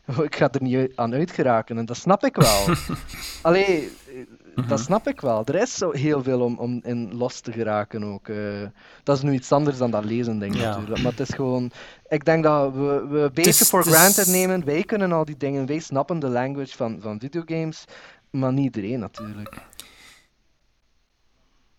ik 0.23 0.35
ga 0.35 0.49
er 0.51 0.61
niet 0.61 0.91
aan 0.95 1.13
uitgeraken. 1.13 1.77
En 1.77 1.85
dat 1.85 1.97
snap 1.97 2.23
ik 2.25 2.35
wel. 2.35 2.65
Allee, 3.41 3.91
eh, 4.55 4.67
dat 4.67 4.79
snap 4.79 5.07
ik 5.07 5.21
wel. 5.21 5.41
Er 5.45 5.55
is 5.55 5.73
zo 5.73 5.91
heel 5.91 6.23
veel 6.23 6.41
om, 6.41 6.57
om 6.57 6.79
in 6.83 7.13
los 7.15 7.39
te 7.39 7.51
geraken 7.51 8.03
ook. 8.03 8.27
eh. 8.27 8.37
dat 9.03 9.17
is 9.17 9.23
nu 9.23 9.33
iets 9.33 9.51
anders 9.51 9.77
dan 9.77 9.91
dat 9.91 10.05
lezen, 10.05 10.39
denk 10.39 10.53
ik 10.53 10.59
Ja. 10.61 10.69
natuurlijk. 10.69 11.01
Maar 11.01 11.11
het 11.11 11.19
is 11.29 11.35
gewoon... 11.35 11.71
Ik 12.07 12.25
denk 12.25 12.43
dat 12.43 12.73
we, 12.73 13.05
we 13.09 13.19
een 13.19 13.31
beetje 13.33 13.49
is- 13.63 13.69
voor 13.69 13.83
granted 13.83 14.27
nemen. 14.27 14.65
Wij 14.65 14.83
kunnen 14.83 15.11
al 15.11 15.25
die 15.25 15.37
dingen. 15.37 15.65
Wij 15.65 15.79
snappen 15.79 16.19
de 16.19 16.29
language 16.29 16.75
van, 16.75 16.97
van 17.01 17.19
videogames. 17.19 17.85
Maar 18.29 18.53
niet 18.53 18.75
iedereen 18.75 18.99
natuurlijk. 18.99 19.57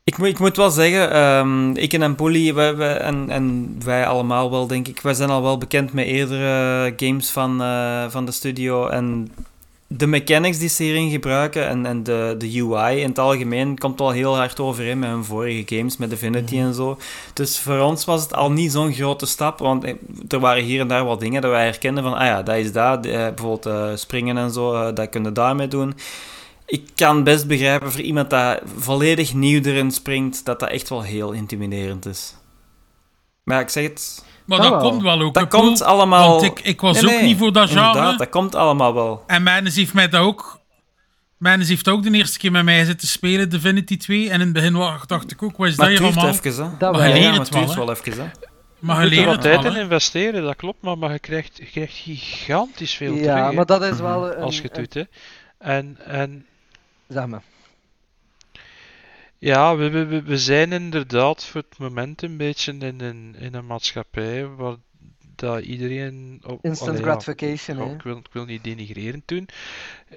Ik, 0.05 0.19
moet- 0.19 0.29
ik 0.29 0.39
moet 0.39 0.57
wel 0.57 0.71
zeggen, 0.71 1.11
ehm, 1.11 1.71
ik 1.71 1.93
en 1.93 2.15
Polly 2.15 2.59
en, 2.59 3.31
en 3.31 3.77
wij 3.85 4.07
allemaal 4.07 4.51
wel, 4.51 4.67
denk 4.67 4.89
ik, 4.89 5.01
wij 5.01 5.15
zijn 5.15 5.31
al 5.31 5.43
wel 5.43 5.59
bekend 5.59 5.93
met 5.93 6.07
eerdere 6.07 6.93
games 6.97 7.31
van, 7.31 7.63
eh, 7.63 8.09
van 8.11 8.25
de 8.25 8.33
studio. 8.33 8.87
En 8.89 9.29
de 9.89 10.07
mechanics 10.07 10.59
die 10.59 10.69
ze 10.69 10.83
hierin 10.83 11.11
gebruiken 11.11 11.69
en, 11.69 11.87
en 11.87 12.03
de, 12.03 12.35
de 12.39 12.61
UI 12.61 13.01
in 13.01 13.09
het 13.09 13.19
algemeen 13.19 13.79
komt 13.79 13.99
wel 13.99 14.11
heel 14.11 14.37
hard 14.37 14.61
overeen 14.61 14.99
met 14.99 15.09
hun 15.09 15.25
vorige 15.25 15.77
games, 15.77 15.97
met 15.97 16.11
Divinity 16.11 16.59
en 16.59 16.75
zo. 16.75 16.99
Dus 17.33 17.59
voor 17.59 17.81
ons 17.81 18.05
was 18.05 18.23
het 18.23 18.35
al 18.35 18.51
niet 18.51 18.73
zo'n 18.73 18.93
grote 18.93 19.27
stap, 19.27 19.59
want 19.59 19.85
eh, 19.85 19.95
er 20.29 20.41
waren 20.41 20.63
hier 20.63 20.81
en 20.81 20.89
daar 20.89 21.05
wat 21.05 21.21
dingen 21.21 21.43
dat 21.43 21.51
wij 21.51 21.65
herkenden 21.65 22.03
van, 22.03 22.15
ah 22.15 22.27
ja, 22.27 22.43
dat 22.43 22.57
is 22.57 22.73
dat. 22.73 23.07
Eh, 23.07 23.13
bijvoorbeeld 23.13 23.67
eh, 23.67 23.91
springen 23.95 24.37
en 24.37 24.51
zo, 24.51 24.93
dat 24.93 25.09
kunnen 25.09 25.35
daarmee 25.35 25.69
doen. 25.69 25.95
Ik 26.67 26.91
kan 26.95 27.25
best 27.25 27.47
begrijpen 27.47 27.93
voor 27.93 28.01
iemand 28.01 28.31
dat 28.31 28.61
volledig 28.77 29.35
nieuw 29.35 29.63
erin 29.63 29.91
springt, 29.91 30.45
dat 30.45 30.61
dat 30.61 30.69
echt 30.71 30.89
wel 30.89 31.03
heel 31.03 31.33
intimiderend 31.33 32.07
is. 32.07 32.35
Maar 33.43 33.57
ja, 33.57 33.63
ik 33.63 33.69
zeg 33.69 33.85
het, 33.85 34.25
Maar 34.47 34.59
Dat 34.59 34.71
dat 34.71 34.81
wel. 34.81 34.91
komt 34.91 35.03
wel 35.03 35.21
ook. 35.21 35.35
dat 35.35 35.49
komt 35.49 35.83
allemaal... 35.83 36.29
Want 36.31 36.43
ik, 36.43 36.61
ik 36.61 36.81
was 36.81 37.01
Nee, 37.01 37.15
ook 37.15 37.21
nee, 37.21 37.29
niet 37.29 37.39
voor 37.39 37.53
dat 37.53 37.69
genre. 37.71 37.87
Inderdaad, 37.87 38.19
dat 38.19 38.29
komt 38.29 38.55
allemaal 38.55 38.95
wel. 38.95 39.23
En 39.27 39.43
Mendes 39.43 39.77
heeft 39.77 39.95
mij 39.95 40.09
dat 40.09 40.21
ook... 40.21 40.61
Mendes 41.39 41.69
heeft 41.69 41.89
ook 41.89 42.03
de 42.03 42.11
eerste 42.11 42.39
keer 42.39 42.51
met 42.53 42.65
mij 42.65 42.85
zitten 42.85 43.09
spelen, 43.09 43.49
Divinity 43.49 43.97
2. 43.97 44.29
En 44.29 44.35
in 44.35 44.41
het 44.41 44.53
begin 44.53 44.73
dacht 45.07 45.31
ik 45.33 45.43
ook, 45.43 45.57
wat 45.57 45.69
is 45.69 45.77
Maar 45.77 45.89
dat 45.89 45.99
hier 45.99 46.07
allemaal? 46.07 46.29
even, 46.29 46.65
hè. 46.65 46.71
Dat 46.79 46.93
Maar 46.93 47.01
wel. 47.01 47.15
je 47.15 47.21
Ja, 47.23 47.33
het 47.33 47.49
wel, 47.49 47.75
wel 47.75 47.91
even, 47.91 48.13
hè. 48.13 48.31
Maar 48.79 49.05
Je 49.05 49.11
je 49.11 49.17
moet 49.17 49.25
er 49.27 49.33
wat 49.33 49.41
tijd 49.43 49.65
in 49.65 49.77
investeren, 49.77 50.43
dat 50.43 50.57
klopt, 50.57 50.83
maar, 50.83 50.99
maar 50.99 51.13
je, 51.13 51.19
krijgt, 51.19 51.57
je 51.57 51.65
krijgt 51.71 51.95
gigantisch 51.97 52.95
veel 52.95 53.15
Ja, 53.15 53.21
terug, 53.23 53.49
hè, 53.49 53.53
maar 53.53 53.67
dat 53.67 53.83
is 53.83 53.99
wel 53.99 54.33
een... 54.33 54.43
als 54.43 54.57
je 54.57 54.63
het 54.63 54.75
doet. 54.75 54.95
Hè. 54.95 55.03
En, 55.59 55.97
en 56.05 56.47
Zeg 57.09 57.27
maar. 57.27 57.43
Ja, 59.39 59.77
we, 59.77 59.89
we, 59.91 60.23
we- 60.23 60.39
zijn 60.39 60.73
inderdaad 60.73 61.45
voor 61.45 61.65
het 61.69 61.79
moment 61.79 62.23
een 62.23 62.37
beetje 62.37 62.73
in 62.73 63.01
een, 63.01 63.37
in 63.39 63.55
een 63.55 63.67
maatschappij 63.67 64.47
waar 64.47 64.77
dat 65.35 65.63
iedereen... 65.65 66.41
Op, 66.47 66.65
Instant 66.65 66.91
allee, 66.91 67.03
gratification, 67.03 67.77
ja, 67.77 67.87
hè. 67.87 67.95
ik, 67.95 68.03
wil, 68.03 68.17
ik 68.17 68.29
wil 68.33 68.45
niet 68.45 68.65
denigrerend 68.65 69.29
doen. 69.29 69.49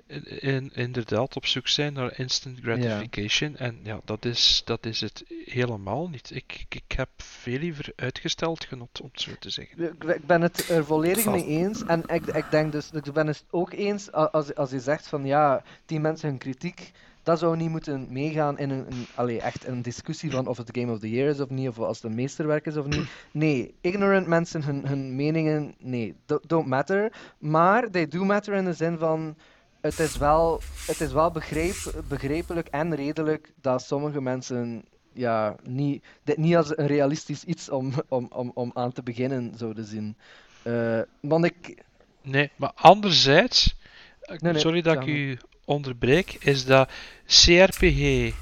In, 0.07 0.41
in- 0.41 0.71
inderdaad 0.73 1.35
op 1.35 1.45
zoek 1.45 1.67
zijn 1.67 1.93
naar 1.93 2.19
instant 2.19 2.59
gratification. 2.61 3.55
En 3.57 3.79
ja, 3.83 3.99
dat 4.05 4.25
is, 4.25 4.61
dat 4.65 4.85
is 4.85 5.01
het 5.01 5.23
helemaal 5.45 6.09
niet. 6.09 6.31
Ik, 6.35 6.65
ik, 6.69 6.75
ik 6.75 6.97
heb 6.97 7.09
veel 7.17 7.57
liever 7.59 7.93
uitgesteld 7.95 8.65
genot, 8.65 9.01
om 9.01 9.09
het 9.11 9.21
zo 9.21 9.31
te 9.39 9.49
zeggen. 9.49 9.83
Ik 9.83 10.03
ik 10.03 10.25
ben 10.25 10.41
het 10.41 10.69
er 10.69 10.85
volledig 10.85 11.25
mee 11.25 11.45
eens. 11.45 11.83
En 11.85 12.03
ik, 12.07 12.25
ik 12.25 12.45
denk 12.51 12.71
dus, 12.71 12.89
ik 12.91 13.13
ben 13.13 13.27
het 13.27 13.43
ook 13.49 13.73
eens 13.73 14.11
als, 14.11 14.55
als 14.55 14.71
je 14.71 14.79
zegt 14.79 15.07
van 15.07 15.25
ja, 15.25 15.63
die 15.85 15.99
mensen 15.99 16.29
hun 16.29 16.37
kritiek, 16.37 16.91
dat 17.29 17.39
zou 17.39 17.57
niet 17.57 17.69
moeten 17.69 18.07
meegaan 18.09 18.57
in 18.57 18.69
een, 18.69 18.85
een 18.89 19.05
allee, 19.15 19.41
echt 19.41 19.67
een 19.67 19.81
discussie 19.81 20.31
van 20.31 20.47
of 20.47 20.57
het 20.57 20.69
Game 20.77 20.91
of 20.91 20.99
the 20.99 21.09
Year 21.09 21.29
is 21.29 21.39
of 21.39 21.49
niet, 21.49 21.67
of 21.67 21.79
als 21.79 22.01
het 22.01 22.11
een 22.11 22.15
meesterwerk 22.15 22.65
is 22.65 22.77
of 22.77 22.85
niet. 22.85 23.09
Nee, 23.31 23.73
ignorant 23.81 24.27
mensen, 24.27 24.63
hun, 24.63 24.87
hun 24.87 25.15
meningen, 25.15 25.73
nee, 25.79 26.15
do- 26.25 26.39
don't 26.47 26.67
matter. 26.67 27.11
Maar 27.37 27.89
they 27.89 28.07
do 28.07 28.23
matter 28.25 28.53
in 28.53 28.65
de 28.65 28.73
zin 28.73 28.97
van, 28.97 29.35
het 29.81 29.99
is 29.99 30.17
wel, 30.17 30.61
het 30.87 31.01
is 31.01 31.11
wel 31.11 31.31
begreep, 31.31 31.75
begrijpelijk 32.07 32.67
en 32.67 32.95
redelijk 32.95 33.53
dat 33.61 33.81
sommige 33.81 34.21
mensen 34.21 34.83
ja, 35.13 35.55
niet, 35.63 36.03
dit 36.23 36.37
niet 36.37 36.55
als 36.55 36.77
een 36.77 36.87
realistisch 36.87 37.43
iets 37.43 37.69
om, 37.69 37.91
om, 38.07 38.27
om, 38.33 38.51
om 38.53 38.71
aan 38.73 38.91
te 38.91 39.03
beginnen 39.03 39.53
zouden 39.57 39.85
zien. 39.85 40.17
Eh, 40.63 41.01
want 41.21 41.45
ik... 41.45 41.83
Nee, 42.21 42.51
maar 42.55 42.71
anderzijds, 42.75 43.75
eh, 44.21 44.39
Nee, 44.39 44.51
nee, 44.51 44.61
sorry 44.61 44.81
dat 44.81 45.01
ik 45.01 45.07
u 45.07 45.37
onderbreek, 45.69 46.33
is 46.39 46.65
dat 46.65 46.89
CRPG 47.25 48.33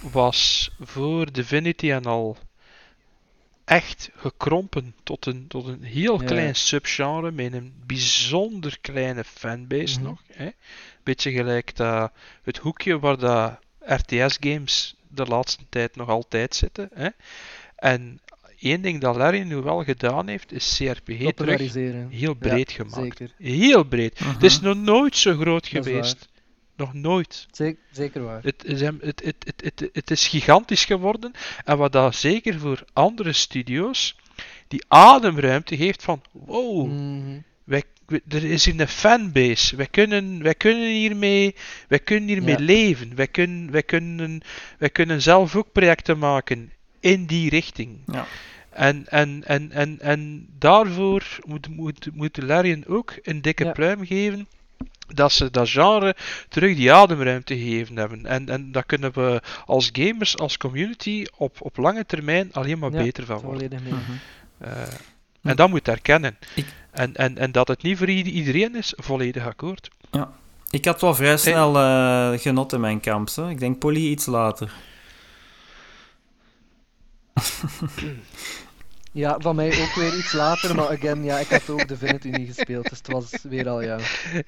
was 0.00 0.70
voor 0.80 1.32
Divinity 1.32 1.90
en 1.90 2.04
al 2.04 2.36
echt 3.64 4.10
gekrompen 4.16 4.94
tot 5.02 5.26
een, 5.26 5.48
tot 5.48 5.66
een 5.66 5.82
heel 5.82 6.20
Ja. 6.20 6.26
klein 6.26 6.54
subgenre 6.54 7.30
met 7.30 7.52
een 7.52 7.72
bijzonder 7.86 8.78
kleine 8.80 9.24
fanbase 9.24 9.94
Mhm. 9.98 10.02
nog. 10.08 10.22
Hè? 10.32 10.48
Beetje 11.02 11.32
gelijk 11.32 11.76
dat, 11.76 12.12
het 12.42 12.56
hoekje 12.56 12.98
waar 12.98 13.18
dat 13.18 13.58
RTS-games 13.80 14.94
de 15.08 15.24
laatste 15.24 15.64
tijd 15.68 15.96
nog 15.96 16.08
altijd 16.08 16.54
zitten. 16.54 16.88
Hè? 16.94 17.08
En 17.76 18.20
één 18.60 18.82
ding 18.82 19.00
dat 19.00 19.16
Larry 19.16 19.42
nu 19.42 19.56
wel 19.56 19.84
gedaan 19.84 20.28
heeft, 20.28 20.52
is 20.52 20.76
CRPG 20.76 21.32
terug 21.34 21.72
heel 21.72 22.08
Ja, 22.10 22.34
breed 22.34 22.72
gemaakt. 22.72 22.94
Zeker. 23.18 23.30
Heel 23.38 23.84
breed. 23.84 24.18
Het 24.18 24.42
is 24.42 24.60
nog 24.60 24.76
nooit 24.76 25.16
zo 25.16 25.36
groot 25.36 25.66
geweest. 25.66 26.28
Nog 26.76 26.94
nooit. 26.94 27.46
Zeker, 27.50 27.82
zeker 27.90 28.22
waar. 28.22 28.42
Het 28.42 28.64
is, 28.64 28.80
het, 28.80 29.22
het, 29.44 29.88
het, 29.92 30.10
is 30.10 30.26
gigantisch 30.28 30.84
geworden. 30.84 31.32
En 31.64 31.78
wat 31.78 31.92
dat 31.92 32.14
zeker 32.14 32.58
voor 32.58 32.84
andere 32.92 33.32
studio's, 33.32 34.16
die 34.68 34.84
ademruimte 34.88 35.76
geeft 35.76 36.02
van, 36.02 36.22
wow, 36.32 36.86
Mhm. 36.86 37.38
wij, 37.64 37.82
wij- 38.06 38.20
er 38.28 38.44
is 38.44 38.64
hier 38.64 38.80
een 38.80 38.88
fanbase. 38.88 39.76
Wij 39.76 39.86
kunnen, 39.86 40.42
wij 40.42 40.54
kunnen 40.54 40.90
hiermee, 40.90 41.54
wij 41.88 41.98
kunnen 41.98 42.28
hiermee 42.28 42.58
Ja. 42.58 42.64
leven. 42.64 43.14
Wij 43.14 43.26
kunnen, 43.28 43.70
wij, 43.70 43.82
kunnen, 43.82 44.40
wij 44.78 44.90
kunnen 44.90 45.22
zelf 45.22 45.56
ook 45.56 45.72
projecten 45.72 46.18
maken 46.18 46.72
in 47.00 47.26
die 47.26 47.50
richting. 47.50 47.98
Ja. 48.06 48.26
En, 48.70 49.04
en, 49.08 49.42
en, 49.46 49.70
en, 49.72 50.00
en 50.00 50.46
daarvoor 50.58 51.24
moet, 51.46 51.68
moet, 51.68 52.08
moet 52.14 52.42
Larian 52.42 52.86
ook 52.86 53.14
een 53.22 53.42
dikke 53.42 53.64
Ja. 53.64 53.72
pluim 53.72 54.06
geven. 54.06 54.48
Dat 55.14 55.32
ze 55.32 55.50
dat 55.50 55.68
genre 55.70 56.16
terug 56.48 56.76
die 56.76 56.92
ademruimte 56.92 57.58
gegeven 57.58 57.96
hebben. 57.96 58.26
En, 58.26 58.48
en 58.48 58.72
daar 58.72 58.84
kunnen 58.84 59.12
we 59.14 59.42
als 59.66 59.90
gamers, 59.92 60.36
als 60.38 60.56
community, 60.56 61.24
op, 61.36 61.56
op 61.60 61.76
lange 61.76 62.06
termijn 62.06 62.48
alleen 62.52 62.78
maar 62.78 62.92
Ja, 62.92 63.02
beter 63.02 63.24
van 63.24 63.38
worden. 63.40 63.80
Mhm. 63.82 63.94
Eh, 64.58 64.70
en 65.42 65.56
dat 65.56 65.68
moet 65.68 65.88
erkennen. 65.88 66.36
Ik- 66.54 66.66
En, 66.90 67.14
en, 67.14 67.38
en 67.38 67.52
dat 67.52 67.68
het 67.68 67.82
niet 67.82 67.98
voor 67.98 68.08
iedereen 68.08 68.76
is, 68.76 68.92
volledig 68.96 69.46
akkoord. 69.46 69.88
Ik 70.70 70.84
had 70.84 71.00
wel 71.00 71.14
vrij 71.14 71.36
snel 71.36 71.76
eh, 71.78 72.38
genot 72.40 72.72
in 72.72 72.80
mijn 72.80 73.00
kamp. 73.00 73.28
Hè. 73.34 73.50
Ik 73.50 73.58
denk 73.58 73.78
Polly 73.78 74.06
iets 74.06 74.26
later. 74.26 74.72
Ja, 79.12 79.36
van 79.38 79.56
mij 79.56 79.66
ook 79.66 79.94
weer 79.94 80.16
iets 80.16 80.32
later, 80.32 80.74
maar 80.74 80.88
again, 80.88 81.24
ja, 81.24 81.38
ik 81.38 81.48
had 81.48 81.70
ook 81.70 81.88
Divinity 81.88 82.28
niet 82.28 82.54
gespeeld, 82.54 82.88
dus 82.88 82.98
het 82.98 83.12
was 83.12 83.30
weer 83.42 83.68
al, 83.68 83.82
ja. 83.82 83.96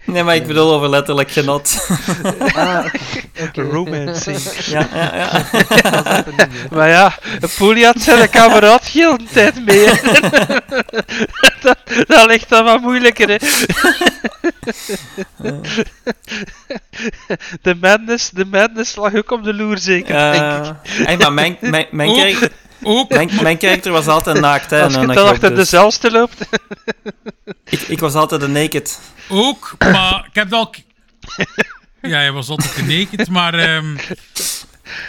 Nee, 0.04 0.22
maar 0.22 0.34
ik 0.34 0.46
bedoel 0.46 0.72
over 0.74 0.88
letterlijk 0.88 1.30
genot. 1.30 1.86
Ah, 2.54 2.84
oké. 2.86 3.42
oké. 3.42 3.62
Romancing. 3.62 4.38
ja, 4.66 4.88
ja, 4.94 5.16
ja. 5.16 5.44
Hè. 6.36 6.46
Maar 6.70 6.88
ja, 6.88 7.18
Poelie 7.56 7.84
had 7.84 8.00
zijn 8.00 8.30
kameraad 8.30 8.84
heel 8.84 9.18
de 9.18 9.24
tijd 9.32 9.64
mee. 9.64 9.86
dat, 11.62 11.78
dat 12.06 12.26
ligt 12.26 12.48
dan 12.48 12.64
wat 12.64 12.80
moeilijker, 12.80 13.28
hè. 13.28 13.36
de, 17.62 17.74
madness, 17.80 18.30
de 18.30 18.44
madness 18.44 18.96
lag 18.96 19.14
ook 19.14 19.30
op 19.30 19.44
de 19.44 19.54
loer, 19.54 19.78
zeker. 19.78 20.32
denk 20.32 20.66
ik. 20.66 20.72
Hey, 21.06 21.16
maar 21.16 21.32
mijn, 21.32 21.56
mijn, 21.60 21.86
mijn, 21.90 22.36
Ook- 22.82 23.08
mijn, 23.10 23.30
mijn 23.42 23.58
karakter 23.58 23.92
was 23.92 24.06
altijd 24.06 24.40
naakt. 24.40 24.70
Hè, 24.70 24.82
Als 24.82 24.94
en 24.94 25.00
je 25.00 25.06
een 25.08 25.14
dan 25.14 25.28
achter 25.28 25.48
dus 25.48 25.58
dezelfde 25.58 26.10
loopt. 26.10 26.48
ik, 27.64 27.80
ik 27.80 27.98
was 27.98 28.14
altijd 28.14 28.42
een 28.42 28.52
naked. 28.52 29.00
ook, 29.28 29.74
maar 29.78 30.24
ik 30.28 30.34
heb 30.34 30.52
al... 30.52 30.74
Ja, 32.02 32.16
hij 32.16 32.32
was 32.32 32.48
altijd 32.48 32.70
genekend, 32.70 33.28
maar 33.28 33.54
ehm, 33.54 33.96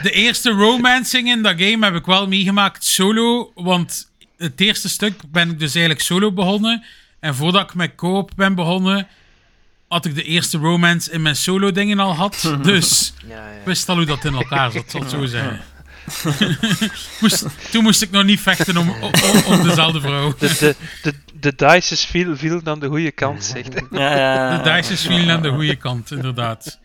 de 0.02 0.12
eerste 0.12 0.50
romancing 0.52 1.28
in 1.30 1.42
dat 1.42 1.54
game 1.58 1.86
heb 1.86 1.96
ik 1.96 2.06
wel 2.06 2.28
meegemaakt 2.28 2.84
solo, 2.84 3.52
want 3.56 4.10
het 4.38 4.62
eerste 4.62 4.90
stuk 4.90 5.22
ben 5.32 5.50
ik 5.50 5.60
dus 5.60 5.74
eigenlijk 5.74 6.04
solo 6.06 6.32
begonnen. 6.32 6.84
En 7.20 7.36
voordat 7.36 7.62
ik 7.62 7.74
met 7.74 7.96
co-op 7.96 8.32
ben 8.36 8.56
begonnen, 8.56 9.08
had 9.88 10.06
ik 10.06 10.16
de 10.16 10.24
eerste 10.24 10.58
romance 10.58 11.12
in 11.12 11.22
mijn 11.22 11.36
solo 11.36 11.72
dingen 11.72 12.00
al 12.00 12.16
had. 12.16 12.54
Dus 12.62 13.14
Ja, 13.28 13.36
ja. 13.36 13.42
ik 13.60 13.66
wist 13.66 13.90
al 13.90 13.96
hoe 13.96 14.06
dat 14.06 14.26
in 14.26 14.34
elkaar 14.34 14.72
zat, 14.72 14.84
zal 14.88 15.00
het 15.02 15.10
zo 15.10 15.26
zeggen. 15.26 15.62
moest, 17.22 17.46
toen 17.72 17.84
moest 17.84 18.02
ik 18.02 18.12
nog 18.12 18.24
niet 18.24 18.40
vechten 18.40 18.78
om, 18.78 18.90
om, 18.90 19.12
om 19.46 19.64
dezelfde 19.64 20.02
vrouw. 20.02 20.34
De, 20.40 20.56
de, 20.60 20.76
de, 21.02 21.14
de 21.34 21.56
dices 21.56 22.06
viel, 22.06 22.38
viel 22.38 22.62
aan 22.64 22.80
de 22.80 22.88
goede 22.88 23.12
kant, 23.12 23.44
zegt 23.44 23.74
hij. 23.74 23.84
Ja, 23.92 24.18
ja, 24.18 24.58
De 24.58 24.72
dices 24.72 25.02
vielen 25.02 25.36
aan 25.36 25.42
de 25.42 25.52
goede 25.52 25.76
kant, 25.76 26.12
inderdaad. 26.12 26.80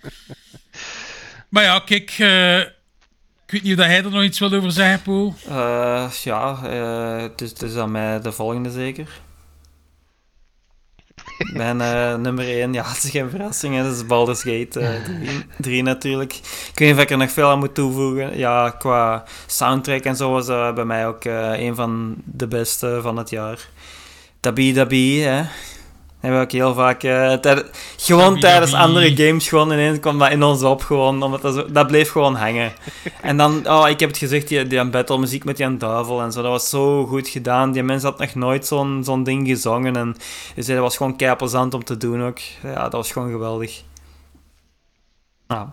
Maar 1.48 1.62
ja, 1.62 1.78
kijk, 1.78 2.14
eh, 2.18 2.58
ik 2.58 3.52
weet 3.52 3.62
niet 3.62 3.78
of 3.78 3.84
hij 3.84 4.04
er 4.04 4.10
nog 4.10 4.22
iets 4.22 4.38
wil 4.38 4.52
over 4.52 4.72
zeggen, 4.72 5.02
Paul. 5.02 5.34
Eh, 5.48 6.10
ja, 6.24 6.58
eh, 6.64 7.22
het, 7.22 7.40
is, 7.40 7.50
het 7.50 7.62
is 7.62 7.76
aan 7.76 7.90
mij 7.90 8.20
de 8.20 8.32
volgende 8.32 8.70
zeker. 8.70 9.08
Mijn 11.52 11.81
eh, 11.81 12.15
nummer 12.15 12.48
1, 12.48 12.73
ja, 12.73 12.84
het 12.92 13.05
is 13.05 13.10
geen 13.10 13.31
verrassing, 13.31 13.74
hè, 13.74 13.82
dat 13.82 13.94
is 13.94 14.06
Baldur's 14.06 14.42
Gate 14.42 15.00
3 15.58 15.82
natuurlijk. 15.82 16.32
Ik 16.32 16.78
weet 16.78 16.89
niet 16.89 16.97
of 16.97 17.02
ik 17.02 17.10
er 17.10 17.16
nog 17.16 17.31
veel 17.31 17.50
aan 17.50 17.58
moet 17.58 17.74
toevoegen. 17.74 18.39
Ja, 18.39 18.70
qua 18.70 19.24
soundtrack 19.47 20.02
en 20.02 20.16
zo 20.16 20.31
was 20.31 20.47
dat 20.47 20.74
bij 20.74 20.84
mij 20.84 21.06
ook 21.06 21.24
eh, 21.24 21.60
een 21.60 21.74
van 21.74 22.15
de 22.24 22.47
beste 22.47 22.98
van 23.02 23.16
het 23.16 23.31
jaar. 23.31 23.68
Dabi 24.40 24.73
Dabi, 24.73 25.20
hè. 25.20 25.42
Hebben 26.20 26.40
we 26.40 26.44
ook 26.46 26.52
heel 26.52 26.74
vaak... 26.74 27.02
eh, 27.02 27.56
gewoon 27.96 28.40
tijdens 28.40 28.70
Dabi. 28.70 28.82
andere 28.84 29.16
games 29.16 29.48
gewoon 29.48 29.72
ineens 29.72 30.00
kwam 30.00 30.18
dat 30.18 30.30
in 30.30 30.42
ons 30.42 30.62
op 30.62 30.82
gewoon, 30.82 31.22
omdat 31.22 31.42
dat, 31.42 31.54
zo, 31.54 31.72
dat 31.72 31.86
bleef 31.86 32.10
gewoon 32.10 32.34
hangen. 32.34 32.72
En 33.20 33.36
dan, 33.36 33.68
oh, 33.70 33.88
ik 33.88 34.00
heb 34.00 34.08
het 34.08 34.18
gezegd, 34.18 34.48
die, 34.48 34.66
die 34.66 34.84
battle 34.90 35.18
muziek 35.18 35.44
met 35.44 35.56
die 35.56 35.76
duivel 35.76 36.22
en 36.22 36.32
zo, 36.32 36.42
dat 36.42 36.50
was 36.50 36.68
zo 36.68 37.06
goed 37.06 37.28
gedaan. 37.28 37.72
Die 37.72 37.82
mens 37.82 38.02
had 38.02 38.18
nog 38.18 38.34
nooit 38.34 38.66
zo'n 38.66 39.04
zo'n 39.04 39.22
ding 39.22 39.46
gezongen 39.46 39.96
en 39.96 40.16
dus 40.54 40.66
dat 40.66 40.78
was 40.78 40.96
gewoon 40.96 41.16
kei 41.16 41.36
plezant 41.36 41.74
om 41.74 41.84
te 41.84 41.96
doen 41.96 42.22
ook. 42.22 42.38
Ja, 42.62 42.82
dat 42.82 42.92
was 42.92 43.12
gewoon 43.12 43.30
geweldig. 43.30 43.82
Nou, 45.48 45.68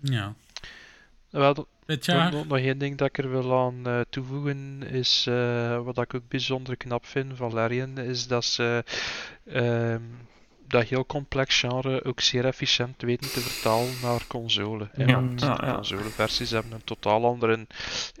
Ja, 0.00 0.34
Wel, 1.30 1.66
dit 1.86 2.06
nog, 2.06 2.16
jaar. 2.16 2.32
nog, 2.32 2.46
nog 2.46 2.58
één 2.58 2.78
ding 2.78 2.96
dat 2.96 3.08
ik 3.08 3.18
er 3.18 3.30
wil 3.30 3.58
aan 3.58 3.86
eh, 3.86 4.00
toevoegen 4.10 4.82
is, 4.82 5.26
eh, 5.28 5.82
wat 5.82 5.98
ik 5.98 6.14
ook 6.14 6.28
bijzonder 6.28 6.76
knap 6.76 7.06
vind 7.06 7.36
van 7.36 7.52
Larian, 7.52 7.98
is 7.98 8.26
dat 8.26 8.44
ze 8.44 8.84
ehm, 9.44 10.02
dat 10.74 10.88
heel 10.88 11.06
complex 11.06 11.60
genre 11.60 12.04
ook 12.04 12.20
zeer 12.20 12.44
efficiënt 12.44 13.02
weten 13.02 13.32
te 13.32 13.40
vertalen 13.40 13.92
naar 14.02 14.26
console. 14.26 14.88
Ja, 14.96 15.06
de 15.06 15.34
ja. 15.36 15.74
consoleversies 15.74 16.50
hebben 16.50 16.72
een 16.72 16.84
totaal 16.84 17.24
andere 17.24 17.66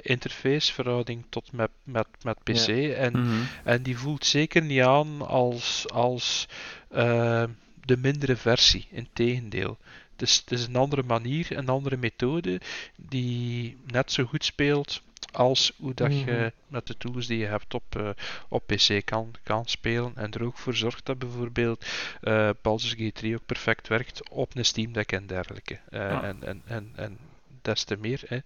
interface 0.02 0.72
verhouding 0.72 1.24
tot 1.28 1.52
met, 1.52 1.70
met, 1.82 2.06
met 2.22 2.42
PC. 2.42 2.68
En 2.96 3.12
mhm. 3.12 3.42
En 3.64 3.82
die 3.82 3.98
voelt 3.98 4.24
zeker 4.24 4.62
niet 4.62 4.82
aan 4.82 5.26
als, 5.26 5.84
als 5.92 6.48
eh, 6.88 7.44
de 7.84 7.96
mindere 7.96 8.36
versie. 8.36 8.86
Integendeel. 8.90 9.78
Het 10.16 10.22
is, 10.28 10.36
het 10.36 10.50
is 10.50 10.66
een 10.66 10.76
andere 10.76 11.02
manier, 11.02 11.56
een 11.56 11.68
andere 11.68 11.96
methode 11.96 12.60
die 12.96 13.76
net 13.86 14.12
zo 14.12 14.24
goed 14.24 14.44
speelt 14.44 15.02
als 15.32 15.72
hoe 15.76 15.94
dat 15.94 16.18
je 16.18 16.24
Mhm. 16.32 16.48
met 16.68 16.86
de 16.86 16.96
tools 16.96 17.26
die 17.26 17.38
je 17.38 17.46
hebt 17.46 17.74
op, 17.74 17.96
eh, 17.96 18.08
op 18.48 18.66
PC 18.66 19.00
kan, 19.04 19.34
kan 19.42 19.66
spelen. 19.66 20.12
En 20.14 20.30
er 20.32 20.44
ook 20.44 20.58
voor 20.58 20.74
zorgt 20.74 21.06
dat 21.06 21.18
bijvoorbeeld 21.18 21.84
eh 22.20 22.50
Baldur's 22.62 22.90
Gate 22.90 23.12
3 23.12 23.34
ook 23.34 23.46
perfect 23.46 23.88
werkt 23.88 24.30
op 24.30 24.56
een 24.56 24.64
Steam 24.64 24.92
Deck 24.92 25.12
en 25.12 25.26
dergelijke. 25.26 25.80
Eh, 25.90 26.22
en, 26.22 26.42
en, 26.42 26.62
en, 26.66 26.92
en 26.94 27.18
des 27.62 27.84
te 27.84 27.96
meer. 27.96 28.20
Hè. 28.26 28.38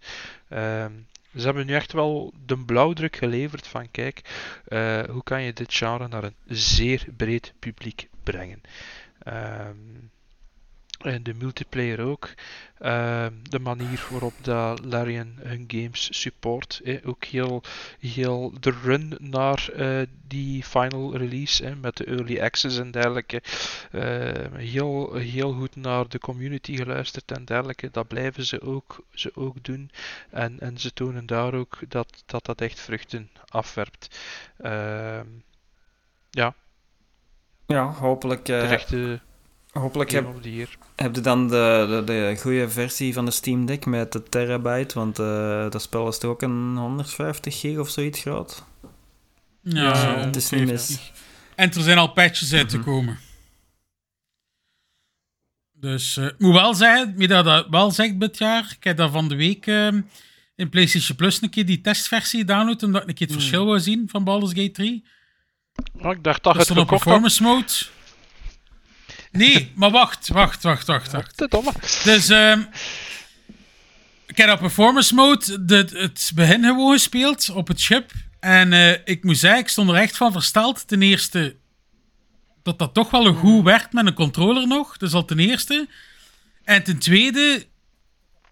Ehm, 0.48 0.92
ze 1.36 1.44
hebben 1.44 1.66
nu 1.66 1.74
echt 1.74 1.92
wel 1.92 2.32
de 2.46 2.58
blauwdruk 2.58 3.16
geleverd 3.16 3.66
van 3.66 3.90
kijk, 3.90 4.20
hoe 5.10 5.22
kan 5.24 5.42
je 5.42 5.52
dit 5.52 5.74
genre 5.74 6.08
naar 6.08 6.24
een 6.24 6.36
zeer 6.46 7.06
breed 7.16 7.52
publiek 7.58 8.08
brengen. 8.22 8.60
Ehm, 9.18 9.76
en 10.98 11.22
de 11.22 11.34
multiplayer 11.34 12.00
ook. 12.00 12.28
Ehm, 12.78 13.32
de 13.42 13.58
manier 13.58 14.06
waarop 14.10 14.34
dat 14.40 14.84
Larian 14.84 15.34
hun 15.36 15.64
games 15.66 16.20
support. 16.20 16.82
Ook 17.04 17.24
heel, 17.24 17.62
heel 18.00 18.52
de 18.60 18.74
run 18.82 19.16
naar 19.20 19.68
eh, 19.74 20.06
die 20.26 20.64
final 20.64 21.16
release 21.16 21.76
met 21.76 21.96
de 21.96 22.04
early 22.04 22.40
access 22.40 22.78
en 22.78 22.90
dergelijke. 22.90 23.42
Ehm, 23.90 24.54
heel, 24.54 25.14
heel 25.14 25.52
goed 25.52 25.76
naar 25.76 26.08
de 26.08 26.18
community 26.18 26.76
geluisterd 26.76 27.32
en 27.32 27.44
dergelijke. 27.44 27.90
Dat 27.90 28.08
blijven 28.08 28.44
ze 28.44 28.60
ook, 28.60 29.04
ze 29.10 29.30
ook 29.34 29.64
doen. 29.64 29.90
En, 30.30 30.60
en 30.60 30.78
ze 30.78 30.92
tonen 30.92 31.26
daar 31.26 31.54
ook 31.54 31.78
dat 31.88 32.22
dat, 32.26 32.44
dat 32.44 32.60
echt 32.60 32.80
vruchten 32.80 33.30
afwerpt. 33.48 34.18
Ehm, 34.58 35.26
ja, 36.30 36.54
ja, 37.66 37.92
hopelijk, 37.92 38.44
de 38.44 38.56
eh 38.56 38.72
echte 38.72 39.20
hopelijk 39.78 40.10
heb, 40.10 40.26
heb 40.96 41.14
je 41.14 41.20
dan 41.20 41.48
de, 41.48 41.86
de, 41.88 42.02
de 42.04 42.36
goede 42.40 42.68
versie 42.68 43.12
van 43.12 43.24
de 43.24 43.30
Steam 43.30 43.66
Deck 43.66 43.86
met 43.86 44.12
de 44.12 44.22
terabyte, 44.22 44.94
want 44.94 45.18
eh, 45.18 45.70
dat 45.70 45.82
spel 45.82 46.08
is 46.08 46.18
toch 46.18 46.30
ook 46.30 46.42
een 46.42 46.76
150 46.76 47.60
gig 47.60 47.78
of 47.78 47.88
zoiets 47.90 48.20
groot. 48.20 48.64
Ja, 49.62 49.82
Ja, 49.82 49.94
zo 49.94 50.08
het 50.08 50.36
is 50.36 50.50
niet 50.50 50.60
mis. 50.66 50.86
150. 50.88 51.26
En 51.54 51.72
er 51.72 51.82
zijn 51.82 51.98
al 51.98 52.12
patches 52.12 52.52
uit 52.52 52.68
te 52.68 52.76
Mhm. 52.78 52.86
komen. 52.86 53.18
Dus, 55.72 56.16
eh, 56.16 56.24
ik 56.24 56.38
moet 56.38 56.52
wel 56.54 56.74
zeggen, 56.74 57.14
wie 57.16 57.28
dat, 57.28 57.44
dat 57.44 57.66
wel 57.70 57.90
zegt 57.90 58.20
dit 58.20 58.38
jaar, 58.38 58.74
ik 58.78 58.84
heb 58.84 58.96
dat 58.96 59.10
van 59.10 59.28
de 59.28 59.36
week 59.36 59.66
eh, 59.66 59.88
in 60.56 60.68
PlayStation 60.70 61.16
Plus 61.16 61.42
een 61.42 61.50
keer 61.50 61.66
die 61.66 61.80
testversie 61.80 62.38
gedownload, 62.40 62.82
omdat 62.82 63.02
ik 63.02 63.08
een 63.08 63.14
keer 63.14 63.26
het 63.26 63.36
Hmm. 63.36 63.44
verschil 63.46 63.66
wou 63.66 63.80
zien 63.80 64.08
van 64.08 64.24
Baldur's 64.24 64.52
Gate 64.52 64.70
3. 64.70 65.04
Oh, 66.02 66.10
ik 66.10 66.24
dacht 66.24 66.42
dat 66.42 66.56
het 66.56 66.68
had. 66.68 66.86
performance 66.86 67.42
mode. 67.42 67.72
Nee, 69.30 69.72
maar 69.74 69.90
wacht, 69.90 70.28
wacht, 70.28 70.62
wacht, 70.62 70.86
wacht. 70.86 71.12
wacht. 71.12 71.50
Domme. 71.50 71.72
Dus, 72.04 72.28
ehm 72.28 72.62
ik 74.28 74.36
heb 74.36 74.50
op 74.50 74.58
performance 74.58 75.14
mode 75.14 75.64
de, 75.64 75.88
het 75.92 76.32
begin 76.34 76.62
gewoon 76.62 76.92
gespeeld 76.92 77.50
op 77.50 77.68
het 77.68 77.80
chip. 77.80 78.12
En 78.40 78.72
eh, 78.72 78.98
ik 79.04 79.24
moet 79.24 79.38
zeggen, 79.38 79.60
ik 79.60 79.68
stond 79.68 79.90
er 79.90 79.94
echt 79.94 80.16
van 80.16 80.32
versteld. 80.32 80.88
Ten 80.88 81.02
eerste, 81.02 81.56
dat 82.62 82.78
dat 82.78 82.94
toch 82.94 83.10
wel 83.10 83.26
een 83.26 83.34
goed 83.36 83.64
werkt 83.64 83.92
met 83.92 84.06
een 84.06 84.14
controller 84.14 84.66
nog. 84.66 84.96
Dus 84.96 85.12
al 85.12 85.24
ten 85.24 85.38
eerste. 85.38 85.88
En 86.64 86.82
ten 86.82 86.98
tweede, 86.98 87.66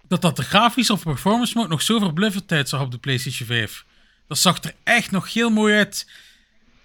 dat 0.09 0.23
dat 0.23 0.37
de 0.37 0.43
grafisch 0.43 0.91
op 0.91 1.01
performance 1.01 1.57
mode 1.57 1.69
nog 1.69 1.83
zo 1.83 1.99
verbluffend 1.99 2.53
uitzag 2.53 2.81
op 2.81 2.91
de 2.91 2.99
PlayStation 2.99 3.49
5. 3.49 3.85
Dat 4.29 4.39
zag 4.39 4.63
er 4.65 4.75
echt 4.85 5.11
nog 5.11 5.33
heel 5.33 5.51
mooi 5.51 5.77
uit. 5.77 6.11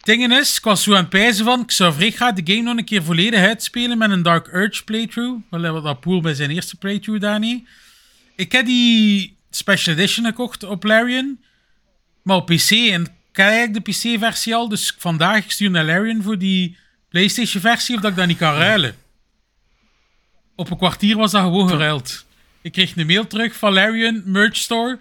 Dingen 0.02 0.32
is, 0.32 0.58
ik 0.58 0.64
was 0.64 0.84
zo 0.84 0.96
aan 0.96 1.08
pijzen 1.08 1.46
van, 1.46 1.62
ik 1.62 1.72
zou 1.72 1.94
vrij 1.94 2.12
graag 2.12 2.34
de 2.34 2.54
game 2.54 2.64
nog 2.64 2.78
een 2.78 2.86
keer 2.86 3.04
volledig 3.04 3.40
uitspelen 3.40 3.98
met 3.98 4.12
een 4.12 4.22
Dark 4.22 4.48
Urge 4.54 4.84
playthrough. 4.84 5.42
Wat 5.50 5.84
dat 5.84 6.00
Poel 6.00 6.22
bij 6.22 6.34
zijn 6.34 6.50
eerste 6.50 6.76
playthrough 6.76 7.22
daar 7.22 7.40
niet. 7.40 7.68
Ik 8.36 8.52
heb 8.52 8.66
die 8.66 9.36
Special 9.50 9.96
Edition 9.96 10.26
gekocht 10.26 10.64
op 10.64 10.84
Larian, 10.84 11.40
maar 12.22 12.36
op 12.36 12.46
PC. 12.46 12.70
En 12.70 13.04
ik 13.32 13.38
heb 13.38 13.74
de 13.74 13.80
PC-versie 13.80 14.56
al, 14.56 14.70
dus 14.70 14.96
vandaag 14.98 15.60
ik 15.60 15.70
naar 15.70 15.86
Larian 15.86 16.22
voor 16.22 16.38
die 16.38 16.78
PlayStation-versie, 17.10 17.96
of 17.96 18.02
dat 18.02 18.12
ik 18.12 18.18
dat 18.18 18.28
niet 18.28 18.38
kan 18.38 18.54
ruilen. 18.54 18.96
Op 20.56 20.72
een 20.72 20.78
kwartier 20.78 21.18
was 21.18 21.32
dat 21.32 21.42
gewoon 21.42 21.70
geruild. 21.70 22.26
Ik 22.62 22.72
kreeg 22.72 22.96
een 22.96 23.08
mail 23.08 23.28
terug 23.28 23.56
van 23.56 23.74
Larian, 23.74 24.22
Merch 24.26 24.56
Store. 24.56 24.94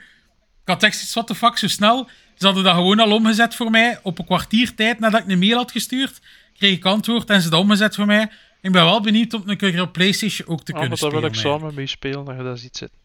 Ik 0.62 0.69
had 0.69 0.83
echt 0.83 1.03
iets, 1.03 1.15
what 1.15 1.27
the 1.27 1.35
fuck, 1.35 1.59
zo 1.59 1.69
snel. 1.69 2.09
Ze 2.41 2.47
hadden 2.47 2.65
dat 2.65 2.75
gewoon 2.75 3.01
al 3.01 3.12
omgezet 3.12 3.55
voor 3.55 3.70
mij. 3.70 3.99
Op 4.02 4.19
een 4.19 4.25
kwartier 4.25 4.75
tijd 4.75 4.99
nadat 4.99 5.20
ik 5.20 5.28
een 5.28 5.39
mail 5.39 5.57
had 5.57 5.70
gestuurd, 5.73 6.20
kreeg 6.59 6.77
ik 6.77 6.85
antwoord 6.85 7.31
en 7.31 7.43
ze 7.43 7.51
dat 7.51 7.60
omgezet 7.60 7.94
voor 7.94 8.07
mij. 8.07 8.23
Ik 8.60 8.73
ben 8.73 8.85
wel 8.85 9.01
benieuwd 9.01 9.35
om 9.35 9.43
een 9.47 9.57
keer 9.57 9.81
op 9.81 9.93
PlayStation 9.93 10.49
ook 10.49 10.62
te 10.65 10.73
kunnen 10.73 10.89
maar 10.89 10.99
daar 10.99 11.10
spelen. 11.10 11.20
wil 11.20 11.31
ik 11.31 11.36
samen 11.36 11.75
mee 11.75 11.86
spelen, 11.86 12.25
dat 12.25 12.36
je 12.36 12.43
dat 12.43 12.59
ziet 12.59 12.77
zitten. 12.77 12.99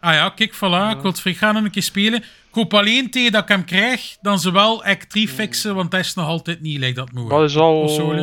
Ah 0.00 0.14
ja, 0.14 0.28
kijk, 0.28 0.54
voilà. 0.54 0.96
Ik 0.96 1.02
wil 1.02 1.10
het 1.12 1.40
een 1.42 1.70
keer 1.70 1.82
spelen. 1.82 2.18
Ik 2.22 2.62
hoop 2.62 2.74
alleen 2.74 3.10
tegen 3.10 3.32
dat 3.32 3.42
ik 3.42 3.48
hem 3.48 3.64
krijg, 3.64 4.16
dan 4.20 4.38
ze 4.38 4.52
wel 4.52 4.84
Act 4.84 5.10
3 5.10 5.28
fixen, 5.28 5.74
want 5.74 5.90
dat 5.90 6.00
is 6.00 6.14
nog 6.14 6.26
altijd 6.26 6.60
niet 6.60 6.78
lijkt 6.78 6.96
dat. 6.96 7.12
Maar 7.12 7.44
is 7.44 7.56
al... 7.56 7.80
Console. 7.80 8.20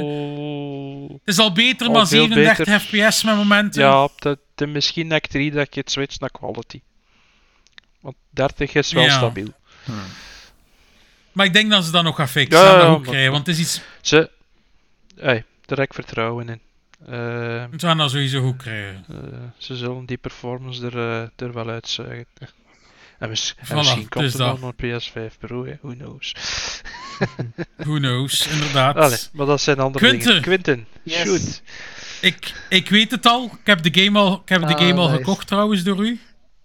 Het 1.12 1.22
is 1.36 1.40
al 1.40 1.52
beter, 1.52 1.88
Al 1.88 1.94
maar 1.94 2.08
veel 2.08 2.28
37 2.28 2.66
beter. 2.66 2.80
fps 3.10 3.24
met 3.24 3.36
momenten. 3.36 3.82
Ja, 3.84 4.08
dat, 4.20 4.40
de, 4.56 4.68
misschien 4.68 5.12
Act 5.12 5.30
3 5.30 5.52
dat 5.52 5.74
je 5.76 5.80
het 5.80 5.92
switcht 5.92 6.20
naar 6.20 6.32
quality. 6.32 6.82
Want 8.02 8.16
30 8.30 8.74
is 8.74 8.92
wel 8.92 9.04
Ja. 9.04 9.10
stabiel. 9.18 9.48
Maar 11.32 11.46
ik 11.46 11.54
denk 11.54 11.72
dat 11.72 11.86
ze 11.86 11.92
dat 11.92 12.04
nog 12.04 12.16
gaan 12.16 12.28
fixen 12.28 12.60
Ja, 12.60 12.66
en 12.68 12.74
dat 12.74 12.82
ja, 12.84 12.90
goed 12.94 13.02
maar- 13.02 13.10
krijgen, 13.10 13.32
want 13.32 13.48
het 13.48 13.56
is 13.56 13.62
iets... 13.62 13.82
Ze... 14.02 14.30
Hey, 15.16 15.46
daar 15.66 15.78
heb 15.78 15.88
ik 15.88 15.94
vertrouwen 15.94 16.50
in. 16.50 16.60
Eh, 17.06 17.64
Ze 17.78 17.86
gaan 17.86 17.98
dat 17.98 18.12
sowieso 18.12 18.42
goed 18.42 18.58
krijgen. 18.58 19.06
eh, 19.10 19.16
ze 19.58 19.76
zullen 19.76 20.06
die 20.06 20.18
performance 20.18 20.86
er, 20.86 20.98
eh, 20.98 21.48
er 21.48 21.54
wel 21.54 21.70
uitzuigen. 21.70 22.26
En, 23.20 23.30
mis- 23.30 23.56
en 23.70 23.76
misschien 23.76 24.10
komt 24.10 24.24
dus 24.24 24.34
er 24.34 24.40
dat. 24.40 24.60
dan 24.62 24.74
een 24.78 25.00
PS5 25.02 25.38
Pro, 25.40 25.66
hè. 25.66 25.78
who 25.82 25.94
knows. 25.96 26.34
Who 27.78 27.98
knows, 27.98 28.48
inderdaad. 28.48 28.96
Allee, 28.96 29.18
maar 29.34 29.46
dat 29.46 29.62
zijn 29.62 29.80
andere 29.80 30.06
Quinten. 30.06 30.28
dingen. 30.28 30.42
Quinten, 30.42 30.88
Yes. 31.04 31.18
shoot. 31.28 31.62
Ik, 32.22 32.54
ik 32.70 32.90
weet 32.90 33.12
het 33.12 33.26
al. 33.26 33.44
Ik 33.46 33.66
heb 33.68 33.84
de 33.84 34.02
game 34.04 34.20
al, 34.20 34.34
ik 34.44 34.50
heb 34.50 34.62
de 34.62 34.68
Ah, 34.76 34.80
game 34.80 34.94
al 35.00 35.06
nice. 35.08 35.18
gekocht 35.18 35.48
trouwens 35.48 35.84
door 35.84 36.06
u. 36.06 36.20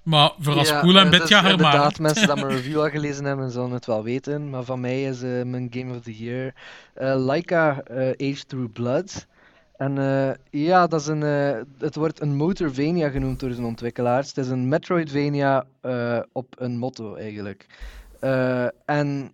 Maar 0.09 0.33
voor 0.39 0.59
als 0.59 0.69
Ja, 0.69 0.81
poel 0.81 0.99
en 0.99 1.13
eh, 1.13 1.27
jaar 1.27 1.43
maar. 1.43 1.51
Inderdaad, 1.51 1.99
mensen 1.99 2.27
die 2.27 2.35
mijn 2.45 2.57
review 2.57 2.81
al 2.81 2.91
gelezen 2.91 3.25
hebben, 3.25 3.51
zullen 3.51 3.71
het 3.71 3.87
wel 3.87 4.03
weten. 4.03 4.51
Maar 4.51 4.63
van 4.63 4.81
mij 4.81 5.03
is 5.03 5.23
eh, 5.23 5.43
mijn 5.43 5.67
Game 5.71 5.97
of 5.97 6.03
the 6.03 6.17
Year 6.17 6.55
eh 6.95 7.15
Laika 7.17 7.83
eh, 7.83 8.31
Age 8.31 8.45
Through 8.47 8.73
Blood. 8.73 9.27
En 9.77 9.99
eh, 9.99 10.35
ja, 10.51 10.87
dat 10.87 11.01
is 11.01 11.07
een, 11.07 11.23
eh, 11.23 11.61
het 11.79 11.95
wordt 11.95 12.21
een 12.21 12.37
Motorvania 12.37 13.09
genoemd 13.09 13.41
door 13.41 13.51
zijn 13.51 13.67
ontwikkelaars. 13.67 14.29
Het 14.29 14.37
is 14.37 14.49
een 14.49 14.69
Metroidvania 14.69 15.65
eh, 15.81 16.21
op 16.33 16.55
een 16.59 16.79
motto 16.79 17.15
eigenlijk. 17.15 17.67
Eh, 18.21 18.67
en 18.85 19.33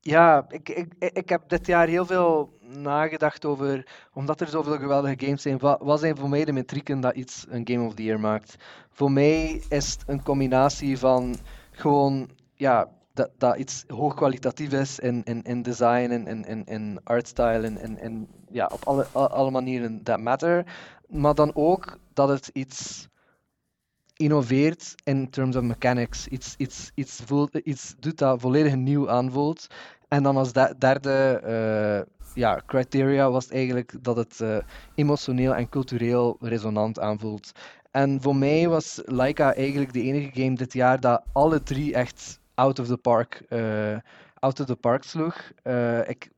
ja, 0.00 0.46
ik, 0.48 0.68
ik 0.68 0.94
ik 0.98 1.28
heb 1.28 1.48
dit 1.48 1.66
jaar 1.66 1.86
heel 1.88 2.06
veel 2.06 2.58
nagedacht 2.80 3.44
over, 3.44 3.86
omdat 4.12 4.40
er 4.40 4.48
zoveel 4.48 4.78
geweldige 4.78 5.24
games 5.26 5.42
zijn, 5.42 5.58
wat, 5.58 6.00
zijn 6.00 6.16
voor 6.16 6.28
mij 6.28 6.44
de 6.44 6.52
metrieken 6.52 7.00
dat 7.00 7.14
iets 7.14 7.46
een 7.48 7.68
Game 7.68 7.86
of 7.86 7.94
the 7.94 8.02
Year 8.02 8.20
maakt? 8.20 8.56
Voor 8.90 9.12
mij 9.12 9.62
is 9.68 9.90
het 9.92 10.02
een 10.06 10.22
combinatie 10.22 10.98
van 10.98 11.36
gewoon, 11.70 12.28
ja, 12.54 12.88
dat, 13.14 13.30
dat 13.38 13.56
iets 13.56 13.84
hoogkwalitatief 13.86 14.72
is 14.72 14.98
in, 14.98 15.22
in, 15.24 15.42
in 15.42 15.62
design 15.62 16.10
en 16.10 16.26
in, 16.26 16.44
in, 16.44 16.64
in 16.64 17.00
artstyle 17.04 17.66
en, 17.66 17.98
en 17.98 18.28
ja, 18.50 18.70
op 18.72 18.84
alle, 18.84 19.04
alle 19.12 19.50
manieren 19.50 20.02
that 20.02 20.20
matter. 20.20 20.64
Maar 21.08 21.34
dan 21.34 21.54
ook 21.54 21.98
dat 22.12 22.28
het 22.28 22.50
iets 22.52 23.08
innoveert 24.16 24.94
in 25.04 25.30
terms 25.30 25.56
of 25.56 25.62
mechanics. 25.62 26.28
Iets, 26.28 26.54
iets, 26.56 26.90
iets, 26.94 27.22
iets 27.62 27.94
doet 27.98 28.18
dat 28.18 28.40
volledig 28.40 28.74
nieuw 28.74 29.10
aanvoelt. 29.10 29.66
En 30.08 30.22
dan 30.22 30.36
als 30.36 30.52
de- 30.52 30.74
derde 30.78 31.40
eh, 31.44 32.12
ja, 32.32 32.62
criteria 32.66 33.30
was 33.30 33.48
eigenlijk 33.48 34.04
dat 34.04 34.16
het 34.16 34.40
eh, 34.40 34.56
emotioneel 34.94 35.54
en 35.54 35.68
cultureel 35.68 36.36
resonant 36.40 37.00
aanvoelt. 37.00 37.52
En 37.90 38.22
voor 38.22 38.36
mij 38.36 38.68
was 38.68 39.00
Laika 39.04 39.54
eigenlijk 39.54 39.92
de 39.92 40.02
enige 40.02 40.42
game 40.42 40.54
dit 40.54 40.72
jaar 40.72 41.00
dat 41.00 41.24
alle 41.32 41.62
drie 41.62 41.94
echt 41.94 42.40
out 42.54 42.78
of 42.78 42.86
the 42.86 42.96
park, 42.96 43.42
eh, 43.48 43.96
out 44.38 44.60
of 44.60 44.66
the 44.66 44.76
park 44.76 45.02
sloeg. 45.02 45.50
Ik, 46.06 46.30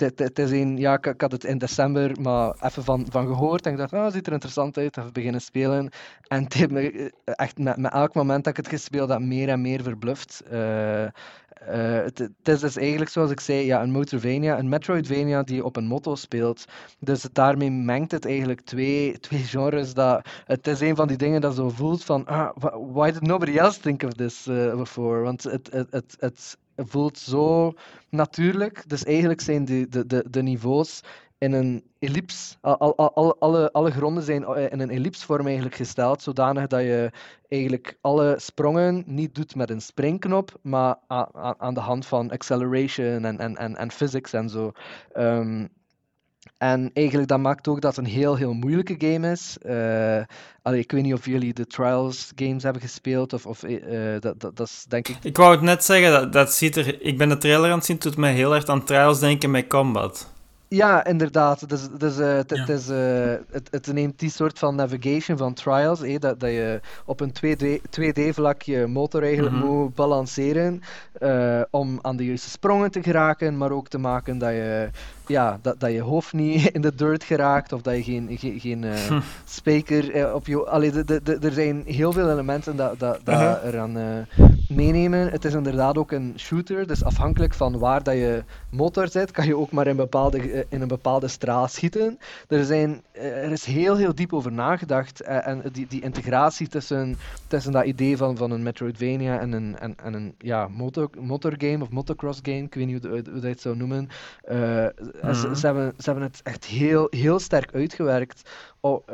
het- 0.00 0.38
is 0.38 0.50
een, 0.50 0.76
ja, 0.78 0.94
ik, 1.02 1.20
had 1.20 1.32
het 1.32 1.44
in 1.44 1.58
december 1.58 2.20
maar 2.20 2.54
even 2.60 2.84
van, 2.84 3.06
van 3.10 3.26
gehoord 3.26 3.66
en 3.66 3.72
ik 3.72 3.78
dacht, 3.78 3.92
ah, 3.92 4.12
ziet 4.12 4.26
er 4.26 4.32
interessant 4.32 4.76
uit, 4.76 4.96
even 4.96 5.12
beginnen 5.12 5.40
spelen. 5.40 5.90
En 6.28 6.44
het 6.44 6.52
heeft 6.52 6.70
me 6.70 6.90
eh, 6.90 7.10
echt 7.24 7.58
met, 7.58 7.76
met 7.76 7.92
elk 7.92 8.14
moment 8.14 8.44
dat 8.44 8.58
ik 8.58 8.64
het 8.64 8.74
gespeeld 8.74 9.08
heb, 9.08 9.20
meer 9.20 9.48
en 9.48 9.60
meer 9.60 9.82
verbluft. 9.82 10.42
Eh, 10.50 11.04
eh, 11.04 12.04
het, 12.04 12.30
is 12.42 12.60
dus 12.60 12.76
eigenlijk, 12.76 13.10
zoals 13.10 13.30
ik 13.30 13.40
zei, 13.40 13.64
ja, 13.66 13.82
een 13.82 13.90
Motorvania, 13.90 14.58
een 14.58 14.68
Metroidvania 14.68 15.42
die 15.42 15.64
op 15.64 15.76
een 15.76 15.86
motto 15.86 16.14
speelt. 16.14 16.64
Dus 16.98 17.26
daarmee 17.32 17.70
mengt 17.70 18.10
het 18.10 18.24
eigenlijk 18.26 18.60
twee, 18.60 19.18
twee 19.18 19.40
genres. 19.40 19.94
Dat, 19.94 20.28
het 20.44 20.66
is 20.66 20.80
een 20.80 20.96
van 20.96 21.08
die 21.08 21.16
dingen 21.16 21.40
dat 21.40 21.54
zo 21.54 21.68
voelt 21.68 22.04
van, 22.04 22.26
ah, 22.26 22.50
wh- 22.56 22.92
why 22.94 23.10
did 23.10 23.22
nobody 23.22 23.58
else 23.58 23.80
think 23.80 24.02
of 24.02 24.12
this 24.12 24.46
uh, 24.46 24.74
before? 24.76 25.20
Want 25.22 25.42
het, 25.42 25.68
het, 25.90 26.16
het 26.18 26.56
voelt 26.86 27.18
zo 27.18 27.72
natuurlijk. 28.08 28.84
Dus 28.88 29.04
eigenlijk 29.04 29.40
zijn 29.40 29.64
de, 29.64 29.88
de, 29.88 30.06
de, 30.06 30.24
de 30.30 30.42
niveaus 30.42 31.00
in 31.38 31.52
een 31.52 31.84
ellips. 31.98 32.58
Al, 32.60 32.78
al, 32.78 32.96
al- 33.14 33.36
alle, 33.38 33.72
alle, 33.72 33.90
gronden 33.90 34.22
zijn 34.22 34.44
eh, 34.44 34.72
in 34.72 34.80
een 34.80 34.90
ellipsvorm 34.90 35.46
eigenlijk 35.46 35.76
gesteld, 35.76 36.22
zodanig 36.22 36.66
dat 36.66 36.80
je 36.80 37.10
eigenlijk 37.48 37.98
alle 38.00 38.34
sprongen 38.38 39.02
niet 39.06 39.34
doet 39.34 39.54
met 39.54 39.70
een 39.70 39.80
springknop, 39.80 40.58
maar 40.62 40.96
a- 41.12 41.30
a- 41.36 41.54
aan 41.58 41.74
de 41.74 41.80
hand 41.80 42.06
van 42.06 42.30
acceleration 42.30 43.24
en, 43.24 43.38
en, 43.38 43.56
en, 43.56 43.76
en 43.76 43.90
physics 43.90 44.32
en 44.32 44.48
zo. 44.48 44.72
Ehm, 45.12 45.66
en 46.58 46.90
eigenlijk 46.92 47.28
dat 47.28 47.38
maakt 47.38 47.68
ook 47.68 47.80
dat 47.80 47.96
het 47.96 48.04
een 48.04 48.10
heel, 48.12 48.36
heel 48.36 48.52
moeilijke 48.52 48.94
game 48.98 49.30
is. 49.30 49.58
Eh, 49.58 50.22
allee, 50.62 50.80
ik 50.80 50.92
weet 50.92 51.02
niet 51.02 51.14
of 51.14 51.24
jullie 51.26 51.52
de 51.54 51.66
Trials 51.66 52.32
games 52.36 52.62
hebben 52.62 52.82
gespeeld, 52.82 53.32
of, 53.32 53.46
of 53.46 53.62
eh, 53.62 54.14
eh, 54.14 54.20
dat, 54.20 54.40
dat, 54.40 54.56
dat 54.56 54.66
is 54.66 54.84
denk 54.88 55.08
ik 55.08 55.16
Ik 55.22 55.36
wou 55.36 55.50
het 55.52 55.60
net 55.60 55.84
zeggen, 55.84 56.10
dat, 56.10 56.32
dat 56.32 56.54
ziet 56.54 56.76
er... 56.76 57.02
Ik 57.02 57.18
ben 57.18 57.28
de 57.28 57.38
trailer 57.38 57.70
aan 57.70 57.76
het 57.76 57.86
zien, 57.86 57.96
het 57.96 58.04
doet 58.04 58.16
mij 58.16 58.32
heel 58.32 58.54
erg 58.54 58.66
aan 58.66 58.84
Trials 58.84 59.20
denken 59.20 59.50
met 59.50 59.66
Combat. 59.66 60.28
Ja, 60.68 61.04
inderdaad. 61.04 61.68
Dus, 61.68 61.88
dus, 61.98 62.18
eh, 62.18 62.26
Ja. 62.26 62.34
het, 62.46 62.68
is, 62.68 62.88
eh, 62.88 63.34
het, 63.50 63.68
het 63.70 63.92
neemt 63.92 64.18
die 64.18 64.30
soort 64.30 64.58
van 64.58 64.74
navigation 64.74 65.38
van 65.38 65.54
trials, 65.54 66.02
eh, 66.02 66.18
dat, 66.18 66.40
dat 66.40 66.50
je 66.50 66.80
op 67.04 67.20
een 67.20 67.32
2D, 67.32 67.80
2D-vlak 67.90 68.62
je 68.62 68.86
motor 68.86 69.22
eigenlijk 69.22 69.54
Mhm. 69.54 69.64
moet 69.66 69.94
balanceren 69.94 70.80
eh, 71.12 71.60
om 71.70 71.98
aan 72.02 72.16
de 72.16 72.24
juiste 72.26 72.50
sprongen 72.50 72.90
te 72.90 73.02
geraken, 73.02 73.56
maar 73.56 73.70
ook 73.70 73.88
te 73.88 73.98
maken 73.98 74.38
dat 74.38 74.50
je, 74.50 74.90
ja, 75.30 75.58
dat, 75.62 75.80
dat 75.80 75.92
je 75.92 76.00
hoofd 76.00 76.32
niet 76.32 76.66
in 76.76 76.80
de 76.80 76.94
dirt 76.94 77.24
geraakt 77.24 77.72
of 77.72 77.82
dat 77.82 77.96
je 77.96 78.02
geen, 78.02 78.38
geen, 78.38 78.60
geen 78.60 78.84
eh, 78.84 79.20
speaker 79.44 80.10
eh, 80.14 80.34
op 80.34 80.46
je... 80.46 80.64
Allee, 80.66 80.90
de, 80.90 81.04
de, 81.04 81.20
de- 81.22 81.38
er 81.38 81.52
zijn 81.52 81.82
heel 81.86 82.12
veel 82.12 82.30
elementen 82.30 82.76
dat, 82.76 82.98
dat, 82.98 83.20
dat 83.24 83.34
Uh-huh. 83.40 83.64
eraan 83.64 83.96
eh, 83.98 84.46
meenemen. 84.68 85.30
Het 85.30 85.44
is 85.44 85.54
inderdaad 85.54 85.98
ook 85.98 86.12
een 86.12 86.34
shooter, 86.36 86.86
dus 86.86 87.04
afhankelijk 87.04 87.54
van 87.54 87.78
waar 87.78 88.02
dat 88.02 88.14
je 88.14 88.44
motor 88.70 89.08
zit, 89.08 89.30
kan 89.30 89.46
je 89.46 89.56
ook 89.56 89.70
maar 89.70 89.86
in, 89.86 89.96
bepaalde, 89.96 90.66
in 90.68 90.80
een 90.82 90.88
bepaalde 90.88 91.28
straal 91.28 91.68
schieten. 91.68 92.18
Er, 92.48 92.64
zijn, 92.64 93.02
er 93.12 93.50
is 93.52 93.64
heel, 93.64 93.96
heel 93.96 94.14
diep 94.14 94.32
over 94.32 94.52
nagedacht 94.52 95.20
en 95.20 95.62
die, 95.72 95.86
die 95.88 96.00
integratie 96.02 96.68
tussen, 96.68 97.16
tussen 97.46 97.72
dat 97.72 97.84
idee 97.84 98.16
van, 98.16 98.36
van 98.36 98.50
een 98.50 98.62
Metroidvania 98.62 99.38
en 99.40 99.52
een, 99.52 99.78
en, 99.78 99.94
en 100.04 100.14
een 100.14 100.34
ja, 100.38 100.68
motor, 100.68 101.10
motorgame 101.20 101.82
of 101.82 101.90
motocross 101.90 102.40
game, 102.42 102.62
ik 102.62 102.74
weet 102.74 102.86
niet 102.86 103.02
hoe, 103.02 103.10
hoe, 103.12 103.22
hoe 103.24 103.32
dat 103.32 103.42
je 103.42 103.48
het 103.48 103.60
zou 103.60 103.76
noemen. 103.76 104.08
Eh, 105.22 105.32
ze, 105.32 105.46
Mhm. 105.46 105.54
ze, 105.56 105.66
hebben, 105.66 105.92
ze 105.98 106.04
hebben 106.10 106.22
het 106.24 106.40
echt 106.42 106.64
heel, 106.64 107.06
heel 107.10 107.38
sterk 107.38 107.74
uitgewerkt. 107.74 108.50
Oh, 108.80 109.06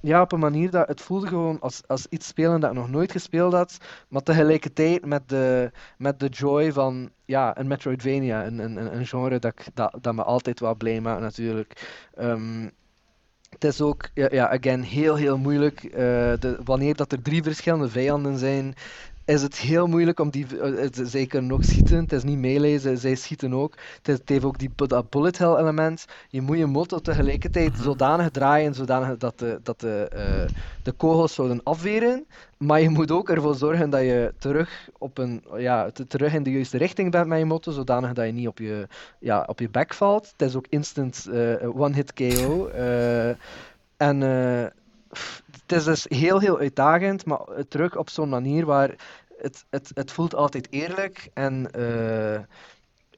ja, 0.00 0.20
op 0.20 0.32
een 0.32 0.38
manier 0.38 0.70
dat 0.70 0.88
het 0.88 1.00
voelde 1.00 1.26
gewoon 1.26 1.60
als, 1.60 1.82
als 1.86 2.06
iets 2.08 2.26
spelen 2.26 2.60
dat 2.60 2.70
ik 2.70 2.76
nog 2.76 2.90
nooit 2.90 3.12
gespeeld 3.12 3.52
had, 3.52 3.78
maar 4.08 4.22
tegelijkertijd 4.22 5.04
met 5.04 5.28
de, 5.28 5.70
met 5.98 6.20
de 6.20 6.28
joy 6.28 6.72
van 6.72 7.10
ja, 7.24 7.58
een 7.58 7.66
Metroidvania, 7.66 8.46
een, 8.46 8.58
een, 8.58 8.96
een 8.96 9.06
genre 9.06 9.38
dat, 9.38 9.52
ik- 9.52 9.68
dat, 9.74 9.96
dat 10.00 10.14
me 10.14 10.22
altijd 10.22 10.60
wel 10.60 10.74
blij 10.76 11.00
maakt 11.00 11.20
natuurlijk. 11.20 11.98
Ehm, 12.14 12.68
het 13.50 13.64
is 13.64 13.80
ook, 13.80 14.08
ja, 14.14 14.28
ja, 14.30 14.48
again, 14.50 14.82
heel 14.82 15.14
heel 15.16 15.38
moeilijk. 15.38 15.84
eh, 15.84 15.92
de, 16.38 16.58
wanneer 16.64 16.94
dat 16.94 17.12
er 17.12 17.22
drie 17.22 17.42
verschillende 17.42 17.88
vijanden 17.88 18.38
zijn, 18.38 18.74
is 19.26 19.42
het 19.42 19.56
heel 19.58 19.86
moeilijk 19.86 20.20
om 20.20 20.30
die... 20.30 20.60
eh, 20.60 20.88
zij 20.92 21.26
kunnen 21.26 21.52
ook 21.52 21.62
schieten, 21.64 21.96
het 21.98 22.12
is 22.12 22.22
niet 22.24 22.38
meelezen, 22.38 22.98
zij 22.98 23.14
schieten 23.14 23.54
ook. 23.54 23.74
Het, 23.96 24.08
is- 24.08 24.18
het 24.18 24.28
heeft 24.28 24.44
ook 24.44 24.58
die, 24.58 24.70
dat 24.76 25.10
bullet 25.10 25.38
hell 25.38 25.54
element. 25.56 26.04
Je 26.28 26.40
moet 26.40 26.58
je 26.58 26.66
motor 26.66 27.00
tegelijkertijd 27.00 27.72
zodanig 27.80 28.30
draaien, 28.30 28.74
zodanig 28.74 29.16
dat 29.16 29.38
de, 29.38 29.60
dat 29.62 29.80
de, 29.80 30.08
eh, 30.12 30.54
de 30.82 30.92
kogels 30.92 31.34
zouden 31.34 31.60
afweren. 31.62 32.26
Maar 32.58 32.80
je 32.80 32.88
moet 32.88 33.10
ook 33.10 33.28
ervoor 33.30 33.54
zorgen 33.54 33.90
dat 33.90 34.00
je 34.00 34.34
terug, 34.38 34.88
op 34.98 35.18
een, 35.18 35.44
ja, 35.56 35.90
te- 35.90 36.06
terug 36.06 36.34
in 36.34 36.42
de 36.42 36.50
juiste 36.52 36.78
richting 36.78 37.10
bent 37.10 37.26
met 37.26 37.38
je 37.38 37.44
motor, 37.44 37.72
zodanig 37.72 38.12
dat 38.12 38.26
je 38.26 38.32
niet 38.32 38.48
op 38.48 38.58
je, 38.58 38.86
ja, 39.20 39.44
op 39.46 39.60
je 39.60 39.68
bek 39.70 39.94
valt. 39.94 40.32
Het 40.36 40.48
is 40.48 40.54
ook 40.56 40.66
instant 40.68 41.26
eh, 41.32 41.80
one-hit 41.80 42.12
KO. 42.12 42.68
en 43.96 44.22
het 45.52 45.72
is 45.72 45.84
dus 45.84 46.06
heel, 46.08 46.40
heel 46.40 46.58
uitdagend, 46.58 47.24
maar 47.26 47.40
terug 47.68 47.96
op 47.96 48.10
zo'n 48.10 48.28
manier 48.28 48.66
waar 48.66 48.94
het, 49.38 49.64
het, 49.70 49.90
het 49.94 50.12
voelt 50.12 50.34
altijd 50.34 50.66
eerlijk 50.70 51.28
en 51.34 51.70
eh, 51.72 52.40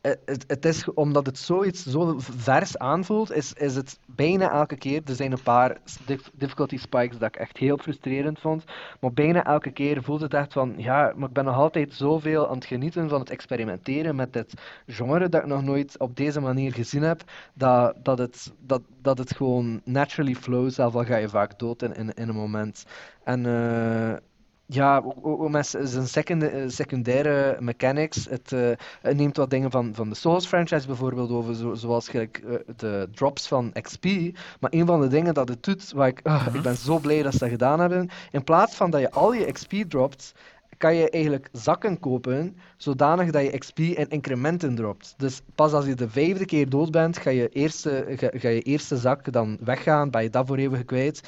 het- 0.02 0.20
het, 0.24 0.44
het 0.46 0.64
is, 0.64 0.92
omdat 0.94 1.26
het 1.26 1.38
zoiets 1.38 1.82
zo 1.86 2.14
vers 2.18 2.78
aanvoelt, 2.78 3.32
is, 3.32 3.52
is 3.52 3.74
het 3.74 3.98
bijna 4.06 4.50
elke 4.50 4.76
keer. 4.76 5.00
Er 5.04 5.14
zijn 5.14 5.32
een 5.32 5.42
paar 5.42 5.76
difficulty 6.34 6.76
spikes 6.76 7.18
dat 7.18 7.28
ik 7.28 7.36
echt 7.36 7.56
heel 7.56 7.78
frustrerend 7.78 8.38
vond. 8.40 8.64
Maar 9.00 9.12
bijna 9.12 9.44
elke 9.44 9.70
keer 9.70 10.02
voelt 10.02 10.20
het 10.20 10.34
echt 10.34 10.52
van, 10.52 10.74
ja, 10.76 11.12
maar 11.16 11.28
ik 11.28 11.34
ben 11.34 11.44
nog 11.44 11.54
altijd 11.56 11.94
zoveel 11.94 12.48
aan 12.48 12.54
het 12.54 12.64
genieten 12.64 13.08
van 13.08 13.20
het 13.20 13.30
experimenteren 13.30 14.16
met 14.16 14.32
dit 14.32 14.54
genre 14.86 15.28
dat 15.28 15.40
ik 15.40 15.46
nog 15.48 15.62
nooit 15.62 15.98
op 15.98 16.16
deze 16.16 16.40
manier 16.40 16.72
gezien 16.72 17.02
heb, 17.02 17.22
dat, 17.54 17.94
dat, 18.02 18.18
het, 18.18 18.52
dat, 18.60 18.82
dat 19.02 19.18
het 19.18 19.36
gewoon 19.36 19.80
naturally 19.84 20.34
flows, 20.34 20.74
zelf 20.74 20.94
al 20.94 21.04
ga 21.04 21.16
je 21.16 21.28
vaak 21.28 21.58
dood 21.58 21.82
in, 21.82 21.94
in, 21.94 22.12
in 22.14 22.28
een 22.28 22.34
moment. 22.34 22.84
En 23.24 23.46
eh, 23.46 24.16
ja, 24.70 25.02
z- 25.62 25.74
zijn 26.04 26.42
eh, 26.42 26.68
secundaire 26.68 27.56
mechanics. 27.60 28.26
Het, 28.30 28.52
eh, 28.52 28.70
het 29.00 29.16
neemt 29.16 29.36
wat 29.36 29.50
dingen 29.50 29.70
van, 29.70 29.94
van 29.94 30.08
de 30.08 30.14
Souls 30.14 30.46
franchise 30.46 30.86
bijvoorbeeld 30.86 31.30
over, 31.30 31.54
zo, 31.54 31.74
zoals 31.74 32.08
gelijk, 32.08 32.38
eh, 32.46 32.54
de 32.76 33.08
drops 33.14 33.48
van 33.48 33.72
XP. 33.82 34.04
Maar 34.60 34.72
een 34.72 34.86
van 34.86 35.00
de 35.00 35.08
dingen 35.08 35.34
dat 35.34 35.48
het 35.48 35.62
doet, 35.62 35.92
waar 35.92 36.08
ik, 36.08 36.20
ah, 36.22 36.46
ik 36.52 36.62
ben 36.62 36.76
zo 36.76 36.98
blij 36.98 37.22
dat 37.22 37.32
ze 37.32 37.38
dat 37.38 37.48
gedaan 37.48 37.80
hebben, 37.80 38.08
in 38.30 38.44
plaats 38.44 38.74
van 38.74 38.90
dat 38.90 39.00
je 39.00 39.10
al 39.10 39.32
je 39.32 39.52
XP 39.52 39.72
dropt, 39.88 40.34
kan 40.76 40.94
je 40.94 41.10
eigenlijk 41.10 41.48
zakken 41.52 41.98
kopen, 42.00 42.56
zodanig 42.76 43.30
dat 43.30 43.42
je 43.42 43.58
XP 43.58 43.78
in 43.78 44.08
incrementen 44.08 44.74
dropt. 44.74 45.14
Dus 45.16 45.40
pas 45.54 45.72
als 45.72 45.86
je 45.86 45.94
de 45.94 46.08
vijfde 46.08 46.44
keer 46.44 46.68
dood 46.68 46.90
bent, 46.90 47.18
ga 47.18 47.30
je 47.30 47.48
eerste, 47.48 48.04
ga, 48.08 48.28
ga 48.32 48.48
je 48.48 48.60
eerste 48.62 48.96
zak 48.96 49.32
dan 49.32 49.58
weggaan, 49.60 50.10
ben 50.10 50.22
je 50.22 50.30
dat 50.30 50.46
voor 50.46 50.56
eeuwig 50.56 50.84
kwijt. 50.84 51.20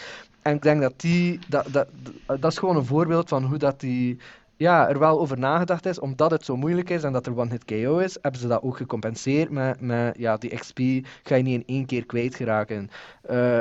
En 0.42 0.54
ik 0.54 0.62
denk 0.62 0.80
dat 0.80 0.92
die, 0.96 1.38
dat, 1.48 1.66
dat, 1.72 1.88
dat 2.26 2.52
is 2.52 2.58
gewoon 2.58 2.76
een 2.76 2.84
voorbeeld 2.84 3.28
van 3.28 3.44
hoe 3.44 3.58
dat 3.58 3.80
die 3.80 4.18
ja, 4.60 4.88
er 4.88 4.98
wel 4.98 5.20
over 5.20 5.38
nagedacht 5.38 5.86
is, 5.86 5.98
omdat 5.98 6.30
het 6.30 6.44
zo 6.44 6.56
moeilijk 6.56 6.90
is 6.90 7.02
en 7.02 7.12
dat 7.12 7.26
er 7.26 7.38
one-hit 7.38 7.64
KO 7.64 7.98
is, 7.98 8.18
hebben 8.22 8.40
ze 8.40 8.48
dat 8.48 8.62
ook 8.62 8.76
gecompenseerd 8.76 9.50
met, 9.50 9.80
met 9.80 10.18
ja, 10.18 10.36
die 10.36 10.56
XP 10.58 10.78
ga 11.22 11.34
je 11.34 11.42
niet 11.42 11.54
in 11.66 11.74
één 11.74 11.86
keer 11.86 12.06
kwijtgeraken. 12.06 12.90
Eh 13.22 13.60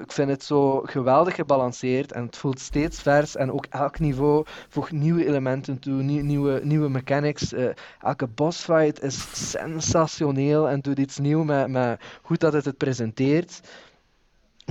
ik 0.00 0.12
vind 0.12 0.28
het 0.30 0.44
zo 0.44 0.80
geweldig 0.80 1.34
gebalanceerd 1.34 2.12
en 2.12 2.22
het 2.26 2.36
voelt 2.36 2.60
steeds 2.60 3.02
vers 3.02 3.36
en 3.36 3.52
ook 3.52 3.66
elk 3.70 3.98
niveau 3.98 4.44
voegt 4.68 4.92
nieuwe 4.92 5.26
elementen 5.26 5.78
toe, 5.78 6.02
nie- 6.02 6.22
nieuwe, 6.22 6.60
nieuwe 6.64 6.88
mechanics. 6.88 7.52
Eh, 7.52 7.68
elke 8.00 8.26
bossfight 8.26 9.02
is 9.02 9.26
sensationeel 9.52 10.68
en 10.68 10.80
doet 10.80 10.98
iets 10.98 11.18
nieuws 11.18 11.44
met, 11.46 11.68
met 11.68 12.00
hoe 12.22 12.36
dat 12.36 12.52
het 12.52 12.64
het 12.64 12.76
presenteert. 12.76 13.60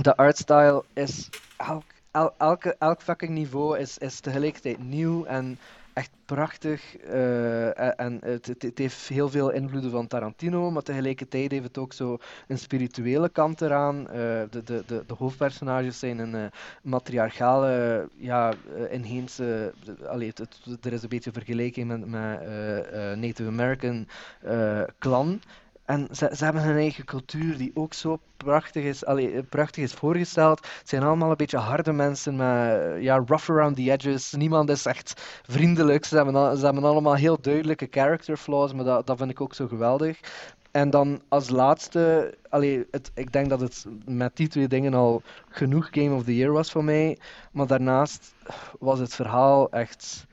De 0.02 0.16
artstyle 0.16 0.84
is 0.94 1.30
elk, 1.56 1.84
el- 2.10 2.34
elke, 2.38 2.76
elk 2.78 3.02
fucking 3.02 3.30
niveau 3.32 3.78
is, 3.78 3.98
is 3.98 4.20
tegelijkertijd 4.20 4.78
nieuw 4.78 5.24
en 5.24 5.58
echt 5.92 6.10
prachtig. 6.24 6.96
eh, 6.96 8.00
en 8.00 8.18
het, 8.24 8.46
het, 8.46 8.78
heeft 8.78 9.08
heel 9.08 9.28
veel 9.28 9.50
invloeden 9.50 9.90
van 9.90 10.06
Tarantino, 10.06 10.70
maar 10.70 10.82
tegelijkertijd 10.82 11.50
heeft 11.50 11.64
het 11.64 11.78
ook 11.78 11.92
zo 11.92 12.18
een 12.48 12.58
spirituele 12.58 13.28
kant 13.28 13.60
eraan. 13.60 14.08
Eh, 14.08 14.14
de, 14.50 14.62
de, 14.64 14.84
de, 14.86 15.04
hoofdpersonages 15.18 15.98
zijn 15.98 16.18
een 16.18 16.34
eh, 16.34 16.44
matriarchale, 16.82 18.08
ja, 18.16 18.52
inheemse. 18.90 19.72
allee, 20.06 20.28
het, 20.34 20.84
er 20.84 20.92
is 20.92 21.02
een 21.02 21.08
beetje 21.08 21.32
vergelijking 21.32 21.88
met, 21.88 22.06
met 22.06 23.16
Native 23.16 23.48
American 23.48 24.06
clan. 24.98 25.40
En 25.88 26.08
ze, 26.12 26.30
ze 26.36 26.44
hebben 26.44 26.62
hun 26.62 26.76
eigen 26.76 27.04
cultuur 27.04 27.56
die 27.56 27.70
ook 27.74 27.94
zo 27.94 28.18
prachtig 28.36 28.84
is, 28.84 29.04
allee, 29.04 29.32
eh, 29.32 29.42
prachtig 29.48 29.82
is 29.82 29.92
voorgesteld. 29.92 30.66
Het 30.78 30.88
zijn 30.88 31.02
allemaal 31.02 31.30
een 31.30 31.36
beetje 31.36 31.56
harde 31.56 31.92
mensen 31.92 32.36
met 32.36 32.48
eh, 32.48 33.02
ja, 33.02 33.22
rough 33.26 33.50
around 33.50 33.76
the 33.76 33.90
edges. 33.90 34.32
Niemand 34.32 34.70
is 34.70 34.86
echt 34.86 35.40
vriendelijk. 35.42 36.04
Ze 36.04 36.16
hebben, 36.16 36.58
ze 36.58 36.64
hebben 36.64 36.84
allemaal 36.84 37.14
heel 37.14 37.38
duidelijke 37.40 37.88
character 37.90 38.36
flaws, 38.36 38.72
maar 38.72 38.84
dat, 38.84 39.06
dat 39.06 39.18
vind 39.18 39.30
ik 39.30 39.40
ook 39.40 39.54
zo 39.54 39.66
geweldig. 39.66 40.20
En 40.70 40.90
dan 40.90 41.20
als 41.28 41.48
laatste, 41.48 42.34
allee, 42.48 42.86
het, 42.90 43.10
ik 43.14 43.32
denk 43.32 43.48
dat 43.48 43.60
het 43.60 43.86
met 44.04 44.36
die 44.36 44.48
twee 44.48 44.68
dingen 44.68 44.94
al 44.94 45.22
genoeg 45.48 45.88
Game 45.90 46.14
of 46.14 46.24
the 46.24 46.36
Year 46.36 46.52
was 46.52 46.70
voor 46.70 46.84
mij. 46.84 47.18
Maar 47.52 47.66
daarnaast 47.66 48.34
was 48.78 48.98
het 48.98 49.14
verhaal 49.14 49.70
echt. 49.70 50.26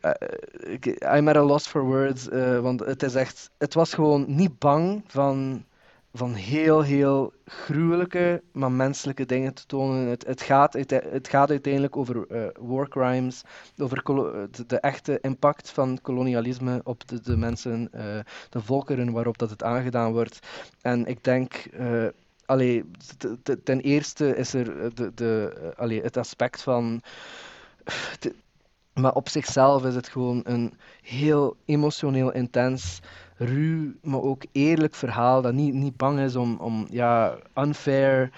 Eh, 0.00 0.10
ik- 0.72 0.86
I'm 1.16 1.28
at 1.28 1.36
a 1.36 1.42
loss 1.42 1.66
for 1.68 1.82
words, 1.82 2.28
eh, 2.28 2.58
want 2.58 2.80
het 2.80 3.02
is 3.02 3.14
echt, 3.14 3.50
het 3.58 3.74
was 3.74 3.94
gewoon 3.94 4.24
niet 4.28 4.58
bang 4.58 5.04
van, 5.06 5.64
van 6.12 6.32
heel, 6.34 6.82
heel 6.82 7.32
gruwelijke, 7.44 8.42
maar 8.52 8.72
menselijke 8.72 9.26
dingen 9.26 9.54
te 9.54 9.66
tonen. 9.66 10.06
Het, 10.06 10.26
het, 10.26 10.42
gaat, 10.42 10.72
het 10.88 11.28
gaat 11.28 11.50
uiteindelijk 11.50 11.96
over 11.96 12.26
eh, 12.26 12.46
war 12.58 12.88
crimes, 12.88 13.42
over 13.78 14.02
de, 14.66 14.80
echte 14.80 15.18
impact 15.20 15.70
van 15.70 15.98
kolonialisme 16.02 16.80
op 16.84 17.08
de, 17.08 17.20
de 17.20 17.36
mensen, 17.36 17.88
eh, 17.92 18.18
de 18.50 18.60
volkeren 18.62 19.12
waarop 19.12 19.38
dat 19.38 19.50
het 19.50 19.62
aangedaan 19.62 20.12
wordt. 20.12 20.38
En 20.82 21.06
ik 21.06 21.24
denk, 21.24 21.54
eh, 21.54 22.06
allee, 22.46 22.84
ten 23.64 23.80
eerste 23.80 24.36
is 24.36 24.54
er 24.54 24.80
eh, 24.80 24.90
de, 24.94 25.12
de, 25.14 25.58
eh, 25.62 25.78
allee, 25.80 26.02
het 26.02 26.16
aspect 26.16 26.62
van. 26.62 27.00
Maar 29.00 29.14
op 29.14 29.28
zichzelf 29.28 29.84
is 29.84 29.94
het 29.94 30.08
gewoon 30.08 30.40
een 30.44 30.72
heel 31.02 31.56
emotioneel 31.64 32.32
intens, 32.32 33.00
ruw, 33.36 33.92
maar 34.02 34.22
ook 34.22 34.42
eerlijk 34.52 34.94
verhaal 34.94 35.42
dat 35.42 35.52
niet, 35.54 35.74
niet 35.74 35.96
bang 35.96 36.18
is 36.20 36.36
om, 36.36 36.56
om 36.60 36.86
ja, 36.90 37.36
unfair, 37.56 38.30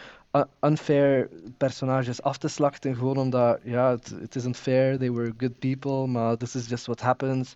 unfair 0.61 1.29
personages 1.57 2.23
af 2.23 2.39
te 2.39 2.49
slachten. 2.49 2.97
Gewoon 2.97 3.17
omdat, 3.17 3.59
ja, 3.65 3.91
het, 3.91 4.15
het 4.21 4.35
isn't 4.37 4.57
fair, 4.57 4.99
they 4.99 5.13
were 5.13 5.35
good 5.37 5.59
people, 5.59 6.07
maar 6.07 6.37
this 6.37 6.55
is 6.55 6.69
just 6.69 6.87
what 6.87 7.01
happens. 7.01 7.55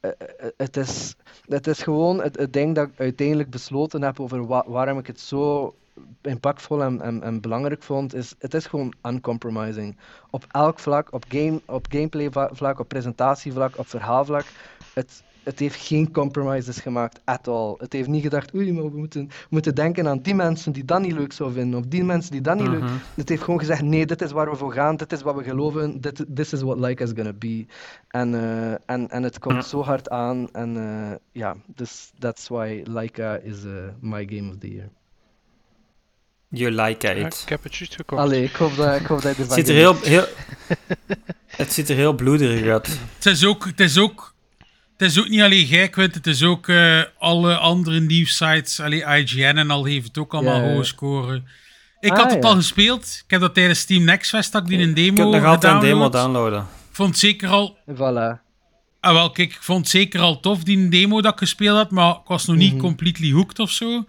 Eh, 0.00 0.10
eh, 0.10 0.46
Het 0.56 0.76
is, 0.76 1.14
is 1.46 1.82
gewoon 1.82 2.22
het, 2.22 2.36
het 2.38 2.52
ding 2.52 2.74
dat 2.74 2.88
ik 2.88 3.00
uiteindelijk 3.00 3.50
besloten 3.50 4.02
heb 4.02 4.20
over 4.20 4.46
wa- 4.46 4.64
waarom 4.66 4.98
ik 4.98 5.06
het 5.06 5.20
zo 5.20 5.74
impactvol 6.22 6.82
en, 6.82 7.00
en, 7.00 7.22
en 7.22 7.40
belangrijk 7.40 7.82
vond, 7.82 8.14
is 8.14 8.34
het 8.38 8.54
is 8.54 8.66
gewoon 8.66 8.92
uncompromising. 9.02 9.96
Op 10.30 10.44
elk 10.50 10.78
vlak, 10.78 11.12
op, 11.12 11.24
game, 11.28 11.60
op 11.66 11.86
gameplay 11.90 12.30
vlak, 12.52 12.78
op 12.78 12.88
presentatievlak, 12.88 13.78
op 13.78 13.86
verhaalvlak. 13.88 14.44
Het, 14.94 15.22
het 15.48 15.58
heeft 15.58 15.76
geen 15.76 16.12
compromises 16.12 16.80
gemaakt 16.80 17.20
at 17.24 17.48
all. 17.48 17.74
Het 17.78 17.92
heeft 17.92 18.08
niet 18.08 18.22
gedacht, 18.22 18.54
oei, 18.54 18.72
maar 18.72 18.90
we 18.90 18.98
moeten, 18.98 19.26
we 19.26 19.46
moeten 19.48 19.74
denken 19.74 20.08
aan 20.08 20.18
die 20.18 20.34
mensen 20.34 20.72
die 20.72 20.84
dat 20.84 21.00
niet 21.00 21.12
leuk 21.12 21.32
zouden 21.32 21.58
vinden, 21.58 21.80
of 21.80 21.86
die 21.86 22.04
mensen 22.04 22.32
die 22.32 22.40
dat 22.40 22.56
niet 22.56 22.68
leuk... 22.68 22.82
Het 23.14 23.28
heeft 23.28 23.42
gewoon 23.42 23.58
gezegd, 23.58 23.82
nee, 23.82 24.06
dit 24.06 24.22
is 24.22 24.32
waar 24.32 24.50
we 24.50 24.56
voor 24.56 24.72
gaan, 24.72 24.96
dit 24.96 25.12
is 25.12 25.22
wat 25.22 25.34
we 25.34 25.42
geloven, 25.42 26.00
dit, 26.00 26.24
this 26.34 26.52
is 26.52 26.62
what 26.62 26.78
Leica 26.78 27.04
is 27.04 27.12
gonna 27.14 27.32
be. 27.32 27.66
En, 28.08 28.34
eh, 28.34 28.72
en, 28.72 29.08
en 29.08 29.22
het 29.22 29.38
komt 29.38 29.64
zo 29.64 29.82
hard 29.82 30.10
aan, 30.10 30.48
en 30.52 30.76
eh, 30.76 31.16
ja, 31.32 31.56
dus 31.66 32.12
that's 32.18 32.48
why 32.48 32.82
Leica 32.84 33.36
is 33.36 33.64
eh, 33.64 33.72
my 34.00 34.26
game 34.30 34.50
of 34.50 34.58
the 34.58 34.72
year. 34.72 34.88
You 36.50 36.70
like 36.70 37.06
Ja, 37.06 37.12
it. 37.26 37.40
ik 37.42 37.48
heb 37.48 37.62
het 37.62 37.76
juist 37.76 37.94
gekocht. 37.94 38.20
Allee, 38.22 38.42
ik 38.44 38.54
hoop 38.56 38.76
dat, 38.76 39.00
ik 39.00 39.06
hoop 39.06 39.22
dat 39.22 39.36
je 39.36 39.42
Het 39.42 39.50
ervan 39.50 39.56
ziet 39.56 39.68
er 39.68 39.74
heel, 39.74 39.96
heel... 40.02 40.26
het 41.62 41.72
ziet 41.72 41.88
er 41.88 41.96
heel 41.96 42.12
bloederig 42.12 42.70
uit. 42.72 42.98
Het 43.16 43.26
is 43.26 43.44
ook, 43.44 43.64
het 43.64 43.80
is 43.80 43.98
ook, 43.98 44.34
het 44.96 45.08
is 45.10 45.18
ook 45.18 45.28
niet 45.28 45.40
alleen 45.40 45.64
jij, 45.64 45.88
Quint, 45.88 46.14
het 46.14 46.26
is 46.26 46.42
ook 46.42 46.68
eh, 46.68 47.02
alle 47.18 47.56
andere 47.56 48.00
nieuwsites. 48.00 48.80
Allee, 48.80 49.04
IGN 49.04 49.56
en 49.56 49.70
al 49.70 49.84
heeft 49.84 50.06
het 50.06 50.18
ook 50.18 50.34
allemaal 50.34 50.60
hoge 50.60 50.84
scoren. 50.84 51.48
Ik 52.00 52.10
Ah, 52.10 52.16
had 52.18 52.30
het 52.32 52.42
ja. 52.42 52.48
al 52.48 52.54
gespeeld. 52.54 53.20
Ik 53.24 53.30
heb 53.30 53.40
dat 53.40 53.54
tijdens 53.54 53.78
Steam 53.80 54.04
Next 54.04 54.28
Fest 54.30 54.52
dat 54.52 54.62
ik 54.62 54.68
die 54.68 54.78
een 54.78 54.88
Je 54.88 54.94
demo 54.94 55.14
kunt 55.30 55.30
nog 55.42 55.44
altijd 55.44 55.72
een 55.74 55.80
demo 55.80 56.04
gedownload. 56.04 56.12
downloaden. 56.42 56.60
Ik 56.90 56.94
vond 57.04 57.08
het 57.08 57.18
zeker 57.18 57.48
al 57.48 57.78
Voilà. 57.94 58.46
Ah, 59.00 59.12
wel, 59.12 59.30
kijk, 59.30 59.50
ik 59.52 59.62
vond 59.62 59.78
het 59.80 59.88
zeker 59.88 60.20
al 60.20 60.40
tof, 60.40 60.62
die 60.62 60.88
demo 60.88 61.20
dat 61.20 61.32
ik 61.32 61.38
gespeeld 61.38 61.76
had, 61.76 61.90
maar 61.90 62.10
ik 62.10 62.26
was 62.28 62.46
nog 62.46 62.56
niet 62.56 62.72
Mhm. 62.72 62.80
completely 62.82 63.32
hooked 63.32 63.58
of 63.58 63.70
zo. 63.70 64.04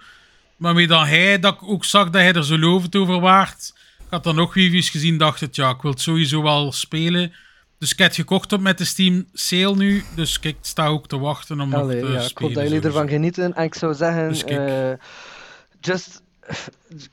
Maar 0.59 0.73
met 0.73 0.87
dan 0.89 1.05
hij, 1.05 1.39
dat 1.39 1.53
ik 1.53 1.63
ook 1.63 1.85
zag 1.85 2.09
dat 2.09 2.21
hij 2.21 2.33
er 2.33 2.45
zo 2.45 2.57
lovend 2.57 2.95
over 2.95 3.19
waard. 3.19 3.73
Ik 3.99 4.05
had 4.09 4.23
dan 4.23 4.35
nog 4.35 4.55
reviews 4.55 4.89
gezien, 4.89 5.17
dacht 5.17 5.39
het, 5.39 5.55
ja, 5.55 5.69
ik 5.69 5.81
wil 5.81 5.91
het 5.91 6.01
sowieso 6.01 6.41
wel 6.41 6.71
spelen. 6.71 7.33
Dus 7.77 7.91
ik 7.91 7.97
heb 7.97 8.07
het 8.07 8.15
gekocht 8.15 8.53
op 8.53 8.61
met 8.61 8.77
de 8.77 8.85
Steam 8.85 9.25
sale 9.33 9.75
nu. 9.75 10.03
Dus 10.15 10.39
kijk, 10.39 10.55
ik 10.55 10.65
sta 10.65 10.87
ook 10.87 11.07
te 11.07 11.19
wachten 11.19 11.61
om 11.61 11.69
nog 11.69 11.81
Allee, 11.81 12.01
te 12.01 12.07
ja, 12.07 12.21
ik 12.21 12.37
hoop 12.37 12.53
dat 12.53 12.63
jullie 12.63 12.81
ervan 12.81 13.07
genieten. 13.07 13.53
En 13.53 13.63
ik 13.63 13.75
zou 13.75 13.93
zeggen, 13.93 14.29
Dus 14.29 14.43
eh, 14.43 14.91
just 15.79 16.21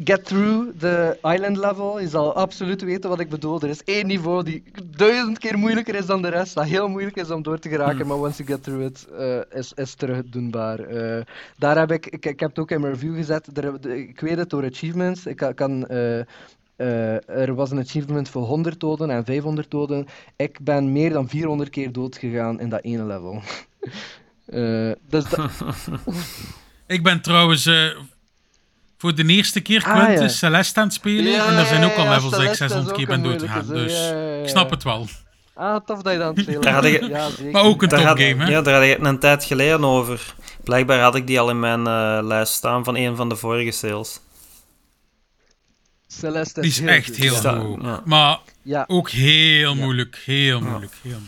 get 0.04 0.24
through 0.24 0.78
the 0.78 1.18
island 1.22 1.56
level. 1.56 2.00
Je 2.00 2.08
zal 2.08 2.34
absoluut 2.34 2.82
weten 2.82 3.10
wat 3.10 3.20
ik 3.20 3.28
bedoel. 3.28 3.60
Er 3.60 3.68
is 3.68 3.84
één 3.84 4.06
niveau 4.06 4.44
die 4.44 4.62
duizend 4.84 5.38
keer 5.38 5.58
moeilijker 5.58 5.94
is 5.94 6.06
dan 6.06 6.22
de 6.22 6.28
rest. 6.28 6.54
Dat 6.54 6.64
heel 6.64 6.88
moeilijk 6.88 7.16
is 7.16 7.30
om 7.30 7.42
door 7.42 7.58
te 7.58 7.68
geraken. 7.68 8.00
Hm. 8.00 8.06
Maar 8.06 8.16
once 8.16 8.42
you 8.42 8.48
get 8.48 8.62
through 8.62 8.84
it, 8.84 9.06
eh, 9.18 9.58
is, 9.58 9.72
is 9.74 9.94
terug 9.94 10.22
doenbaar. 10.26 10.78
Eh, 10.80 11.22
daar 11.56 11.78
heb 11.78 11.92
ik, 11.92 12.06
ik, 12.06 12.26
ik 12.26 12.40
heb 12.40 12.48
het 12.48 12.58
ook 12.58 12.70
in 12.70 12.80
mijn 12.80 12.92
review 12.92 13.14
gezet. 13.16 13.58
Er, 13.58 13.80
de- 13.80 14.08
ik 14.08 14.20
weet 14.20 14.36
het 14.38 14.50
door 14.50 14.64
achievements. 14.64 15.26
Ik 15.26 15.36
kan... 15.36 15.54
kan 15.54 15.86
eh, 15.86 16.18
eh, 16.76 17.28
er 17.28 17.54
was 17.54 17.70
een 17.70 17.78
achievement 17.78 18.28
voor 18.28 18.42
100 18.42 18.80
doden 18.80 19.10
en 19.10 19.24
500 19.24 19.70
doden. 19.70 20.06
Ik 20.36 20.58
ben 20.60 20.92
meer 20.92 21.10
dan 21.12 21.28
400 21.28 21.70
keer 21.70 21.92
dood 21.92 22.16
gegaan 22.16 22.60
in 22.60 22.68
dat 22.68 22.82
ene 22.82 23.04
level. 23.04 23.42
Eh, 24.46 24.90
dus 25.08 25.24
dat, 25.28 25.50
Ik 26.86 27.02
ben 27.02 27.20
trouwens 27.20 27.66
eh, 27.66 27.96
voor 29.06 29.14
de 29.14 29.32
eerste 29.32 29.60
keer 29.60 29.84
Ah, 29.84 30.12
ja. 30.14 30.28
Celeste 30.28 30.80
aan 30.80 30.86
het 30.86 30.94
spelen. 30.94 31.32
Ja, 31.32 31.46
en 31.46 31.54
er 31.56 31.66
zijn 31.66 31.84
ook 31.84 31.94
al 31.96 32.04
ja, 32.04 32.10
levels 32.14 32.30
dat 32.30 32.40
ik 32.40 32.46
Celeste 32.54 32.64
is 32.64 32.70
600 32.70 32.96
keer 32.96 33.06
ben 33.06 33.22
doodgegaan. 33.22 33.64
moeilijke, 33.66 33.92
Dus 33.92 34.06
zo, 34.08 34.14
ja, 34.14 34.20
ja, 34.22 34.34
ja. 34.36 34.42
ik 34.42 34.48
snap 34.48 34.70
het 34.70 34.82
wel. 34.82 35.06
Ah, 35.54 35.76
tof 35.86 36.02
dat 36.02 36.12
je 36.12 36.18
dat 36.18 36.28
aan 36.28 36.34
het 36.34 36.42
spelen 36.42 36.60
Daar 36.62 36.72
had 36.72 36.82
bent. 36.82 36.94
ik- 37.02 37.08
Ja, 37.08 37.28
zeker. 37.30 37.50
Maar 37.52 37.62
ook 37.62 37.82
een 37.82 37.88
Daar 37.88 38.02
had, 38.02 38.16
topgame, 38.16 38.44
hè? 38.44 38.50
ja, 38.50 38.62
daar 38.62 38.74
had 38.74 38.82
ik 38.82 38.90
het 38.96 39.06
een 39.06 39.18
tijd 39.18 39.44
geleden 39.44 39.84
over. 39.84 40.34
Blijkbaar 40.64 41.00
had 41.00 41.14
ik 41.14 41.26
die 41.26 41.40
al 41.40 41.50
in 41.50 41.60
mijn 41.60 41.86
eh, 41.86 42.18
lijst 42.22 42.52
staan 42.52 42.84
van 42.84 42.96
een 42.96 43.16
van 43.16 43.28
de 43.28 43.36
vorige 43.36 43.70
sales. 43.70 44.20
Celeste 46.06 46.60
Die 46.60 46.70
is 46.70 46.78
heel 46.78 46.88
echt 46.88 47.16
heel 47.16 47.42
ja. 47.42 47.62
Ja. 47.82 48.00
Maar 48.04 48.38
Ja, 48.62 48.84
Ook 48.86 49.10
heel 49.10 49.74
moeilijk, 49.74 50.22
heel 50.24 50.60
moeilijk, 50.60 50.92
heel 51.02 51.18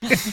moeilijk. 0.00 0.30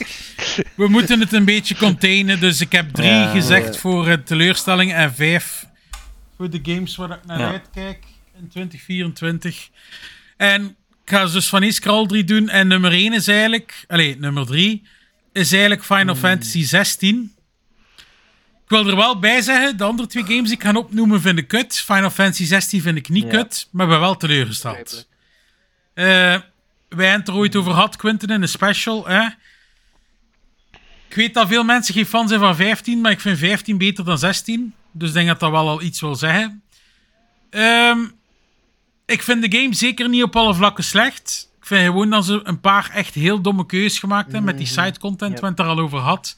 We 0.76 0.88
moeten 0.88 1.19
het 1.19 1.34
een 1.34 1.45
beetje 1.45 1.76
containen, 1.76 2.40
dus 2.40 2.61
ik 2.61 2.72
heb 2.72 2.90
drie 2.93 3.09
Ja. 3.09 3.32
gezegd 3.32 3.74
Ja. 3.74 3.80
voor 3.80 4.24
teleurstelling 4.24 4.93
en 4.93 5.14
vijf 5.14 5.66
voor 6.40 6.50
de 6.50 6.59
games 6.64 6.95
waar 6.95 7.09
ik 7.11 7.26
naar 7.26 7.40
Ja. 7.40 7.50
uitkijk 7.51 8.03
in 8.38 8.48
2024. 8.48 9.69
En 10.38 10.66
ik 11.03 11.09
ga 11.09 11.26
dus 11.26 11.48
van 11.50 11.74
al 11.85 12.06
drie 12.06 12.24
doen. 12.24 12.50
En 12.50 12.68
nummer 12.68 12.92
1 12.92 13.14
is 13.14 13.27
eigenlijk, 13.27 13.85
allez, 13.88 14.16
nummer 14.18 14.45
3 14.45 14.88
is 15.34 15.51
eigenlijk 15.51 15.84
Final 15.84 16.16
Fantasy 16.16 16.64
16. 16.64 17.34
Ik 18.64 18.69
wil 18.76 18.88
er 18.88 18.95
wel 18.95 19.19
bij 19.19 19.42
zeggen, 19.42 19.77
de 19.77 19.84
andere 19.84 20.08
twee 20.08 20.24
games 20.24 20.43
die 20.50 20.58
ik 20.58 20.64
ga 20.64 20.74
opnoemen 20.74 21.22
vind 21.22 21.38
ik 21.38 21.48
kut. 21.48 21.76
Final 21.80 22.09
Fantasy 22.09 22.45
16 22.45 22.82
vind 22.82 22.98
ik 22.98 23.09
niet 23.09 23.24
Ja. 23.24 23.30
kut, 23.30 23.68
maar 23.72 23.88
ben 23.88 24.00
wel 24.00 24.18
teleurgesteld. 24.18 25.08
Eh, 25.93 26.06
wij 26.06 26.42
hebben 26.90 27.11
het 27.11 27.27
er 27.27 27.34
ooit 27.34 27.56
over 27.56 27.72
gehad, 27.72 27.95
Quinten, 27.95 28.30
in 28.30 28.42
een 28.42 28.48
special. 28.48 29.08
Hè? 29.08 29.26
Ik 31.09 31.16
weet 31.16 31.34
dat 31.34 31.48
veel 31.48 31.64
mensen 31.64 31.93
geen 31.93 32.06
fan 32.06 32.27
zijn 32.27 32.40
van 32.40 32.56
15, 32.56 33.01
maar 33.01 33.11
ik 33.11 33.19
vind 33.19 33.38
15 33.38 33.77
beter 33.77 34.06
dan 34.06 34.18
16. 34.18 34.74
Dus 34.92 35.08
ik 35.08 35.14
denk 35.14 35.27
dat 35.27 35.40
dat 35.40 35.51
wel 35.51 35.68
al 35.68 35.82
iets 35.82 36.01
wil 36.01 36.16
zeggen. 36.16 36.64
Ehm, 37.50 38.00
ik 39.06 39.24
vind 39.24 39.51
de 39.51 39.58
game 39.59 39.76
zeker 39.76 40.09
niet 40.09 40.24
op 40.24 40.35
alle 40.35 40.53
vlakken 40.53 40.84
slecht. 40.84 41.50
Ik 41.59 41.66
vind 41.66 41.85
gewoon 41.85 42.09
dat 42.09 42.26
ze 42.26 42.40
een 42.43 42.59
paar 42.59 42.90
echt 42.93 43.14
heel 43.14 43.42
domme 43.42 43.66
keuzes 43.66 44.00
gemaakt 44.00 44.26
hebben 44.26 44.43
met 44.43 44.58
die 44.58 44.68
side 44.68 45.00
content, 45.00 45.40
waar 45.40 45.42
we 45.42 45.48
het 45.48 45.59
er 45.59 45.76
al 45.76 45.80
over 45.80 46.00
had. 46.00 46.38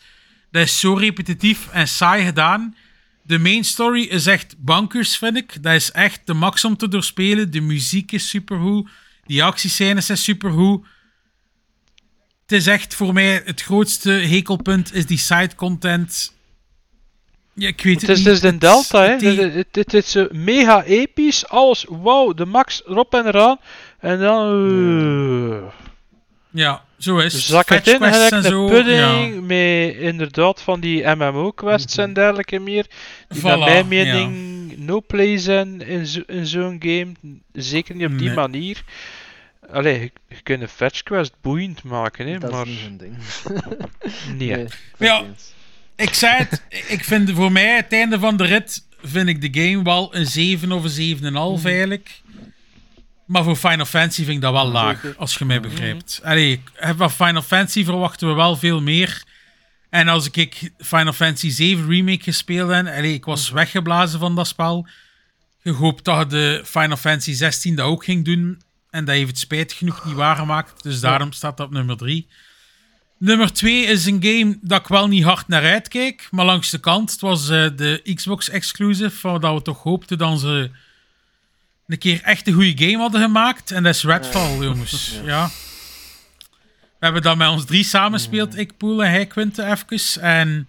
Dat 0.52 0.64
is 0.64 0.80
zo 0.80 0.94
repetitief 0.94 1.68
en 1.72 1.88
saai 1.88 2.26
gedaan. 2.26 2.76
De 3.22 3.40
main 3.40 3.64
story 3.64 4.04
is 4.04 4.26
echt 4.26 4.56
bankers, 4.58 5.18
vind 5.18 5.38
ik. 5.38 5.64
Dat 5.64 5.74
is 5.74 5.92
echt 5.92 6.22
de 6.26 6.34
max 6.34 6.66
om 6.66 6.78
te 6.78 6.88
doorspelen. 6.88 7.52
De 7.52 7.62
muziek 7.62 8.12
is 8.12 8.30
supergoed. 8.30 8.90
Die 9.26 9.44
actiescènes 9.44 10.06
zijn 10.06 10.18
supergoed. 10.18 10.86
Het 12.42 12.52
is 12.52 12.68
echt 12.68 12.96
voor 12.96 13.14
mij 13.14 13.42
het 13.46 13.62
grootste 13.62 14.12
hekelpunt 14.12 14.94
is 14.94 15.06
die 15.06 15.18
side 15.18 15.56
content. 15.56 16.34
Ja, 17.62 17.68
ik 17.68 17.82
weet 17.82 17.94
Het 18.02 18.02
het, 18.02 18.10
is 18.10 18.18
niet. 18.18 18.26
dus 18.26 18.40
de 18.40 18.48
Het- 18.48 18.62
Delta, 18.62 19.02
hè. 19.04 19.10
het- 19.10 19.54
Het, 19.54 19.68
het, 19.76 19.92
het 19.92 19.94
is 20.16 20.16
mega 20.32 20.84
episch. 20.84 21.48
Alles, 21.48 21.86
wauw, 21.90 22.34
de 22.34 22.46
max 22.46 22.82
erop 22.88 23.14
en 23.14 23.26
eraan. 23.28 23.60
En 24.00 24.20
dan... 24.20 24.48
eh, 25.52 25.74
Ja, 26.50 26.84
zo 26.98 27.18
is 27.18 27.34
het. 27.34 27.42
Zak 27.42 27.70
het 27.70 27.88
in, 27.88 27.96
gelijk 28.02 28.32
een 28.32 28.44
zo. 28.44 28.68
pudding, 28.68 29.42
met 29.48 29.96
inderdaad 29.96 30.62
van 30.62 30.80
die 30.80 31.06
MMO-quests 31.16 31.98
en 31.98 32.14
dergelijke 32.14 32.60
meer. 32.60 32.86
Die 33.30 33.44
naar 33.44 33.58
Voilà, 33.58 33.64
mijn 33.64 33.88
mening 33.88 34.74
no 34.78 35.02
play 35.08 35.38
zijn 35.38 35.82
in, 35.82 36.06
zo- 36.06 36.24
in 36.28 36.46
zo'n 36.46 36.76
game. 36.80 37.12
Zeker 37.54 37.96
niet 37.96 38.06
op 38.08 38.18
die 38.18 38.28
Nee. 38.28 38.36
manier. 38.36 38.84
Allee, 39.72 40.00
je, 40.00 40.12
je 40.28 40.42
kunt 40.44 40.62
een 40.62 40.68
fetch 40.68 41.04
quest 41.04 41.34
boeiend 41.42 41.84
maken, 41.84 42.28
hè, 42.28 42.38
Dat 42.38 42.52
maar 42.52 42.68
is 42.68 42.70
niet 42.74 42.80
hun 42.82 42.98
ding. 42.98 43.16
nee. 44.38 44.56
Nee, 44.56 44.68
Ja. 44.98 45.24
Dat. 46.02 46.08
Ik 46.10 46.14
zei 46.14 46.36
het, 46.38 46.62
ik 46.88 47.04
vind 47.04 47.32
voor 47.32 47.52
mij, 47.52 47.76
het 47.76 47.94
einde 47.94 48.20
van 48.20 48.38
de 48.38 48.44
rit, 48.46 48.86
vind 49.04 49.28
ik 49.30 49.54
de 49.54 49.62
game 49.62 49.84
wel 49.84 50.16
een 50.16 50.26
7 50.28 50.72
of 50.72 50.84
een 50.98 51.18
7,5 51.60 51.66
eigenlijk. 51.66 52.22
Maar 53.26 53.44
voor 53.44 53.56
Final 53.56 53.86
Fantasy 53.86 54.24
vind 54.24 54.36
ik 54.36 54.42
dat 54.42 54.52
wel 54.54 54.68
laag, 54.68 55.18
als 55.18 55.36
je 55.36 55.46
mij 55.46 55.60
begrijpt. 55.62 56.20
Allee, 56.24 56.62
van 56.98 57.12
Final 57.12 57.42
Fantasy 57.42 57.84
verwachten 57.84 58.28
we 58.28 58.34
wel 58.34 58.56
veel 58.56 58.82
meer. 58.82 59.24
En 59.90 60.08
als 60.08 60.30
ik- 60.32 60.72
Final 60.78 61.14
Fantasy 61.14 61.50
7 61.50 61.88
Remake 61.90 62.24
gespeeld 62.24 62.70
heb, 62.72 62.86
allee, 62.88 63.14
ik 63.14 63.26
was 63.26 63.50
weggeblazen 63.50 64.20
van 64.20 64.36
dat 64.36 64.48
spel. 64.48 64.88
Gehoopt 65.64 66.04
dat 66.06 66.20
je 66.20 66.26
de 66.28 66.62
Final 66.66 66.98
Fantasy 66.98 67.34
16 67.34 67.76
dat 67.76 67.86
ook 67.86 68.04
ging 68.04 68.26
doen. 68.26 68.62
En 68.90 69.06
dat 69.06 69.16
heeft 69.16 69.28
het 69.28 69.38
spijtig 69.40 69.78
genoeg 69.78 70.06
niet 70.06 70.16
waargemaakt. 70.16 70.84
Dus 70.84 71.00
daarom 71.00 71.32
staat 71.32 71.58
dat 71.58 71.68
op 71.68 71.74
nummer 71.74 71.98
3. 71.98 72.28
Nummer 73.22 73.54
2 73.54 73.84
is 73.86 74.06
een 74.06 74.24
game 74.24 74.58
dat 74.62 74.80
ik 74.80 74.88
wel 74.88 75.08
niet 75.08 75.24
hard 75.24 75.48
naar 75.48 75.64
uitkijk. 75.64 76.28
Maar 76.32 76.46
langs 76.46 76.70
de 76.70 76.80
kant, 76.80 77.12
het 77.12 77.22
was 77.22 77.50
eh, 77.50 77.68
de 77.76 78.02
Xbox 78.16 78.50
exclusive. 78.50 79.28
Waar 79.28 79.40
dat 79.40 79.54
we 79.54 79.62
toch 79.62 79.84
hoopten 79.84 80.18
dat 80.18 80.40
ze 80.40 80.72
een 81.88 81.98
keer 81.98 82.22
echt 82.24 82.48
een 82.48 82.54
goede 82.54 82.86
game 82.86 82.98
hadden 82.98 83.22
gemaakt. 83.22 83.72
En 83.72 83.84
dat 83.84 83.96
is 83.96 84.04
Redfall, 84.04 84.58
jongens. 84.58 85.20
Ja. 85.26 85.50
We 87.00 87.08
hebben 87.08 87.22
dat 87.22 87.38
met 87.38 87.50
ons 87.50 87.66
drie 87.66 87.84
samenspeeld. 87.84 88.58
Ik, 88.58 88.78
Poel 88.78 89.04
en 89.04 89.12
hij, 89.12 89.26
Quinte, 89.26 89.64
even. 89.66 90.22
En 90.22 90.68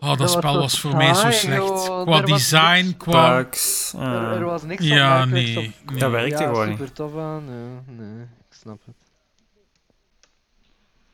oh, 0.00 0.16
dat, 0.16 0.30
spel 0.30 0.58
was 0.58 0.80
voor 0.80 0.96
mij 0.96 1.14
zo 1.14 1.30
slecht. 1.30 1.56
joh. 1.56 2.02
Qua 2.02 2.16
Er 2.18 2.26
design, 2.26 2.84
niks. 2.84 2.96
qua... 2.98 3.38
Er, 3.98 4.44
was 4.44 4.62
niks 4.62 4.84
Ja, 4.84 5.18
van 5.18 5.28
nee, 5.30 5.56
op. 5.58 5.62
nee. 5.86 5.98
Dat 5.98 6.10
werkte 6.10 6.42
ja, 6.42 6.48
gewoon 6.48 6.68
niet. 6.68 6.78
super 6.78 6.92
tof 6.92 7.16
aan. 7.16 7.42
Ja, 7.46 7.92
nee, 7.92 8.22
ik 8.22 8.56
snap 8.60 8.80
het. 8.86 8.94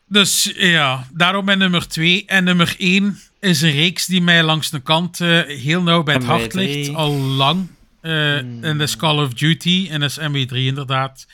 Dus 0.08 0.52
ja, 0.56 1.06
daarom 1.12 1.44
mijn 1.44 1.58
nummer 1.58 1.88
2. 1.88 2.24
En 2.26 2.44
nummer 2.44 2.74
1 2.78 3.18
is 3.40 3.62
een 3.62 3.70
reeks 3.70 4.06
die 4.06 4.20
mij 4.22 4.42
langs 4.42 4.70
de 4.70 4.80
kant 4.80 5.20
eh, 5.20 5.40
heel 5.42 5.82
nauw 5.82 6.02
bij 6.02 6.14
het 6.14 6.22
MW3. 6.22 6.26
hart 6.26 6.54
ligt. 6.54 6.94
Al 6.94 7.12
lang. 7.12 7.68
Hmm. 8.02 8.64
En 8.64 8.78
dat 8.78 8.88
is 8.88 8.96
Call 8.96 9.18
of 9.18 9.32
Duty. 9.34 9.86
En 9.90 10.00
dat 10.00 10.10
is 10.10 10.18
MW3 10.18 10.48
inderdaad. 10.54 11.26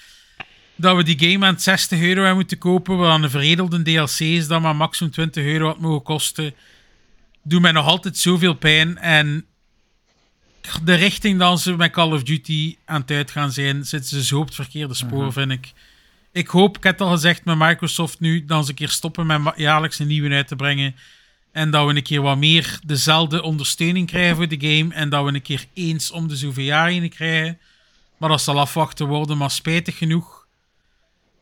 Dat 0.76 0.96
we 0.96 1.02
die 1.02 1.30
game 1.30 1.46
aan 1.46 1.52
het 1.54 1.62
60 1.62 2.00
euro 2.00 2.16
hebben 2.18 2.34
moeten 2.36 2.58
kopen. 2.58 2.96
Wat 2.96 3.10
aan 3.10 3.22
een 3.22 3.30
veredelde 3.30 3.82
DLC 3.82 4.18
is 4.18 4.46
dat 4.46 4.60
maar 4.60 4.76
maximum 4.76 5.12
20 5.12 5.44
euro 5.44 5.66
had 5.66 5.80
mogen 5.80 6.02
kosten. 6.02 6.54
Doet 7.42 7.60
mij 7.60 7.72
nog 7.72 7.86
altijd 7.86 8.18
zoveel 8.18 8.54
pijn. 8.54 8.98
En 8.98 9.44
de 10.84 10.94
richting 10.94 11.38
dat 11.38 11.60
ze 11.60 11.76
met 11.76 11.92
Call 11.92 12.12
of 12.12 12.22
Duty 12.22 12.76
aan 12.84 13.00
het 13.00 13.10
uitgaan 13.10 13.52
zijn, 13.52 13.84
zitten 13.84 14.10
ze 14.10 14.24
zo 14.24 14.38
op 14.38 14.46
het 14.46 14.54
verkeerde 14.54 14.94
spoor, 14.94 15.22
Mhm. 15.24 15.32
vind 15.32 15.50
ik. 15.50 15.72
Ik 16.34 16.48
hoop, 16.48 16.76
ik 16.76 16.82
heb 16.82 16.98
het 16.98 17.08
al 17.08 17.12
gezegd 17.12 17.44
met 17.44 17.58
Microsoft 17.58 18.20
nu, 18.20 18.44
dat 18.44 18.64
ze 18.64 18.70
een 18.70 18.76
keer 18.76 18.88
stoppen 18.88 19.26
met 19.26 19.40
jaarlijks 19.56 19.98
een 19.98 20.06
nieuwe 20.06 20.34
uit 20.34 20.48
te 20.48 20.56
brengen. 20.56 20.96
En 21.52 21.70
dat 21.70 21.86
we 21.86 21.94
een 21.94 22.02
keer 22.02 22.22
wat 22.22 22.36
meer 22.36 22.78
dezelfde 22.86 23.42
ondersteuning 23.42 24.06
krijgen 24.06 24.36
voor 24.36 24.48
de 24.48 24.60
game. 24.60 24.94
En 24.94 25.08
dat 25.08 25.24
we 25.24 25.34
een 25.34 25.42
keer 25.42 25.66
eens 25.74 26.10
om 26.10 26.28
de 26.28 26.36
zoveel 26.36 26.64
jaar 26.64 26.88
heen 26.88 27.08
krijgen. 27.08 27.58
Maar 28.16 28.28
dat 28.28 28.40
zal 28.40 28.60
afwachten 28.60 29.06
worden, 29.06 29.36
maar 29.36 29.50
spijtig 29.50 29.98
genoeg. 29.98 30.46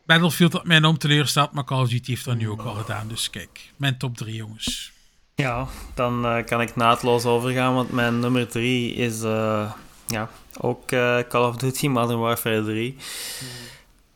Battlefield 0.05 0.53
had 0.53 0.65
mij 0.65 0.77
enorm 0.77 0.97
teleurgesteld, 0.97 1.51
maar 1.51 1.63
Call 1.63 1.81
of 1.81 1.89
Duty 1.89 2.09
heeft 2.09 2.25
dat 2.25 2.37
nu 2.37 2.49
ook 2.49 2.61
al 2.61 2.73
gedaan. 2.73 3.07
Dus 3.07 3.29
kijk, 3.29 3.73
mijn 3.75 3.97
top 3.97 4.17
3 4.17 4.35
jongens. 4.35 4.91
Ja, 5.35 5.67
dan 5.93 6.25
eh, 6.25 6.45
kan 6.45 6.61
ik 6.61 6.75
naadloos 6.75 7.25
overgaan, 7.25 7.73
want 7.73 7.91
mijn 7.91 8.19
nummer 8.19 8.47
3 8.47 8.93
is 8.93 9.21
eh, 9.21 9.71
ja, 10.07 10.29
ook 10.59 10.91
eh, 10.91 11.19
Call 11.29 11.47
of 11.47 11.55
Duty 11.55 11.87
Modern 11.87 12.19
Warfare 12.19 12.63
3. 12.63 12.97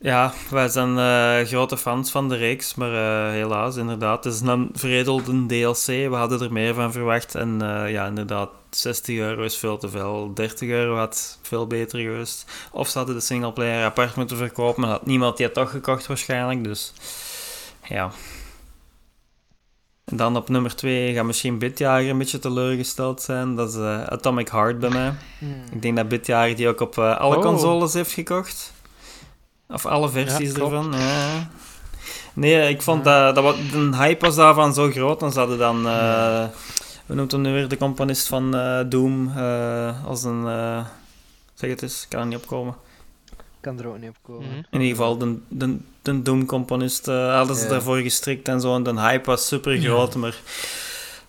Ja, 0.00 0.32
wij 0.50 0.68
zijn 0.68 0.98
eh, 0.98 1.48
grote 1.48 1.76
fans 1.76 2.10
van 2.10 2.28
de 2.28 2.36
reeks, 2.36 2.74
maar 2.74 2.92
eh, 2.92 3.32
helaas, 3.32 3.76
inderdaad, 3.76 4.24
het 4.24 4.34
is 4.34 4.40
een 4.40 4.68
veredelde 4.72 5.46
DLC. 5.46 5.86
We 5.86 6.14
hadden 6.14 6.40
er 6.40 6.52
meer 6.52 6.74
van 6.74 6.92
verwacht 6.92 7.34
en 7.34 7.62
eh, 7.62 7.90
ja, 7.90 8.06
inderdaad, 8.06 8.50
60 8.70 9.16
euro 9.16 9.42
is 9.42 9.56
veel 9.56 9.78
te 9.78 9.88
veel. 9.88 10.34
30 10.34 10.68
euro 10.68 10.96
had 10.96 11.38
veel 11.42 11.66
beter 11.66 11.98
geweest. 11.98 12.50
Of 12.72 12.88
ze 12.88 12.98
hadden 12.98 13.16
de 13.16 13.20
singleplayer 13.22 13.84
apart 13.84 14.16
moeten 14.16 14.36
verkopen, 14.36 14.80
maar 14.80 14.90
had 14.90 15.06
niemand 15.06 15.36
die 15.36 15.46
het 15.46 15.54
toch 15.54 15.70
gekocht 15.70 16.06
waarschijnlijk, 16.06 16.64
dus 16.64 16.92
ja... 17.82 18.10
En 20.04 20.16
dan 20.16 20.36
op 20.36 20.48
nummer 20.48 20.76
2 20.76 21.14
gaat 21.14 21.24
misschien 21.24 21.58
Bitjager 21.58 22.10
een 22.10 22.18
beetje 22.18 22.38
teleurgesteld 22.38 23.22
zijn. 23.22 23.54
Dat 23.54 23.68
is 23.68 23.76
Atomic 24.08 24.48
Heart 24.48 24.78
bij 24.78 24.90
mij. 24.90 25.14
Hmm. 25.38 25.62
Ik 25.72 25.82
denk 25.82 25.96
dat 25.96 26.08
Bitjager 26.08 26.56
die 26.56 26.68
ook 26.68 26.80
op 26.80 26.98
alle 26.98 27.36
Oh. 27.36 27.42
consoles 27.42 27.92
heeft 27.92 28.12
gekocht. 28.12 28.72
Of 29.68 29.86
alle 29.86 30.08
versies 30.08 30.52
Ja, 30.54 30.62
ervan. 30.62 30.92
Ja. 30.92 31.48
Nee, 32.34 32.68
ik 32.68 32.82
vond 32.82 33.04
dat, 33.04 33.34
dat 33.34 33.44
wat, 33.44 33.56
de 33.72 33.96
hype 33.96 34.24
was 34.26 34.34
daarvan 34.36 34.74
zo 34.74 34.90
groot. 34.90 35.20
Dan 35.20 35.32
zouden 35.32 35.58
dan, 35.58 35.86
eh 35.88 36.44
hoe 37.06 37.16
noemt 37.16 37.32
hem 37.32 37.40
nu 37.40 37.52
weer, 37.52 37.68
de 37.68 37.76
componist 37.76 38.26
van 38.28 38.56
eh, 38.56 38.80
Doom, 38.88 39.32
eh, 39.36 40.04
als 40.06 40.24
een, 40.24 40.46
eh, 40.46 40.84
zeg 41.54 41.70
het 41.70 41.82
eens, 41.82 42.02
ik 42.02 42.08
kan 42.08 42.20
er 42.20 42.26
niet 42.26 42.36
opkomen. 42.36 42.74
kan 43.60 43.78
er 43.78 43.86
ook 43.88 43.98
niet 43.98 44.08
op 44.10 44.16
komen. 44.22 44.48
Mhm. 44.48 44.56
In 44.70 44.80
ieder 44.80 44.96
geval, 44.96 45.18
de, 45.18 45.38
de, 45.48 45.76
de 46.02 46.22
Doom-componist 46.22 47.08
eh, 47.08 47.34
hadden 47.34 47.56
ze 47.56 47.62
Ja. 47.64 47.68
daarvoor 47.70 47.96
gestrikt 47.98 48.48
en 48.48 48.60
zo. 48.60 48.74
En 48.74 48.82
de 48.82 49.00
hype 49.00 49.26
was 49.26 49.46
super 49.46 49.78
groot, 49.80 50.14
maar 50.14 50.36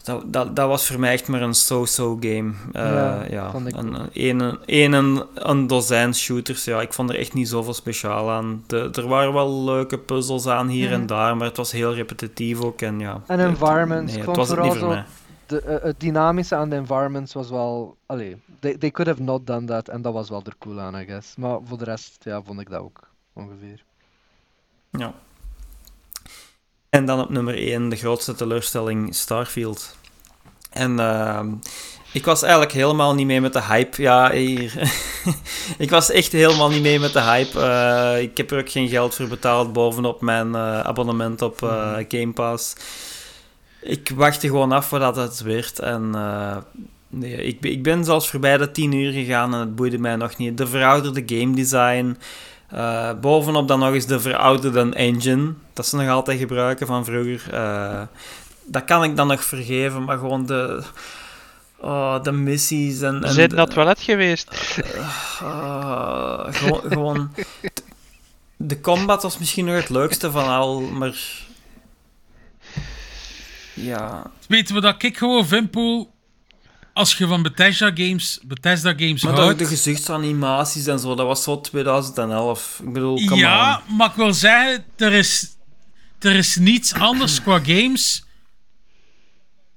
dat, 0.09 0.33
dat, 0.33 0.55
dat 0.55 0.67
was 0.67 0.87
voor 0.87 0.99
mij 0.99 1.11
echt 1.13 1.27
maar 1.27 1.41
een 1.41 1.53
so-so 1.53 2.17
game. 2.19 2.51
Eh, 2.71 3.29
Ja, 3.29 3.53
ik 3.65 3.75
een, 3.75 3.93
een, 4.13 4.57
een, 4.67 4.93
een, 4.93 5.23
een 5.33 5.67
dozijn 5.67 6.15
shooters. 6.15 6.63
Ja, 6.63 6.81
ik 6.81 6.93
vond 6.93 7.09
er 7.09 7.15
echt 7.19 7.33
niet 7.33 7.49
zoveel 7.49 7.73
speciaal 7.73 8.29
aan. 8.31 8.63
De, 8.67 8.89
er 8.93 9.07
waren 9.07 9.33
wel 9.33 9.63
leuke 9.63 9.99
puzzels 9.99 10.47
aan 10.47 10.67
hier 10.67 10.85
Mhm. 10.89 10.99
en 10.99 11.05
daar, 11.05 11.37
maar 11.37 11.47
het 11.47 11.57
was 11.57 11.71
heel 11.71 11.93
repetitief 11.93 12.61
ook. 12.61 12.81
En, 12.81 12.99
ja, 12.99 13.21
En 13.27 13.39
environments, 13.39 14.13
Nee, 14.13 14.25
het 14.25 14.35
was 14.35 14.49
het 14.49 14.61
niet 14.61 14.75
voor 14.75 14.87
mij. 14.87 15.05
De, 15.45 15.61
eh, 15.61 15.83
het 15.83 15.99
dynamische 15.99 16.55
aan 16.55 16.69
de 16.69 16.75
environments 16.75 17.33
was 17.33 17.49
wel... 17.49 17.97
Allee, 18.05 18.41
they, 18.59 18.77
they 18.77 18.91
could 18.91 19.11
have 19.11 19.21
not 19.23 19.47
done 19.47 19.65
that. 19.65 19.87
En 19.87 20.01
dat 20.01 20.13
was 20.13 20.29
wel 20.29 20.41
er 20.45 20.55
cool 20.59 20.79
aan, 20.79 20.95
I 20.95 21.05
guess. 21.05 21.35
Maar 21.35 21.57
voor 21.65 21.77
de 21.77 21.83
rest, 21.83 22.17
ja, 22.23 22.41
vond 22.45 22.59
ik 22.59 22.69
dat 22.69 22.79
ook 22.81 22.99
ongeveer. 23.33 23.83
Ja. 24.91 25.13
En 26.89 27.05
dan 27.05 27.19
op 27.21 27.29
nummer 27.29 27.55
1, 27.57 27.89
de 27.89 27.95
grootste 27.95 28.35
teleurstelling, 28.35 29.15
Starfield. 29.15 29.97
En 30.79 30.99
ehm, 30.99 31.47
ik 32.11 32.25
was 32.25 32.41
eigenlijk 32.41 32.71
helemaal 32.71 33.13
niet 33.15 33.25
mee 33.25 33.41
met 33.41 33.53
de 33.53 33.63
hype. 33.63 34.01
Ja, 34.01 34.31
hier. 34.31 34.91
ik 35.77 35.89
was 35.89 36.11
echt 36.11 36.31
helemaal 36.31 36.69
niet 36.69 36.81
mee 36.81 36.99
met 36.99 37.13
de 37.13 37.21
hype. 37.21 37.59
Eh, 37.61 38.21
ik 38.21 38.37
heb 38.37 38.51
er 38.51 38.59
ook 38.59 38.69
geen 38.69 38.87
geld 38.89 39.15
voor 39.15 39.27
betaald 39.27 39.73
bovenop 39.73 40.21
mijn 40.21 40.55
eh, 40.55 40.79
abonnement 40.79 41.41
op 41.41 41.63
eh, 41.63 41.95
Game 42.07 42.31
Pass. 42.33 42.75
Ik 43.81 44.11
wachtte 44.15 44.47
gewoon 44.47 44.71
af 44.71 44.89
wat 44.89 45.15
het 45.15 45.41
werd. 45.41 45.79
En 45.79 46.11
nee, 47.09 47.35
ik, 47.43 47.59
ben- 47.59 47.71
ik 47.71 47.83
ben 47.83 48.03
zelfs 48.03 48.29
voorbij 48.29 48.57
de 48.57 48.71
10 48.71 48.91
uur 48.91 49.11
gegaan 49.11 49.53
en 49.53 49.59
het 49.59 49.75
boeide 49.75 49.97
mij 49.97 50.15
nog 50.15 50.37
niet. 50.37 50.57
De 50.57 50.67
verouderde 50.67 51.23
game 51.25 51.55
design. 51.55 52.17
Bovenop 53.21 53.67
dan 53.67 53.79
nog 53.79 53.93
eens 53.93 54.05
de 54.05 54.19
verouderde 54.19 54.89
engine. 54.93 55.53
Dat 55.73 55.87
ze 55.87 55.95
nog 55.95 56.09
altijd 56.09 56.39
gebruiken 56.39 56.87
van 56.87 57.05
vroeger. 57.05 57.41
Dat 58.69 58.83
kan 58.83 59.03
ik 59.03 59.15
dan 59.15 59.27
nog 59.27 59.43
vergeven, 59.43 60.03
maar 60.03 60.17
gewoon 60.17 60.45
de, 60.45 60.83
oh, 61.77 62.23
de 62.23 62.31
missies 62.31 63.01
en... 63.01 63.23
En 63.23 63.33
zijn 63.33 63.55
het 63.55 63.71
toilet 63.71 64.01
geweest. 64.01 64.81
ah, 65.41 66.45
gewoon, 66.55 66.81
gewoon... 66.81 67.33
De 68.57 68.81
combat 68.81 69.23
was 69.23 69.37
misschien 69.37 69.65
nog 69.65 69.75
het 69.75 69.89
leukste 69.89 70.31
van 70.31 70.47
al, 70.47 70.81
maar... 70.81 71.15
Ja, 73.73 74.31
Weten 74.47 74.75
we 74.75 74.81
dat 74.81 75.03
ik 75.03 75.17
gewoon 75.17 75.47
vind, 75.47 75.71
Poel, 75.71 76.11
als 76.93 77.17
je 77.17 77.27
van 77.27 77.41
Bethesda 77.41 77.91
Games, 77.93 78.39
Bethesda 78.43 78.93
Games 78.97 79.23
maar 79.23 79.35
de, 79.35 79.41
houdt... 79.41 79.59
de 79.59 79.65
gezichtsanimaties 79.65 80.87
en 80.87 80.99
zo, 80.99 81.15
dat 81.15 81.25
was 81.25 81.43
zo 81.43 81.61
2011. 81.61 82.79
Ik 82.83 82.93
bedoel, 82.93 83.25
come 83.25 83.35
Ja, 83.41 83.81
on. 83.89 83.95
maar 83.95 84.09
ik 84.09 84.15
wil 84.15 84.33
zeggen, 84.33 84.85
er 84.97 85.13
is, 85.13 85.47
er 86.19 86.35
is 86.35 86.55
niets 86.55 86.93
anders 86.93 87.41
qua 87.43 87.59
games 87.63 88.23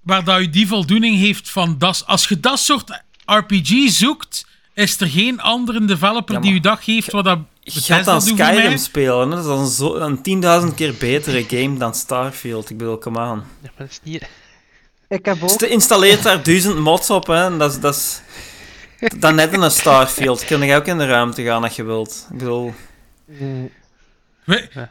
waar 0.02 0.24
dat 0.24 0.40
je 0.40 0.50
die 0.50 0.66
voldoening 0.66 1.18
heeft 1.18 1.50
van 1.50 1.78
dat. 1.78 2.02
Als 2.06 2.28
je 2.28 2.40
dat 2.40 2.58
soort 2.58 3.02
RPG 3.24 3.90
zoekt, 3.90 4.47
is 4.74 5.00
er 5.00 5.08
geen 5.08 5.40
andere 5.40 5.84
developer 5.84 6.34
Ja, 6.34 6.40
die 6.40 6.55
je 6.55 6.60
dat 6.60 6.78
geeft 6.82 7.12
wat 7.12 7.24
dat 7.24 7.39
gaat 7.64 8.05
dan. 8.05 8.22
Skyrim 8.22 8.76
spelen, 8.76 9.31
hè? 9.31 9.36
dat 9.36 9.39
is 9.39 9.44
dan 9.44 9.68
zo, 9.68 9.94
een 9.94 10.66
10.000 10.68 10.74
keer 10.74 10.94
betere 10.98 11.44
game 11.48 11.78
dan 11.78 11.94
Starfield. 11.94 12.70
Ik 12.70 12.76
bedoel, 12.76 12.98
come 12.98 13.18
on. 13.18 13.36
Ja, 13.36 13.42
maar 13.62 13.72
dat 13.76 13.90
is 13.90 14.00
niet... 14.02 14.28
Ik 15.08 15.24
heb 15.24 15.42
ook... 15.42 15.60
Je 15.60 15.68
installeert 15.68 16.22
daar 16.22 16.42
duizend 16.42 16.78
mods 16.78 17.10
op, 17.10 17.26
hè. 17.26 17.44
en 17.44 17.58
Dat 17.58 17.72
is... 17.72 17.81
Dat 17.81 17.94
is 17.94 18.20
dan 19.18 19.34
net 19.34 19.52
in 19.52 19.60
een 19.60 19.70
Starfield. 19.70 20.44
Kun 20.44 20.62
je 20.62 20.76
ook 20.76 20.86
in 20.86 20.98
de 20.98 21.06
ruimte 21.06 21.42
gaan 21.42 21.62
als 21.62 21.76
je 21.76 21.82
wilt. 21.82 22.26
Ik 22.31 22.39
bedoel... 22.39 22.74
Mm, 23.26 23.70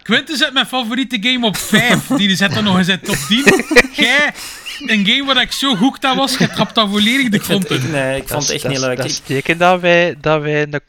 Quinten 0.01 0.37
zet 0.37 0.53
mijn 0.53 0.65
favoriete 0.65 1.17
game 1.21 1.45
op 1.45 1.57
5. 1.57 2.07
Die 2.07 2.35
zet 2.35 2.53
dan 2.53 2.63
nog 2.63 2.77
eens 2.77 2.87
in 2.87 2.99
top 2.99 3.15
10. 3.15 3.43
Jij, 3.91 4.33
een 4.89 5.05
game 5.05 5.33
waar 5.33 5.41
ik 5.41 5.51
zo 5.51 5.75
hooked 5.75 6.05
aan 6.05 6.17
was, 6.17 6.37
je 6.37 6.47
trapt 6.49 6.75
dan 6.75 6.89
volledig 6.89 7.29
de 7.29 7.39
grond 7.39 7.69
in. 7.69 7.91
nee, 7.91 8.21
ik 8.21 8.27
vond 8.27 8.43
het 8.43 8.51
echt 8.51 8.67
niet 8.67 8.77
leuk. 8.79 8.97
Dat 8.97 9.05
Ik- 9.05 9.11
is 9.11 9.19
teken 9.19 9.57
dat 9.57 9.79
wij, 9.81 10.15
dat 10.21 10.41
wij 10.41 10.61
een 10.61 10.79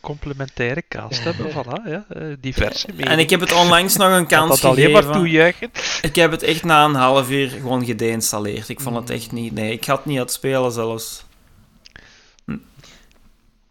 complementaire 0.00 0.82
cast 0.88 1.24
hebben. 1.24 1.46
Voilà, 1.56 1.88
ja. 1.90 2.04
eh, 2.08 2.22
diverse 2.40 2.86
meningen. 2.90 3.10
en 3.12 3.18
ik 3.18 3.30
heb 3.30 3.40
het 3.40 3.52
onlangs 3.52 3.96
nog 3.96 4.08
een 4.12 4.18
dat 4.28 4.28
kans 4.28 4.60
dat 4.60 4.70
alleen 4.70 4.90
maar 4.90 5.10
toejuichen. 5.12 5.70
Ik 6.02 6.14
heb 6.16 6.30
het 6.30 6.42
echt 6.42 6.64
na 6.64 6.84
een 6.84 6.94
half 6.94 7.30
uur 7.30 7.48
gewoon 7.48 7.84
gedeinstalleerd. 7.84 8.68
Ik 8.68 8.80
vond 8.80 8.96
het 8.96 9.10
echt 9.10 9.32
niet... 9.32 9.52
Nee, 9.52 9.72
ik 9.72 9.84
had 9.84 9.96
het 9.96 10.06
niet 10.06 10.18
uitspelen 10.18 10.72
zelfs. 10.72 11.24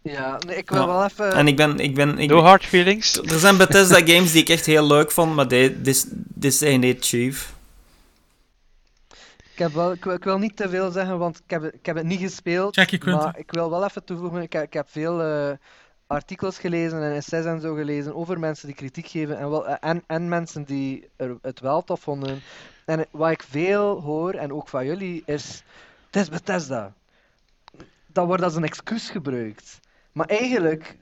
Ja, 0.02 0.38
nee, 0.46 0.56
ik 0.56 0.70
wil 0.70 0.80
Ja. 0.80 0.86
wel 0.86 1.04
even... 1.04 1.32
En 1.32 1.46
ik 1.48 1.56
ben... 1.56 1.78
Ik 1.78 1.94
ben 1.94 2.18
ik, 2.18 2.28
No 2.30 2.40
hard 2.40 2.64
feelings. 2.64 3.20
er 3.22 3.38
zijn 3.38 3.56
Bethesda 3.56 3.98
games 4.04 4.32
die 4.32 4.40
ik 4.40 4.48
echt 4.48 4.66
heel 4.66 4.86
leuk 4.86 5.10
vond, 5.12 5.34
maar 5.34 5.48
dit 5.48 5.84
dit- 5.84 6.06
dit 6.12 6.62
is 6.62 6.76
niet 6.78 7.06
Chief. 7.06 7.52
Ik, 9.56 9.62
heb 9.62 9.72
wel, 9.72 9.92
ik, 9.92 10.04
wil, 10.04 10.14
ik 10.14 10.24
wil 10.24 10.38
niet 10.38 10.56
te 10.56 10.68
veel 10.68 10.90
zeggen, 10.90 11.18
want 11.18 11.38
ik 11.44 11.50
heb, 11.50 11.62
het- 11.62 11.74
ik 11.74 11.86
heb 11.86 11.96
het 11.96 12.04
niet 12.06 12.20
gespeeld. 12.20 12.74
Check 12.74 12.90
je, 12.90 13.10
maar 13.10 13.38
ik 13.38 13.50
wil 13.52 13.70
wel 13.70 13.84
even 13.84 14.04
toevoegen, 14.04 14.42
ik 14.42 14.52
heb, 14.52 14.62
ik 14.62 14.72
heb 14.72 14.88
veel 14.90 15.22
eh, 15.22 15.50
artikels 16.06 16.58
gelezen 16.58 17.02
en 17.02 17.12
essays 17.12 17.44
en 17.44 17.60
zo 17.60 17.74
gelezen 17.74 18.14
over 18.14 18.38
mensen 18.38 18.66
die 18.66 18.76
kritiek 18.76 19.06
geven 19.06 19.38
en, 19.38 19.50
wel, 19.50 19.66
en, 19.66 20.02
en 20.06 20.28
mensen 20.28 20.64
die 20.64 21.08
er, 21.16 21.38
het 21.42 21.60
wel 21.60 21.84
tof 21.84 22.00
vonden. 22.00 22.40
En 22.84 23.06
wat 23.10 23.30
ik 23.30 23.42
veel 23.42 24.00
hoor, 24.00 24.34
en 24.34 24.52
ook 24.52 24.68
van 24.68 24.86
jullie, 24.86 25.22
is... 25.26 25.62
Het 26.10 26.16
is 26.16 26.28
Bethesda. 26.28 26.92
Dat 28.06 28.26
wordt 28.26 28.42
als 28.42 28.54
een 28.54 28.64
excuus 28.64 29.10
gebruikt. 29.10 29.80
Maar 30.12 30.26
eigenlijk... 30.26 30.96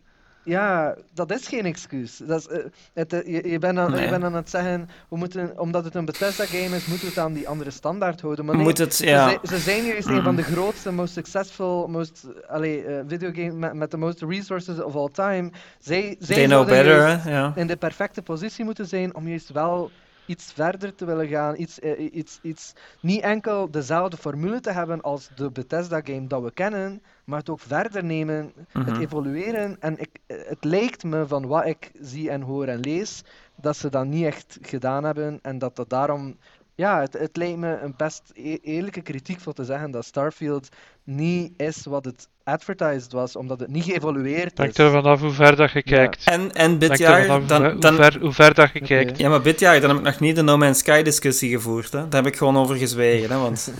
Ja, 0.44 0.94
dat 1.14 1.31
is 1.31 1.48
geen 1.48 1.64
excuus. 1.64 2.16
Dat 2.16 2.40
is, 2.40 2.48
eh, 2.48 2.64
het, 2.94 3.12
eh, 3.12 3.26
je, 3.26 3.48
je, 3.48 3.58
bent 3.58 3.78
aan, 3.78 3.90
Nee. 3.90 4.05
je 4.05 4.10
bent 4.10 4.24
aan 4.24 4.34
het 4.34 4.50
zeggen, 4.50 4.89
we 5.08 5.16
moeten, 5.16 5.58
omdat 5.58 5.84
het 5.84 5.94
een 5.94 6.05
Bethesda-game 6.05 6.76
is, 6.76 6.86
moeten 6.86 7.06
we 7.06 7.14
het 7.14 7.18
aan 7.18 7.32
die 7.32 7.48
andere 7.48 7.70
standaard 7.70 8.20
houden. 8.20 8.44
Maar 8.44 8.55
nee, 8.55 8.64
Moet 8.64 8.78
het... 8.78 8.94
ze, 8.94 9.05
zijn, 9.06 9.39
ze 9.42 9.58
zijn 9.58 9.84
juist 9.84 10.08
een 10.08 10.23
van 10.23 10.36
de 10.36 10.42
grootste, 10.42 10.92
most 10.92 11.12
successful, 11.12 11.86
most, 11.89 12.26
allee, 12.48 12.84
eh, 12.84 13.00
videogame 13.06 13.52
met, 13.52 13.74
met 13.74 13.90
de 13.90 13.97
most 13.97 14.23
resources 14.23 14.82
of 14.82 14.94
all 14.94 15.08
time. 15.12 15.50
Zij, 15.78 16.16
zij 16.18 16.36
They 16.36 16.47
know 16.47 16.66
better. 16.66 17.28
Ja. 17.31 17.52
in 17.56 17.66
de 17.66 17.76
perfecte 17.76 18.23
positie 18.23 18.64
moeten 18.64 18.86
zijn 18.86 19.14
om 19.14 19.28
juist 19.28 19.52
wel 19.52 19.90
iets 20.25 20.53
verder 20.53 20.94
te 20.94 21.05
willen 21.05 21.28
gaan. 21.28 21.55
Iets, 21.57 21.81
eh, 21.81 22.15
iets, 22.15 22.39
iets, 22.43 22.73
niet 23.01 23.20
enkel 23.20 23.70
dezelfde 23.70 24.17
formule 24.17 24.61
te 24.61 24.70
hebben 24.70 25.01
als 25.01 25.28
de 25.35 25.51
Bethesda-game 25.51 26.27
dat 26.27 26.43
we 26.43 26.53
kennen, 26.53 27.03
maar 27.25 27.39
het 27.39 27.51
ook 27.51 27.61
verder 27.61 28.05
nemen, 28.05 28.53
het 28.73 28.86
Mhm. 28.86 29.01
evolueren. 29.01 29.81
En 29.81 29.99
ik, 29.99 30.19
eh, 30.27 30.36
het 30.47 30.65
lijkt 30.65 31.05
me 31.05 31.27
van 31.27 31.47
wat 31.47 31.67
ik 31.67 31.91
zie 32.01 32.31
en 32.31 32.41
hoor 32.43 32.67
en 32.67 32.81
lees, 32.81 33.23
dat 33.57 33.77
ze 33.77 33.89
dat 33.91 34.07
niet 34.07 34.25
echt 34.25 34.59
gedaan 34.62 35.05
hebben 35.05 35.39
en 35.43 35.59
dat 35.59 35.77
dat 35.77 35.89
daarom... 35.89 36.36
Ja, 36.77 37.01
het, 37.01 37.12
het 37.12 37.36
lijkt 37.36 37.59
me 37.59 37.78
een 37.78 37.94
best 37.97 38.31
e- 38.35 38.59
eerlijke 38.62 39.03
kritiek 39.03 39.41
voor 39.41 39.53
te 39.53 39.65
zeggen 39.65 39.91
dat 39.91 40.05
Starfield 40.05 40.69
niet 41.05 41.53
is 41.57 41.85
wat 41.85 42.05
het 42.05 42.28
advertised 42.44 43.12
was, 43.12 43.36
omdat 43.36 43.60
het 43.60 43.68
niet 43.70 43.84
geëvolueerd 43.84 44.58
Hangt 44.58 44.78
is. 44.78 44.84
er 44.84 44.90
vanaf 44.90 45.20
hoe 45.20 45.31
ver 45.31 45.56
dat 45.56 45.70
je 45.70 45.82
kijkt. 45.82 46.24
En, 46.24 46.52
en 46.52 46.78
dit 46.78 46.89
Hangt 46.89 47.02
jaar... 47.02 47.24
vanaf 47.24 47.47
Dan, 47.47 47.64
hoe, 47.64 47.78
dan, 47.78 47.94
ver, 47.94 48.18
hoe 48.20 48.32
ver 48.32 48.55
dat 48.55 48.70
je 48.73 48.81
kijkt. 48.81 49.18
Ja, 49.18 49.28
maar 49.28 49.42
dit 49.42 49.60
jaar 49.60 49.81
dan 49.81 49.90
heb 49.90 49.98
ik 49.98 50.05
nog 50.05 50.20
niet 50.20 50.36
de 50.36 50.42
No 50.42 50.56
Man's 50.56 50.78
Sky 50.78 51.02
discussie 51.02 51.50
gevoerd. 51.50 51.92
Hè. 51.92 52.08
Daar 52.08 52.23
heb 52.23 52.32
ik 52.32 52.39
gewoon 52.39 52.56
over 52.56 52.76
gezwegen. 52.76 53.31
Hè, 53.31 53.39
want 53.39 53.73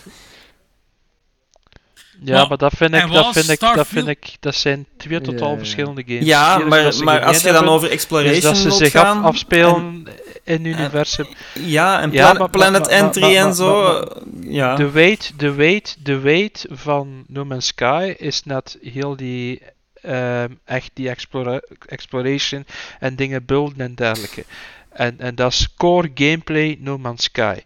Ja, 2.25 2.39
Maar- 2.39 2.49
maar 2.49 2.59
dat 2.59 2.73
vind 2.77 2.94
ik, 2.94 3.11
dat 3.12 3.33
vind 3.33 3.49
ik, 3.51 3.61
dat 3.61 3.86
vind 3.86 4.09
ik, 4.09 4.36
dat 4.41 4.55
zijn 4.55 4.86
twee 4.97 5.20
totaal 5.20 5.57
verschillende 5.59 6.03
games. 6.07 6.25
ja, 6.25 6.57
Hier 6.57 6.67
maar, 6.67 6.94
maar 7.05 7.23
als 7.25 7.36
je 7.36 7.43
dan 7.44 7.55
hebben, 7.55 7.73
over 7.73 7.91
exploration 7.91 8.41
dat 8.41 8.57
ze 8.57 8.70
zich 8.70 8.91
gaan... 8.91 9.19
af, 9.19 9.25
afspelen 9.25 10.07
in 10.44 10.65
het 10.67 10.78
universum. 10.78 11.27
en- 11.55 11.62
ja, 11.69 12.01
en 12.01 12.12
Ja, 12.12 12.25
Plan- 12.25 12.39
maar- 12.39 12.51
Planet 12.51 12.89
Entry 12.89 13.20
maar- 13.20 13.35
en 13.47 13.55
zo. 13.55 13.83
maar- 13.83 14.09
ja. 14.53 14.77
De 14.77 14.91
weight, 14.91 15.33
de 15.36 15.53
weight, 15.53 15.97
de 16.03 16.19
weight 16.19 16.67
van 16.70 17.25
No 17.28 17.44
Man's 17.44 17.67
Sky 17.67 18.15
is 18.19 18.44
net 18.44 18.78
heel 18.83 19.17
die, 19.17 19.62
ehm, 20.03 20.49
echt 20.65 20.91
die 20.94 21.09
explora- 21.09 21.61
exploration 21.86 22.67
en 23.01 23.17
dingen 23.17 23.44
builden 23.44 23.81
en 23.86 23.94
dergelijke. 23.94 24.44
En, 24.93 25.15
en 25.20 25.35
dat 25.35 25.53
is 25.53 25.69
core 25.77 26.11
gameplay 26.15 26.77
No 26.81 26.99
Man's 26.99 27.23
Sky. 27.25 27.57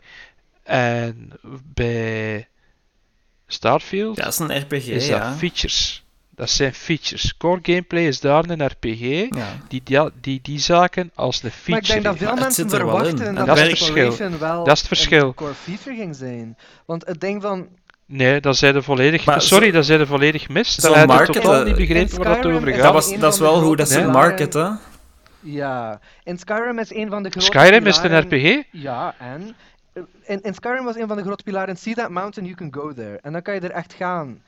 En 0.63 1.31
bij 1.75 2.47
Starfield 3.51 4.17
ja, 4.17 4.25
dat 4.25 4.33
is 4.33 4.39
een 4.39 4.59
RPG, 4.59 4.87
is 4.87 5.09
dat 5.09 5.19
ja. 5.19 5.33
features. 5.33 6.03
Dat 6.31 6.51
zijn 6.51 6.75
features. 6.75 7.37
Core 7.37 7.59
gameplay 7.63 8.07
is 8.07 8.21
daar 8.21 8.45
een 8.49 8.67
RPG 8.67 9.01
ja. 9.37 9.47
die 9.69 9.81
die, 9.85 10.01
die, 10.21 10.39
die 10.43 10.59
zaken 10.59 11.11
als 11.15 11.41
de 11.41 11.51
feature. 11.51 11.71
Maar 11.71 11.81
ik 11.81 11.87
denk 11.87 12.05
dat 12.05 12.17
veel 12.29 12.35
mensen 12.45 12.65
er 12.65 12.71
verwachten 12.71 13.27
En 13.27 13.35
dat, 13.35 13.47
dat 13.47 13.57
is 13.59 13.63
het 13.69 13.79
verschil. 13.79 14.39
Wel 14.39 14.65
Dat 14.65 14.75
is 14.75 14.79
het 14.79 14.89
verschil. 14.89 15.27
een 15.27 15.35
core 15.35 15.55
feature 15.55 15.97
ging 15.97 16.17
zijn. 16.17 16.57
Want 16.87 17.07
het 17.07 17.21
ding 17.21 17.43
van... 17.43 17.67
Nee, 18.07 18.41
dat 18.41 18.57
zijn 18.57 18.83
volledig. 18.83 19.25
Maar 19.25 19.43
sorry, 19.43 19.67
zo- 19.67 19.73
dat 19.73 19.85
zijn 19.87 20.07
volledig 20.07 20.49
mis. 20.49 20.75
zo 20.75 20.89
Dan 20.89 20.99
heb 20.99 21.09
je 21.09 21.15
marketen- 21.15 21.43
totaal 21.43 21.65
niet 21.65 21.79
in 21.79 21.87
begrepen 21.87 22.17
waar 22.19 22.27
het 22.29 22.37
Skyrim 22.39 22.57
over 22.57 22.69
gaat. 22.73 22.83
Dat, 22.83 22.93
was, 22.93 23.19
dat 23.19 23.33
is 23.35 23.41
wel 23.41 23.63
hoe 23.63 23.77
dat 23.77 23.89
ze 23.89 24.03
marketen. 24.05 24.79
Ja, 25.41 26.01
in 26.25 26.39
Skyrim 26.39 26.79
is 26.79 26.95
een 26.95 27.09
van 27.09 27.23
de 27.23 27.31
grote 27.31 27.47
Skyrim 27.47 27.87
is 27.87 27.97
een 27.97 28.19
RPG. 28.21 28.63
Ja, 28.73 29.15
en... 29.19 29.57
In, 30.29 30.41
in 30.43 30.55
Skyrim 30.55 30.85
was 30.85 30.97
een 30.97 31.09
van 31.09 31.17
de 31.17 31.23
grote 31.23 31.43
pilaren, 31.43 31.77
see 31.77 31.95
that 31.95 32.11
mountain, 32.11 32.47
you 32.47 32.57
can 32.57 32.83
go 32.83 32.93
there. 32.95 33.19
En 33.23 33.33
dan 33.33 33.43
kan 33.43 33.55
je 33.55 33.61
er 33.61 33.71
echt 33.71 33.93
gaan. 33.95 34.43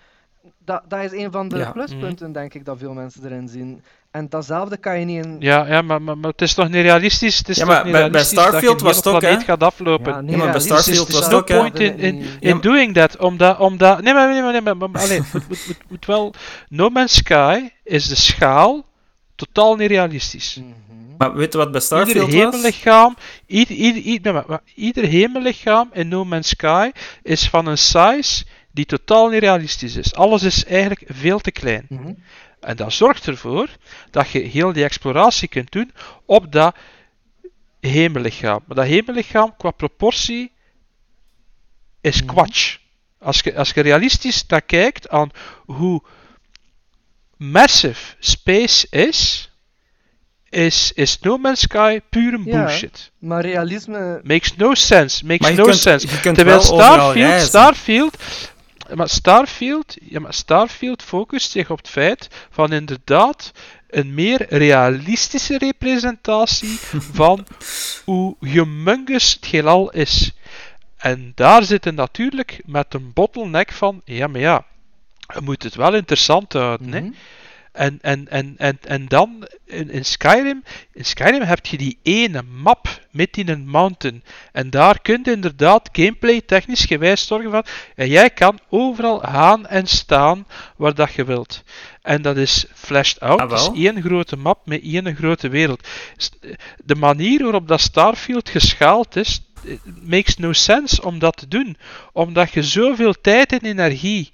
Dat, 0.64 0.82
dat 0.88 1.00
is 1.02 1.12
een 1.12 1.32
van 1.32 1.48
de 1.48 1.56
Ja. 1.58 1.70
pluspunten, 1.70 2.32
denk 2.32 2.54
ik, 2.54 2.64
dat 2.64 2.78
veel 2.78 2.92
mensen 2.92 3.24
erin 3.24 3.48
zien. 3.48 3.82
En 4.10 4.28
datzelfde 4.28 4.76
kan 4.76 4.98
je 4.98 5.04
niet 5.04 5.24
in... 5.24 5.36
Ja, 5.38 5.66
ja 5.66 5.82
maar, 5.82 6.02
maar, 6.02 6.18
maar 6.18 6.30
het 6.30 6.42
is 6.42 6.54
toch 6.54 6.66
niet 6.68 6.74
realistisch? 6.82 7.38
Het 7.38 7.48
is 7.48 7.56
Ja, 7.56 7.64
toch 7.64 7.72
maar 7.74 7.82
niet 7.84 7.92
bij- 7.92 8.00
bij 8.00 8.10
realistisch 8.10 8.36
dat 8.36 8.44
je 8.44 8.50
Starfield 8.50 8.80
was 8.80 8.96
het 8.96 9.06
ook, 9.06 9.20
hè? 9.22 9.40
gaat 9.40 9.62
aflopen. 9.62 10.24
nee, 10.24 10.36
Ja, 10.36 10.42
maar 10.42 10.50
bij 10.52 10.60
Starfield 10.60 11.08
was 11.12 11.24
het 11.24 11.34
ook, 11.34 11.48
hè? 11.48 11.56
point 11.58 11.78
in, 11.78 11.98
in, 11.98 12.24
in 12.40 12.60
doing 12.60 12.94
that, 12.94 13.16
omdat, 13.16 13.58
omdat... 13.58 14.02
Nee, 14.02 14.14
maar, 14.14 14.28
nee, 14.28 14.42
maar, 14.42 14.52
nee, 14.52 14.60
maar, 14.60 14.76
maar, 14.76 14.90
maar 14.90 15.02
allee, 15.06 15.20
moet, 15.32 15.48
moet, 15.48 15.66
moet, 15.66 15.78
moet 15.88 16.06
wel... 16.06 16.34
No 16.68 16.88
Man's 16.88 17.14
Sky 17.14 17.68
is 17.84 18.08
de 18.08 18.14
schaal 18.16 18.84
totaal 19.46 19.76
niet 19.76 19.88
realistisch. 19.90 20.54
Mhm. 20.54 20.68
Maar 21.18 21.34
weet 21.34 21.52
je 21.52 21.58
wat 21.58 21.70
bij 21.72 21.80
Ieder 21.80 21.82
Starfield 21.82 22.32
was? 22.32 22.34
hemellichaam, 22.34 23.16
ieder, 23.46 23.76
ieder, 23.76 24.02
ieder, 24.02 24.60
ieder 24.74 25.04
hemellichaam 25.04 25.90
in 25.92 26.08
No 26.08 26.24
Man's 26.24 26.48
Sky 26.48 26.90
is 27.22 27.48
van 27.48 27.66
een 27.66 27.78
size 27.78 28.44
die 28.72 28.86
totaal 28.86 29.28
niet 29.28 29.40
realistisch 29.40 29.96
is. 29.96 30.14
Alles 30.14 30.42
is 30.42 30.64
eigenlijk 30.64 31.02
veel 31.06 31.38
te 31.38 31.50
klein. 31.50 31.86
Mhm. 31.88 32.12
En 32.60 32.76
dat 32.76 32.92
zorgt 32.92 33.26
ervoor 33.26 33.68
dat 34.10 34.30
je 34.30 34.38
heel 34.38 34.72
die 34.72 34.84
exploratie 34.84 35.48
kunt 35.48 35.72
doen 35.72 35.92
op 36.26 36.52
dat 36.52 36.76
hemellichaam. 37.80 38.60
Maar 38.66 38.76
dat 38.76 38.86
hemellichaam 38.86 39.56
qua 39.56 39.70
proportie 39.70 40.52
is 42.00 42.22
Mhm. 42.22 42.26
kwatsch. 42.32 42.76
Als 43.18 43.40
je, 43.40 43.56
als 43.56 43.70
je 43.70 43.80
realistisch 43.80 44.46
naar 44.46 44.62
kijkt 44.62 45.08
aan 45.08 45.30
hoe 45.66 46.02
massive 47.40 48.16
space 48.18 48.86
is, 48.90 49.50
is, 50.48 50.92
is 50.94 51.18
No 51.20 51.38
Man's 51.38 51.60
Sky 51.60 52.00
pure 52.10 52.38
Ja. 52.44 52.64
bullshit. 52.64 53.10
Maar 53.18 53.42
realisme... 53.42 54.20
Makes 54.24 54.56
no 54.56 54.74
sense. 54.74 55.24
Makes 55.26 55.40
Maar 55.40 55.50
je 55.50 55.56
no 55.56 55.64
kunt, 55.64 55.76
sense. 55.76 56.06
je 56.08 56.20
kunt 56.20 56.36
Terwijl 56.36 56.60
Starfield. 56.60 57.40
Starfield, 57.42 58.16
maar 58.94 59.08
Starfield, 59.08 59.96
ja, 60.00 60.20
maar 60.20 60.34
Starfield 60.34 61.02
focust 61.02 61.50
zich 61.50 61.70
op 61.70 61.78
het 61.78 61.88
feit 61.88 62.28
van 62.50 62.72
inderdaad 62.72 63.52
een 63.90 64.14
meer 64.14 64.46
realistische 64.48 65.58
representatie 65.58 66.78
van 67.20 67.46
hoe 68.04 68.36
humongous 68.40 69.32
het 69.32 69.44
heelal 69.44 69.90
is. 69.90 70.32
En 70.96 71.32
daar 71.34 71.62
zit 71.64 71.84
het 71.84 71.94
natuurlijk 71.94 72.60
met 72.66 72.94
een 72.94 73.12
bottleneck 73.12 73.72
van, 73.72 74.02
ja 74.04 74.26
maar 74.26 74.40
ja, 74.40 74.64
je 75.34 75.40
moet 75.40 75.62
het 75.62 75.74
wel 75.74 75.94
interessant 75.94 76.52
houden. 76.52 76.92
hè. 76.92 77.00
Mhm. 77.00 77.10
En, 77.72 77.98
en, 78.00 78.28
en, 78.28 78.54
en, 78.56 78.78
en 78.86 79.06
dan 79.06 79.48
in, 79.64 79.90
in 79.90 80.04
Skyrim, 80.04 80.62
in 80.92 81.04
Skyrim 81.04 81.42
heb 81.42 81.66
je 81.66 81.76
die 81.76 81.98
ene 82.02 82.42
map 82.42 83.00
met 83.10 83.36
in 83.36 83.48
een 83.48 83.68
mountain. 83.68 84.22
En 84.52 84.70
daar 84.70 85.00
kun 85.00 85.20
je 85.24 85.32
inderdaad 85.32 85.88
gameplay 85.92 86.40
technisch 86.40 86.84
gewijs 86.84 87.26
zorgen 87.26 87.50
van. 87.50 87.64
En 87.94 88.08
jij 88.08 88.30
kan 88.30 88.58
overal 88.68 89.18
gaan 89.18 89.66
en 89.66 89.86
staan 89.86 90.46
waar 90.76 90.94
dat 90.94 91.12
je 91.12 91.24
wilt. 91.24 91.62
En 92.02 92.22
dat 92.22 92.36
is 92.36 92.66
flashed 92.74 93.20
out. 93.20 93.40
Ah, 93.40 93.50
wel? 93.50 93.72
is 93.72 93.84
één 93.84 94.02
grote 94.02 94.36
map 94.36 94.66
met 94.66 94.82
één 94.82 95.16
grote 95.16 95.48
wereld. 95.48 95.88
De 96.84 96.94
manier 96.94 97.42
waarop 97.42 97.68
dat 97.68 97.80
Starfield 97.80 98.48
geschaald 98.48 99.16
is, 99.16 99.42
it 99.64 99.80
makes 100.02 100.36
no 100.36 100.52
sense 100.52 101.02
om 101.02 101.18
dat 101.18 101.36
te 101.36 101.48
doen. 101.48 101.76
Omdat 102.12 102.52
je 102.52 102.62
zoveel 102.62 103.14
tijd 103.20 103.52
en 103.52 103.60
energie 103.60 104.32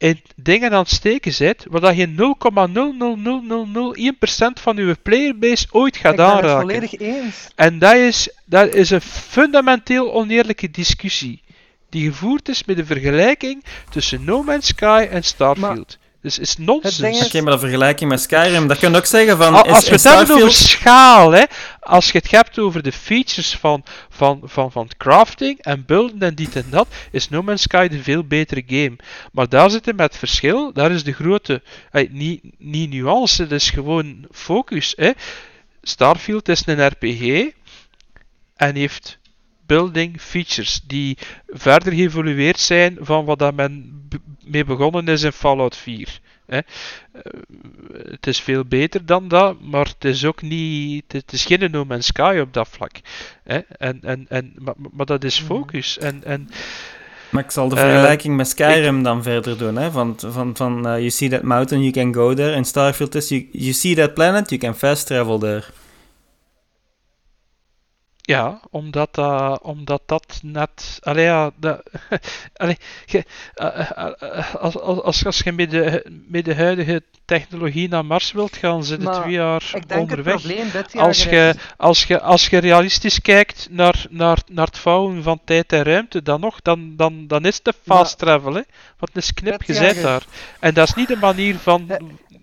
in 0.00 0.20
dingen 0.36 0.72
aan 0.72 0.78
het 0.78 0.90
steken 0.90 1.32
zit, 1.32 1.66
waar 1.68 1.80
dat 1.80 1.96
je 1.96 2.06
0,00001% 2.06 2.12
van 4.60 4.76
je 4.76 4.96
playerbase 5.02 5.66
ooit 5.70 5.96
gaat 5.96 6.12
ik 6.12 6.16
ben 6.16 6.26
het 6.26 6.34
aanraken. 6.34 6.60
volledig 6.60 6.98
eens. 6.98 7.48
En 7.54 7.78
dat 7.78 7.94
is, 7.94 8.28
dat 8.44 8.74
is 8.74 8.90
een 8.90 9.00
fundamenteel 9.00 10.12
oneerlijke 10.12 10.70
discussie. 10.70 11.42
die 11.88 12.10
gevoerd 12.10 12.48
is 12.48 12.64
met 12.64 12.76
de 12.76 12.84
vergelijking 12.84 13.64
tussen 13.90 14.24
No 14.24 14.42
Man's 14.42 14.66
Sky 14.66 15.08
en 15.10 15.24
Starfield. 15.24 15.98
Dus 16.22 16.38
is 16.38 16.56
nonsens. 16.56 17.24
Oké, 17.24 17.40
maar 17.40 17.52
de 17.52 17.58
vergelijking 17.58 18.10
met 18.10 18.20
Skyrim, 18.20 18.68
dat 18.68 18.78
kun 18.78 18.90
je 18.90 18.96
ook 18.96 19.06
zeggen 19.06 19.36
van... 19.36 19.54
Als 19.54 19.88
we 19.88 19.94
is 19.94 20.02
het 20.02 20.14
hebben 20.14 20.36
over 20.36 20.52
schaal, 20.52 21.30
hè, 21.30 21.44
als 21.80 22.10
je 22.10 22.18
het 22.18 22.30
hebt 22.30 22.58
over 22.58 22.82
de 22.82 22.92
features 22.92 23.56
van, 23.56 23.84
van, 24.08 24.40
van, 24.44 24.72
van 24.72 24.90
crafting 24.96 25.58
en 25.60 25.84
builden 25.86 26.20
en 26.28 26.34
dit 26.34 26.56
en 26.56 26.66
dat, 26.70 26.86
is 27.10 27.28
No 27.28 27.42
Man's 27.42 27.62
Sky 27.62 27.88
de 27.88 28.02
veel 28.02 28.24
betere 28.24 28.62
game. 28.66 28.96
Maar 29.32 29.48
daar 29.48 29.70
zit 29.70 29.86
het 29.86 29.96
met 29.96 30.16
verschil, 30.16 30.72
daar 30.72 30.90
is 30.90 31.04
de 31.04 31.12
grote, 31.12 31.62
niet, 32.10 32.42
niet 32.58 32.90
nuance, 32.90 33.42
dat 33.42 33.60
is 33.60 33.70
gewoon 33.70 34.26
focus. 34.30 34.92
Hè. 34.96 35.10
Starfield 35.82 36.48
is 36.48 36.62
een 36.66 36.86
RPG 36.86 37.52
en 38.56 38.74
heeft 38.74 39.18
building 39.70 40.20
features 40.20 40.80
die 40.86 41.18
verder 41.46 41.92
geëvolueerd 41.92 42.60
zijn 42.60 42.96
van 43.00 43.24
wat 43.24 43.38
dat 43.38 43.54
men 43.54 44.02
mee 44.44 44.64
begonnen 44.64 45.08
is 45.08 45.22
in 45.22 45.32
Fallout 45.32 45.76
4. 45.76 46.20
Hè. 46.46 46.58
Eh, 46.58 46.62
het 48.10 48.26
is 48.26 48.40
veel 48.40 48.64
beter 48.64 49.06
dan 49.06 49.28
dat, 49.28 49.60
maar 49.60 49.84
het 49.84 50.04
is 50.04 50.24
ook 50.24 50.42
niet. 50.42 51.12
Het 51.12 51.32
is 51.32 51.44
geen 51.44 51.70
No 51.70 51.84
Man's 51.84 52.06
Sky 52.06 52.38
op 52.40 52.52
dat 52.52 52.68
vlak. 52.70 53.00
Hè. 53.44 53.58
En, 53.58 53.98
en, 54.02 54.26
en, 54.28 54.52
maar, 54.58 54.74
maar 54.92 55.06
dat 55.06 55.24
is 55.24 55.38
focus. 55.40 55.98
En, 55.98 56.24
en 56.24 56.48
Maar 57.30 57.44
ik 57.44 57.50
zal 57.50 57.68
de 57.68 57.76
Eh, 57.76 57.82
vergelijking 57.82 58.36
met 58.36 58.48
Skyrim 58.48 59.02
dan 59.02 59.22
verder 59.22 59.58
doen. 59.58 59.76
Hè? 59.76 59.90
Van, 59.90 60.14
van, 60.18 60.56
van 60.56 60.86
eh, 60.86 60.92
you 60.92 61.10
see 61.10 61.28
that 61.28 61.42
mountain, 61.42 61.82
you 61.82 61.92
can 61.92 62.14
go 62.14 62.34
there. 62.34 62.52
En 62.52 62.64
Starfield 62.64 63.14
is, 63.14 63.28
you, 63.28 63.48
you 63.52 63.72
see 63.72 63.94
that 63.94 64.14
planet, 64.14 64.50
you 64.50 64.60
can 64.60 64.74
fast 64.74 65.06
travel 65.06 65.38
there. 65.38 65.64
Ja, 68.30 68.60
omdat, 68.70 69.14
dat 69.14 69.60
omdat 69.62 70.02
dat 70.06 70.40
net. 70.42 70.98
Allee, 71.02 71.24
ja, 71.24 71.50
dat, 71.56 71.82
allee, 72.62 72.76
ge- 73.06 73.24
eh, 73.54 73.90
als, 74.54 74.78
als, 74.78 75.00
als, 75.02 75.24
als 75.26 75.38
je 75.40 75.52
met 75.52 75.70
de, 75.70 76.04
met 76.28 76.44
de 76.44 76.54
huidige 76.54 77.02
technologie 77.30 77.88
naar 77.88 78.04
Mars 78.04 78.32
wilt 78.32 78.56
gaan, 78.56 78.84
zitten 78.84 79.08
Maar 79.08 79.20
twee 79.20 79.32
jaar 79.32 79.62
Ik 79.62 79.70
denk 79.72 79.90
het 79.90 79.98
onderweg. 79.98 80.40
probleem 80.40 80.70
dit 80.70 80.92
jaar 80.92 81.02
Als 81.04 81.24
je, 81.24 81.54
als, 81.76 82.04
je, 82.04 82.20
als 82.20 82.48
je 82.48 82.58
realistisch 82.58 83.20
kijkt 83.20 83.68
naar, 83.70 84.06
naar, 84.10 84.38
naar 84.50 84.66
het 84.66 84.78
vouwen 84.78 85.22
van 85.22 85.40
tijd 85.44 85.72
en 85.72 85.82
ruimte, 85.82 86.22
dan 86.22 86.40
nog, 86.40 86.62
dan, 86.62 86.96
dan, 86.96 87.26
dan 87.26 87.44
is 87.44 87.54
het 87.54 87.64
de 87.64 87.74
fast 87.82 88.18
travel. 88.18 88.54
Hè? 88.54 88.62
Want 88.98 89.12
het 89.12 89.16
is 89.22 89.34
knip, 89.34 89.62
je 89.62 90.00
daar. 90.02 90.24
En 90.60 90.74
dat 90.74 90.88
is 90.88 90.94
niet 90.94 91.08
de 91.08 91.16
manier 91.16 91.58
van. 91.58 91.84
Ja. 91.88 91.98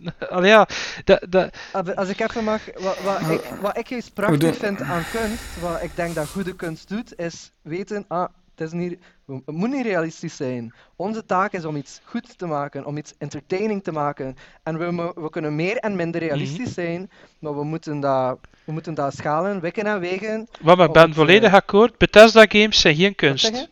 Allee, 0.29 0.49
ja, 0.49 0.67
dat, 1.03 1.25
dat, 1.29 1.57
Als- 1.95 2.09
ik 2.09 2.19
even 2.19 2.43
mag, 2.43 2.61
wat, 2.79 2.99
wat, 3.03 3.19
ik, 3.29 3.41
wat 3.61 3.77
ik 3.77 3.87
We 3.89 4.03
prachtig 4.13 4.57
vind 4.57 4.81
aan 4.81 5.03
kunst, 5.11 5.59
wat 5.61 5.83
ik 5.83 5.91
denk 5.95 6.15
dat 6.15 6.27
goede 6.27 6.55
kunst 6.55 6.89
doet, 6.89 7.19
is 7.19 7.51
weten, 7.61 8.05
ah, 8.07 8.27
het, 8.55 8.67
is 8.67 8.71
niet, 8.71 8.99
we- 9.27 9.41
het 9.45 9.55
moet 9.55 9.69
niet 9.69 9.85
realistisch 9.85 10.35
zijn. 10.35 10.73
Onze 10.95 11.25
taak 11.25 11.53
is 11.53 11.65
om 11.65 11.75
iets 11.75 12.01
goed 12.03 12.37
te 12.37 12.45
maken, 12.45 12.85
om 12.85 12.97
iets 12.97 13.13
entertaining 13.17 13.83
te 13.83 13.91
maken. 13.91 14.35
En 14.63 14.77
we, 14.77 15.11
we 15.15 15.29
kunnen 15.29 15.55
meer 15.55 15.77
en 15.77 15.95
minder 15.95 16.21
Mhm. 16.21 16.29
realistisch 16.29 16.73
zijn, 16.73 17.09
maar 17.39 17.55
we 17.57 17.63
moeten 17.63 17.99
dat, 17.99 18.39
we 18.63 18.71
moeten 18.71 18.93
dat 18.93 19.15
schalen, 19.15 19.59
wikken 19.61 19.85
en 19.85 19.99
wegen. 19.99 20.47
maar 20.61 20.79
ik 20.79 20.91
ben 20.91 21.05
het, 21.05 21.15
volledig 21.15 21.49
eh, 21.49 21.55
akkoord. 21.55 21.97
Bethesda 21.97 22.45
games 22.49 22.79
zijn 22.81 22.95
geen 22.95 23.05
Wat 23.07 23.15
kunst. 23.15 23.69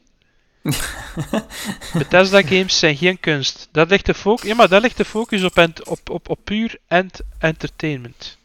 Bethesda 1.94 2.42
games 2.42 2.80
zijn 2.80 2.96
geen 2.98 3.20
kunst. 3.20 3.70
Dat 3.72 3.90
ligt 3.90 4.06
de 4.06 4.14
focus, 4.14 4.50
ja, 4.50 4.56
maar 4.56 4.70
daar 4.70 4.82
ligt 4.82 4.98
de 4.98 5.06
focus 5.06 5.44
op, 5.44 5.58
ent- 5.58 5.84
op, 5.88 6.10
op, 6.10 6.30
op 6.30 6.40
puur 6.44 6.78
ent 6.88 7.22
entertainment. 7.40 8.38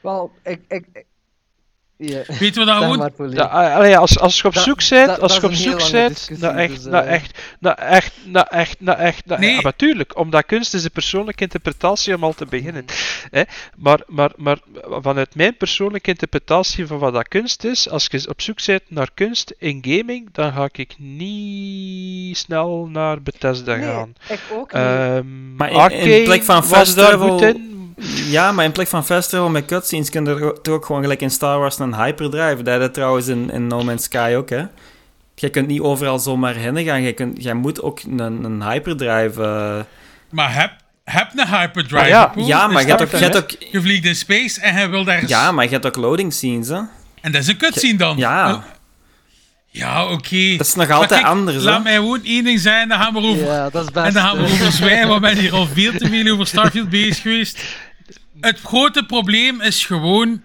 Wel, 0.00 0.32
ik... 0.42 0.60
ik, 0.68 1.04
ik 1.98 2.08
ja. 2.08 2.22
Weten 2.38 2.60
we 2.60 2.64
dat 2.66 2.76
gewoon? 2.82 3.12
Pauline. 3.16 3.40
Ja, 3.40 3.46
ah, 3.46 3.74
allee, 3.74 3.96
als, 3.98 4.18
als 4.18 4.40
je 4.40 4.44
op 4.46 4.54
zoek 4.54 4.88
bent, 4.88 5.06
dat- 5.06 5.20
als 5.20 5.32
je 5.36 5.42
op 5.42 5.50
een 5.50 5.56
zoek 5.56 5.78
naar 6.38 6.54
echt, 6.56 6.84
dus, 6.84 6.92
eh. 6.92 7.12
echt, 7.14 7.38
echt, 7.78 8.12
echt, 8.50 8.76
echt, 8.98 9.26
naar 9.26 9.38
Nee. 9.40 9.54
Ja, 9.54 9.60
natuurlijk, 9.60 10.18
omdat 10.18 10.46
kunst 10.46 10.74
is 10.74 10.82
de 10.82 10.90
persoonlijke 10.90 11.42
interpretatie 11.42 12.14
om 12.14 12.24
al 12.24 12.32
te 12.34 12.46
beginnen. 12.46 12.84
Hè? 13.30 13.42
Maar, 13.76 14.00
maar, 14.06 14.30
maar 14.36 14.58
vanuit 15.00 15.34
mijn 15.34 15.56
persoonlijke 15.56 16.10
interpretatie 16.10 16.86
van 16.86 16.98
wat 16.98 17.12
dat 17.12 17.28
kunst 17.28 17.64
is, 17.64 17.90
als 17.90 18.06
je 18.10 18.26
op 18.28 18.40
zoek 18.40 18.66
bent 18.66 18.82
naar 18.88 19.08
kunst 19.14 19.54
in 19.58 19.84
gaming, 19.88 20.28
dan 20.32 20.52
ga 20.52 20.68
ik 20.72 20.94
niet 20.98 22.36
snel 22.36 22.88
naar 22.92 23.22
Bethesda 23.22 23.74
Nee, 23.76 23.86
gaan. 23.86 24.12
ik 24.28 24.40
ook 24.52 24.72
niet. 24.72 24.82
Ehm 24.82 25.56
Maar 25.56 25.92
in- 25.92 26.12
in 26.12 26.24
plek 26.24 26.42
van 26.42 26.64
fast 26.64 26.96
daar 26.96 27.08
travel- 27.08 27.28
goed 27.28 27.42
in. 27.42 27.76
Ja, 28.28 28.52
maar 28.52 28.64
in 28.64 28.72
plek 28.72 28.88
van 28.88 29.04
fast 29.06 29.28
travel 29.28 29.48
met 29.48 29.64
cutscenes 29.64 30.10
kun 30.10 30.24
je 30.24 30.30
er 30.30 30.60
toch 30.62 30.74
ook 30.74 30.84
gewoon 30.86 31.02
gelijk 31.02 31.20
in 31.20 31.30
Star 31.30 31.58
Wars 31.58 31.78
een 31.78 31.94
hyperdrive. 31.94 32.62
Dat 32.62 32.80
is 32.80 32.88
trouwens 32.92 33.26
in, 33.26 33.50
in 33.50 33.66
No 33.66 33.82
Man's 33.82 34.02
Sky 34.04 34.34
ook, 34.36 34.50
hè. 34.50 34.62
Je 35.34 35.48
kunt 35.48 35.66
niet 35.66 35.80
overal 35.80 36.18
zomaar 36.18 36.54
heen 36.54 36.84
gaan. 36.84 37.02
Je, 37.02 37.12
kunt, 37.12 37.42
jij 37.42 37.54
moet 37.54 37.82
ook 37.82 38.00
een, 38.00 38.18
een 38.44 38.62
hyperdrive... 38.62 39.42
eh, 39.42 39.84
Maar 40.30 40.54
heb, 40.54 40.72
heb 41.04 41.30
een 41.36 41.46
hyperdrive. 41.48 42.02
Ah, 42.02 42.08
ja. 42.08 42.32
Ja, 42.36 42.66
maar 42.66 42.82
je 42.82 42.88
hebt 42.88 43.02
ook... 43.02 43.10
Je 43.10 43.16
Starfield. 43.16 43.34
hebt 43.50 43.62
ook 43.62 43.72
Je 43.72 43.80
vliegt 43.80 44.04
in 44.04 44.16
space 44.16 44.60
en 44.60 44.74
hij 44.74 44.90
wil 44.90 45.04
daar... 45.04 45.28
ja, 45.28 45.52
maar 45.52 45.64
je 45.64 45.70
hebt 45.70 45.86
ook 45.86 45.96
loading 45.96 46.32
scenes, 46.32 46.68
hè. 46.68 46.80
En 47.20 47.32
dat 47.32 47.42
is 47.42 47.48
een 47.48 47.56
cutscene 47.56 47.98
dan. 47.98 48.16
Ja. 48.16 48.52
Oh. 48.52 48.62
Ja, 49.70 50.04
oké. 50.10 50.56
Dat 50.56 50.66
is 50.66 50.74
nog 50.74 50.90
altijd 50.90 51.20
kijk, 51.20 51.32
anders, 51.32 51.56
hè. 51.56 51.62
Laat 51.62 51.82
mij 51.82 51.94
gewoon 51.94 52.24
één 52.24 52.44
ding 52.44 52.60
zijn, 52.60 52.88
dan 52.88 52.98
gaan 52.98 53.12
we 53.12 53.20
over... 53.20 53.44
ja, 53.44 53.70
dat 53.70 53.84
is 53.84 53.90
best. 53.90 54.06
En 54.06 54.12
dan 54.12 54.22
gaan 54.22 54.36
we 54.36 54.42
over 54.42 54.72
zwijgen, 54.72 55.08
want 55.08 55.20
we 55.20 55.26
zijn 55.26 55.38
hier 55.38 55.52
al 55.52 55.66
veel 55.66 55.92
te 55.92 56.08
veel 56.08 56.32
over 56.32 56.46
Starfield 56.46 56.88
bezig 56.90 57.22
geweest. 57.22 57.62
Het 58.40 58.60
grote 58.60 59.04
probleem 59.04 59.60
is 59.60 59.86
gewoon 59.86 60.42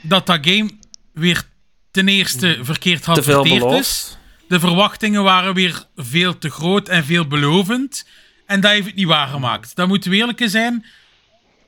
dat 0.00 0.26
dat 0.26 0.38
game 0.40 0.70
weer 1.12 1.42
ten 1.90 2.08
eerste 2.08 2.58
verkeerd 2.62 3.04
geadverteerd 3.04 3.72
is. 3.72 4.16
De 4.48 4.60
verwachtingen 4.60 5.22
waren 5.22 5.54
weer 5.54 5.84
veel 5.96 6.38
te 6.38 6.50
groot 6.50 6.88
en 6.88 7.04
veelbelovend. 7.04 8.06
En 8.46 8.60
dat 8.60 8.70
heeft 8.70 8.86
het 8.86 8.94
niet 8.94 9.06
waargemaakt. 9.06 9.76
Dat 9.76 9.88
moeten 9.88 10.10
we 10.10 10.16
eerlijk 10.16 10.42
zijn. 10.44 10.84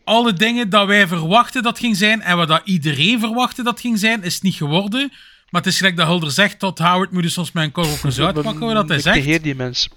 Alle 0.04 0.32
dingen 0.32 0.70
dat 0.70 0.86
wij 0.86 1.06
verwachten 1.06 1.62
dat 1.62 1.78
ging 1.78 1.96
zijn 1.96 2.22
en 2.22 2.36
wat 2.36 2.48
dat 2.48 2.60
iedereen 2.64 3.20
verwachtte 3.20 3.62
dat 3.62 3.80
ging 3.80 3.98
zijn, 3.98 4.22
is 4.22 4.34
het 4.34 4.42
niet 4.42 4.54
geworden. 4.54 5.12
Maar 5.50 5.60
het 5.62 5.70
is 5.72 5.76
gelijk 5.76 5.96
dat 5.96 6.06
Hulder 6.06 6.30
zegt, 6.30 6.58
tot 6.58 6.78
Howard 6.78 7.12
moet 7.12 7.22
je 7.22 7.28
soms 7.28 7.52
met 7.52 7.64
een 7.64 7.72
korrel 7.82 7.98
eens 8.04 8.20
uitpakken 8.20 8.60
wat 8.60 8.74
dat 8.74 8.88
hij 8.88 8.96
Ik 8.96 9.02
zegt. 9.02 9.16
negeer 9.16 9.42
die 9.42 9.54
mensen. 9.54 9.90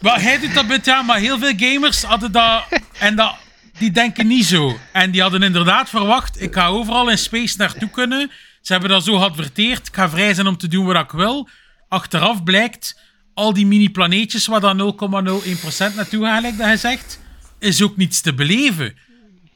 Maar 0.00 0.20
hij 0.22 0.40
doet 0.40 0.54
dat 0.54 0.66
met 0.66 0.84
ja, 0.84 1.02
maar 1.02 1.18
heel 1.18 1.38
veel 1.38 1.52
gamers 1.56 2.02
hadden 2.02 2.32
dat. 2.32 2.64
En 2.98 3.16
dat, 3.16 3.34
die 3.78 3.90
denken 3.90 4.26
niet 4.26 4.44
zo. 4.44 4.78
En 4.92 5.10
die 5.10 5.22
hadden 5.22 5.42
inderdaad 5.42 5.88
verwacht: 5.88 6.42
ik 6.42 6.54
ga 6.54 6.66
overal 6.66 7.10
in 7.10 7.18
space 7.18 7.56
naartoe 7.58 7.90
kunnen. 7.90 8.30
Ze 8.60 8.72
hebben 8.72 8.90
dat 8.90 9.04
zo 9.04 9.18
geadverteerd. 9.18 9.86
Ik 9.86 9.94
ga 9.94 10.10
vrij 10.10 10.34
zijn 10.34 10.46
om 10.46 10.56
te 10.56 10.68
doen 10.68 10.84
wat 10.84 10.96
ik 10.96 11.10
wil. 11.10 11.48
Achteraf 11.88 12.42
blijkt: 12.42 13.00
al 13.34 13.52
die 13.52 13.66
mini-planeetjes 13.66 14.46
waar 14.46 14.60
dan 14.60 14.78
0,01% 14.78 15.94
naartoe 15.94 16.24
gaan, 16.24 16.42
like 16.42 16.56
dat 16.56 16.66
hij 16.66 16.76
zegt, 16.76 17.20
is 17.58 17.82
ook 17.82 17.96
niets 17.96 18.20
te 18.20 18.34
beleven. 18.34 18.96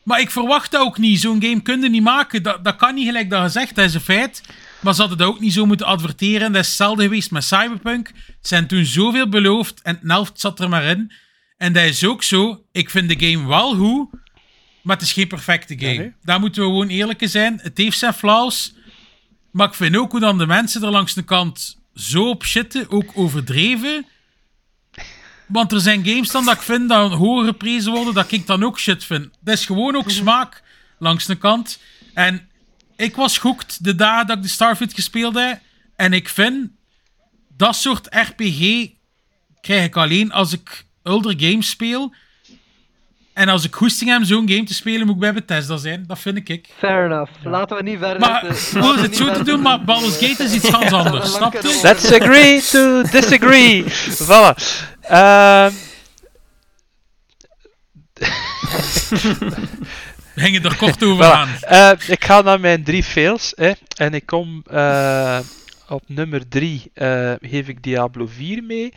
Maar 0.02 0.20
ik 0.20 0.30
verwacht 0.30 0.70
dat 0.70 0.80
ook 0.80 0.98
niet. 0.98 1.20
Zo'n 1.20 1.42
game 1.42 1.62
kun 1.62 1.82
je 1.82 1.88
niet 1.88 2.02
maken. 2.02 2.42
Dat, 2.42 2.64
dat 2.64 2.76
kan 2.76 2.94
niet 2.94 3.06
gelijk 3.06 3.30
dat 3.30 3.42
gezegd. 3.42 3.74
Dat 3.74 3.84
is 3.84 3.94
een 3.94 4.00
feit. 4.00 4.42
Maar 4.80 4.94
ze 4.94 5.00
hadden 5.00 5.18
dat 5.18 5.28
ook 5.28 5.40
niet 5.40 5.52
zo 5.52 5.66
moeten 5.66 5.86
adverteren. 5.86 6.52
Dat 6.52 6.60
is 6.60 6.66
hetzelfde 6.66 7.02
geweest 7.02 7.30
met 7.30 7.44
Cyberpunk. 7.44 8.10
Ze 8.26 8.32
zijn 8.40 8.66
toen 8.66 8.84
zoveel 8.84 9.28
beloofd 9.28 9.82
en 9.82 9.98
het 10.00 10.10
helft 10.10 10.40
zat 10.40 10.60
er 10.60 10.68
maar 10.68 10.84
in. 10.84 11.12
En 11.58 11.72
dat 11.72 11.84
is 11.84 12.04
ook 12.04 12.22
zo. 12.22 12.64
Ik 12.72 12.90
vind 12.90 13.08
de 13.08 13.26
game 13.26 13.46
wel 13.46 13.74
goed, 13.76 14.08
maar 14.82 14.96
het 14.96 15.04
is 15.04 15.12
geen 15.12 15.28
perfecte 15.28 15.78
game. 15.78 15.94
nee. 15.94 16.14
Daar 16.22 16.40
moeten 16.40 16.62
we 16.62 16.68
gewoon 16.68 16.88
eerlijk 16.88 17.20
in 17.20 17.28
zijn. 17.28 17.58
Het 17.62 17.78
heeft 17.78 17.98
zijn 17.98 18.14
flaws. 18.14 18.74
Maar 19.50 19.68
ik 19.68 19.74
vind 19.74 19.96
ook 19.96 20.10
hoe 20.10 20.20
dan 20.20 20.38
de 20.38 20.46
mensen 20.46 20.82
er 20.82 20.90
langs 20.90 21.14
de 21.14 21.22
kant 21.22 21.78
zo 21.94 22.28
op 22.28 22.44
shitten, 22.44 22.90
ook 22.90 23.10
overdreven. 23.14 24.06
Want 25.46 25.72
er 25.72 25.80
zijn 25.80 26.06
games 26.06 26.30
dan 26.30 26.44
dat 26.44 26.54
ik 26.54 26.62
vind 26.62 26.88
dat 26.88 27.12
hoger 27.12 27.46
geprezen 27.46 27.92
worden, 27.92 28.14
dat 28.14 28.32
ik 28.32 28.46
dan 28.46 28.64
ook 28.64 28.78
shit 28.78 29.04
vind. 29.04 29.28
Dat 29.40 29.54
is 29.54 29.66
gewoon 29.66 29.96
ook 29.96 30.10
smaak 30.10 30.62
langs 30.98 31.26
de 31.26 31.36
kant. 31.36 31.78
En 32.14 32.48
ik 32.96 33.16
was 33.16 33.38
hooked 33.38 33.84
de 33.84 33.94
dagen 33.94 34.26
dat 34.26 34.36
ik 34.36 34.42
de 34.42 34.48
Starfield 34.48 34.94
gespeeld 34.94 35.34
heb. 35.34 35.60
En 35.96 36.12
ik 36.12 36.28
vind 36.28 36.70
dat 37.56 37.76
soort 37.76 38.06
RPG 38.10 38.88
krijg 39.60 39.84
ik 39.84 39.96
alleen 39.96 40.32
als 40.32 40.52
ik 40.52 40.86
older 41.08 41.34
games 41.36 41.70
speel. 41.70 42.14
En 43.32 43.48
als 43.48 43.64
ik 43.64 43.74
goesting 43.74 44.10
heb 44.10 44.18
om 44.18 44.24
zo'n 44.24 44.48
game 44.48 44.64
te 44.64 44.74
spelen, 44.74 45.06
moet 45.06 45.14
ik 45.14 45.20
bij 45.20 45.32
Bethesda 45.34 45.76
zijn. 45.76 46.04
Dat 46.06 46.18
vind 46.18 46.48
ik. 46.48 46.68
Fair 46.78 47.04
enough. 47.04 47.30
Laten 47.42 47.76
we 47.76 47.82
niet 47.82 47.98
verder... 47.98 48.20
Maar 48.20 48.40
hoe 48.40 48.80
laten 48.82 48.92
is 48.94 49.00
we 49.00 49.00
het 49.02 49.16
zo 49.16 49.32
te 49.32 49.44
doen, 49.44 49.60
maar 49.62 49.84
Baldur's 49.84 50.16
Gate 50.18 50.42
is 50.44 50.52
iets 50.54 50.68
ganz 50.76 50.92
anders. 50.92 51.32
Snap 51.32 51.52
je? 51.52 51.80
Let's 51.82 52.12
agree 52.12 52.60
to 52.62 53.02
disagree. 53.02 53.84
voilà. 54.28 54.54
Ehm, 55.00 55.72
We 60.34 60.44
gingen 60.44 60.62
er 60.64 60.76
kort 60.76 61.04
over 61.04 61.24
Voilà. 61.24 61.32
aan. 61.32 61.48
Eh, 61.60 61.90
ik 62.08 62.24
ga 62.24 62.40
naar 62.40 62.60
mijn 62.60 62.84
drie 62.84 63.02
fails. 63.04 63.52
Hè, 63.56 63.72
en 63.96 64.14
ik 64.14 64.26
kom 64.26 64.62
eh, 64.70 65.38
op 65.88 66.02
nummer 66.06 66.48
drie. 66.48 66.90
eh, 66.94 67.32
geef 67.40 67.68
ik 67.68 67.82
Diablo 67.82 68.26
4 68.26 68.62
mee. 68.62 68.92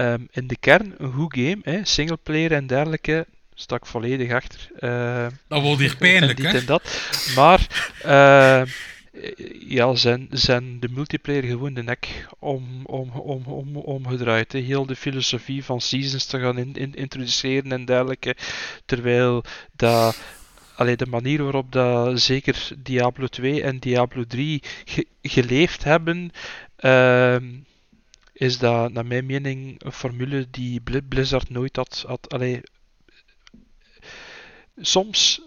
Ehm, 0.00 0.20
in 0.30 0.46
de 0.46 0.56
kern 0.60 0.94
een 0.98 1.12
goed 1.12 1.34
game. 1.34 1.58
Hè, 1.62 1.84
singleplayer 1.84 2.52
en 2.52 2.66
dergelijke. 2.66 3.26
Sta 3.54 3.76
ik 3.76 3.86
volledig 3.86 4.32
achter. 4.32 4.68
Eh, 4.78 5.26
Dat 5.48 5.62
wordt 5.62 5.80
hier 5.80 5.90
en 5.90 5.96
pijnlijk, 5.96 6.36
dit 6.36 6.52
hè? 6.52 6.58
en 6.58 6.66
dat. 6.66 7.00
Maar 7.34 7.92
eh, 8.02 8.60
eh, 8.60 8.66
ja, 9.68 9.94
zijn, 9.94 10.26
zijn 10.30 10.80
de 10.80 10.88
multiplayer 10.88 11.42
gewoon 11.42 11.74
de 11.74 11.82
nek 11.82 12.26
om, 12.38 12.80
om, 12.86 13.10
om, 13.10 13.42
om, 13.44 13.76
omgedraaid. 13.76 14.52
hè. 14.52 14.58
Heel 14.58 14.86
de 14.86 14.96
filosofie 14.96 15.64
van 15.64 15.80
seasons 15.80 16.24
te 16.26 16.40
gaan 16.40 16.58
in, 16.58 16.74
in- 16.74 16.94
introduceren 16.94 17.72
en 17.72 17.84
dergelijke. 17.84 18.36
Terwijl 18.86 19.44
dat, 19.76 20.18
allee, 20.74 20.96
de 20.96 21.06
manier 21.06 21.42
waarop 21.42 21.72
dat 21.72 22.20
zeker 22.20 22.68
Diablo 22.78 23.26
2 23.26 23.62
en 23.62 23.78
Diablo 23.78 24.24
3 24.24 24.62
ge- 24.84 25.06
geleefd 25.22 25.84
hebben, 25.84 26.30
ehm, 26.76 27.44
is 28.40 28.58
dat 28.58 28.92
naar 28.92 29.06
mijn 29.06 29.26
mening 29.26 29.84
een 29.84 29.92
formule 29.92 30.46
die 30.50 30.80
Bli- 30.80 31.02
Blizzard 31.02 31.50
nooit 31.50 31.76
had. 31.76 32.04
had 32.06 32.32
allee, 32.32 32.60
soms, 34.76 35.40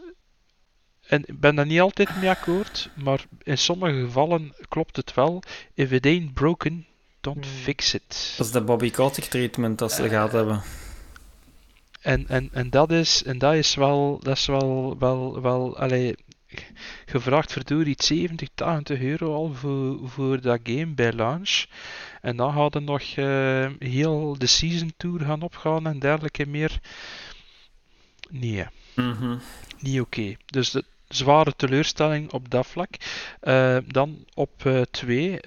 en 1.07 1.23
ik 1.25 1.39
ben 1.39 1.55
daar 1.55 1.65
niet 1.65 1.79
altijd 1.79 2.15
mee 2.21 2.29
akkoord, 2.29 2.89
maar 2.95 3.25
in 3.43 3.57
sommige 3.57 3.99
gevallen 3.99 4.53
klopt 4.67 4.95
het 4.95 5.13
wel. 5.13 5.43
If 5.73 5.91
it 5.91 6.05
ain't 6.05 6.33
broken, 6.33 6.85
don't 7.21 7.45
fix 7.45 7.93
it. 7.93 8.33
Dat 8.37 8.45
is 8.45 8.51
de 8.51 8.61
Bobby 8.61 8.91
Kotick 8.91 9.23
treatment 9.23 9.79
dat 9.79 9.91
ze 9.91 10.09
gehad 10.09 10.31
hebben. 10.31 10.61
En, 12.01 12.27
en, 12.27 12.49
en 12.51 12.69
dat 12.69 12.91
is, 12.91 13.23
en 13.23 13.37
dat 13.37 13.53
is 13.53 13.75
wel, 13.75 14.19
dat 14.23 14.37
is 14.37 14.45
wel, 14.45 14.95
wel, 14.99 15.41
wel, 15.41 15.77
allee, 15.77 16.15
gevraagd 17.05 17.51
verdoor 17.51 17.85
iets 17.85 18.07
70, 18.07 18.49
80 18.55 18.99
euro 19.01 19.33
al 19.33 19.53
voor, 19.53 20.09
voor 20.09 20.41
dat 20.41 20.59
game 20.63 20.93
bij 20.93 21.13
launch. 21.13 21.65
En 22.21 22.35
dan 22.35 22.53
er 22.75 22.81
nog 22.81 23.01
eh, 23.01 23.69
heel 23.79 24.35
de 24.37 24.47
season 24.47 24.93
tour 24.97 25.19
gaan 25.21 25.41
opgaan 25.41 25.87
en 25.87 25.99
dergelijke 25.99 26.45
meer. 26.45 26.79
Nee, 28.29 28.65
Mhm. 28.95 29.37
niet 29.79 30.01
oké. 30.01 30.35
Dus 30.45 30.71
de 30.71 30.83
zware 31.07 31.53
teleurstelling 31.55 32.31
op 32.31 32.49
dat 32.49 32.67
vlak. 32.67 32.89
Eh, 33.39 33.77
dan 33.87 34.25
op 34.33 34.85
2, 34.91 35.39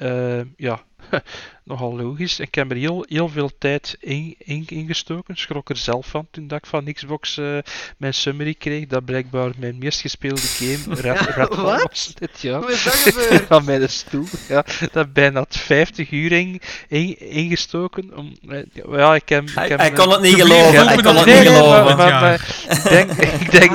ja, 0.57 0.85
nogal 1.65 1.97
logisch. 1.97 2.41
Ik 2.41 2.55
heb 2.55 2.71
er 2.71 2.77
heel, 2.77 3.05
heel 3.09 3.29
veel 3.29 3.51
tijd 3.59 3.97
in, 4.01 4.35
in, 4.39 4.65
in 4.67 4.87
gestoken. 4.87 5.37
Schrok 5.37 5.69
er 5.71 5.77
zelf 5.77 6.07
van 6.07 6.27
toen 6.31 6.47
dat 6.47 6.59
ik 6.59 6.67
van 6.67 6.93
Xbox 6.93 7.39
eh, 7.39 7.59
mijn 7.97 8.15
summary 8.15 8.55
kreeg. 8.55 8.87
Dat 8.87 9.05
blijkbaar 9.05 9.51
mijn 9.59 9.79
meest 9.79 10.01
gespeelde 10.01 10.41
game 10.41 10.95
Red, 11.01 11.21
Redfall 11.21 11.65
Wat? 11.65 11.83
was 11.89 12.13
dit 12.15 12.41
jaar. 12.41 12.61
Hoe 12.61 12.73
is 12.73 12.83
dat 12.83 12.95
gebeurd? 12.95 13.45
Van 13.49 13.65
mijn 13.65 13.89
stoel. 13.89 14.25
Ja, 14.49 14.65
dat 14.93 15.13
bijna 15.13 15.45
50 15.49 16.11
uur 16.11 16.33
in, 16.33 16.61
in- 16.89 17.19
ingestoken. 17.21 18.17
Om, 18.17 18.33
eh, 18.49 18.59
ja, 18.91 19.15
ik 19.15 19.29
heb, 19.29 19.43
ik 19.49 19.55
Hij, 19.55 19.69
heb 19.69 19.79
hij 19.79 19.89
een- 19.89 19.95
kon 19.95 20.11
het 20.11 20.21
niet 20.21 20.35
geloven. 20.35 20.87
Hij 20.87 20.97
kon 20.97 20.97
met 20.97 21.05
het 21.05 21.15
dat- 21.15 21.27
niet 21.27 21.47
geloven. 21.53 21.97
maar, 21.97 22.09
Ja. 22.09 22.21
maar, 22.21 22.57
maar 22.69 22.77
ik 22.77 22.83
denk, 22.89 23.11
ik 23.41 23.51
denk, 23.51 23.73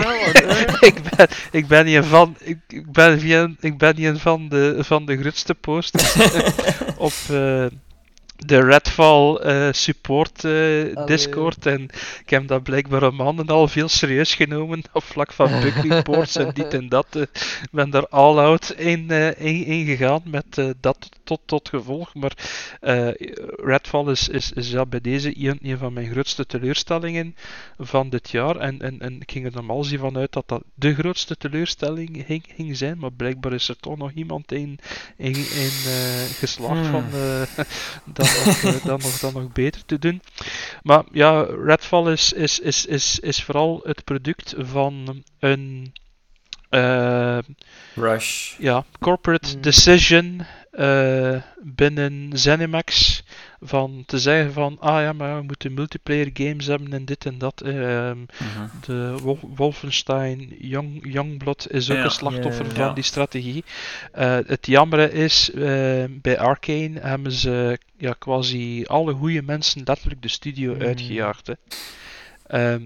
ik 0.79 1.01
ben, 1.15 1.27
ik 1.51 1.67
ben 1.67 1.85
niet 1.85 1.95
een 1.95 2.03
van, 2.03 2.35
ik, 2.39 2.57
ik 2.67 2.91
ben, 2.91 3.19
via- 3.19 3.51
ik 3.59 3.77
ben 3.77 3.95
niet 3.95 4.05
een 4.05 4.19
van 4.19 4.49
de, 4.49 4.75
van 4.79 5.05
de 5.05 5.17
grootste 5.17 5.53
posters 5.55 6.13
op 7.01 7.13
eh, 7.29 7.65
de 8.35 8.59
Redfall 8.61 9.35
eh, 9.35 9.67
support 9.71 10.43
eh. 10.43 11.05
Discord 11.05 11.65
en 11.65 11.81
ik 12.23 12.29
heb 12.29 12.47
dat 12.47 12.63
blijkbaar 12.63 13.03
een 13.03 13.15
maanden 13.15 13.47
al 13.47 13.67
veel 13.67 13.89
serieus 13.89 14.35
genomen 14.35 14.81
op 14.93 15.03
vlak 15.03 15.33
van 15.33 15.51
bug 15.61 15.81
reports 15.83 16.35
en 16.35 16.51
dit 16.53 16.73
en 16.73 16.89
dat. 16.89 17.07
Ik 17.15 17.69
ben 17.71 17.89
daar 17.89 18.07
all 18.07 18.37
out 18.37 18.69
in, 18.69 19.09
in, 19.37 19.65
in 19.65 19.85
gegaan 19.85 20.21
met 20.25 20.73
dat 20.79 21.09
tot, 21.31 21.41
tot 21.45 21.69
gevolg, 21.69 22.13
maar 22.15 22.37
eh, 22.79 23.09
Redfall 23.55 24.11
is, 24.11 24.29
is, 24.29 24.51
is 24.51 24.69
ja, 24.69 24.85
bij 24.85 25.01
deze 25.01 25.45
een, 25.47 25.59
een 25.61 25.77
van 25.77 25.93
mijn 25.93 26.09
grootste 26.11 26.45
teleurstellingen 26.45 27.35
van 27.77 28.09
dit 28.09 28.29
jaar. 28.29 28.55
En, 28.55 28.81
en, 28.81 28.99
en 28.99 29.21
ik 29.21 29.31
ging 29.31 29.45
er 29.45 29.51
normaal 29.53 29.83
zien 29.83 29.99
vanuit 29.99 30.31
dat 30.33 30.47
dat 30.47 30.63
de 30.73 30.93
grootste 30.93 31.35
teleurstelling 31.37 32.23
ging, 32.25 32.43
ging 32.55 32.77
zijn. 32.77 32.97
Maar 32.97 33.11
blijkbaar 33.11 33.53
is 33.53 33.67
er 33.69 33.77
toch 33.77 33.97
nog 33.97 34.11
iemand 34.11 34.51
in, 34.51 34.79
in, 35.17 35.35
in 35.35 35.71
eh, 35.85 36.23
geslaagd 36.39 36.87
van 36.87 37.03
eh, 37.13 37.41
dat, 38.05 38.41
nog, 38.61 38.81
dat, 38.81 39.01
nog, 39.01 39.33
nog 39.33 39.51
beter 39.51 39.85
te 39.85 39.99
doen. 39.99 40.21
Maar 40.81 41.03
ja, 41.11 41.41
Redfall 41.41 42.11
is, 42.11 42.33
is, 42.33 42.59
is, 42.59 42.85
is, 42.85 43.19
is 43.19 43.43
vooral 43.43 43.79
het 43.83 44.03
product 44.03 44.53
van 44.57 45.23
een. 45.39 45.93
eh, 46.69 47.37
Rush. 47.95 48.57
ja, 48.57 48.83
corporate 48.99 49.55
Mm. 49.55 49.61
decision 49.61 50.45
eh, 50.71 51.41
binnen 51.63 52.29
Zenimax 52.33 53.23
van 53.61 54.03
te 54.05 54.19
zeggen 54.19 54.53
van 54.53 54.77
ah 54.79 55.01
ja, 55.01 55.13
maar 55.13 55.37
we 55.37 55.43
moeten 55.43 55.73
multiplayer 55.73 56.29
games 56.33 56.65
hebben 56.65 56.93
en 56.93 57.05
dit 57.05 57.25
en 57.25 57.37
dat. 57.37 57.61
eh, 57.61 58.07
ehm, 58.09 58.17
Mhm. 58.19 58.67
de 58.85 59.15
Wol- 59.21 59.49
Wolfenstein 59.55 60.55
Young, 60.59 60.99
Youngblood 61.13 61.67
is 61.71 61.89
ook 61.89 61.97
Ja. 61.97 62.03
een 62.03 62.11
slachtoffer 62.11 62.65
van 62.65 62.75
Ja. 62.85 62.93
die 62.93 63.03
strategie. 63.03 63.63
Eh, 64.11 64.37
het 64.45 64.67
jammere 64.67 65.11
is, 65.11 65.51
eh, 65.51 66.03
bij 66.09 66.39
Arcane 66.39 66.99
hebben 66.99 67.31
ze 67.31 67.77
ja, 67.97 68.13
quasi 68.19 68.85
alle 68.85 69.13
goede 69.13 69.41
mensen 69.41 69.81
letterlijk 69.85 70.21
de 70.21 70.27
studio 70.27 70.73
Mm. 70.75 70.81
uitgejaagd. 70.81 71.47
Hè. 71.47 71.53
Ehm, 72.47 72.83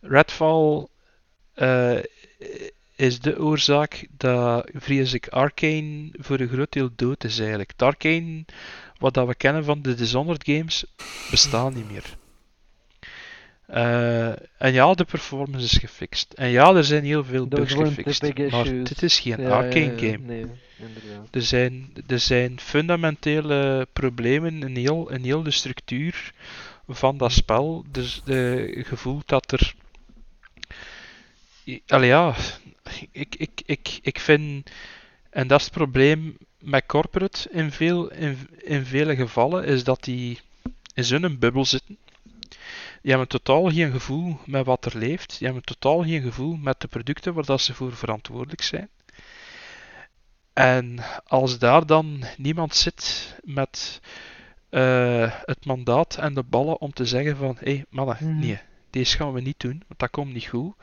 Redfall 0.00 0.86
eh, 1.54 1.98
is 3.02 3.20
de 3.20 3.38
oorzaak 3.38 4.06
dat, 4.16 4.70
vrees 4.74 5.12
ik, 5.12 5.28
Arcane 5.28 6.08
voor 6.12 6.40
een 6.40 6.48
groot 6.48 6.72
deel 6.72 6.90
dood 6.96 7.24
is 7.24 7.38
eigenlijk. 7.38 7.70
Het 7.70 7.82
Arcane, 7.82 8.44
wat 8.98 9.14
dat 9.14 9.26
we 9.26 9.34
kennen 9.34 9.64
van 9.64 9.82
de 9.82 9.94
Dishonored 9.94 10.44
games, 10.44 10.84
bestaat 11.30 11.74
niet 11.74 11.90
meer. 11.90 12.16
Eh, 13.66 14.28
en 14.58 14.72
ja, 14.72 14.94
de 14.94 15.04
performance 15.04 15.64
is 15.64 15.78
gefixt. 15.78 16.32
En 16.32 16.48
ja, 16.48 16.74
er 16.74 16.84
zijn 16.84 17.04
heel 17.04 17.24
veel 17.24 17.46
bugs 17.46 17.72
gefixt. 17.72 18.22
Maar 18.50 18.64
dit 18.64 19.02
is 19.02 19.20
geen 19.20 19.40
Ja, 19.40 19.50
Arcane 19.50 19.84
ja, 19.84 19.90
ja, 19.90 19.98
game. 19.98 20.26
Nee, 20.26 20.46
inderdaad. 20.76 21.28
Er 21.30 21.42
zijn, 21.42 21.92
er 22.06 22.20
zijn 22.20 22.60
fundamentele 22.60 23.86
problemen 23.92 24.62
in 24.62 24.76
heel, 24.76 25.10
in 25.10 25.22
heel 25.22 25.42
de 25.42 25.50
structuur 25.50 26.32
van 26.88 27.16
dat 27.16 27.32
spel. 27.32 27.84
Dus 27.90 28.22
de 28.24 28.74
gevoel 28.86 29.22
dat 29.26 29.52
er. 29.52 29.74
Allee, 31.86 32.08
ja, 32.08 32.34
ik, 33.12 33.34
ik, 33.36 33.62
ik, 33.66 33.98
ik 34.02 34.18
vind. 34.18 34.70
En 35.30 35.46
dat 35.46 35.58
is 35.58 35.64
het 35.64 35.74
probleem 35.74 36.36
met 36.58 36.86
corporate 36.86 37.48
in, 37.50 37.72
veel, 37.72 38.10
in, 38.12 38.48
in 38.64 38.84
vele 38.84 39.16
gevallen, 39.16 39.64
is 39.64 39.84
dat 39.84 40.04
die 40.04 40.40
in 40.94 41.04
zo'n 41.04 41.38
bubbel 41.38 41.64
zitten. 41.64 41.98
Die 43.02 43.10
hebben 43.10 43.28
totaal 43.28 43.70
geen 43.70 43.92
gevoel 43.92 44.38
met 44.46 44.66
wat 44.66 44.84
er 44.84 44.98
leeft. 44.98 45.38
Die 45.38 45.46
hebben 45.46 45.64
totaal 45.64 46.02
geen 46.02 46.22
gevoel 46.22 46.56
met 46.56 46.80
de 46.80 46.88
producten 46.88 47.34
waar 47.34 47.44
dat 47.44 47.60
ze 47.60 47.74
voor 47.74 47.96
verantwoordelijk 47.96 48.62
zijn. 48.62 48.88
En 50.52 50.98
als 51.24 51.58
daar 51.58 51.86
dan 51.86 52.24
niemand 52.36 52.74
zit 52.74 53.34
met 53.44 54.00
eh, 54.68 55.32
het 55.44 55.64
mandaat 55.64 56.16
en 56.16 56.34
de 56.34 56.42
ballen 56.42 56.80
om 56.80 56.92
te 56.92 57.04
zeggen 57.04 57.36
van 57.36 57.56
hé 57.60 57.72
hey, 57.72 57.84
mannen, 57.88 58.16
Mhm. 58.20 58.38
nee, 58.38 58.60
deze 58.90 59.16
gaan 59.16 59.32
we 59.32 59.40
niet 59.40 59.60
doen, 59.60 59.82
want 59.88 60.00
dat 60.00 60.10
komt 60.10 60.32
niet 60.32 60.46
goed, 60.46 60.74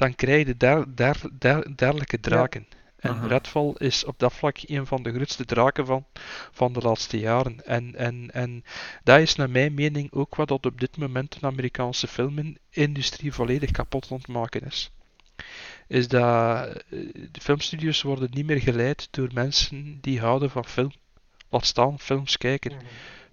dan 0.00 0.14
krijg 0.14 0.46
je 0.46 0.56
der, 0.56 0.84
der, 0.94 1.16
der, 1.38 1.76
dergelijke 1.76 2.20
draken. 2.20 2.66
En. 2.96 3.28
Redfall 3.28 3.74
is 3.78 4.04
op 4.04 4.18
dat 4.18 4.32
vlak 4.32 4.56
een 4.66 4.86
van 4.86 5.02
de 5.02 5.12
grootste 5.12 5.44
draken 5.44 5.86
van, 5.86 6.04
van 6.52 6.72
de 6.72 6.80
laatste 6.80 7.18
jaren. 7.18 7.66
En, 7.66 7.94
en, 7.94 8.30
en 8.32 8.64
dat 9.02 9.20
is 9.20 9.34
naar 9.34 9.50
mijn 9.50 9.74
mening 9.74 10.12
ook 10.12 10.34
wat 10.34 10.48
dat 10.48 10.66
op 10.66 10.80
dit 10.80 10.96
moment 10.96 11.40
de 11.40 11.46
Amerikaanse 11.46 12.06
filmindustrie 12.06 13.32
volledig 13.32 13.70
kapot 13.70 14.08
aan 14.10 14.16
het 14.16 14.28
maken 14.28 14.66
is. 14.66 14.90
Is 15.86 16.08
dat 16.08 16.66
eh, 16.66 16.82
de 17.30 17.40
filmstudios 17.40 18.02
worden 18.02 18.28
niet 18.32 18.46
meer 18.46 18.60
geleid 18.60 19.08
door 19.10 19.28
mensen 19.32 19.98
die 20.00 20.20
houden 20.20 20.50
van 20.50 20.64
film. 20.64 20.92
Laat 21.48 21.66
staan 21.66 21.98
films 21.98 22.36
kijken. 22.36 22.72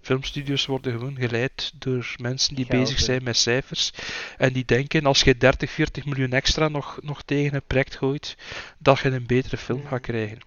Filmstudios 0.08 0.66
worden 0.66 0.92
gewoon 0.92 1.16
geleid 1.16 1.72
door 1.74 2.14
mensen 2.20 2.54
die 2.54 2.64
Geld, 2.64 2.80
bezig 2.80 2.98
zijn 2.98 3.22
met 3.22 3.36
cijfers. 3.36 3.92
En 4.36 4.52
die 4.52 4.64
denken 4.64 5.06
als 5.06 5.22
je 5.22 5.36
30, 5.36 5.70
40 5.70 6.04
miljoen 6.04 6.32
extra 6.32 6.68
nog, 6.68 6.98
nog 7.02 7.22
tegen 7.22 7.54
een 7.54 7.66
project 7.66 7.96
gooit, 7.96 8.36
dat 8.78 8.98
je 8.98 9.10
een 9.10 9.26
betere 9.26 9.56
film 9.56 9.86
gaat 9.86 10.00
krijgen. 10.00 10.38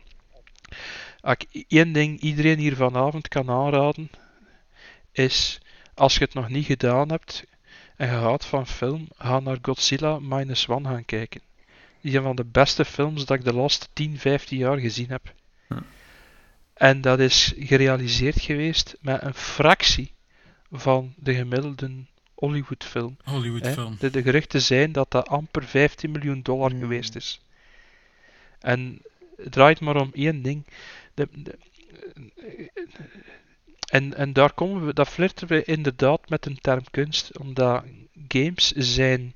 Ik 1.22 1.66
één 1.68 1.92
ding 1.92 2.20
iedereen 2.20 2.60
hier 2.60 2.76
vanavond 2.76 3.28
kan 3.28 3.50
aanraden, 3.50 4.10
is 5.12 5.60
als 5.94 6.14
je 6.14 6.24
het 6.24 6.34
nog 6.34 6.50
niet 6.50 6.66
gedaan 6.66 7.10
hebt 7.10 7.44
en 7.96 8.08
je 8.08 8.14
houdt 8.14 8.46
van 8.46 8.68
film, 8.68 9.08
ga 9.18 9.40
naar 9.40 9.58
Godzilla 9.62 10.20
Minus 10.20 10.68
One 10.68 10.90
gaan 10.90 11.06
kijken. 11.06 11.42
Die 12.02 12.12
is 12.12 12.18
een 12.18 12.24
van 12.24 12.36
de 12.36 12.46
beste 12.46 12.86
films 12.86 13.26
dat 13.26 13.38
ik 13.38 13.44
de 13.44 13.54
laatste 13.54 13.88
10, 13.94 14.20
15 14.20 14.58
jaar 14.58 14.78
gezien 14.78 15.10
heb. 15.10 15.34
Hm. 15.68 15.80
En 16.82 17.02
dat 17.02 17.20
is 17.20 17.54
gerealiseerd 17.58 18.42
geweest 18.42 18.98
met 19.02 19.22
een 19.22 19.34
fractie 19.34 20.14
van 20.72 21.14
de 21.18 21.34
gemiddelde 21.34 22.06
Hollywood-film. 22.34 23.18
hè. 23.24 23.32
Hollywood-film. 23.32 23.96
De, 24.00 24.10
de 24.10 24.22
geruchten 24.22 24.62
zijn 24.62 24.92
dat 24.92 25.12
dat 25.12 25.28
amper 25.28 25.64
15 25.64 26.12
miljoen 26.12 26.42
dollar 26.42 26.70
Hmm. 26.70 26.80
geweest 26.80 27.16
is. 27.16 27.42
En 28.60 29.02
het 29.38 29.52
draait 29.52 29.80
maar 29.80 29.96
om 29.96 30.10
één 30.14 30.42
ding. 30.42 30.66
De, 31.14 31.28
de- 31.32 31.58
en, 33.90 34.14
en 34.16 34.34
daar 34.34 34.54
komen 34.54 34.86
we, 34.86 34.94
dat 34.94 35.08
flirten 35.10 35.48
we 35.48 35.64
inderdaad 35.64 36.30
met 36.30 36.46
een 36.46 36.58
term 36.62 36.84
kunst, 36.92 37.38
omdat 37.38 37.84
games 38.28 38.72
zijn 38.72 39.36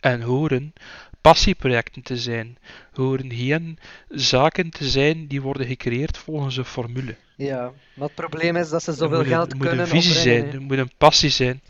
en 0.00 0.20
horen 0.22 0.72
passieprojecten 1.20 2.02
te 2.02 2.16
zijn. 2.16 2.58
Horen 2.92 3.32
geen 3.32 3.78
zaken 4.08 4.70
te 4.70 4.88
zijn 4.88 5.26
die 5.26 5.42
worden 5.42 5.66
gecreëerd 5.66 6.18
volgens 6.18 6.56
een 6.56 6.64
formule. 6.64 7.16
Ja, 7.36 7.72
maar 7.94 8.06
het 8.06 8.14
probleem 8.14 8.56
is 8.56 8.68
dat 8.68 8.82
ze 8.82 8.92
zoveel 8.92 9.18
moet 9.18 9.26
geld 9.26 9.50
er 9.50 9.56
moet 9.56 9.66
kunnen 9.66 9.84
een 9.84 9.90
visie 9.90 10.16
opbrengen, 10.16 10.40
zijn, 10.40 10.50
hè. 10.52 10.56
er 10.58 10.62
moet 10.62 10.78
een 10.78 10.92
passie 10.98 11.30
zijn. 11.30 11.62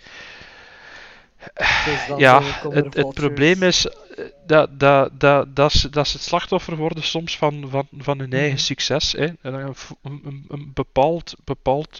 Dus 1.85 2.07
Ja, 2.19 2.37
er 2.63 2.71
het, 2.73 2.95
het 2.95 3.15
probleem 3.15 3.63
is 3.63 3.87
eh, 3.87 4.25
dat, 4.47 4.81
dat, 4.81 5.21
dat, 5.21 5.57
dat, 5.57 5.73
ze, 5.73 5.89
dat 5.91 6.09
ze 6.09 6.17
het 6.17 6.27
slachtoffer 6.27 6.77
worden 6.77 7.03
soms 7.03 7.37
van, 7.37 7.67
van, 7.71 7.89
van 7.99 8.19
hun 8.19 8.33
eigen 8.33 8.51
Mhm. 8.51 8.59
succes. 8.59 9.13
Hè. 9.13 9.25
En 9.25 9.37
Een, 9.43 9.75
een, 10.03 10.21
een- 10.25 10.45
een 10.49 10.71
bepaald, 10.75 11.35
bepaald 11.45 11.99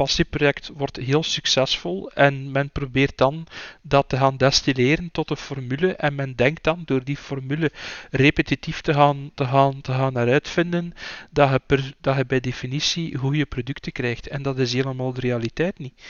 passieproject 0.00 0.70
wordt 0.74 0.96
heel 0.96 1.22
succesvol 1.22 2.10
en 2.14 2.50
men 2.50 2.70
probeert 2.70 3.18
dan 3.18 3.46
dat 3.82 4.08
te 4.08 4.16
gaan 4.16 4.36
destilleren 4.36 5.10
tot 5.12 5.30
een 5.30 5.36
formule 5.36 5.94
en 5.94 6.14
men 6.14 6.36
denkt 6.36 6.64
dan 6.64 6.82
door 6.84 7.04
die 7.04 7.16
formule 7.16 7.72
repetitief 8.10 8.80
te 8.80 8.94
gaan, 8.94 9.30
te 9.34 9.44
gaan, 9.44 9.80
te 9.80 9.92
gaan 9.92 10.14
heruitvinden 10.14 10.94
dat 11.30 11.50
je, 11.50 11.60
per, 11.66 11.92
dat 12.00 12.16
je 12.16 12.26
bij 12.26 12.40
definitie 12.40 13.16
goede 13.16 13.46
producten 13.46 13.92
krijgt. 13.92 14.28
En 14.28 14.42
dat 14.42 14.58
is 14.58 14.72
helemaal 14.72 15.12
de 15.12 15.20
realiteit 15.20 15.78
niet. 15.78 16.02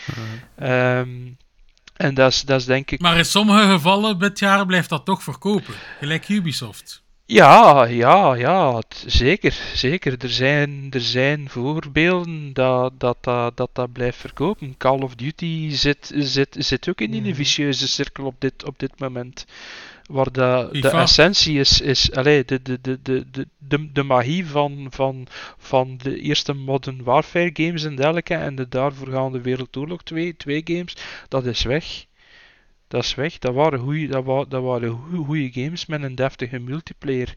Ehm, 0.57 1.09
en 1.97 2.15
dat 2.15 2.33
is, 2.33 2.43
dat 2.43 2.61
is 2.61 2.67
denk 2.67 2.91
ik 2.91 3.01
Maar 3.01 3.17
in 3.17 3.25
sommige 3.25 3.71
gevallen 3.71 4.19
dit 4.19 4.39
jaar 4.39 4.67
blijft 4.67 4.89
dat 4.89 5.05
toch 5.05 5.23
verkopen. 5.23 5.75
Gelijk 5.99 6.29
Ubisoft. 6.29 7.03
Ja, 7.33 7.85
ja, 7.85 8.35
ja, 8.35 8.83
zeker, 9.07 9.53
zeker. 9.75 10.15
Er 10.23 10.29
zijn, 10.31 10.87
er 10.91 11.01
zijn 11.01 11.49
voorbeelden 11.49 12.53
dat 12.53 12.93
dat, 13.01 13.17
dat, 13.21 13.57
dat 13.57 13.71
dat 13.73 13.93
blijft 13.93 14.19
verkopen. 14.19 14.77
Call 14.77 14.99
of 15.01 15.15
Duty 15.15 15.71
zit, 15.71 16.13
zit, 16.17 16.57
zit 16.59 16.89
ook 16.89 17.01
in 17.01 17.15
een 17.15 17.23
Mhm. 17.23 17.35
vicieuze 17.35 17.89
cirkel 17.89 18.25
op 18.25 18.35
dit, 18.39 18.65
op 18.65 18.79
dit 18.79 18.99
moment. 19.01 19.47
Waar 20.07 20.33
de, 20.33 20.69
de 20.81 20.91
essentie 20.91 21.59
is, 21.59 21.81
is 21.81 22.13
allee, 22.13 22.45
de, 22.45 22.63
de, 22.63 22.79
de, 22.81 22.99
de, 23.03 23.25
de, 23.31 23.47
de, 23.59 23.93
de 23.93 24.03
magie 24.03 24.47
van, 24.47 24.87
van, 24.91 25.27
van 25.59 25.99
de 26.03 26.21
eerste 26.21 26.53
Modern 26.53 27.03
Warfare 27.03 27.51
games 27.53 27.85
en 27.85 27.97
dergelijke 27.97 28.35
en 28.35 28.55
de 28.55 28.69
daarvoorgaande 28.69 29.41
Wereldoorlog 29.41 30.03
2, 30.03 30.37
2 30.37 30.61
games, 30.65 30.97
dat 31.29 31.47
is 31.47 31.63
weg. 31.63 32.05
Dat 32.91 33.03
is 33.03 33.15
weg. 33.15 33.39
Dat 33.39 33.55
waren 33.55 33.79
goeie, 33.79 34.09
dat 34.09 34.51
dat 34.51 34.63
waren 34.63 34.99
games 35.53 35.87
met 35.87 36.03
een 36.03 36.15
deftige 36.15 36.59
multiplayer. 36.59 37.35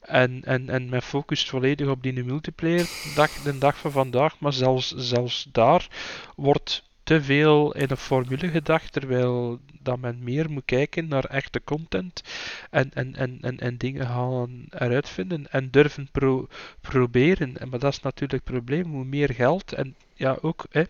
En, 0.00 0.44
en, 0.44 0.68
en 0.68 0.88
men 0.88 1.02
focust 1.02 1.48
volledig 1.48 1.88
op 1.88 2.02
die 2.02 2.24
multiplayer 2.24 2.88
dag, 3.14 3.30
de 3.30 3.58
dag 3.58 3.78
van 3.78 3.90
vandaag. 3.90 4.38
Maar 4.38 4.52
zelfs, 4.52 4.94
zelfs 4.96 5.48
daar 5.52 5.88
wordt 6.36 6.84
te 7.02 7.22
veel 7.22 7.74
in 7.74 7.86
een 7.90 7.96
formule 7.96 8.48
gedacht. 8.48 8.92
Terwijl 8.92 9.60
dat 9.82 9.98
men 9.98 10.24
meer 10.24 10.50
moet 10.50 10.64
kijken 10.64 11.08
naar 11.08 11.24
echte 11.24 11.60
content. 11.64 12.22
En, 12.70 12.90
en, 12.94 13.16
en, 13.16 13.38
en, 13.40 13.58
en 13.58 13.76
dingen 13.76 14.06
gaan 14.06 14.66
eruit 14.70 15.08
vinden. 15.08 15.50
En 15.50 15.70
durven 15.70 16.08
pro, 16.12 16.48
proberen. 16.80 17.58
En, 17.58 17.68
maar 17.68 17.78
dat 17.78 17.92
is 17.92 18.00
natuurlijk 18.00 18.44
het 18.44 18.54
probleem. 18.54 18.92
Hoe 18.92 19.04
meer 19.04 19.32
geld. 19.32 19.72
En 19.72 19.94
ja, 20.14 20.38
ook. 20.40 20.66
Hè, 20.70 20.82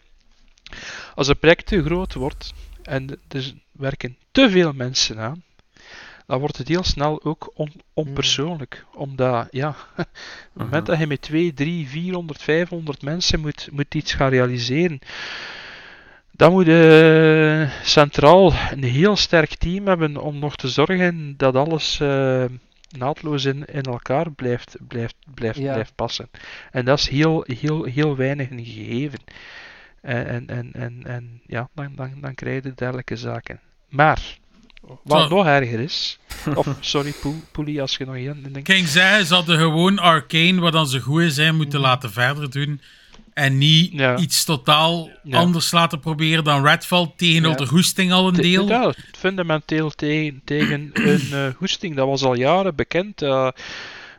als 1.14 1.28
een 1.28 1.38
project 1.38 1.66
te 1.66 1.82
groot 1.82 2.14
wordt. 2.14 2.52
En 2.82 3.20
er 3.28 3.54
werken 3.80 4.16
te 4.30 4.50
veel 4.50 4.72
mensen 4.72 5.18
aan, 5.18 5.42
dan 6.26 6.38
wordt 6.40 6.56
het 6.56 6.68
heel 6.68 6.84
snel 6.84 7.24
ook 7.24 7.50
on- 7.54 7.82
onpersoonlijk. 7.94 8.84
Omdat, 8.94 9.46
ja, 9.50 9.68
op 9.68 9.76
het 9.96 10.08
moment 10.52 10.86
dat 10.86 10.98
je 10.98 11.06
met 11.06 11.22
2, 11.22 11.52
3, 11.54 11.88
400, 11.88 12.42
500 12.42 13.02
mensen 13.02 13.40
moet, 13.40 13.68
moet 13.72 13.94
iets 13.94 14.12
gaan 14.12 14.30
realiseren, 14.30 14.98
dan 16.30 16.52
moet 16.52 16.66
je 16.66 17.68
centraal 17.82 18.52
een 18.70 18.82
heel 18.84 19.16
sterk 19.16 19.54
team 19.54 19.86
hebben 19.86 20.16
om 20.16 20.38
nog 20.38 20.56
te 20.56 20.68
zorgen 20.68 21.34
dat 21.36 21.54
alles 21.54 22.00
eh, 22.00 22.44
naadloos 22.98 23.44
in, 23.44 23.64
in 23.64 23.82
elkaar 23.82 24.30
blijft, 24.32 24.76
blijft, 24.88 25.16
blijft, 25.34 25.58
Ja. 25.58 25.72
blijft 25.72 25.94
passen. 25.94 26.30
En 26.70 26.84
dat 26.84 26.98
is 26.98 27.08
heel, 27.08 27.44
heel, 27.46 27.84
heel 27.84 28.16
weinig 28.16 28.50
een 28.50 28.64
gegeven. 28.64 29.18
En, 30.00 30.26
en, 30.26 30.48
en, 30.48 30.72
en, 30.72 31.00
en 31.04 31.40
ja, 31.46 31.68
dan, 31.74 31.92
dan, 31.96 32.12
dan 32.20 32.34
krijg 32.34 32.62
je 32.64 32.72
dergelijke 32.74 33.16
zaken. 33.16 33.60
Maar, 33.90 34.38
wat 35.02 35.28
Zo. 35.28 35.28
nog 35.36 35.46
erger 35.46 35.80
is, 35.80 36.18
of 36.54 36.66
sorry, 36.80 37.12
Poel- 37.20 37.42
Poelie, 37.52 37.80
als 37.80 37.96
je 37.96 38.04
nog 38.04 38.14
één 38.14 38.42
denkt. 38.42 38.62
Kijk, 38.68 38.86
zeggen, 38.86 39.26
ze 39.26 39.34
hadden 39.34 39.58
gewoon 39.58 39.98
Arcane, 39.98 40.60
wat 40.60 40.72
dan 40.72 40.86
ze 40.86 41.00
goed 41.00 41.32
zijn, 41.32 41.56
moeten 41.56 41.80
laten 41.80 42.10
verder 42.12 42.50
doen. 42.50 42.80
En 43.34 43.58
niet 43.58 43.92
Ja. 43.92 44.16
iets 44.18 44.44
totaal 44.44 45.10
Ja. 45.22 45.38
anders 45.38 45.70
laten 45.70 46.00
proberen 46.00 46.44
dan 46.44 46.64
Redfall 46.66 47.12
tegen 47.16 47.48
Ja. 47.48 47.54
de 47.54 47.66
goesting 47.66 48.12
al 48.12 48.28
een 48.28 48.34
deel. 48.34 48.68
Ja, 48.68 48.94
fundamenteel 49.18 49.90
tegen, 49.90 50.40
tegen 50.44 50.90
een 50.94 51.28
eh, 51.32 51.46
goesting. 51.56 51.96
Dat 51.96 52.06
was 52.06 52.22
al 52.22 52.34
jaren 52.34 52.74
bekend. 52.74 53.22
eh, 53.22 53.48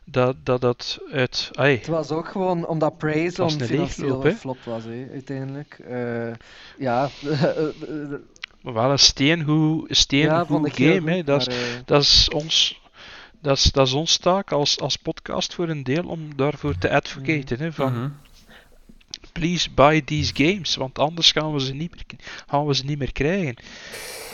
dat 0.06 0.35
dat 0.43 0.61
dat 0.61 1.00
uit. 1.11 1.50
Ai, 1.53 1.75
Het 1.77 1.88
was 1.88 2.09
ook 2.11 2.27
gewoon 2.27 2.67
omdat 2.67 2.98
Praise 2.98 3.41
een 3.41 3.50
financieel 3.61 4.32
flop 4.40 4.58
was, 4.64 4.83
hè, 4.83 5.08
uiteindelijk. 5.11 5.80
Eh, 5.90 6.33
ja, 6.77 7.09
maar 8.61 8.73
wel 8.73 8.91
een 8.91 8.99
steengoed, 8.99 10.06
ja, 10.07 10.41
ik 10.41 10.75
heel 10.75 10.95
game. 10.95 11.11
Hè. 11.11 11.17
goed, 11.17 11.25
Dat, 11.25 11.41
is, 11.41 11.48
maar, 11.48 11.57
eh, 11.57 11.80
dat, 11.85 12.01
is 12.01 12.30
ons, 12.30 12.81
dat, 13.41 13.57
is, 13.57 13.64
dat 13.64 13.88
is 13.88 13.93
ons 13.93 14.17
taak 14.17 14.51
als, 14.51 14.80
als 14.80 14.95
podcast 14.95 15.53
voor 15.53 15.69
een 15.69 15.83
deel 15.83 16.03
om 16.03 16.35
daarvoor 16.35 16.77
te 16.77 16.90
advocaten. 16.90 17.59
Hè, 17.59 17.73
van, 17.73 17.93
Mhm. 17.93 18.09
please 19.31 19.69
buy 19.69 20.01
these 20.01 20.31
games, 20.35 20.75
want 20.75 20.99
anders 20.99 21.31
gaan 21.31 21.53
we 21.53 21.61
ze 21.61 21.73
niet 21.73 21.91
meer, 21.91 22.19
gaan 22.48 22.65
we 22.65 22.75
ze 22.75 22.85
niet 22.85 22.98
meer 22.98 23.11
krijgen. 23.11 23.56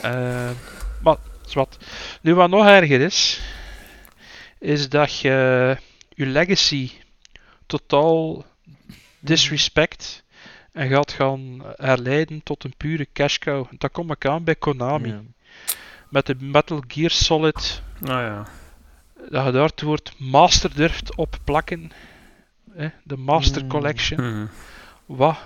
Eh, 0.02 0.50
maar, 1.02 1.16
wat. 1.52 1.78
Nu, 2.22 2.34
wat 2.34 2.50
nog 2.50 2.66
erger 2.66 3.00
is, 3.00 3.40
is 4.58 4.88
dat 4.88 5.18
je 5.18 5.76
je 6.14 6.26
legacy 6.26 6.90
totaal 7.66 8.44
disrespect 9.20 10.24
en 10.72 10.88
gaat 10.88 11.12
gaan 11.12 11.62
herleiden 11.76 12.42
tot 12.42 12.64
een 12.64 12.74
pure 12.76 13.08
cash 13.12 13.38
cow. 13.38 13.66
Dat 13.78 13.90
kom 13.90 14.10
ik 14.10 14.26
aan 14.26 14.44
bij 14.44 14.54
Konami. 14.56 15.08
ja. 15.08 15.22
Met 16.10 16.26
de 16.26 16.34
Metal 16.40 16.82
Gear 16.88 17.10
Solid 17.10 17.82
Ah 18.00 18.08
ja. 18.08 18.46
dat 19.30 19.44
je 19.46 19.52
daar 19.52 19.66
het 19.68 19.82
woord 19.82 20.14
master 20.18 20.74
durft 20.74 21.16
op 21.16 21.38
plakken. 21.44 21.90
Hè, 22.72 22.88
de 23.02 23.16
Master 23.16 23.62
Mm. 23.62 23.68
Collection. 23.68 24.20
Mhm. 24.34 24.46
Wat 25.06 25.38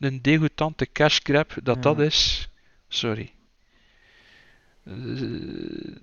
een 0.00 0.22
degoutante 0.22 0.88
cash 0.92 1.18
grab 1.22 1.52
dat 1.62 1.74
Ja. 1.76 1.80
dat 1.82 2.00
is. 2.00 2.48
Sorry. 2.88 3.32
Eh, 4.84 4.92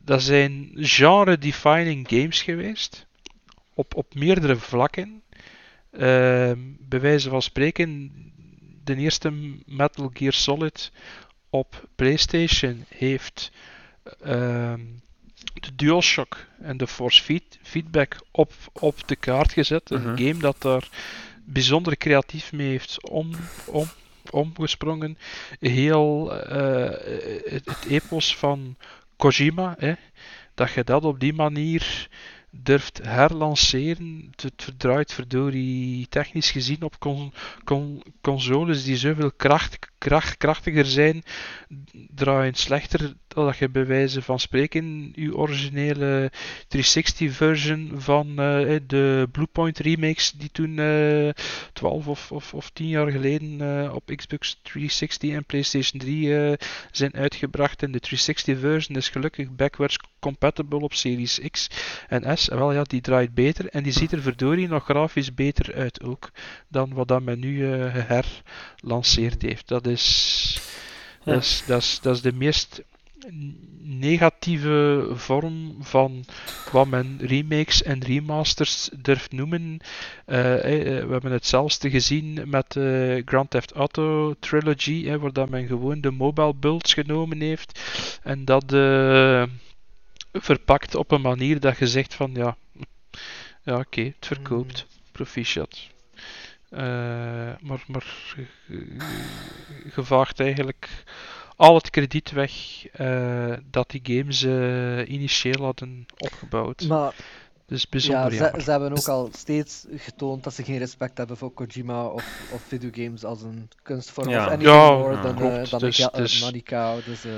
dat 0.05 0.21
zijn 0.21 0.71
genre-defining 0.75 2.07
games 2.09 2.41
geweest. 2.41 3.05
Op, 3.73 3.95
op 3.95 4.15
meerdere 4.15 4.55
vlakken. 4.55 5.21
Ehm, 5.91 6.57
bij 6.79 6.99
wijze 7.01 7.29
van 7.29 7.41
spreken, 7.41 8.11
de 8.95 9.01
eerste 9.01 9.31
Metal 9.65 10.09
Gear 10.13 10.33
Solid 10.33 10.91
op 11.49 11.87
PlayStation 11.95 12.85
heeft 12.87 13.51
ehm, 14.21 14.79
de 15.53 15.75
DualShock 15.75 16.45
en 16.61 16.77
de 16.77 16.87
Force 16.87 17.21
feed- 17.23 17.59
Feedback 17.61 18.17
op, 18.31 18.53
op 18.73 19.07
de 19.07 19.15
kaart 19.15 19.51
gezet. 19.53 19.91
Een 19.91 20.01
Mhm. 20.01 20.17
game 20.17 20.37
dat 20.39 20.61
daar 20.61 20.89
bijzonder 21.43 21.97
creatief 21.97 22.51
mee 22.51 22.67
heeft 22.67 23.09
om, 23.09 23.31
om, 23.65 23.87
omgesprongen. 24.29 25.17
Heel 25.59 26.33
eh, 26.39 26.89
het, 27.51 27.65
het 27.65 27.85
epos 27.87 28.35
van 28.37 28.75
Kojima, 29.15 29.75
hè, 29.79 29.93
dat 30.55 30.71
je 30.71 30.83
dat 30.83 31.03
op 31.03 31.19
die 31.19 31.33
manier 31.33 32.07
durft 32.49 32.99
herlanceren. 33.03 34.31
Het, 34.35 34.53
verdraait 34.63 35.13
verdorie 35.13 36.07
technisch 36.07 36.51
gezien 36.51 36.81
op 36.81 36.99
con, 36.99 37.33
con- 37.63 38.03
consoles 38.21 38.83
die 38.83 38.97
zoveel 38.97 39.31
kracht, 39.31 39.79
kracht, 39.99 40.37
krachtiger 40.37 40.85
zijn, 40.85 41.23
draaien 42.15 42.53
slechter 42.53 43.13
dat 43.27 43.57
je 43.57 43.69
bij 43.69 43.85
wijze 43.85 44.21
van 44.21 44.39
spreken 44.39 45.11
je 45.15 45.35
originele 45.35 46.31
360 46.67 47.33
version 47.33 47.91
van 47.95 48.29
eh, 48.29 48.79
de 48.87 49.27
Bluepoint 49.31 49.79
remakes 49.79 50.31
die 50.31 50.51
toen 50.51 50.79
eh 50.79 51.29
12 51.73 52.07
of, 52.07 52.31
of, 52.31 52.53
of 52.53 52.69
10 52.69 52.87
jaar 52.87 53.11
geleden 53.11 53.61
eh, 53.61 53.93
op 53.93 54.11
Xbox 54.15 54.59
360 54.61 55.31
en 55.31 55.45
PlayStation 55.45 56.01
3 56.01 56.37
eh, 56.37 56.53
zijn 56.91 57.13
uitgebracht. 57.13 57.83
En 57.83 57.91
de 57.91 57.99
360 57.99 58.59
version 58.59 58.97
is 58.97 59.09
gelukkig 59.09 59.55
backwards 59.55 59.99
compatible 60.19 60.79
op 60.79 60.93
Series 60.93 61.39
X 61.51 61.69
en 62.07 62.37
S. 62.37 62.49
En 62.49 62.57
wel 62.57 62.73
ja, 62.73 62.83
die 62.83 63.01
draait 63.01 63.33
beter 63.33 63.69
en 63.69 63.83
die 63.83 63.91
ziet 63.91 64.11
er 64.11 64.21
verdorie 64.21 64.67
nog 64.67 64.83
grafisch 64.83 65.33
beter 65.33 65.75
uit 65.75 66.03
ook 66.03 66.31
dan 66.67 66.93
wat 66.93 67.07
dat 67.07 67.21
men 67.21 67.39
nu 67.39 67.71
eh 67.71 68.27
herlanceerd 68.79 69.41
heeft. 69.41 69.67
Dat 69.67 69.87
Ja. 71.23 71.33
dat, 71.33 71.43
is, 71.43 71.63
dat, 71.65 71.81
is, 71.81 71.99
dat 72.01 72.15
is 72.15 72.21
de 72.21 72.33
meest 72.33 72.81
negatieve 73.81 75.07
vorm 75.13 75.75
van 75.79 76.25
wat 76.71 76.87
men 76.87 77.17
remakes 77.21 77.83
en 77.83 78.03
remasters 78.03 78.89
durft 79.01 79.31
noemen. 79.31 79.79
Eh, 80.25 80.55
eh, 80.55 81.05
we 81.05 81.11
hebben 81.11 81.31
hetzelfde 81.31 81.89
gezien 81.89 82.49
met 82.49 82.71
de 82.71 83.21
Grand 83.25 83.49
Theft 83.49 83.71
Auto 83.71 84.33
Trilogy, 84.39 85.17
waar 85.17 85.33
dat 85.33 85.49
men 85.49 85.67
gewoon 85.67 86.01
de 86.01 86.11
mobile 86.11 86.53
builds 86.53 86.93
genomen 86.93 87.41
heeft 87.41 87.79
en 88.23 88.45
dat, 88.45 88.63
verpakt 90.31 90.95
op 90.95 91.11
een 91.11 91.21
manier 91.21 91.59
dat 91.59 91.77
je 91.77 91.87
zegt 91.87 92.13
van 92.13 92.31
ja, 92.33 92.57
ja 93.63 93.77
oké, 93.77 94.01
het 94.01 94.25
verkoopt, 94.25 94.85
proficiat. 95.11 95.87
Eh, 96.69 96.79
maar 97.61 97.83
maar 97.87 98.05
je- 99.95 100.03
vaagt 100.03 100.39
eigenlijk 100.39 100.89
al 101.55 101.75
het 101.75 101.89
krediet 101.89 102.31
weg 102.31 102.51
eh, 102.91 103.53
dat 103.71 103.89
die 103.89 104.01
games 104.03 104.43
eh, 104.43 105.09
initieel 105.09 105.63
hadden 105.63 106.05
opgebouwd. 106.17 106.81
Maar 106.87 107.13
dus 107.65 107.81
ja, 107.81 107.87
bijzonder 107.89 108.31
ze, 108.31 108.37
jammer. 108.37 108.61
ze 108.61 108.71
hebben 108.71 108.91
ook 108.91 109.07
al 109.07 109.29
steeds 109.37 109.85
getoond 109.95 110.43
dat 110.43 110.53
ze 110.53 110.63
geen 110.63 110.77
respect 110.77 111.17
hebben 111.17 111.37
voor 111.37 111.51
Kojima 111.53 112.05
of, 112.05 112.49
of 112.53 112.61
videogames 112.67 113.23
als 113.23 113.41
een 113.41 113.69
kunstvorm. 113.83 114.29
Ja. 114.29 114.45
Of 114.45 114.51
anything 114.51 114.75
Ja, 114.75 114.91
more 114.91 115.21
dan, 115.21 115.41
eh, 115.41 115.69
dan 115.69 115.79
Dus- 115.79 115.97
Mika- 115.97 116.17
dus-. 116.17 117.05
Dus 117.05 117.25
eh, 117.25 117.33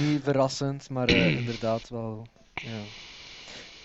niet 0.00 0.22
verrassend, 0.22 0.90
maar 0.90 1.08
eh, 1.08 1.36
inderdaad 1.40 1.88
wel. 1.88 2.26
Ja. 2.54 2.68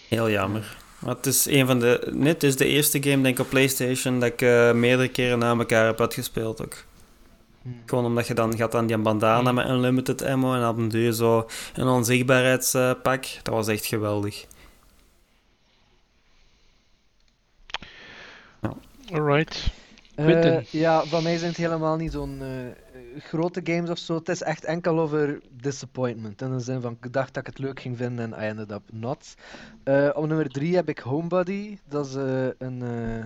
Heel 0.08 0.30
jammer. 0.30 0.78
Maar 1.00 1.16
het 1.16 1.26
is 1.26 1.46
een 1.46 1.66
van 1.66 1.80
de... 1.80 2.12
Net 2.12 2.44
is 2.44 2.56
de 2.56 2.66
eerste 2.66 3.04
game, 3.04 3.24
denk 3.24 3.38
ik, 3.38 3.40
op 3.40 3.50
PlayStation 3.50 4.20
dat 4.20 4.30
ik 4.30 4.42
eh, 4.42 4.72
meerdere 4.72 5.08
keren 5.08 5.40
na 5.40 5.58
elkaar 5.58 5.86
heb 5.86 6.02
uitgespeeld 6.02 6.62
ook. 6.62 6.76
Hm. 7.62 7.70
Gewoon 7.86 8.06
omdat 8.06 8.28
je 8.28 8.34
dan 8.34 8.58
gaat 8.58 8.76
aan 8.76 8.88
die 8.88 8.98
bandana 8.98 9.52
met 9.52 9.70
unlimited 9.70 10.22
ammo 10.24 10.54
en 10.54 10.68
op 10.68 10.78
een 10.78 10.90
duur 10.90 11.12
zo 11.12 11.50
een 11.74 11.88
onzichtbaarheidspak. 11.88 13.26
dat 13.44 13.54
was 13.54 13.68
echt 13.68 13.86
geweldig. 13.86 14.46
Alright. 19.12 19.72
Eh, 20.16 20.64
ja, 20.64 21.06
van 21.06 21.24
mij 21.24 21.38
zijn 21.38 21.50
het 21.50 21.60
helemaal 21.60 21.96
niet 21.96 22.12
zo'n 22.12 22.38
eh, 22.42 22.87
grote 23.18 23.62
games 23.64 23.90
of 23.90 23.98
zo. 23.98 24.16
Het 24.16 24.30
is 24.30 24.42
echt 24.42 24.64
enkel 24.64 25.00
over 25.00 25.40
disappointment. 25.52 26.42
In 26.42 26.52
de 26.52 26.60
zin 26.60 26.82
van, 26.82 26.98
ik 27.02 27.14
dacht 27.14 27.34
dat 27.34 27.48
ik 27.48 27.54
het 27.54 27.60
leuk 27.66 27.80
ging 27.80 27.98
vinden 27.98 28.34
en 28.34 28.44
I 28.44 28.48
ended 28.48 28.72
up 28.72 28.82
not. 28.92 29.36
Eh, 29.84 30.10
op 30.14 30.28
nummer 30.28 30.50
3 30.50 30.76
heb 30.76 30.90
ik 30.90 31.00
Homebody. 31.00 31.78
Dat 31.88 32.06
is 32.06 32.16
eh, 32.16 32.48
een 32.58 32.82
eh, 32.82 33.26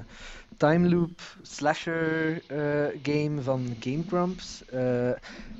time 0.61 0.89
loop 0.89 1.21
slasher 1.41 2.41
eh, 2.47 2.99
game 3.03 3.41
van 3.41 3.75
Game 3.79 4.03
Grumps. 4.07 4.65
Eh, 4.65 5.09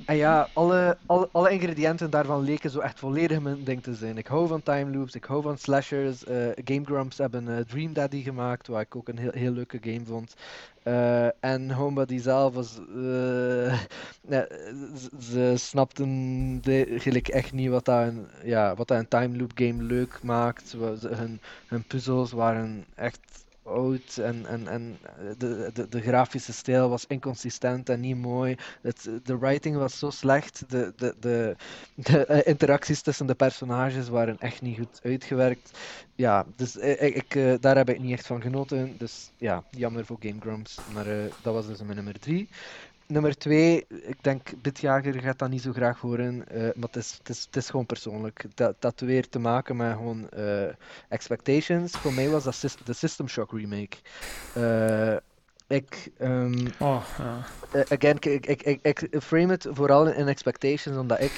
en 0.06 0.16
ja, 0.16 0.48
alle, 0.52 0.96
alle, 1.06 1.28
alle 1.32 1.50
ingrediënten 1.50 2.10
daarvan 2.10 2.44
leken 2.44 2.70
zo 2.70 2.78
echt 2.78 2.98
volledig 2.98 3.40
mijn 3.40 3.64
ding 3.64 3.82
te 3.82 3.94
zijn. 3.94 4.18
Ik 4.18 4.26
hou 4.26 4.46
van 4.46 4.62
time 4.62 4.96
loops, 4.96 5.14
ik 5.14 5.24
hou 5.24 5.42
van 5.42 5.58
slashers. 5.58 6.24
Eh, 6.24 6.36
Game 6.64 6.84
Grumps 6.84 7.18
hebben 7.18 7.66
Dream 7.66 7.92
Daddy 7.92 8.22
gemaakt, 8.22 8.66
wat 8.66 8.80
ik 8.80 8.96
ook 8.96 9.08
een 9.08 9.18
heel, 9.18 9.32
heel 9.32 9.52
leuke 9.52 9.78
game 9.80 10.04
vond. 10.04 10.34
En 11.40 11.70
Homebody 11.70 12.18
zelf 12.18 12.54
was. 12.54 12.78
nee, 14.30 14.44
ze, 15.20 15.52
snapten 15.56 16.60
de, 16.62 16.94
gelijk 16.96 17.28
echt 17.28 17.52
niet 17.52 17.70
wat 17.70 17.84
dat 17.84 18.06
een, 18.06 18.26
ja, 18.44 18.74
wat 18.74 18.88
dat 18.88 18.98
een 18.98 19.08
time 19.08 19.36
loop 19.36 19.52
game 19.54 19.82
leuk 19.82 20.22
maakt. 20.22 20.74
Hun, 21.06 21.40
hun 21.66 21.84
puzzels 21.84 22.32
waren 22.32 22.84
echt 22.94 23.41
oud 23.62 24.16
en, 24.16 24.46
en, 24.46 24.68
en 24.68 24.98
de, 25.38 25.70
de, 25.74 25.88
de 25.88 26.00
grafische 26.00 26.52
stijl 26.52 26.88
was 26.88 27.06
inconsistent 27.06 27.88
en 27.88 28.00
niet 28.00 28.16
mooi. 28.16 28.56
Het, 28.82 29.10
de 29.22 29.38
writing 29.38 29.76
was 29.76 29.98
zo 29.98 30.10
slecht. 30.10 30.64
De, 30.68 30.92
de, 30.96 31.14
de, 31.20 31.56
de 31.94 32.26
eh, 32.26 32.46
interacties 32.50 33.02
tussen 33.02 33.26
de 33.26 33.34
personages 33.34 34.08
waren 34.08 34.38
echt 34.38 34.60
niet 34.60 34.78
goed 34.78 35.00
uitgewerkt. 35.02 35.78
Ja, 36.14 36.46
dus 36.56 36.78
eh, 36.78 37.16
ik, 37.16 37.34
eh, 37.34 37.54
daar 37.60 37.76
heb 37.76 37.88
ik 37.88 38.00
niet 38.00 38.12
echt 38.12 38.26
van 38.26 38.40
genoten. 38.40 38.94
Dus 38.98 39.30
ja, 39.36 39.64
jammer 39.70 40.06
voor 40.06 40.16
Game 40.20 40.40
Grumps. 40.40 40.78
Maar 40.92 41.06
dat 41.42 41.54
was 41.54 41.66
dus 41.66 41.82
mijn 41.82 41.96
nummer 41.96 42.18
3. 42.18 42.48
Nummer 43.12 43.38
2, 43.38 43.86
ik 43.88 44.22
denk, 44.22 44.62
Bitjager 44.62 45.20
gaat 45.20 45.38
dat 45.38 45.48
niet 45.48 45.62
zo 45.62 45.72
graag 45.72 46.00
horen, 46.00 46.48
eh, 46.48 46.60
maar 46.62 46.88
het 46.88 46.96
is, 46.96 47.14
het, 47.18 47.28
is, 47.28 47.44
het 47.44 47.56
is 47.56 47.70
gewoon 47.70 47.86
persoonlijk. 47.86 48.44
Dat, 48.54 48.74
dat 48.78 49.00
weer 49.00 49.28
te 49.28 49.38
maken 49.38 49.76
met 49.76 49.92
gewoon 49.92 50.28
eh, 50.30 50.68
expectations. 51.08 51.92
Voor 51.92 52.12
mij 52.12 52.28
was 52.28 52.44
dat 52.44 52.76
de 52.84 52.92
System 52.92 53.28
Shock 53.28 53.52
remake. 53.52 53.96
Eh, 54.54 55.16
ik, 55.66 56.10
ehm, 56.18 56.66
Oh, 56.78 57.04
ja. 57.18 57.44
again, 57.88 58.16
ik, 58.16 58.24
ik, 58.24 58.46
ik, 58.46 58.78
ik, 58.82 59.00
ik 59.00 59.22
frame 59.22 59.52
het 59.52 59.66
vooral 59.70 60.06
in 60.06 60.28
expectations, 60.28 60.96
omdat 60.96 61.20
ik, 61.20 61.32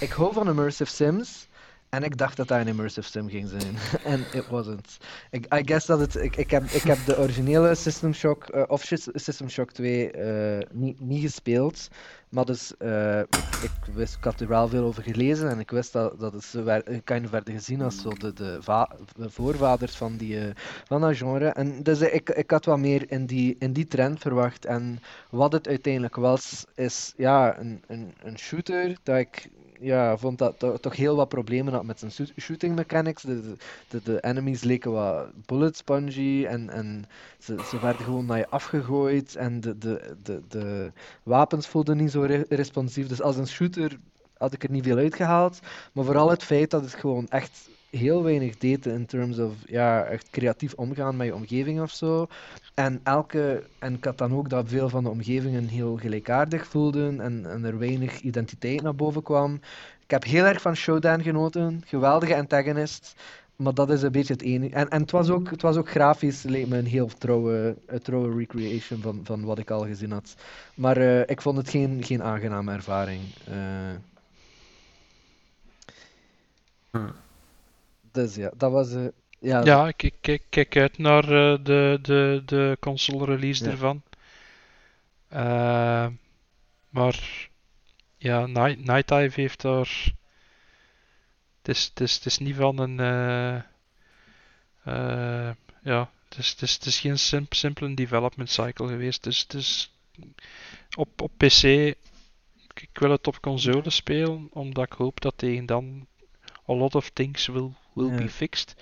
ik 0.00 0.10
hou 0.10 0.32
van 0.32 0.48
immersive 0.48 0.90
sims. 0.90 1.48
En 1.88 2.02
ik 2.02 2.16
dacht 2.16 2.36
dat 2.36 2.48
dat 2.48 2.60
een 2.60 2.66
immersive 2.66 3.08
sim 3.08 3.28
ging 3.28 3.48
zijn. 3.48 3.76
En 4.14 4.20
it 4.32 4.46
wasn't. 4.48 4.96
Ik, 5.30 5.54
I 5.54 5.62
guess 5.64 5.86
dat 5.86 6.00
het. 6.00 6.14
Ik, 6.14 6.36
ik, 6.36 6.50
heb, 6.50 6.62
ik 6.64 6.82
heb 6.82 6.98
de 7.06 7.18
originele 7.18 7.74
System 7.74 8.12
Shock 8.14 8.44
eh, 8.44 8.62
of 8.66 8.82
Sys- 8.82 9.08
System 9.12 9.48
Shock 9.48 9.72
2 9.72 10.10
eh, 10.10 10.68
niet, 10.72 11.00
niet 11.00 11.20
gespeeld. 11.22 11.88
Maar 12.28 12.44
dus, 12.44 12.76
eh, 12.76 13.18
ik, 13.20 13.36
ik, 13.62 13.94
wist, 13.94 14.16
ik 14.16 14.24
had 14.24 14.40
er 14.40 14.48
wel 14.48 14.68
veel 14.68 14.84
over 14.84 15.02
gelezen 15.02 15.50
en 15.50 15.58
ik 15.58 15.70
wist 15.70 15.92
dat, 15.92 16.20
dat 16.20 16.32
het 16.32 17.00
kind 17.04 17.24
of 17.24 17.30
werden 17.30 17.54
gezien 17.54 17.82
als 17.82 18.00
zo 18.00 18.08
de, 18.08 18.32
de, 18.32 18.58
va- 18.60 18.96
de 19.16 19.30
voorvaders 19.30 19.96
van, 19.96 20.16
die, 20.16 20.38
van 20.84 21.00
dat 21.00 21.16
genre. 21.16 21.48
En 21.48 21.82
dus 21.82 22.00
ik, 22.00 22.30
ik 22.30 22.50
had 22.50 22.64
wat 22.64 22.78
meer 22.78 23.10
in 23.10 23.26
die, 23.26 23.56
in 23.58 23.72
die 23.72 23.86
trend 23.86 24.20
verwacht. 24.20 24.64
En 24.64 24.98
wat 25.30 25.52
het 25.52 25.68
uiteindelijk 25.68 26.16
was, 26.16 26.64
is 26.74 27.12
ja, 27.16 27.58
een, 27.58 27.82
een, 27.86 28.14
een 28.22 28.38
shooter 28.38 28.96
dat 29.02 29.16
ik 29.18 29.48
ja, 29.80 30.16
vond 30.16 30.38
dat 30.38 30.58
to- 30.58 30.76
toch 30.76 30.96
heel 30.96 31.16
wat 31.16 31.28
problemen 31.28 31.72
had 31.72 31.84
met 31.84 31.98
zijn 31.98 32.10
shoot- 32.10 32.32
shooting 32.40 32.74
mechanics. 32.74 33.22
De, 33.22 33.56
de, 33.88 34.02
de, 34.02 34.20
enemies 34.20 34.62
leken 34.62 34.92
wat 34.92 35.46
bullet 35.46 35.76
spongy 35.76 36.44
en, 36.46 36.70
en 36.70 37.04
ze, 37.38 37.64
ze 37.64 37.78
werden 37.78 38.04
gewoon 38.04 38.26
naar 38.26 38.38
je 38.38 38.48
afgegooid 38.48 39.36
en 39.36 39.60
de, 39.60 39.78
de, 39.78 40.16
de, 40.22 40.42
de 40.48 40.92
wapens 41.22 41.66
voelden 41.66 41.96
niet 41.96 42.10
zo 42.10 42.20
re- 42.22 42.44
responsief. 42.48 43.06
Dus 43.08 43.22
als 43.22 43.36
een 43.36 43.46
shooter 43.48 43.98
had 44.38 44.52
ik 44.52 44.62
er 44.62 44.70
niet 44.70 44.84
veel 44.84 44.96
uitgehaald. 44.96 45.60
Maar 45.92 46.04
vooral 46.04 46.30
het 46.30 46.42
feit 46.42 46.70
dat 46.70 46.82
het 46.82 46.94
gewoon 46.94 47.28
echt 47.28 47.68
heel 47.96 48.22
weinig 48.22 48.58
deed 48.58 48.86
in 48.86 49.06
terms 49.06 49.38
of 49.38 49.52
ja, 49.66 50.04
echt 50.04 50.30
creatief 50.30 50.74
omgaan 50.74 51.16
met 51.16 51.26
je 51.26 51.34
omgeving 51.34 51.80
of 51.80 51.90
zo. 51.90 52.26
En 52.74 53.00
elke, 53.02 53.62
en 53.78 53.94
ik 53.94 54.04
had 54.04 54.18
dan 54.18 54.34
ook 54.34 54.48
dat 54.48 54.68
veel 54.68 54.88
van 54.88 55.02
de 55.02 55.10
omgevingen 55.10 55.66
heel 55.66 55.96
gelijkaardig 55.96 56.66
voelden 56.66 57.20
en, 57.20 57.50
en 57.50 57.64
er 57.64 57.78
weinig 57.78 58.20
identiteit 58.20 58.82
naar 58.82 58.94
boven 58.94 59.22
kwam. 59.22 59.54
Ik 60.02 60.10
heb 60.10 60.24
heel 60.24 60.44
erg 60.44 60.60
van 60.60 60.76
Showdown 60.76 61.22
genoten, 61.22 61.82
geweldige 61.86 62.36
antagonist, 62.36 63.14
maar 63.56 63.74
dat 63.74 63.90
is 63.90 64.02
een 64.02 64.12
beetje 64.12 64.32
het 64.32 64.42
enige. 64.42 64.74
En, 64.74 64.88
en 64.88 65.00
het, 65.00 65.10
was 65.10 65.30
ook, 65.30 65.50
het 65.50 65.62
was 65.62 65.76
ook 65.76 65.90
grafisch, 65.90 66.42
leek 66.42 66.66
me 66.66 66.78
een 66.78 66.86
heel 66.86 67.10
trouwe, 67.18 67.76
trouwe 68.02 68.36
recreation 68.36 69.00
van, 69.00 69.20
van 69.24 69.44
wat 69.44 69.58
ik 69.58 69.70
al 69.70 69.86
gezien 69.86 70.12
had. 70.12 70.34
Maar 70.74 70.96
eh, 70.96 71.20
ik 71.20 71.40
vond 71.40 71.56
het 71.56 71.70
geen, 71.70 72.04
geen 72.04 72.22
aangename 72.22 72.72
ervaring. 72.72 73.20
Hm. 76.90 77.25
Dus 78.16 78.34
ja, 78.34 78.50
dat 78.56 78.72
was... 78.72 78.92
eh, 78.92 79.06
ja, 79.38 79.64
Ja, 79.64 79.88
ik, 79.88 80.02
ik 80.02 80.14
kijk, 80.20 80.42
kijk 80.48 80.76
uit 80.76 80.98
naar 80.98 81.22
eh, 81.24 81.64
de, 81.64 81.98
de, 82.02 82.42
de 82.46 82.76
console 82.80 83.24
release 83.24 83.64
Ja. 83.64 83.70
ervan. 83.70 84.02
Eh, 85.28 86.06
maar 86.88 87.48
ja, 88.16 88.46
Night, 88.46 88.84
Night 88.84 89.08
Dive 89.08 89.40
heeft 89.40 89.60
daar. 89.62 90.12
Het 91.62 91.76
is, 91.76 91.84
het 91.84 92.00
is, 92.00 92.14
het 92.14 92.26
is 92.26 92.38
niet 92.38 92.56
van 92.56 92.78
een. 92.78 92.96
ja, 95.82 96.10
het 96.28 96.38
is, 96.38 96.50
het 96.50 96.62
is, 96.62 96.74
het 96.74 96.84
is 96.86 97.00
geen 97.00 97.18
sim, 97.18 97.46
simpele 97.50 97.94
development 97.94 98.50
cycle 98.50 98.88
geweest. 98.88 99.22
Dus 99.22 99.40
het 99.40 99.54
is 99.54 99.92
op, 100.96 101.20
op 101.22 101.32
PC. 101.36 101.62
Ik 102.74 102.98
wil 102.98 103.10
het 103.10 103.26
op 103.26 103.40
console 103.40 103.90
spelen, 103.90 104.48
omdat 104.52 104.84
ik 104.84 104.92
hoop 104.92 105.20
dat 105.20 105.38
tegen 105.38 105.66
dan 105.66 106.06
a 106.68 106.72
lot 106.74 106.94
of 106.94 107.10
things 107.10 107.46
will, 107.46 107.72
will 107.96 108.10
Ja. 108.10 108.16
be 108.16 108.28
fixed. 108.28 108.74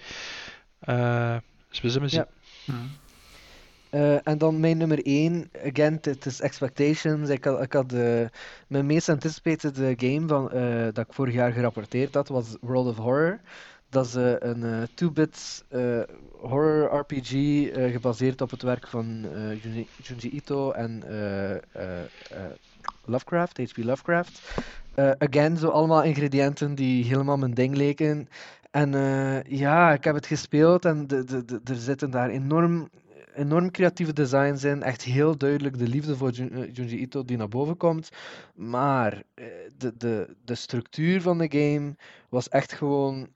Eh, 0.78 1.36
dus 1.68 1.80
we 1.80 1.90
zullen 1.90 2.10
zien. 2.10 2.24
Ja. 2.64 2.74
Eh, 3.90 4.26
en 4.28 4.38
dan 4.38 4.60
mijn 4.60 4.76
nummer 4.76 4.98
1, 5.02 5.50
again, 5.66 5.98
het- 6.00 6.26
is 6.26 6.40
Expectations. 6.40 7.28
Ik 7.28 7.44
had, 7.44 7.62
ik 7.62 7.72
had 7.72 7.92
mijn 8.66 8.86
meest 8.86 9.08
anticipated 9.08 9.78
eh, 9.78 9.92
game 9.96 10.28
van, 10.28 10.48
dat 10.92 11.06
ik 11.08 11.12
vorig 11.12 11.34
jaar 11.34 11.52
gerapporteerd 11.52 12.14
had, 12.14 12.28
was 12.28 12.56
World 12.60 12.86
of 12.86 12.96
Horror. 12.96 13.40
Dat 13.88 14.06
is 14.06 14.14
een 14.14 14.62
eh 14.64 14.82
2-bit 14.94 15.64
eh, 15.68 16.00
horror 16.40 16.98
RPG 16.98 17.30
gebaseerd 17.92 18.40
op 18.40 18.50
het 18.50 18.62
werk 18.62 18.88
van 18.88 19.26
Junji, 19.62 19.86
Junji 20.02 20.28
Ito 20.30 20.70
en 20.72 21.02
Lovecraft, 23.04 23.56
H.P. 23.58 23.76
Lovecraft. 23.76 24.40
Again, 25.18 25.56
zo 25.56 25.68
allemaal 25.68 26.02
ingrediënten 26.02 26.74
die 26.74 27.04
helemaal 27.04 27.36
mijn 27.36 27.54
ding 27.54 27.76
leken. 27.76 28.28
En 28.74 28.94
eh, 28.94 29.42
ja, 29.42 29.92
ik 29.92 30.04
heb 30.04 30.14
het 30.14 30.26
gespeeld 30.26 30.84
en 30.84 31.06
er 31.64 31.76
zitten 31.76 32.10
daar 32.10 32.28
enorm, 32.28 32.88
enorm 33.34 33.70
creatieve 33.70 34.12
designs 34.12 34.64
in. 34.64 34.82
Echt 34.82 35.02
heel 35.02 35.36
duidelijk 35.36 35.78
de 35.78 35.88
liefde 35.88 36.16
voor 36.16 36.28
eh, 36.28 36.72
Junji 36.72 37.00
Ito 37.00 37.24
die 37.24 37.36
naar 37.36 37.48
boven 37.48 37.76
komt. 37.76 38.08
Maar 38.54 39.22
eh, 39.34 39.44
de, 39.76 39.96
de, 39.96 40.36
de 40.44 40.54
structuur 40.54 41.22
van 41.22 41.38
de 41.38 41.50
game 41.50 41.96
was 42.28 42.48
echt 42.48 42.72
gewoon 42.72 43.28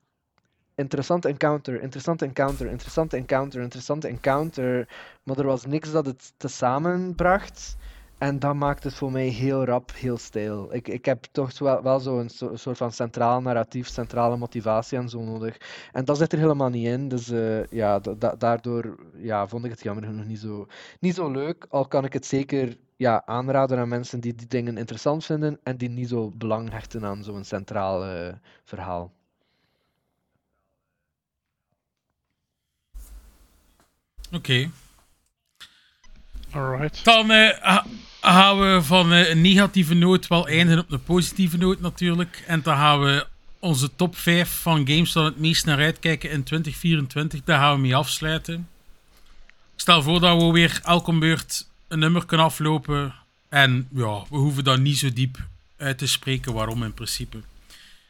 interessante 0.75 1.29
encounter, 1.29 1.83
interessante 1.83 2.25
encounter, 2.25 2.71
interessante 2.71 3.17
encounter, 3.17 3.63
interessante 3.63 4.09
encounter. 4.09 4.89
Maar 5.23 5.39
er 5.39 5.47
was 5.47 5.67
niks 5.67 5.93
dat 5.93 6.07
het 6.07 6.33
tezamen 6.37 7.15
bracht. 7.15 7.77
En 8.19 8.39
dat 8.39 8.55
maakt 8.55 8.85
het 8.85 8.95
voor 8.95 9.13
mij 9.13 9.27
heel 9.29 9.65
rap, 9.65 9.93
heel 9.95 10.17
stijl. 10.19 10.75
Ik, 10.75 10.89
ik 10.89 11.05
heb 11.05 11.25
toch 11.33 11.59
wel, 11.59 11.83
wel 11.83 12.01
zo'n 12.01 12.29
so, 12.29 12.57
soort 12.57 12.77
van 12.77 12.93
centraal 12.93 13.41
narratief, 13.41 13.89
centrale 13.89 14.37
motivatie 14.37 14.99
en 14.99 15.09
zo 15.09 15.21
nodig. 15.23 15.57
En 15.93 16.05
dat 16.05 16.17
zit 16.19 16.33
er 16.33 16.39
helemaal 16.39 16.69
niet 16.69 16.87
in. 16.87 17.09
Dus 17.09 17.29
eh, 17.31 17.67
ja, 17.67 17.99
da- 17.99 18.15
da- 18.15 18.35
daardoor 18.37 18.97
ja, 19.17 19.47
vond 19.49 19.65
ik 19.65 19.71
het 19.71 19.83
jammer 19.83 20.05
genoeg 20.05 20.25
niet 20.27 20.39
zo, 20.39 20.67
niet 21.01 21.15
zo 21.15 21.31
leuk. 21.31 21.67
Al 21.69 21.87
kan 21.89 22.05
ik 22.05 22.13
het 22.13 22.27
zeker 22.27 22.77
ja, 22.97 23.23
aanraden 23.27 23.79
aan 23.79 23.89
mensen 23.89 24.21
die 24.21 24.35
die 24.35 24.47
dingen 24.47 24.77
interessant 24.79 25.25
vinden 25.25 25.59
en 25.63 25.77
die 25.77 25.89
niet 25.89 26.09
zo 26.09 26.31
belang 26.31 26.71
hechten 26.71 27.05
aan 27.05 27.23
zo'n 27.23 27.45
centraal 27.45 28.05
eh, 28.05 28.35
verhaal. 28.65 29.13
Oké. 34.33 34.71
Dan 37.03 37.31
eh, 37.31 37.79
gaan 38.21 38.59
we 38.59 38.83
van 38.83 39.13
eh, 39.13 39.31
een 39.31 39.41
negatieve 39.41 39.95
noot 39.95 40.27
wel 40.27 40.49
eindigen 40.49 40.83
op 40.83 40.93
een 40.93 41.03
positieve 41.03 41.57
noot 41.57 41.81
natuurlijk. 41.81 42.45
En 42.47 42.63
dan 42.63 42.77
gaan 42.77 43.01
we 43.01 43.27
onze 43.59 43.91
top 43.97 44.17
5 44.17 44.61
van 44.61 44.89
games 44.89 45.13
we 45.13 45.21
het 45.21 45.39
meest 45.39 45.65
naar 45.65 45.79
uitkijken 45.79 46.31
in 46.31 46.43
2024. 46.43 47.45
Daar 47.45 47.59
gaan 47.59 47.75
we 47.75 47.81
mee 47.81 47.97
afsluiten. 47.97 48.69
Stel 49.77 50.03
voor 50.03 50.21
dat 50.21 50.43
we 50.43 50.51
weer 50.51 50.81
elke 50.85 51.19
beurt 51.19 51.67
een 51.89 51.99
nummer 51.99 52.27
kunnen 52.27 52.47
aflopen. 52.47 53.15
En 53.49 53.89
ja, 53.95 54.25
we 54.31 54.37
hoeven 54.37 54.65
dan 54.65 54.83
niet 54.83 54.99
zo 54.99 55.13
diep 55.13 55.47
uit 55.77 55.99
te 55.99 56.07
spreken 56.07 56.53
waarom 56.53 56.83
in 56.83 56.95
principe. 56.95 57.39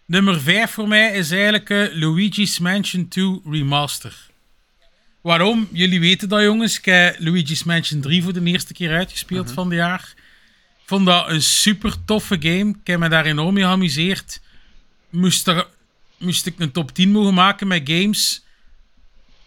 Nummer 0.05 0.41
5 0.41 0.71
voor 0.71 0.89
mij 0.89 1.13
is 1.13 1.31
eigenlijk 1.31 1.71
eh, 1.71 1.95
Luigi's 1.95 2.59
Mansion 2.59 3.09
2 3.09 3.41
Remaster. 3.45 4.28
Waarom? 5.21 5.69
Jullie 5.73 6.01
weten 6.01 6.29
dat, 6.29 6.43
jongens. 6.43 6.79
Ik 6.79 6.85
heb 6.85 7.17
Luigi's 7.19 7.65
Mansion 7.65 8.01
3 8.01 8.23
voor 8.23 8.33
de 8.33 8.45
eerste 8.45 8.73
keer 8.73 8.97
uitgespeeld 8.97 9.53
van 9.53 9.67
het 9.67 9.77
jaar. 9.77 10.13
Ik 10.83 10.85
vond 10.95 11.07
dat 11.07 11.29
een 11.29 11.43
super 11.43 12.05
toffe 12.05 12.37
game. 12.41 12.69
Ik 12.69 12.87
heb 12.87 12.99
me 12.99 13.09
daar 13.09 13.25
enorm 13.25 13.55
mee 13.55 13.65
geamuseerd. 13.65 14.41
Moest, 15.11 15.47
er, 15.47 15.67
moest 16.17 16.47
ik 16.47 16.55
een 16.59 16.73
top 16.73 16.95
10 16.95 17.11
mogen 17.11 17.35
maken 17.35 17.67
met 17.67 17.91
games, 17.91 18.45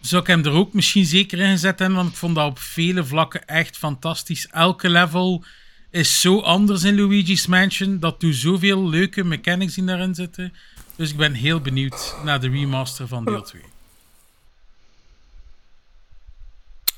zou 0.00 0.22
ik 0.22 0.28
hem 0.28 0.44
er 0.44 0.52
ook 0.52 0.72
misschien 0.72 1.04
zeker 1.04 1.38
in 1.38 1.50
gezet 1.50 1.78
hebben, 1.78 1.96
want 1.96 2.10
ik 2.10 2.16
vond 2.16 2.34
dat 2.34 2.50
op 2.50 2.58
vele 2.58 3.04
vlakken 3.04 3.46
echt 3.46 3.76
fantastisch. 3.76 4.46
Elke 4.46 4.90
level 4.90 5.44
is 5.90 6.20
zo 6.20 6.40
anders 6.40 6.82
in 6.82 6.96
Luigi's 6.96 7.46
Mansion. 7.46 7.98
Dat 7.98 8.20
doet 8.20 8.34
zoveel 8.34 8.88
leuke 8.88 9.24
mechanics 9.24 9.74
die 9.74 9.84
daarin 9.84 10.14
zitten. 10.14 10.52
Dus 10.96 11.10
ik 11.10 11.16
ben 11.16 11.34
heel 11.34 11.60
benieuwd 11.60 12.16
naar 12.24 12.40
de 12.40 12.48
remaster 12.48 13.08
van 13.08 13.24
deel 13.24 13.42
2. 13.42 13.62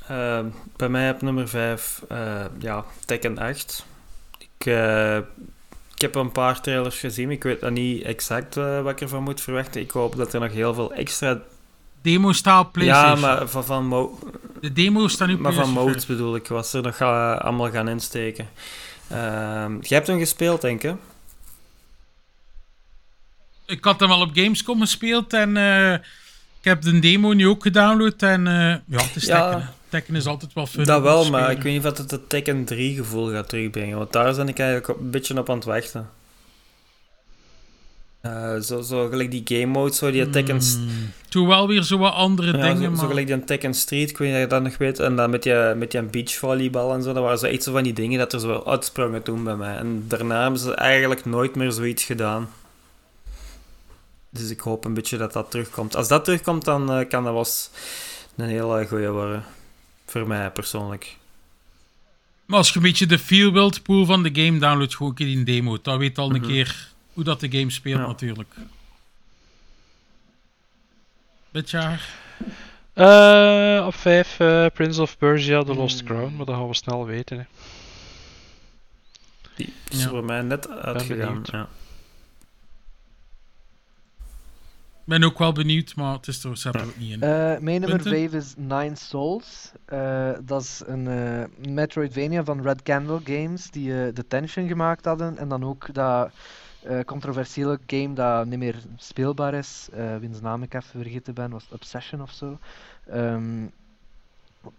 Eh, 0.08 0.40
bij 0.76 0.88
mij 0.88 1.10
op 1.10 1.22
nummer 1.22 1.48
5, 1.48 2.02
ja, 2.58 2.84
Tekken 3.04 3.38
8. 3.38 3.84
Ik, 4.38 4.66
eh, 4.66 5.16
ik 5.94 6.00
heb 6.00 6.14
een 6.14 6.32
paar 6.32 6.60
trailers 6.60 6.98
gezien, 6.98 7.30
ik 7.30 7.42
weet 7.42 7.60
nog 7.60 7.70
niet 7.70 8.02
exact 8.02 8.56
eh, 8.56 8.80
wat 8.82 8.92
ik 8.92 9.00
ervan 9.00 9.22
moet 9.22 9.40
verwachten. 9.40 9.80
Ik 9.80 9.90
hoop 9.90 10.16
dat 10.16 10.32
er 10.34 10.40
nog 10.40 10.52
heel 10.52 10.74
veel 10.74 10.92
extra... 10.92 11.38
Demo 12.02 12.32
staat 12.32 12.66
op 12.66 12.66
Ja, 12.66 12.70
PlayStation. 12.82 13.20
maar 13.20 13.48
van, 13.48 13.64
van, 13.64 13.86
mo- 13.86 14.18
De 14.60 14.72
demo 14.72 15.08
staat 15.08 15.28
nu 15.28 15.38
maar 15.38 15.52
van 15.52 15.62
PlayStation. 15.62 15.88
modes 15.88 16.06
bedoel 16.06 16.34
ik, 16.36 16.46
was 16.48 16.72
er 16.72 16.82
nog 16.82 17.00
allemaal 17.00 17.70
gaan 17.70 17.88
insteken. 17.88 18.48
Ehm 19.08 19.72
jij 19.80 19.96
hebt 19.96 20.06
hem 20.06 20.18
gespeeld, 20.18 20.60
denk 20.60 20.82
ik? 20.82 20.90
hè? 20.90 20.96
Ik 23.66 23.84
had 23.84 24.00
hem 24.00 24.10
al 24.10 24.20
op 24.20 24.30
Gamescom 24.34 24.80
gespeeld 24.80 25.32
en 25.32 25.56
eh, 25.56 25.92
ik 26.60 26.64
heb 26.64 26.82
de 26.82 26.98
demo 26.98 27.32
nu 27.32 27.48
ook 27.48 27.62
gedownload. 27.62 28.22
En 28.22 28.46
eh, 28.46 28.54
ja, 28.86 29.02
het 29.02 29.16
is 29.16 29.24
Ja. 29.26 29.72
Tekken. 29.94 30.14
Tekken 30.14 30.16
is 30.16 30.26
altijd 30.26 30.52
wel 30.52 30.66
fun. 30.66 30.84
Dat 30.84 31.02
wel, 31.02 31.30
maar 31.30 31.50
ik 31.50 31.62
weet 31.62 31.72
niet 31.72 31.86
of 31.86 31.98
het 31.98 32.10
het 32.10 32.28
Tekken 32.28 32.64
3 32.64 32.94
gevoel 32.94 33.30
gaat 33.30 33.48
terugbrengen. 33.48 33.98
Want 33.98 34.12
daar 34.12 34.34
ben 34.34 34.48
ik 34.48 34.58
eigenlijk 34.58 35.00
een 35.00 35.10
beetje 35.10 35.38
op 35.38 35.50
aan 35.50 35.56
het 35.56 35.64
wachten. 35.64 36.10
Eh, 38.20 38.58
zo, 38.58 38.80
zo 38.80 39.08
gelijk 39.08 39.30
die 39.30 39.42
game 39.44 39.72
mode, 39.72 39.94
zo 39.94 40.10
die 40.10 40.30
Tekken... 40.30 40.60
Hmm. 40.60 41.12
Doe 41.28 41.48
wel 41.48 41.68
weer 41.68 41.82
zo 41.82 41.98
wat 41.98 42.12
andere 42.12 42.56
Ja, 42.56 42.62
dingen, 42.62 42.82
zo, 42.82 42.90
maar... 42.90 42.98
zo 42.98 43.06
gelijk 43.06 43.26
die 43.26 43.44
Tekken 43.44 43.74
Street, 43.74 44.10
ik 44.10 44.18
weet 44.18 44.28
niet 44.28 44.36
of 44.36 44.42
je 44.42 44.48
dat 44.48 44.62
nog 44.62 44.78
weet. 44.78 44.98
En 44.98 45.16
dan 45.16 45.30
met 45.30 45.42
die, 45.42 45.54
met 45.54 45.90
die 45.90 46.02
beachvolleybal 46.02 46.94
en 46.94 47.02
zo. 47.02 47.12
Dat 47.12 47.22
waren 47.22 47.38
zo 47.38 47.60
zo 47.60 47.72
van 47.72 47.82
die 47.82 47.92
dingen 47.92 48.18
dat 48.18 48.32
er 48.32 48.40
zo 48.40 48.62
uitsprongen 48.66 49.22
toen 49.22 49.44
bij 49.44 49.56
mij. 49.56 49.76
En 49.76 50.04
daarna 50.08 50.42
hebben 50.42 50.60
ze 50.60 50.74
eigenlijk 50.74 51.24
nooit 51.24 51.54
meer 51.54 51.70
zoiets 51.70 52.04
gedaan. 52.04 52.48
Dus 54.30 54.50
ik 54.50 54.60
hoop 54.60 54.84
een 54.84 54.94
beetje 54.94 55.16
dat 55.16 55.32
dat 55.32 55.50
terugkomt. 55.50 55.96
Als 55.96 56.08
dat 56.08 56.24
terugkomt, 56.24 56.64
dan 56.64 56.92
eh, 56.92 57.08
kan 57.08 57.24
dat 57.24 57.32
wel 57.32 57.38
eens 57.42 57.70
een 58.36 58.48
hele 58.48 58.86
goeie 58.86 59.08
worden. 59.08 59.44
Voor 60.14 60.26
mij 60.26 60.50
persoonlijk. 60.50 61.16
Maar 62.46 62.58
als 62.58 62.68
je 62.68 62.76
een 62.76 62.82
beetje 62.82 63.06
de 63.06 63.18
feel 63.18 63.52
wilt 63.52 63.82
pool 63.82 64.04
van 64.04 64.22
de 64.22 64.42
game, 64.44 64.58
download 64.58 64.94
gewoon 64.94 65.08
een 65.08 65.14
keer 65.18 65.26
die 65.26 65.44
demo. 65.44 65.78
Dan 65.82 65.98
weet 65.98 66.18
al 66.18 66.30
een 66.34 66.40
Mhm. 66.40 66.46
keer 66.50 66.88
hoe 67.12 67.24
dat 67.24 67.40
de 67.40 67.50
game 67.50 67.70
speelt 67.70 68.00
Ja. 68.00 68.06
natuurlijk. 68.06 68.54
Beetje 71.50 71.98
Eh, 72.92 73.84
op 73.86 73.94
5 73.94 74.36
Prince 74.74 75.02
of 75.02 75.18
Persia 75.18 75.62
The 75.62 75.74
Lost 75.74 75.98
Hmm. 75.98 76.08
Crown, 76.08 76.36
maar 76.36 76.46
dat 76.46 76.54
gaan 76.56 76.68
we 76.68 76.74
snel 76.74 77.06
weten. 77.06 77.38
Hè. 77.38 77.44
Die 79.56 79.72
is 79.88 80.02
Ja. 80.02 80.08
voor 80.08 80.24
mij 80.24 80.40
net 80.42 80.68
uitgegaan. 80.68 81.42
Ja. 81.52 81.62
Ik 81.62 81.68
ben 85.04 85.24
ook 85.24 85.38
wel 85.38 85.52
benieuwd, 85.52 85.96
maar 85.96 86.12
het 86.12 86.26
is 86.26 86.44
er 86.44 86.50
ook 86.86 86.96
niet 86.96 87.10
in. 87.10 87.22
Eh, 87.22 87.28
mijn 87.58 87.80
nummer 87.80 87.88
Punten? 87.88 88.10
5 88.10 88.32
is 88.32 88.54
Nine 88.56 88.96
Souls. 88.96 89.72
Eh, 89.84 90.30
dat 90.44 90.62
is 90.62 90.82
een 90.86 91.08
eh, 91.08 91.68
Metroidvania 91.68 92.44
van 92.44 92.62
Red 92.62 92.82
Candle 92.82 93.20
Games, 93.24 93.70
die 93.70 94.12
The 94.12 94.26
Tension 94.28 94.68
gemaakt 94.68 95.04
hadden. 95.04 95.38
En 95.38 95.48
dan 95.48 95.64
ook 95.64 95.94
dat 95.94 96.30
controversiële 97.06 97.78
game 97.86 98.14
dat 98.14 98.46
niet 98.46 98.58
meer 98.58 98.76
speelbaar 98.96 99.54
is, 99.54 99.88
wiens 100.20 100.40
naam 100.40 100.62
ik 100.62 100.74
even 100.74 101.00
vergeten 101.00 101.34
ben, 101.34 101.50
was 101.50 101.66
Obsession 101.70 102.22
of 102.22 102.30
zo. 102.30 102.58
Ehm, 103.06 103.66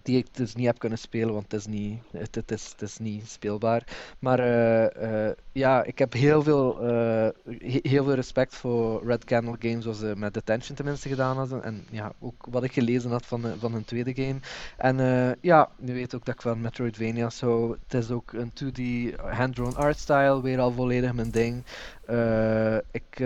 die 0.02 0.18
ik 0.18 0.28
dus 0.36 0.56
niet 0.56 0.66
heb 0.66 0.80
kunnen 0.80 0.98
spelen, 0.98 1.34
want 1.34 1.52
het 1.52 1.60
is 1.62 1.68
niet, 1.68 2.00
het, 2.12 2.52
is, 2.52 2.70
het 2.72 2.82
is 2.82 2.98
niet 2.98 3.30
speelbaar. 3.30 3.84
Maar 4.20 4.40
eh, 4.40 5.28
eh, 5.30 5.36
ja, 5.52 5.84
ik 5.84 6.00
heb 6.00 6.14
heel 6.14 6.44
veel, 6.44 6.80
eh, 6.82 7.30
he- 7.44 7.90
heel 7.90 8.04
veel 8.04 8.14
respect 8.14 8.56
voor 8.56 9.06
Red 9.06 9.24
Candle 9.24 9.56
Games, 9.60 9.84
zoals 9.84 10.00
ze 10.00 10.14
met 10.18 10.34
Detention 10.34 10.76
tenminste 10.76 11.10
gedaan 11.10 11.38
hadden. 11.38 11.64
En 11.64 11.86
ja, 11.92 12.12
ook 12.20 12.46
wat 12.50 12.64
ik 12.64 12.72
gelezen 12.74 13.12
had 13.12 13.26
van, 13.26 13.44
van 13.60 13.74
hun 13.74 13.86
tweede 13.86 14.14
game. 14.14 14.40
En 14.78 14.98
ja, 15.42 15.70
je 15.86 15.94
weet 15.94 16.16
ook 16.16 16.26
dat 16.26 16.36
ik 16.36 16.42
van 16.42 16.62
Metroidvania 16.62 17.30
zo. 17.30 17.78
Het 17.88 17.94
is 17.94 18.12
ook 18.12 18.34
een 18.34 18.52
2D 18.54 19.16
hand-drawn 19.22 19.76
art 19.76 19.98
style, 19.98 20.42
weer 20.42 20.60
al 20.60 20.72
volledig 20.72 21.14
mijn 21.14 21.32
ding. 21.32 21.64
Ik, 22.92 23.20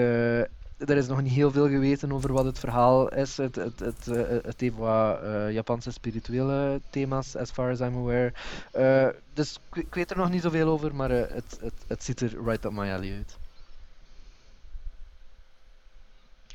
er 0.86 0.98
is 0.98 1.08
nog 1.08 1.22
niet 1.22 1.34
heel 1.34 1.52
veel 1.52 1.68
geweten 1.68 2.12
over 2.12 2.34
wat 2.34 2.46
het 2.46 2.60
verhaal 2.60 3.10
is. 3.10 3.38
Het, 3.38 3.56
het, 3.56 3.80
het, 3.80 4.08
eh, 4.08 4.38
het 4.44 4.62
heeft 4.62 4.76
wat 4.76 5.22
eh, 5.22 5.52
Japanse 5.52 5.92
spirituele 5.92 6.82
thema's, 6.90 7.36
as 7.36 7.52
far 7.52 7.72
as 7.72 7.80
I'm 7.80 7.98
aware. 7.98 8.34
Eh, 8.72 9.08
dus 9.34 9.60
ik, 9.74 9.94
weet 9.94 10.12
er 10.12 10.18
nog 10.18 10.30
niet 10.30 10.42
zoveel 10.42 10.68
over, 10.68 10.96
maar 10.96 11.12
eh, 11.12 11.36
het, 11.36 11.58
het, 11.62 11.74
het 11.88 12.04
ziet 12.04 12.22
er 12.22 12.44
right 12.46 12.66
up 12.66 12.72
my 12.72 12.90
alley 12.90 13.14
uit. 13.14 13.38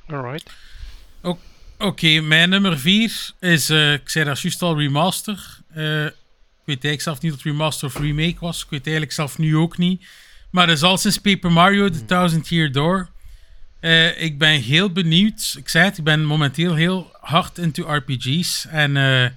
Alright. 0.06 0.50
Oké, 1.78 2.20
mijn 2.20 2.50
nummer 2.50 2.78
4 2.78 3.32
is, 3.40 3.70
eh, 3.70 3.92
ik 3.92 4.08
zei 4.08 4.24
dat 4.24 4.40
juist 4.40 4.62
al, 4.62 4.78
remaster. 4.78 5.58
Eh, 5.68 6.04
ik 6.04 6.12
weet 6.64 6.84
eigenlijk 6.84 7.00
zelf 7.00 7.20
niet 7.20 7.32
of 7.32 7.42
remaster 7.42 7.88
of 7.88 7.98
remake 7.98 8.36
was. 8.40 8.62
Ik 8.62 8.70
weet 8.70 8.82
eigenlijk 8.82 9.14
zelf 9.14 9.38
nu 9.38 9.56
ook 9.56 9.78
niet. 9.78 10.04
Maar 10.50 10.66
dat 10.66 10.76
is 10.76 10.82
al 10.82 10.98
sinds 10.98 11.18
Paper 11.18 11.52
Mario, 11.52 11.88
The 11.88 12.04
Thousand 12.04 12.48
Year 12.48 12.72
Door. 12.72 13.08
Eh, 13.84 14.22
ik 14.22 14.38
ben 14.38 14.60
heel 14.60 14.90
benieuwd. 14.92 15.54
Ik 15.58 15.68
zei 15.68 15.84
het, 15.84 15.98
ik 15.98 16.04
ben 16.04 16.24
momenteel 16.24 16.74
heel 16.74 17.10
hard 17.20 17.58
into 17.58 17.92
RPG's. 17.94 18.66
En 18.66 18.96
eh 18.96 19.30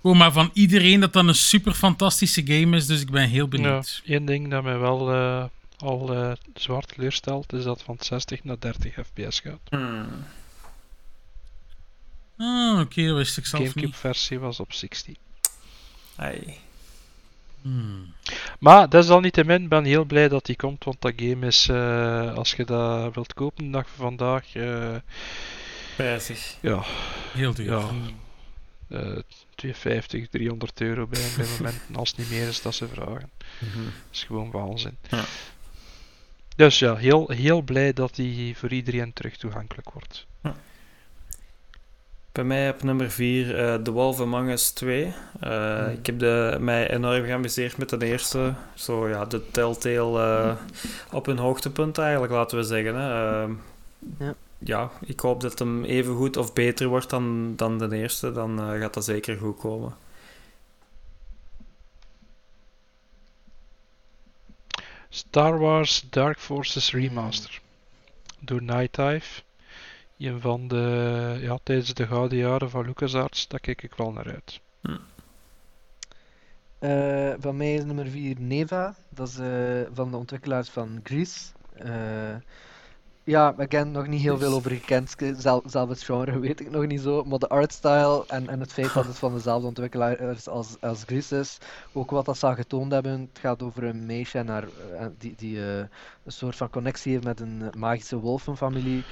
gewoon 0.00 0.16
maar 0.16 0.32
van 0.32 0.50
iedereen 0.52 1.00
dat 1.00 1.12
dat 1.12 1.26
een 1.26 1.34
super 1.34 1.72
fantastische 1.74 2.42
game 2.46 2.76
is. 2.76 2.86
Dus 2.86 3.00
ik 3.00 3.10
ben 3.10 3.28
heel 3.28 3.42
Ja, 3.44 3.48
benieuwd. 3.48 4.02
één 4.06 4.24
ding 4.24 4.50
dat 4.50 4.62
mij 4.62 4.78
wel 4.78 5.12
eh, 5.12 5.44
al 5.78 6.14
eh, 6.14 6.32
zwaar 6.54 6.82
teleurstelt, 6.82 7.52
is 7.52 7.64
dat 7.64 7.76
het 7.76 7.84
van 7.86 7.96
60 8.00 8.44
naar 8.44 8.58
30 8.58 8.94
fps 8.94 9.40
gaat. 9.40 9.60
Hmm. 9.70 10.24
Ah, 12.38 12.80
oké, 12.80 13.06
dat 13.06 13.16
wist 13.16 13.36
ik 13.36 13.42
De 13.42 13.48
zelf 13.48 13.62
Gamecube 13.62 13.86
niet. 13.86 13.96
versie 13.96 14.38
was 14.38 14.60
op 14.60 14.72
60. 14.72 15.14
Ai. 16.16 16.56
Hmm. 17.62 18.14
Maar 18.58 18.88
desalniettemin 18.88 19.68
ben 19.68 19.84
heel 19.84 20.04
blij 20.04 20.28
dat 20.28 20.46
die 20.46 20.56
komt, 20.56 20.84
want 20.84 21.00
dat 21.00 21.12
game 21.16 21.46
is, 21.46 21.68
eh, 21.68 22.34
als 22.34 22.52
je 22.52 22.64
dat 22.64 23.14
wilt 23.14 23.34
kopen 23.34 23.64
de 23.64 23.70
dag 23.70 23.88
van 23.88 24.06
vandaag, 24.06 24.54
eh, 24.54 24.94
Prijzig. 25.96 26.56
ja, 26.60 26.82
Heel 27.32 27.54
duur. 27.54 27.66
ja, 27.66 27.88
eh 28.88 29.18
250, 29.54 30.28
300 30.28 30.80
euro 30.80 31.06
bij 31.06 31.20
bij 31.36 31.46
momenten, 31.58 31.96
als 31.96 32.08
het 32.08 32.18
niet 32.18 32.30
meer 32.30 32.48
is 32.48 32.62
dat 32.62 32.74
ze 32.74 32.88
vragen. 32.88 33.30
Mhm. 33.58 33.84
Dat 33.84 33.92
is 34.12 34.24
gewoon 34.24 34.50
waanzin. 34.50 34.96
Ja. 35.08 35.24
Dus 36.56 36.78
ja, 36.78 36.96
heel, 36.96 37.30
heel 37.30 37.62
blij 37.62 37.92
dat 37.92 38.14
die 38.14 38.56
voor 38.56 38.72
iedereen 38.72 39.12
terug 39.12 39.36
toegankelijk 39.36 39.90
wordt. 39.90 40.26
Bij 42.32 42.44
mij 42.44 42.70
op 42.70 42.82
nummer 42.82 43.10
4 43.10 43.82
The 43.82 43.90
Wolf 43.90 44.20
Among 44.20 44.50
Us 44.50 44.70
2. 44.70 45.12
Uh, 45.44 45.92
Ik 45.92 46.06
heb 46.06 46.18
de, 46.18 46.56
mij 46.60 46.90
enorm 46.90 47.24
geamuseerd 47.24 47.76
met 47.76 47.88
de 47.88 48.06
eerste. 48.06 48.54
Zo 48.74 49.08
ja, 49.08 49.24
de 49.24 49.50
Telltale 49.50 50.44
uh, 50.44 50.56
op 51.12 51.26
een 51.26 51.38
hoogtepunt 51.38 51.98
eigenlijk, 51.98 52.32
laten 52.32 52.58
we 52.58 52.64
zeggen. 52.64 52.94
Hè. 52.94 53.42
Uh, 53.46 53.54
ja. 54.18 54.34
ja, 54.58 54.90
ik 55.00 55.20
hoop 55.20 55.40
dat 55.40 55.58
hem 55.58 55.84
even 55.84 56.16
goed 56.16 56.36
of 56.36 56.52
beter 56.52 56.86
wordt 56.86 57.10
dan, 57.10 57.56
dan 57.56 57.78
de 57.78 57.96
eerste. 57.96 58.32
Dan 58.32 58.58
gaat 58.58 58.94
dat 58.94 59.04
zeker 59.04 59.36
goed 59.36 59.58
komen. 59.58 59.94
Star 65.08 65.58
Wars 65.58 66.06
Dark 66.10 66.38
Forces 66.38 66.92
Remaster. 66.92 67.60
Door 68.38 68.62
Night 68.62 68.94
Dive. 68.94 69.42
Een 70.20 70.40
van 70.40 70.68
de, 70.68 71.38
ja, 71.40 71.58
tijdens 71.62 71.94
de 71.94 72.06
gouden 72.06 72.38
jaren 72.38 72.70
van 72.70 72.84
LucasArts, 72.84 73.48
daar 73.48 73.60
kijk 73.60 73.82
ik 73.82 73.94
wel 73.94 74.12
naar 74.12 74.26
uit. 74.26 74.60
Hm. 74.80 74.96
Uh, 76.80 77.34
van 77.38 77.56
mij 77.56 77.74
is 77.74 77.84
nummer 77.84 78.06
4 78.06 78.36
Neva. 78.38 78.94
Dat 79.08 79.28
is 79.28 79.38
uh, 79.38 79.80
van 79.92 80.10
de 80.10 80.16
ontwikkelaars 80.16 80.68
van 80.68 81.00
Grease. 81.02 81.50
Uh, 81.84 82.34
ja, 83.24 83.54
again, 83.58 83.90
nog 83.90 84.06
niet 84.06 84.20
heel 84.22 84.38
veel 84.38 84.52
over 84.52 84.70
gekend. 84.70 85.16
Zelf, 85.36 85.62
zelf 85.66 85.88
het 85.88 86.02
genre 86.02 86.38
weet 86.48 86.60
ik 86.60 86.70
nog 86.70 86.86
niet 86.86 87.00
zo. 87.00 87.24
Maar 87.24 87.38
de 87.38 87.48
artstyle 87.48 88.24
en, 88.26 88.48
en 88.48 88.60
het 88.60 88.72
feit 88.72 88.94
dat 88.94 89.06
het 89.06 89.18
van 89.18 89.34
dezelfde 89.34 89.66
ontwikkelaars 89.66 90.48
als, 90.48 90.76
als 90.80 91.02
Grease 91.04 91.38
is. 91.38 91.58
Ook 91.92 92.10
wat 92.10 92.24
dat 92.24 92.38
ze 92.38 92.54
getoond 92.54 92.92
hebben. 92.92 93.20
Het 93.20 93.38
gaat 93.38 93.62
over 93.62 93.84
een 93.84 94.06
meisje 94.06 94.38
en 94.38 94.48
haar, 94.48 94.68
die, 95.18 95.34
die 95.36 95.60
een 95.60 95.88
soort 96.26 96.56
van 96.56 96.70
connectie 96.70 97.12
heeft 97.12 97.24
met 97.24 97.40
een 97.40 97.62
magische 97.76 98.18
wolvenfamilie. 98.18 99.04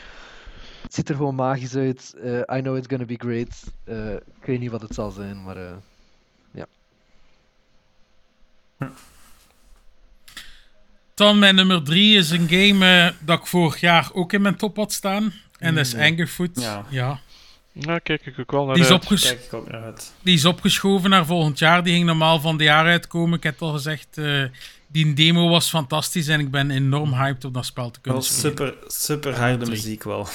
Het 0.82 0.94
ziet 0.94 1.08
er 1.08 1.14
gewoon 1.14 1.34
magisch 1.34 1.74
uit. 1.74 2.14
Uh, 2.24 2.38
I 2.38 2.60
know 2.60 2.76
it's 2.76 2.86
gonna 2.88 3.04
be 3.04 3.14
great. 3.18 3.64
Uh, 3.84 4.12
ik 4.14 4.44
weet 4.46 4.60
niet 4.60 4.70
wat 4.70 4.80
het 4.82 4.94
zal 4.94 5.10
zijn, 5.10 5.42
maar 5.42 5.56
uh, 5.56 5.70
ja. 6.50 6.66
Dan 11.14 11.38
mijn 11.38 11.54
nummer 11.54 11.82
3 11.82 12.16
is 12.18 12.30
een 12.30 12.48
game 12.48 13.14
dat 13.20 13.38
ik 13.38 13.46
vorig 13.46 13.80
jaar 13.80 14.10
ook 14.12 14.32
in 14.32 14.42
mijn 14.42 14.56
top 14.56 14.76
had 14.76 14.92
staan. 14.92 15.32
En 15.58 15.74
dat 15.74 15.86
is 15.86 15.94
Mm. 15.94 16.00
Angerfoot. 16.00 16.60
Ja. 16.60 16.84
ja. 16.88 17.20
Daar 17.72 18.00
kijk 18.00 18.26
ik 18.26 18.38
ook 18.38 18.50
wel 18.50 18.64
naar 18.64 18.74
Die 18.74 18.84
is, 18.84 18.90
uit. 18.90 19.20
Kijk 19.20 19.40
ik 19.44 19.52
ook 19.54 19.70
naar 19.70 19.82
uit. 19.82 20.12
die 20.22 20.34
is 20.34 20.44
opgeschoven 20.44 21.10
naar 21.10 21.26
volgend 21.26 21.58
jaar. 21.58 21.82
Die 21.82 21.92
ging 21.94 22.06
normaal 22.06 22.40
van 22.40 22.52
het 22.52 22.62
jaar 22.62 22.84
uitkomen. 22.86 23.36
Ik 23.36 23.42
heb 23.42 23.62
al 23.62 23.72
gezegd, 23.72 24.18
eh, 24.18 24.42
die 24.86 25.12
demo 25.14 25.48
was 25.48 25.68
fantastisch. 25.68 26.28
En 26.28 26.40
ik 26.40 26.50
ben 26.50 26.70
enorm 26.70 27.12
hyped 27.14 27.44
om 27.44 27.52
dat 27.52 27.66
spel 27.66 27.90
te 27.90 28.00
kunnen 28.00 28.20
Wel 28.20 28.30
spelen. 28.30 28.50
super, 28.56 28.74
super 28.86 29.36
harde 29.38 29.56
drie. 29.58 29.70
muziek 29.70 30.02
wel. 30.04 30.28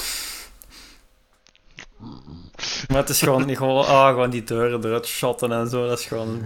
Maar 2.87 2.97
het 2.97 3.09
is 3.09 3.19
gewoon, 3.19 3.45
niet 3.45 3.57
gewoon, 3.57 3.85
ah, 3.85 4.07
gewoon 4.07 4.29
die 4.29 4.43
deuren 4.43 4.85
eruit 4.85 5.07
shotten 5.07 5.51
en 5.51 5.69
zo. 5.69 5.87
Dat 5.87 5.99
is 5.99 6.05
gewoon... 6.05 6.41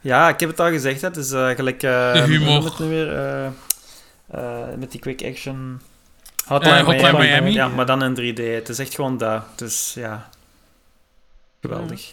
Ja, 0.00 0.28
ik 0.28 0.40
heb 0.40 0.48
het 0.48 0.60
al 0.60 0.70
gezegd. 0.70 1.00
hè, 1.00 1.06
Het 1.06 1.16
is 1.16 1.30
gelijk... 1.30 1.80
De 1.80 2.22
humor. 2.26 2.46
hoe 2.46 2.54
noem 2.54 2.64
het 2.64 2.78
nu 2.78 2.88
weer? 2.88 3.16
Eh, 3.16 3.46
eh, 4.30 4.74
met 4.78 4.90
die 4.90 5.00
quick 5.00 5.24
action... 5.24 5.80
Eh, 6.48 6.84
Hotline 6.84 7.18
Miami. 7.18 7.52
Ja, 7.52 7.68
maar 7.68 7.86
dan 7.86 8.02
in 8.02 8.34
3D. 8.34 8.42
Het 8.54 8.68
is 8.68 8.78
echt 8.78 8.94
gewoon 8.94 9.18
dat. 9.18 9.42
Dus 9.56 9.94
ja... 9.94 10.28
Geweldig. 11.60 12.12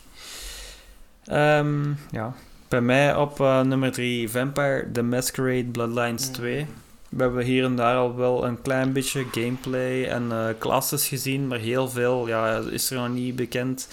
Ehm, 1.25 1.93
ja. 2.11 2.33
Bij 2.67 2.81
mij 2.81 3.15
op 3.15 3.39
eh, 3.39 3.61
nummer 3.61 3.91
3 3.91 4.29
Vampire 4.29 4.91
The 4.91 5.01
Masquerade 5.01 5.63
Bloodlines 5.63 6.27
2. 6.27 6.67
We 7.15 7.21
hebben 7.21 7.45
hier 7.45 7.63
en 7.63 7.75
daar 7.75 7.95
al 7.95 8.15
wel 8.15 8.45
een 8.45 8.61
klein 8.61 8.93
beetje 8.93 9.25
gameplay 9.31 10.05
en 10.05 10.31
eh 10.31 10.47
classes 10.59 11.07
gezien, 11.07 11.47
maar 11.47 11.59
heel 11.59 11.89
veel 11.89 12.27
ja, 12.27 12.57
is 12.57 12.89
er 12.89 12.97
nog 12.97 13.09
niet 13.09 13.35
bekend. 13.35 13.87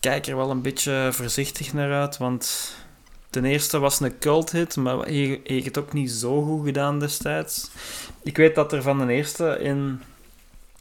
Kijk 0.00 0.26
er 0.26 0.36
wel 0.36 0.50
een 0.50 0.62
beetje 0.62 1.08
voorzichtig 1.12 1.72
naar 1.72 1.92
uit, 1.92 2.16
want 2.16 2.74
ten 3.30 3.44
eerste 3.44 3.78
was 3.78 4.00
een 4.00 4.18
cult 4.18 4.50
hit, 4.50 4.76
maar 4.76 5.06
heeft 5.06 5.64
het 5.64 5.78
ook 5.78 5.92
niet 5.92 6.10
zo 6.10 6.42
goed 6.42 6.66
gedaan 6.66 6.98
destijds. 6.98 7.70
Ik 8.22 8.36
weet 8.36 8.54
dat 8.54 8.72
er 8.72 8.82
van 8.82 9.06
de 9.06 9.12
eerste 9.12 9.58
in... 9.60 10.02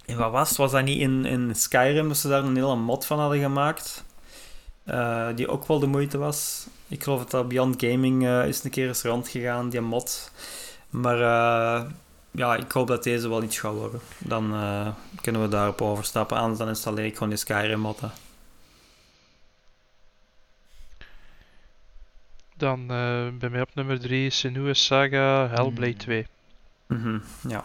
in 0.05 0.17
wat 0.17 0.31
was? 0.31 0.57
Was 0.57 0.71
dat 0.71 0.83
niet 0.83 0.99
in, 0.99 1.25
in 1.25 1.55
Skyrim, 1.55 2.07
dat 2.07 2.17
ze 2.17 2.27
daar 2.27 2.43
een 2.43 2.55
hele 2.55 2.75
mod 2.75 3.05
van 3.05 3.19
hadden 3.19 3.39
gemaakt? 3.39 4.03
Eh, 4.83 5.27
die 5.35 5.47
ook 5.47 5.67
wel 5.67 5.79
de 5.79 5.87
moeite 5.87 6.17
was. 6.17 6.67
Ik 6.87 7.03
geloof 7.03 7.25
dat 7.25 7.47
Beyond 7.47 7.83
Gaming 7.83 8.25
eh, 8.25 8.47
is 8.47 8.63
een 8.63 8.69
keer 8.69 8.87
eens 8.87 9.01
rondgegaan, 9.01 9.69
die 9.69 9.81
mod. 9.81 10.31
Maar 10.89 11.15
eh, 11.21 11.89
ja, 12.31 12.55
ik 12.55 12.71
hoop 12.71 12.87
dat 12.87 13.03
deze 13.03 13.29
wel 13.29 13.43
iets 13.43 13.59
gaat 13.59 13.73
worden. 13.73 13.99
Dan 14.17 14.53
eh, 14.53 14.87
kunnen 15.21 15.41
we 15.41 15.47
daarop 15.47 15.81
overstappen. 15.81 16.37
Anders 16.37 16.59
dan 16.59 16.67
installeer 16.67 17.05
ik 17.05 17.13
gewoon 17.13 17.29
die 17.29 17.37
Skyrim 17.37 17.79
mod. 17.79 17.99
hè. 17.99 18.07
Dan 22.57 22.79
eh, 22.81 23.27
bij 23.39 23.49
mij 23.49 23.61
op 23.61 23.75
nummer 23.75 23.99
3 23.99 24.25
is 24.25 24.39
Senua 24.39 24.73
Saga 24.73 25.47
Hellblade 25.47 25.95
2. 25.95 26.27
Mhm, 26.87 27.19
ja. 27.47 27.63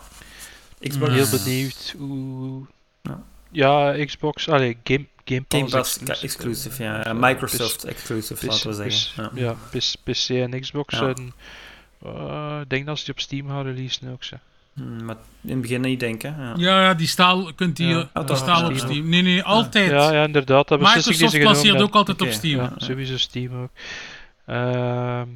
Ik 0.79 0.91
Xbox 0.91 1.13
ben 1.15 1.25
heel 1.25 1.39
benieuwd 1.39 1.95
hoe... 1.99 2.67
Ja. 3.03 3.23
Ja, 3.51 4.05
Xbox... 4.05 4.49
Allee, 4.49 4.79
Game, 4.85 5.07
Game 5.25 5.43
Pass, 5.43 5.61
Game 5.61 5.71
Pass 5.71 5.99
exclusive. 5.99 6.25
exclusive, 6.27 6.83
ja. 6.83 7.13
Microsoft 7.13 7.85
exclusive, 7.85 8.47
PC 8.47 8.51
laten 8.51 8.69
we 8.69 8.91
zeggen. 8.91 9.31
Ja. 9.35 9.57
Ja, 9.71 9.83
PC, 10.05 10.29
en 10.29 10.61
Xbox. 10.61 10.99
Ja. 10.99 11.15
Ik 12.63 12.69
denk 12.71 12.87
dat 12.87 12.99
ze 12.99 13.05
die 13.05 13.15
op 13.15 13.21
Steam 13.21 13.49
gaan 13.49 13.63
releasen 13.65 14.13
ook. 14.13 14.25
Zo. 14.25 14.37
Mm, 14.75 15.05
Maar 15.05 15.17
in 15.43 15.51
het 15.51 15.61
begin 15.61 15.81
niet 15.81 16.01
denken. 16.01 16.37
Ja. 16.39 16.55
Ja, 16.57 16.83
ja, 16.83 16.95
die 16.95 17.07
staal, 17.07 17.53
kunt 17.55 17.77
die, 17.77 17.87
Ja. 17.89 17.95
eh, 17.99 18.01
Oh, 18.05 18.15
die 18.15 18.25
toch? 18.25 18.37
staal 18.37 18.67
op 18.71 18.77
Steam. 18.77 19.09
Nee, 19.09 19.23
nee, 19.23 19.43
altijd. 19.43 19.91
Ja, 19.91 20.13
ja, 20.13 20.25
inderdaad. 20.25 20.69
Dat 20.69 20.79
beslissing 20.79 21.17
die 21.17 21.25
Microsoft 21.25 21.31
ze 21.33 21.39
genomen 21.39 21.61
passeert 21.63 21.83
ook 21.83 21.95
altijd 21.95 22.23
op 22.23 22.29
Steam. 22.31 22.61
Ja, 22.61 22.73
sowieso 22.77 23.17
Steam 23.17 23.63
ook. 23.63 23.71
Ehm, 24.47 25.29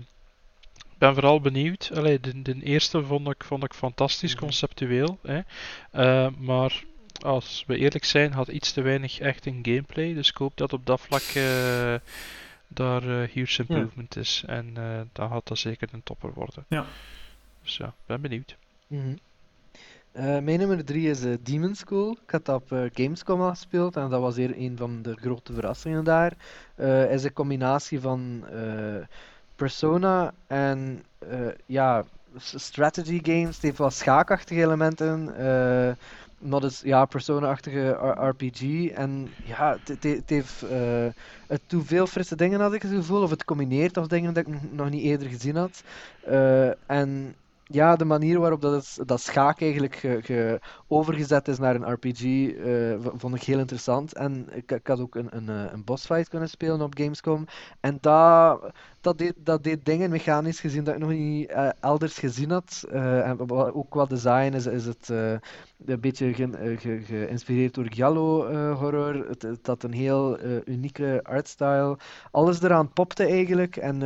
Ik 0.91 1.05
ben 1.05 1.15
vooral 1.15 1.41
benieuwd. 1.41 1.91
Allee, 1.95 2.21
de, 2.21 2.43
de 2.43 2.57
eerste 2.63 3.05
vond 3.05 3.29
ik, 3.29 3.45
vond 3.45 3.65
ik 3.65 3.75
fantastisch 3.75 4.35
conceptueel. 4.37 5.19
Hè. 5.23 5.41
Eh, 5.93 6.27
maar 6.39 6.83
als 7.25 7.65
we 7.67 7.77
eerlijk 7.77 8.05
zijn, 8.05 8.33
had 8.33 8.49
iets 8.49 8.73
te 8.73 8.83
weinig 8.83 9.19
echt 9.19 9.47
in 9.47 9.59
gameplay. 9.63 10.15
Dus 10.15 10.29
ik 10.29 10.37
hoop 10.37 10.57
dat 10.57 10.73
op 10.73 10.87
dat 10.87 11.01
vlak 11.01 11.23
eh, 11.35 11.95
daar 12.69 13.23
eh, 13.23 13.29
huge 13.29 13.63
improvement 13.63 14.17
is. 14.17 14.45
En 14.47 14.77
eh, 14.77 15.01
dan 15.13 15.31
gaat 15.31 15.47
dat 15.47 15.59
zeker 15.59 15.89
een 15.93 16.03
topper 16.03 16.33
worden. 16.35 16.65
Ja. 16.69 16.85
Dus 17.63 17.77
ja, 17.77 17.95
ben 18.07 18.21
benieuwd. 18.21 18.57
Mhm. 18.87 19.15
Eh, 20.13 20.25
mijn 20.25 20.59
nummer 20.59 20.85
3 20.85 21.09
is 21.09 21.25
eh, 21.25 21.33
Demon 21.41 21.75
School. 21.75 22.17
Ik 22.25 22.31
had 22.31 22.45
dat 22.45 22.63
op 22.63 22.91
Gamescom 22.95 23.41
al 23.41 23.49
gespeeld 23.49 23.97
en 23.97 24.09
dat 24.09 24.21
was 24.21 24.37
hier 24.37 24.59
een 24.59 24.77
van 24.77 25.03
de 25.03 25.17
grote 25.21 25.53
verrassingen 25.53 26.05
daar. 26.05 26.33
Eh 26.75 27.13
is 27.13 27.25
een 27.25 27.33
combinatie 27.33 28.01
van 28.01 28.45
eh, 28.51 29.07
Persona 29.57 30.35
en 30.47 31.05
eh, 31.19 31.39
ja, 31.67 32.05
strategy 32.37 33.21
games. 33.23 33.55
Het 33.55 33.63
heeft 33.63 33.79
wel 33.79 33.91
schaakachtige 33.91 34.61
elementen. 34.61 35.35
Maar 36.39 36.65
is 36.65 36.81
ja, 36.81 37.05
Persona-achtige 37.05 37.89
R- 37.89 38.29
RPG. 38.29 38.89
En 38.91 39.35
ja, 39.43 39.79
het- 39.85 40.05
heeft 40.31 40.63
eh, 40.63 41.07
het 41.47 41.63
veel 41.69 42.07
frisse 42.07 42.37
dingen, 42.37 42.61
had 42.61 42.73
ik 42.75 42.83
het 42.83 42.91
gevoel. 42.93 43.23
Of 43.23 43.31
het 43.31 43.45
combineert 43.45 43.97
of 43.97 44.07
dingen 44.07 44.35
dat 44.35 44.47
ik 44.47 44.71
nog- 44.73 44.91
niet 44.91 45.03
eerder 45.03 45.29
gezien 45.29 45.57
had. 45.57 45.83
Eh, 46.21 46.91
en 46.91 47.37
ja, 47.63 47.97
de 47.97 48.05
manier 48.05 48.39
waarop 48.41 48.61
dat, 48.61 48.99
dat 49.05 49.21
schaak 49.21 49.61
eigenlijk 49.61 49.97
ge, 49.97 50.19
ge- 50.23 50.61
overgezet 50.87 51.49
is 51.49 51.59
naar 51.59 51.75
een 51.75 51.93
RPG 51.93 52.23
eh, 52.23 52.97
vond 53.17 53.35
ik 53.35 53.43
heel 53.43 53.59
interessant. 53.59 54.15
En 54.15 54.49
ik, 54.53 54.71
ik 54.73 54.87
had 54.87 55.01
ook 55.01 55.15
een, 55.15 55.37
een, 55.37 55.49
een 55.49 55.85
bossfight 55.85 56.29
kunnen 56.29 56.49
spelen 56.49 56.81
op 56.81 56.99
Gamescom. 56.99 57.45
En 57.81 57.99
dat, 58.01 58.71
dat, 59.01 59.19
deed, 59.19 59.35
dat 59.37 59.65
deed 59.65 59.85
dingen 59.85 60.11
mechanisch 60.11 60.61
gezien 60.61 60.85
dat 60.85 60.95
ik 60.95 61.01
nog 61.01 61.11
niet 61.11 61.49
eh, 61.51 61.69
elders 61.81 62.19
gezien 62.19 62.51
had. 62.51 62.85
Eh, 62.91 63.29
en 63.29 63.51
ook 63.51 63.91
qua 63.91 64.05
design 64.05 64.53
is, 64.55 64.67
is 64.67 64.85
het 64.85 65.11
eh, 65.11 65.31
een 65.87 66.01
beetje 66.01 66.35
ge- 66.35 66.77
ge- 66.79 67.01
geïnspireerd 67.05 67.75
door 67.75 67.87
Giallo 67.89 68.53
horror. 68.75 69.29
Het, 69.29 69.43
het 69.43 69.67
had 69.67 69.83
een 69.83 69.93
heel 69.93 70.39
unieke 70.65 71.21
artstyle. 71.23 71.99
Alles 72.31 72.63
eraan 72.63 72.93
popte 72.93 73.25
eigenlijk. 73.27 73.77
En 73.77 74.01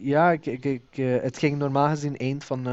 ja, 0.00 0.30
ik, 0.32 0.46
ik, 0.46 0.64
ik, 0.64 0.96
het 1.22 1.38
ging 1.38 1.58
normaal 1.58 1.88
gezien 1.88 2.16
eind 2.16 2.44
van 2.44 2.66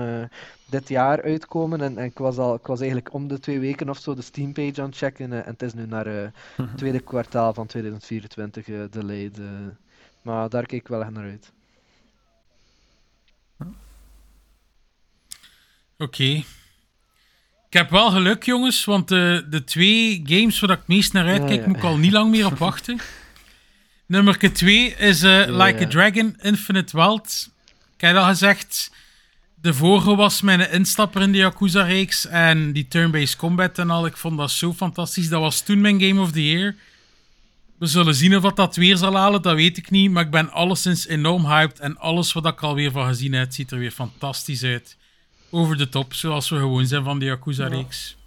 dit 0.69 0.87
jaar 0.89 1.21
uitkomen. 1.21 1.81
En, 1.81 1.97
en 1.97 2.05
ik, 2.05 2.17
was 2.17 2.37
al, 2.37 2.55
ik 2.55 2.67
was 2.67 2.79
eigenlijk 2.79 3.13
om 3.13 3.27
de 3.27 3.39
twee 3.39 3.59
weken 3.59 3.89
of 3.89 3.97
zo 3.97 4.13
de 4.13 4.21
Steampage 4.21 4.81
aan 4.81 4.87
het 4.87 4.97
checken. 4.97 5.31
en 5.33 5.51
het 5.51 5.61
is 5.61 5.73
nu 5.73 5.85
naar 5.85 6.05
het 6.05 6.33
tweede 6.75 6.99
kwartaal 6.99 7.53
van 7.53 7.67
2024 7.67 8.67
eh, 8.69 8.79
delayed. 8.89 9.39
Eh. 10.23 10.31
maar 10.31 10.49
daar 10.49 10.65
keek 10.65 10.81
ik 10.81 10.87
wel 10.87 11.01
echt 11.01 11.11
naar 11.11 11.23
uit. 11.29 11.51
Oké. 15.97 16.43
Ik 17.67 17.79
heb 17.79 17.89
wel 17.89 18.11
geluk, 18.11 18.43
jongens, 18.43 18.85
want 18.85 19.07
de, 19.07 19.45
de 19.49 19.63
twee 19.63 20.21
games 20.25 20.59
waar 20.59 20.69
ik 20.69 20.77
het 20.77 20.87
meest 20.87 21.13
naar 21.13 21.27
uitkijk, 21.27 21.53
Ja, 21.53 21.61
ja. 21.61 21.67
moet 21.67 21.77
ik 21.77 21.83
al 21.83 21.97
niet 21.97 22.11
lang 22.11 22.31
meer 22.31 22.45
op 22.45 22.57
wachten. 22.57 22.99
Nummer 24.05 24.53
2 24.53 24.95
is 24.95 25.23
eh, 25.23 25.45
Ja, 25.45 25.63
Like 25.63 25.85
a 25.85 25.87
Dragon 25.87 26.35
Infinite 26.41 26.97
Wealth. 26.97 27.49
Ik 27.95 28.01
heb 28.01 28.15
al 28.15 28.25
gezegd, 28.25 28.91
de 29.55 29.73
vorige 29.73 30.15
was 30.15 30.41
mijn 30.41 30.71
instapper 30.71 31.21
in 31.21 31.31
de 31.31 31.37
Yakuza-reeks 31.37 32.27
en 32.27 32.71
die 32.71 32.87
turn-based 32.87 33.35
combat 33.35 33.77
en 33.79 33.89
al. 33.89 34.05
Ik 34.05 34.17
vond 34.17 34.37
dat 34.37 34.51
zo 34.51 34.73
fantastisch. 34.73 35.29
Dat 35.29 35.41
was 35.41 35.61
toen 35.61 35.81
mijn 35.81 36.01
Game 36.01 36.21
of 36.21 36.31
the 36.31 36.45
Year. 36.45 36.75
We 37.77 37.85
zullen 37.85 38.15
zien 38.15 38.35
of 38.35 38.41
wat 38.41 38.55
dat 38.55 38.75
weer 38.75 38.97
zal 38.97 39.15
halen, 39.15 39.41
dat 39.41 39.55
weet 39.55 39.77
ik 39.77 39.89
niet. 39.89 40.11
Maar 40.11 40.23
ik 40.23 40.31
ben 40.31 40.51
alleszins 40.51 41.07
enorm 41.07 41.45
hyped. 41.45 41.79
En 41.79 41.97
alles 41.97 42.33
wat 42.33 42.45
ik 42.45 42.61
alweer 42.61 42.91
van 42.91 43.07
gezien 43.07 43.33
heb, 43.33 43.51
ziet 43.51 43.71
er 43.71 43.77
weer 43.77 43.91
fantastisch 43.91 44.63
uit. 44.63 44.97
Over 45.49 45.77
de 45.77 45.89
top, 45.89 46.13
zoals 46.13 46.49
we 46.49 46.57
gewoon 46.57 46.85
zijn 46.85 47.03
van 47.03 47.19
de 47.19 47.25
Yakuza-reeks. 47.25 48.17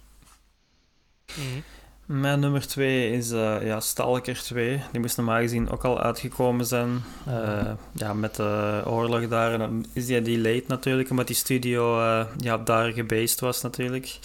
Mijn 2.07 2.39
nummer 2.39 2.67
2 2.67 3.11
is 3.11 3.31
eh, 3.31 3.55
ja, 3.61 3.79
Stalker 3.79 4.41
2. 4.41 4.81
Die 4.91 5.01
moest 5.01 5.17
normaal 5.17 5.39
gezien 5.39 5.69
ook 5.69 5.83
al 5.83 6.01
uitgekomen 6.01 6.65
zijn. 6.65 7.03
Eh, 7.25 7.71
ja, 7.93 8.13
met 8.13 8.35
de 8.35 8.81
oorlog 8.85 9.27
daar. 9.27 9.53
En 9.53 9.59
dan 9.59 9.85
is 9.93 10.05
die 10.05 10.21
delayed 10.21 10.67
natuurlijk, 10.67 11.09
omdat 11.09 11.27
die 11.27 11.35
studio 11.35 11.99
eh, 11.99 12.25
ja, 12.37 12.57
daar 12.57 12.91
gebased 12.91 13.39
was 13.39 13.61
natuurlijk. 13.61 14.19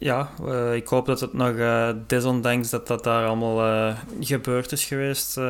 Ja, 0.00 0.30
eh, 0.46 0.74
ik 0.74 0.88
hoop 0.88 1.06
dat 1.06 1.20
het 1.20 1.32
nog, 1.32 1.56
eh, 1.56 1.90
desondanks 2.06 2.70
dat 2.70 2.86
dat 2.86 3.04
daar 3.04 3.26
allemaal 3.26 3.64
eh, 3.64 3.98
gebeurd 4.20 4.72
is 4.72 4.84
geweest, 4.84 5.40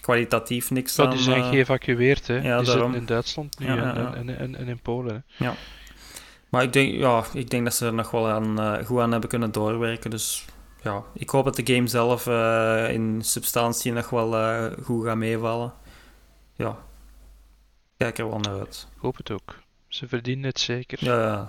kwalitatief 0.00 0.70
niks 0.70 0.96
Ja, 0.96 1.04
aan... 1.04 1.10
die 1.10 1.18
zijn 1.18 1.42
geëvacueerd, 1.44 2.26
hè. 2.26 2.34
ja, 2.34 2.40
die 2.40 2.50
daarom. 2.50 2.66
zitten 2.66 2.94
in 2.94 3.06
Duitsland 3.06 3.58
nu 3.58 3.66
Ja, 3.66 3.74
ja, 3.74 3.94
en, 3.94 4.02
ja. 4.02 4.14
En, 4.14 4.38
en, 4.38 4.54
en 4.56 4.68
in 4.68 4.80
Polen. 4.80 5.24
hè. 5.36 5.50
Maar 6.48 6.62
ik 6.62 6.72
denk, 6.72 6.94
ja, 6.94 7.24
ik 7.32 7.50
denk 7.50 7.64
dat 7.64 7.74
ze 7.74 7.86
er 7.86 7.94
nog 7.94 8.10
wel 8.10 8.28
aan, 8.28 8.84
goed 8.84 9.00
aan 9.00 9.12
hebben 9.12 9.28
kunnen 9.30 9.52
doorwerken. 9.52 10.10
Dus 10.10 10.44
ja, 10.82 11.02
ik 11.14 11.30
hoop 11.30 11.44
dat 11.44 11.56
de 11.56 11.74
game 11.74 11.86
zelf 11.86 12.26
in 12.90 13.22
substantie 13.22 13.92
nog 13.92 14.10
wel 14.10 14.70
goed 14.82 15.04
gaat 15.04 15.16
meevallen. 15.16 15.72
Ja, 16.54 16.78
kijk 17.96 18.18
er 18.18 18.28
wel 18.28 18.38
naar 18.38 18.58
uit. 18.58 18.88
Ik 18.94 19.00
hoop 19.00 19.16
het 19.16 19.30
ook. 19.30 19.58
Ze 19.88 20.08
verdienen 20.08 20.44
het 20.44 20.60
zeker. 20.60 21.04
Ja, 21.04 21.20
ja. 21.22 21.48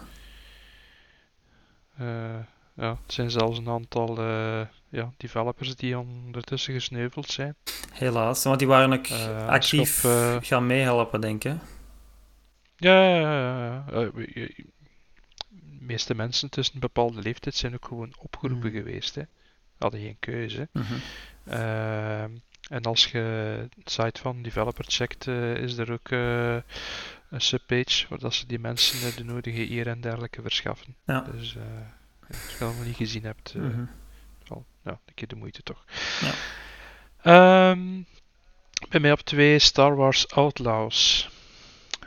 Eh, 2.01 2.35
ja, 2.73 2.97
het 3.03 3.13
zijn 3.13 3.31
zelfs 3.31 3.57
een 3.57 3.69
aantal 3.69 4.17
eh, 4.17 4.61
ja, 4.89 5.11
developers 5.17 5.75
die 5.75 5.97
ondertussen 5.99 6.73
gesneuveld 6.73 7.27
zijn. 7.29 7.55
helaas. 7.93 8.43
Want 8.43 8.59
die 8.59 8.67
waren 8.67 8.93
ook 8.93 9.07
Eh, 9.07 9.47
actief 9.47 10.05
op, 10.05 10.43
gaan 10.43 10.65
meehelpen, 10.65 11.21
denk 11.21 11.43
ik. 11.43 11.53
Ja, 12.77 13.03
ja, 13.15 13.19
ja, 13.19 13.65
ja. 13.65 14.09
De 14.09 15.77
meeste 15.79 16.15
mensen 16.15 16.49
tussen 16.49 16.73
een 16.75 16.79
bepaalde 16.81 17.21
leeftijd 17.21 17.55
zijn 17.55 17.73
ook 17.73 17.85
gewoon 17.85 18.13
opgeroepen 18.19 18.71
Mhm. 18.71 18.77
geweest. 18.77 19.15
Hè. 19.15 19.21
Hadden 19.77 19.99
geen 20.01 20.17
keuze. 20.19 20.67
Mhm. 20.71 20.93
Ehm, 21.45 22.29
en 22.69 22.81
als 22.83 23.05
je 23.11 23.19
de 23.83 23.89
site 23.91 24.21
van 24.21 24.41
developer 24.41 24.85
checkt, 24.87 25.27
is 25.57 25.77
er 25.77 25.91
ook 25.91 26.09
een 27.31 27.41
subpage 27.41 28.05
waar 28.09 28.19
dat 28.19 28.33
ze 28.33 28.45
die 28.45 28.59
mensen 28.59 29.07
eh, 29.09 29.15
de 29.15 29.23
nodige 29.23 29.71
eer 29.71 29.87
en 29.87 30.01
dergelijke 30.01 30.41
verschaffen. 30.41 30.95
Ja. 31.05 31.19
Dus 31.21 31.55
eh, 31.55 31.61
als 32.27 32.51
je 32.51 32.57
dat 32.59 32.75
nog 32.75 32.85
niet 32.85 32.95
gezien 32.95 33.23
hebt, 33.23 33.53
eh, 33.55 33.61
Mhm. 33.61 33.85
wel, 34.47 34.65
ja, 34.83 34.91
een 34.91 35.13
keer 35.13 35.27
de 35.27 35.35
moeite 35.35 35.61
toch. 35.63 35.85
Ja. 36.21 36.31
Ehm, 37.21 38.01
bij 38.89 38.99
mij 38.99 39.11
op 39.11 39.19
twee 39.21 39.59
Star 39.59 39.95
Wars 39.95 40.29
Outlaws. 40.29 41.29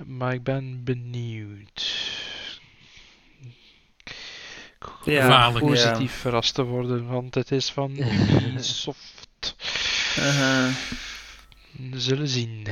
Maar 0.04 0.32
ik 0.32 0.42
ben 0.42 0.84
benieuwd. 0.84 2.02
Ik 4.78 4.90
hoop 4.90 5.04
Ja, 5.04 5.50
positief 5.50 6.12
verrast 6.12 6.54
te 6.54 6.62
worden, 6.62 7.06
want 7.06 7.34
het 7.34 7.50
is 7.50 7.70
van 7.70 7.90
Ubisoft. 8.48 9.56
Uh-huh. 10.18 10.74
We 11.90 12.00
zullen 12.00 12.28
zien. 12.28 12.66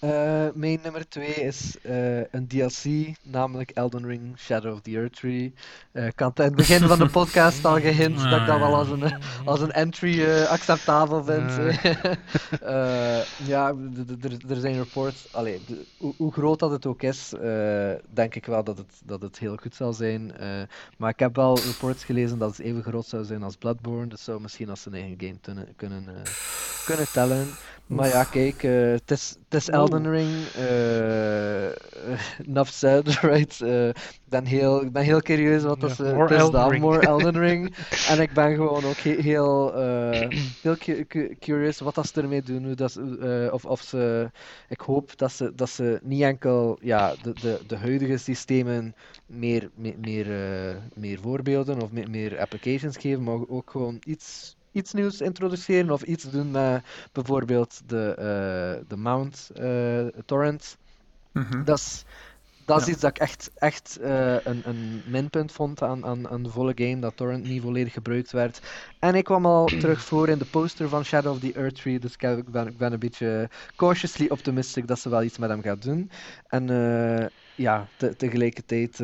Eh, 0.00 0.46
mijn 0.54 0.78
nummer 0.82 1.08
2 1.08 1.26
is 1.34 1.76
eh, 1.82 2.32
een 2.32 2.46
DLC, 2.48 2.84
namelijk 3.22 3.70
Elden 3.70 4.06
Ring 4.06 4.38
Shadow 4.38 4.72
of 4.72 4.80
the 4.80 4.90
Earth 4.90 5.16
Tree. 5.16 5.52
Eh, 5.92 6.06
ik 6.06 6.18
had 6.18 6.38
in 6.38 6.44
het 6.44 6.54
begin 6.54 6.80
van 6.80 6.98
de 6.98 7.08
podcast 7.20 7.64
al 7.64 7.80
gehint 7.80 8.16
dat 8.16 8.40
ik 8.40 8.46
dat 8.46 8.58
wel 8.58 8.74
als 8.74 8.88
een, 8.88 9.12
als 9.44 9.60
een 9.60 9.72
entry 9.72 10.24
acceptabel 10.46 11.24
vind. 11.24 11.50
Eh, 12.62 13.20
ja, 13.46 13.74
er- 14.48 14.56
zijn 14.60 14.74
reports. 14.78 15.32
Allee, 15.32 15.60
hoe, 15.98 16.14
hoe 16.16 16.32
groot 16.32 16.58
dat 16.58 16.70
het 16.70 16.86
ook 16.86 17.02
is, 17.02 17.32
denk 18.12 18.34
ik 18.34 18.46
wel 18.46 18.64
dat 18.64 18.78
het, 18.78 19.00
dat 19.04 19.22
het 19.22 19.38
heel 19.38 19.56
goed 19.56 19.74
zal 19.74 19.92
zijn. 19.92 20.32
Maar 20.96 21.10
ik 21.10 21.18
heb 21.18 21.36
wel 21.36 21.58
reports 21.58 22.04
gelezen 22.04 22.38
dat 22.38 22.56
het 22.56 22.66
even 22.66 22.82
groot 22.82 23.06
zou 23.06 23.24
zijn 23.24 23.42
als 23.42 23.56
Bloodborne. 23.56 24.06
Dus 24.06 24.24
zou 24.24 24.40
misschien 24.40 24.70
als 24.70 24.86
een 24.86 24.94
eigen 24.94 25.16
game 25.18 25.38
kunnen, 25.40 25.68
kunnen, 25.76 26.04
kunnen 26.86 27.06
tellen. 27.12 27.46
Maar 27.88 28.08
ja, 28.08 28.24
kijk, 28.24 28.62
eh, 28.62 28.90
het 28.90 29.10
is, 29.10 29.36
het 29.44 29.54
is 29.54 29.68
Elden 29.68 30.10
Ring. 30.10 30.48
eh 30.52 31.70
enough 32.48 32.70
said, 32.70 33.08
right? 33.20 33.60
Eh, 33.60 33.88
ik 33.88 34.20
ben 34.24 34.44
heel, 34.44 34.82
ik 34.82 34.92
ben 34.92 35.02
heel 35.02 35.22
curieus 35.22 35.62
wat 35.62 35.80
dat 35.80 35.98
more 35.98 36.28
het 36.28 36.30
is 36.30 36.50
dan, 36.50 36.78
more 36.78 37.02
Elden 37.12 37.38
Ring. 37.38 37.74
en 38.02 38.20
ik 38.20 38.32
ben 38.32 38.54
gewoon 38.54 38.84
ook 38.84 39.00
he- 39.00 39.20
heel, 39.22 39.74
eh, 39.74 40.28
heel 40.60 40.76
cu- 40.76 41.06
cu- 41.06 41.36
curious 41.38 41.80
wat 41.80 41.94
dat 41.94 42.06
ze 42.08 42.20
ermee 42.22 42.42
doen. 42.42 42.64
Hoe 42.64 42.74
dat 42.74 42.92
ze, 42.92 43.18
eh, 43.48 43.52
of, 43.54 43.64
of 43.64 43.80
ze... 43.82 44.30
Ik 44.68 44.80
hoop 44.80 45.16
dat 45.16 45.32
ze, 45.32 45.54
dat 45.54 45.70
ze 45.70 46.00
niet 46.02 46.22
enkel 46.22 46.78
ja, 46.82 47.16
de, 47.16 47.38
de, 47.38 47.62
de 47.66 47.76
huidige 47.76 48.16
systemen 48.16 48.94
meer, 49.26 49.70
meer, 49.74 49.98
meer, 49.98 50.26
eh, 50.70 50.76
meer 50.94 51.20
voorbeelden 51.20 51.80
of 51.80 51.90
meer, 51.92 52.08
meer 52.10 52.38
applications 52.38 52.96
geven, 52.96 53.22
maar 53.24 53.48
ook 53.48 53.70
gewoon 53.70 53.96
iets, 54.04 54.56
iets 54.78 54.92
nieuws 54.92 55.20
introduceren 55.20 55.90
of 55.90 56.02
iets 56.02 56.24
doen 56.24 56.50
met 56.50 56.82
bijvoorbeeld 57.12 57.80
de, 57.86 58.14
eh, 58.14 58.84
de 58.88 58.96
Mount 58.96 59.50
eh, 59.54 60.06
Torrent. 60.24 60.78
Mhm. 61.32 61.64
Dat 61.64 61.78
is, 61.78 62.04
dat 62.64 62.80
is 62.80 62.86
Ja. 62.86 62.92
iets 62.92 63.00
dat 63.00 63.10
ik 63.10 63.18
echt, 63.18 63.50
echt 63.54 63.96
eh, 63.96 64.36
een, 64.44 64.68
een 64.68 65.02
minpunt 65.06 65.52
vond 65.52 65.82
aan, 65.82 66.04
aan, 66.04 66.28
aan 66.28 66.42
de 66.42 66.50
volle 66.50 66.72
game, 66.74 66.98
dat 66.98 67.16
Torrent 67.16 67.44
niet 67.44 67.62
volledig 67.62 67.92
gebruikt 67.92 68.32
werd. 68.32 68.60
En 68.98 69.14
ik 69.14 69.24
kwam 69.24 69.46
al 69.46 69.66
terug 69.78 70.00
voor 70.04 70.28
in 70.28 70.38
de 70.38 70.44
poster 70.46 70.88
van 70.88 71.04
Shadow 71.04 71.32
of 71.32 71.38
the 71.40 71.52
Earth 71.52 71.74
Tree, 71.74 71.98
dus 71.98 72.12
ik, 72.16 72.50
ben, 72.50 72.66
ik 72.66 72.76
ben 72.76 72.92
een 72.92 72.98
beetje 72.98 73.50
cautiously 73.76 74.26
optimistic 74.28 74.86
dat 74.86 74.98
ze 74.98 75.08
wel 75.08 75.22
iets 75.22 75.38
met 75.38 75.50
hem 75.50 75.62
gaat 75.62 75.82
doen. 75.82 76.10
En 76.46 76.66
ja, 77.54 77.88
te- 77.96 78.16
tegelijkertijd 78.16 79.00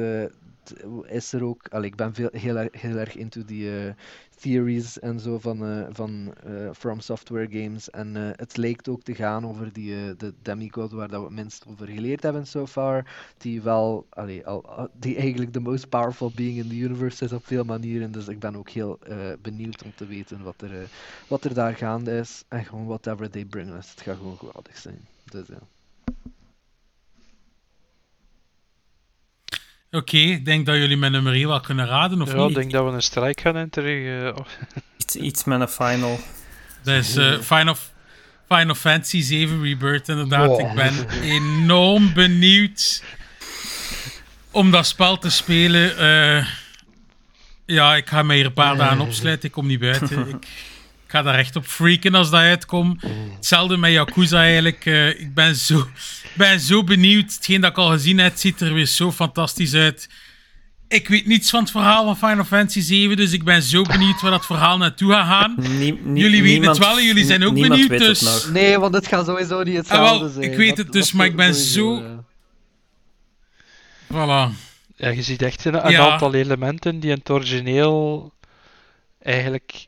is 1.07 1.33
er 1.33 1.45
ook, 1.45 1.69
allee, 1.69 1.91
ik 1.91 1.97
ben 1.97 2.15
veel, 2.15 2.29
heel, 2.33 2.57
erg- 2.57 2.81
heel 2.81 2.97
erg 2.97 3.17
into 3.17 3.45
die 3.45 3.79
eh, 3.79 3.93
theories 4.41 4.99
en 4.99 5.21
zo 5.21 5.39
van, 5.39 5.65
eh, 5.65 5.87
van 5.91 6.35
eh, 6.45 6.71
From 6.73 7.01
Software 7.01 7.49
games. 7.51 7.91
En 7.91 8.15
het 8.15 8.57
lijkt 8.57 8.89
ook 8.89 9.03
te 9.03 9.15
gaan 9.15 9.47
over 9.47 9.73
die, 9.73 10.17
de 10.17 10.35
demigod 10.43 10.93
waar 10.93 11.09
dat 11.09 11.21
we 11.21 11.27
het 11.27 11.35
minst 11.35 11.65
over 11.69 11.87
geleerd 11.87 12.23
hebben 12.23 12.47
so 12.47 12.67
far. 12.67 13.07
Die 13.37 13.63
wel, 13.63 14.07
allee, 14.09 14.47
al, 14.47 14.89
die 14.93 15.17
eigenlijk 15.17 15.53
de 15.53 15.61
most 15.61 15.89
powerful 15.89 16.31
being 16.35 16.57
in 16.57 16.69
the 16.69 16.77
universe 16.77 17.25
is 17.25 17.33
op 17.33 17.47
veel 17.47 17.65
manieren. 17.65 18.13
Dus 18.13 18.29
ik 18.29 18.39
ben 18.39 18.57
ook 18.57 18.69
heel 18.69 18.99
benieuwd 19.43 19.83
om 19.83 19.95
te 19.95 20.07
weten 20.07 20.43
wat 20.43 20.63
er, 20.63 20.91
wat 21.29 21.45
er 21.45 21.55
daar 21.55 21.75
gaande 21.75 22.19
is. 22.19 22.45
En 22.49 22.65
gewoon 22.65 22.87
whatever 22.87 23.31
they 23.31 23.45
bring 23.45 23.71
us. 23.71 23.91
Het 23.91 24.01
gaat 24.01 24.17
gewoon 24.17 24.39
geweldig 24.39 24.77
zijn. 24.77 25.09
Dus 25.25 25.47
ja. 25.47 25.59
Oké, 29.95 30.17
ik 30.17 30.45
denk 30.45 30.67
dat 30.67 30.77
jullie 30.77 30.97
mijn 30.97 31.13
nummer 31.13 31.33
1 31.33 31.49
wel 31.49 31.61
kunnen 31.61 31.87
raden, 31.87 32.23
of 32.23 32.33
ja, 32.33 32.39
ik 32.39 32.47
niet? 32.47 32.55
denk 32.55 32.71
dat 32.71 32.85
we 32.85 32.91
een 32.91 33.03
strijk 33.03 33.41
gaan 33.41 33.57
enteren. 33.57 34.27
eh, 34.27 34.37
of- 34.41 34.57
Iets, 34.99 35.17
iets 35.17 35.45
met 35.45 35.61
een 35.61 35.69
final. 35.69 36.21
Dat 36.83 36.95
is 36.95 37.17
eh, 37.17 37.41
Final, 37.41 37.77
Final 38.49 38.75
Fantasy 38.75 39.21
7 39.23 39.63
Rebirth, 39.63 40.09
inderdaad. 40.09 40.59
Ik 40.59 40.73
ben 40.75 41.09
enorm 41.23 42.13
benieuwd 42.15 43.03
om 44.51 44.71
dat 44.71 44.87
spel 44.87 45.19
te 45.19 45.31
spelen. 45.31 45.99
Eh, 45.99 46.47
ja, 47.67 47.97
ik 47.97 48.09
ga 48.09 48.23
me 48.23 48.35
hier 48.35 48.47
een 48.47 48.53
paar 48.53 48.77
dagen 48.77 49.01
opsluiten. 49.01 49.47
Ik 49.49 49.53
kom 49.55 49.67
niet 49.67 49.81
buiten. 49.81 50.19
Ik, 50.29 50.35
ik 50.35 50.47
ga 51.15 51.23
daar 51.23 51.35
echt 51.39 51.57
op 51.57 51.67
freaken 51.67 52.15
als 52.15 52.31
dat 52.31 52.41
uitkomt. 52.41 53.03
Hetzelfde 53.35 53.77
met 53.77 53.91
Yakuza 53.93 54.39
eigenlijk. 54.43 54.87
Eh, 54.87 55.09
ik 55.09 55.35
ben 55.35 55.57
zo, 55.57 55.89
ben 56.37 56.61
zo 56.61 56.85
benieuwd. 56.85 57.35
Hetgeen 57.35 57.61
dat 57.61 57.71
ik 57.71 57.77
al 57.77 57.89
gezien 57.91 58.19
heb, 58.19 58.33
ziet 58.37 58.61
er 58.61 58.75
weer 58.75 58.87
zo 58.87 59.13
fantastisch 59.13 59.75
uit. 59.75 60.09
Ik 60.89 61.09
weet 61.09 61.27
niets 61.27 61.51
van 61.51 61.61
het 61.61 61.71
verhaal 61.71 62.05
van 62.15 62.29
Final 62.29 62.45
Fantasy 62.45 62.81
7, 62.81 63.17
dus 63.17 63.33
ik 63.33 63.45
ben 63.45 63.63
zo 63.63 63.83
benieuwd 63.83 64.21
waar 64.21 64.31
dat 64.31 64.47
verhaal 64.47 64.77
naartoe 64.79 65.13
gaat 65.13 65.27
gaan. 65.27 65.55
Nie- 65.79 65.99
nie- 66.03 66.23
Jullie 66.23 66.43
weten 66.43 66.59
niemand- 66.61 66.77
het 66.79 66.87
wel 66.87 66.99
en 66.99 67.05
jullie 67.05 67.25
zijn 67.25 67.45
ook 67.45 67.55
benieuwd, 67.55 67.89
weet 67.89 67.99
het 68.01 68.09
dus- 68.09 68.21
nog. 68.21 68.51
Nee, 68.53 68.79
want 68.79 68.95
het 68.95 69.07
gaat 69.07 69.27
sowieso 69.27 69.63
niet 69.63 69.69
Ah, 69.75 69.77
hetzelfde 69.81 70.19
wel, 70.25 70.29
zijn. 70.29 70.51
ik 70.51 70.57
weet 70.57 70.69
Dat- 70.69 70.79
het 70.79 70.93
dus, 70.93 71.05
dat 71.07 71.13
maar 71.15 71.27
ik 71.27 71.37
ben 71.37 71.55
zo- 71.55 71.95
ja. 72.03 72.23
Voilà. 74.13 74.53
Ja, 74.97 75.09
je 75.09 75.23
ziet 75.23 75.43
echt 75.43 75.65
een, 75.65 75.87
een 75.87 75.91
Ja. 75.93 76.11
aantal 76.11 76.35
elementen 76.35 77.01
die 77.01 77.11
in 77.11 77.17
het 77.19 77.31
origineel 77.31 78.33
eigenlijk 79.23 79.87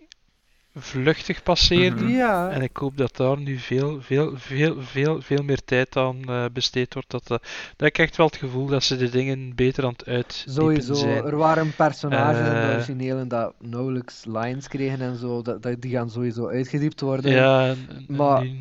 vluchtig 0.79 1.43
passeerden. 1.43 2.05
Mhm. 2.05 2.15
Ja, 2.15 2.51
En 2.51 2.63
ik 2.63 2.77
hoop 2.77 2.97
dat 2.97 3.17
daar 3.17 3.39
nu 3.39 3.59
veel, 3.59 3.99
veel, 4.01 4.33
veel, 4.37 4.77
veel, 4.83 5.21
veel 5.23 5.43
meer 5.43 5.65
tijd 5.65 5.97
aan 5.97 6.17
eh, 6.29 6.45
besteed 6.53 6.95
wordt. 6.95 7.11
Dat, 7.11 7.23
eh, 7.31 7.37
dat 7.77 7.89
ik 7.89 7.99
echt 7.99 8.17
wel 8.17 8.27
het 8.27 8.37
gevoel 8.37 8.67
dat 8.67 8.83
ze 8.83 8.97
de 8.97 9.11
dingen 9.11 9.55
beter 9.55 9.85
aan 9.85 9.93
het 9.97 10.07
uitdiepen 10.07 10.53
sowieso. 10.55 10.95
zijn. 10.95 11.25
Er 11.25 11.37
waren 11.37 11.75
personages 11.77 12.39
in 12.39 12.45
de 12.55 12.61
Eh. 12.61 12.75
originele 12.75 13.27
dat 13.27 13.53
nauwelijks 13.61 14.25
lines 14.25 14.69
kregen 14.69 15.01
en 15.01 15.17
zo. 15.17 15.43
Dat, 15.43 15.63
dat, 15.63 15.81
die 15.83 15.91
gaan 15.91 16.11
sowieso 16.11 16.49
uitgediept 16.49 17.01
worden. 17.01 17.31
Ja, 17.33 17.67
en- 17.69 17.87
en 18.09 18.17
Maar- 18.17 18.43
nu 18.45 18.59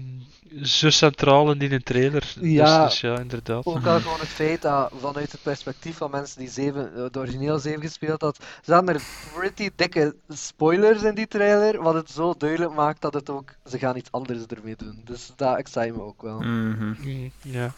zo 0.62 0.90
centraal 0.90 1.52
in 1.52 1.58
die 1.58 1.84
trailer. 1.84 2.22
Dus- 2.22 2.38
Ja. 2.52 2.84
Dus, 2.86 3.00
ja, 3.02 3.20
inderdaad. 3.20 3.66
Ook 3.66 3.86
al 3.86 4.00
gewoon 4.00 4.20
het 4.20 4.28
feit 4.28 4.62
dat 4.62 4.92
vanuit 5.00 5.32
het 5.32 5.42
perspectief 5.42 5.98
van 5.98 6.12
mensen 6.12 6.40
die 6.40 6.50
zeven, 6.50 6.96
eh, 6.96 7.06
de 7.12 7.20
origineel 7.20 7.60
7 7.60 7.82
gespeeld 7.82 8.22
had, 8.22 8.38
zaten 8.62 8.88
er 8.94 9.02
pretty 9.34 9.70
dikke 9.76 10.16
spoilers 10.30 11.04
in 11.04 11.16
die 11.16 11.28
trailer, 11.28 11.82
wat 11.82 11.94
het 11.94 12.12
zo 12.12 12.34
duidelijk 12.38 12.74
maakt 12.74 13.02
dat 13.02 13.14
het 13.14 13.30
ook, 13.30 13.50
ze 13.66 13.78
gaan 13.78 13.98
iets 13.98 14.12
anders 14.12 14.46
ermee 14.46 14.76
doen. 14.76 15.02
Dus 15.06 15.32
dat 15.36 15.58
excite 15.58 15.92
me 15.96 16.02
ook 16.02 16.22
wel. 16.22 16.40
Mhm. 16.40 16.94
Mm, 17.04 17.32
ja. 17.42 17.74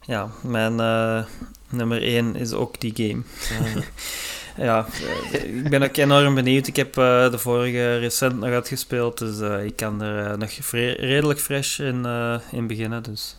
Ja, 0.00 0.28
mijn 0.42 0.80
eh, 0.80 1.24
nummer 1.68 2.02
1 2.02 2.34
is 2.36 2.52
ook 2.52 2.80
die 2.80 2.92
game. 2.96 3.22
ja, 3.48 3.82
eh, 4.56 4.86
ik 5.32 5.68
ben 5.70 5.82
ook 5.82 5.96
enorm 5.96 6.34
benieuwd. 6.34 6.66
Ik 6.66 6.76
heb 6.76 6.96
eh, 6.96 7.30
de 7.30 7.38
vorige 7.38 7.98
recent 7.98 8.34
nog 8.40 8.50
uitgespeeld, 8.50 9.18
dus 9.18 9.40
eh, 9.40 9.64
ik 9.64 9.76
kan 9.76 10.02
er 10.02 10.38
nog 10.38 10.50
vre- 10.52 10.92
redelijk 10.92 11.40
fresh 11.40 11.78
in, 11.80 12.04
eh, 12.04 12.40
in 12.52 12.66
beginnen. 12.66 13.02
Dus. 13.02 13.38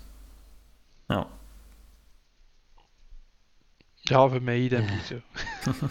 Ja. 1.08 1.28
ja, 3.96 4.28
voor 4.30 4.42
mij 4.42 4.60
idem 4.60 4.86
niet 4.86 5.04
zo. 5.06 5.16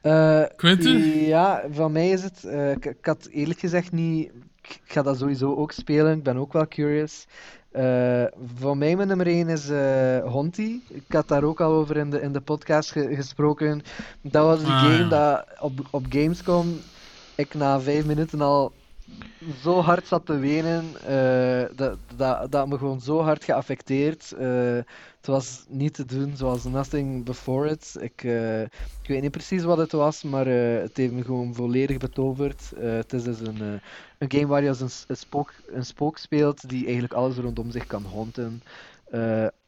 Eh, 0.00 0.42
Quentin? 0.56 0.98
Ja, 1.26 1.64
van 1.70 1.92
mij 1.92 2.10
is 2.10 2.22
het. 2.22 2.44
eh, 2.44 2.70
ik, 2.70 2.84
ik 2.84 3.06
had 3.06 3.26
eerlijk 3.26 3.58
gezegd 3.60 3.92
niet. 3.92 4.32
Ik 4.62 4.80
ga 4.84 5.02
dat 5.02 5.18
sowieso 5.18 5.54
ook 5.56 5.72
spelen. 5.72 6.16
Ik 6.16 6.22
ben 6.22 6.36
ook 6.36 6.52
wel 6.52 6.68
curious. 6.68 7.26
Eh 7.76 8.24
voor 8.56 8.76
mij 8.76 8.96
mijn 8.96 9.08
nummer 9.08 9.26
1 9.26 9.48
is 9.48 9.68
eh 9.68 10.24
Honti. 10.24 10.82
Ik 10.88 11.04
had 11.08 11.28
daar 11.28 11.42
ook 11.44 11.60
al 11.60 11.72
over 11.72 11.96
in 11.96 12.10
de, 12.10 12.20
in 12.20 12.32
de 12.32 12.40
podcast 12.40 12.90
ge- 12.92 13.14
gesproken. 13.14 13.82
Dat 14.22 14.44
was 14.44 14.58
die 14.64 14.72
Ah, 14.72 14.82
game 14.82 15.06
dat 15.08 15.46
op, 15.60 15.72
op 15.90 16.06
Gamescom 16.08 16.90
ik 17.34 17.54
na 17.54 17.80
vijf 17.80 18.04
minuten 18.06 18.40
al 18.40 18.72
zo 19.62 19.80
hard 19.80 20.06
zat 20.06 20.26
te 20.26 20.38
wenen. 20.38 20.84
eh, 21.06 21.76
dat, 21.76 21.98
dat, 22.16 22.50
dat 22.52 22.68
me 22.68 22.78
gewoon 22.78 23.00
zo 23.00 23.20
hard 23.20 23.44
geaffecteerd. 23.44 24.32
Eh, 24.32 24.76
het 25.16 25.26
was 25.26 25.64
niet 25.68 25.94
te 25.94 26.04
doen 26.04 26.36
zoals 26.36 26.64
Nothing 26.64 27.24
Before 27.24 27.70
It. 27.70 27.96
Ik, 28.00 28.24
eh, 28.24 28.62
ik 28.62 29.06
weet 29.06 29.22
niet 29.22 29.30
precies 29.30 29.62
wat 29.64 29.78
het 29.78 29.92
was, 29.92 30.22
maar 30.22 30.46
het 30.46 30.96
heeft 30.96 31.12
me 31.12 31.24
gewoon 31.24 31.54
volledig 31.54 31.96
betoverd. 31.96 32.72
Het 32.76 33.12
is 33.12 33.22
dus 33.22 33.40
een, 33.40 33.60
een 34.18 34.30
game 34.30 34.46
waar 34.46 34.62
je 34.62 34.68
als 34.68 34.80
een, 34.80 34.90
een, 35.06 35.16
spook, 35.16 35.52
een 35.66 35.84
spook 35.84 36.18
speelt 36.18 36.68
die 36.68 36.84
eigenlijk 36.84 37.14
alles 37.14 37.36
rondom 37.36 37.70
zich 37.70 37.86
kan 37.86 38.04
haunten. 38.14 38.62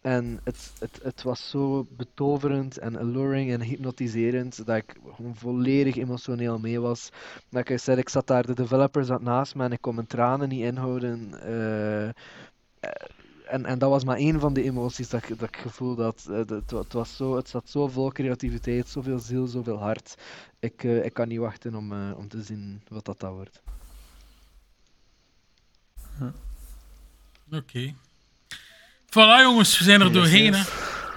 En 0.08 0.40
het, 0.44 0.72
het, 0.78 1.00
het 1.02 1.22
was 1.22 1.50
zo 1.50 1.86
betoverend 1.90 2.78
en 2.78 2.96
alluring 2.96 3.50
en 3.50 3.60
hypnotiserend 3.62 4.66
dat 4.66 4.76
ik 4.76 4.96
gewoon 5.14 5.34
volledig 5.36 5.96
emotioneel 5.96 6.58
mee 6.58 6.80
was. 6.80 7.08
Like 7.48 7.72
I 7.74 7.78
said, 7.78 7.98
ik 7.98 8.08
zat 8.08 8.26
daar, 8.26 8.46
de 8.46 8.54
developers 8.54 9.06
zat 9.06 9.22
naast 9.22 9.54
me 9.54 9.64
en 9.64 9.72
ik 9.72 9.80
kon 9.80 9.94
mijn 9.94 10.06
tranen 10.06 10.48
niet 10.48 10.60
inhouden. 10.62 11.40
Eh, 11.42 12.04
en, 13.52 13.64
en 13.64 13.78
dat 13.78 13.90
was 13.90 14.04
maar 14.04 14.16
één 14.16 14.40
van 14.40 14.52
de 14.52 14.62
emoties 14.62 15.08
dat, 15.08 15.22
ik- 15.28 15.38
dat 15.38 15.48
ik 15.48 15.56
gevoel 15.56 16.02
had. 16.02 16.26
Eh, 16.30 16.36
dat- 16.36 16.48
het, 16.48 16.70
het, 16.70 16.92
was 16.92 17.16
zo, 17.16 17.36
het 17.36 17.48
zat 17.48 17.68
zo 17.68 17.88
vol 17.88 18.12
creativiteit, 18.12 18.88
zoveel 18.88 19.18
ziel, 19.18 19.46
zoveel 19.46 19.78
hart. 19.78 20.14
Ik, 20.58 20.84
eh, 20.84 21.04
ik 21.04 21.12
kan 21.12 21.28
niet 21.28 21.38
wachten 21.38 21.74
om, 21.74 22.12
om 22.12 22.28
te 22.28 22.42
zien 22.42 22.82
wat 22.88 23.04
dat, 23.04 23.20
dat 23.20 23.32
wordt. 23.32 23.62
Oké. 27.52 27.94
Voilà 29.10 29.42
jongens, 29.42 29.78
we 29.78 29.84
zijn 29.84 30.00
er 30.00 30.06
Yes, 30.06 30.14
doorheen. 30.14 30.52
Hè. 30.54 30.58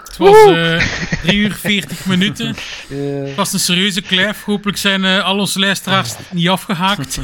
Het 0.04 0.18
was 0.18 0.46
eh 0.46 0.82
3 1.22 1.38
uur 1.38 1.54
40 1.56 2.06
minuten. 2.06 2.56
Eh, 2.90 2.98
Het 3.28 3.36
was 3.36 3.54
een 3.54 3.60
serieuze 3.60 4.02
klef. 4.02 4.44
Hopelijk 4.44 4.78
zijn 4.78 5.06
eh, 5.06 5.24
al 5.24 5.38
onze 5.40 5.60
luisteraars 5.60 6.14
niet 6.32 6.50
afgehaakt. 6.50 7.20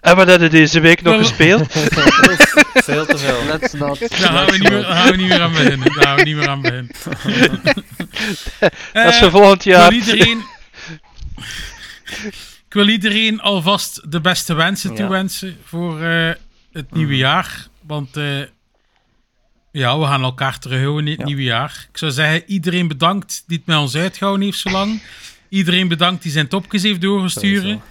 En 0.00 0.16
wat 0.16 0.26
hebben 0.28 0.50
we 0.50 0.56
deze 0.56 0.80
week 0.80 1.02
nog 1.02 1.18
gespeeld? 1.18 1.72
Veel 2.74 3.06
te 3.06 3.18
veel. 3.18 3.44
let's 3.46 3.72
not. 3.72 3.98
Daar 3.98 4.08
gaan 4.32 4.46
we 4.46 4.52
niet 4.52 4.62
meer, 4.70 4.82
daar 4.82 4.96
gaan 4.96 5.10
we 5.10 5.16
niet 5.16 5.28
meer 5.28 5.40
aan 5.42 5.52
beginnen. 5.52 5.92
Daar 5.94 6.04
gaan 6.04 6.16
we 6.16 6.22
niet 6.22 6.36
meer 6.36 6.48
aan 6.48 6.62
beginnen. 6.62 7.60
Dat 7.62 7.82
is 8.58 8.74
Eh, 8.92 9.12
voor 9.20 9.30
volgend 9.30 9.64
ik 9.66 9.72
jaar. 9.72 9.92
iedereen... 9.92 10.42
ik 12.68 12.72
wil 12.72 12.88
iedereen 12.88 13.40
alvast 13.40 14.00
de 14.10 14.20
beste 14.20 14.54
wensen 14.54 14.90
Ja. 14.90 14.96
toewensen 14.96 15.56
voor 15.64 16.02
eh, 16.02 16.30
het 16.72 16.92
nieuwe 16.94 17.16
jaar. 17.16 17.66
Want 17.86 18.16
eh, 18.16 18.24
ja, 19.78 19.98
we 19.98 20.04
gaan 20.06 20.22
elkaar 20.22 20.58
terughouden 20.58 21.04
in 21.04 21.10
het 21.10 21.20
Ja. 21.20 21.26
nieuwe 21.26 21.42
jaar. 21.42 21.86
Ik 21.90 21.98
zou 21.98 22.12
zeggen, 22.12 22.42
iedereen 22.50 22.88
bedankt 22.88 23.44
die 23.46 23.56
het 23.58 23.66
met 23.66 23.76
ons 23.76 23.96
uitgehouden 23.96 24.44
heeft 24.44 24.58
zo 24.58 24.70
lang. 24.70 25.02
Iedereen 25.48 25.88
bedankt 25.88 26.22
die 26.22 26.32
zijn 26.32 26.48
topjes 26.48 26.82
heeft 26.82 27.00
doorgesturen. 27.00 27.62
Sowieso. 27.62 27.82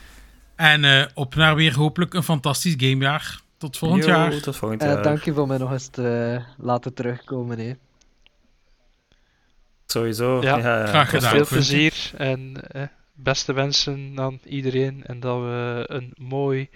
En 0.55 0.83
eh, 0.83 1.05
op 1.13 1.35
naar 1.35 1.55
weer 1.55 1.75
hopelijk 1.75 2.13
een 2.13 2.23
fantastisch 2.23 2.73
gamejaar. 2.77 3.39
Tot 3.57 3.77
volgend 3.77 4.03
Yo, 4.03 4.09
jaar. 4.09 4.39
Tot 4.39 4.55
volgend 4.55 4.81
Eh, 4.81 4.87
jaar. 4.87 5.03
dank 5.03 5.23
je 5.23 5.33
voor 5.33 5.47
mij 5.47 5.57
nog 5.57 5.71
eens 5.71 5.87
te 5.87 6.41
laten 6.57 6.93
terugkomen. 6.93 7.59
Hè. 7.59 7.73
Sowieso. 9.85 10.41
Ja, 10.41 10.59
graag 10.87 11.09
gedaan. 11.09 11.29
veel 11.31 11.45
plezier 11.47 12.11
en 12.17 12.53
eh, 12.71 12.83
beste 13.13 13.53
wensen 13.53 14.13
aan 14.15 14.39
iedereen. 14.43 15.03
En 15.05 15.19
dat 15.19 15.37
we 15.39 15.83
een 15.87 16.13
mooi, 16.17 16.69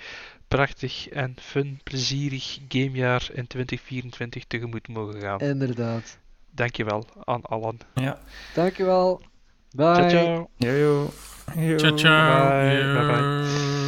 prachtig 0.49 1.09
en 1.09 1.35
fun, 1.39 1.79
plezierig 1.83 2.59
gamejaar 2.67 3.29
in 3.33 3.47
2024 3.47 4.43
tegemoet 4.47 4.87
mogen 4.87 5.21
gaan. 5.21 5.39
Inderdaad. 5.39 6.17
Dankjewel 6.51 7.05
aan 7.23 7.41
allen. 7.41 7.77
Ja. 7.93 8.19
Dankjewel. 8.53 9.21
Bye. 9.75 9.93
Ciao, 9.93 10.09
ciao. 10.09 10.49
Yo, 10.57 10.71
yo. 10.71 11.09
Yo, 11.55 11.77
Ciao, 11.77 11.95
ciao. 11.95 12.49
Bye, 12.49 13.07
bye. 13.07 13.78